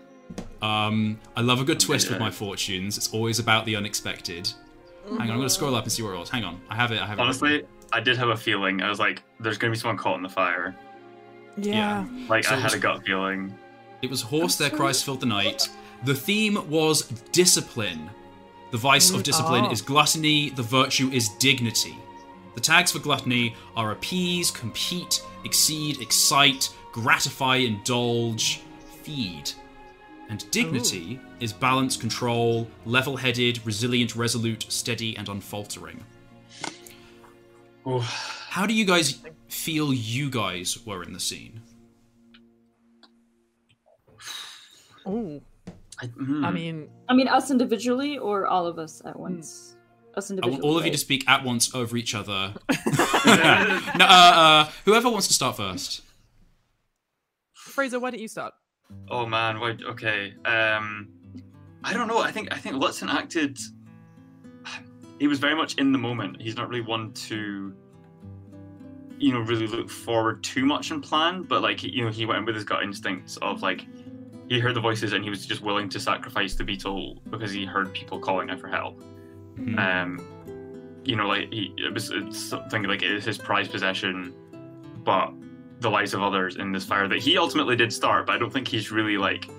Um, 0.61 1.19
I 1.35 1.41
love 1.41 1.61
a 1.61 1.63
good 1.63 1.79
twist 1.79 2.09
with 2.09 2.19
my 2.19 2.31
fortunes. 2.31 2.97
It's 2.97 3.13
always 3.13 3.39
about 3.39 3.65
the 3.65 3.75
unexpected. 3.75 4.51
Hang 5.05 5.13
on, 5.13 5.31
I'm 5.31 5.37
gonna 5.37 5.49
scroll 5.49 5.75
up 5.75 5.83
and 5.83 5.91
see 5.91 6.03
where 6.03 6.13
it 6.13 6.19
was. 6.19 6.29
Hang 6.29 6.43
on, 6.43 6.59
I 6.69 6.75
have 6.75 6.91
it. 6.91 7.01
I 7.01 7.05
have 7.05 7.19
it. 7.19 7.21
Honestly, 7.21 7.63
I 7.93 7.99
did 7.99 8.17
have 8.17 8.29
a 8.29 8.35
feeling. 8.35 8.81
I 8.81 8.89
was 8.89 8.99
like, 8.99 9.23
"There's 9.39 9.57
gonna 9.57 9.71
be 9.71 9.77
someone 9.77 9.97
caught 9.97 10.17
in 10.17 10.23
the 10.23 10.29
fire." 10.29 10.75
Yeah. 11.57 12.05
Like, 12.27 12.43
So 12.43 12.51
I 12.51 12.55
had 12.55 12.65
it's- 12.67 12.73
a 12.73 12.79
gut 12.79 13.05
feeling. 13.05 13.57
It 14.01 14.09
was 14.09 14.21
hoarse. 14.21 14.57
Their 14.57 14.69
sorry. 14.69 14.77
cries 14.77 15.01
filled 15.01 15.21
the 15.21 15.25
night. 15.25 15.69
The 16.03 16.13
theme 16.13 16.69
was 16.69 17.03
discipline. 17.31 18.09
The 18.71 18.77
vice 18.77 19.09
of 19.11 19.23
discipline 19.23 19.65
oh. 19.67 19.71
is 19.71 19.81
gluttony. 19.81 20.49
The 20.49 20.61
virtue 20.61 21.09
is 21.11 21.29
dignity. 21.39 21.97
The 22.53 22.61
tags 22.61 22.91
for 22.91 22.99
gluttony 22.99 23.55
are 23.75 23.91
appease, 23.91 24.51
compete, 24.51 25.21
exceed, 25.45 26.01
excite, 26.01 26.69
gratify, 26.91 27.57
indulge, 27.57 28.61
feed. 29.03 29.51
And 30.29 30.49
dignity 30.51 31.19
is 31.39 31.53
balance, 31.53 31.95
control, 31.95 32.67
level 32.85 33.15
headed, 33.15 33.65
resilient, 33.65 34.15
resolute, 34.15 34.65
steady, 34.69 35.15
and 35.15 35.29
unfaltering. 35.29 36.03
Oh, 37.85 37.99
How 37.99 38.65
do 38.65 38.73
you 38.73 38.83
guys 38.83 39.19
feel 39.47 39.93
you 39.93 40.29
guys 40.29 40.85
were 40.85 41.03
in 41.03 41.13
the 41.13 41.19
scene? 41.19 41.61
Oh, 45.05 45.41
I, 46.01 46.07
mm. 46.07 46.45
I 46.45 46.51
mean, 46.51 46.89
I 47.07 47.13
mean, 47.13 47.29
us 47.29 47.49
individually 47.49 48.17
or 48.17 48.45
all 48.45 48.67
of 48.67 48.77
us 48.77 49.01
at 49.05 49.17
once? 49.17 49.77
Us 50.15 50.29
I 50.29 50.33
individually. 50.33 50.61
want 50.61 50.63
all 50.65 50.77
of 50.77 50.85
you 50.85 50.91
to 50.91 50.97
speak 50.97 51.27
at 51.29 51.45
once 51.45 51.73
over 51.73 51.95
each 51.95 52.13
other. 52.13 52.53
no, 53.25 54.05
uh, 54.05 54.33
uh, 54.35 54.69
whoever 54.83 55.09
wants 55.09 55.27
to 55.27 55.33
start 55.33 55.55
first. 55.55 56.01
Fraser, 57.53 57.99
why 57.99 58.11
don't 58.11 58.19
you 58.19 58.27
start? 58.27 58.53
Oh 59.09 59.25
man, 59.25 59.59
wait, 59.59 59.81
okay. 59.83 60.33
Um, 60.45 61.09
I 61.83 61.93
don't 61.93 62.07
know. 62.07 62.19
I 62.19 62.31
think 62.31 62.49
I 62.51 62.57
think 62.57 62.75
Lutzen 62.75 63.09
acted. 63.09 63.57
He 65.19 65.25
was 65.25 65.39
very 65.39 65.55
much 65.55 65.73
in 65.79 65.91
the 65.91 65.97
moment. 65.97 66.39
He's 66.39 66.55
not 66.55 66.69
really 66.69 66.83
one 66.83 67.11
to, 67.13 67.73
you 69.17 69.33
know, 69.33 69.39
really 69.39 69.65
look 69.65 69.89
forward 69.89 70.43
too 70.43 70.63
much 70.63 70.91
and 70.91 71.01
plan. 71.01 71.41
But 71.41 71.63
like, 71.63 71.81
you 71.81 72.05
know, 72.05 72.11
he 72.11 72.27
went 72.27 72.45
with 72.45 72.53
his 72.53 72.63
gut 72.63 72.83
instincts 72.83 73.35
of 73.37 73.63
like, 73.63 73.87
he 74.47 74.59
heard 74.59 74.75
the 74.75 74.79
voices 74.79 75.13
and 75.13 75.23
he 75.23 75.31
was 75.31 75.43
just 75.43 75.61
willing 75.61 75.89
to 75.89 75.99
sacrifice 75.99 76.53
the 76.53 76.63
beetle 76.63 77.19
because 77.31 77.51
he 77.51 77.65
heard 77.65 77.91
people 77.93 78.19
calling 78.19 78.51
out 78.51 78.59
for 78.59 78.67
help. 78.67 79.01
Hmm. 79.55 79.79
Um, 79.79 80.27
you 81.03 81.15
know, 81.15 81.25
like 81.25 81.51
he 81.51 81.73
it 81.77 81.91
was 81.91 82.11
it's 82.11 82.37
something 82.37 82.83
like 82.83 83.01
it 83.01 83.09
is 83.09 83.25
his 83.25 83.39
prized 83.39 83.71
possession, 83.71 84.35
but 85.03 85.33
the 85.79 85.89
lives 85.89 86.13
of 86.13 86.21
others 86.23 86.55
in 86.55 86.71
this 86.71 86.83
fire 86.85 87.07
that 87.07 87.19
he 87.19 87.37
ultimately 87.37 87.75
did 87.75 87.91
start. 87.93 88.25
But 88.25 88.35
I 88.35 88.37
don't 88.39 88.51
think 88.51 88.67
he's 88.67 88.91
really 88.91 89.17
like 89.17 89.49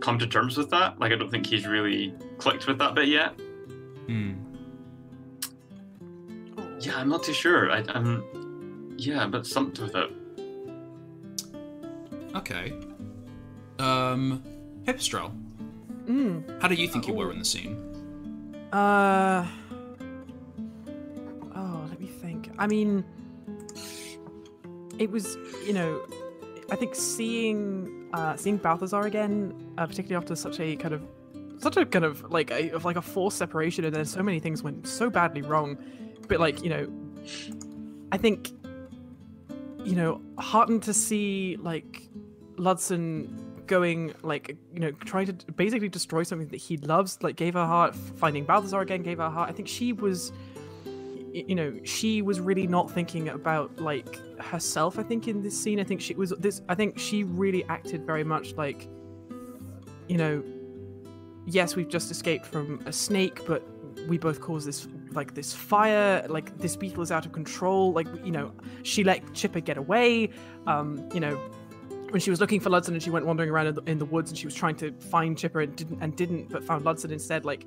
come 0.00 0.18
to 0.18 0.26
terms 0.26 0.56
with 0.56 0.70
that. 0.70 0.98
Like 1.00 1.12
I 1.12 1.16
don't 1.16 1.30
think 1.30 1.46
he's 1.46 1.66
really 1.66 2.14
clicked 2.38 2.66
with 2.66 2.78
that 2.78 2.94
bit 2.94 3.08
yet. 3.08 3.30
Hmm. 4.06 4.34
Yeah, 6.80 6.96
I'm 6.96 7.08
not 7.08 7.22
too 7.24 7.32
sure. 7.32 7.70
I, 7.72 7.84
I'm 7.88 8.94
yeah, 8.96 9.26
but 9.26 9.46
something 9.46 9.84
with 9.84 9.94
it. 9.96 10.10
Okay. 12.36 12.72
Um, 13.78 14.42
Pipistrel, 14.84 15.32
Mm. 16.06 16.60
how 16.62 16.68
do 16.68 16.74
you 16.74 16.88
think 16.88 17.06
you 17.06 17.14
were 17.14 17.30
in 17.32 17.38
the 17.38 17.44
scene? 17.44 17.76
Uh. 18.72 19.46
Oh, 21.54 21.86
let 21.88 22.00
me 22.00 22.06
think. 22.06 22.50
I 22.58 22.66
mean, 22.66 23.04
it 24.98 25.10
was, 25.10 25.36
you 25.66 25.72
know, 25.72 26.00
I 26.70 26.76
think 26.76 26.94
seeing 26.94 28.08
uh, 28.12 28.36
seeing 28.36 28.56
Balthazar 28.56 29.02
again, 29.02 29.54
uh, 29.78 29.86
particularly 29.86 30.22
after 30.22 30.34
such 30.36 30.60
a 30.60 30.76
kind 30.76 30.94
of 30.94 31.02
such 31.58 31.76
a 31.76 31.86
kind 31.86 32.04
of 32.04 32.30
like 32.30 32.50
a 32.50 32.70
of 32.70 32.84
like 32.84 32.96
a 32.96 33.02
forced 33.02 33.38
separation, 33.38 33.84
and 33.84 33.94
then 33.94 34.04
so 34.04 34.22
many 34.22 34.40
things 34.40 34.62
went 34.62 34.86
so 34.86 35.10
badly 35.10 35.42
wrong. 35.42 35.78
But 36.28 36.40
like, 36.40 36.62
you 36.62 36.68
know, 36.68 36.88
I 38.12 38.18
think, 38.18 38.50
you 39.84 39.96
know, 39.96 40.20
heartened 40.38 40.82
to 40.84 40.94
see 40.94 41.56
like 41.60 42.08
Lutzen 42.56 43.28
going 43.68 44.14
like 44.22 44.56
you 44.72 44.80
know 44.80 44.90
trying 45.04 45.26
to 45.26 45.52
basically 45.52 45.88
destroy 45.88 46.22
something 46.22 46.48
that 46.48 46.56
he 46.56 46.78
loves 46.78 47.18
like 47.22 47.36
gave 47.36 47.52
her 47.52 47.66
heart 47.66 47.94
finding 47.94 48.42
balthazar 48.42 48.80
again 48.80 49.02
gave 49.02 49.18
her 49.18 49.28
heart 49.28 49.48
i 49.48 49.52
think 49.52 49.68
she 49.68 49.92
was 49.92 50.32
you 51.32 51.54
know 51.54 51.74
she 51.84 52.22
was 52.22 52.40
really 52.40 52.66
not 52.66 52.90
thinking 52.90 53.28
about 53.28 53.78
like 53.80 54.16
herself 54.38 54.98
i 54.98 55.02
think 55.02 55.28
in 55.28 55.42
this 55.42 55.58
scene. 55.58 55.78
I 55.78 55.84
think 55.84 56.00
she 56.00 56.14
was 56.14 56.30
this 56.38 56.62
i 56.68 56.74
think 56.74 56.98
she 56.98 57.24
really 57.24 57.64
acted 57.64 58.06
very 58.06 58.24
much 58.24 58.54
like 58.54 58.88
you 60.08 60.16
know 60.16 60.42
yes 61.46 61.76
we've 61.76 61.88
just 61.88 62.10
escaped 62.10 62.46
from 62.46 62.82
a 62.86 62.92
snake 62.92 63.46
but 63.46 63.62
we 64.06 64.18
both 64.18 64.40
caused 64.40 64.66
this 64.66 64.86
like 65.12 65.34
this 65.34 65.52
fire 65.52 66.24
like 66.28 66.56
this 66.58 66.76
beetle 66.76 67.02
is 67.02 67.10
out 67.10 67.26
of 67.26 67.32
control. 67.32 67.92
Like 67.92 68.06
you 68.24 68.30
know 68.30 68.52
she 68.82 69.04
let 69.04 69.34
chipper 69.34 69.60
get 69.60 69.76
away 69.76 70.30
um 70.66 71.08
you 71.12 71.20
know 71.20 71.36
when 72.10 72.20
she 72.20 72.30
was 72.30 72.40
looking 72.40 72.60
for 72.60 72.70
Lutzen 72.70 72.88
and 72.88 73.02
she 73.02 73.10
went 73.10 73.26
wandering 73.26 73.50
around 73.50 73.66
in 73.66 73.74
the, 73.74 73.82
in 73.82 73.98
the 73.98 74.04
woods 74.04 74.30
and 74.30 74.38
she 74.38 74.46
was 74.46 74.54
trying 74.54 74.76
to 74.76 74.92
find 74.92 75.36
Chipper 75.36 75.60
and 75.60 75.76
didn't 75.76 76.02
and 76.02 76.16
didn't 76.16 76.48
but 76.48 76.64
found 76.64 76.84
Lutzen 76.84 77.10
instead 77.10 77.44
like 77.44 77.66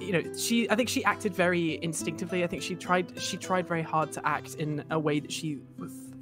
you 0.00 0.12
know 0.12 0.34
she 0.34 0.68
I 0.70 0.74
think 0.74 0.88
she 0.88 1.04
acted 1.04 1.34
very 1.34 1.82
instinctively. 1.82 2.44
I 2.44 2.46
think 2.46 2.62
she 2.62 2.74
tried 2.74 3.20
she 3.20 3.36
tried 3.36 3.66
very 3.66 3.82
hard 3.82 4.12
to 4.12 4.26
act 4.26 4.54
in 4.54 4.84
a 4.90 4.98
way 4.98 5.20
that 5.20 5.32
she 5.32 5.60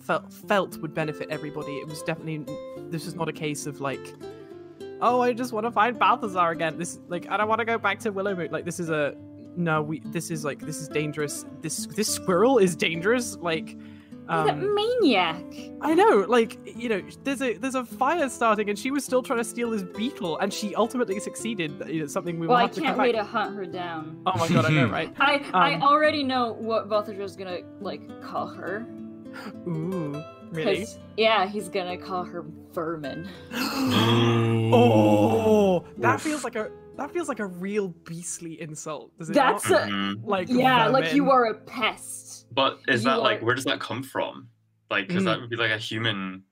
felt 0.01 0.33
felt 0.33 0.77
would 0.79 0.95
benefit 0.95 1.29
everybody. 1.31 1.73
It 1.79 1.87
was 1.87 2.03
definitely 2.03 2.45
this 2.91 3.05
was 3.05 3.15
not 3.15 3.29
a 3.29 3.33
case 3.33 3.67
of 3.67 3.81
like 3.81 4.15
oh 5.01 5.21
I 5.21 5.33
just 5.33 5.53
want 5.53 5.67
to 5.67 5.71
find 5.71 5.99
Balthazar 5.99 6.51
again. 6.51 6.79
This 6.79 6.99
like 7.09 7.29
I 7.31 7.37
don't 7.37 7.49
want 7.49 7.61
to 7.61 7.65
go 7.65 7.79
back 7.79 7.99
to 8.01 8.13
Willowmoot 8.13 8.51
like 8.51 8.65
this 8.65 8.81
is 8.81 8.91
a 8.91 9.15
no 9.57 9.83
we 9.83 10.01
this 10.01 10.31
is 10.31 10.45
like 10.45 10.61
this 10.61 10.81
is 10.81 10.89
dangerous. 10.89 11.45
This 11.61 11.87
this 11.87 12.09
squirrel 12.09 12.59
is 12.59 12.77
dangerous. 12.77 13.37
Like 13.37 13.77
um, 14.29 14.75
maniac. 14.75 15.43
I 15.81 15.95
know, 15.95 16.25
like 16.29 16.59
you 16.77 16.89
know, 16.89 17.03
there's 17.25 17.41
a 17.41 17.57
there's 17.57 17.75
a 17.75 17.85
fire 17.85 18.29
starting, 18.29 18.69
and 18.69 18.79
she 18.79 18.91
was 18.91 19.05
still 19.05 19.23
trying 19.23 19.39
to 19.39 19.45
steal 19.45 19.71
this 19.71 19.83
beetle, 19.83 20.39
and 20.39 20.53
she 20.53 20.75
ultimately 20.75 21.19
succeeded. 21.21 21.83
You 21.89 22.01
know, 22.01 22.07
something 22.07 22.39
we 22.39 22.47
will 22.47 22.55
Well, 22.55 22.59
I 22.59 22.63
have 22.63 22.73
to 22.73 22.81
can't 22.81 22.97
come 22.97 23.05
wait 23.05 23.15
back. 23.15 23.25
to 23.25 23.31
hunt 23.31 23.55
her 23.57 23.65
down. 23.67 24.21
Oh 24.27 24.37
my 24.39 24.49
god, 24.49 24.65
I 24.67 24.71
know, 24.71 24.87
right? 24.89 25.13
I 25.21 25.45
I 25.55 25.75
Um, 25.75 25.83
already 25.83 26.23
know 26.25 26.53
what 26.55 26.89
Balthazar's 26.89 27.37
gonna 27.37 27.61
like 27.81 28.03
call 28.23 28.47
her. 28.49 28.87
Ooh, 29.69 30.23
really? 30.51 30.79
'Cause, 30.81 30.99
Yeah, 31.17 31.47
he's 31.47 31.69
gonna 31.69 31.97
call 31.97 32.25
her 32.25 32.45
vermin. 32.73 33.29
oh, 34.73 35.85
that 35.99 36.17
Oof. 36.17 36.23
feels 36.23 36.45
like 36.45 36.57
a 36.57 36.71
that 36.97 37.13
feels 37.13 37.29
like 37.29 37.39
a 37.39 37.47
real 37.47 37.89
beastly 38.05 38.61
insult. 38.61 39.17
Does 39.19 39.31
it 39.31 39.35
That's 39.35 39.69
not? 39.71 39.83
a, 39.83 39.87
Mhm. 39.93 40.21
like 40.25 40.49
yeah, 40.51 40.89
like 40.89 41.15
you 41.15 41.31
are 41.31 41.45
a 41.47 41.55
pest. 41.55 42.28
But 42.53 42.81
is 42.89 43.05
You 43.05 43.11
that 43.11 43.23
like 43.23 43.41
where 43.43 43.55
does 43.55 43.65
that 43.65 43.81
come 43.81 44.03
from? 44.03 44.49
Like, 44.91 45.09
because 45.09 45.23
Mm. 45.23 45.27
that 45.27 45.41
would 45.41 45.51
be 45.51 45.57
like 45.57 45.71
a 45.71 45.79
human. 45.79 46.45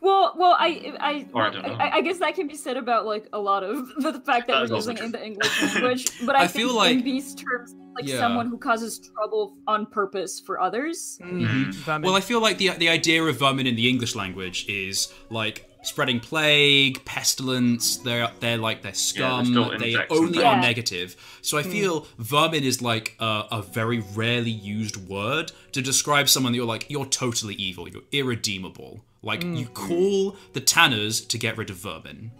Well, 0.00 0.34
well, 0.38 0.56
I, 0.58 0.94
I, 1.00 1.26
Or 1.34 1.42
I 1.42 1.50
don't 1.50 1.66
know. 1.66 1.74
I, 1.74 1.96
I 1.96 2.00
guess 2.00 2.18
that 2.18 2.34
can 2.34 2.46
be 2.46 2.54
said 2.56 2.76
about 2.78 3.04
like 3.04 3.28
a 3.32 3.38
lot 3.38 3.62
of 3.62 3.88
the 3.98 4.22
fact 4.24 4.46
that 4.46 4.54
That 4.54 4.62
is 4.64 4.70
we're 4.70 4.76
using 4.76 4.98
in 4.98 5.12
the 5.12 5.22
English 5.24 5.62
language. 5.74 6.24
But 6.24 6.36
I, 6.36 6.44
I 6.44 6.46
think 6.46 6.66
feel 6.66 6.74
like- 6.76 6.92
in 6.92 7.02
these 7.02 7.34
terms, 7.34 7.74
like 7.94 8.06
Yeah. 8.08 8.18
someone 8.18 8.48
who 8.48 8.56
causes 8.58 8.98
trouble 9.14 9.54
on 9.66 9.84
purpose 9.86 10.40
for 10.40 10.60
others. 10.60 11.18
Mhm, 11.22 11.74
vermin. 11.74 12.06
Well, 12.06 12.16
I 12.16 12.20
feel 12.20 12.40
like 12.40 12.56
the 12.58 12.70
the 12.70 12.88
idea 12.88 13.22
of 13.22 13.38
vermin 13.38 13.66
in 13.66 13.76
the 13.76 13.88
English 13.88 14.14
language 14.14 14.66
is 14.68 15.12
like 15.30 15.68
spreading 15.82 16.20
plague, 16.20 17.04
pestilence. 17.04 17.98
They're 17.98 18.30
they're 18.40 18.58
like 18.58 18.82
they're 18.82 18.94
scum. 18.94 19.46
still 19.46 19.78
they 19.78 19.92
insects 19.92 20.16
only 20.16 20.38
and 20.38 20.46
are 20.46 20.60
negative. 20.60 21.16
So 21.42 21.58
I 21.58 21.62
feel 21.62 22.06
vermin 22.18 22.64
is 22.64 22.80
like 22.80 23.16
a, 23.20 23.44
a 23.50 23.62
very 23.62 24.02
rarely 24.14 24.50
used 24.50 24.96
word 25.08 25.52
to 25.72 25.82
describe 25.82 26.28
someone 26.28 26.52
that 26.52 26.56
you're 26.56 26.66
like 26.66 26.86
you're 26.88 27.06
totally 27.06 27.54
evil. 27.54 27.88
You're 27.88 28.02
irredeemable. 28.12 29.04
Like 29.22 29.44
you 29.44 29.66
call 29.66 30.36
the 30.52 30.60
tanners 30.60 31.20
to 31.20 31.38
get 31.38 31.56
rid 31.56 31.70
of 31.70 31.76
vermin. 31.76 32.32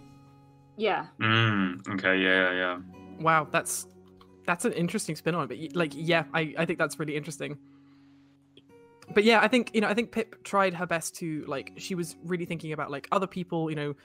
Yeah. 0.75 1.05
Mm, 1.19 1.87
okay, 1.93 2.17
yeah, 2.17 2.51
yeah, 2.51 2.53
yeah. 2.53 2.79
wow, 3.19 3.47
that's 3.49 3.87
that's 4.45 4.65
an 4.65 4.73
interesting 4.73 5.15
spin 5.15 5.35
on 5.35 5.43
it. 5.43 5.47
But 5.47 5.77
like, 5.77 5.93
yeah, 5.95 6.25
I 6.33 6.53
I 6.57 6.65
think 6.65 6.79
that's 6.79 6.99
really 6.99 7.15
interesting. 7.15 7.57
But 9.13 9.23
yeah, 9.23 9.41
I 9.41 9.47
think 9.47 9.71
you 9.73 9.81
know, 9.81 9.87
I 9.87 9.93
think 9.93 10.11
Pip 10.11 10.43
tried 10.43 10.73
her 10.73 10.85
best 10.85 11.15
to 11.15 11.43
like. 11.47 11.73
She 11.77 11.95
was 11.95 12.15
really 12.23 12.45
thinking 12.45 12.71
about 12.71 12.91
like 12.91 13.07
other 13.11 13.27
people, 13.27 13.69
you 13.69 13.75
know, 13.75 13.95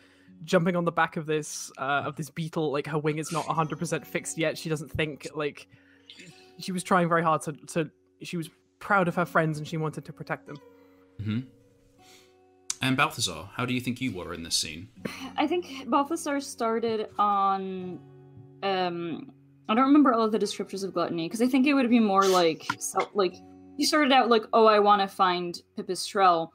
jumping 0.44 0.76
on 0.76 0.84
the 0.84 0.92
back 0.92 1.16
of 1.16 1.26
this 1.26 1.70
uh, 1.78 2.02
of 2.04 2.16
this 2.16 2.30
beetle. 2.30 2.72
Like 2.72 2.86
her 2.86 2.98
wing 2.98 3.18
is 3.18 3.32
not 3.32 3.44
hundred 3.46 3.78
percent 3.78 4.06
fixed 4.06 4.38
yet. 4.38 4.58
She 4.58 4.68
doesn't 4.68 4.90
think 4.90 5.28
like 5.34 5.68
she 6.58 6.72
was 6.72 6.82
trying 6.82 7.08
very 7.08 7.22
hard 7.22 7.42
to 7.42 7.52
to. 7.52 7.90
She 8.22 8.36
was 8.36 8.50
proud 8.80 9.08
of 9.08 9.14
her 9.14 9.26
friends 9.26 9.58
and 9.58 9.66
she 9.66 9.76
wanted 9.76 10.04
to 10.04 10.12
protect 10.12 10.46
them. 10.46 10.56
Hmm. 11.22 11.40
And 12.80 12.96
Balthazar, 12.96 13.48
how 13.54 13.66
do 13.66 13.74
you 13.74 13.80
think 13.80 14.00
you 14.00 14.12
were 14.12 14.32
in 14.32 14.44
this 14.44 14.56
scene? 14.56 14.88
I 15.36 15.46
think 15.46 15.88
Balthazar 15.88 16.40
started 16.40 17.08
on. 17.18 17.98
Um, 18.62 19.32
I 19.68 19.74
don't 19.74 19.86
remember 19.86 20.12
all 20.12 20.24
of 20.24 20.32
the 20.32 20.38
descriptors 20.38 20.84
of 20.84 20.94
gluttony 20.94 21.26
because 21.26 21.42
I 21.42 21.46
think 21.46 21.66
it 21.66 21.74
would 21.74 21.90
be 21.90 22.00
more 22.00 22.24
like 22.24 22.66
so, 22.78 23.08
like 23.14 23.34
he 23.78 23.86
started 23.86 24.12
out 24.12 24.28
like, 24.28 24.44
oh, 24.52 24.66
I 24.66 24.78
want 24.80 25.00
to 25.00 25.08
find 25.08 25.58
Pipistrel, 25.78 26.50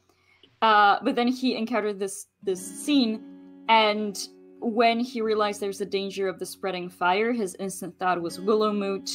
uh, 0.62 0.98
but 1.02 1.16
then 1.16 1.28
he 1.28 1.56
encountered 1.56 1.98
this 1.98 2.28
this 2.44 2.62
scene, 2.62 3.24
and 3.70 4.28
when 4.60 5.00
he 5.00 5.22
realized 5.22 5.60
there's 5.60 5.82
a 5.82 5.86
danger 5.86 6.28
of 6.28 6.38
the 6.38 6.46
spreading 6.46 6.90
fire, 6.90 7.32
his 7.34 7.56
instant 7.56 7.98
thought 7.98 8.22
was 8.22 8.38
Willowmoot. 8.38 9.10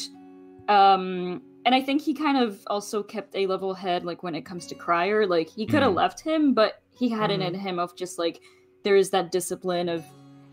Um, 0.68 1.40
and 1.64 1.74
I 1.74 1.80
think 1.80 2.02
he 2.02 2.12
kind 2.14 2.36
of 2.38 2.60
also 2.66 3.02
kept 3.02 3.34
a 3.34 3.46
level 3.46 3.72
head, 3.74 4.04
like 4.04 4.22
when 4.22 4.34
it 4.34 4.42
comes 4.42 4.66
to 4.66 4.74
Crier. 4.74 5.26
Like 5.26 5.48
he 5.48 5.66
could 5.66 5.82
have 5.82 5.92
Mhm. 5.92 5.96
left 5.96 6.20
him, 6.20 6.52
but 6.54 6.82
he 6.90 7.08
had 7.08 7.30
it 7.30 7.40
Mhm. 7.40 7.46
in 7.48 7.54
him 7.54 7.78
of 7.78 7.94
just 7.96 8.18
like 8.18 8.40
there 8.84 8.96
is 8.96 9.10
that 9.10 9.30
discipline 9.32 9.88
of 9.88 10.04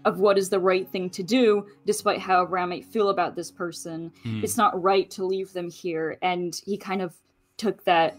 of 0.05 0.19
what 0.19 0.37
is 0.37 0.49
the 0.49 0.59
right 0.59 0.87
thing 0.89 1.09
to 1.09 1.23
do, 1.23 1.65
despite 1.87 2.19
how 2.19 2.45
Ram 2.45 2.69
might 2.69 2.85
feel 2.85 3.09
about 3.09 3.35
this 3.35 3.49
person. 3.49 4.11
Hmm. 4.21 4.41
It's 4.43 4.55
not 4.55 4.79
right 4.79 5.09
to 5.11 5.25
leave 5.25 5.51
them 5.51 5.67
here, 5.67 6.19
and 6.21 6.55
he 6.63 6.77
kind 6.77 7.01
of 7.01 7.15
took 7.57 7.83
that 7.85 8.17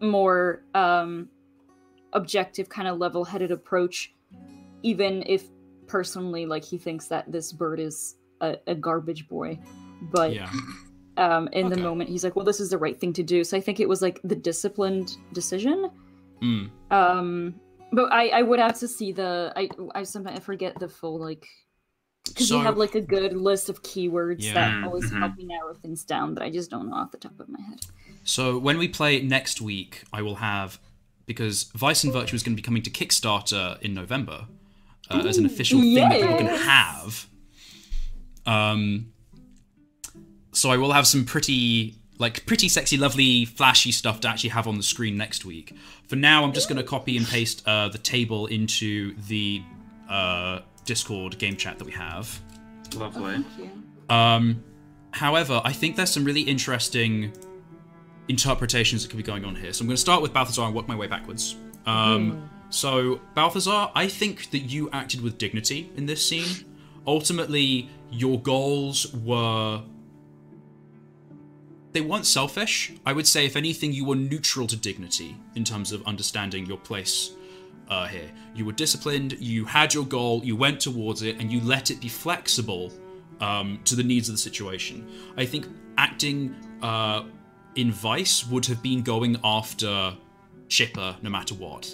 more 0.00 0.62
um, 0.74 1.28
objective, 2.12 2.68
kind 2.68 2.88
of 2.88 2.98
level-headed 2.98 3.50
approach, 3.50 4.14
even 4.82 5.22
if 5.26 5.44
personally, 5.86 6.46
like 6.46 6.64
he 6.64 6.78
thinks 6.78 7.06
that 7.08 7.30
this 7.30 7.52
bird 7.52 7.78
is 7.80 8.16
a, 8.40 8.56
a 8.66 8.74
garbage 8.74 9.28
boy, 9.28 9.58
but 10.10 10.34
Yeah. 10.34 10.50
um, 11.16 11.48
in 11.52 11.68
the 11.68 11.76
moment 11.76 12.10
he's 12.10 12.24
like, 12.24 12.34
well, 12.34 12.44
this 12.44 12.60
is 12.60 12.70
the 12.70 12.78
right 12.78 12.98
thing 12.98 13.12
to 13.12 13.22
do. 13.22 13.44
So 13.44 13.56
I 13.56 13.60
think 13.60 13.78
it 13.78 13.88
was 13.88 14.02
like 14.02 14.20
the 14.24 14.34
disciplined 14.34 15.16
decision. 15.32 15.90
Mm. 16.42 16.70
Um, 16.90 17.54
but 17.92 18.12
I, 18.12 18.28
I 18.28 18.42
would 18.42 18.58
have 18.58 18.78
to 18.80 18.88
see 18.88 19.12
the 19.12 19.52
I 19.54 19.68
I 19.94 20.02
sometimes 20.02 20.38
I 20.38 20.42
forget 20.42 20.78
the 20.80 20.88
full 20.88 21.20
like 21.20 21.46
because 22.26 22.48
So- 22.48 22.58
you 22.58 22.64
have 22.64 22.76
like 22.76 22.94
a 22.94 23.00
good 23.00 23.32
list 23.36 23.68
of 23.68 23.82
keywords 23.82 24.36
Yeah. 24.40 24.54
that 24.54 24.84
always 24.84 25.10
Mhm. 25.10 25.18
help 25.18 25.36
me 25.36 25.44
narrow 25.44 25.74
things 25.74 26.04
down, 26.04 26.34
but 26.34 26.42
I 26.42 26.50
just 26.50 26.70
don't 26.70 26.88
know 26.88 26.96
off 26.96 27.10
the 27.10 27.18
top 27.18 27.38
of 27.40 27.48
my 27.48 27.60
head. 27.60 27.80
So 28.24 28.58
when 28.58 28.78
we 28.78 28.88
play 28.88 29.20
next 29.20 29.60
week, 29.60 30.04
I 30.12 30.22
will 30.22 30.36
have 30.36 30.78
because 31.26 31.64
Vice 31.74 32.04
and 32.04 32.12
Virtue 32.12 32.34
is 32.36 32.42
going 32.42 32.54
to 32.56 32.60
be 32.60 32.64
coming 32.64 32.82
to 32.82 32.90
Kickstarter 32.90 33.80
in 33.80 33.94
November 33.94 34.46
uh, 35.10 35.18
as 35.26 35.38
an 35.38 35.46
official 35.46 35.80
thing 35.80 35.94
that 35.94 36.20
people 36.20 36.36
can 36.36 36.46
have. 36.46 37.26
Um, 38.46 39.12
so 40.52 40.70
I 40.70 40.76
will 40.76 40.92
have 40.92 41.06
some 41.06 41.24
pretty 41.24 41.96
like 42.18 42.46
pretty 42.46 42.68
sexy, 42.68 42.96
lovely, 42.96 43.44
flashy 43.44 43.90
stuff 43.90 44.20
to 44.20 44.28
actually 44.28 44.50
have 44.50 44.68
on 44.68 44.76
the 44.76 44.82
screen 44.82 45.16
next 45.16 45.44
week. 45.44 45.74
For 46.06 46.14
now, 46.14 46.44
I'm 46.44 46.52
just 46.52 46.68
going 46.68 46.76
to 46.76 46.84
copy 46.84 47.16
and 47.16 47.26
paste 47.26 47.66
uh, 47.66 47.88
the 47.88 47.98
table 47.98 48.46
into 48.46 49.16
the 49.26 49.62
uh, 50.08 50.60
Discord 50.84 51.38
game 51.38 51.56
chat 51.56 51.78
that 51.78 51.84
we 51.84 51.92
have. 51.92 52.40
Lovely. 52.94 53.34
Thank 53.34 53.46
you. 53.58 54.14
Um, 54.14 54.62
however, 55.12 55.60
I 55.64 55.72
think 55.72 55.96
there's 55.96 56.12
some 56.12 56.24
really 56.24 56.42
interesting 56.42 57.32
interpretations 58.28 59.02
that 59.02 59.08
could 59.08 59.16
be 59.16 59.22
going 59.22 59.44
on 59.44 59.54
here. 59.56 59.72
So 59.72 59.82
I'm 59.82 59.86
going 59.88 59.96
to 59.96 60.00
start 60.00 60.22
with 60.22 60.32
Balthazar 60.32 60.62
and 60.62 60.74
work 60.74 60.88
my 60.88 60.96
way 60.96 61.06
backwards. 61.06 61.56
Um, 61.86 62.48
So, 62.70 63.20
Balthazar, 63.34 63.90
I 63.94 64.08
think 64.08 64.50
that 64.50 64.60
you 64.60 64.88
acted 64.92 65.20
with 65.20 65.36
dignity 65.36 65.90
in 65.94 66.06
this 66.06 66.26
scene. 66.26 66.64
Ultimately, 67.06 67.90
your 68.10 68.40
goals 68.40 69.12
were. 69.12 69.82
They 71.92 72.00
weren't 72.00 72.24
selfish. 72.24 72.92
I 73.04 73.12
would 73.12 73.26
say, 73.26 73.44
if 73.44 73.56
anything, 73.56 73.92
you 73.92 74.06
were 74.06 74.16
neutral 74.16 74.66
to 74.68 74.76
dignity 74.76 75.36
in 75.54 75.64
terms 75.64 75.92
of 75.92 76.02
understanding 76.06 76.64
your 76.64 76.78
place 76.78 77.32
uh, 77.92 78.06
here. 78.06 78.30
You 78.54 78.64
were 78.64 78.72
disciplined, 78.72 79.32
you 79.38 79.64
had 79.64 79.92
your 79.92 80.06
goal, 80.06 80.42
you 80.42 80.56
went 80.56 80.80
towards 80.80 81.22
it, 81.22 81.38
and 81.38 81.52
you 81.52 81.60
let 81.60 81.90
it 81.90 82.00
be 82.00 82.08
flexible 82.08 82.92
um, 83.40 83.80
to 83.84 83.94
the 83.94 84.02
needs 84.02 84.28
of 84.28 84.34
the 84.34 84.44
situation. 84.50 84.96
I 85.36 85.44
think 85.44 85.66
acting 85.98 86.54
uh, 86.80 87.24
in 87.74 87.92
Vice 87.92 88.46
would 88.46 88.66
have 88.66 88.82
been 88.82 89.02
going 89.02 89.36
after 89.44 90.14
Chipper 90.68 91.16
no 91.22 91.30
matter 91.30 91.54
what. 91.54 91.84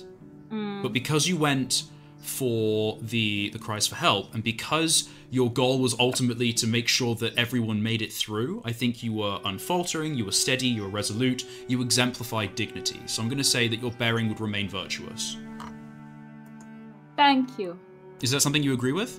But 0.83 0.93
because 0.93 1.29
you 1.29 1.37
went 1.37 1.85
for 2.19 2.99
the 3.01 3.51
the 3.51 3.59
cries 3.59 3.87
for 3.87 3.97
help, 3.97 4.35
and 4.35 4.43
because 4.43 5.09
your 5.31 5.51
goal 5.53 5.79
was 5.79 5.95
ultimately 5.99 6.53
to 6.55 6.67
make 6.67 6.89
sure 6.89 7.15
that 7.17 7.37
everyone 7.37 7.83
made 7.83 8.01
it 8.01 8.13
through, 8.13 8.63
I 8.65 8.73
think 8.73 9.03
you 9.03 9.13
were 9.13 9.41
unfaltering, 9.45 10.15
you 10.15 10.25
were 10.25 10.39
steady, 10.45 10.69
you 10.69 10.83
were 10.83 10.89
resolute, 11.01 11.45
you 11.67 11.83
exemplified 11.83 12.55
dignity. 12.55 13.01
So 13.07 13.21
I'm 13.21 13.29
going 13.29 13.45
to 13.47 13.53
say 13.57 13.69
that 13.69 13.81
your 13.85 13.93
bearing 13.93 14.29
would 14.29 14.41
remain 14.41 14.69
virtuous. 14.69 15.37
Thank 17.19 17.59
you. 17.59 17.71
Is 18.23 18.31
that 18.31 18.41
something 18.41 18.63
you 18.63 18.73
agree 18.73 18.93
with? 18.93 19.13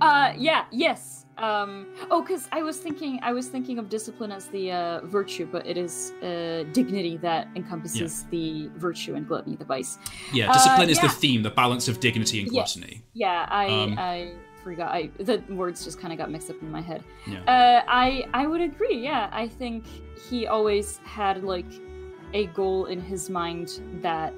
Uh, 0.00 0.32
yeah, 0.36 0.64
yes. 0.72 1.24
Um, 1.38 1.86
oh, 2.10 2.20
because 2.22 2.48
I 2.52 2.62
was 2.62 2.76
thinking, 2.76 3.18
I 3.22 3.32
was 3.32 3.46
thinking 3.48 3.78
of 3.78 3.88
discipline 3.88 4.30
as 4.32 4.46
the 4.48 4.64
uh, 4.72 5.00
virtue, 5.18 5.46
but 5.54 5.62
it 5.66 5.76
is 5.76 6.10
uh, 6.22 6.64
dignity 6.72 7.16
that 7.18 7.48
encompasses 7.54 8.24
the 8.30 8.68
virtue 8.76 9.14
and 9.14 9.26
gluttony, 9.26 9.56
the 9.56 9.64
vice. 9.64 9.96
Yeah, 10.32 10.50
Uh, 10.50 10.52
discipline 10.54 10.90
is 10.90 11.00
the 11.00 11.08
theme, 11.08 11.42
the 11.42 11.50
balance 11.62 11.86
of 11.88 12.00
dignity 12.00 12.36
and 12.42 12.46
Yes. 12.52 12.74
gluttony. 12.74 13.02
Yeah, 13.14 13.46
I 13.48 13.66
Um, 13.66 13.94
I 13.98 14.32
forgot. 14.64 14.88
I 14.92 15.10
the 15.28 15.36
words 15.54 15.84
just 15.84 15.98
kind 16.00 16.12
of 16.12 16.18
got 16.18 16.28
mixed 16.34 16.50
up 16.50 16.60
in 16.62 16.70
my 16.78 16.82
head. 16.90 17.02
Yeah. 17.26 17.40
Uh, 17.54 17.80
I 18.04 18.26
I 18.34 18.46
would 18.50 18.60
agree. 18.70 18.98
Yeah, 19.10 19.30
I 19.32 19.46
think 19.60 19.84
he 20.28 20.46
always 20.48 20.98
had 21.18 21.44
like 21.54 21.70
a 22.34 22.46
goal 22.58 22.86
in 22.86 23.00
his 23.00 23.30
mind 23.30 23.80
that 24.02 24.32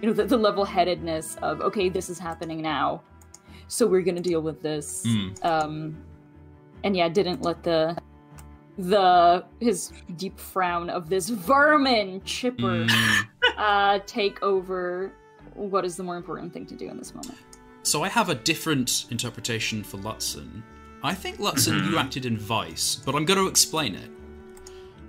you 0.00 0.08
know 0.08 0.12
the, 0.14 0.24
the 0.24 0.36
level-headedness 0.36 1.36
of 1.42 1.60
okay 1.60 1.88
this 1.88 2.08
is 2.10 2.18
happening 2.18 2.60
now 2.62 3.02
so 3.68 3.86
we're 3.86 4.02
gonna 4.02 4.20
deal 4.20 4.40
with 4.40 4.62
this 4.62 5.04
Mm. 5.06 5.44
um 5.44 5.96
and 6.84 6.96
yeah 6.96 7.08
didn't 7.08 7.42
let 7.42 7.62
the 7.62 7.96
the 8.78 9.44
his 9.60 9.92
deep 10.16 10.38
frown 10.38 10.88
of 10.90 11.08
this 11.10 11.28
vermin 11.28 12.22
chipper 12.24 12.86
Mm. 12.86 13.26
uh 13.58 13.98
take 14.06 14.42
over 14.42 15.12
what 15.54 15.84
is 15.84 15.96
the 15.96 16.02
more 16.02 16.16
important 16.16 16.52
thing 16.52 16.64
to 16.66 16.74
do 16.74 16.88
in 16.88 16.96
this 16.96 17.14
moment 17.14 17.38
So 17.82 18.02
I 18.02 18.08
have 18.08 18.28
a 18.28 18.34
different 18.34 19.06
interpretation 19.10 19.82
for 19.82 19.96
Lutzen. 19.98 20.62
I 21.02 21.14
think 21.14 21.38
Lutzen, 21.38 21.90
you 21.90 21.96
acted 21.96 22.26
in 22.26 22.36
Vice, 22.36 22.96
but 23.04 23.14
I'm 23.14 23.24
going 23.24 23.40
to 23.40 23.48
explain 23.48 23.94
it. 23.94 24.10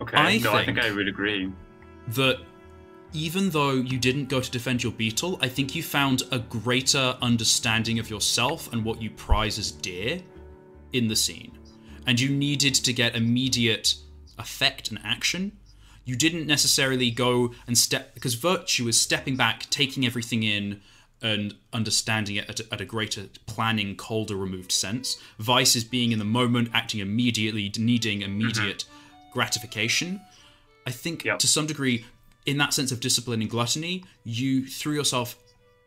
Okay. 0.01 0.15
I 0.17 0.37
no, 0.37 0.53
I 0.53 0.63
think 0.65 0.77
think- 0.77 0.87
I 0.87 0.89
would 0.95 1.09
agree. 1.09 1.51
that 2.15 2.37
even 3.13 3.49
though 3.49 3.73
you 3.73 3.97
didn't 3.97 4.29
go 4.29 4.39
to 4.41 4.51
defend 4.51 4.83
your 4.83 4.91
beetle, 4.91 5.37
I 5.41 5.47
think 5.47 5.75
you 5.75 5.83
found 5.83 6.23
a 6.31 6.39
greater 6.39 7.17
understanding 7.21 7.99
of 7.99 8.09
yourself 8.09 8.71
and 8.71 8.85
what 8.85 9.01
you 9.01 9.09
prize 9.09 9.59
as 9.59 9.71
dear 9.71 10.21
in 10.93 11.07
the 11.07 11.15
scene. 11.15 11.57
And 12.07 12.19
you 12.19 12.29
needed 12.29 12.73
to 12.75 12.93
get 12.93 13.15
immediate 13.15 13.95
effect 14.39 14.89
and 14.89 14.99
action. 15.03 15.51
You 16.05 16.15
didn't 16.15 16.47
necessarily 16.47 17.11
go 17.11 17.53
and 17.67 17.77
step, 17.77 18.13
because 18.13 18.33
virtue 18.33 18.87
is 18.87 18.99
stepping 18.99 19.35
back, 19.35 19.69
taking 19.69 20.05
everything 20.05 20.43
in, 20.43 20.81
and 21.21 21.53
understanding 21.71 22.37
it 22.37 22.49
at 22.49 22.59
a, 22.59 22.73
at 22.73 22.81
a 22.81 22.85
greater 22.85 23.25
planning, 23.45 23.95
colder, 23.95 24.35
removed 24.35 24.71
sense. 24.71 25.21
Vice 25.37 25.75
is 25.75 25.83
being 25.83 26.11
in 26.11 26.17
the 26.17 26.25
moment, 26.25 26.69
acting 26.73 26.99
immediately, 26.99 27.71
needing 27.77 28.21
mm-hmm. 28.21 28.31
immediate 28.31 28.85
gratification. 29.31 30.21
I 30.87 30.91
think 30.91 31.23
Yep. 31.23 31.37
to 31.39 31.47
some 31.47 31.67
degree, 31.67 32.05
in 32.45 32.57
that 32.57 32.73
sense 32.73 32.91
of 32.91 32.99
discipline 32.99 33.41
and 33.41 33.49
gluttony, 33.49 34.03
you 34.23 34.65
threw 34.65 34.93
yourself 34.93 35.35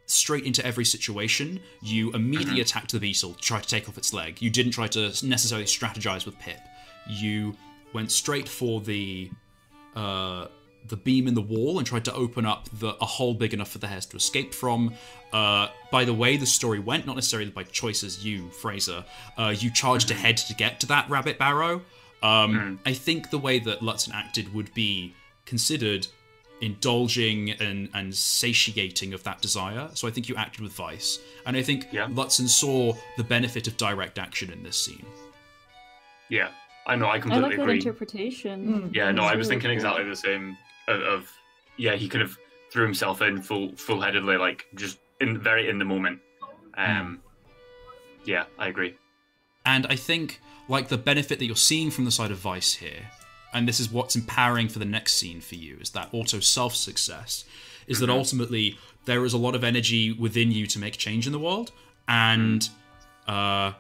straight 0.06 0.44
into 0.44 0.64
every 0.64 0.84
situation. 0.84 1.60
You 1.82 2.12
immediately 2.12 2.60
attacked 2.60 2.92
the 2.92 3.00
beetle, 3.00 3.34
tried 3.40 3.62
to 3.64 3.68
take 3.68 3.88
off 3.88 3.98
its 3.98 4.12
leg. 4.12 4.40
You 4.40 4.50
didn't 4.50 4.72
try 4.72 4.86
to 4.88 5.12
necessarily 5.22 5.66
strategize 5.66 6.26
with 6.26 6.38
Pip. 6.38 6.58
You 7.08 7.56
went 7.92 8.10
straight 8.10 8.48
for 8.48 8.80
the 8.80 9.30
uh, 9.96 10.48
the 10.86 10.96
beam 10.96 11.26
in 11.26 11.34
the 11.34 11.40
wall 11.40 11.78
and 11.78 11.86
tried 11.86 12.04
to 12.04 12.12
open 12.14 12.44
up 12.44 12.68
the, 12.78 12.94
a 13.00 13.06
hole 13.06 13.32
big 13.32 13.54
enough 13.54 13.70
for 13.70 13.78
the 13.78 13.86
hares 13.86 14.04
to 14.06 14.16
escape 14.16 14.52
from. 14.52 14.92
Uh, 15.32 15.68
by 15.90 16.04
the 16.04 16.12
way 16.12 16.36
the 16.36 16.46
story 16.46 16.78
went, 16.78 17.06
not 17.06 17.14
necessarily 17.14 17.50
by 17.50 17.62
choices 17.62 18.24
you, 18.24 18.50
Fraser, 18.50 19.04
uh, 19.38 19.54
you 19.56 19.70
charged 19.70 20.10
ahead 20.10 20.36
to 20.36 20.54
get 20.54 20.80
to 20.80 20.86
that 20.86 21.08
rabbit 21.08 21.38
barrow. 21.38 21.80
Um, 22.22 22.80
I 22.86 22.92
think 22.92 23.30
the 23.30 23.38
way 23.38 23.58
that 23.60 23.80
Lutzen 23.80 24.12
acted 24.14 24.52
would 24.54 24.72
be 24.74 25.14
considered 25.46 26.06
indulging 26.60 27.50
and, 27.50 27.88
and 27.94 28.14
satiating 28.14 29.12
of 29.12 29.22
that 29.24 29.40
desire. 29.40 29.88
So 29.94 30.08
I 30.08 30.10
think 30.10 30.28
you 30.28 30.36
acted 30.36 30.62
with 30.62 30.72
Vice. 30.72 31.18
And 31.46 31.56
I 31.56 31.62
think 31.62 31.88
Yeah. 31.92 32.06
Lutzen 32.08 32.48
saw 32.48 32.94
the 33.16 33.24
benefit 33.24 33.66
of 33.66 33.76
direct 33.76 34.18
action 34.18 34.50
in 34.50 34.62
this 34.62 34.78
scene. 34.78 35.04
Yeah. 36.28 36.48
I 36.86 36.96
know. 36.96 37.08
I 37.08 37.18
completely 37.18 37.46
i 37.46 37.48
completely 37.48 37.56
like 37.56 37.56
that 37.56 37.62
agree. 37.62 37.76
interpretation 37.76 38.90
Yeah, 38.94 39.10
no, 39.10 39.22
I 39.22 39.34
was 39.34 39.48
really 39.48 39.60
thinking 39.60 39.68
cool. 39.70 39.74
exactly 39.74 40.04
the 40.04 40.16
same. 40.16 40.56
Of, 40.88 41.00
of 41.00 41.32
yeah, 41.76 41.94
he 41.94 42.08
could 42.08 42.20
have 42.20 42.36
threw 42.70 42.84
himself 42.84 43.22
in 43.22 43.40
full, 43.40 43.74
full 43.76 44.00
headedly, 44.00 44.36
like 44.36 44.66
just 44.74 44.98
in 45.20 45.38
very 45.38 45.68
in 45.68 45.78
the 45.78 45.84
moment. 45.84 46.20
Um, 46.76 47.20
yeah, 48.24 48.44
I 48.58 48.68
agree. 48.68 48.96
And 49.64 49.86
I 49.86 49.96
think, 49.96 50.40
like, 50.68 50.88
the 50.88 50.98
benefit 50.98 51.38
that 51.38 51.46
you're 51.46 51.56
seeing 51.56 51.90
from 51.90 52.04
the 52.04 52.10
side 52.10 52.30
of 52.30 52.36
Vice 52.38 52.74
here, 52.74 53.10
and 53.54 53.68
this 53.68 53.80
is 53.80 53.90
what's 53.90 54.16
empowering 54.16 54.68
for 54.68 54.80
the 54.80 54.84
next 54.84 55.14
scene 55.14 55.40
for 55.40 55.54
you, 55.54 55.78
is 55.80 55.90
that 55.90 56.08
auto 56.12 56.40
self 56.40 56.74
success, 56.74 57.44
is 57.86 58.00
that 58.00 58.06
mm-hmm. 58.06 58.18
ultimately 58.18 58.78
there 59.04 59.24
is 59.24 59.32
a 59.32 59.38
lot 59.38 59.54
of 59.54 59.62
energy 59.64 60.12
within 60.12 60.50
you 60.50 60.66
to 60.66 60.78
make 60.78 60.96
change 60.96 61.26
in 61.26 61.32
the 61.32 61.38
world. 61.38 61.70
And 62.08 62.68
mm. 63.28 63.70
uh, 63.70 63.74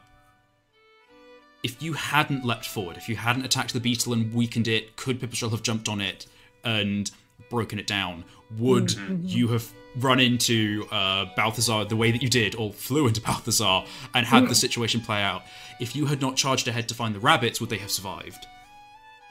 if 1.62 1.82
you 1.82 1.94
hadn't 1.94 2.44
leapt 2.44 2.66
forward, 2.66 2.96
if 2.96 3.08
you 3.08 3.16
hadn't 3.16 3.44
attacked 3.44 3.72
the 3.72 3.80
beetle 3.80 4.12
and 4.12 4.32
weakened 4.32 4.68
it, 4.68 4.96
could 4.96 5.20
Pipistrel 5.20 5.50
have 5.50 5.62
jumped 5.62 5.88
on 5.88 6.00
it 6.00 6.26
and 6.62 7.10
broken 7.50 7.78
it 7.78 7.86
down? 7.86 8.24
Would 8.58 8.88
mm-hmm. 8.88 9.12
Mm-hmm. 9.12 9.26
you 9.26 9.48
have 9.48 9.72
run 9.96 10.20
into 10.20 10.86
uh, 10.90 11.26
Balthazar 11.36 11.84
the 11.84 11.96
way 11.96 12.10
that 12.10 12.22
you 12.22 12.28
did, 12.28 12.54
or 12.54 12.72
flew 12.72 13.08
into 13.08 13.20
Balthazar 13.22 13.84
and 14.14 14.24
had 14.26 14.44
the 14.44 14.48
mm. 14.48 14.56
situation 14.56 15.00
play 15.00 15.22
out? 15.22 15.42
If 15.80 15.96
you 15.96 16.06
had 16.06 16.20
not 16.20 16.36
charged 16.36 16.68
ahead 16.68 16.88
to 16.88 16.94
find 16.94 17.14
the 17.14 17.20
rabbits, 17.20 17.60
would 17.60 17.70
they 17.70 17.78
have 17.78 17.90
survived? 17.90 18.46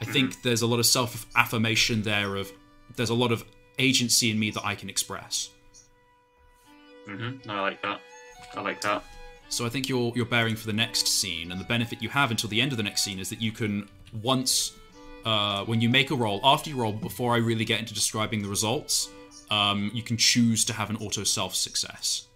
I 0.00 0.04
think 0.04 0.42
there's 0.42 0.62
a 0.62 0.66
lot 0.66 0.78
of 0.78 0.86
self 0.86 1.26
affirmation 1.36 2.02
there 2.02 2.36
of 2.36 2.52
there's 2.96 3.10
a 3.10 3.14
lot 3.14 3.32
of 3.32 3.44
agency 3.78 4.30
in 4.30 4.38
me 4.38 4.50
that 4.50 4.64
I 4.64 4.74
can 4.74 4.88
express. 4.88 5.50
hmm 7.06 7.36
I 7.48 7.60
like 7.60 7.82
that. 7.82 8.00
I 8.54 8.60
like 8.60 8.80
that. 8.82 9.02
So 9.48 9.64
I 9.66 9.68
think 9.68 9.88
you're 9.88 10.12
you're 10.14 10.26
bearing 10.26 10.56
for 10.56 10.66
the 10.66 10.72
next 10.72 11.06
scene, 11.08 11.52
and 11.52 11.60
the 11.60 11.64
benefit 11.66 12.02
you 12.02 12.08
have 12.08 12.30
until 12.30 12.50
the 12.50 12.60
end 12.60 12.72
of 12.72 12.76
the 12.76 12.82
next 12.84 13.02
scene 13.02 13.18
is 13.18 13.28
that 13.30 13.40
you 13.40 13.52
can 13.52 13.88
once 14.22 14.72
uh, 15.24 15.64
when 15.64 15.80
you 15.80 15.88
make 15.88 16.10
a 16.10 16.14
roll, 16.14 16.40
after 16.44 16.70
you 16.70 16.76
roll, 16.76 16.92
before 16.92 17.34
I 17.34 17.38
really 17.38 17.64
get 17.64 17.80
into 17.80 17.94
describing 17.94 18.42
the 18.42 18.48
results, 18.48 19.08
um, 19.50 19.90
you 19.94 20.02
can 20.02 20.16
choose 20.16 20.64
to 20.66 20.72
have 20.72 20.90
an 20.90 20.96
auto 20.96 21.24
self 21.24 21.54
success. 21.54 22.28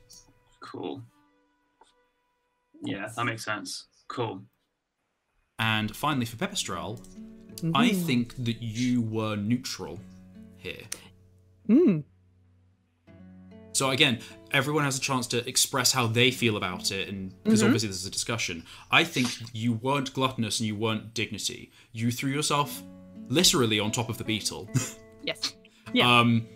Cool. 0.61 1.03
Yeah, 2.83 3.09
that 3.15 3.25
makes 3.25 3.45
sense. 3.45 3.87
Cool. 4.09 4.43
And 5.59 5.95
finally, 5.95 6.25
for 6.25 6.37
Pepperstrel, 7.61 7.77
I 7.77 7.91
think 7.91 8.35
that 8.45 8.63
you 8.63 9.03
were 9.03 9.37
neutral 9.37 10.01
here. 10.57 10.83
Mm. 11.69 12.05
So 13.73 13.91
again, 13.91 14.19
everyone 14.51 14.85
has 14.85 14.99
a 14.99 15.01
chance 15.01 15.27
to 15.29 15.47
express 15.49 15.93
how 15.93 16.07
they 16.07 16.31
feel 16.31 16.57
about 16.57 16.91
it, 16.91 17.09
and 17.09 17.33
because 17.45 17.63
obviously 17.63 17.89
this 17.89 17.99
is 17.99 18.07
a 18.07 18.11
discussion. 18.11 18.65
I 18.91 19.05
think 19.05 19.29
you 19.53 19.75
weren't 19.75 20.13
gluttonous 20.13 20.59
and 20.61 20.67
you 20.67 20.75
weren't 20.75 21.15
dignity. 21.15 21.71
You 21.93 22.11
threw 22.11 22.31
yourself 22.31 22.83
literally 23.29 23.79
on 23.79 23.93
top 23.93 24.09
of 24.09 24.19
the 24.19 24.25
beetle, 24.25 24.69
Yes. 25.23 25.55
Yeah. 25.93 26.21
um, 26.21 26.47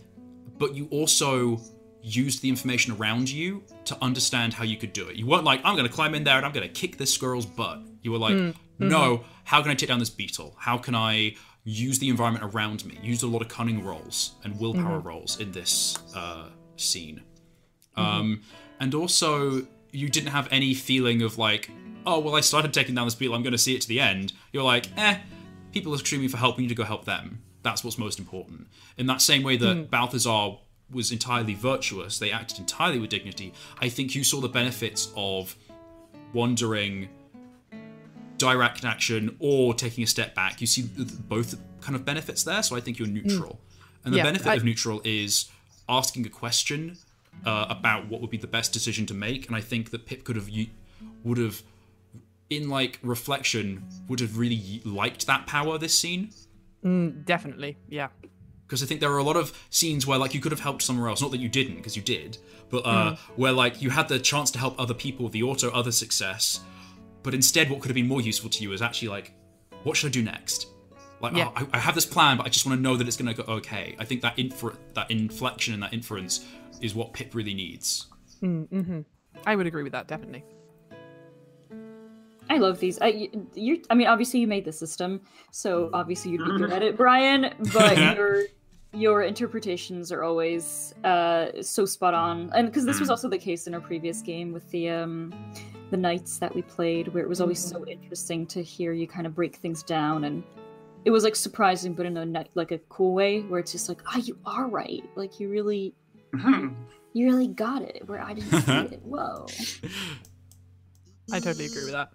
but 0.58 0.74
you 0.74 0.88
also 0.90 1.60
used 2.02 2.42
the 2.42 2.48
information 2.48 2.94
around 2.94 3.30
you 3.30 3.62
to 3.84 3.96
understand 4.02 4.52
how 4.52 4.64
you 4.64 4.76
could 4.76 4.92
do 4.92 5.08
it. 5.08 5.16
You 5.16 5.26
weren't 5.26 5.44
like, 5.44 5.60
I'm 5.64 5.76
going 5.76 5.86
to 5.88 5.92
climb 5.92 6.14
in 6.14 6.24
there 6.24 6.36
and 6.36 6.44
I'm 6.44 6.52
going 6.52 6.66
to 6.66 6.72
kick 6.72 6.98
this 6.98 7.12
squirrel's 7.12 7.46
butt. 7.46 7.80
You 8.02 8.10
were 8.10 8.18
like, 8.18 8.54
no, 8.78 9.24
how 9.44 9.62
can 9.62 9.70
I 9.70 9.74
take 9.74 9.88
down 9.88 9.98
this 9.98 10.10
beetle? 10.10 10.54
How 10.58 10.78
can 10.78 10.94
I 10.94 11.36
use 11.64 11.98
the 11.98 12.08
environment 12.08 12.44
around 12.54 12.84
me? 12.84 12.98
Used 13.02 13.22
a 13.22 13.26
lot 13.26 13.42
of 13.42 13.48
cunning 13.48 13.84
rolls 13.84 14.32
and 14.44 14.58
willpower 14.58 14.98
rolls 14.98 15.38
in 15.40 15.52
this 15.52 15.96
uh, 16.14 16.48
scene. 16.76 17.22
Um, 17.96 18.42
and 18.80 18.94
also, 18.94 19.66
you 19.92 20.08
didn't 20.08 20.30
have 20.30 20.48
any 20.50 20.74
feeling 20.74 21.22
of 21.22 21.38
like, 21.38 21.70
oh, 22.06 22.18
well, 22.18 22.34
I 22.34 22.40
started 22.40 22.72
taking 22.72 22.94
down 22.94 23.06
this 23.06 23.14
beetle, 23.14 23.34
I'm 23.34 23.42
going 23.42 23.52
to 23.52 23.58
see 23.58 23.74
it 23.74 23.82
to 23.82 23.88
the 23.88 24.00
end. 24.00 24.32
You're 24.52 24.64
like, 24.64 24.86
eh, 24.96 25.18
people 25.72 25.94
are 25.94 25.98
screaming 25.98 26.28
for 26.28 26.38
help, 26.38 26.56
we 26.56 26.62
need 26.62 26.68
to 26.68 26.74
go 26.74 26.84
help 26.84 27.04
them. 27.04 27.42
That's 27.62 27.84
what's 27.84 27.98
most 27.98 28.18
important. 28.18 28.66
In 28.96 29.06
that 29.06 29.22
same 29.22 29.42
way 29.42 29.56
that 29.58 29.90
Balthazar 29.90 30.58
was 30.90 31.12
entirely 31.12 31.54
virtuous, 31.54 32.18
they 32.18 32.32
acted 32.32 32.58
entirely 32.58 32.98
with 32.98 33.10
dignity, 33.10 33.52
I 33.80 33.88
think 33.88 34.14
you 34.14 34.24
saw 34.24 34.40
the 34.40 34.48
benefits 34.48 35.12
of 35.16 35.56
wandering 36.32 37.08
direct 38.46 38.84
action 38.94 39.22
or 39.38 39.60
taking 39.84 40.02
a 40.04 40.06
step 40.16 40.30
back. 40.34 40.60
You 40.60 40.66
see 40.74 40.82
both 41.34 41.48
kind 41.84 41.94
of 41.98 42.02
benefits 42.12 42.42
there, 42.44 42.62
so 42.62 42.76
I 42.78 42.80
think 42.80 42.98
you're 42.98 43.08
neutral. 43.20 43.54
And 44.04 44.12
the 44.12 44.18
Yeah, 44.18 44.24
benefit 44.30 44.48
I- 44.48 44.56
of 44.60 44.64
neutral 44.64 44.98
is 45.04 45.32
asking 45.88 46.22
a 46.26 46.30
question 46.44 46.80
uh, 47.50 47.66
about 47.76 48.00
what 48.10 48.20
would 48.20 48.30
be 48.30 48.42
the 48.48 48.52
best 48.58 48.72
decision 48.78 49.04
to 49.06 49.14
make, 49.14 49.42
and 49.48 49.54
I 49.56 49.62
think 49.70 49.90
that 49.92 50.00
Pip 50.08 50.20
could 50.26 50.36
have 50.36 50.48
would 51.24 51.38
have, 51.38 51.62
in 52.50 52.68
like 52.68 52.98
reflection, 53.02 53.66
would 54.08 54.20
have 54.20 54.36
really 54.38 54.82
liked 54.84 55.26
that 55.26 55.46
power 55.46 55.78
this 55.78 55.94
scene 56.02 56.30
Mm, 56.84 57.24
definitely. 57.24 57.72
Yeah. 57.88 58.08
because 58.66 58.82
I 58.82 58.86
think 58.86 58.98
there 59.00 59.12
are 59.16 59.18
a 59.26 59.28
lot 59.32 59.36
of 59.36 59.46
scenes 59.70 60.06
where 60.06 60.18
like 60.18 60.32
you 60.34 60.40
could 60.40 60.52
have 60.56 60.60
helped 60.68 60.82
somewhere 60.82 61.08
else. 61.10 61.20
Not 61.22 61.30
that 61.34 61.40
you 61.46 61.48
didn't, 61.60 61.76
because 61.76 61.96
you 61.96 62.02
did, 62.16 62.38
but 62.70 62.82
uh, 62.92 63.16
where 63.36 63.52
like 63.62 63.74
you 63.82 63.90
had 63.98 64.06
the 64.08 64.18
chance 64.18 64.50
to 64.52 64.58
help 64.58 64.74
other 64.78 64.94
people, 64.94 65.20
with 65.26 65.32
the 65.32 65.42
auto 65.50 65.68
other 65.70 65.92
success, 65.92 66.60
but 67.22 67.34
instead 67.34 67.70
what 67.70 67.80
could 67.80 67.88
have 67.88 67.94
been 67.94 68.08
more 68.08 68.20
useful 68.20 68.50
to 68.50 68.62
you 68.62 68.72
is 68.72 68.82
actually 68.82 69.08
like, 69.08 69.32
what 69.84 69.96
should 69.96 70.08
I 70.08 70.10
do 70.12 70.22
next? 70.22 70.66
Like, 71.20 71.34
Yeah. 71.36 71.50
oh, 71.56 71.68
I, 71.72 71.76
I 71.76 71.78
have 71.78 71.94
this 71.94 72.06
plan, 72.06 72.36
but 72.36 72.46
I 72.46 72.48
just 72.48 72.66
want 72.66 72.78
to 72.78 72.82
know 72.82 72.96
that 72.96 73.06
it's 73.06 73.16
going 73.16 73.32
to 73.34 73.42
go 73.42 73.52
okay. 73.54 73.94
I 73.98 74.04
think 74.04 74.22
that 74.22 74.38
infer- 74.38 74.76
that 74.94 75.10
inflection 75.10 75.72
and 75.74 75.82
that 75.82 75.92
inference 75.92 76.44
is 76.80 76.94
what 76.94 77.12
Pip 77.12 77.34
really 77.34 77.54
needs. 77.54 78.06
Mm-hmm. 78.42 79.00
I 79.46 79.54
would 79.56 79.66
agree 79.66 79.82
with 79.84 79.92
that, 79.92 80.08
definitely. 80.08 80.44
I 82.50 82.58
love 82.58 82.80
these. 82.80 82.98
I, 83.00 83.28
you, 83.54 83.82
I 83.88 83.94
mean, 83.94 84.08
obviously 84.08 84.40
you 84.40 84.46
made 84.46 84.64
the 84.64 84.72
system, 84.72 85.20
so 85.52 85.88
obviously 85.92 86.32
you'd 86.32 86.44
be 86.44 86.58
good 86.58 86.72
at 86.72 86.82
it, 86.82 86.96
Brian. 86.96 87.54
But 87.72 87.96
your 88.16 88.42
your 88.92 89.22
interpretations 89.22 90.12
are 90.12 90.22
always 90.22 90.92
uh, 91.04 91.62
so 91.62 91.86
spot 91.86 92.12
on, 92.14 92.50
and 92.54 92.66
because 92.66 92.84
this 92.84 93.00
was 93.00 93.08
also 93.08 93.28
the 93.28 93.38
case 93.38 93.66
in 93.66 93.74
our 93.74 93.80
previous 93.80 94.20
game 94.20 94.52
with 94.52 94.70
the 94.70 94.90
um, 94.90 95.32
the 95.92 95.96
nights 95.96 96.38
that 96.38 96.52
we 96.52 96.62
played, 96.62 97.08
where 97.08 97.22
it 97.22 97.28
was 97.28 97.40
always 97.40 97.60
so 97.60 97.86
interesting 97.86 98.46
to 98.46 98.62
hear 98.62 98.92
you 98.92 99.06
kind 99.06 99.26
of 99.26 99.34
break 99.34 99.56
things 99.56 99.84
down, 99.84 100.24
and 100.24 100.42
it 101.04 101.10
was 101.10 101.22
like 101.22 101.36
surprising, 101.36 101.92
but 101.94 102.06
in 102.06 102.16
a 102.16 102.44
like 102.54 102.72
a 102.72 102.78
cool 102.88 103.12
way, 103.14 103.42
where 103.42 103.60
it's 103.60 103.70
just 103.70 103.88
like, 103.88 104.00
ah, 104.06 104.16
you 104.16 104.36
are 104.44 104.66
right. 104.66 105.04
Like 105.14 105.38
you 105.38 105.48
really, 105.48 105.94
You 107.14 107.26
really 107.26 107.48
got 107.48 107.82
it 107.82 108.02
where 108.08 108.20
I 108.20 108.32
didn't 108.32 108.62
see 108.62 108.94
it. 108.94 109.02
Whoa. 109.04 109.46
I 111.30 111.40
totally 111.40 111.66
agree 111.66 111.84
with 111.84 111.92
that. 111.92 112.10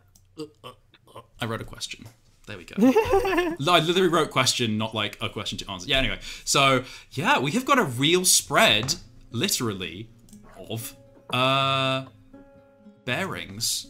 I 1.40 1.46
wrote 1.46 1.62
a 1.62 1.66
question. 1.66 2.08
There 2.48 2.58
we 2.58 2.66
go. 2.66 2.76
I 2.80 3.56
literally 3.60 4.08
wrote 4.08 4.32
question, 4.32 4.78
not 4.78 4.96
like 4.96 5.18
a 5.22 5.30
question 5.30 5.58
to 5.60 5.70
answer. 5.70 5.88
Yeah, 5.88 6.00
anyway. 6.00 6.20
So, 6.46 6.84
yeah, 7.12 7.40
we 7.40 7.52
have 7.52 7.66
got 7.66 7.78
a 7.78 7.84
real 7.84 8.26
spread, 8.26 8.96
literally, 9.32 10.10
of 10.70 10.96
uh 11.32 12.06
bearings. 13.08 13.88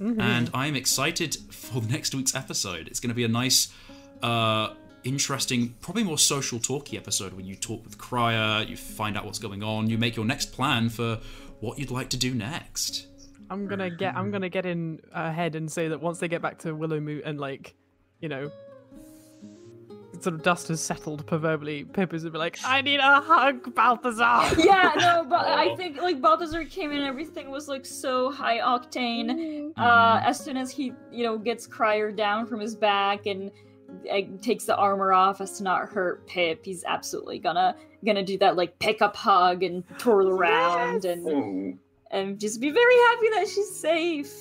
And 0.00 0.50
I 0.52 0.66
am 0.66 0.74
excited 0.74 1.36
for 1.50 1.80
the 1.80 1.88
next 1.92 2.14
week's 2.14 2.34
episode. 2.34 2.88
It's 2.88 2.98
going 2.98 3.10
to 3.10 3.14
be 3.14 3.22
a 3.24 3.28
nice, 3.28 3.72
uh, 4.22 4.70
interesting, 5.04 5.74
probably 5.80 6.02
more 6.02 6.18
social 6.18 6.58
talky 6.58 6.96
episode 6.96 7.32
where 7.34 7.44
you 7.44 7.54
talk 7.54 7.84
with 7.84 7.96
Crier, 7.96 8.64
you 8.64 8.76
find 8.76 9.16
out 9.16 9.24
what's 9.24 9.38
going 9.38 9.62
on, 9.62 9.88
you 9.88 9.98
make 9.98 10.16
your 10.16 10.24
next 10.24 10.46
plan 10.52 10.88
for 10.88 11.20
what 11.60 11.78
you'd 11.78 11.92
like 11.92 12.08
to 12.10 12.16
do 12.16 12.34
next. 12.34 13.06
I'm 13.50 13.66
gonna 13.66 13.90
get 13.90 14.16
I'm 14.16 14.30
gonna 14.30 14.48
get 14.48 14.64
in 14.66 15.00
ahead 15.12 15.54
and 15.54 15.70
say 15.70 15.88
that 15.88 16.00
once 16.00 16.18
they 16.18 16.28
get 16.28 16.40
back 16.40 16.58
to 16.60 16.74
Willowmoot 16.74 17.22
and 17.24 17.38
like, 17.38 17.74
you 18.20 18.28
know, 18.28 18.50
sort 20.24 20.34
of 20.34 20.42
dust 20.42 20.68
has 20.68 20.80
settled 20.80 21.24
proverbially, 21.26 21.84
Pip 21.84 22.12
is 22.12 22.24
be 22.24 22.30
like, 22.36 22.58
I 22.64 22.80
need 22.82 22.98
a 23.00 23.20
hug, 23.20 23.74
Balthazar. 23.74 24.42
Yeah, 24.58 24.92
no, 24.96 25.24
but 25.28 25.46
I 25.46 25.74
think 25.78 26.00
like 26.00 26.20
Balthazar 26.20 26.64
came 26.64 26.90
in, 26.92 27.02
everything 27.02 27.50
was 27.50 27.68
like 27.68 27.86
so 27.86 28.30
high 28.30 28.58
octane. 28.58 29.72
Uh, 29.76 30.20
as 30.24 30.38
soon 30.42 30.56
as 30.56 30.70
he, 30.70 30.92
you 31.12 31.24
know, 31.24 31.38
gets 31.38 31.66
Crier 31.66 32.10
down 32.10 32.46
from 32.46 32.60
his 32.60 32.74
back 32.74 33.26
and 33.26 33.50
uh, 34.10 34.20
takes 34.42 34.64
the 34.64 34.76
armor 34.76 35.12
off 35.12 35.40
as 35.40 35.58
to 35.58 35.62
not 35.62 35.88
hurt 35.88 36.26
Pip, 36.26 36.64
he's 36.64 36.82
absolutely 36.84 37.38
gonna 37.38 37.76
gonna 38.04 38.22
do 38.24 38.36
that 38.38 38.54
like 38.56 38.78
pick 38.80 39.00
up 39.00 39.16
hug 39.16 39.62
and 39.62 39.82
twirl 39.98 40.28
around 40.28 41.04
and 41.06 41.26
Oh. 41.26 41.78
and 42.10 42.38
just 42.38 42.60
be 42.60 42.70
very 42.70 42.96
happy 43.08 43.28
that 43.34 43.48
she's 43.48 43.74
safe. 43.74 44.34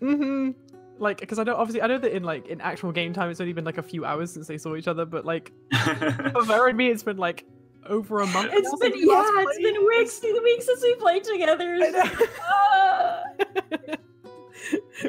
hmm 0.00 0.50
Like, 0.98 1.18
because 1.20 1.38
I 1.38 1.42
know 1.44 1.56
obviously 1.56 1.82
I 1.82 1.86
know 1.88 1.98
that 1.98 2.14
in 2.14 2.22
like 2.22 2.46
in 2.46 2.60
actual 2.60 2.92
game 2.92 3.12
time 3.12 3.30
it's 3.30 3.40
only 3.40 3.52
been 3.52 3.64
like 3.64 3.78
a 3.78 3.82
few 3.82 4.04
hours 4.04 4.32
since 4.32 4.46
they 4.46 4.58
saw 4.58 4.76
each 4.76 4.86
other, 4.88 5.04
but 5.04 5.24
like 5.24 5.52
for 6.32 6.42
Vera 6.44 6.68
and 6.68 6.78
me 6.78 6.88
it's 6.88 7.02
been 7.02 7.16
like 7.16 7.44
over 7.86 8.20
a 8.20 8.26
month. 8.28 8.50
It's 8.52 8.70
now 8.70 8.78
been 8.78 8.92
since 8.92 9.04
we 9.04 9.10
yeah, 9.10 9.18
last 9.18 9.32
it's 9.36 9.58
played. 9.58 9.74
been 9.74 9.86
weeks, 9.86 10.22
weeks 10.44 10.66
since 10.66 10.82
we 10.82 10.94
played 10.96 11.24
together. 11.24 11.78
I 11.82 11.90
know. 11.90 13.94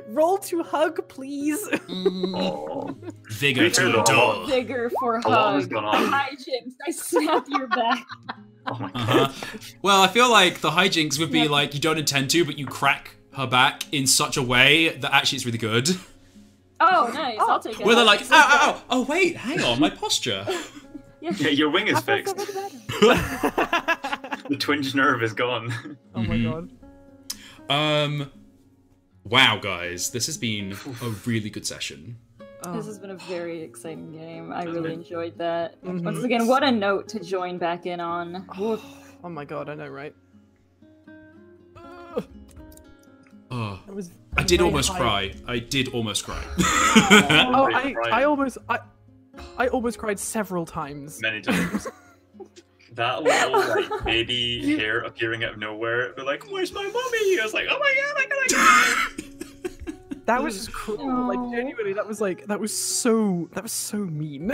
Roll 0.08 0.38
to 0.40 0.64
hug, 0.64 1.08
please. 1.08 1.70
oh. 1.90 2.96
Vigor 3.30 3.70
to 3.70 3.82
heard 3.82 3.96
it 3.96 4.10
all. 4.10 4.46
Vigor 4.48 4.90
for 5.00 5.16
A 5.18 5.22
hug. 5.22 5.70
gone 5.70 5.86
on. 5.86 6.12
Hijinks, 6.12 6.74
I 6.86 6.92
snap 6.92 7.46
your 7.48 7.68
back. 7.68 8.06
Oh 8.68 8.78
my 8.80 8.92
god. 8.92 9.10
Uh-huh. 9.10 9.32
Well, 9.82 10.02
I 10.02 10.08
feel 10.08 10.30
like 10.30 10.60
the 10.62 10.72
hijinks 10.72 11.20
would 11.20 11.32
be 11.32 11.42
Yeah. 11.42 11.50
like 11.50 11.74
you 11.76 11.80
don't 11.80 12.00
intend 12.00 12.32
to, 12.32 12.44
but 12.44 12.58
you 12.58 12.66
crack 12.66 13.15
her 13.36 13.48
back 13.48 13.84
in 13.92 14.08
such 14.08 14.38
a 14.38 14.42
way 14.44 14.90
that 14.90 15.14
actually 15.14 15.38
it's 15.38 15.46
really 15.46 15.58
good. 15.58 15.90
Oh, 16.80 17.10
nice. 17.14 17.38
I'll 17.40 17.60
take 17.60 17.80
it. 17.80 17.86
Where 17.86 17.96
they're 17.96 18.04
like, 18.06 18.22
I'll 18.30 18.34
ow, 18.34 18.50
ow, 18.50 18.74
ow, 18.76 18.84
oh 18.90 19.02
wait, 19.06 19.38
hang 19.38 19.62
on, 19.62 19.80
my 19.80 19.90
posture. 19.90 20.46
Yeah. 21.22 21.32
Yeah, 21.38 21.50
your 21.50 21.70
wing 21.72 21.88
is 21.88 21.96
I 21.96 22.02
fixed. 22.02 22.38
so 22.38 22.46
much 22.46 22.54
better. 23.02 24.38
The 24.48 24.58
twinge 24.60 24.94
nerve 24.94 25.24
is 25.24 25.34
gone. 25.34 25.98
oh 26.14 26.22
my 26.22 26.38
god. 26.38 26.70
Um, 27.68 28.32
wow, 29.24 29.58
guys, 29.58 30.12
this 30.12 30.28
has 30.28 30.38
been 30.38 30.74
a 31.02 31.10
really 31.26 31.50
good 31.50 31.66
session. 31.66 32.18
Oh. 32.64 32.74
This 32.78 32.86
has 32.86 33.00
been 33.00 33.10
a 33.10 33.16
very 33.18 33.64
exciting 33.64 34.12
game. 34.12 34.52
I 34.54 34.66
really 34.66 34.94
enjoyed 34.94 35.36
that. 35.40 35.82
Mhm. 35.84 36.04
Once 36.04 36.24
again, 36.24 36.46
what 36.46 36.64
a 36.64 36.72
note 36.72 37.08
to 37.10 37.20
join 37.20 37.58
back 37.58 37.88
in 37.88 38.00
on. 38.00 38.46
Woof. 38.60 38.84
Oh 39.24 39.30
my 39.30 39.46
god, 39.46 39.68
I 39.68 39.74
know, 39.74 39.88
right? 39.88 40.14
Oh, 43.52 43.80
It 43.88 43.94
was. 43.94 44.12
I 44.38 44.44
did 44.44 44.60
almost 44.62 44.90
high. 44.90 44.98
cry. 45.00 45.34
I 45.48 45.60
did 45.60 45.90
almost 45.90 46.26
cry. 46.26 46.42
Oh, 46.58 47.68
Right, 47.68 47.96
oh, 47.98 48.10
I. 48.12 48.22
I 48.22 48.24
almost, 48.24 48.58
I, 48.70 48.80
I 49.58 49.68
almost 49.68 49.98
cried 50.00 50.20
several 50.20 50.66
times. 50.66 51.22
Many 51.22 51.42
times. 51.42 51.88
That 52.94 53.24
little 53.24 53.60
like 53.60 54.06
baby 54.06 54.76
hare 54.80 55.00
appearing 55.02 55.44
out 55.44 55.54
of 55.54 55.60
nowhere, 55.60 56.14
they're 56.16 56.24
like, 56.26 56.50
"Where's 56.50 56.72
my 56.72 56.84
mommy?" 56.84 57.40
I 57.40 57.44
was 57.44 57.54
like, 57.54 57.68
"Oh 57.70 57.78
my 57.78 57.96
god, 58.02 58.16
I 58.18 58.28
gotta 58.30 59.94
go!" 60.16 60.16
That 60.26 60.42
was 60.42 60.56
just 60.56 60.72
cruel. 60.72 61.28
Like 61.28 61.52
genuinely, 61.54 61.92
that 61.94 62.08
was 62.08 62.22
like 62.22 62.46
that 62.48 62.58
was 62.60 62.76
so 62.76 63.50
that 63.52 63.64
was 63.64 63.74
so 63.74 63.98
mean. 63.98 64.52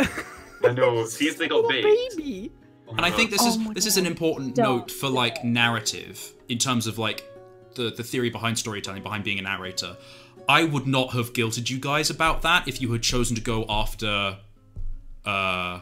I 0.63 0.71
know. 0.73 1.05
See 1.05 1.27
if 1.27 1.37
they 1.37 1.47
got 1.47 1.63
Little 1.63 1.69
baby. 1.69 2.51
Oh 2.87 2.93
And 2.93 3.05
I 3.05 3.11
think 3.11 3.29
this 3.29 3.41
Oh 3.43 3.47
is 3.49 3.57
my 3.59 3.73
this 3.73 3.85
is 3.85 3.97
an 3.97 4.05
important 4.07 4.55
Don't 4.55 4.65
note 4.79 4.91
for 4.91 5.07
like 5.07 5.43
narrative 5.43 6.33
in 6.49 6.57
terms 6.57 6.87
of 6.87 6.97
like 6.97 7.23
the 7.75 7.91
the 7.91 8.03
theory 8.03 8.30
behind 8.30 8.58
storytelling, 8.59 9.03
behind 9.03 9.24
being 9.24 9.40
a 9.40 9.41
narrator. 9.41 9.98
I 10.50 10.64
would 10.64 10.88
not 10.88 11.11
have 11.14 11.33
guilted 11.33 11.69
you 11.69 11.77
guys 11.80 12.09
about 12.09 12.41
that 12.41 12.67
if 12.67 12.82
you 12.82 12.91
had 12.91 13.03
chosen 13.03 13.35
to 13.35 13.41
go 13.41 13.66
after 13.69 14.38
uh 15.25 15.80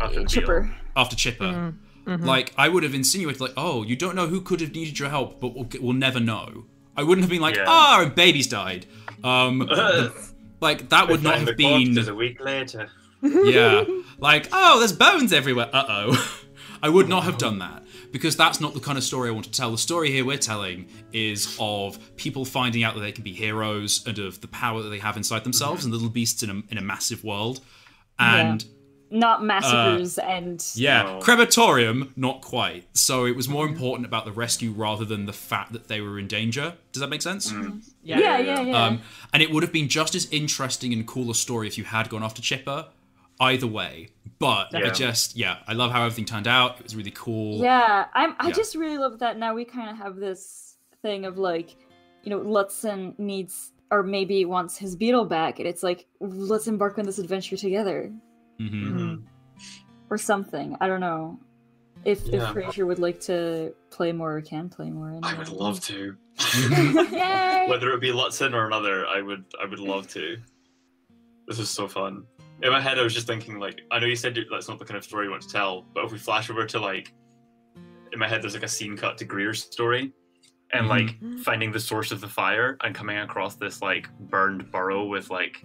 After 0.00 0.20
the 0.22 0.26
Chipper. 0.26 0.74
after 0.96 1.16
Chipper. 1.16 1.74
Like 2.06 2.52
I 2.58 2.68
would 2.68 2.82
have 2.82 2.94
insinuated 2.94 3.40
like, 3.40 3.52
"Oh, 3.56 3.82
you 3.82 3.96
don't 3.96 4.14
know 4.14 4.26
who 4.26 4.40
could 4.40 4.60
have 4.60 4.72
needed 4.74 4.98
your 4.98 5.08
help, 5.08 5.40
but 5.40 5.54
we'll, 5.54 5.68
we'll 5.80 5.92
never 5.94 6.20
know." 6.20 6.64
I 6.96 7.02
wouldn't 7.02 7.22
have 7.24 7.30
been 7.30 7.40
like, 7.40 7.56
Yeah. 7.56 7.64
"Ah, 7.66 8.02
and 8.02 8.14
baby's 8.14 8.46
died." 8.46 8.86
Um 9.22 9.66
Ugh. 9.70 10.12
like 10.60 10.88
that 10.90 11.08
would 11.08 11.22
not 11.22 11.36
have 11.38 11.46
the 11.46 11.52
been 11.54 11.96
a 12.08 12.14
week 12.14 12.40
later. 12.40 12.90
yeah. 13.22 13.84
Like, 14.18 14.48
oh, 14.52 14.78
there's 14.80 14.92
bones 14.92 15.32
everywhere. 15.32 15.70
Uh 15.72 15.84
oh. 15.88 16.40
I 16.82 16.88
would 16.90 17.08
not 17.08 17.24
have 17.24 17.38
done 17.38 17.58
that 17.60 17.83
because 18.14 18.36
that's 18.36 18.60
not 18.60 18.74
the 18.74 18.80
kind 18.80 18.96
of 18.96 19.02
story 19.02 19.28
I 19.28 19.32
want 19.32 19.46
to 19.46 19.50
tell. 19.50 19.72
The 19.72 19.76
story 19.76 20.12
here 20.12 20.24
we're 20.24 20.38
telling 20.38 20.86
is 21.12 21.56
of 21.58 21.98
people 22.14 22.44
finding 22.44 22.84
out 22.84 22.94
that 22.94 23.00
they 23.00 23.10
can 23.10 23.24
be 23.24 23.32
heroes 23.32 24.04
and 24.06 24.16
of 24.20 24.40
the 24.40 24.46
power 24.46 24.82
that 24.82 24.88
they 24.90 25.00
have 25.00 25.16
inside 25.16 25.42
themselves 25.42 25.80
mm-hmm. 25.80 25.86
and 25.86 25.94
little 25.94 26.08
beasts 26.08 26.44
in 26.44 26.48
a, 26.48 26.62
in 26.70 26.78
a 26.78 26.80
massive 26.80 27.24
world. 27.24 27.60
And 28.16 28.64
Not 29.10 29.42
massacres 29.42 30.16
uh, 30.16 30.22
and 30.22 30.64
yeah, 30.76 31.02
No. 31.02 31.18
crematorium, 31.18 32.12
not 32.14 32.40
quite. 32.40 32.86
So 32.96 33.26
it 33.26 33.34
was 33.34 33.48
more 33.48 33.64
mm-hmm. 33.64 33.74
important 33.74 34.06
about 34.06 34.26
the 34.26 34.32
rescue 34.32 34.70
rather 34.70 35.04
than 35.04 35.26
the 35.26 35.32
fact 35.32 35.72
that 35.72 35.88
they 35.88 36.00
were 36.00 36.16
in 36.16 36.28
danger. 36.28 36.74
Does 36.92 37.00
that 37.00 37.08
make 37.08 37.20
sense? 37.20 37.50
Mm-hmm. 37.50 37.80
Yeah, 38.04 38.20
yeah, 38.20 38.38
yeah, 38.38 38.60
yeah. 38.60 38.84
Um, 38.84 39.00
and 39.32 39.42
it 39.42 39.50
would 39.50 39.64
have 39.64 39.72
been 39.72 39.88
just 39.88 40.14
as 40.14 40.28
interesting 40.30 40.92
and 40.92 41.04
cool 41.04 41.32
a 41.32 41.34
story 41.34 41.66
if 41.66 41.76
you 41.76 41.82
had 41.82 42.10
gone 42.10 42.22
after 42.22 42.40
Chipper. 42.40 42.86
Either 43.44 43.66
way, 43.66 44.08
but 44.38 44.68
Yeah. 44.72 44.86
I 44.86 44.90
just 44.90 45.36
yeah, 45.36 45.58
I 45.66 45.74
love 45.74 45.90
how 45.92 46.02
everything 46.04 46.24
turned 46.24 46.46
out. 46.48 46.78
It 46.78 46.84
was 46.84 46.96
really 46.96 47.10
cool. 47.12 47.58
Yeah, 47.62 48.06
I'm. 48.14 48.34
I 48.38 48.48
Yeah. 48.48 48.54
just 48.54 48.74
really 48.74 48.98
love 48.98 49.18
that. 49.20 49.38
Now 49.38 49.54
we 49.54 49.64
kind 49.64 49.90
of 49.90 49.96
have 49.96 50.16
this 50.16 50.76
thing 51.02 51.24
of 51.26 51.36
like, 51.38 51.76
you 52.22 52.30
know, 52.30 52.40
Lutzen 52.40 53.18
needs 53.18 53.72
or 53.90 54.02
maybe 54.02 54.44
wants 54.44 54.76
his 54.78 54.96
beetle 54.96 55.26
back, 55.26 55.58
and 55.58 55.68
it's 55.68 55.82
like 55.82 56.06
let's 56.20 56.66
embark 56.66 56.98
on 56.98 57.04
this 57.04 57.18
adventure 57.18 57.56
together 57.56 58.12
hmm 58.58 59.16
or 60.10 60.18
something. 60.18 60.76
I 60.80 60.86
don't 60.86 61.00
know. 61.00 61.38
If 62.04 62.26
if 62.28 62.34
Yeah. 62.34 62.52
Frazier 62.52 62.86
would 62.86 62.98
like 62.98 63.20
to 63.22 63.74
play 63.90 64.12
more 64.12 64.36
or 64.36 64.42
can 64.42 64.68
play 64.68 64.90
more. 64.90 65.18
I 65.22 65.34
would 65.34 65.48
love 65.48 65.80
to. 65.82 66.16
Yay! 67.12 67.66
Whether 67.68 67.92
it 67.92 68.00
be 68.00 68.10
Lutzen 68.12 68.52
or 68.54 68.66
another, 68.66 69.06
I 69.06 69.20
would 69.22 69.44
I 69.62 69.66
would 69.66 69.78
love 69.80 70.08
to. 70.08 70.38
This 71.46 71.58
is 71.58 71.70
so 71.70 71.86
fun. 71.88 72.24
In 72.62 72.72
my 72.72 72.80
head, 72.80 72.98
I 72.98 73.02
was 73.02 73.12
just 73.12 73.26
thinking, 73.26 73.58
like, 73.58 73.80
I 73.90 73.98
know 73.98 74.06
you 74.06 74.16
said 74.16 74.38
that's 74.50 74.68
not 74.68 74.78
the 74.78 74.84
kind 74.84 74.96
of 74.96 75.04
story 75.04 75.26
you 75.26 75.30
want 75.30 75.42
to 75.42 75.48
tell, 75.48 75.84
but 75.94 76.04
if 76.04 76.12
we 76.12 76.18
flash 76.18 76.48
over 76.50 76.64
to 76.66 76.80
like, 76.80 77.12
in 78.12 78.18
my 78.18 78.28
head, 78.28 78.42
there's 78.42 78.54
like 78.54 78.62
a 78.62 78.68
scene 78.68 78.96
cut 78.96 79.18
to 79.18 79.24
Greer's 79.24 79.62
story, 79.62 80.12
and 80.72 80.88
like 80.88 81.06
mm-hmm. 81.06 81.34
mm. 81.34 81.40
finding 81.40 81.72
the 81.72 81.80
source 81.80 82.12
of 82.12 82.20
the 82.20 82.28
fire 82.28 82.76
and 82.82 82.94
coming 82.94 83.18
across 83.18 83.56
this 83.56 83.82
like 83.82 84.08
burned 84.18 84.70
burrow 84.70 85.04
with 85.04 85.30
like 85.30 85.64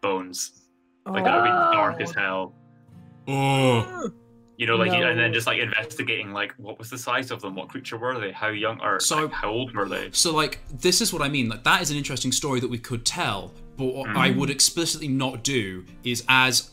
bones. 0.00 0.62
Like 1.06 1.24
that 1.24 1.34
would 1.36 1.44
be 1.44 1.48
dark 1.48 2.00
as 2.00 2.10
oh. 2.16 2.20
hell. 2.20 2.54
Oh, 3.28 4.10
You 4.56 4.66
know, 4.66 4.76
like, 4.76 4.92
and 4.92 5.18
then 5.18 5.32
just 5.32 5.46
like 5.46 5.60
investigating, 5.60 6.32
like, 6.32 6.52
what 6.56 6.78
was 6.78 6.90
the 6.90 6.98
size 6.98 7.30
of 7.30 7.40
them? 7.40 7.54
What 7.54 7.68
creature 7.68 7.96
were 7.96 8.18
they? 8.18 8.32
How 8.32 8.48
young 8.48 8.80
or 8.80 9.00
So- 9.00 9.22
like, 9.22 9.32
how 9.32 9.50
old 9.50 9.74
were 9.74 9.88
they? 9.88 10.10
so 10.12 10.34
like 10.34 10.58
this 10.72 11.00
is 11.00 11.12
what 11.12 11.22
I 11.22 11.28
mean. 11.28 11.48
Like 11.48 11.64
that 11.64 11.82
is 11.82 11.90
an 11.90 11.96
interesting 11.96 12.32
story 12.32 12.60
that 12.60 12.68
we 12.70 12.78
could 12.78 13.04
tell, 13.04 13.52
but 13.76 13.86
what 13.94 14.08
I 14.10 14.30
Mm. 14.30 14.36
would 14.36 14.50
explicitly 14.50 15.08
not 15.08 15.42
do 15.42 15.84
is 16.04 16.24
as 16.28 16.70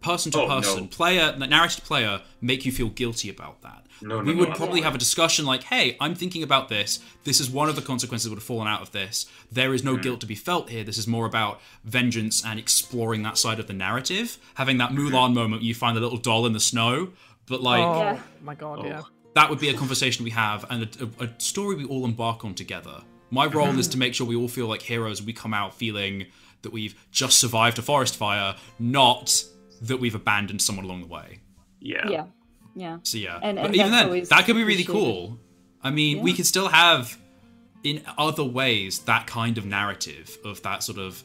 person 0.00 0.32
to 0.32 0.40
Oh, 0.40 0.46
no. 0.48 0.54
person, 0.60 0.88
player, 0.88 1.36
narrator 1.36 1.76
to 1.76 1.82
player, 1.82 2.22
make 2.40 2.64
you 2.64 2.72
feel 2.72 2.88
guilty 2.88 3.28
about 3.28 3.62
that. 3.62 3.86
No, 4.00 4.16
no, 4.16 4.24
we 4.24 4.32
no, 4.32 4.40
would 4.40 4.48
that's 4.48 4.58
probably 4.58 4.80
have 4.80 4.96
a 4.96 4.98
discussion 4.98 5.44
like, 5.46 5.62
hey, 5.64 5.96
I'm 6.00 6.16
thinking 6.16 6.42
about 6.42 6.68
this. 6.68 6.98
This 7.22 7.38
is 7.38 7.48
one 7.48 7.68
of 7.68 7.76
the 7.76 7.82
consequences 7.82 8.24
that 8.24 8.30
would 8.30 8.38
have 8.38 8.42
fallen 8.44 8.66
out 8.66 8.82
of 8.82 8.90
this. 8.90 9.26
There 9.52 9.72
is 9.72 9.84
no 9.84 9.96
Mm. 9.96 10.02
guilt 10.02 10.20
to 10.22 10.26
be 10.26 10.34
felt 10.34 10.70
here. 10.70 10.82
This 10.82 10.98
is 10.98 11.06
more 11.06 11.24
about 11.24 11.60
vengeance 11.84 12.44
and 12.44 12.58
exploring 12.58 13.22
that 13.22 13.38
side 13.38 13.60
of 13.60 13.68
the 13.68 13.72
narrative. 13.74 14.38
Having 14.54 14.78
that 14.78 14.90
Mm-hmm. 14.90 15.14
Mulan 15.14 15.34
moment, 15.34 15.62
you 15.62 15.72
find 15.72 15.96
the 15.96 16.00
little 16.00 16.18
doll 16.18 16.46
in 16.46 16.52
the 16.52 16.58
snow. 16.60 17.10
But 17.46 17.62
like, 17.62 17.80
oh 17.84 17.98
Yeah. 18.02 18.18
my 18.42 18.54
god, 18.56 18.80
Oh. 18.80 18.86
yeah. 18.86 19.02
that 19.34 19.50
would 19.50 19.60
be 19.60 19.68
a 19.68 19.74
conversation 19.74 20.24
we 20.24 20.30
have 20.30 20.64
and 20.68 20.82
a, 20.82 21.24
a, 21.24 21.26
a 21.26 21.30
story 21.38 21.76
we 21.76 21.84
all 21.84 22.04
embark 22.04 22.44
on 22.44 22.54
together. 22.54 23.02
My 23.32 23.46
role 23.46 23.78
is 23.78 23.88
to 23.88 23.98
make 23.98 24.14
sure 24.14 24.26
we 24.26 24.36
all 24.36 24.46
feel 24.46 24.66
like 24.66 24.82
heroes 24.82 25.22
we 25.22 25.32
come 25.32 25.54
out 25.54 25.74
feeling 25.74 26.26
that 26.62 26.72
we've 26.72 26.94
just 27.10 27.38
survived 27.38 27.78
a 27.78 27.82
forest 27.82 28.14
fire, 28.16 28.54
not 28.78 29.42
that 29.80 29.96
we've 29.98 30.14
abandoned 30.14 30.60
someone 30.62 30.84
along 30.84 31.00
the 31.00 31.06
way. 31.08 31.40
Yeah. 31.80 32.08
yeah. 32.08 32.24
Yeah. 32.76 32.98
So 33.02 33.18
yeah, 33.18 33.38
And- 33.42 33.56
but 33.56 33.66
and 33.66 33.74
even 33.74 33.90
then, 33.90 34.24
that 34.30 34.44
could 34.46 34.54
be 34.54 34.62
really 34.64 34.84
cool. 34.84 35.38
I 35.82 35.90
mean, 35.90 36.20
we 36.22 36.30
Yeah. 36.30 36.36
could 36.36 36.46
still 36.46 36.68
have, 36.68 37.18
in 37.82 38.02
other 38.16 38.44
ways, 38.44 39.00
that 39.00 39.26
kind 39.26 39.58
of 39.58 39.64
narrative 39.66 40.38
of 40.44 40.62
that 40.62 40.82
sort 40.84 40.98
of 40.98 41.24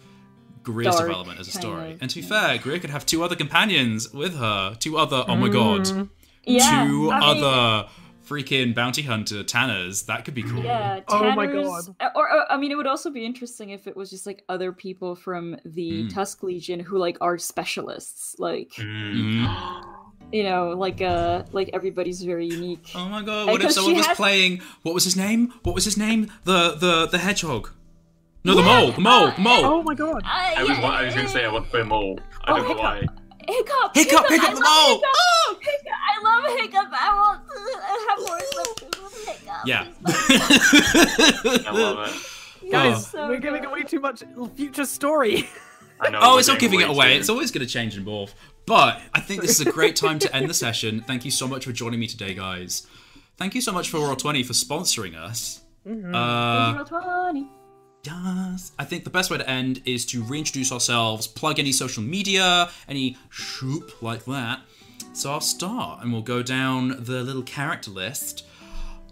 Greer's 0.64 0.96
Dark 0.96 1.08
development 1.08 1.40
as 1.40 1.48
a 1.50 1.52
story. 1.52 1.92
of- 1.94 2.02
and 2.02 2.10
to 2.10 2.16
be 2.16 2.22
fair, 2.22 2.58
Greer 2.58 2.80
could 2.80 2.90
have 2.90 3.06
two 3.06 3.22
other 3.24 3.36
companions 3.36 4.12
with 4.14 4.36
her, 4.38 4.76
two 4.80 4.98
other 4.98 5.24
oh 5.28 5.36
my 5.36 5.50
god, 5.50 5.82
Mm. 5.86 6.10
Yeah. 6.46 6.86
two 6.88 7.12
I 7.12 7.20
mean, 7.20 7.44
other 7.46 7.90
freaking 8.28 8.74
bounty 8.76 9.02
hunter 9.04 9.44
Tanners. 9.44 10.04
That 10.04 10.26
could 10.26 10.34
be 10.34 10.44
cool. 10.44 10.64
Yeah, 10.64 11.00
Oh 11.08 11.32
my 11.36 11.46
Tanners- 11.48 11.90
Or, 12.16 12.32
or 12.34 12.52
I 12.52 12.58
mean, 12.58 12.72
it 12.72 12.76
would 12.76 12.88
also 12.88 13.10
be 13.10 13.26
interesting 13.26 13.70
if 13.70 13.88
it 13.88 13.96
was 13.96 14.10
just 14.10 14.26
like 14.26 14.44
other 14.50 14.72
people 14.72 15.16
from 15.16 15.58
the 15.66 16.04
Mm. 16.04 16.14
Tusk 16.14 16.44
Legion 16.44 16.80
who 16.80 16.98
like 16.98 17.18
are 17.22 17.38
specialists, 17.38 18.36
like 18.40 18.72
Mm. 18.78 19.48
You 20.34 20.44
know, 20.44 20.72
like 20.72 21.02
uh, 21.02 21.44
like 21.54 21.70
everybody's 21.72 22.22
very 22.22 22.48
unique. 22.48 22.92
Oh 22.96 23.08
my 23.08 23.22
god! 23.24 23.48
What 23.48 23.62
if 23.62 23.72
someone 23.78 23.96
was 23.96 24.08
has- 24.08 24.18
playing? 24.18 24.62
What 24.82 24.94
was 24.94 25.06
his 25.06 25.16
name? 25.16 25.54
What 25.64 25.74
was 25.74 25.86
his 25.86 25.96
name? 25.96 26.30
The 26.44 26.76
the 26.76 27.08
the 27.08 27.18
hedgehog. 27.18 27.70
No, 28.44 28.54
the 28.56 28.62
mole. 28.62 28.92
The 28.92 29.00
mole. 29.02 29.28
uh, 29.28 29.36
The 29.36 29.42
mole. 29.42 29.66
Oh 29.66 29.84
my 29.84 29.94
god. 29.96 30.22
I, 30.26 30.56
I 30.58 30.64
was, 30.64 30.78
I 30.80 31.06
was 31.06 31.16
gonna 31.16 31.30
say 31.30 31.46
I 31.46 31.52
want 31.52 31.66
to 31.66 31.72
play 31.72 31.84
mole. 31.84 32.20
I 32.44 32.52
Oh, 32.52 32.56
don't 32.58 32.64
know 32.64 32.68
Hiccup. 32.70 32.84
why. 32.84 33.04
Hiccup. 33.48 33.96
Hiccup, 33.96 34.28
Hiccup 34.28 34.50
I 34.50 34.54
the 34.54 34.60
love 34.60 34.88
mole. 34.90 34.96
Hiccup. 34.98 35.12
Oh! 35.16 35.60
Hiccup. 35.62 35.98
I 36.10 36.22
love 36.24 36.46
Hiccup. 36.60 36.90
I 36.92 37.16
want 37.16 37.40
to 37.48 37.58
have 38.10 38.20
more 38.28 38.40
stuff 38.52 39.04
with 39.04 39.26
Hiccup. 39.26 39.66
Yeah. 39.66 39.88
I 41.68 41.72
love 41.72 42.10
it. 42.10 42.72
Guys, 42.72 43.08
so 43.08 43.28
we're 43.30 43.40
giving 43.40 43.64
away 43.66 43.84
too 43.84 44.00
much 44.00 44.24
future 44.56 44.86
story. 44.86 45.48
I 46.00 46.10
know. 46.10 46.20
Oh, 46.22 46.38
it's 46.38 46.48
not 46.48 46.60
giving 46.60 46.82
it 46.82 46.90
away. 46.90 47.14
too- 47.14 47.20
It's 47.22 47.30
always 47.30 47.52
going 47.52 47.66
to 47.66 47.72
change 47.72 47.96
and 47.98 48.06
morph. 48.06 48.34
But 48.66 49.00
I 49.14 49.22
think 49.22 49.42
this 49.42 49.60
is 49.60 49.66
a 49.66 49.72
great 49.72 49.96
time 49.96 50.20
to 50.20 50.36
end 50.36 50.50
the 50.50 50.54
session. 50.66 51.02
Thank 51.08 51.24
you 51.26 51.32
so 51.32 51.48
much 51.48 51.64
for 51.66 51.72
joining 51.72 52.00
me 52.00 52.08
today, 52.08 52.34
guys. 52.34 52.86
Thank 53.38 53.56
you 53.56 53.62
so 53.62 53.72
much 53.72 53.90
for 53.90 53.98
Roll20 53.98 54.46
for 54.46 54.54
sponsoring 54.54 55.16
us. 55.16 55.62
Uh, 55.88 56.74
Roll 56.76 56.84
20. 56.86 57.48
Yes. 58.08 58.72
I 58.80 58.86
think 58.86 59.04
the 59.04 59.10
best 59.10 59.30
way 59.30 59.38
to 59.38 59.50
end 59.50 59.82
is 59.86 60.06
to 60.08 60.24
reintroduce 60.24 60.72
ourselves, 60.72 61.28
plug 61.28 61.60
any 61.60 61.72
social 61.72 62.04
media, 62.04 62.70
any 62.88 63.18
shoop 63.30 64.02
like 64.02 64.26
that. 64.26 64.62
So 65.14 65.32
I'll 65.32 65.42
start 65.42 66.04
and 66.04 66.14
we'll 66.14 66.22
go 66.22 66.44
down 66.44 67.04
the 67.04 67.24
little 67.24 67.44
character 67.44 67.92
list. 67.92 68.46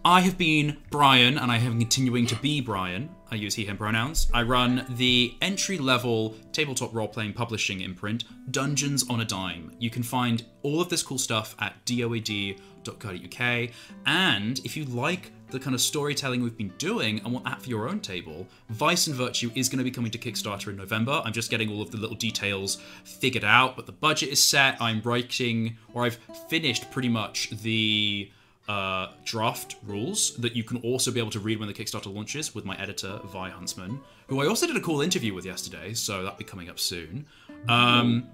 I 0.05 0.21
have 0.21 0.37
been 0.37 0.77
Brian, 0.91 1.39
and 1.39 1.51
I 1.51 1.57
am 1.57 1.79
continuing 1.79 2.27
to 2.27 2.35
be 2.35 2.61
Brian. 2.61 3.09
I 3.31 3.35
use 3.35 3.55
he, 3.55 3.65
him 3.65 3.75
pronouns. 3.75 4.27
I 4.31 4.43
run 4.43 4.85
the 4.87 5.33
entry 5.41 5.79
level 5.79 6.35
tabletop 6.51 6.93
role 6.93 7.07
playing 7.07 7.33
publishing 7.33 7.81
imprint, 7.81 8.25
Dungeons 8.51 9.09
on 9.09 9.21
a 9.21 9.25
Dime. 9.25 9.71
You 9.79 9.89
can 9.89 10.03
find 10.03 10.45
all 10.61 10.79
of 10.79 10.89
this 10.89 11.01
cool 11.01 11.17
stuff 11.17 11.55
at 11.57 11.83
doad.co.uk. 11.85 13.69
And 14.05 14.59
if 14.59 14.77
you 14.77 14.85
like 14.85 15.31
the 15.55 15.59
kind 15.59 15.73
of 15.73 15.81
storytelling 15.81 16.43
we've 16.43 16.57
been 16.57 16.73
doing 16.77 17.19
and 17.21 17.33
want 17.33 17.45
that 17.45 17.61
for 17.61 17.69
your 17.69 17.87
own 17.87 18.01
table, 18.01 18.45
Vice 18.69 19.07
and 19.07 19.15
Virtue 19.15 19.49
is 19.55 19.69
going 19.69 19.77
to 19.77 19.83
be 19.83 19.89
coming 19.89 20.11
to 20.11 20.17
Kickstarter 20.17 20.67
in 20.67 20.75
November. 20.75 21.21
I'm 21.23 21.33
just 21.33 21.49
getting 21.49 21.71
all 21.71 21.81
of 21.81 21.91
the 21.91 21.97
little 21.97 22.17
details 22.17 22.77
figured 23.05 23.45
out, 23.45 23.75
but 23.75 23.85
the 23.85 23.93
budget 23.93 24.29
is 24.29 24.43
set. 24.43 24.79
I'm 24.81 25.01
writing, 25.03 25.77
or 25.93 26.03
I've 26.03 26.19
finished 26.49 26.91
pretty 26.91 27.09
much 27.09 27.49
the 27.61 28.29
uh, 28.67 29.07
draft 29.23 29.77
rules 29.83 30.35
that 30.37 30.55
you 30.55 30.63
can 30.63 30.77
also 30.77 31.09
be 31.09 31.19
able 31.19 31.31
to 31.31 31.39
read 31.39 31.59
when 31.59 31.67
the 31.67 31.73
Kickstarter 31.73 32.13
launches 32.13 32.53
with 32.53 32.65
my 32.65 32.75
editor, 32.77 33.19
Vi 33.25 33.49
Huntsman, 33.49 33.99
who 34.27 34.41
I 34.41 34.47
also 34.47 34.67
did 34.67 34.75
a 34.75 34.81
cool 34.81 35.01
interview 35.01 35.33
with 35.33 35.45
yesterday, 35.45 35.93
so 35.93 36.23
that'll 36.23 36.37
be 36.37 36.43
coming 36.43 36.69
up 36.69 36.79
soon. 36.79 37.25
Um, 37.69 38.27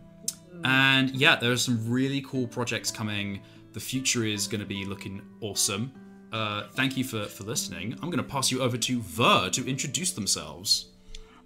and 0.63 1.11
yeah, 1.11 1.35
there 1.35 1.51
are 1.51 1.57
some 1.57 1.87
really 1.89 2.21
cool 2.21 2.47
projects 2.47 2.89
coming. 2.89 3.41
The 3.73 3.79
future 3.79 4.25
is 4.25 4.47
going 4.47 4.61
to 4.61 4.67
be 4.67 4.85
looking 4.85 5.21
awesome. 5.41 5.91
Uh, 6.31 6.63
thank 6.73 6.95
you 6.95 7.03
for, 7.03 7.25
for 7.25 7.43
listening. 7.43 7.93
I'm 8.01 8.09
going 8.09 8.17
to 8.17 8.23
pass 8.23 8.51
you 8.51 8.61
over 8.61 8.77
to 8.77 9.01
Ver 9.01 9.49
to 9.49 9.69
introduce 9.69 10.11
themselves. 10.11 10.85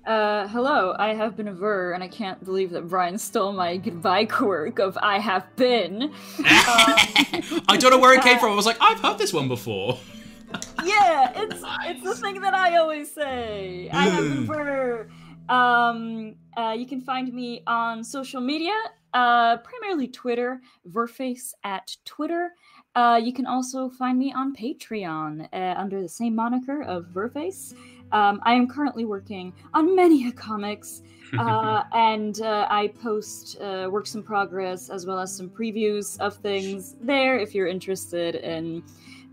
Uh, 0.05 0.47
hello, 0.49 0.95
I 0.99 1.15
have 1.15 1.35
been 1.35 1.47
a 1.47 1.53
ver, 1.53 1.93
and 1.93 2.03
I 2.03 2.07
can't 2.07 2.43
believe 2.45 2.69
that 2.71 2.87
Brian 2.87 3.17
stole 3.17 3.53
my 3.53 3.77
goodbye 3.77 4.25
quirk 4.25 4.77
of 4.77 4.95
I 5.01 5.17
have 5.17 5.43
been. 5.55 6.13
I 6.39 7.77
don't 7.79 7.89
know 7.89 7.97
where 7.97 8.13
it 8.13 8.21
came 8.21 8.37
from. 8.37 8.51
I 8.51 8.55
was 8.55 8.67
like, 8.67 8.77
I've 8.79 8.99
heard 8.99 9.17
this 9.17 9.33
one 9.33 9.47
before. 9.47 9.97
yeah, 10.83 11.31
it's 11.35 11.63
it's 11.85 12.03
the 12.03 12.13
thing 12.15 12.39
that 12.41 12.53
I 12.53 12.77
always 12.77 13.11
say. 13.11 13.89
I 13.91 14.03
have 14.09 14.23
been 14.23 14.45
ver. 14.45 15.07
Um, 15.49 16.35
uh, 16.55 16.75
you 16.77 16.85
can 16.85 17.01
find 17.01 17.33
me 17.33 17.63
on 17.65 18.03
social 18.03 18.41
media, 18.41 18.75
uh, 19.13 19.57
primarily 19.57 20.07
Twitter, 20.07 20.61
verface 20.87 21.53
at 21.63 21.97
Twitter. 22.05 22.51
Uh, 22.95 23.19
you 23.21 23.33
can 23.33 23.45
also 23.45 23.89
find 23.89 24.17
me 24.17 24.31
on 24.33 24.55
Patreon 24.55 25.49
uh, 25.51 25.73
under 25.77 26.01
the 26.01 26.07
same 26.07 26.33
moniker 26.33 26.81
of 26.83 27.07
verface. 27.07 27.73
Um, 28.11 28.39
I 28.43 28.53
am 28.53 28.67
currently 28.67 29.03
working 29.03 29.53
on 29.73 29.95
many 29.95 30.31
comics, 30.31 31.01
uh, 31.37 31.83
and 31.93 32.39
uh, 32.41 32.67
I 32.69 32.87
post 32.87 33.59
uh, 33.59 33.89
works 33.91 34.15
in 34.15 34.23
progress 34.23 34.89
as 34.89 35.05
well 35.05 35.19
as 35.19 35.35
some 35.35 35.49
previews 35.49 36.17
of 36.19 36.37
things 36.37 36.95
there 37.01 37.37
if 37.37 37.53
you're 37.53 37.67
interested 37.67 38.35
in 38.35 38.83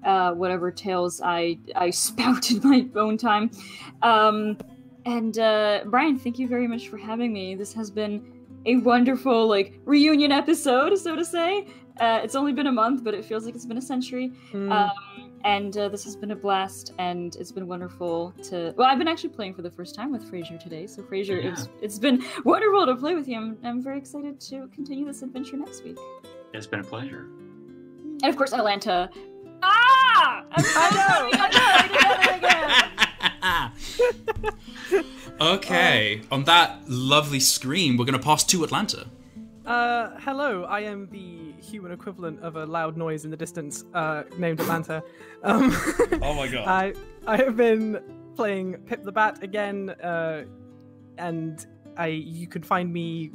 uh, 0.05 0.32
whatever 0.32 0.73
tales 0.73 1.20
I 1.23 1.58
I 1.76 1.91
spout 2.07 2.50
in 2.50 2.60
my 2.65 2.86
own 2.97 3.16
time. 3.16 3.50
Um, 4.02 4.58
and 5.05 5.39
uh, 5.39 5.81
Brian, 5.86 6.18
thank 6.18 6.39
you 6.39 6.49
very 6.49 6.66
much 6.66 6.89
for 6.89 6.97
having 6.97 7.32
me. 7.32 7.55
This 7.55 7.73
has 7.74 7.91
been 7.91 8.42
a 8.66 8.76
wonderful 8.76 9.47
like 9.47 9.81
reunion 9.84 10.32
episode, 10.32 10.97
so 10.99 11.16
to 11.16 11.24
say. 11.24 11.66
Uh, 12.00 12.20
it's 12.23 12.34
only 12.34 12.52
been 12.52 12.66
a 12.66 12.73
month, 12.73 13.05
but 13.05 13.15
it 13.15 13.24
feels 13.24 13.44
like 13.44 13.55
it's 13.55 13.66
been 13.66 13.78
a 13.78 13.82
century. 13.82 14.32
Mm. 14.52 14.73
Um, 14.73 15.32
and 15.44 15.76
uh, 15.76 15.89
this 15.89 16.05
has 16.05 16.15
been 16.16 16.31
a 16.31 16.36
blast, 16.36 16.92
and 16.99 17.34
it's 17.36 17.52
been 17.52 17.66
wonderful 17.66 18.32
to. 18.44 18.73
Well, 18.76 18.89
I've 18.89 18.99
been 18.99 19.08
actually 19.08 19.31
playing 19.31 19.55
for 19.55 19.62
the 19.62 19.70
first 19.70 19.94
time 19.94 20.12
with 20.12 20.28
Fraser 20.28 20.57
today, 20.57 20.86
so 20.86 21.02
Fraser, 21.02 21.36
it's 21.36 21.68
it's 21.81 21.99
been 21.99 22.24
wonderful 22.44 22.86
to 22.86 22.97
play 22.97 23.15
with 23.15 23.28
you. 23.28 23.36
I'm, 23.36 23.58
I'm 23.65 23.82
very 23.82 23.99
excited 23.99 24.41
to 24.41 24.68
continue 24.68 25.05
this 25.05 25.23
adventure 25.23 25.57
next 25.57 25.84
week. 25.84 25.99
It's 26.55 26.66
been 26.66 26.81
a 26.81 26.84
pleasure. 26.84 27.28
And 28.23 28.24
of 28.24 28.36
course, 28.36 28.52
Atlanta. 28.52 29.10
Ah! 29.62 30.44
I'm 30.52 30.65
so 30.65 30.81
I 30.81 30.91
know, 30.91 30.97
sorry. 30.97 31.32
I 31.34 31.49
know. 31.50 31.68
I 31.74 31.89
did 31.89 32.42
that 32.42 33.32
again. 34.92 35.12
okay, 35.41 36.20
on 36.31 36.44
that 36.44 36.81
lovely 36.89 37.41
screen, 37.41 37.97
we're 37.97 38.05
going 38.05 38.19
to 38.19 38.25
pass 38.25 38.44
to 38.44 38.65
Atlanta. 38.65 39.07
Uh, 39.67 40.11
hello, 40.19 40.65
I 40.65 40.81
am 40.81 41.09
the 41.11 41.52
human 41.62 41.93
equivalent 41.93 42.41
of 42.41 42.57
a 42.57 42.67
loud 42.67 42.97
noise 42.97 43.25
in 43.25 43.31
the 43.31 43.36
distance, 43.36 43.85
uh, 43.94 44.25
named 44.39 44.61
Atlanta. 44.61 45.02
Um, 45.44 45.73
Oh 46.23 46.35
my 46.35 46.47
god. 46.47 46.69
I 46.69 46.94
I 47.27 47.36
have 47.36 47.57
been 47.57 48.01
playing 48.36 48.75
Pip 48.86 49.02
the 49.02 49.11
Bat 49.11 49.43
again, 49.43 49.91
uh, 49.91 50.44
and 51.19 51.67
I 51.97 52.07
you 52.07 52.47
can 52.47 52.62
find 52.62 52.93
me 52.93 53.33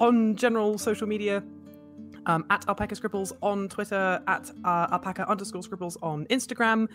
on 0.00 0.34
general 0.34 0.76
social 0.76 1.06
media 1.06 1.44
um, 2.26 2.44
at 2.50 2.66
Alpaca 2.68 2.96
Scribbles 2.96 3.32
on 3.42 3.68
Twitter, 3.68 4.20
at 4.26 4.50
uh, 4.64 4.88
Alpaca 4.90 5.28
underscore 5.30 5.62
Scribbles 5.62 5.96
on 6.02 6.26
Instagram. 6.26 6.88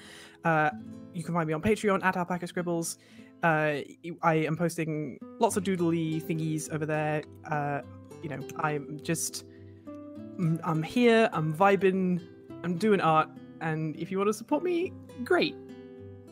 Uh, 0.44 0.70
you 1.14 1.24
can 1.24 1.34
find 1.34 1.48
me 1.48 1.54
on 1.54 1.62
Patreon 1.62 2.04
at 2.04 2.18
Alpaca 2.18 2.48
Scribbles. 2.48 2.98
Uh, 3.42 3.82
I 4.22 4.36
am 4.36 4.58
posting 4.58 5.18
lots 5.40 5.56
of 5.58 5.64
doodly 5.64 6.22
thingies 6.22 6.72
over 6.74 6.86
there. 6.86 7.24
Uh, 7.50 7.82
you 8.22 8.30
know, 8.30 8.40
I'm 8.58 9.00
just, 9.04 9.46
mm, 9.86 10.60
I'm 10.64 10.84
here, 10.84 11.30
I'm 11.32 11.54
vibing, 11.54 12.22
I'm 12.64 12.78
doing 12.78 13.00
art, 13.00 13.30
and 13.62 13.96
if 13.98 14.12
you 14.12 14.18
want 14.18 14.28
to 14.28 14.34
support 14.34 14.64
me, 14.64 14.92
great, 15.24 15.56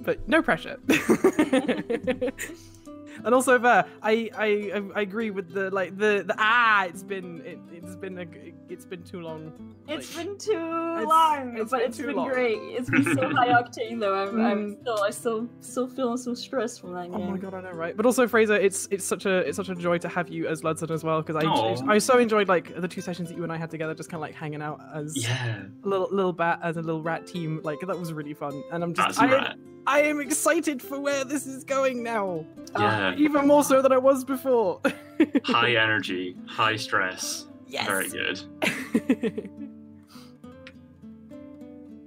but 0.02 0.28
no 0.28 0.42
pressure. 0.42 0.78
and 3.26 3.34
also, 3.34 3.58
there, 3.58 3.86
I, 4.02 4.30
I, 4.36 4.82
I 4.96 5.02
agree 5.02 5.32
with 5.32 5.54
the 5.54 5.70
like 5.72 5.98
the 5.98 6.24
the 6.28 6.36
ah. 6.38 6.86
It's 6.86 7.04
been 7.04 7.42
it, 7.46 7.60
it's 7.72 7.96
been 7.96 8.18
a 8.20 8.26
it's 8.72 8.86
been 8.86 9.04
too 9.04 9.22
long. 9.22 9.52
It's 9.88 10.16
Like, 10.16 10.26
been 10.28 10.38
too 10.38 10.52
it's- 10.52 11.06
long, 11.08 11.58
it's 11.58 11.72
but 11.72 11.80
been 11.80 11.88
it's 11.90 11.98
too 11.98 12.08
been 12.08 12.16
long. 12.16 12.30
great. 12.30 12.58
It's 12.62 12.90
been 12.90 13.04
so 13.16 13.30
high 13.36 13.50
octane 13.50 14.00
though. 14.00 14.16
I'm, 14.16 14.40
I'm 14.46 14.58
Mm. 14.76 14.82
still 14.82 15.04
I 15.04 15.10
still 15.12 15.50
still 15.62 15.88
feeling 15.88 16.18
some 16.18 16.36
stress 16.36 16.78
from 16.78 16.94
that 16.94 17.08
Oh 17.12 17.20
my 17.20 17.38
god, 17.38 17.54
I 17.54 17.62
know, 17.62 17.72
right? 17.72 17.96
But 17.96 18.06
also, 18.06 18.28
Fraser, 18.28 18.56
it's 18.56 18.88
it's 18.92 19.06
such 19.06 19.26
a 19.26 19.40
it's 19.48 19.56
such 19.56 19.70
a 19.70 19.76
joy 19.76 19.98
to 20.00 20.10
have 20.10 20.30
you 20.30 20.48
as 20.48 20.62
Lutzen 20.62 20.92
as 20.92 21.04
well 21.04 21.22
because 21.22 21.36
I 21.44 21.48
Aw. 21.48 21.86
I 21.88 21.98
so 22.00 22.18
enjoyed 22.18 22.48
like 22.48 22.80
the 22.80 22.88
two 22.88 23.02
sessions 23.02 23.30
that 23.30 23.38
you 23.38 23.44
and 23.44 23.52
I 23.52 23.58
had 23.58 23.70
together, 23.72 23.94
just 23.94 24.10
kind 24.10 24.18
of 24.20 24.28
like 24.28 24.36
hanging 24.36 24.62
out 24.62 24.82
as 24.94 25.16
Yeah, 25.16 25.64
a 25.84 25.88
little 25.88 26.08
little 26.12 26.34
bat 26.34 26.60
as 26.64 26.78
a 26.78 26.82
little 26.82 27.02
rat 27.02 27.26
team. 27.28 27.62
Like 27.64 27.80
that 27.82 27.98
was 27.98 28.12
really 28.14 28.34
fun, 28.34 28.62
and 28.72 28.84
I'm 28.84 28.94
just 28.94 29.18
that's 29.18 29.20
I, 29.20 29.38
right. 29.38 29.56
I 29.86 30.02
am 30.02 30.20
excited 30.20 30.82
for 30.82 31.00
where 31.00 31.24
this 31.24 31.48
is 31.48 31.64
going 31.64 32.04
now, 32.04 32.46
Yeah, 32.78 33.07
even 33.18 33.48
more 33.48 33.64
so 33.64 33.82
than 33.82 33.92
I 33.92 33.98
was 33.98 34.24
before. 34.24 34.82
high 35.44 35.76
energy, 35.76 36.36
high 36.48 36.76
stress. 36.76 37.46
yes. 37.68 37.88
Very 37.88 38.10
good. 38.10 39.50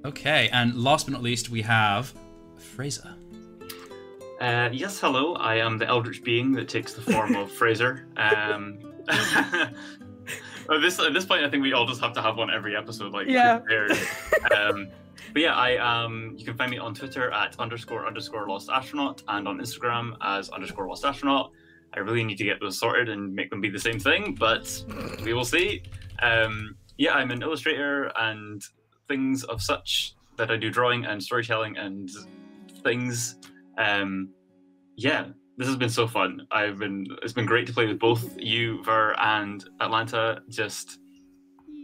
Okay, 0.05 0.49
and 0.51 0.75
last 0.83 1.05
but 1.07 1.13
not 1.13 1.23
least, 1.23 1.51
we 1.51 1.61
have 1.63 2.15
Fraser. 2.57 3.15
Uh, 4.41 4.71
yes, 4.73 4.99
hello. 4.99 5.35
I 5.35 5.57
am 5.57 5.77
the 5.77 5.87
eldritch 5.87 6.25
being 6.25 6.53
that 6.53 6.69
takes 6.71 6.95
the 6.95 7.03
form 7.03 7.37
of 7.37 7.53
Fraser. 7.53 8.07
Um, 8.17 8.79
At 10.71 10.81
this 10.81 11.01
at 11.01 11.13
this 11.13 11.25
point, 11.27 11.43
I 11.45 11.51
think 11.51 11.65
we 11.65 11.73
all 11.73 11.85
just 11.85 12.01
have 12.01 12.13
to 12.15 12.23
have 12.23 12.37
one 12.37 12.49
every 12.49 12.77
episode. 12.77 13.13
Like, 13.13 13.27
Yeah. 13.27 13.61
um, 14.57 14.89
but 15.33 15.43
yeah, 15.43 15.55
I 15.55 15.77
um, 15.79 16.35
you 16.37 16.45
can 16.45 16.57
find 16.57 16.71
me 16.71 16.79
on 16.79 16.95
Twitter 16.95 17.31
at 17.31 17.59
underscore 17.59 18.07
underscore 18.07 18.49
lost 18.49 18.71
astronaut 18.71 19.23
and 19.29 19.47
on 19.47 19.59
Instagram 19.59 20.17
as 20.21 20.51
underscore 20.51 20.89
lost 20.89 21.05
astronaut. 21.05 21.53
I 21.95 22.01
really 22.01 22.23
need 22.23 22.39
to 22.39 22.45
get 22.45 22.61
those 22.61 22.79
sorted 22.79 23.09
and 23.09 23.35
make 23.35 23.51
them 23.51 23.61
be 23.61 23.69
the 23.69 23.79
same 23.79 23.99
thing, 23.99 24.37
but 24.39 24.85
we 25.25 25.33
will 25.33 25.45
see. 25.45 25.83
Um, 26.23 26.77
yeah, 26.99 27.15
I'm 27.15 27.31
an 27.31 27.43
illustrator 27.43 28.13
and 28.17 28.63
things 29.09 29.43
of 29.45 29.61
such 29.61 30.15
that 30.37 30.51
I 30.51 30.57
do 30.57 30.71
drawing 30.71 31.05
and 31.05 31.23
storytelling 31.23 31.77
and 31.77 32.09
things. 32.83 33.37
Um, 33.77 34.31
yeah, 34.97 35.27
this 35.57 35.67
has 35.67 35.77
been 35.77 35.91
so 35.91 36.07
fun. 36.07 36.47
I've 36.51 36.79
been 36.79 37.07
it's 37.23 37.33
been 37.33 37.47
great 37.47 37.67
to 37.67 37.73
play 37.73 37.87
with 37.87 37.99
both 37.99 38.37
you, 38.39 38.83
Ver, 38.85 39.15
and 39.19 39.65
Atlanta. 39.81 40.43
Just 40.49 40.99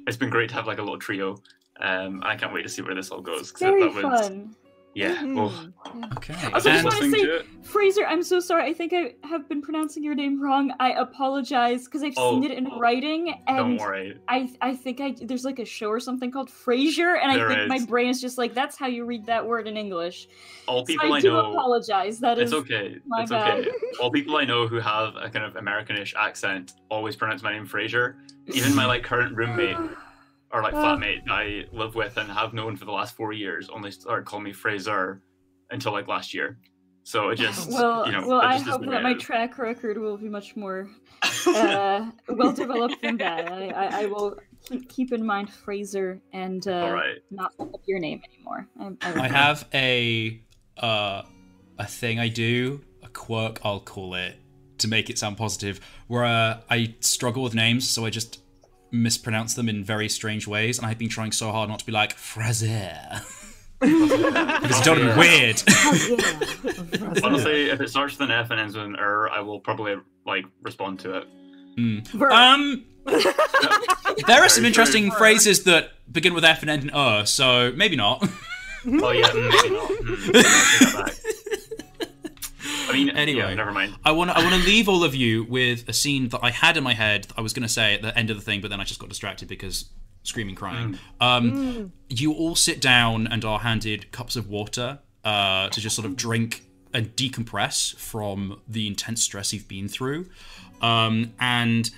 it's 0.06 0.16
been 0.16 0.30
great 0.30 0.48
to 0.50 0.54
have 0.54 0.66
like 0.66 0.78
a 0.78 0.82
little 0.82 0.98
trio. 0.98 1.36
Um, 1.80 2.22
I 2.24 2.36
can't 2.36 2.52
wait 2.52 2.62
to 2.62 2.68
see 2.68 2.82
where 2.82 2.94
this 2.94 3.10
all 3.10 3.20
goes. 3.20 3.52
'cause 3.52 3.60
Very 3.62 3.82
that 3.82 3.94
was, 3.94 4.02
fun. 4.28 4.54
Yeah. 4.94 5.14
Mhm. 5.16 5.36
Oh, 5.84 6.08
Okay. 6.16 6.32
I 6.32 6.50
just 6.52 6.66
And- 6.66 6.84
wanna 6.84 7.10
say- 7.10 7.26
to. 7.26 7.44
Fraser, 7.62 8.06
I'm 8.06 8.22
so 8.22 8.40
sorry. 8.40 8.62
I 8.64 8.72
think 8.72 8.94
I 8.94 9.12
have 9.28 9.46
been 9.46 9.60
pronouncing 9.60 10.02
your 10.02 10.14
name 10.14 10.40
wrong. 10.40 10.72
I 10.80 10.92
apologize 10.92 11.84
because 11.84 12.02
I've 12.02 12.14
Oh, 12.16 12.30
seen 12.40 12.44
it 12.50 12.56
in 12.56 12.64
writing, 12.78 13.26
Don't 13.46 13.58
and 13.72 13.78
worry. 13.78 14.16
I 14.26 14.48
I 14.62 14.74
think 14.74 15.02
I 15.02 15.14
there's 15.20 15.44
like 15.44 15.58
a 15.58 15.66
show 15.66 15.88
or 15.88 16.00
something 16.00 16.30
called 16.30 16.48
Frasier, 16.48 17.18
and 17.20 17.30
I 17.30 17.36
There 17.36 17.48
think 17.50 17.68
my 17.68 17.84
brain 17.84 18.08
is 18.08 18.22
just 18.22 18.38
like 18.38 18.54
that's 18.54 18.78
how 18.78 18.86
you 18.86 19.04
read 19.04 19.26
that 19.26 19.44
word 19.46 19.68
in 19.68 19.76
English. 19.76 20.28
All 20.66 20.78
So 20.78 20.86
people 20.86 21.12
I 21.12 21.18
I 21.18 21.20
do 21.20 21.32
know. 21.32 21.50
apologize. 21.50 22.18
That 22.20 22.38
is 22.38 22.52
It's 22.52 22.60
okay. 22.62 22.96
my 23.06 23.20
it's 23.22 23.30
bad. 23.30 23.58
okay. 23.60 23.70
All 24.00 24.10
people 24.10 24.38
I 24.38 24.46
know 24.46 24.66
who 24.66 24.76
have 24.80 25.14
a 25.16 25.28
kind 25.28 25.44
of 25.44 25.56
Americanish 25.56 26.14
accent 26.16 26.72
always 26.88 27.16
pronounce 27.16 27.42
my 27.42 27.52
name 27.52 27.66
Fraser. 27.66 28.16
Even 28.54 28.74
my 28.74 28.86
like 28.86 29.02
current 29.02 29.36
roommate 29.36 29.76
or 30.56 30.62
like 30.62 30.74
Uh. 30.74 30.96
flatmate 30.96 31.28
I 31.28 31.64
live 31.70 31.94
with 31.94 32.16
and 32.16 32.30
have 32.30 32.54
known 32.54 32.76
for 32.76 32.86
the 32.86 32.92
last 32.92 33.14
four 33.14 33.32
years 33.32 33.68
only 33.68 33.90
started 33.90 34.24
calling 34.24 34.44
me 34.44 34.52
Fraser 34.52 35.20
until 35.70 35.92
like 35.92 36.08
last 36.08 36.32
year. 36.32 36.58
So 37.04 37.28
it 37.28 37.36
just 37.36 37.68
well, 37.72 38.06
you 38.06 38.12
know 38.12 38.26
well, 38.26 38.40
that 38.40 38.50
I 38.50 38.52
just 38.54 38.66
hope 38.66 38.86
that 38.86 39.02
my 39.02 39.14
track 39.14 39.58
record 39.58 39.98
will 39.98 40.16
be 40.16 40.30
much 40.30 40.56
more 40.56 40.88
uh, 41.46 42.10
well 42.28 42.52
developed 42.52 43.02
than 43.02 43.18
that. 43.18 43.52
I, 43.52 43.68
I, 43.68 44.02
I 44.02 44.06
will 44.06 44.38
keep, 44.66 44.88
keep 44.88 45.12
in 45.12 45.24
mind 45.24 45.52
Fraser 45.52 46.22
and 46.32 46.66
uh, 46.66 46.86
All 46.86 46.92
right. 46.92 47.18
not 47.30 47.52
your 47.84 47.98
name 47.98 48.22
anymore. 48.32 48.66
I, 48.80 48.92
I, 49.02 49.24
I 49.24 49.28
have 49.28 49.68
a 49.74 50.40
uh, 50.78 51.22
a 51.78 51.86
thing 51.86 52.18
I 52.18 52.28
do, 52.28 52.80
a 53.02 53.08
quirk 53.08 53.60
I'll 53.62 53.80
call 53.80 54.14
it, 54.14 54.36
to 54.78 54.88
make 54.88 55.10
it 55.10 55.18
sound 55.18 55.36
positive, 55.36 55.80
where 56.06 56.24
uh, 56.24 56.60
I 56.70 56.94
struggle 57.00 57.42
with 57.42 57.54
names, 57.54 57.86
so 57.88 58.06
I 58.06 58.10
just 58.10 58.40
mispronounce 58.90 59.54
them 59.54 59.68
in 59.68 59.84
very 59.84 60.08
strange 60.08 60.46
ways, 60.46 60.78
and 60.78 60.86
I've 60.86 60.98
been 60.98 61.08
trying 61.08 61.32
so 61.32 61.50
hard 61.52 61.68
not 61.68 61.80
to 61.80 61.86
be 61.86 61.92
like 61.92 62.14
Fraser. 62.14 63.22
because 63.80 64.70
it's 64.70 64.80
done 64.80 65.18
weird. 65.18 65.62
Honestly, 67.24 67.70
if 67.70 67.80
it 67.80 67.90
starts 67.90 68.18
with 68.18 68.30
an 68.30 68.30
F 68.30 68.50
and 68.50 68.60
ends 68.60 68.74
with 68.74 68.86
an 68.86 68.96
R, 68.96 69.28
I 69.28 69.40
will 69.40 69.60
probably 69.60 69.96
like 70.24 70.46
respond 70.62 71.00
to 71.00 71.18
it. 71.18 71.24
Ver- 72.14 72.30
um, 72.30 72.84
there 73.04 74.42
are 74.42 74.48
some 74.48 74.64
interesting 74.64 75.10
phrases 75.10 75.64
that 75.64 75.90
begin 76.10 76.32
with 76.32 76.44
F 76.44 76.62
and 76.62 76.70
end 76.70 76.84
in 76.84 76.90
R, 76.90 77.26
so 77.26 77.72
maybe 77.76 77.96
not. 77.96 78.26
Oh 78.86 79.10
yeah, 79.10 79.28
mm, 79.28 79.50
maybe 79.50 79.74
not. 79.74 79.90
Mm, 79.90 81.12
I 82.88 82.92
mean, 82.92 83.10
Anyway. 83.10 83.40
yeah, 83.40 83.54
never 83.54 83.72
mind. 83.72 83.94
I 84.04 84.12
want 84.12 84.30
to 84.30 84.36
I 84.36 84.42
want 84.42 84.54
to 84.62 84.66
leave 84.68 84.88
all 84.88 85.02
of 85.04 85.14
you 85.14 85.44
with 85.44 85.88
a 85.88 85.92
scene 85.92 86.28
that 86.28 86.40
I 86.42 86.50
had 86.50 86.76
in 86.76 86.84
my 86.84 86.94
head. 86.94 87.24
that 87.24 87.34
I 87.38 87.40
was 87.40 87.52
going 87.52 87.62
to 87.62 87.68
say 87.72 87.94
at 87.94 88.02
the 88.02 88.16
end 88.16 88.30
of 88.30 88.36
the 88.36 88.42
thing, 88.42 88.60
but 88.60 88.70
then 88.70 88.80
I 88.80 88.84
just 88.84 89.00
got 89.00 89.08
distracted 89.08 89.48
because 89.48 89.90
screaming, 90.22 90.54
crying. 90.54 90.98
Um, 91.20 91.92
You 92.08 92.32
all 92.32 92.54
sit 92.54 92.80
down 92.80 93.26
and 93.26 93.44
are 93.44 93.60
handed 93.60 94.10
cups 94.12 94.36
of 94.36 94.48
water 94.48 94.98
uh, 95.24 95.68
to 95.70 95.80
just 95.80 95.94
sort 95.96 96.06
of 96.06 96.16
drink 96.16 96.62
and 96.94 97.14
decompress 97.16 97.94
from 97.96 98.60
the 98.68 98.86
intense 98.86 99.22
stress 99.22 99.52
you've 99.52 99.68
been 99.68 99.88
through. 99.88 100.28
Um, 100.80 101.32
and 101.40 101.90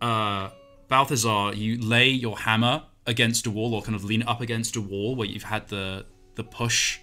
uh, 0.00 0.50
Balthazar, 0.88 1.52
you 1.54 1.78
lay 1.80 2.08
your 2.08 2.38
hammer 2.38 2.84
against 3.06 3.46
a 3.46 3.50
wall, 3.50 3.74
or 3.74 3.82
kind 3.82 3.94
of 3.94 4.04
lean 4.04 4.22
up 4.22 4.40
against 4.40 4.76
a 4.76 4.80
wall 4.80 5.14
where 5.16 5.26
you've 5.28 5.42
had 5.44 5.68
the 5.68 6.06
the 6.36 6.44
push 6.44 6.98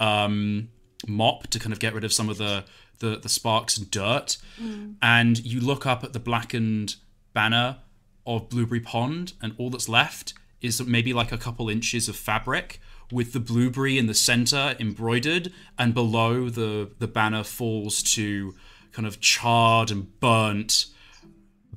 um, 0.00 0.68
mop 1.06 1.48
to 1.48 1.58
kind 1.58 1.72
of 1.72 1.78
get 1.78 1.94
rid 1.94 2.04
of 2.04 2.12
some 2.12 2.28
of 2.28 2.38
the 2.38 2.64
the, 2.98 3.18
the 3.18 3.28
sparks 3.28 3.76
and 3.76 3.90
dirt, 3.90 4.38
mm. 4.58 4.94
and 5.02 5.44
you 5.44 5.60
look 5.60 5.84
up 5.84 6.02
at 6.02 6.14
the 6.14 6.18
blackened 6.18 6.96
banner 7.34 7.78
of 8.26 8.48
Blueberry 8.48 8.80
Pond, 8.80 9.34
and 9.42 9.54
all 9.58 9.68
that's 9.68 9.88
left 9.88 10.32
is 10.62 10.82
maybe 10.82 11.12
like 11.12 11.30
a 11.30 11.36
couple 11.36 11.68
inches 11.68 12.08
of 12.08 12.16
fabric 12.16 12.80
with 13.12 13.32
the 13.34 13.40
blueberry 13.40 13.98
in 13.98 14.06
the 14.06 14.14
center 14.14 14.74
embroidered, 14.80 15.52
and 15.78 15.92
below 15.92 16.48
the 16.48 16.90
the 16.98 17.06
banner 17.06 17.44
falls 17.44 18.02
to 18.02 18.54
kind 18.92 19.06
of 19.06 19.20
charred 19.20 19.90
and 19.90 20.18
burnt, 20.20 20.86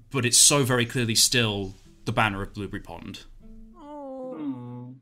but 0.10 0.26
it's 0.26 0.38
so 0.38 0.64
very 0.64 0.86
clearly 0.86 1.16
still 1.16 1.76
the 2.06 2.14
banner 2.14 2.42
of 2.42 2.54
Blueberry 2.54 2.82
Pond. 2.82 3.26
Hmm. 3.76 4.94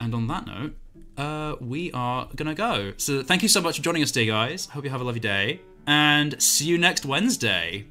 And 0.00 0.14
on 0.14 0.26
that 0.26 0.46
note, 0.46 0.76
uh, 1.18 1.56
we 1.60 1.92
are 1.92 2.28
gonna 2.36 2.54
go. 2.54 2.92
So 2.96 3.22
thank 3.22 3.42
you 3.42 3.48
so 3.48 3.60
much 3.60 3.76
for 3.76 3.82
joining 3.82 4.02
us 4.02 4.10
today, 4.10 4.26
guys. 4.26 4.66
Hope 4.66 4.84
you 4.84 4.90
have 4.90 5.00
a 5.00 5.04
lovely 5.04 5.20
day, 5.20 5.60
and 5.86 6.40
see 6.42 6.66
you 6.66 6.78
next 6.78 7.04
Wednesday. 7.04 7.86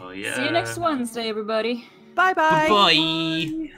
Oh 0.00 0.10
yeah. 0.10 0.34
See 0.36 0.44
you 0.44 0.50
next 0.50 0.78
Wednesday, 0.78 1.28
everybody. 1.28 1.88
Bye 2.14 2.34
bye. 2.34 2.68
Bye. 2.68 3.70